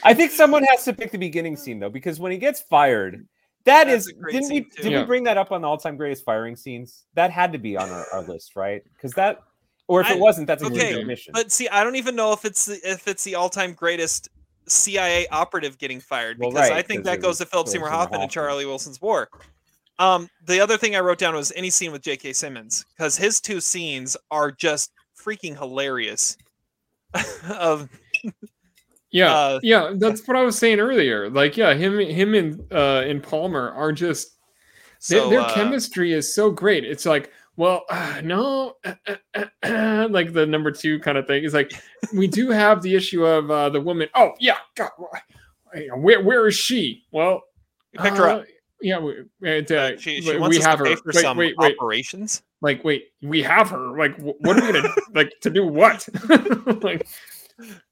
I 0.05 0.15
think 0.15 0.31
someone 0.33 0.65
has 0.65 0.85
to 0.85 0.93
pick 0.93 1.11
the 1.11 1.19
beginning 1.19 1.57
scene 1.57 1.79
though, 1.79 1.91
because 1.91 2.21
when 2.21 2.33
he 2.33 2.39
gets 2.39 2.61
fired, 2.61 3.27
that 3.65 3.85
That's 3.85 4.07
is 4.07 4.13
didn't 4.13 4.25
we 4.33 4.43
scene, 4.43 4.65
too. 4.71 4.83
did 4.85 4.93
Yeah. 4.93 5.01
we 5.01 5.07
bring 5.07 5.25
that 5.25 5.37
up 5.37 5.53
on 5.53 5.61
the 5.63 5.69
all-time 5.69 5.97
greatest 5.97 6.25
firing 6.25 6.57
scenes? 6.57 7.05
That 7.15 7.31
had 7.31 7.53
to 7.53 7.59
be 7.59 7.77
on 7.77 7.91
our, 7.91 8.07
our 8.13 8.23
list, 8.23 8.57
right? 8.57 8.83
Because 8.95 9.13
that, 9.13 9.41
or 9.89 10.01
if 10.01 10.07
I- 10.07 10.15
it 10.15 10.19
wasn't, 10.21 10.47
that's 10.47 10.63
a 10.63 10.67
okay, 10.67 10.93
great 10.93 11.03
omission. 11.05 11.33
but 11.35 11.53
see, 11.53 11.69
I 11.69 11.85
don't 11.85 11.97
even 11.97 12.15
know 12.17 12.33
if 12.33 12.45
it's 12.45 12.67
the, 12.67 12.79
if 12.85 13.07
it's 13.09 13.25
the 13.25 13.35
all-time 13.35 13.73
greatest 13.75 14.29
CIA 14.69 15.27
operative 15.29 15.79
getting 15.79 15.99
fired 16.01 16.39
Well, 16.39 16.51
because 16.51 16.71
right, 16.71 16.79
I 16.79 16.83
think 16.83 17.05
that 17.05 17.21
goes 17.21 17.39
to 17.39 17.47
Philip 17.47 17.67
Philip 17.67 17.69
Seymour 17.69 17.89
Seymour 17.89 17.99
Hoffman 17.99 18.21
and 18.23 18.31
Charlie 18.31 18.67
Wilson's 18.67 19.01
War. 19.03 19.29
Um, 19.99 20.29
the 20.47 20.61
other 20.61 20.77
thing 20.77 20.95
I 20.95 21.01
wrote 21.01 21.19
down 21.19 21.35
was 21.35 21.53
any 21.57 21.71
scene 21.71 21.93
with 21.93 22.03
J.K. 22.03 22.33
Simmons 22.33 22.85
because 22.97 23.17
his 23.17 23.41
two 23.41 23.61
scenes 23.61 24.17
are 24.31 24.51
just 24.51 24.93
freaking 25.21 25.57
hilarious. 25.57 26.37
of 27.51 27.89
Yeah, 29.11 29.35
Uh, 29.35 29.61
yeah, 29.63 29.93
that's 29.97 30.27
what 30.29 30.37
I 30.37 30.43
was 30.43 30.59
saying 30.59 30.81
earlier. 30.81 31.31
Like, 31.31 31.57
yeah, 31.57 31.75
him, 31.75 31.99
him, 31.99 32.35
and 32.35 32.61
uh, 32.73 33.03
and 33.07 33.23
Palmer 33.23 33.71
are 33.71 33.93
just 33.93 34.39
their, 35.09 35.21
so 35.21 35.31
their 35.31 35.41
uh, 35.41 35.55
chemistry 35.55 36.13
is 36.13 36.35
so 36.35 36.51
great. 36.51 36.85
It's 36.85 37.07
like, 37.07 37.33
well, 37.57 37.85
uh, 37.91 38.21
no, 38.23 38.77
uh, 38.85 38.95
uh, 39.07 39.17
uh, 39.35 39.45
uh, 39.65 40.09
like 40.11 40.33
the 40.33 40.47
number 40.47 40.71
two 40.71 41.01
kind 41.01 41.17
of 41.19 41.27
thing. 41.27 41.45
It's 41.45 41.55
like 41.55 41.73
we 42.15 42.27
do 42.27 42.51
have 42.51 42.83
the 42.83 42.95
issue 42.95 43.25
of 43.25 43.51
uh, 43.51 43.71
the 43.71 43.81
woman. 43.81 44.09
Oh 44.15 44.33
yeah, 44.39 44.59
God, 44.77 44.91
where 45.97 46.23
where 46.23 46.47
is 46.47 46.55
she? 46.55 47.05
Well, 47.11 47.43
we 47.93 47.99
picked 47.99 48.19
her 48.19 48.29
up. 48.29 48.45
Yeah, 48.81 48.99
we, 48.99 49.25
and, 49.43 49.71
uh, 49.73 49.97
She, 49.99 50.21
she 50.21 50.39
we- 50.39 50.59
have 50.59 50.79
her. 50.79 50.85
Wait, 50.85 51.15
some 51.15 51.37
wait, 51.37 51.57
wait. 51.57 51.75
operations. 51.75 52.43
Like, 52.61 52.85
wait, 52.85 53.07
we 53.23 53.43
have 53.43 53.71
her. 53.71 53.99
Like, 53.99 54.17
what 54.19 54.59
are 54.59 54.67
we 54.67 54.73
gonna 54.73 54.89
like 55.15 55.33
to 55.43 55.51
do? 55.51 55.67
What? 55.67 56.09
like, 56.83 57.07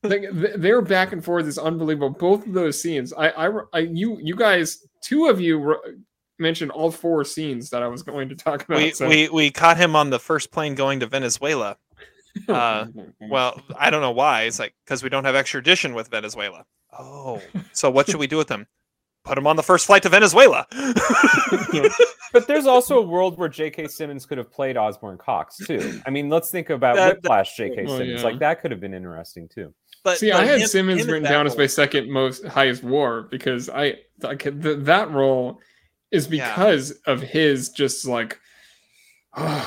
like 0.02 0.24
their 0.32 0.82
back 0.82 1.12
and 1.12 1.24
forth 1.24 1.46
is 1.46 1.58
unbelievable. 1.58 2.10
Both 2.10 2.46
of 2.46 2.52
those 2.52 2.80
scenes, 2.80 3.12
I, 3.12 3.28
I, 3.30 3.60
I 3.72 3.78
you, 3.80 4.18
you 4.20 4.36
guys, 4.36 4.86
two 5.00 5.26
of 5.26 5.40
you 5.40 5.58
wr- 5.58 5.94
mentioned 6.38 6.70
all 6.70 6.90
four 6.90 7.24
scenes 7.24 7.70
that 7.70 7.82
I 7.82 7.88
was 7.88 8.02
going 8.02 8.28
to 8.28 8.36
talk 8.36 8.64
about. 8.64 8.78
We, 8.78 8.92
so- 8.92 9.08
we 9.08 9.28
we 9.28 9.50
caught 9.50 9.76
him 9.76 9.96
on 9.96 10.10
the 10.10 10.18
first 10.20 10.50
plane 10.52 10.74
going 10.74 11.00
to 11.00 11.06
Venezuela. 11.06 11.76
Uh, 12.50 12.84
well, 13.30 13.58
I 13.78 13.88
don't 13.88 14.02
know 14.02 14.10
why. 14.10 14.42
It's 14.42 14.58
like 14.58 14.74
because 14.84 15.02
we 15.02 15.08
don't 15.08 15.24
have 15.24 15.34
extradition 15.34 15.94
with 15.94 16.08
Venezuela. 16.08 16.66
Oh, 16.92 17.40
so 17.72 17.90
what 17.90 18.04
should 18.06 18.16
we 18.20 18.26
do 18.26 18.36
with 18.36 18.50
him? 18.50 18.66
Put 19.26 19.36
him 19.36 19.46
on 19.46 19.56
the 19.56 19.62
first 19.62 19.86
flight 19.86 20.02
to 20.04 20.08
Venezuela. 20.08 20.66
But 22.32 22.48
there's 22.48 22.66
also 22.66 22.98
a 22.98 23.02
world 23.02 23.38
where 23.38 23.48
J.K. 23.48 23.86
Simmons 23.86 24.26
could 24.26 24.36
have 24.36 24.52
played 24.52 24.76
Osborne 24.76 25.16
Cox 25.16 25.56
too. 25.56 26.00
I 26.04 26.10
mean, 26.10 26.28
let's 26.28 26.50
think 26.50 26.68
about 26.68 26.96
That- 26.96 27.14
Whiplash. 27.16 27.56
J.K. 27.56 27.84
Well, 27.84 27.94
oh, 27.94 27.98
Simmons, 27.98 28.20
yeah. 28.20 28.26
like 28.26 28.38
that 28.40 28.60
could 28.60 28.70
have 28.72 28.80
been 28.80 28.92
interesting 28.92 29.48
too. 29.48 29.72
but 30.04 30.18
See, 30.18 30.30
but 30.30 30.40
I 30.40 30.44
had 30.44 30.60
him- 30.60 30.68
Simmons 30.68 31.00
him 31.02 31.06
written 31.06 31.22
that 31.22 31.30
down 31.30 31.46
as 31.46 31.56
my 31.56 31.66
second 31.66 32.10
most 32.10 32.44
highest 32.44 32.82
war 32.84 33.22
because 33.30 33.70
I 33.70 33.94
like 34.20 34.42
th- 34.42 34.80
that 34.80 35.10
role 35.12 35.60
is 36.10 36.28
Yeah. 36.28 36.50
because 36.50 36.90
of 37.06 37.22
his 37.22 37.70
just 37.70 38.06
like 38.06 38.38
I 39.34 39.64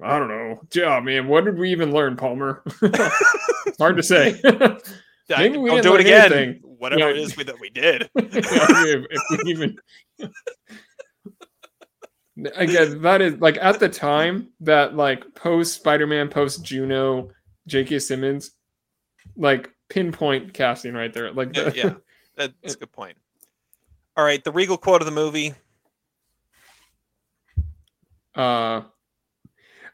don't 0.00 0.28
know. 0.28 0.60
Yeah, 0.74 0.96
oh, 0.96 1.00
man, 1.00 1.26
what 1.26 1.44
did 1.46 1.56
we 1.58 1.70
even 1.70 1.92
learn, 1.92 2.16
Palmer? 2.16 2.62
hard 3.78 3.96
to 3.96 4.02
say. 4.02 4.38
Maybe 5.28 5.56
we 5.58 5.70
don't 5.70 5.76
didn't 5.76 5.82
do 5.84 5.94
it 5.94 6.00
again. 6.00 6.32
anything. 6.32 6.69
Whatever 6.80 7.00
Yeah. 7.00 7.10
it 7.10 7.18
is 7.18 7.36
we, 7.36 7.44
that 7.44 7.60
we 7.60 7.68
did. 7.68 8.08
If, 8.16 9.06
if 9.10 9.44
we 9.44 9.50
even 9.50 9.76
again 12.56 13.02
that 13.02 13.20
is 13.20 13.34
like 13.34 13.58
at 13.60 13.78
the 13.80 13.88
time 13.88 14.48
that 14.60 14.96
like 14.96 15.34
post 15.34 15.74
spider-man 15.74 16.28
post 16.30 16.64
juno 16.64 17.28
j.k 17.66 17.98
simmons 17.98 18.52
like 19.36 19.70
pinpoint 19.90 20.54
casting 20.54 20.94
right 20.94 21.12
there 21.12 21.30
like 21.32 21.54
yeah, 21.54 21.70
yeah, 21.74 21.94
that's 22.36 22.74
a 22.74 22.78
good 22.78 22.92
point. 22.92 23.18
All 24.16 24.24
right, 24.24 24.42
the 24.42 24.52
regal 24.52 24.78
quote 24.78 25.02
of 25.02 25.06
the 25.06 25.12
movie. 25.12 25.52
uh 28.34 28.80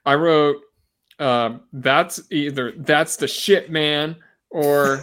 i 0.04 0.14
wrote 0.14 0.56
uh, 1.18 1.56
that's 1.72 2.20
either 2.30 2.74
that's 2.76 3.16
the 3.16 3.26
shit 3.26 3.70
man 3.70 4.14
or 4.50 5.00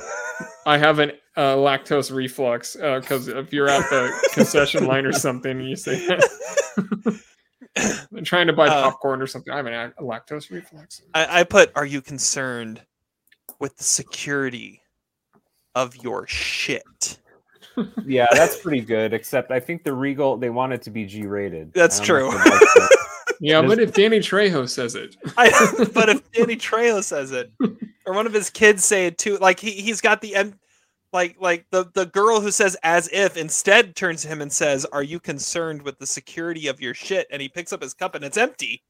i 0.68 0.78
have 0.78 1.00
an 1.00 1.12
uh, 1.36 1.56
lactose 1.56 2.14
reflux 2.16 2.76
because 2.76 3.28
if 3.28 3.52
you're 3.52 3.70
at 3.70 3.90
the 3.90 4.30
concession 4.34 4.86
line 4.92 5.06
or 5.06 5.12
something 5.14 5.52
and 5.60 5.68
you 5.70 5.76
say 5.76 6.08
I'm 8.14 8.24
trying 8.24 8.48
to 8.48 8.54
buy 8.54 8.68
Uh, 8.68 8.84
popcorn 8.84 9.22
or 9.22 9.28
something 9.28 9.52
i 9.52 9.58
have 9.58 9.66
an 9.66 9.74
a- 9.74 9.94
a 9.98 10.04
lactose 10.04 10.52
reflux 10.52 11.02
I, 11.14 11.40
I 11.40 11.44
put, 11.44 11.72
"Are 11.76 11.86
you 11.86 12.02
concerned 12.02 12.82
with 13.60 13.76
the 13.78 13.84
security 13.84 14.82
of 15.76 15.96
your 15.98 16.28
shit?" 16.28 17.20
Yeah, 18.06 18.28
that's 18.32 18.56
pretty 18.62 18.82
good. 18.82 19.14
Except 19.14 19.50
I 19.50 19.60
think 19.60 19.84
the 19.84 19.94
Regal 19.94 20.38
they 20.38 20.52
want 20.52 20.74
it 20.74 20.84
to 20.84 20.92
be 20.92 21.06
G-rated. 21.06 21.74
That's 21.74 22.00
I 22.00 22.06
don't 22.06 22.20
know 22.20 22.30
true. 22.32 22.38
like 22.38 22.60
that. 22.60 22.98
Yeah, 23.40 23.62
but 23.62 23.80
if 23.80 23.94
Danny 23.94 24.20
Trejo 24.20 24.70
says 24.70 24.96
it, 24.96 25.18
I, 25.38 25.50
but 25.94 26.08
if 26.08 26.32
Danny 26.32 26.56
Trejo 26.56 27.04
says 27.04 27.32
it, 27.34 27.52
or 28.06 28.14
one 28.14 28.26
of 28.26 28.32
his 28.34 28.50
kids 28.50 28.86
say 28.86 29.08
it 29.08 29.18
too, 29.18 29.38
like 29.40 29.60
he 29.60 29.72
he's 29.72 30.00
got 30.00 30.22
the 30.22 30.36
end, 30.36 30.54
like 31.14 31.38
like 31.40 31.66
the 31.72 31.86
the 31.94 32.08
girl 32.08 32.42
who 32.42 32.52
says 32.52 32.76
as 32.84 33.08
if 33.14 33.38
instead 33.38 33.96
turns 33.96 34.24
to 34.24 34.28
him 34.28 34.42
and 34.42 34.52
says, 34.52 34.86
"Are 34.86 35.04
you 35.04 35.20
concerned 35.20 35.84
with 35.84 36.00
the 36.00 36.08
security 36.08 36.68
of 36.68 36.82
your 36.82 36.94
shit?" 36.94 37.28
And 37.32 37.42
he 37.42 37.48
picks 37.48 37.72
up 37.72 37.82
his 37.82 37.94
cup 37.94 38.16
and 38.16 38.26
it's 38.26 38.38
empty. 38.38 38.84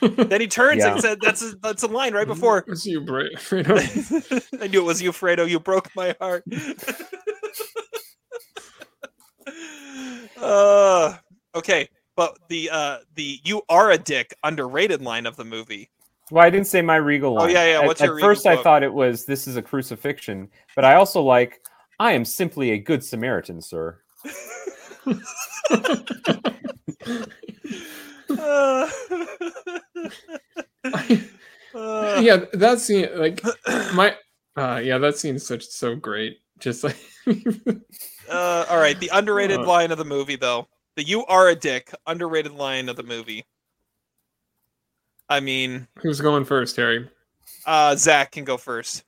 then 0.00 0.40
he 0.40 0.46
turns 0.46 0.82
Yeah. 0.82 0.92
and 0.92 1.00
said, 1.00 1.18
"That's 1.20 1.42
a, 1.42 1.54
that's 1.62 1.82
a 1.82 1.88
line 1.88 2.14
right 2.14 2.26
before." 2.26 2.64
it's 2.66 2.86
you, 2.86 3.00
Bra- 3.02 3.24
Fredo. 3.36 3.76
I 4.62 4.66
knew 4.68 4.80
it 4.80 4.84
was 4.84 5.02
you, 5.02 5.12
Fredo. 5.12 5.48
You 5.48 5.60
broke 5.60 5.94
my 5.94 6.14
heart. 6.20 6.44
uh, 10.40 11.14
okay, 11.54 11.88
but 12.16 12.38
the 12.48 12.70
uh 12.70 12.98
the 13.14 13.40
"you 13.44 13.62
are 13.68 13.90
a 13.90 13.98
dick" 13.98 14.34
underrated 14.42 15.02
line 15.02 15.26
of 15.26 15.36
the 15.36 15.44
movie. 15.44 15.90
Well, 16.30 16.44
I 16.44 16.50
didn't 16.50 16.66
say 16.66 16.82
my 16.82 16.96
Regal 16.96 17.34
line. 17.34 17.50
Oh, 17.50 17.52
yeah, 17.52 17.66
yeah, 17.66 17.80
At- 17.80 17.86
what's 17.86 18.00
at, 18.00 18.06
your 18.06 18.14
Regal 18.16 18.30
first, 18.30 18.46
I 18.46 18.60
thought 18.62 18.82
it 18.82 18.92
was 18.92 19.24
"This 19.24 19.46
is 19.46 19.56
a 19.56 19.62
crucifixion," 19.62 20.48
but 20.74 20.84
I 20.84 20.94
also 20.94 21.22
like 21.22 21.60
"I 22.00 22.12
am 22.12 22.24
simply 22.24 22.72
a 22.72 22.78
good 22.78 23.04
Samaritan, 23.04 23.60
sir." 23.62 23.98
Uh, 25.04 25.14
uh, 31.74 32.16
yeah, 32.20 32.44
that 32.52 32.80
scene, 32.80 33.08
like 33.16 33.42
my, 33.94 34.14
uh, 34.56 34.80
yeah, 34.82 34.98
that 34.98 35.16
scene's 35.16 35.46
such 35.46 35.64
so 35.66 35.94
great. 35.94 36.38
Just 36.58 36.84
like, 36.84 36.96
uh, 38.30 38.64
all 38.68 38.78
right, 38.78 38.98
the 38.98 39.10
underrated 39.12 39.60
Uh. 39.60 39.66
line 39.66 39.90
of 39.92 39.98
the 39.98 40.04
movie, 40.04 40.36
though. 40.36 40.68
The 40.96 41.04
"you 41.04 41.24
are 41.26 41.48
a 41.48 41.54
dick" 41.54 41.92
underrated 42.06 42.52
line 42.52 42.88
of 42.88 42.96
the 42.96 43.02
movie. 43.02 43.44
I 45.28 45.40
mean, 45.40 45.88
who's 45.98 46.20
going 46.20 46.44
first, 46.44 46.76
Harry? 46.76 47.08
uh, 47.66 47.96
Zach 47.96 48.32
can 48.32 48.44
go 48.44 48.56
first. 48.56 49.04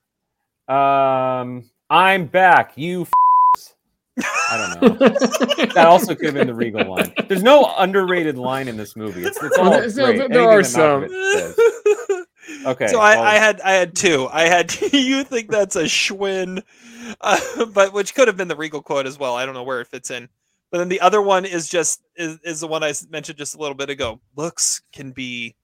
Um, 0.69 1.71
I'm 1.89 2.27
back. 2.27 2.73
You. 2.77 3.03
F- 3.03 3.75
I 4.51 4.77
don't 4.81 5.01
know. 5.01 5.09
that 5.75 5.87
also 5.87 6.15
could 6.15 6.27
have 6.27 6.35
been 6.35 6.49
the 6.49 6.55
Regal 6.55 6.91
line. 6.91 7.13
There's 7.29 7.43
no 7.43 7.73
underrated 7.79 8.37
line 8.37 8.67
in 8.67 8.77
this 8.77 8.97
movie. 8.97 9.23
It's, 9.23 9.41
it's 9.43 9.57
all 9.57 9.71
there- 9.71 9.83
great. 9.91 10.19
there- 10.19 10.29
there 10.29 10.49
are 10.49 10.65
some. 10.65 11.07
Okay. 12.65 12.87
So 12.87 12.99
I, 12.99 13.15
well, 13.15 13.25
I 13.25 13.35
had 13.35 13.61
I 13.61 13.73
had 13.73 13.95
two. 13.95 14.27
I 14.33 14.49
had 14.49 14.75
you 14.93 15.23
think 15.23 15.51
that's 15.51 15.77
a 15.77 15.83
Schwinn, 15.83 16.63
uh, 17.21 17.67
but 17.67 17.93
which 17.93 18.15
could 18.15 18.27
have 18.27 18.39
been 18.39 18.49
the 18.49 18.57
Regal 18.57 18.81
quote 18.81 19.07
as 19.07 19.19
well. 19.19 19.37
I 19.37 19.45
don't 19.45 19.55
know 19.55 19.63
where 19.65 19.83
it 19.83 19.87
fits 19.87 20.11
in. 20.11 20.31
But 20.73 20.79
then 20.79 20.89
the 20.89 21.03
other 21.03 21.21
one 21.21 21.45
is 21.45 21.69
just 21.69 22.01
is, 22.17 22.39
is 22.43 22.61
the 22.61 22.67
one 22.67 22.83
I 22.83 22.95
mentioned 23.11 23.37
just 23.37 23.55
a 23.55 23.59
little 23.59 23.75
bit 23.75 23.91
ago. 23.91 24.19
Looks 24.35 24.81
can 24.95 25.13
be 25.13 25.55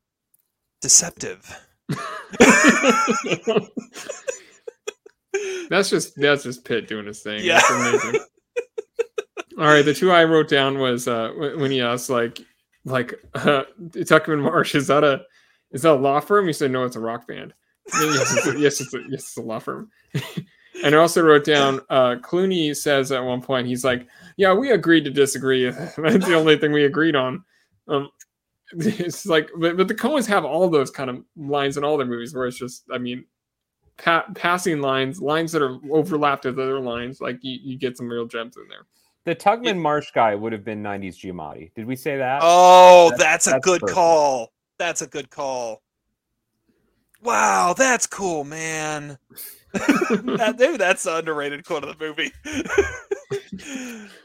deceptive. 0.85 1.67
that's 5.71 5.89
just 5.89 6.15
that's 6.17 6.43
just 6.43 6.63
Pitt 6.67 6.87
doing 6.89 7.07
his 7.07 7.23
thing. 7.23 7.43
Yeah. 7.43 7.55
That's 7.55 7.71
amazing. 7.71 8.21
All 9.59 9.65
right, 9.65 9.83
the 9.83 9.95
two 9.95 10.13
I 10.13 10.25
wrote 10.25 10.51
down 10.51 10.79
was 10.79 11.09
uh 11.09 11.31
when 11.57 11.71
he 11.71 11.81
asked 11.81 12.11
like 12.11 12.39
like 12.85 13.15
uh, 13.35 13.65
Tuchman 13.93 14.43
Marsh 14.43 14.75
is 14.75 14.89
that 14.89 15.05
a 15.05 15.23
is 15.71 15.81
that 15.83 15.93
a 15.93 15.95
law 15.95 16.21
firm? 16.21 16.47
He 16.47 16.53
said 16.53 16.71
no, 16.71 16.85
it's 16.85 16.97
a 16.97 17.01
rock 17.01 17.27
band. 17.27 17.55
yes, 17.95 18.37
it's 18.37 18.47
a, 18.47 18.61
yes, 18.61 18.81
it's 18.83 18.93
a, 18.93 18.99
yes, 19.09 19.21
it's 19.21 19.37
a 19.39 19.43
law 19.43 19.59
firm. 19.59 19.91
and 20.85 20.95
I 20.95 20.99
also 20.99 21.23
wrote 21.23 21.47
down 21.47 21.81
uh 21.89 22.17
Clooney 22.17 22.77
says 22.77 23.11
at 23.11 23.25
one 23.25 23.41
point 23.41 23.69
he's 23.69 23.85
like, 23.85 24.07
yeah, 24.37 24.53
we 24.53 24.71
agreed 24.71 25.05
to 25.05 25.11
disagree. 25.11 25.71
That's 25.97 26.27
the 26.27 26.35
only 26.35 26.59
thing 26.59 26.73
we 26.73 26.85
agreed 26.85 27.17
on. 27.17 27.43
Um, 27.89 28.11
it's 28.79 29.27
like, 29.27 29.51
but, 29.57 29.77
but 29.77 29.89
the 29.89 29.95
Coens 29.95 30.27
have 30.27 30.45
all 30.45 30.69
those 30.69 30.91
kind 30.91 31.11
of 31.11 31.23
lines 31.37 31.77
in 31.77 31.85
all 31.85 31.97
their 31.97 32.07
movies 32.07 32.35
where 32.35 32.47
it's 32.47 32.59
just, 32.59 32.85
I 32.93 32.99
mean, 32.99 33.25
pa- 33.97 34.27
passing 34.35 34.81
lines, 34.81 35.21
lines 35.21 35.53
that 35.53 35.63
are 35.63 35.79
overlapped 35.91 36.45
with 36.45 36.59
other 36.59 36.81
lines. 36.81 37.21
Like 37.21 37.39
you, 37.43 37.59
you 37.63 37.79
get 37.79 37.97
some 37.97 38.09
real 38.09 38.27
gems 38.27 38.57
in 38.57 38.69
there. 38.69 38.87
The 39.25 39.35
Tuchman 39.35 39.79
Marsh 39.79 40.11
guy 40.13 40.35
would 40.35 40.53
have 40.53 40.65
been 40.65 40.83
90s 40.83 41.17
Giamatti. 41.17 41.73
Did 41.75 41.87
we 41.87 41.97
say 41.97 42.19
that? 42.19 42.41
Oh, 42.43 43.11
That's- 43.11 43.19
that's, 43.19 43.47
a 43.47 43.51
that's 43.51 43.65
good 43.65 43.81
perfect. 43.81 43.95
call. 43.95 44.53
That's 44.79 45.03
a 45.03 45.07
good 45.07 45.31
call. 45.31 45.83
Wow, 47.23 47.75
that's 47.77 48.07
cool, 48.07 48.45
man. 48.45 49.17
that, 49.73 50.57
maybe 50.59 50.77
that's 50.77 51.05
the 51.05 51.17
underrated 51.17 51.65
quote 51.65 51.85
of 51.85 51.99
the 51.99 52.05
movie. 52.05 52.31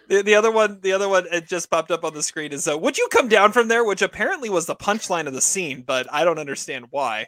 the, 0.07 0.21
the 0.23 0.35
other 0.35 0.51
one, 0.51 0.79
the 0.81 0.91
other 0.93 1.07
one, 1.09 1.25
it 1.31 1.47
just 1.47 1.69
popped 1.69 1.91
up 1.91 2.03
on 2.03 2.13
the 2.13 2.23
screen 2.23 2.51
is 2.53 2.67
uh, 2.67 2.77
"Would 2.77 2.97
you 2.97 3.07
come 3.11 3.27
down 3.27 3.51
from 3.51 3.67
there?" 3.67 3.83
Which 3.85 4.01
apparently 4.01 4.49
was 4.49 4.65
the 4.65 4.75
punchline 4.75 5.27
of 5.27 5.33
the 5.33 5.41
scene, 5.41 5.81
but 5.81 6.07
I 6.11 6.23
don't 6.23 6.39
understand 6.39 6.85
why. 6.91 7.27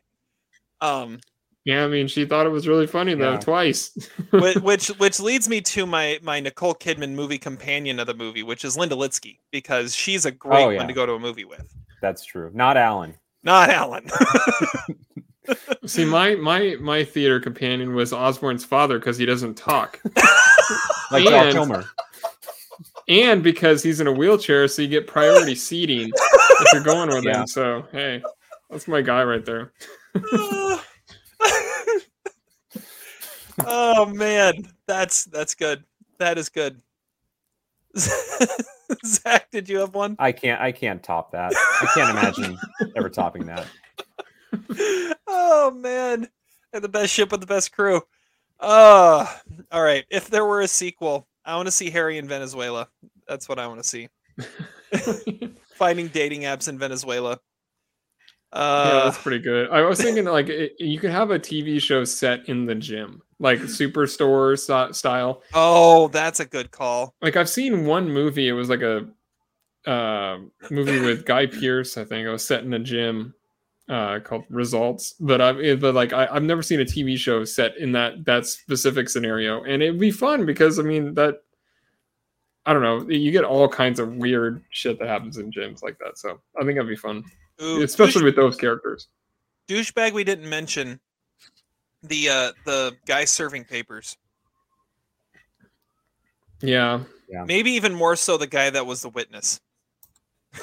Um, 0.82 1.20
Yeah, 1.64 1.84
I 1.84 1.88
mean, 1.88 2.08
she 2.08 2.26
thought 2.26 2.46
it 2.48 2.50
was 2.50 2.68
really 2.68 2.88
funny 2.88 3.14
though 3.14 3.34
Yeah. 3.34 3.40
twice. 3.40 3.92
which, 4.32 4.56
which 4.64 4.88
which 4.98 5.20
leads 5.20 5.48
me 5.48 5.62
to 5.62 5.86
my 5.86 6.20
my 6.24 6.40
Nicole 6.40 6.74
Kidman 6.76 7.12
movie 7.14 7.38
companion 7.38 8.00
of 8.00 8.08
the 8.08 8.14
movie, 8.16 8.42
which 8.44 8.66
is 8.66 8.76
Linda 8.78 8.96
Litzke, 8.96 9.38
because 9.52 9.96
she's 9.96 10.26
a 10.26 10.32
great 10.32 10.64
Oh, 10.66 10.70
yeah. 10.70 10.78
one 10.78 10.88
to 10.88 10.94
go 10.94 11.06
to 11.06 11.14
a 11.14 11.20
movie 11.20 11.46
with. 11.46 11.72
That's 12.02 12.26
true. 12.26 12.50
Not 12.54 12.78
Alan. 12.78 13.14
Not 13.44 13.70
Alan. 13.70 14.08
See, 15.86 16.06
my 16.06 16.36
my 16.36 16.76
my 16.80 17.04
theater 17.04 17.40
companion 17.40 17.96
was 17.96 18.14
Osborne's 18.14 18.64
father 18.66 19.00
because 19.00 19.18
he 19.18 19.26
doesn't 19.26 19.56
talk, 19.56 20.00
Like 21.12 21.24
Val 21.26 21.44
And- 21.46 21.52
Kilmer. 21.52 21.86
and 23.08 23.42
because 23.44 23.82
he's 23.84 24.00
in 24.00 24.08
a 24.08 24.12
wheelchair, 24.12 24.68
so 24.68 24.82
you 24.84 24.88
get 24.88 25.08
priority 25.08 25.56
seating 25.56 26.12
if 26.14 26.74
you're 26.74 26.84
going 26.84 27.10
with 27.10 27.24
Yeah. 27.24 27.42
him. 27.42 27.48
So 27.48 27.88
hey, 27.92 28.22
that's 28.70 28.88
my 28.88 29.02
guy 29.02 29.24
right 29.24 29.44
there. 29.46 29.74
oh 33.66 34.06
man, 34.06 34.68
that's 34.88 35.26
that's 35.26 35.56
good. 35.56 35.84
That 36.20 36.38
is 36.38 36.50
good. 36.50 36.82
Zach, 39.06 39.50
did 39.52 39.68
you 39.68 39.80
have 39.80 39.94
one? 39.96 40.16
I 40.20 40.32
can't. 40.32 40.62
I 40.62 40.72
can't 40.72 41.02
top 41.04 41.32
that. 41.32 41.54
I 41.56 41.88
can't 41.94 42.10
imagine 42.12 42.58
ever 42.96 43.10
topping 43.10 43.46
that. 43.48 43.66
Oh 45.34 45.72
man, 45.72 46.28
and 46.74 46.84
the 46.84 46.90
best 46.90 47.14
ship 47.14 47.32
with 47.32 47.40
the 47.42 47.48
best 47.48 47.72
crew. 47.72 48.02
Uh 48.60 49.26
all 49.72 49.82
right. 49.82 50.06
If 50.10 50.30
there 50.30 50.46
were 50.46 50.62
a 50.62 50.68
sequel, 50.68 51.28
I 51.46 51.56
want 51.56 51.68
to 51.68 51.72
see 51.72 51.90
Harry 51.90 52.18
in 52.18 52.28
Venezuela. 52.28 52.88
That's 53.28 53.48
what 53.48 53.60
I 53.60 53.68
want 53.68 53.82
to 53.82 53.88
see. 53.88 54.10
Finding 55.76 56.08
dating 56.10 56.42
apps 56.42 56.68
in 56.68 56.78
Venezuela. 56.78 57.40
yeah, 58.54 58.60
Uh, 58.60 59.04
that's 59.06 59.18
pretty 59.18 59.40
good. 59.40 59.70
I 59.72 59.82
was 59.82 60.02
thinking 60.02 60.26
like 60.26 60.50
it, 60.50 60.74
you 60.80 61.00
could 61.00 61.12
have 61.12 61.32
a 61.32 61.40
TV 61.40 61.82
show 61.82 62.04
set 62.04 62.48
in 62.50 62.66
the 62.66 62.76
gym, 62.76 63.22
like 63.40 63.60
Superstore 63.60 64.60
st- 64.60 64.96
style. 64.96 65.42
oh, 65.54 66.10
that's 66.10 66.40
a 66.40 66.46
good 66.46 66.72
call. 66.72 67.16
Like 67.22 67.36
I've 67.38 67.50
seen 67.50 67.86
one 67.86 68.12
movie. 68.12 68.48
It 68.48 68.54
was 68.54 68.70
like 68.70 68.82
a 68.82 69.08
uh, 69.90 70.40
movie 70.70 71.00
with 71.00 71.26
Guy 71.26 71.46
Pearce. 71.48 71.98
I 71.98 72.04
think 72.04 72.28
it 72.28 72.32
was 72.32 72.46
set 72.46 72.64
in 72.64 72.74
a 72.74 72.80
gym 72.80 73.34
uh, 73.92 74.20
called 74.22 74.46
Results. 74.50 75.14
But 75.20 75.42
I've 75.42 75.80
but 75.82 75.94
like 75.94 76.14
I, 76.14 76.28
I've 76.32 76.44
never 76.44 76.64
seen 76.64 76.80
a 76.80 76.86
TV 76.86 77.18
show 77.18 77.44
set 77.44 77.78
in 77.78 77.92
that 77.92 78.26
that 78.26 78.46
specific 78.46 79.10
scenario, 79.10 79.64
and 79.64 79.84
it'd 79.84 80.00
be 80.00 80.12
fun 80.12 80.46
because 80.46 80.80
I 80.80 80.84
mean 80.84 81.14
that. 81.16 81.44
I 82.66 82.74
don't 82.74 82.84
know. 82.84 83.10
You 83.10 83.32
get 83.32 83.44
all 83.44 83.68
kinds 83.68 84.00
of 84.00 84.14
weird 84.14 84.64
shit 84.70 85.00
that 85.00 85.08
happens 85.08 85.38
in 85.38 85.52
gyms 85.52 85.82
like 85.82 85.98
that. 85.98 86.20
So 86.20 86.40
I 86.60 86.64
think 86.64 86.78
that'd 86.78 86.88
be 86.88 86.96
fun, 86.96 87.24
Ooh, 87.60 87.82
especially 87.82 88.22
douche- 88.22 88.26
with 88.26 88.36
those 88.36 88.56
characters. 88.56 89.08
douchebag 89.68 90.14
we 90.14 90.24
didn't 90.24 90.48
mention 90.48 91.00
the 92.04 92.30
uh 92.30 92.52
the 92.66 92.96
guy 93.08 93.26
serving 93.26 93.66
papers. 93.66 94.16
Yeah. 96.62 97.02
Maybe 97.46 97.72
even 97.72 97.96
more 97.96 98.16
so 98.16 98.38
the 98.38 98.46
guy 98.46 98.70
that 98.70 98.86
was 98.86 99.02
the 99.02 99.10
witness. 99.10 99.60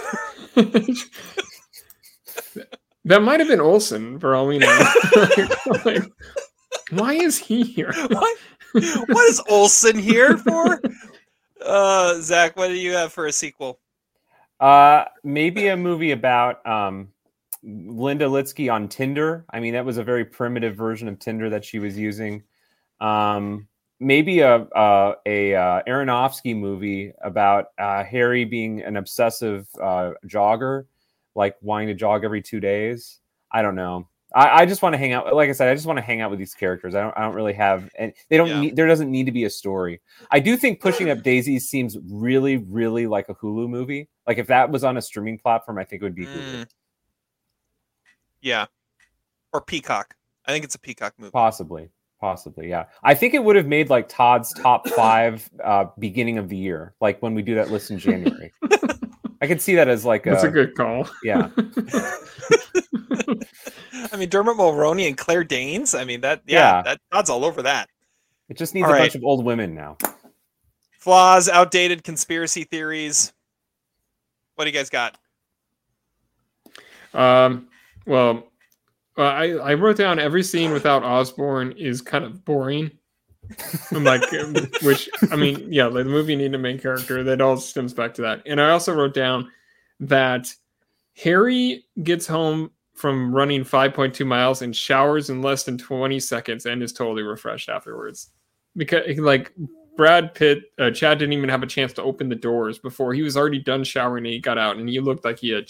That 3.08 3.22
might 3.22 3.40
have 3.40 3.48
been 3.48 3.60
Olson 3.60 4.20
for 4.20 4.34
all 4.34 4.46
we 4.46 4.58
know. 4.58 4.92
Like, 5.84 6.02
why 6.90 7.14
is 7.14 7.38
he 7.38 7.62
here? 7.62 7.92
What? 8.10 8.38
what 9.08 9.30
is 9.30 9.40
Olson 9.48 9.98
here 9.98 10.36
for? 10.36 10.78
Uh, 11.64 12.20
Zach, 12.20 12.54
what 12.58 12.68
do 12.68 12.74
you 12.74 12.92
have 12.92 13.10
for 13.10 13.26
a 13.26 13.32
sequel? 13.32 13.80
Uh, 14.60 15.06
maybe 15.24 15.68
a 15.68 15.76
movie 15.76 16.10
about 16.10 16.64
um, 16.66 17.08
Linda 17.62 18.26
Litzke 18.26 18.70
on 18.70 18.88
Tinder. 18.88 19.46
I 19.48 19.60
mean, 19.60 19.72
that 19.72 19.86
was 19.86 19.96
a 19.96 20.04
very 20.04 20.26
primitive 20.26 20.76
version 20.76 21.08
of 21.08 21.18
Tinder 21.18 21.48
that 21.48 21.64
she 21.64 21.78
was 21.78 21.96
using. 21.96 22.42
Um, 23.00 23.68
maybe 24.00 24.40
a 24.40 24.66
a, 24.76 25.14
a 25.24 25.54
uh, 25.54 25.82
Aronofsky 25.88 26.54
movie 26.54 27.12
about 27.22 27.68
uh, 27.78 28.04
Harry 28.04 28.44
being 28.44 28.82
an 28.82 28.98
obsessive 28.98 29.66
uh, 29.80 30.12
jogger, 30.26 30.84
like 31.38 31.56
wanting 31.62 31.86
to 31.88 31.94
jog 31.94 32.24
every 32.24 32.42
two 32.42 32.58
days. 32.60 33.20
I 33.50 33.62
don't 33.62 33.76
know. 33.76 34.08
I, 34.34 34.62
I 34.62 34.66
just 34.66 34.82
want 34.82 34.92
to 34.92 34.98
hang 34.98 35.12
out. 35.12 35.34
Like 35.34 35.48
I 35.48 35.52
said, 35.52 35.68
I 35.68 35.74
just 35.74 35.86
want 35.86 35.96
to 35.96 36.02
hang 36.02 36.20
out 36.20 36.30
with 36.30 36.38
these 36.38 36.52
characters. 36.52 36.94
I 36.94 37.00
don't. 37.00 37.16
I 37.16 37.22
don't 37.22 37.34
really 37.34 37.54
have. 37.54 37.88
And 37.98 38.12
they 38.28 38.36
don't. 38.36 38.48
Yeah. 38.48 38.60
Need, 38.60 38.76
there 38.76 38.86
doesn't 38.86 39.10
need 39.10 39.24
to 39.24 39.32
be 39.32 39.44
a 39.44 39.50
story. 39.50 40.02
I 40.30 40.40
do 40.40 40.56
think 40.56 40.80
Pushing 40.80 41.08
Up 41.08 41.22
Daisies 41.22 41.66
seems 41.66 41.96
really, 42.10 42.58
really 42.58 43.06
like 43.06 43.30
a 43.30 43.34
Hulu 43.34 43.70
movie. 43.70 44.08
Like 44.26 44.36
if 44.36 44.48
that 44.48 44.68
was 44.70 44.84
on 44.84 44.98
a 44.98 45.00
streaming 45.00 45.38
platform, 45.38 45.78
I 45.78 45.84
think 45.84 46.02
it 46.02 46.04
would 46.04 46.14
be 46.14 46.26
Hulu. 46.26 46.54
Mm. 46.54 46.66
Yeah, 48.42 48.66
or 49.54 49.62
Peacock. 49.62 50.14
I 50.44 50.52
think 50.52 50.64
it's 50.64 50.74
a 50.74 50.80
Peacock 50.80 51.14
movie. 51.18 51.30
Possibly, 51.30 51.88
possibly, 52.20 52.68
yeah. 52.68 52.84
I 53.02 53.14
think 53.14 53.32
it 53.32 53.42
would 53.42 53.56
have 53.56 53.66
made 53.66 53.88
like 53.88 54.08
Todd's 54.08 54.52
top 54.52 54.88
five 54.90 55.48
uh, 55.64 55.86
beginning 55.98 56.36
of 56.36 56.48
the 56.48 56.56
year, 56.56 56.94
like 57.00 57.22
when 57.22 57.34
we 57.34 57.42
do 57.42 57.54
that 57.54 57.70
list 57.70 57.90
in 57.90 57.98
January. 57.98 58.52
I 59.40 59.46
can 59.46 59.58
see 59.58 59.74
that 59.76 59.88
as 59.88 60.04
like 60.04 60.24
That's 60.24 60.44
a, 60.44 60.48
a 60.48 60.50
good 60.50 60.74
call. 60.74 61.08
yeah. 61.22 61.48
I 64.12 64.16
mean, 64.16 64.28
Dermot 64.28 64.56
Mulroney 64.56 65.06
and 65.06 65.16
Claire 65.16 65.44
Danes. 65.44 65.94
I 65.94 66.04
mean, 66.04 66.20
that 66.22 66.42
yeah, 66.46 66.76
Yeah. 66.78 66.82
that 66.82 67.00
Todd's 67.12 67.30
all 67.30 67.44
over 67.44 67.62
that. 67.62 67.88
It 68.48 68.56
just 68.56 68.74
needs 68.74 68.84
All 68.86 68.90
a 68.90 68.94
right. 68.94 69.00
bunch 69.02 69.14
of 69.14 69.24
old 69.24 69.44
women 69.44 69.74
now. 69.74 69.96
Flaws, 70.98 71.48
outdated 71.48 72.02
conspiracy 72.04 72.64
theories. 72.64 73.32
What 74.54 74.64
do 74.64 74.70
you 74.70 74.76
guys 74.76 74.90
got? 74.90 75.16
Um, 77.14 77.68
well, 78.06 78.44
uh, 79.16 79.22
I 79.22 79.44
I 79.52 79.74
wrote 79.74 79.96
down 79.96 80.18
every 80.18 80.42
scene 80.42 80.72
without 80.72 81.02
Osborne 81.04 81.72
is 81.72 82.00
kind 82.02 82.24
of 82.24 82.44
boring. 82.44 82.90
I'm 83.92 84.04
like, 84.04 84.22
which 84.82 85.08
I 85.30 85.36
mean, 85.36 85.72
yeah, 85.72 85.86
like 85.86 86.04
the 86.04 86.10
movie 86.10 86.36
need 86.36 86.54
a 86.54 86.58
main 86.58 86.78
character. 86.78 87.22
That 87.22 87.40
all 87.40 87.56
stems 87.56 87.94
back 87.94 88.14
to 88.14 88.22
that. 88.22 88.42
And 88.46 88.60
I 88.60 88.70
also 88.70 88.94
wrote 88.94 89.14
down 89.14 89.50
that 90.00 90.52
Harry 91.16 91.84
gets 92.02 92.26
home 92.26 92.70
from 92.94 93.34
running 93.34 93.64
5.2 93.64 94.26
miles 94.26 94.62
and 94.62 94.74
showers 94.74 95.30
in 95.30 95.40
less 95.40 95.62
than 95.62 95.78
20 95.78 96.18
seconds 96.18 96.66
and 96.66 96.82
is 96.82 96.92
totally 96.92 97.22
refreshed 97.22 97.68
afterwards. 97.68 98.30
Because 98.76 99.18
like 99.18 99.52
Brad 99.96 100.34
Pitt, 100.34 100.64
uh, 100.78 100.90
Chad 100.90 101.18
didn't 101.18 101.32
even 101.32 101.48
have 101.48 101.62
a 101.62 101.66
chance 101.66 101.92
to 101.94 102.02
open 102.02 102.28
the 102.28 102.34
doors 102.34 102.78
before 102.78 103.14
he 103.14 103.22
was 103.22 103.36
already 103.36 103.60
done 103.60 103.84
showering 103.84 104.26
and 104.26 104.32
he 104.32 104.40
got 104.40 104.58
out 104.58 104.76
and 104.76 104.88
he 104.88 105.00
looked 105.00 105.24
like 105.24 105.38
he 105.38 105.50
had 105.50 105.68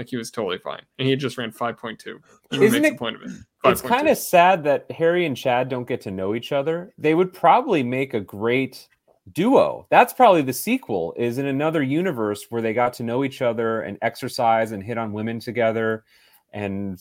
like 0.00 0.08
he 0.08 0.16
was 0.16 0.30
totally 0.30 0.56
fine 0.58 0.80
and 0.98 1.06
he 1.06 1.14
just 1.14 1.36
ran 1.36 1.52
5.2. 1.52 2.18
Even 2.52 2.66
Isn't 2.66 2.84
it- 2.86 2.94
a 2.94 2.96
point 2.96 3.16
of 3.16 3.22
it. 3.22 3.30
It's 3.64 3.82
kind 3.82 4.08
of 4.08 4.16
sad 4.16 4.64
that 4.64 4.90
Harry 4.90 5.26
and 5.26 5.36
Chad 5.36 5.68
don't 5.68 5.86
get 5.86 6.00
to 6.02 6.10
know 6.10 6.34
each 6.34 6.50
other. 6.50 6.94
They 6.96 7.14
would 7.14 7.30
probably 7.34 7.82
make 7.82 8.14
a 8.14 8.20
great 8.20 8.88
duo. 9.34 9.86
That's 9.90 10.14
probably 10.14 10.40
the 10.40 10.54
sequel 10.54 11.12
is 11.18 11.36
in 11.36 11.44
another 11.44 11.82
universe 11.82 12.46
where 12.48 12.62
they 12.62 12.72
got 12.72 12.94
to 12.94 13.02
know 13.02 13.22
each 13.22 13.42
other 13.42 13.82
and 13.82 13.98
exercise 14.00 14.72
and 14.72 14.82
hit 14.82 14.96
on 14.96 15.12
women 15.12 15.40
together 15.40 16.04
and 16.54 16.98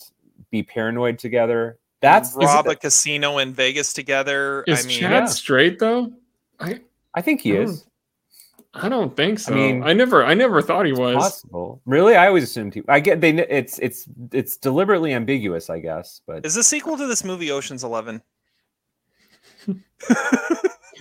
be 0.51 0.61
paranoid 0.61 1.17
together. 1.17 1.79
That's 2.01 2.33
rob 2.35 2.67
a 2.67 2.75
casino 2.75 3.37
in 3.37 3.53
Vegas 3.53 3.93
together. 3.93 4.65
Is 4.67 4.83
I 4.83 4.87
mean, 4.87 4.99
Chad 4.99 5.29
straight 5.29 5.79
though? 5.79 6.11
I 6.59 6.81
I 7.13 7.21
think 7.21 7.39
he 7.39 7.57
I 7.57 7.61
is. 7.61 7.85
I 8.73 8.87
don't 8.87 9.15
think 9.15 9.39
so. 9.39 9.53
I 9.53 9.55
mean, 9.55 9.79
mean, 9.79 9.87
I 9.87 9.93
never 9.93 10.23
I 10.23 10.33
never 10.33 10.61
thought 10.61 10.85
he 10.85 10.93
was. 10.93 11.15
Possible. 11.15 11.81
Really? 11.85 12.15
I 12.15 12.27
always 12.27 12.43
assumed 12.43 12.73
he 12.75 12.83
I 12.87 12.99
get 12.99 13.19
they 13.19 13.31
it's 13.31 13.79
it's 13.79 14.07
it's 14.31 14.57
deliberately 14.57 15.13
ambiguous, 15.13 15.69
I 15.69 15.79
guess, 15.79 16.21
but 16.27 16.45
is 16.45 16.55
the 16.55 16.63
sequel 16.63 16.97
to 16.97 17.07
this 17.07 17.23
movie 17.23 17.51
Ocean's 17.51 17.83
Eleven? 17.83 18.21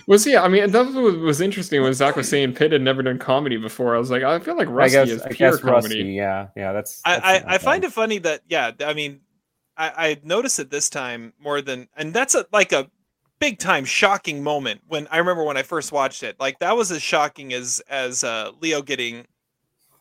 Was 0.09 0.23
he? 0.25 0.35
I 0.35 0.47
mean, 0.47 0.71
that 0.71 0.87
was, 0.87 1.17
was 1.17 1.39
interesting 1.39 1.83
when 1.83 1.93
Zach 1.93 2.15
was 2.15 2.27
saying 2.27 2.55
Pitt 2.55 2.71
had 2.71 2.81
never 2.81 3.03
done 3.03 3.19
comedy 3.19 3.57
before. 3.57 3.95
I 3.95 3.99
was 3.99 4.09
like, 4.09 4.23
I 4.23 4.39
feel 4.39 4.57
like 4.57 4.67
I 4.67 4.71
Rusty 4.71 4.95
guess 4.97 5.09
is 5.09 5.21
I 5.21 5.29
pure 5.29 5.51
guess 5.51 5.59
comedy. 5.59 5.97
Rusty, 5.97 6.03
yeah. 6.13 6.47
Yeah, 6.55 6.73
that's, 6.73 6.99
that's 7.05 7.23
I, 7.23 7.35
I, 7.35 7.43
I 7.53 7.57
find 7.59 7.83
it 7.83 7.93
funny 7.93 8.17
that 8.17 8.41
yeah, 8.49 8.71
I 8.83 8.95
mean, 8.95 9.19
I, 9.77 9.91
I 9.95 10.19
noticed 10.23 10.57
it 10.57 10.71
this 10.71 10.89
time 10.89 11.33
more 11.39 11.61
than, 11.61 11.89
and 11.95 12.11
that's 12.11 12.33
a 12.33 12.47
like 12.51 12.71
a 12.71 12.89
big 13.39 13.57
time 13.57 13.85
shocking 13.85 14.43
moment 14.43 14.81
when 14.87 15.07
I 15.09 15.17
remember 15.17 15.43
when 15.43 15.57
I 15.57 15.63
first 15.63 15.91
watched 15.91 16.23
it. 16.23 16.39
Like 16.39 16.59
that 16.59 16.75
was 16.75 16.91
as 16.91 17.01
shocking 17.01 17.53
as 17.53 17.81
as 17.89 18.23
uh, 18.23 18.51
Leo 18.61 18.81
getting 18.81 19.25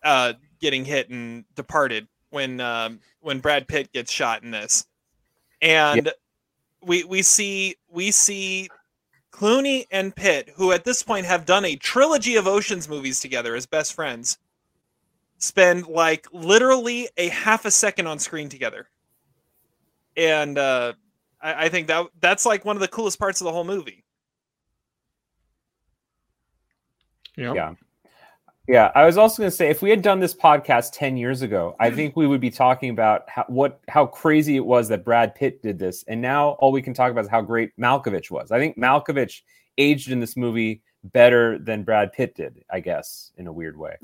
uh, 0.02 0.34
getting 0.60 0.84
hit 0.84 1.08
and 1.10 1.44
departed 1.54 2.08
when 2.30 2.60
um, 2.60 3.00
when 3.20 3.40
Brad 3.40 3.68
Pitt 3.68 3.92
gets 3.92 4.12
shot 4.12 4.42
in 4.42 4.50
this, 4.50 4.86
and 5.62 6.12
we 6.82 7.04
we 7.04 7.22
see 7.22 7.76
we 7.88 8.10
see 8.10 8.68
Clooney 9.32 9.86
and 9.90 10.14
Pitt, 10.14 10.50
who 10.56 10.72
at 10.72 10.84
this 10.84 11.02
point 11.02 11.26
have 11.26 11.46
done 11.46 11.64
a 11.64 11.76
trilogy 11.76 12.36
of 12.36 12.46
Ocean's 12.46 12.88
movies 12.88 13.20
together 13.20 13.54
as 13.54 13.66
best 13.66 13.94
friends, 13.94 14.38
spend 15.38 15.86
like 15.86 16.26
literally 16.32 17.08
a 17.16 17.28
half 17.28 17.64
a 17.64 17.70
second 17.70 18.06
on 18.06 18.18
screen 18.18 18.48
together. 18.48 18.88
And 20.16 20.58
uh, 20.58 20.94
I, 21.40 21.66
I 21.66 21.68
think 21.68 21.86
that 21.88 22.06
that's 22.20 22.46
like 22.46 22.64
one 22.64 22.76
of 22.76 22.80
the 22.80 22.88
coolest 22.88 23.18
parts 23.18 23.40
of 23.40 23.44
the 23.44 23.52
whole 23.52 23.64
movie. 23.64 24.04
Yep. 27.36 27.54
Yeah. 27.54 27.74
Yeah, 28.66 28.92
I 28.94 29.06
was 29.06 29.16
also 29.16 29.40
going 29.40 29.50
to 29.50 29.56
say 29.56 29.70
if 29.70 29.80
we 29.80 29.88
had 29.88 30.02
done 30.02 30.20
this 30.20 30.34
podcast 30.34 30.90
10 30.92 31.16
years 31.16 31.40
ago, 31.40 31.74
I 31.80 31.90
think 31.94 32.16
we 32.16 32.26
would 32.26 32.40
be 32.40 32.50
talking 32.50 32.90
about 32.90 33.28
how, 33.28 33.44
what 33.48 33.80
how 33.88 34.04
crazy 34.04 34.56
it 34.56 34.64
was 34.64 34.88
that 34.88 35.04
Brad 35.04 35.34
Pitt 35.34 35.62
did 35.62 35.78
this. 35.78 36.04
And 36.06 36.20
now 36.20 36.50
all 36.60 36.70
we 36.70 36.82
can 36.82 36.92
talk 36.92 37.10
about 37.10 37.24
is 37.24 37.30
how 37.30 37.40
great 37.40 37.74
Malkovich 37.78 38.30
was. 38.30 38.52
I 38.52 38.58
think 38.58 38.76
Malkovich 38.76 39.40
aged 39.78 40.10
in 40.10 40.20
this 40.20 40.36
movie 40.36 40.82
better 41.02 41.58
than 41.58 41.82
Brad 41.82 42.12
Pitt 42.12 42.34
did, 42.34 42.62
I 42.70 42.80
guess, 42.80 43.32
in 43.38 43.46
a 43.46 43.52
weird 43.52 43.78
way. 43.78 43.96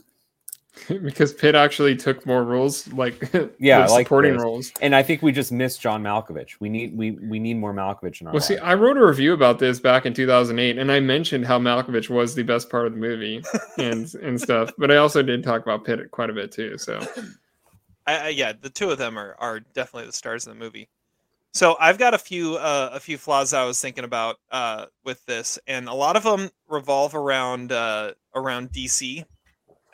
because 0.88 1.32
Pitt 1.32 1.54
actually 1.54 1.96
took 1.96 2.26
more 2.26 2.44
roles, 2.44 2.86
like 2.92 3.30
Yeah, 3.58 3.82
with 3.82 3.90
like 3.90 4.06
supporting 4.06 4.34
this. 4.34 4.42
roles. 4.42 4.72
And 4.80 4.94
I 4.94 5.02
think 5.02 5.22
we 5.22 5.32
just 5.32 5.52
missed 5.52 5.80
John 5.80 6.02
Malkovich. 6.02 6.56
We 6.60 6.68
need 6.68 6.96
we 6.96 7.12
we 7.12 7.38
need 7.38 7.54
more 7.54 7.72
Malkovich 7.72 8.20
in 8.20 8.26
our 8.26 8.32
Well, 8.32 8.42
see. 8.42 8.58
I 8.58 8.74
wrote 8.74 8.96
a 8.96 9.04
review 9.04 9.32
about 9.32 9.58
this 9.58 9.80
back 9.80 10.06
in 10.06 10.14
2008, 10.14 10.78
and 10.78 10.90
I 10.90 11.00
mentioned 11.00 11.46
how 11.46 11.58
Malkovich 11.58 12.10
was 12.10 12.34
the 12.34 12.42
best 12.42 12.70
part 12.70 12.86
of 12.86 12.92
the 12.92 12.98
movie 12.98 13.42
and 13.78 14.12
and 14.16 14.40
stuff. 14.40 14.70
But 14.78 14.90
I 14.90 14.96
also 14.96 15.22
did 15.22 15.44
talk 15.44 15.62
about 15.62 15.84
Pitt 15.84 16.10
quite 16.10 16.30
a 16.30 16.34
bit 16.34 16.52
too. 16.52 16.76
So 16.78 17.00
I, 18.06 18.16
I, 18.16 18.28
yeah, 18.28 18.52
the 18.60 18.70
two 18.70 18.90
of 18.90 18.98
them 18.98 19.18
are 19.18 19.36
are 19.38 19.60
definitely 19.60 20.06
the 20.06 20.12
stars 20.12 20.46
of 20.46 20.54
the 20.54 20.58
movie. 20.58 20.88
So 21.52 21.76
I've 21.78 21.98
got 21.98 22.14
a 22.14 22.18
few 22.18 22.56
uh, 22.56 22.90
a 22.92 23.00
few 23.00 23.16
flaws 23.16 23.54
I 23.54 23.64
was 23.64 23.80
thinking 23.80 24.02
about 24.04 24.40
uh, 24.50 24.86
with 25.04 25.24
this, 25.26 25.58
and 25.68 25.88
a 25.88 25.94
lot 25.94 26.16
of 26.16 26.24
them 26.24 26.50
revolve 26.68 27.14
around 27.14 27.70
uh, 27.70 28.12
around 28.34 28.72
DC. 28.72 29.24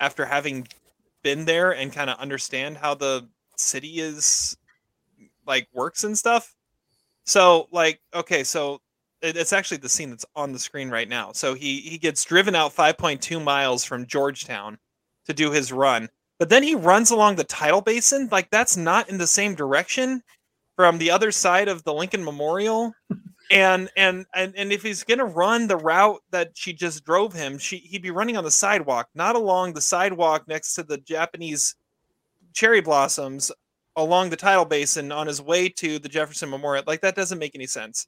After 0.01 0.25
having 0.25 0.67
been 1.23 1.45
there 1.45 1.73
and 1.73 1.93
kind 1.93 2.11
of 2.11 2.19
understand 2.19 2.79
how 2.79 2.95
the 2.95 3.29
city 3.57 4.01
is 4.01 4.57
like 5.47 5.69
works 5.73 6.05
and 6.05 6.17
stuff. 6.17 6.55
So 7.25 7.69
like 7.71 8.01
okay, 8.15 8.45
so 8.45 8.81
it, 9.23 9.37
it's 9.37 9.53
actually 9.53 9.79
the 9.79 9.89
scene 9.89 10.11
that's 10.11 10.27
on 10.35 10.53
the 10.53 10.59
screen 10.59 10.91
right 10.91 11.09
now. 11.09 11.33
So 11.33 11.55
he 11.55 11.81
he 11.81 11.99
gets 11.99 12.25
driven 12.25 12.55
out 12.55 12.75
5.2 12.75 13.43
miles 13.43 13.85
from 13.85 14.07
Georgetown 14.07 14.79
to 15.27 15.35
do 15.35 15.51
his 15.51 15.73
run, 15.73 16.09
but 16.39 16.49
then 16.49 16.63
he 16.63 16.75
runs 16.75 17.11
along 17.11 17.37
the 17.37 17.45
tidal 17.45 17.83
basin. 17.83 18.29
Like 18.33 18.51
that's 18.51 18.77
not 18.77 19.09
in 19.09 19.19
the 19.19 19.27
same 19.27 19.55
direction 19.55 20.23
from 20.77 20.99
the 20.99 21.11
other 21.11 21.31
side 21.31 21.69
of 21.69 21.85
the 21.85 21.93
Lincoln 21.93 22.25
Memorial. 22.25 22.93
And, 23.51 23.91
and 23.97 24.27
and 24.33 24.55
and 24.57 24.73
if 24.73 24.85
he's 24.85 25.03
gonna 25.03 25.25
run 25.25 25.67
the 25.67 25.77
route 25.77 26.23
that 26.31 26.53
she 26.55 26.73
just 26.73 27.05
drove 27.05 27.33
him, 27.33 27.59
she 27.59 27.79
he'd 27.79 28.03
be 28.03 28.13
running 28.13 28.37
on 28.37 28.45
the 28.45 28.51
sidewalk, 28.51 29.09
not 29.13 29.35
along 29.35 29.73
the 29.73 29.81
sidewalk 29.81 30.47
next 30.47 30.75
to 30.75 30.85
the 30.85 30.99
Japanese 30.99 31.75
cherry 32.53 32.81
blossoms 32.81 33.51
along 33.97 34.31
the 34.31 34.37
tidal 34.37 34.65
basin 34.65 35.11
on 35.11 35.27
his 35.27 35.43
way 35.43 35.69
to 35.69 35.99
the 35.99 36.09
Jefferson 36.09 36.49
Memorial. 36.49 36.85
Like 36.87 37.01
that 37.01 37.17
doesn't 37.17 37.39
make 37.39 37.55
any 37.55 37.67
sense. 37.67 38.07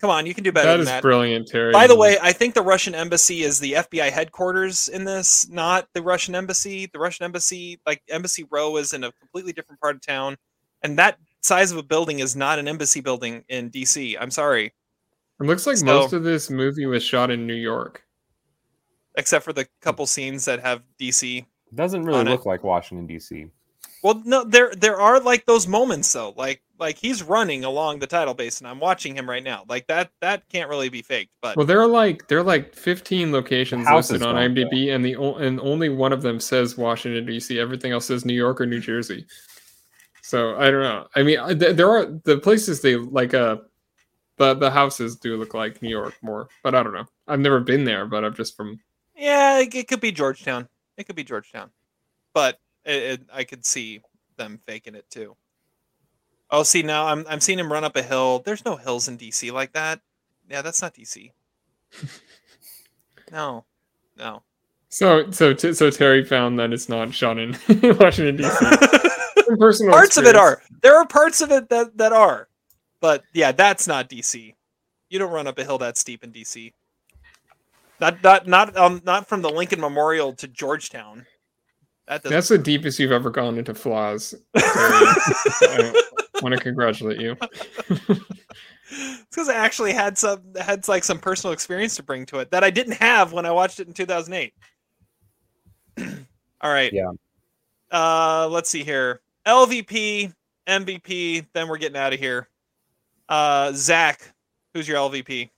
Come 0.00 0.10
on, 0.10 0.26
you 0.26 0.34
can 0.34 0.42
do 0.42 0.50
better 0.50 0.68
that 0.68 0.80
is 0.80 0.86
that. 0.86 1.02
brilliant, 1.02 1.46
Terry. 1.46 1.72
By 1.72 1.86
the 1.86 1.96
way, 1.96 2.16
I 2.20 2.32
think 2.32 2.54
the 2.54 2.62
Russian 2.62 2.94
embassy 2.94 3.42
is 3.42 3.60
the 3.60 3.74
FBI 3.74 4.10
headquarters 4.10 4.88
in 4.88 5.04
this, 5.04 5.48
not 5.48 5.86
the 5.92 6.02
Russian 6.02 6.34
embassy. 6.34 6.90
The 6.92 6.98
Russian 6.98 7.24
embassy, 7.24 7.78
like 7.86 8.02
Embassy 8.08 8.44
Row, 8.50 8.78
is 8.78 8.94
in 8.94 9.04
a 9.04 9.12
completely 9.12 9.52
different 9.52 9.80
part 9.80 9.94
of 9.94 10.00
town, 10.00 10.38
and 10.82 10.98
that 10.98 11.18
size 11.42 11.72
of 11.72 11.78
a 11.78 11.82
building 11.82 12.20
is 12.20 12.34
not 12.36 12.58
an 12.58 12.68
embassy 12.68 13.00
building 13.00 13.44
in 13.48 13.70
DC. 13.70 14.16
I'm 14.20 14.30
sorry, 14.30 14.66
it 15.40 15.44
looks 15.46 15.66
like 15.66 15.76
so- 15.76 15.86
most 15.86 16.12
of 16.12 16.22
this 16.24 16.50
movie 16.50 16.86
was 16.86 17.02
shot 17.02 17.30
in 17.30 17.46
New 17.46 17.54
York. 17.54 18.02
except 19.16 19.44
for 19.44 19.52
the 19.52 19.66
couple 19.82 20.06
scenes 20.06 20.44
that 20.46 20.60
have 20.60 20.82
DC. 20.98 21.38
It 21.38 21.46
doesn't 21.74 22.02
really 22.04 22.20
on 22.20 22.28
it. 22.28 22.30
look 22.30 22.46
like 22.46 22.62
Washington 22.64 23.06
D.C. 23.06 23.46
Well, 24.02 24.20
no, 24.24 24.42
there 24.44 24.72
there 24.74 25.00
are 25.00 25.20
like 25.20 25.46
those 25.46 25.66
moments 25.68 26.12
though, 26.12 26.34
like 26.36 26.60
like 26.78 26.96
he's 26.98 27.22
running 27.22 27.64
along 27.64 28.00
the 28.00 28.06
tidal 28.06 28.34
basin. 28.34 28.66
I'm 28.66 28.80
watching 28.80 29.14
him 29.16 29.28
right 29.30 29.42
now. 29.42 29.64
Like 29.68 29.86
that 29.86 30.10
that 30.20 30.48
can't 30.48 30.68
really 30.68 30.88
be 30.88 31.02
faked. 31.02 31.30
But 31.40 31.56
Well, 31.56 31.64
there 31.66 31.80
are 31.80 31.86
like 31.86 32.26
there 32.28 32.38
are 32.38 32.42
like 32.42 32.74
15 32.74 33.30
locations 33.32 33.88
listed 33.88 34.22
on 34.22 34.34
don't, 34.34 34.54
IMDb, 34.54 34.92
and 34.94 35.04
the 35.04 35.14
and 35.14 35.60
only 35.60 35.88
one 35.88 36.12
of 36.12 36.22
them 36.22 36.40
says 36.40 36.76
Washington 36.76 37.24
D.C. 37.26 37.58
Everything 37.60 37.92
else 37.92 38.06
says 38.06 38.24
New 38.24 38.34
York 38.34 38.60
or 38.60 38.66
New 38.66 38.80
Jersey. 38.80 39.24
So 40.32 40.56
I 40.56 40.70
don't 40.70 40.80
know. 40.80 41.06
I 41.14 41.22
mean, 41.22 41.38
I- 41.38 41.52
th- 41.52 41.76
there 41.76 41.90
are 41.90 42.06
the 42.06 42.38
places 42.38 42.80
they 42.80 42.96
like. 42.96 43.34
Uh, 43.34 43.56
the 44.38 44.54
the 44.54 44.70
houses 44.70 45.16
do 45.16 45.36
look 45.36 45.52
like 45.52 45.82
New 45.82 45.90
York 45.90 46.14
more, 46.22 46.48
but 46.62 46.74
I 46.74 46.82
don't 46.82 46.94
know. 46.94 47.04
I've 47.28 47.40
never 47.40 47.60
been 47.60 47.84
there, 47.84 48.06
but 48.06 48.24
I'm 48.24 48.32
just 48.32 48.56
from. 48.56 48.80
Yeah, 49.14 49.58
it, 49.58 49.74
it 49.74 49.88
could 49.88 50.00
be 50.00 50.10
Georgetown. 50.10 50.68
It 50.96 51.04
could 51.04 51.16
be 51.16 51.22
Georgetown, 51.22 51.68
but 52.32 52.58
it, 52.86 53.02
it, 53.02 53.20
I 53.30 53.44
could 53.44 53.66
see 53.66 54.00
them 54.38 54.58
faking 54.66 54.94
it 54.94 55.04
too. 55.10 55.36
Oh, 56.50 56.62
see 56.62 56.82
now 56.82 57.08
I'm 57.08 57.26
I'm 57.28 57.40
seeing 57.40 57.58
him 57.58 57.70
run 57.70 57.84
up 57.84 57.96
a 57.96 58.02
hill. 58.02 58.38
There's 58.42 58.64
no 58.64 58.76
hills 58.76 59.08
in 59.08 59.18
DC 59.18 59.52
like 59.52 59.74
that. 59.74 60.00
Yeah, 60.48 60.62
that's 60.62 60.80
not 60.80 60.94
DC. 60.94 61.30
no, 63.30 63.66
no. 64.16 64.42
So 64.88 65.30
so 65.30 65.52
t- 65.52 65.74
so 65.74 65.90
Terry 65.90 66.24
found 66.24 66.58
that 66.58 66.72
it's 66.72 66.88
not 66.88 67.12
shot 67.12 67.36
in 67.36 67.54
Washington 68.00 68.36
D.C. 68.36 69.08
From 69.52 69.58
personal 69.58 69.92
parts 69.92 70.16
of 70.16 70.24
it 70.24 70.34
are. 70.34 70.62
There 70.80 70.96
are 70.96 71.06
parts 71.06 71.42
of 71.42 71.50
it 71.52 71.68
that 71.68 71.98
that 71.98 72.10
are, 72.14 72.48
but 73.02 73.22
yeah, 73.34 73.52
that's 73.52 73.86
not 73.86 74.08
DC. 74.08 74.54
You 75.10 75.18
don't 75.18 75.30
run 75.30 75.46
up 75.46 75.58
a 75.58 75.64
hill 75.64 75.76
that 75.76 75.98
steep 75.98 76.24
in 76.24 76.32
DC. 76.32 76.72
Not 78.00 78.22
not 78.22 78.46
not 78.46 78.74
um 78.78 79.02
not 79.04 79.28
from 79.28 79.42
the 79.42 79.50
Lincoln 79.50 79.78
Memorial 79.78 80.32
to 80.36 80.48
Georgetown. 80.48 81.26
That 82.08 82.22
That's 82.22 82.48
the 82.48 82.56
deepest 82.56 82.98
you've 82.98 83.12
ever 83.12 83.28
gone 83.28 83.58
into 83.58 83.74
flaws. 83.74 84.34
Terry. 84.56 84.64
I 85.60 85.92
want 86.40 86.54
to 86.54 86.60
congratulate 86.60 87.20
you. 87.20 87.36
It's 88.94 89.24
because 89.30 89.48
I 89.48 89.54
actually 89.54 89.94
had 89.94 90.18
some 90.18 90.42
had 90.60 90.86
like 90.86 91.02
some 91.02 91.18
personal 91.18 91.54
experience 91.54 91.96
to 91.96 92.02
bring 92.02 92.26
to 92.26 92.40
it 92.40 92.50
that 92.50 92.62
I 92.62 92.68
didn't 92.68 92.98
have 93.00 93.32
when 93.32 93.46
I 93.46 93.50
watched 93.50 93.80
it 93.80 93.88
in 93.88 93.94
2008. 93.94 94.52
All 96.60 96.70
right. 96.70 96.92
Yeah. 96.92 97.10
Uh, 97.90 98.48
let's 98.50 98.68
see 98.68 98.84
here. 98.84 99.22
LVP, 99.46 100.32
MVP. 100.68 101.46
Then 101.52 101.68
we're 101.68 101.78
getting 101.78 101.96
out 101.96 102.12
of 102.12 102.20
here. 102.20 102.48
Uh, 103.28 103.72
Zach, 103.72 104.34
who's 104.74 104.86
your 104.86 104.98
LVP? 104.98 105.50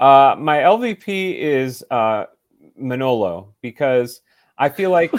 Uh, 0.00 0.36
my 0.38 0.58
LVP 0.58 1.38
is 1.38 1.84
uh, 1.90 2.26
Manolo 2.76 3.54
because 3.62 4.20
I 4.56 4.68
feel 4.68 4.90
like 4.90 5.12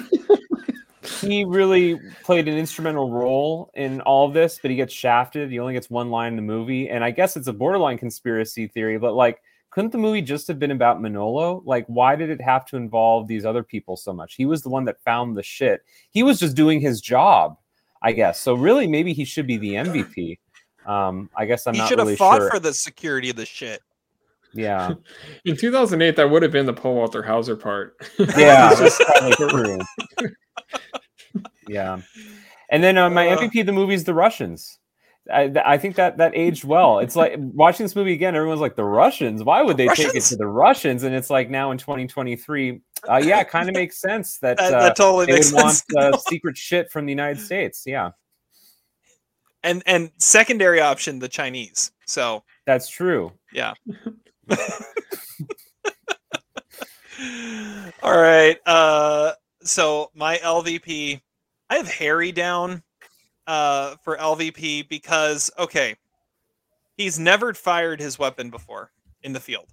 he 1.22 1.44
really 1.44 2.00
played 2.24 2.48
an 2.48 2.58
instrumental 2.58 3.12
role 3.12 3.72
in 3.76 4.02
all 4.02 4.28
of 4.28 4.34
this, 4.34 4.60
but 4.62 4.72
he 4.72 4.78
gets 4.78 4.94
shafted. 4.94 5.52
He 5.52 5.60
only 5.60 5.74
gets 5.74 5.90
one 5.90 6.10
line 6.10 6.34
in 6.34 6.36
the 6.36 6.42
movie, 6.42 6.90
and 6.90 7.04
I 7.04 7.12
guess 7.12 7.36
it's 7.36 7.48
a 7.48 7.54
borderline 7.54 7.98
conspiracy 7.98 8.68
theory. 8.68 8.98
But 8.98 9.16
like, 9.16 9.42
couldn't 9.70 9.92
the 9.92 9.98
movie 9.98 10.22
just 10.22 10.48
have 10.48 10.60
been 10.60 10.72
about 10.72 11.02
Manolo? 11.02 11.62
Like, 11.66 11.86
why 11.88 12.16
did 12.16 12.30
it 12.30 12.42
have 12.42 12.66
to 12.68 12.78
involve 12.78 13.28
these 13.28 13.46
other 13.46 13.64
people 13.64 13.96
so 13.96 14.14
much? 14.14 14.36
He 14.36 14.46
was 14.46 14.64
the 14.64 14.70
one 14.70 14.86
that 14.86 15.02
found 15.04 15.38
the 15.38 15.44
shit. 15.44 15.82
He 16.10 16.24
was 16.24 16.40
just 16.40 16.56
doing 16.56 16.80
his 16.80 17.02
job, 17.02 17.58
I 18.02 18.12
guess. 18.14 18.40
So 18.40 18.54
really, 18.54 18.88
maybe 18.88 19.14
he 19.14 19.26
should 19.26 19.48
be 19.48 19.58
the 19.58 19.74
MVP. 19.74 20.38
Um, 20.86 21.30
I 21.36 21.46
guess 21.46 21.68
I'm 21.68 21.74
he 21.74 21.80
not 21.80 21.90
should 21.90 22.00
have 22.00 22.18
fought 22.18 22.40
sure. 22.40 22.50
for 22.50 22.60
the 22.60 22.74
security 22.74 23.30
of 23.30 23.36
the 23.36 23.46
shit. 23.46 23.82
Yeah. 24.54 24.94
In 25.46 25.56
2008, 25.56 26.16
that 26.16 26.30
would 26.30 26.42
have 26.42 26.52
been 26.52 26.66
the 26.66 26.74
Paul 26.74 26.96
Walter 26.96 27.22
Hauser 27.22 27.56
part. 27.56 27.96
Yeah, 28.38 28.74
that's 28.74 28.98
probably 29.04 29.50
true. 29.50 29.80
yeah, 31.68 32.02
and 32.70 32.84
then 32.84 32.98
uh, 32.98 33.10
my 33.10 33.30
Uh. 33.30 33.38
MVP 33.38 33.60
of 33.62 33.66
the 33.66 33.72
movie 33.74 33.94
is 33.94 34.04
The 34.06 34.14
Russians. 34.14 34.80
I, 35.32 35.52
I 35.64 35.78
think 35.78 35.96
that 35.98 36.18
that 36.18 36.32
aged 36.36 36.64
well. 36.64 37.00
It's 37.00 37.16
like 37.16 37.36
watching 37.38 37.84
this 37.84 37.96
movie 37.96 38.14
again. 38.14 38.36
Everyone's 38.36 38.62
like, 38.62 38.76
"The 38.76 38.84
Russians? 38.84 39.44
Why 39.44 39.62
would 39.62 39.78
they 39.78 39.88
take 39.90 40.16
it 40.16 40.24
to 40.24 40.36
the 40.36 40.48
Russians?" 40.48 41.04
And 41.04 41.14
it's 41.14 41.30
like 41.30 41.52
now 41.52 41.70
in 41.70 41.78
2023, 41.78 42.82
uh, 43.10 43.18
yeah, 43.24 43.40
it 43.42 43.50
kind 43.50 43.70
of 43.70 43.76
makes 43.76 44.00
sense 44.00 44.38
that, 44.40 44.58
That- 44.58 44.74
uh, 44.74 44.80
that 44.84 44.96
totally 44.96 45.26
they 45.28 45.34
makes 45.34 45.52
would 45.54 45.62
want 45.62 45.82
uh, 45.98 46.18
secret 46.28 46.58
shit 46.58 46.92
from 46.92 47.06
the 47.06 47.12
United 47.12 47.40
States. 47.40 47.84
Yeah, 47.86 48.12
And 49.64 49.84
and 49.86 50.12
secondary 50.18 50.82
option, 50.82 51.20
the 51.20 51.30
Chinese. 51.30 51.92
So 52.08 52.44
that's 52.66 52.90
true. 52.90 53.32
yeah. 53.54 53.74
All 58.02 58.18
right. 58.18 58.58
Uh, 58.66 59.34
so 59.62 60.10
my 60.16 60.38
LVP, 60.38 61.20
I 61.70 61.76
have 61.76 61.88
Harry 61.90 62.32
down 62.32 62.82
uh, 63.46 63.96
for 64.04 64.18
LVP 64.18 64.88
because 64.90 65.52
okay, 65.60 65.96
he's 66.98 67.20
never 67.20 67.54
fired 67.54 68.00
his 68.00 68.18
weapon 68.18 68.50
before 68.50 68.92
in 69.22 69.34
the 69.34 69.40
field. 69.40 69.68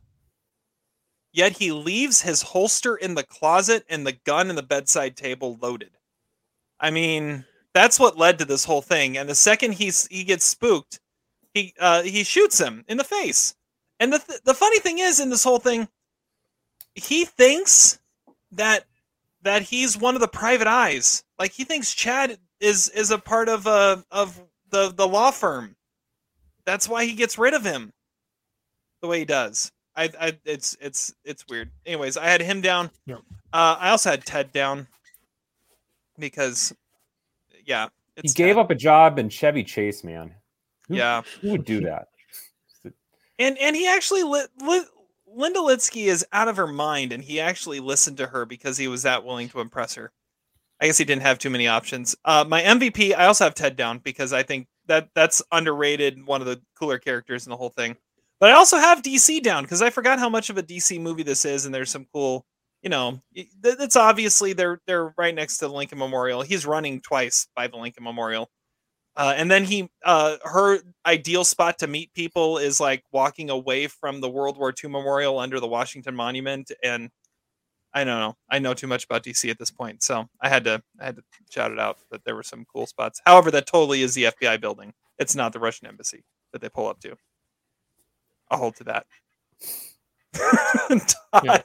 Yet 1.36 1.58
he 1.58 1.70
leaves 1.70 2.22
his 2.22 2.40
holster 2.40 2.96
in 2.96 3.14
the 3.14 3.22
closet 3.22 3.84
and 3.90 4.06
the 4.06 4.16
gun 4.24 4.48
in 4.48 4.56
the 4.56 4.62
bedside 4.62 5.18
table 5.18 5.58
loaded. 5.60 5.90
I 6.80 6.90
mean, 6.90 7.44
that's 7.74 8.00
what 8.00 8.16
led 8.16 8.38
to 8.38 8.46
this 8.46 8.64
whole 8.64 8.80
thing. 8.80 9.18
And 9.18 9.28
the 9.28 9.34
second 9.34 9.72
he's 9.72 10.06
he 10.06 10.24
gets 10.24 10.46
spooked, 10.46 10.98
he 11.52 11.74
uh, 11.78 12.04
he 12.04 12.24
shoots 12.24 12.58
him 12.58 12.86
in 12.88 12.96
the 12.96 13.04
face. 13.04 13.54
And 14.00 14.14
the 14.14 14.18
th- 14.18 14.40
the 14.44 14.54
funny 14.54 14.78
thing 14.78 14.98
is 14.98 15.20
in 15.20 15.28
this 15.28 15.44
whole 15.44 15.58
thing, 15.58 15.88
he 16.94 17.26
thinks 17.26 17.98
that 18.52 18.86
that 19.42 19.60
he's 19.60 19.98
one 19.98 20.14
of 20.14 20.22
the 20.22 20.28
private 20.28 20.66
eyes. 20.66 21.22
Like 21.38 21.52
he 21.52 21.64
thinks 21.64 21.94
Chad 21.94 22.38
is 22.60 22.88
is 22.88 23.10
a 23.10 23.18
part 23.18 23.50
of 23.50 23.66
uh 23.66 23.98
of 24.10 24.40
the 24.70 24.88
the 24.88 25.06
law 25.06 25.32
firm. 25.32 25.76
That's 26.64 26.88
why 26.88 27.04
he 27.04 27.12
gets 27.12 27.36
rid 27.36 27.52
of 27.52 27.62
him 27.62 27.92
the 29.02 29.08
way 29.08 29.18
he 29.18 29.26
does. 29.26 29.70
I, 29.96 30.10
I 30.20 30.38
it's 30.44 30.76
it's 30.80 31.14
it's 31.24 31.44
weird. 31.48 31.70
Anyways, 31.86 32.16
I 32.16 32.26
had 32.26 32.40
him 32.42 32.60
down. 32.60 32.90
Yep. 33.06 33.18
Uh, 33.52 33.76
I 33.78 33.90
also 33.90 34.10
had 34.10 34.24
Ted 34.24 34.52
down 34.52 34.86
because, 36.18 36.74
yeah, 37.64 37.88
He 38.16 38.22
it's 38.24 38.34
gave 38.34 38.56
Ted. 38.56 38.58
up 38.64 38.70
a 38.70 38.74
job 38.74 39.18
in 39.18 39.28
Chevy 39.28 39.64
Chase, 39.64 40.04
man. 40.04 40.34
Who, 40.88 40.96
Yeah, 40.96 41.22
who 41.40 41.52
would 41.52 41.64
do 41.64 41.80
that? 41.82 42.08
and 43.38 43.56
and 43.58 43.74
he 43.76 43.86
actually 43.88 44.22
li- 44.22 44.46
li- 44.62 44.84
Linda 45.26 45.60
Litzke 45.60 46.06
is 46.06 46.24
out 46.32 46.48
of 46.48 46.56
her 46.56 46.66
mind, 46.66 47.12
and 47.12 47.22
he 47.22 47.40
actually 47.40 47.80
listened 47.80 48.16
to 48.18 48.26
her 48.26 48.46
because 48.46 48.76
he 48.78 48.88
was 48.88 49.02
that 49.02 49.24
willing 49.24 49.48
to 49.50 49.60
impress 49.60 49.94
her. 49.94 50.12
I 50.80 50.86
guess 50.86 50.98
he 50.98 51.04
didn't 51.06 51.22
have 51.22 51.38
too 51.38 51.48
many 51.50 51.66
options. 51.68 52.14
Uh, 52.24 52.44
my 52.46 52.60
MVP, 52.62 53.14
I 53.16 53.26
also 53.26 53.44
have 53.44 53.54
Ted 53.54 53.76
down 53.76 53.98
because 53.98 54.32
I 54.34 54.42
think 54.42 54.66
that 54.86 55.08
that's 55.14 55.42
underrated, 55.50 56.26
one 56.26 56.42
of 56.42 56.46
the 56.46 56.60
cooler 56.78 56.98
characters 56.98 57.46
in 57.46 57.50
the 57.50 57.56
whole 57.56 57.70
thing. 57.70 57.96
But 58.40 58.50
I 58.50 58.54
also 58.54 58.76
have 58.76 59.02
DC 59.02 59.42
down 59.42 59.62
because 59.64 59.82
I 59.82 59.90
forgot 59.90 60.18
how 60.18 60.28
much 60.28 60.50
of 60.50 60.58
a 60.58 60.62
DC 60.62 61.00
movie 61.00 61.22
this 61.22 61.44
is, 61.44 61.64
and 61.64 61.74
there's 61.74 61.90
some 61.90 62.06
cool, 62.12 62.44
you 62.82 62.90
know, 62.90 63.20
it's 63.34 63.96
obviously 63.96 64.52
they're 64.52 64.80
they're 64.86 65.14
right 65.16 65.34
next 65.34 65.58
to 65.58 65.68
the 65.68 65.74
Lincoln 65.74 65.98
Memorial. 65.98 66.42
He's 66.42 66.66
running 66.66 67.00
twice 67.00 67.48
by 67.56 67.66
the 67.68 67.76
Lincoln 67.76 68.04
Memorial. 68.04 68.50
Uh, 69.16 69.32
and 69.36 69.50
then 69.50 69.64
he, 69.64 69.88
uh, 70.04 70.36
her 70.44 70.78
ideal 71.06 71.42
spot 71.42 71.78
to 71.78 71.86
meet 71.86 72.12
people 72.12 72.58
is 72.58 72.80
like 72.80 73.02
walking 73.12 73.48
away 73.48 73.86
from 73.86 74.20
the 74.20 74.28
World 74.28 74.58
War 74.58 74.72
II 74.72 74.90
memorial 74.90 75.38
under 75.38 75.58
the 75.58 75.66
Washington 75.66 76.14
Monument. 76.14 76.70
And 76.82 77.08
I 77.94 78.04
don't 78.04 78.20
know, 78.20 78.36
I 78.50 78.58
know 78.58 78.74
too 78.74 78.86
much 78.86 79.04
about 79.04 79.24
DC 79.24 79.50
at 79.50 79.58
this 79.58 79.70
point, 79.70 80.02
so 80.02 80.28
I 80.40 80.50
had 80.50 80.64
to, 80.64 80.82
I 81.00 81.06
had 81.06 81.16
to 81.16 81.22
shout 81.50 81.72
it 81.72 81.78
out 81.78 81.98
that 82.10 82.24
there 82.24 82.36
were 82.36 82.42
some 82.42 82.66
cool 82.72 82.86
spots. 82.86 83.20
However, 83.24 83.50
that 83.52 83.66
totally 83.66 84.02
is 84.02 84.14
the 84.14 84.24
FBI 84.24 84.60
building. 84.60 84.92
It's 85.18 85.34
not 85.34 85.54
the 85.54 85.60
Russian 85.60 85.88
embassy 85.88 86.24
that 86.52 86.60
they 86.60 86.68
pull 86.68 86.88
up 86.88 87.00
to. 87.00 87.16
I'll 88.50 88.58
hold 88.58 88.76
to 88.76 88.84
that. 88.84 89.06
Yeah. 91.44 91.62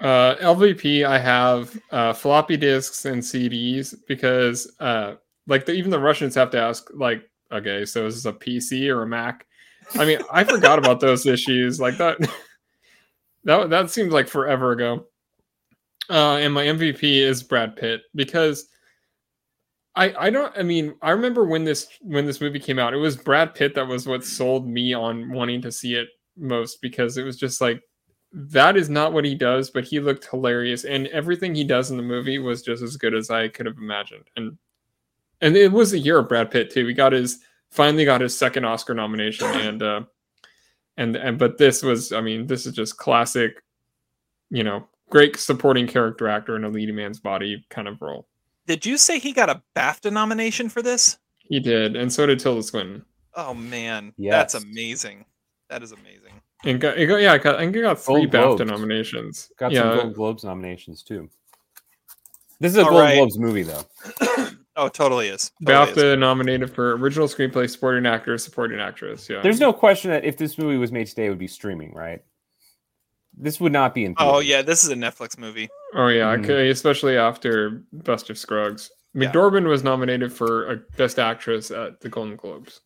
Uh, 0.00 0.34
LVP, 0.36 1.04
I 1.04 1.16
have 1.18 1.80
uh, 1.92 2.12
floppy 2.12 2.56
disks 2.56 3.04
and 3.04 3.22
CDs 3.22 3.94
because, 4.08 4.72
uh, 4.80 5.14
like, 5.46 5.64
the, 5.64 5.72
even 5.72 5.92
the 5.92 5.98
Russians 5.98 6.34
have 6.34 6.50
to 6.50 6.60
ask, 6.60 6.88
like, 6.92 7.22
okay, 7.52 7.84
so 7.84 8.06
is 8.06 8.22
this 8.22 8.24
a 8.24 8.36
PC 8.36 8.88
or 8.88 9.02
a 9.02 9.06
Mac? 9.06 9.46
I 9.94 10.04
mean, 10.04 10.18
I 10.32 10.44
forgot 10.44 10.78
about 10.78 11.00
those 11.00 11.26
issues. 11.26 11.80
Like 11.80 11.96
that, 11.98 12.18
that 13.44 13.70
that 13.70 13.90
seems 13.90 14.12
like 14.12 14.28
forever 14.28 14.72
ago. 14.72 15.06
Uh, 16.10 16.36
and 16.36 16.52
my 16.52 16.64
MVP 16.64 17.02
is 17.02 17.42
Brad 17.42 17.76
Pitt 17.76 18.02
because 18.14 18.68
I 19.94 20.14
I 20.26 20.30
don't 20.30 20.56
I 20.56 20.62
mean 20.62 20.94
I 21.02 21.10
remember 21.10 21.44
when 21.44 21.64
this 21.64 21.88
when 22.00 22.26
this 22.26 22.40
movie 22.40 22.60
came 22.60 22.78
out, 22.78 22.94
it 22.94 22.98
was 22.98 23.16
Brad 23.16 23.54
Pitt 23.54 23.74
that 23.74 23.86
was 23.86 24.06
what 24.06 24.24
sold 24.24 24.66
me 24.66 24.94
on 24.94 25.30
wanting 25.30 25.60
to 25.62 25.72
see 25.72 25.94
it 25.94 26.08
most 26.36 26.80
because 26.80 27.18
it 27.18 27.24
was 27.24 27.36
just 27.36 27.60
like 27.60 27.82
that 28.32 28.76
is 28.76 28.88
not 28.88 29.12
what 29.12 29.24
he 29.24 29.34
does, 29.34 29.70
but 29.70 29.84
he 29.84 30.00
looked 30.00 30.26
hilarious, 30.26 30.84
and 30.84 31.06
everything 31.08 31.54
he 31.54 31.64
does 31.64 31.90
in 31.90 31.98
the 31.98 32.02
movie 32.02 32.38
was 32.38 32.62
just 32.62 32.82
as 32.82 32.96
good 32.96 33.14
as 33.14 33.30
I 33.30 33.48
could 33.48 33.66
have 33.66 33.76
imagined. 33.76 34.24
And 34.36 34.56
and 35.40 35.56
it 35.56 35.70
was 35.70 35.92
a 35.92 35.98
year 35.98 36.18
of 36.18 36.28
Brad 36.28 36.50
Pitt 36.50 36.70
too. 36.70 36.86
He 36.86 36.94
got 36.94 37.12
his 37.12 37.40
finally 37.70 38.04
got 38.04 38.20
his 38.20 38.36
second 38.36 38.64
Oscar 38.64 38.94
nomination, 38.94 39.46
and 39.52 39.82
uh, 39.82 40.02
and 40.96 41.16
and 41.16 41.38
but 41.38 41.58
this 41.58 41.82
was, 41.82 42.12
I 42.12 42.20
mean, 42.20 42.46
this 42.46 42.64
is 42.64 42.74
just 42.74 42.96
classic, 42.96 43.62
you 44.50 44.64
know, 44.64 44.88
great 45.10 45.38
supporting 45.38 45.86
character 45.86 46.28
actor 46.28 46.56
in 46.56 46.64
a 46.64 46.70
leading 46.70 46.96
man's 46.96 47.20
body 47.20 47.66
kind 47.68 47.88
of 47.88 48.00
role. 48.00 48.26
Did 48.66 48.86
you 48.86 48.96
say 48.96 49.18
he 49.18 49.32
got 49.32 49.50
a 49.50 49.62
BAFTA 49.76 50.12
nomination 50.12 50.68
for 50.68 50.82
this? 50.82 51.18
He 51.38 51.60
did, 51.60 51.96
and 51.96 52.12
so 52.12 52.26
did 52.26 52.38
Tilda 52.40 52.62
Swinton. 52.62 53.04
Oh 53.34 53.54
man, 53.54 54.12
Yes. 54.16 54.52
that's 54.52 54.64
amazing. 54.64 55.24
That 55.68 55.82
is 55.82 55.92
amazing. 55.92 56.40
And 56.64 56.80
got, 56.80 56.96
it 56.98 57.06
got 57.06 57.16
yeah, 57.20 57.34
it 57.34 57.42
got, 57.42 57.56
I 57.56 57.60
think 57.60 57.74
it 57.76 57.82
got 57.82 57.98
three 57.98 58.26
Gold 58.26 58.30
BAFTA 58.30 58.56
Globes. 58.58 58.70
nominations. 58.70 59.50
Got 59.58 59.72
yeah, 59.72 59.80
some 59.82 59.94
Golden 59.94 60.12
Globes 60.12 60.44
nominations 60.44 61.02
too. 61.02 61.28
This 62.60 62.72
is 62.72 62.78
a 62.78 62.84
All 62.84 62.90
Golden 62.90 63.04
right. 63.06 63.16
Globes 63.16 63.38
movie, 63.38 63.62
though. 63.62 63.82
Oh, 64.74 64.88
totally 64.88 65.28
is. 65.28 65.50
Totally 65.66 65.90
is. 65.92 65.96
BAFTA 65.98 66.18
nominated 66.18 66.74
for 66.74 66.96
original 66.96 67.28
screenplay, 67.28 67.68
supporting 67.68 68.06
actor, 68.06 68.38
supporting 68.38 68.80
actress. 68.80 69.28
Yeah, 69.28 69.42
There's 69.42 69.60
no 69.60 69.70
question 69.70 70.10
that 70.12 70.24
if 70.24 70.38
this 70.38 70.56
movie 70.56 70.78
was 70.78 70.90
made 70.90 71.06
today, 71.08 71.26
it 71.26 71.28
would 71.28 71.38
be 71.38 71.46
streaming, 71.46 71.92
right? 71.92 72.22
This 73.36 73.58
would 73.60 73.72
not 73.72 73.94
be 73.94 74.04
in. 74.04 74.14
Oh 74.18 74.40
yeah, 74.40 74.62
this 74.62 74.84
is 74.84 74.90
a 74.90 74.94
Netflix 74.94 75.38
movie. 75.38 75.68
Oh 75.94 76.08
yeah, 76.08 76.36
Mhm. 76.36 76.44
okay, 76.44 76.70
especially 76.70 77.16
after 77.16 77.82
Buster 77.92 78.34
Scruggs. 78.34 78.90
Yeah. 79.14 79.30
Was 79.34 79.82
nominated 79.84 80.32
for 80.32 80.70
a 80.72 80.76
Best 80.96 81.18
Actress 81.18 81.70
at 81.70 82.00
the 82.00 82.08
Golden 82.08 82.36
Globes. 82.36 82.80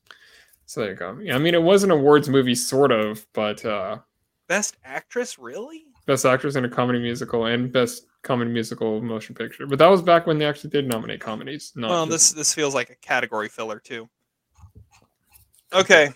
So 0.67 0.81
there 0.81 0.91
you 0.91 0.97
go. 0.97 1.19
Yeah, 1.23 1.37
I 1.37 1.39
mean 1.39 1.55
it 1.55 1.63
was 1.63 1.85
an 1.85 1.91
awards 1.93 2.29
movie, 2.29 2.55
sort 2.57 2.91
of, 2.93 3.25
but 3.33 3.65
uh 3.65 3.99
Best 4.49 4.77
actress, 4.85 5.39
really? 5.39 5.85
Best 6.07 6.25
Actress 6.25 6.55
in 6.55 6.65
a 6.65 6.69
Comedy 6.69 7.01
Musical 7.01 7.47
and 7.47 7.73
Best 7.73 8.07
Comedy 8.23 8.51
Musical 8.51 9.03
Motion 9.03 9.35
Picture. 9.35 9.67
But 9.67 9.81
that 9.81 9.89
was 9.89 10.03
back 10.03 10.25
when 10.27 10.39
they 10.39 10.45
actually 10.47 10.71
did 10.71 10.87
nominate 10.89 11.21
comedies. 11.21 11.73
Not 11.75 11.91
well, 11.91 12.07
just- 12.07 12.31
this 12.31 12.33
this 12.33 12.55
feels 12.55 12.73
like 12.75 12.91
a 12.91 12.95
category 12.97 13.49
filler 13.49 13.81
too. 13.81 14.09
Okay. 15.73 16.11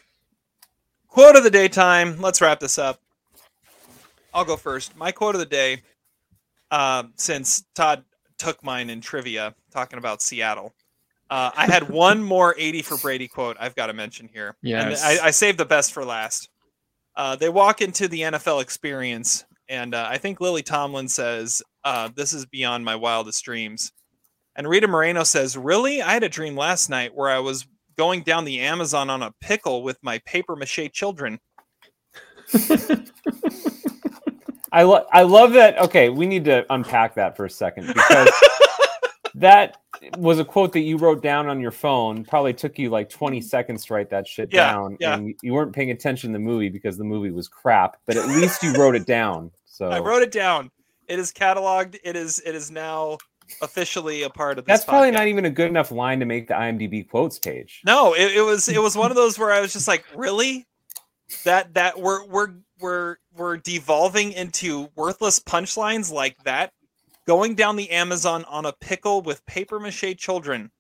Quote 1.09 1.35
of 1.37 1.43
the 1.43 1.51
day 1.51 1.67
time. 1.69 2.21
Let's 2.21 2.41
wrap 2.41 2.61
this 2.61 2.79
up. 2.79 3.01
I'll 4.33 4.45
go 4.45 4.57
first. 4.57 4.97
My 4.97 5.13
quote 5.13 5.35
of 5.35 5.41
the 5.41 5.47
day, 5.47 5.83
um, 6.71 7.13
since 7.17 7.65
Todd 7.75 8.05
took 8.39 8.63
mine 8.65 8.91
in 8.91 9.01
trivia, 9.01 9.55
talking 9.71 9.99
about 9.99 10.23
Seattle. 10.23 10.73
Uh, 11.29 11.51
I 11.55 11.67
had 11.67 11.89
one 11.91 12.23
more 12.23 12.55
80 12.59 12.83
for 12.83 12.97
Brady 12.99 13.29
quote 13.29 13.57
I've 13.61 13.75
got 13.75 13.87
to 13.87 13.93
mention 13.93 14.29
here. 14.33 14.57
Yes. 14.63 15.03
And 15.05 15.21
I, 15.21 15.27
I 15.27 15.31
saved 15.31 15.59
the 15.59 15.65
best 15.65 15.93
for 15.93 16.05
last. 16.05 16.49
Uh, 17.17 17.37
they 17.37 17.49
walk 17.49 17.81
into 17.81 18.09
the 18.09 18.21
NFL 18.21 18.63
experience, 18.63 19.45
and 19.69 19.95
uh, 19.95 20.07
I 20.09 20.17
think 20.19 20.41
Lily 20.41 20.63
Tomlin 20.63 21.09
says, 21.09 21.63
uh, 21.85 22.09
This 22.15 22.33
is 22.33 22.47
beyond 22.47 22.85
my 22.85 22.97
wildest 22.97 23.45
dreams. 23.45 23.93
And 24.57 24.69
Rita 24.69 24.89
Moreno 24.89 25.23
says, 25.25 25.57
Really? 25.57 26.03
I 26.03 26.13
had 26.13 26.23
a 26.23 26.29
dream 26.29 26.57
last 26.57 26.89
night 26.89 27.15
where 27.15 27.29
I 27.29 27.39
was 27.41 27.67
going 27.97 28.23
down 28.23 28.45
the 28.45 28.61
Amazon 28.61 29.11
on 29.11 29.23
a 29.23 29.35
pickle 29.41 29.83
with 29.83 29.99
my 30.03 30.19
paper 30.21 30.57
mache 30.57 30.91
children. 30.93 31.39
I 34.73 34.83
lo- 34.83 35.07
I 35.13 35.23
love 35.23 35.53
that. 35.53 35.79
Okay, 35.79 36.09
we 36.09 36.27
need 36.27 36.45
to 36.47 36.65
unpack 36.71 37.15
that 37.15 37.37
for 37.37 37.45
a 37.45 37.51
second 37.51 37.89
because 37.89 38.31
that 39.35 39.77
was 40.17 40.39
a 40.39 40.45
quote 40.45 40.73
that 40.73 40.81
you 40.81 40.97
wrote 40.97 41.23
down 41.23 41.49
on 41.49 41.61
your 41.61 41.71
phone. 41.71 42.25
Probably 42.25 42.53
took 42.53 42.79
you 42.79 42.91
like 42.91 43.09
20 43.11 43.39
mm-hmm. 43.39 43.47
seconds 43.47 43.85
to 43.87 43.95
write 43.95 44.11
that 44.11 44.27
shit 44.27 44.53
Yeah, 44.53 44.73
down, 44.73 44.97
yeah. 45.01 45.15
and 45.15 45.35
you 45.43 45.53
weren't 45.53 45.73
paying 45.73 45.91
attention 45.91 46.31
to 46.31 46.33
the 46.33 46.45
movie 46.45 46.69
because 46.69 46.97
the 46.97 47.05
movie 47.05 47.31
was 47.31 47.49
crap. 47.49 47.97
But 48.07 48.17
at 48.17 48.29
least 48.29 48.63
you 48.63 48.73
wrote 48.75 48.95
it 48.95 49.07
down. 49.07 49.51
So 49.67 49.89
I 49.89 49.99
wrote 49.99 50.23
it 50.23 50.33
down. 50.33 50.71
It 51.09 51.19
is 51.19 51.33
cataloged. 51.33 51.97
It 52.05 52.17
is 52.17 52.41
it 52.45 52.55
is 52.55 52.71
now 52.71 53.19
officially 53.63 54.23
a 54.23 54.31
part 54.31 54.59
of 54.59 54.65
this. 54.65 54.73
that's 54.73 54.85
probably 54.85 55.11
podcast. 55.11 55.15
not 55.15 55.29
even 55.29 55.45
a 55.45 55.51
good 55.51 55.69
enough 55.69 55.91
line 55.91 56.21
to 56.21 56.27
make 56.27 56.47
the 56.49 56.55
IMDb 56.55 57.09
quotes 57.09 57.39
page. 57.39 57.83
No, 57.85 58.15
it, 58.15 58.37
it 58.37 58.43
was 58.43 58.69
it 58.69 58.81
was 58.81 58.97
one 58.97 59.11
of 59.11 59.17
those 59.17 59.39
where 59.39 59.51
I 59.51 59.61
was 59.61 59.73
just 59.73 59.89
like, 59.89 60.05
really? 60.15 60.67
That 61.45 61.75
that 61.75 62.01
we're 62.01 62.27
we're 62.27 62.55
we're 62.81 63.17
we're 63.37 63.57
devolving 63.57 64.33
into 64.33 64.89
worthless 64.95 65.39
punchlines 65.39 66.13
like 66.13 66.37
that. 66.45 66.73
Going 67.27 67.55
down 67.55 67.77
the 67.77 67.91
Amazon 67.91 68.45
on 68.45 68.67
a 68.67 68.73
pickle 68.73 69.23
with 69.23 69.45
paper 69.47 69.79
mache 69.79 70.17
children. 70.17 70.71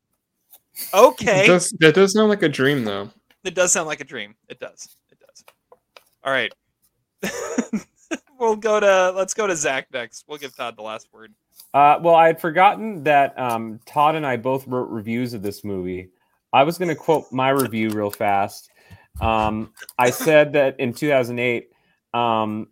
Okay. 0.95 1.45
It 1.45 1.49
does, 1.49 1.71
that 1.81 1.95
does 1.95 2.13
sound 2.13 2.29
like 2.29 2.43
a 2.43 2.49
dream 2.49 2.85
though. 2.85 3.11
It 3.45 3.55
does 3.55 3.73
sound 3.73 3.87
like 3.87 4.01
a 4.01 4.05
dream. 4.05 4.35
It 4.49 4.59
does. 4.59 4.97
It 5.11 5.19
does. 5.21 5.45
All 6.25 6.33
right. 6.33 6.53
we'll 8.39 8.57
go 8.57 8.81
to 8.81 9.13
let's 9.17 9.35
go 9.35 9.47
to 9.47 9.55
Zach 9.55 9.87
next. 9.93 10.25
We'll 10.29 10.39
give 10.39 10.57
Todd 10.57 10.77
the 10.77 10.83
last 10.83 11.09
word. 11.13 11.33
Uh, 11.73 11.99
well, 12.03 12.15
I 12.15 12.27
had 12.27 12.41
forgotten 12.41 13.05
that 13.05 13.39
um, 13.39 13.79
Todd 13.87 14.17
and 14.17 14.27
I 14.27 14.37
both 14.37 14.67
wrote 14.67 14.89
reviews 14.91 15.35
of 15.35 15.43
this 15.43 15.63
movie. 15.63 16.11
I 16.53 16.65
was 16.65 16.79
going 16.79 16.89
to 16.89 16.97
quote 16.97 17.27
my 17.31 17.51
review 17.51 17.91
real 17.91 18.11
fast. 18.11 18.71
Um, 19.21 19.73
I 19.99 20.11
said 20.11 20.53
that 20.55 20.81
in 20.81 20.93
2008, 20.93 21.70
um, 22.15 22.69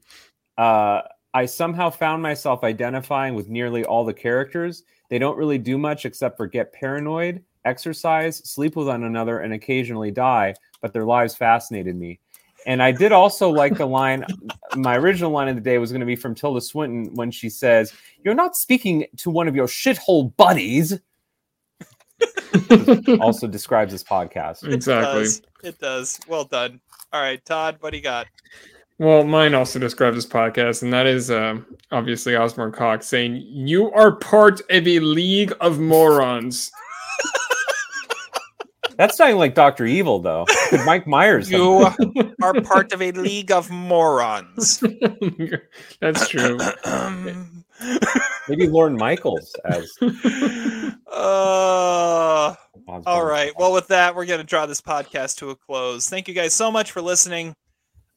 uh, 0.57 1.03
I 1.35 1.47
somehow 1.47 1.91
found 1.91 2.23
myself 2.23 2.65
identifying 2.65 3.35
with 3.35 3.49
nearly 3.49 3.85
all 3.85 4.05
the 4.05 4.15
characters. 4.15 4.83
They 5.09 5.19
don't 5.19 5.37
really 5.37 5.59
do 5.59 5.79
much 5.79 6.05
except 6.05 6.37
for 6.37 6.47
get 6.47 6.73
paranoid, 6.73 7.45
exercise, 7.65 8.39
sleep 8.39 8.77
with 8.77 8.89
one 8.89 9.05
another, 9.05 9.41
and 9.41 9.53
occasionally 9.53 10.11
die, 10.11 10.55
but 10.81 10.93
their 10.93 11.05
lives 11.05 11.35
fascinated 11.35 11.97
me. 11.97 12.21
And 12.67 12.83
I 12.83 12.93
did 12.93 13.13
also 13.13 13.51
like 13.51 13.77
the 13.77 13.87
line, 13.87 14.25
my 14.77 14.97
original 14.97 15.31
line 15.31 15.49
of 15.49 15.55
the 15.55 15.61
day 15.61 15.79
was 15.79 15.93
going 15.93 16.01
to 16.01 16.07
be 16.07 16.17
from 16.17 16.35
Tilda 16.35 16.61
Swinton 16.61 17.15
when 17.15 17.31
she 17.31 17.49
says, 17.49 17.93
You're 18.25 18.35
not 18.35 18.57
speaking 18.57 19.07
to 19.19 19.31
one 19.31 19.49
of 19.49 19.55
your 19.55 19.67
shithole 19.67 20.35
buddies. 20.37 20.99
also 23.21 23.47
describes 23.47 23.93
this 23.93 24.03
podcast. 24.03 24.71
Exactly. 24.71 25.23
does. 25.23 25.43
It 25.63 25.79
does. 25.79 26.19
Well 26.27 26.45
done. 26.45 26.81
All 27.13 27.21
right, 27.23 27.43
Todd, 27.45 27.77
what 27.81 27.91
do 27.91 27.97
you 27.97 28.03
got? 28.03 28.27
Well, 28.99 29.23
mine 29.23 29.55
also 29.55 29.79
describes 29.79 30.17
this 30.17 30.27
podcast, 30.27 30.83
and 30.83 30.93
that 30.93 31.07
is 31.07 31.31
um, 31.31 31.65
obviously 31.93 32.35
Osborne 32.35 32.73
Cox 32.73 33.07
saying, 33.07 33.43
You 33.47 33.93
are 33.93 34.17
part 34.17 34.61
of 34.71 34.89
a 34.89 34.99
league 34.99 35.53
of 35.61 35.79
morons. 35.79 36.73
That's 38.97 39.17
sounding 39.17 39.39
like 39.39 39.55
Doctor 39.55 39.87
Evil, 39.87 40.19
though. 40.19 40.45
Could 40.71 40.85
Mike 40.85 41.07
Myers? 41.07 41.49
You 41.49 41.89
are 42.43 42.61
part 42.63 42.93
of 42.93 43.01
a 43.01 43.13
league 43.13 43.53
of 43.53 43.71
morons. 43.71 44.83
That's 46.01 46.29
true. 46.29 46.59
Maybe 48.49 48.67
Lorne 48.67 48.97
Michaels 48.97 49.55
as. 49.65 49.89
Uh, 51.07 52.55
all 53.07 53.25
right. 53.25 53.53
Well, 53.57 53.73
with 53.73 53.87
that, 53.89 54.17
we're 54.17 54.27
going 54.27 54.41
to 54.41 54.47
draw 54.47 54.67
this 54.67 54.81
podcast 54.81 55.37
to 55.37 55.51
a 55.51 55.57
close. 55.57 56.09
Thank 56.11 56.27
you 56.27 56.35
guys 56.35 56.53
so 56.53 56.73
much 56.73 56.91
for 56.91 57.01
listening. 57.01 57.55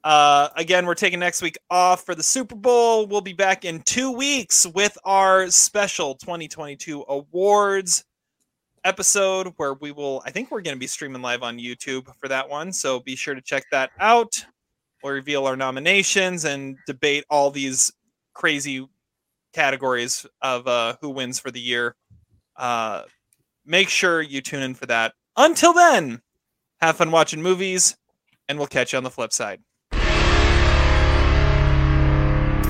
Uh, 0.03 0.49
again, 0.55 0.85
we're 0.85 0.95
taking 0.95 1.19
next 1.19 1.41
week 1.41 1.57
off 1.69 2.05
for 2.05 2.15
the 2.15 2.23
Super 2.23 2.55
Bowl. 2.55 3.05
We'll 3.05 3.21
be 3.21 3.33
back 3.33 3.65
in 3.65 3.81
two 3.81 4.11
weeks 4.11 4.65
with 4.65 4.97
our 5.05 5.49
special 5.51 6.15
2022 6.15 7.05
awards 7.07 8.03
episode 8.83 9.53
where 9.57 9.75
we 9.75 9.91
will, 9.91 10.23
I 10.25 10.31
think 10.31 10.49
we're 10.49 10.61
going 10.61 10.75
to 10.75 10.79
be 10.79 10.87
streaming 10.87 11.21
live 11.21 11.43
on 11.43 11.59
YouTube 11.59 12.07
for 12.19 12.27
that 12.29 12.49
one. 12.49 12.73
So 12.73 12.99
be 12.99 13.15
sure 13.15 13.35
to 13.35 13.41
check 13.41 13.63
that 13.71 13.91
out. 13.99 14.43
We'll 15.03 15.13
reveal 15.13 15.45
our 15.45 15.55
nominations 15.55 16.45
and 16.45 16.77
debate 16.87 17.23
all 17.29 17.51
these 17.51 17.91
crazy 18.33 18.87
categories 19.53 20.25
of 20.41 20.67
uh, 20.67 20.95
who 21.01 21.09
wins 21.09 21.39
for 21.39 21.51
the 21.51 21.61
year. 21.61 21.95
Uh, 22.55 23.03
make 23.65 23.89
sure 23.89 24.21
you 24.21 24.41
tune 24.41 24.63
in 24.63 24.73
for 24.73 24.87
that. 24.87 25.13
Until 25.37 25.73
then, 25.73 26.21
have 26.81 26.97
fun 26.97 27.11
watching 27.11 27.41
movies, 27.41 27.95
and 28.49 28.57
we'll 28.57 28.67
catch 28.67 28.93
you 28.93 28.97
on 28.97 29.03
the 29.03 29.09
flip 29.09 29.31
side. 29.31 29.61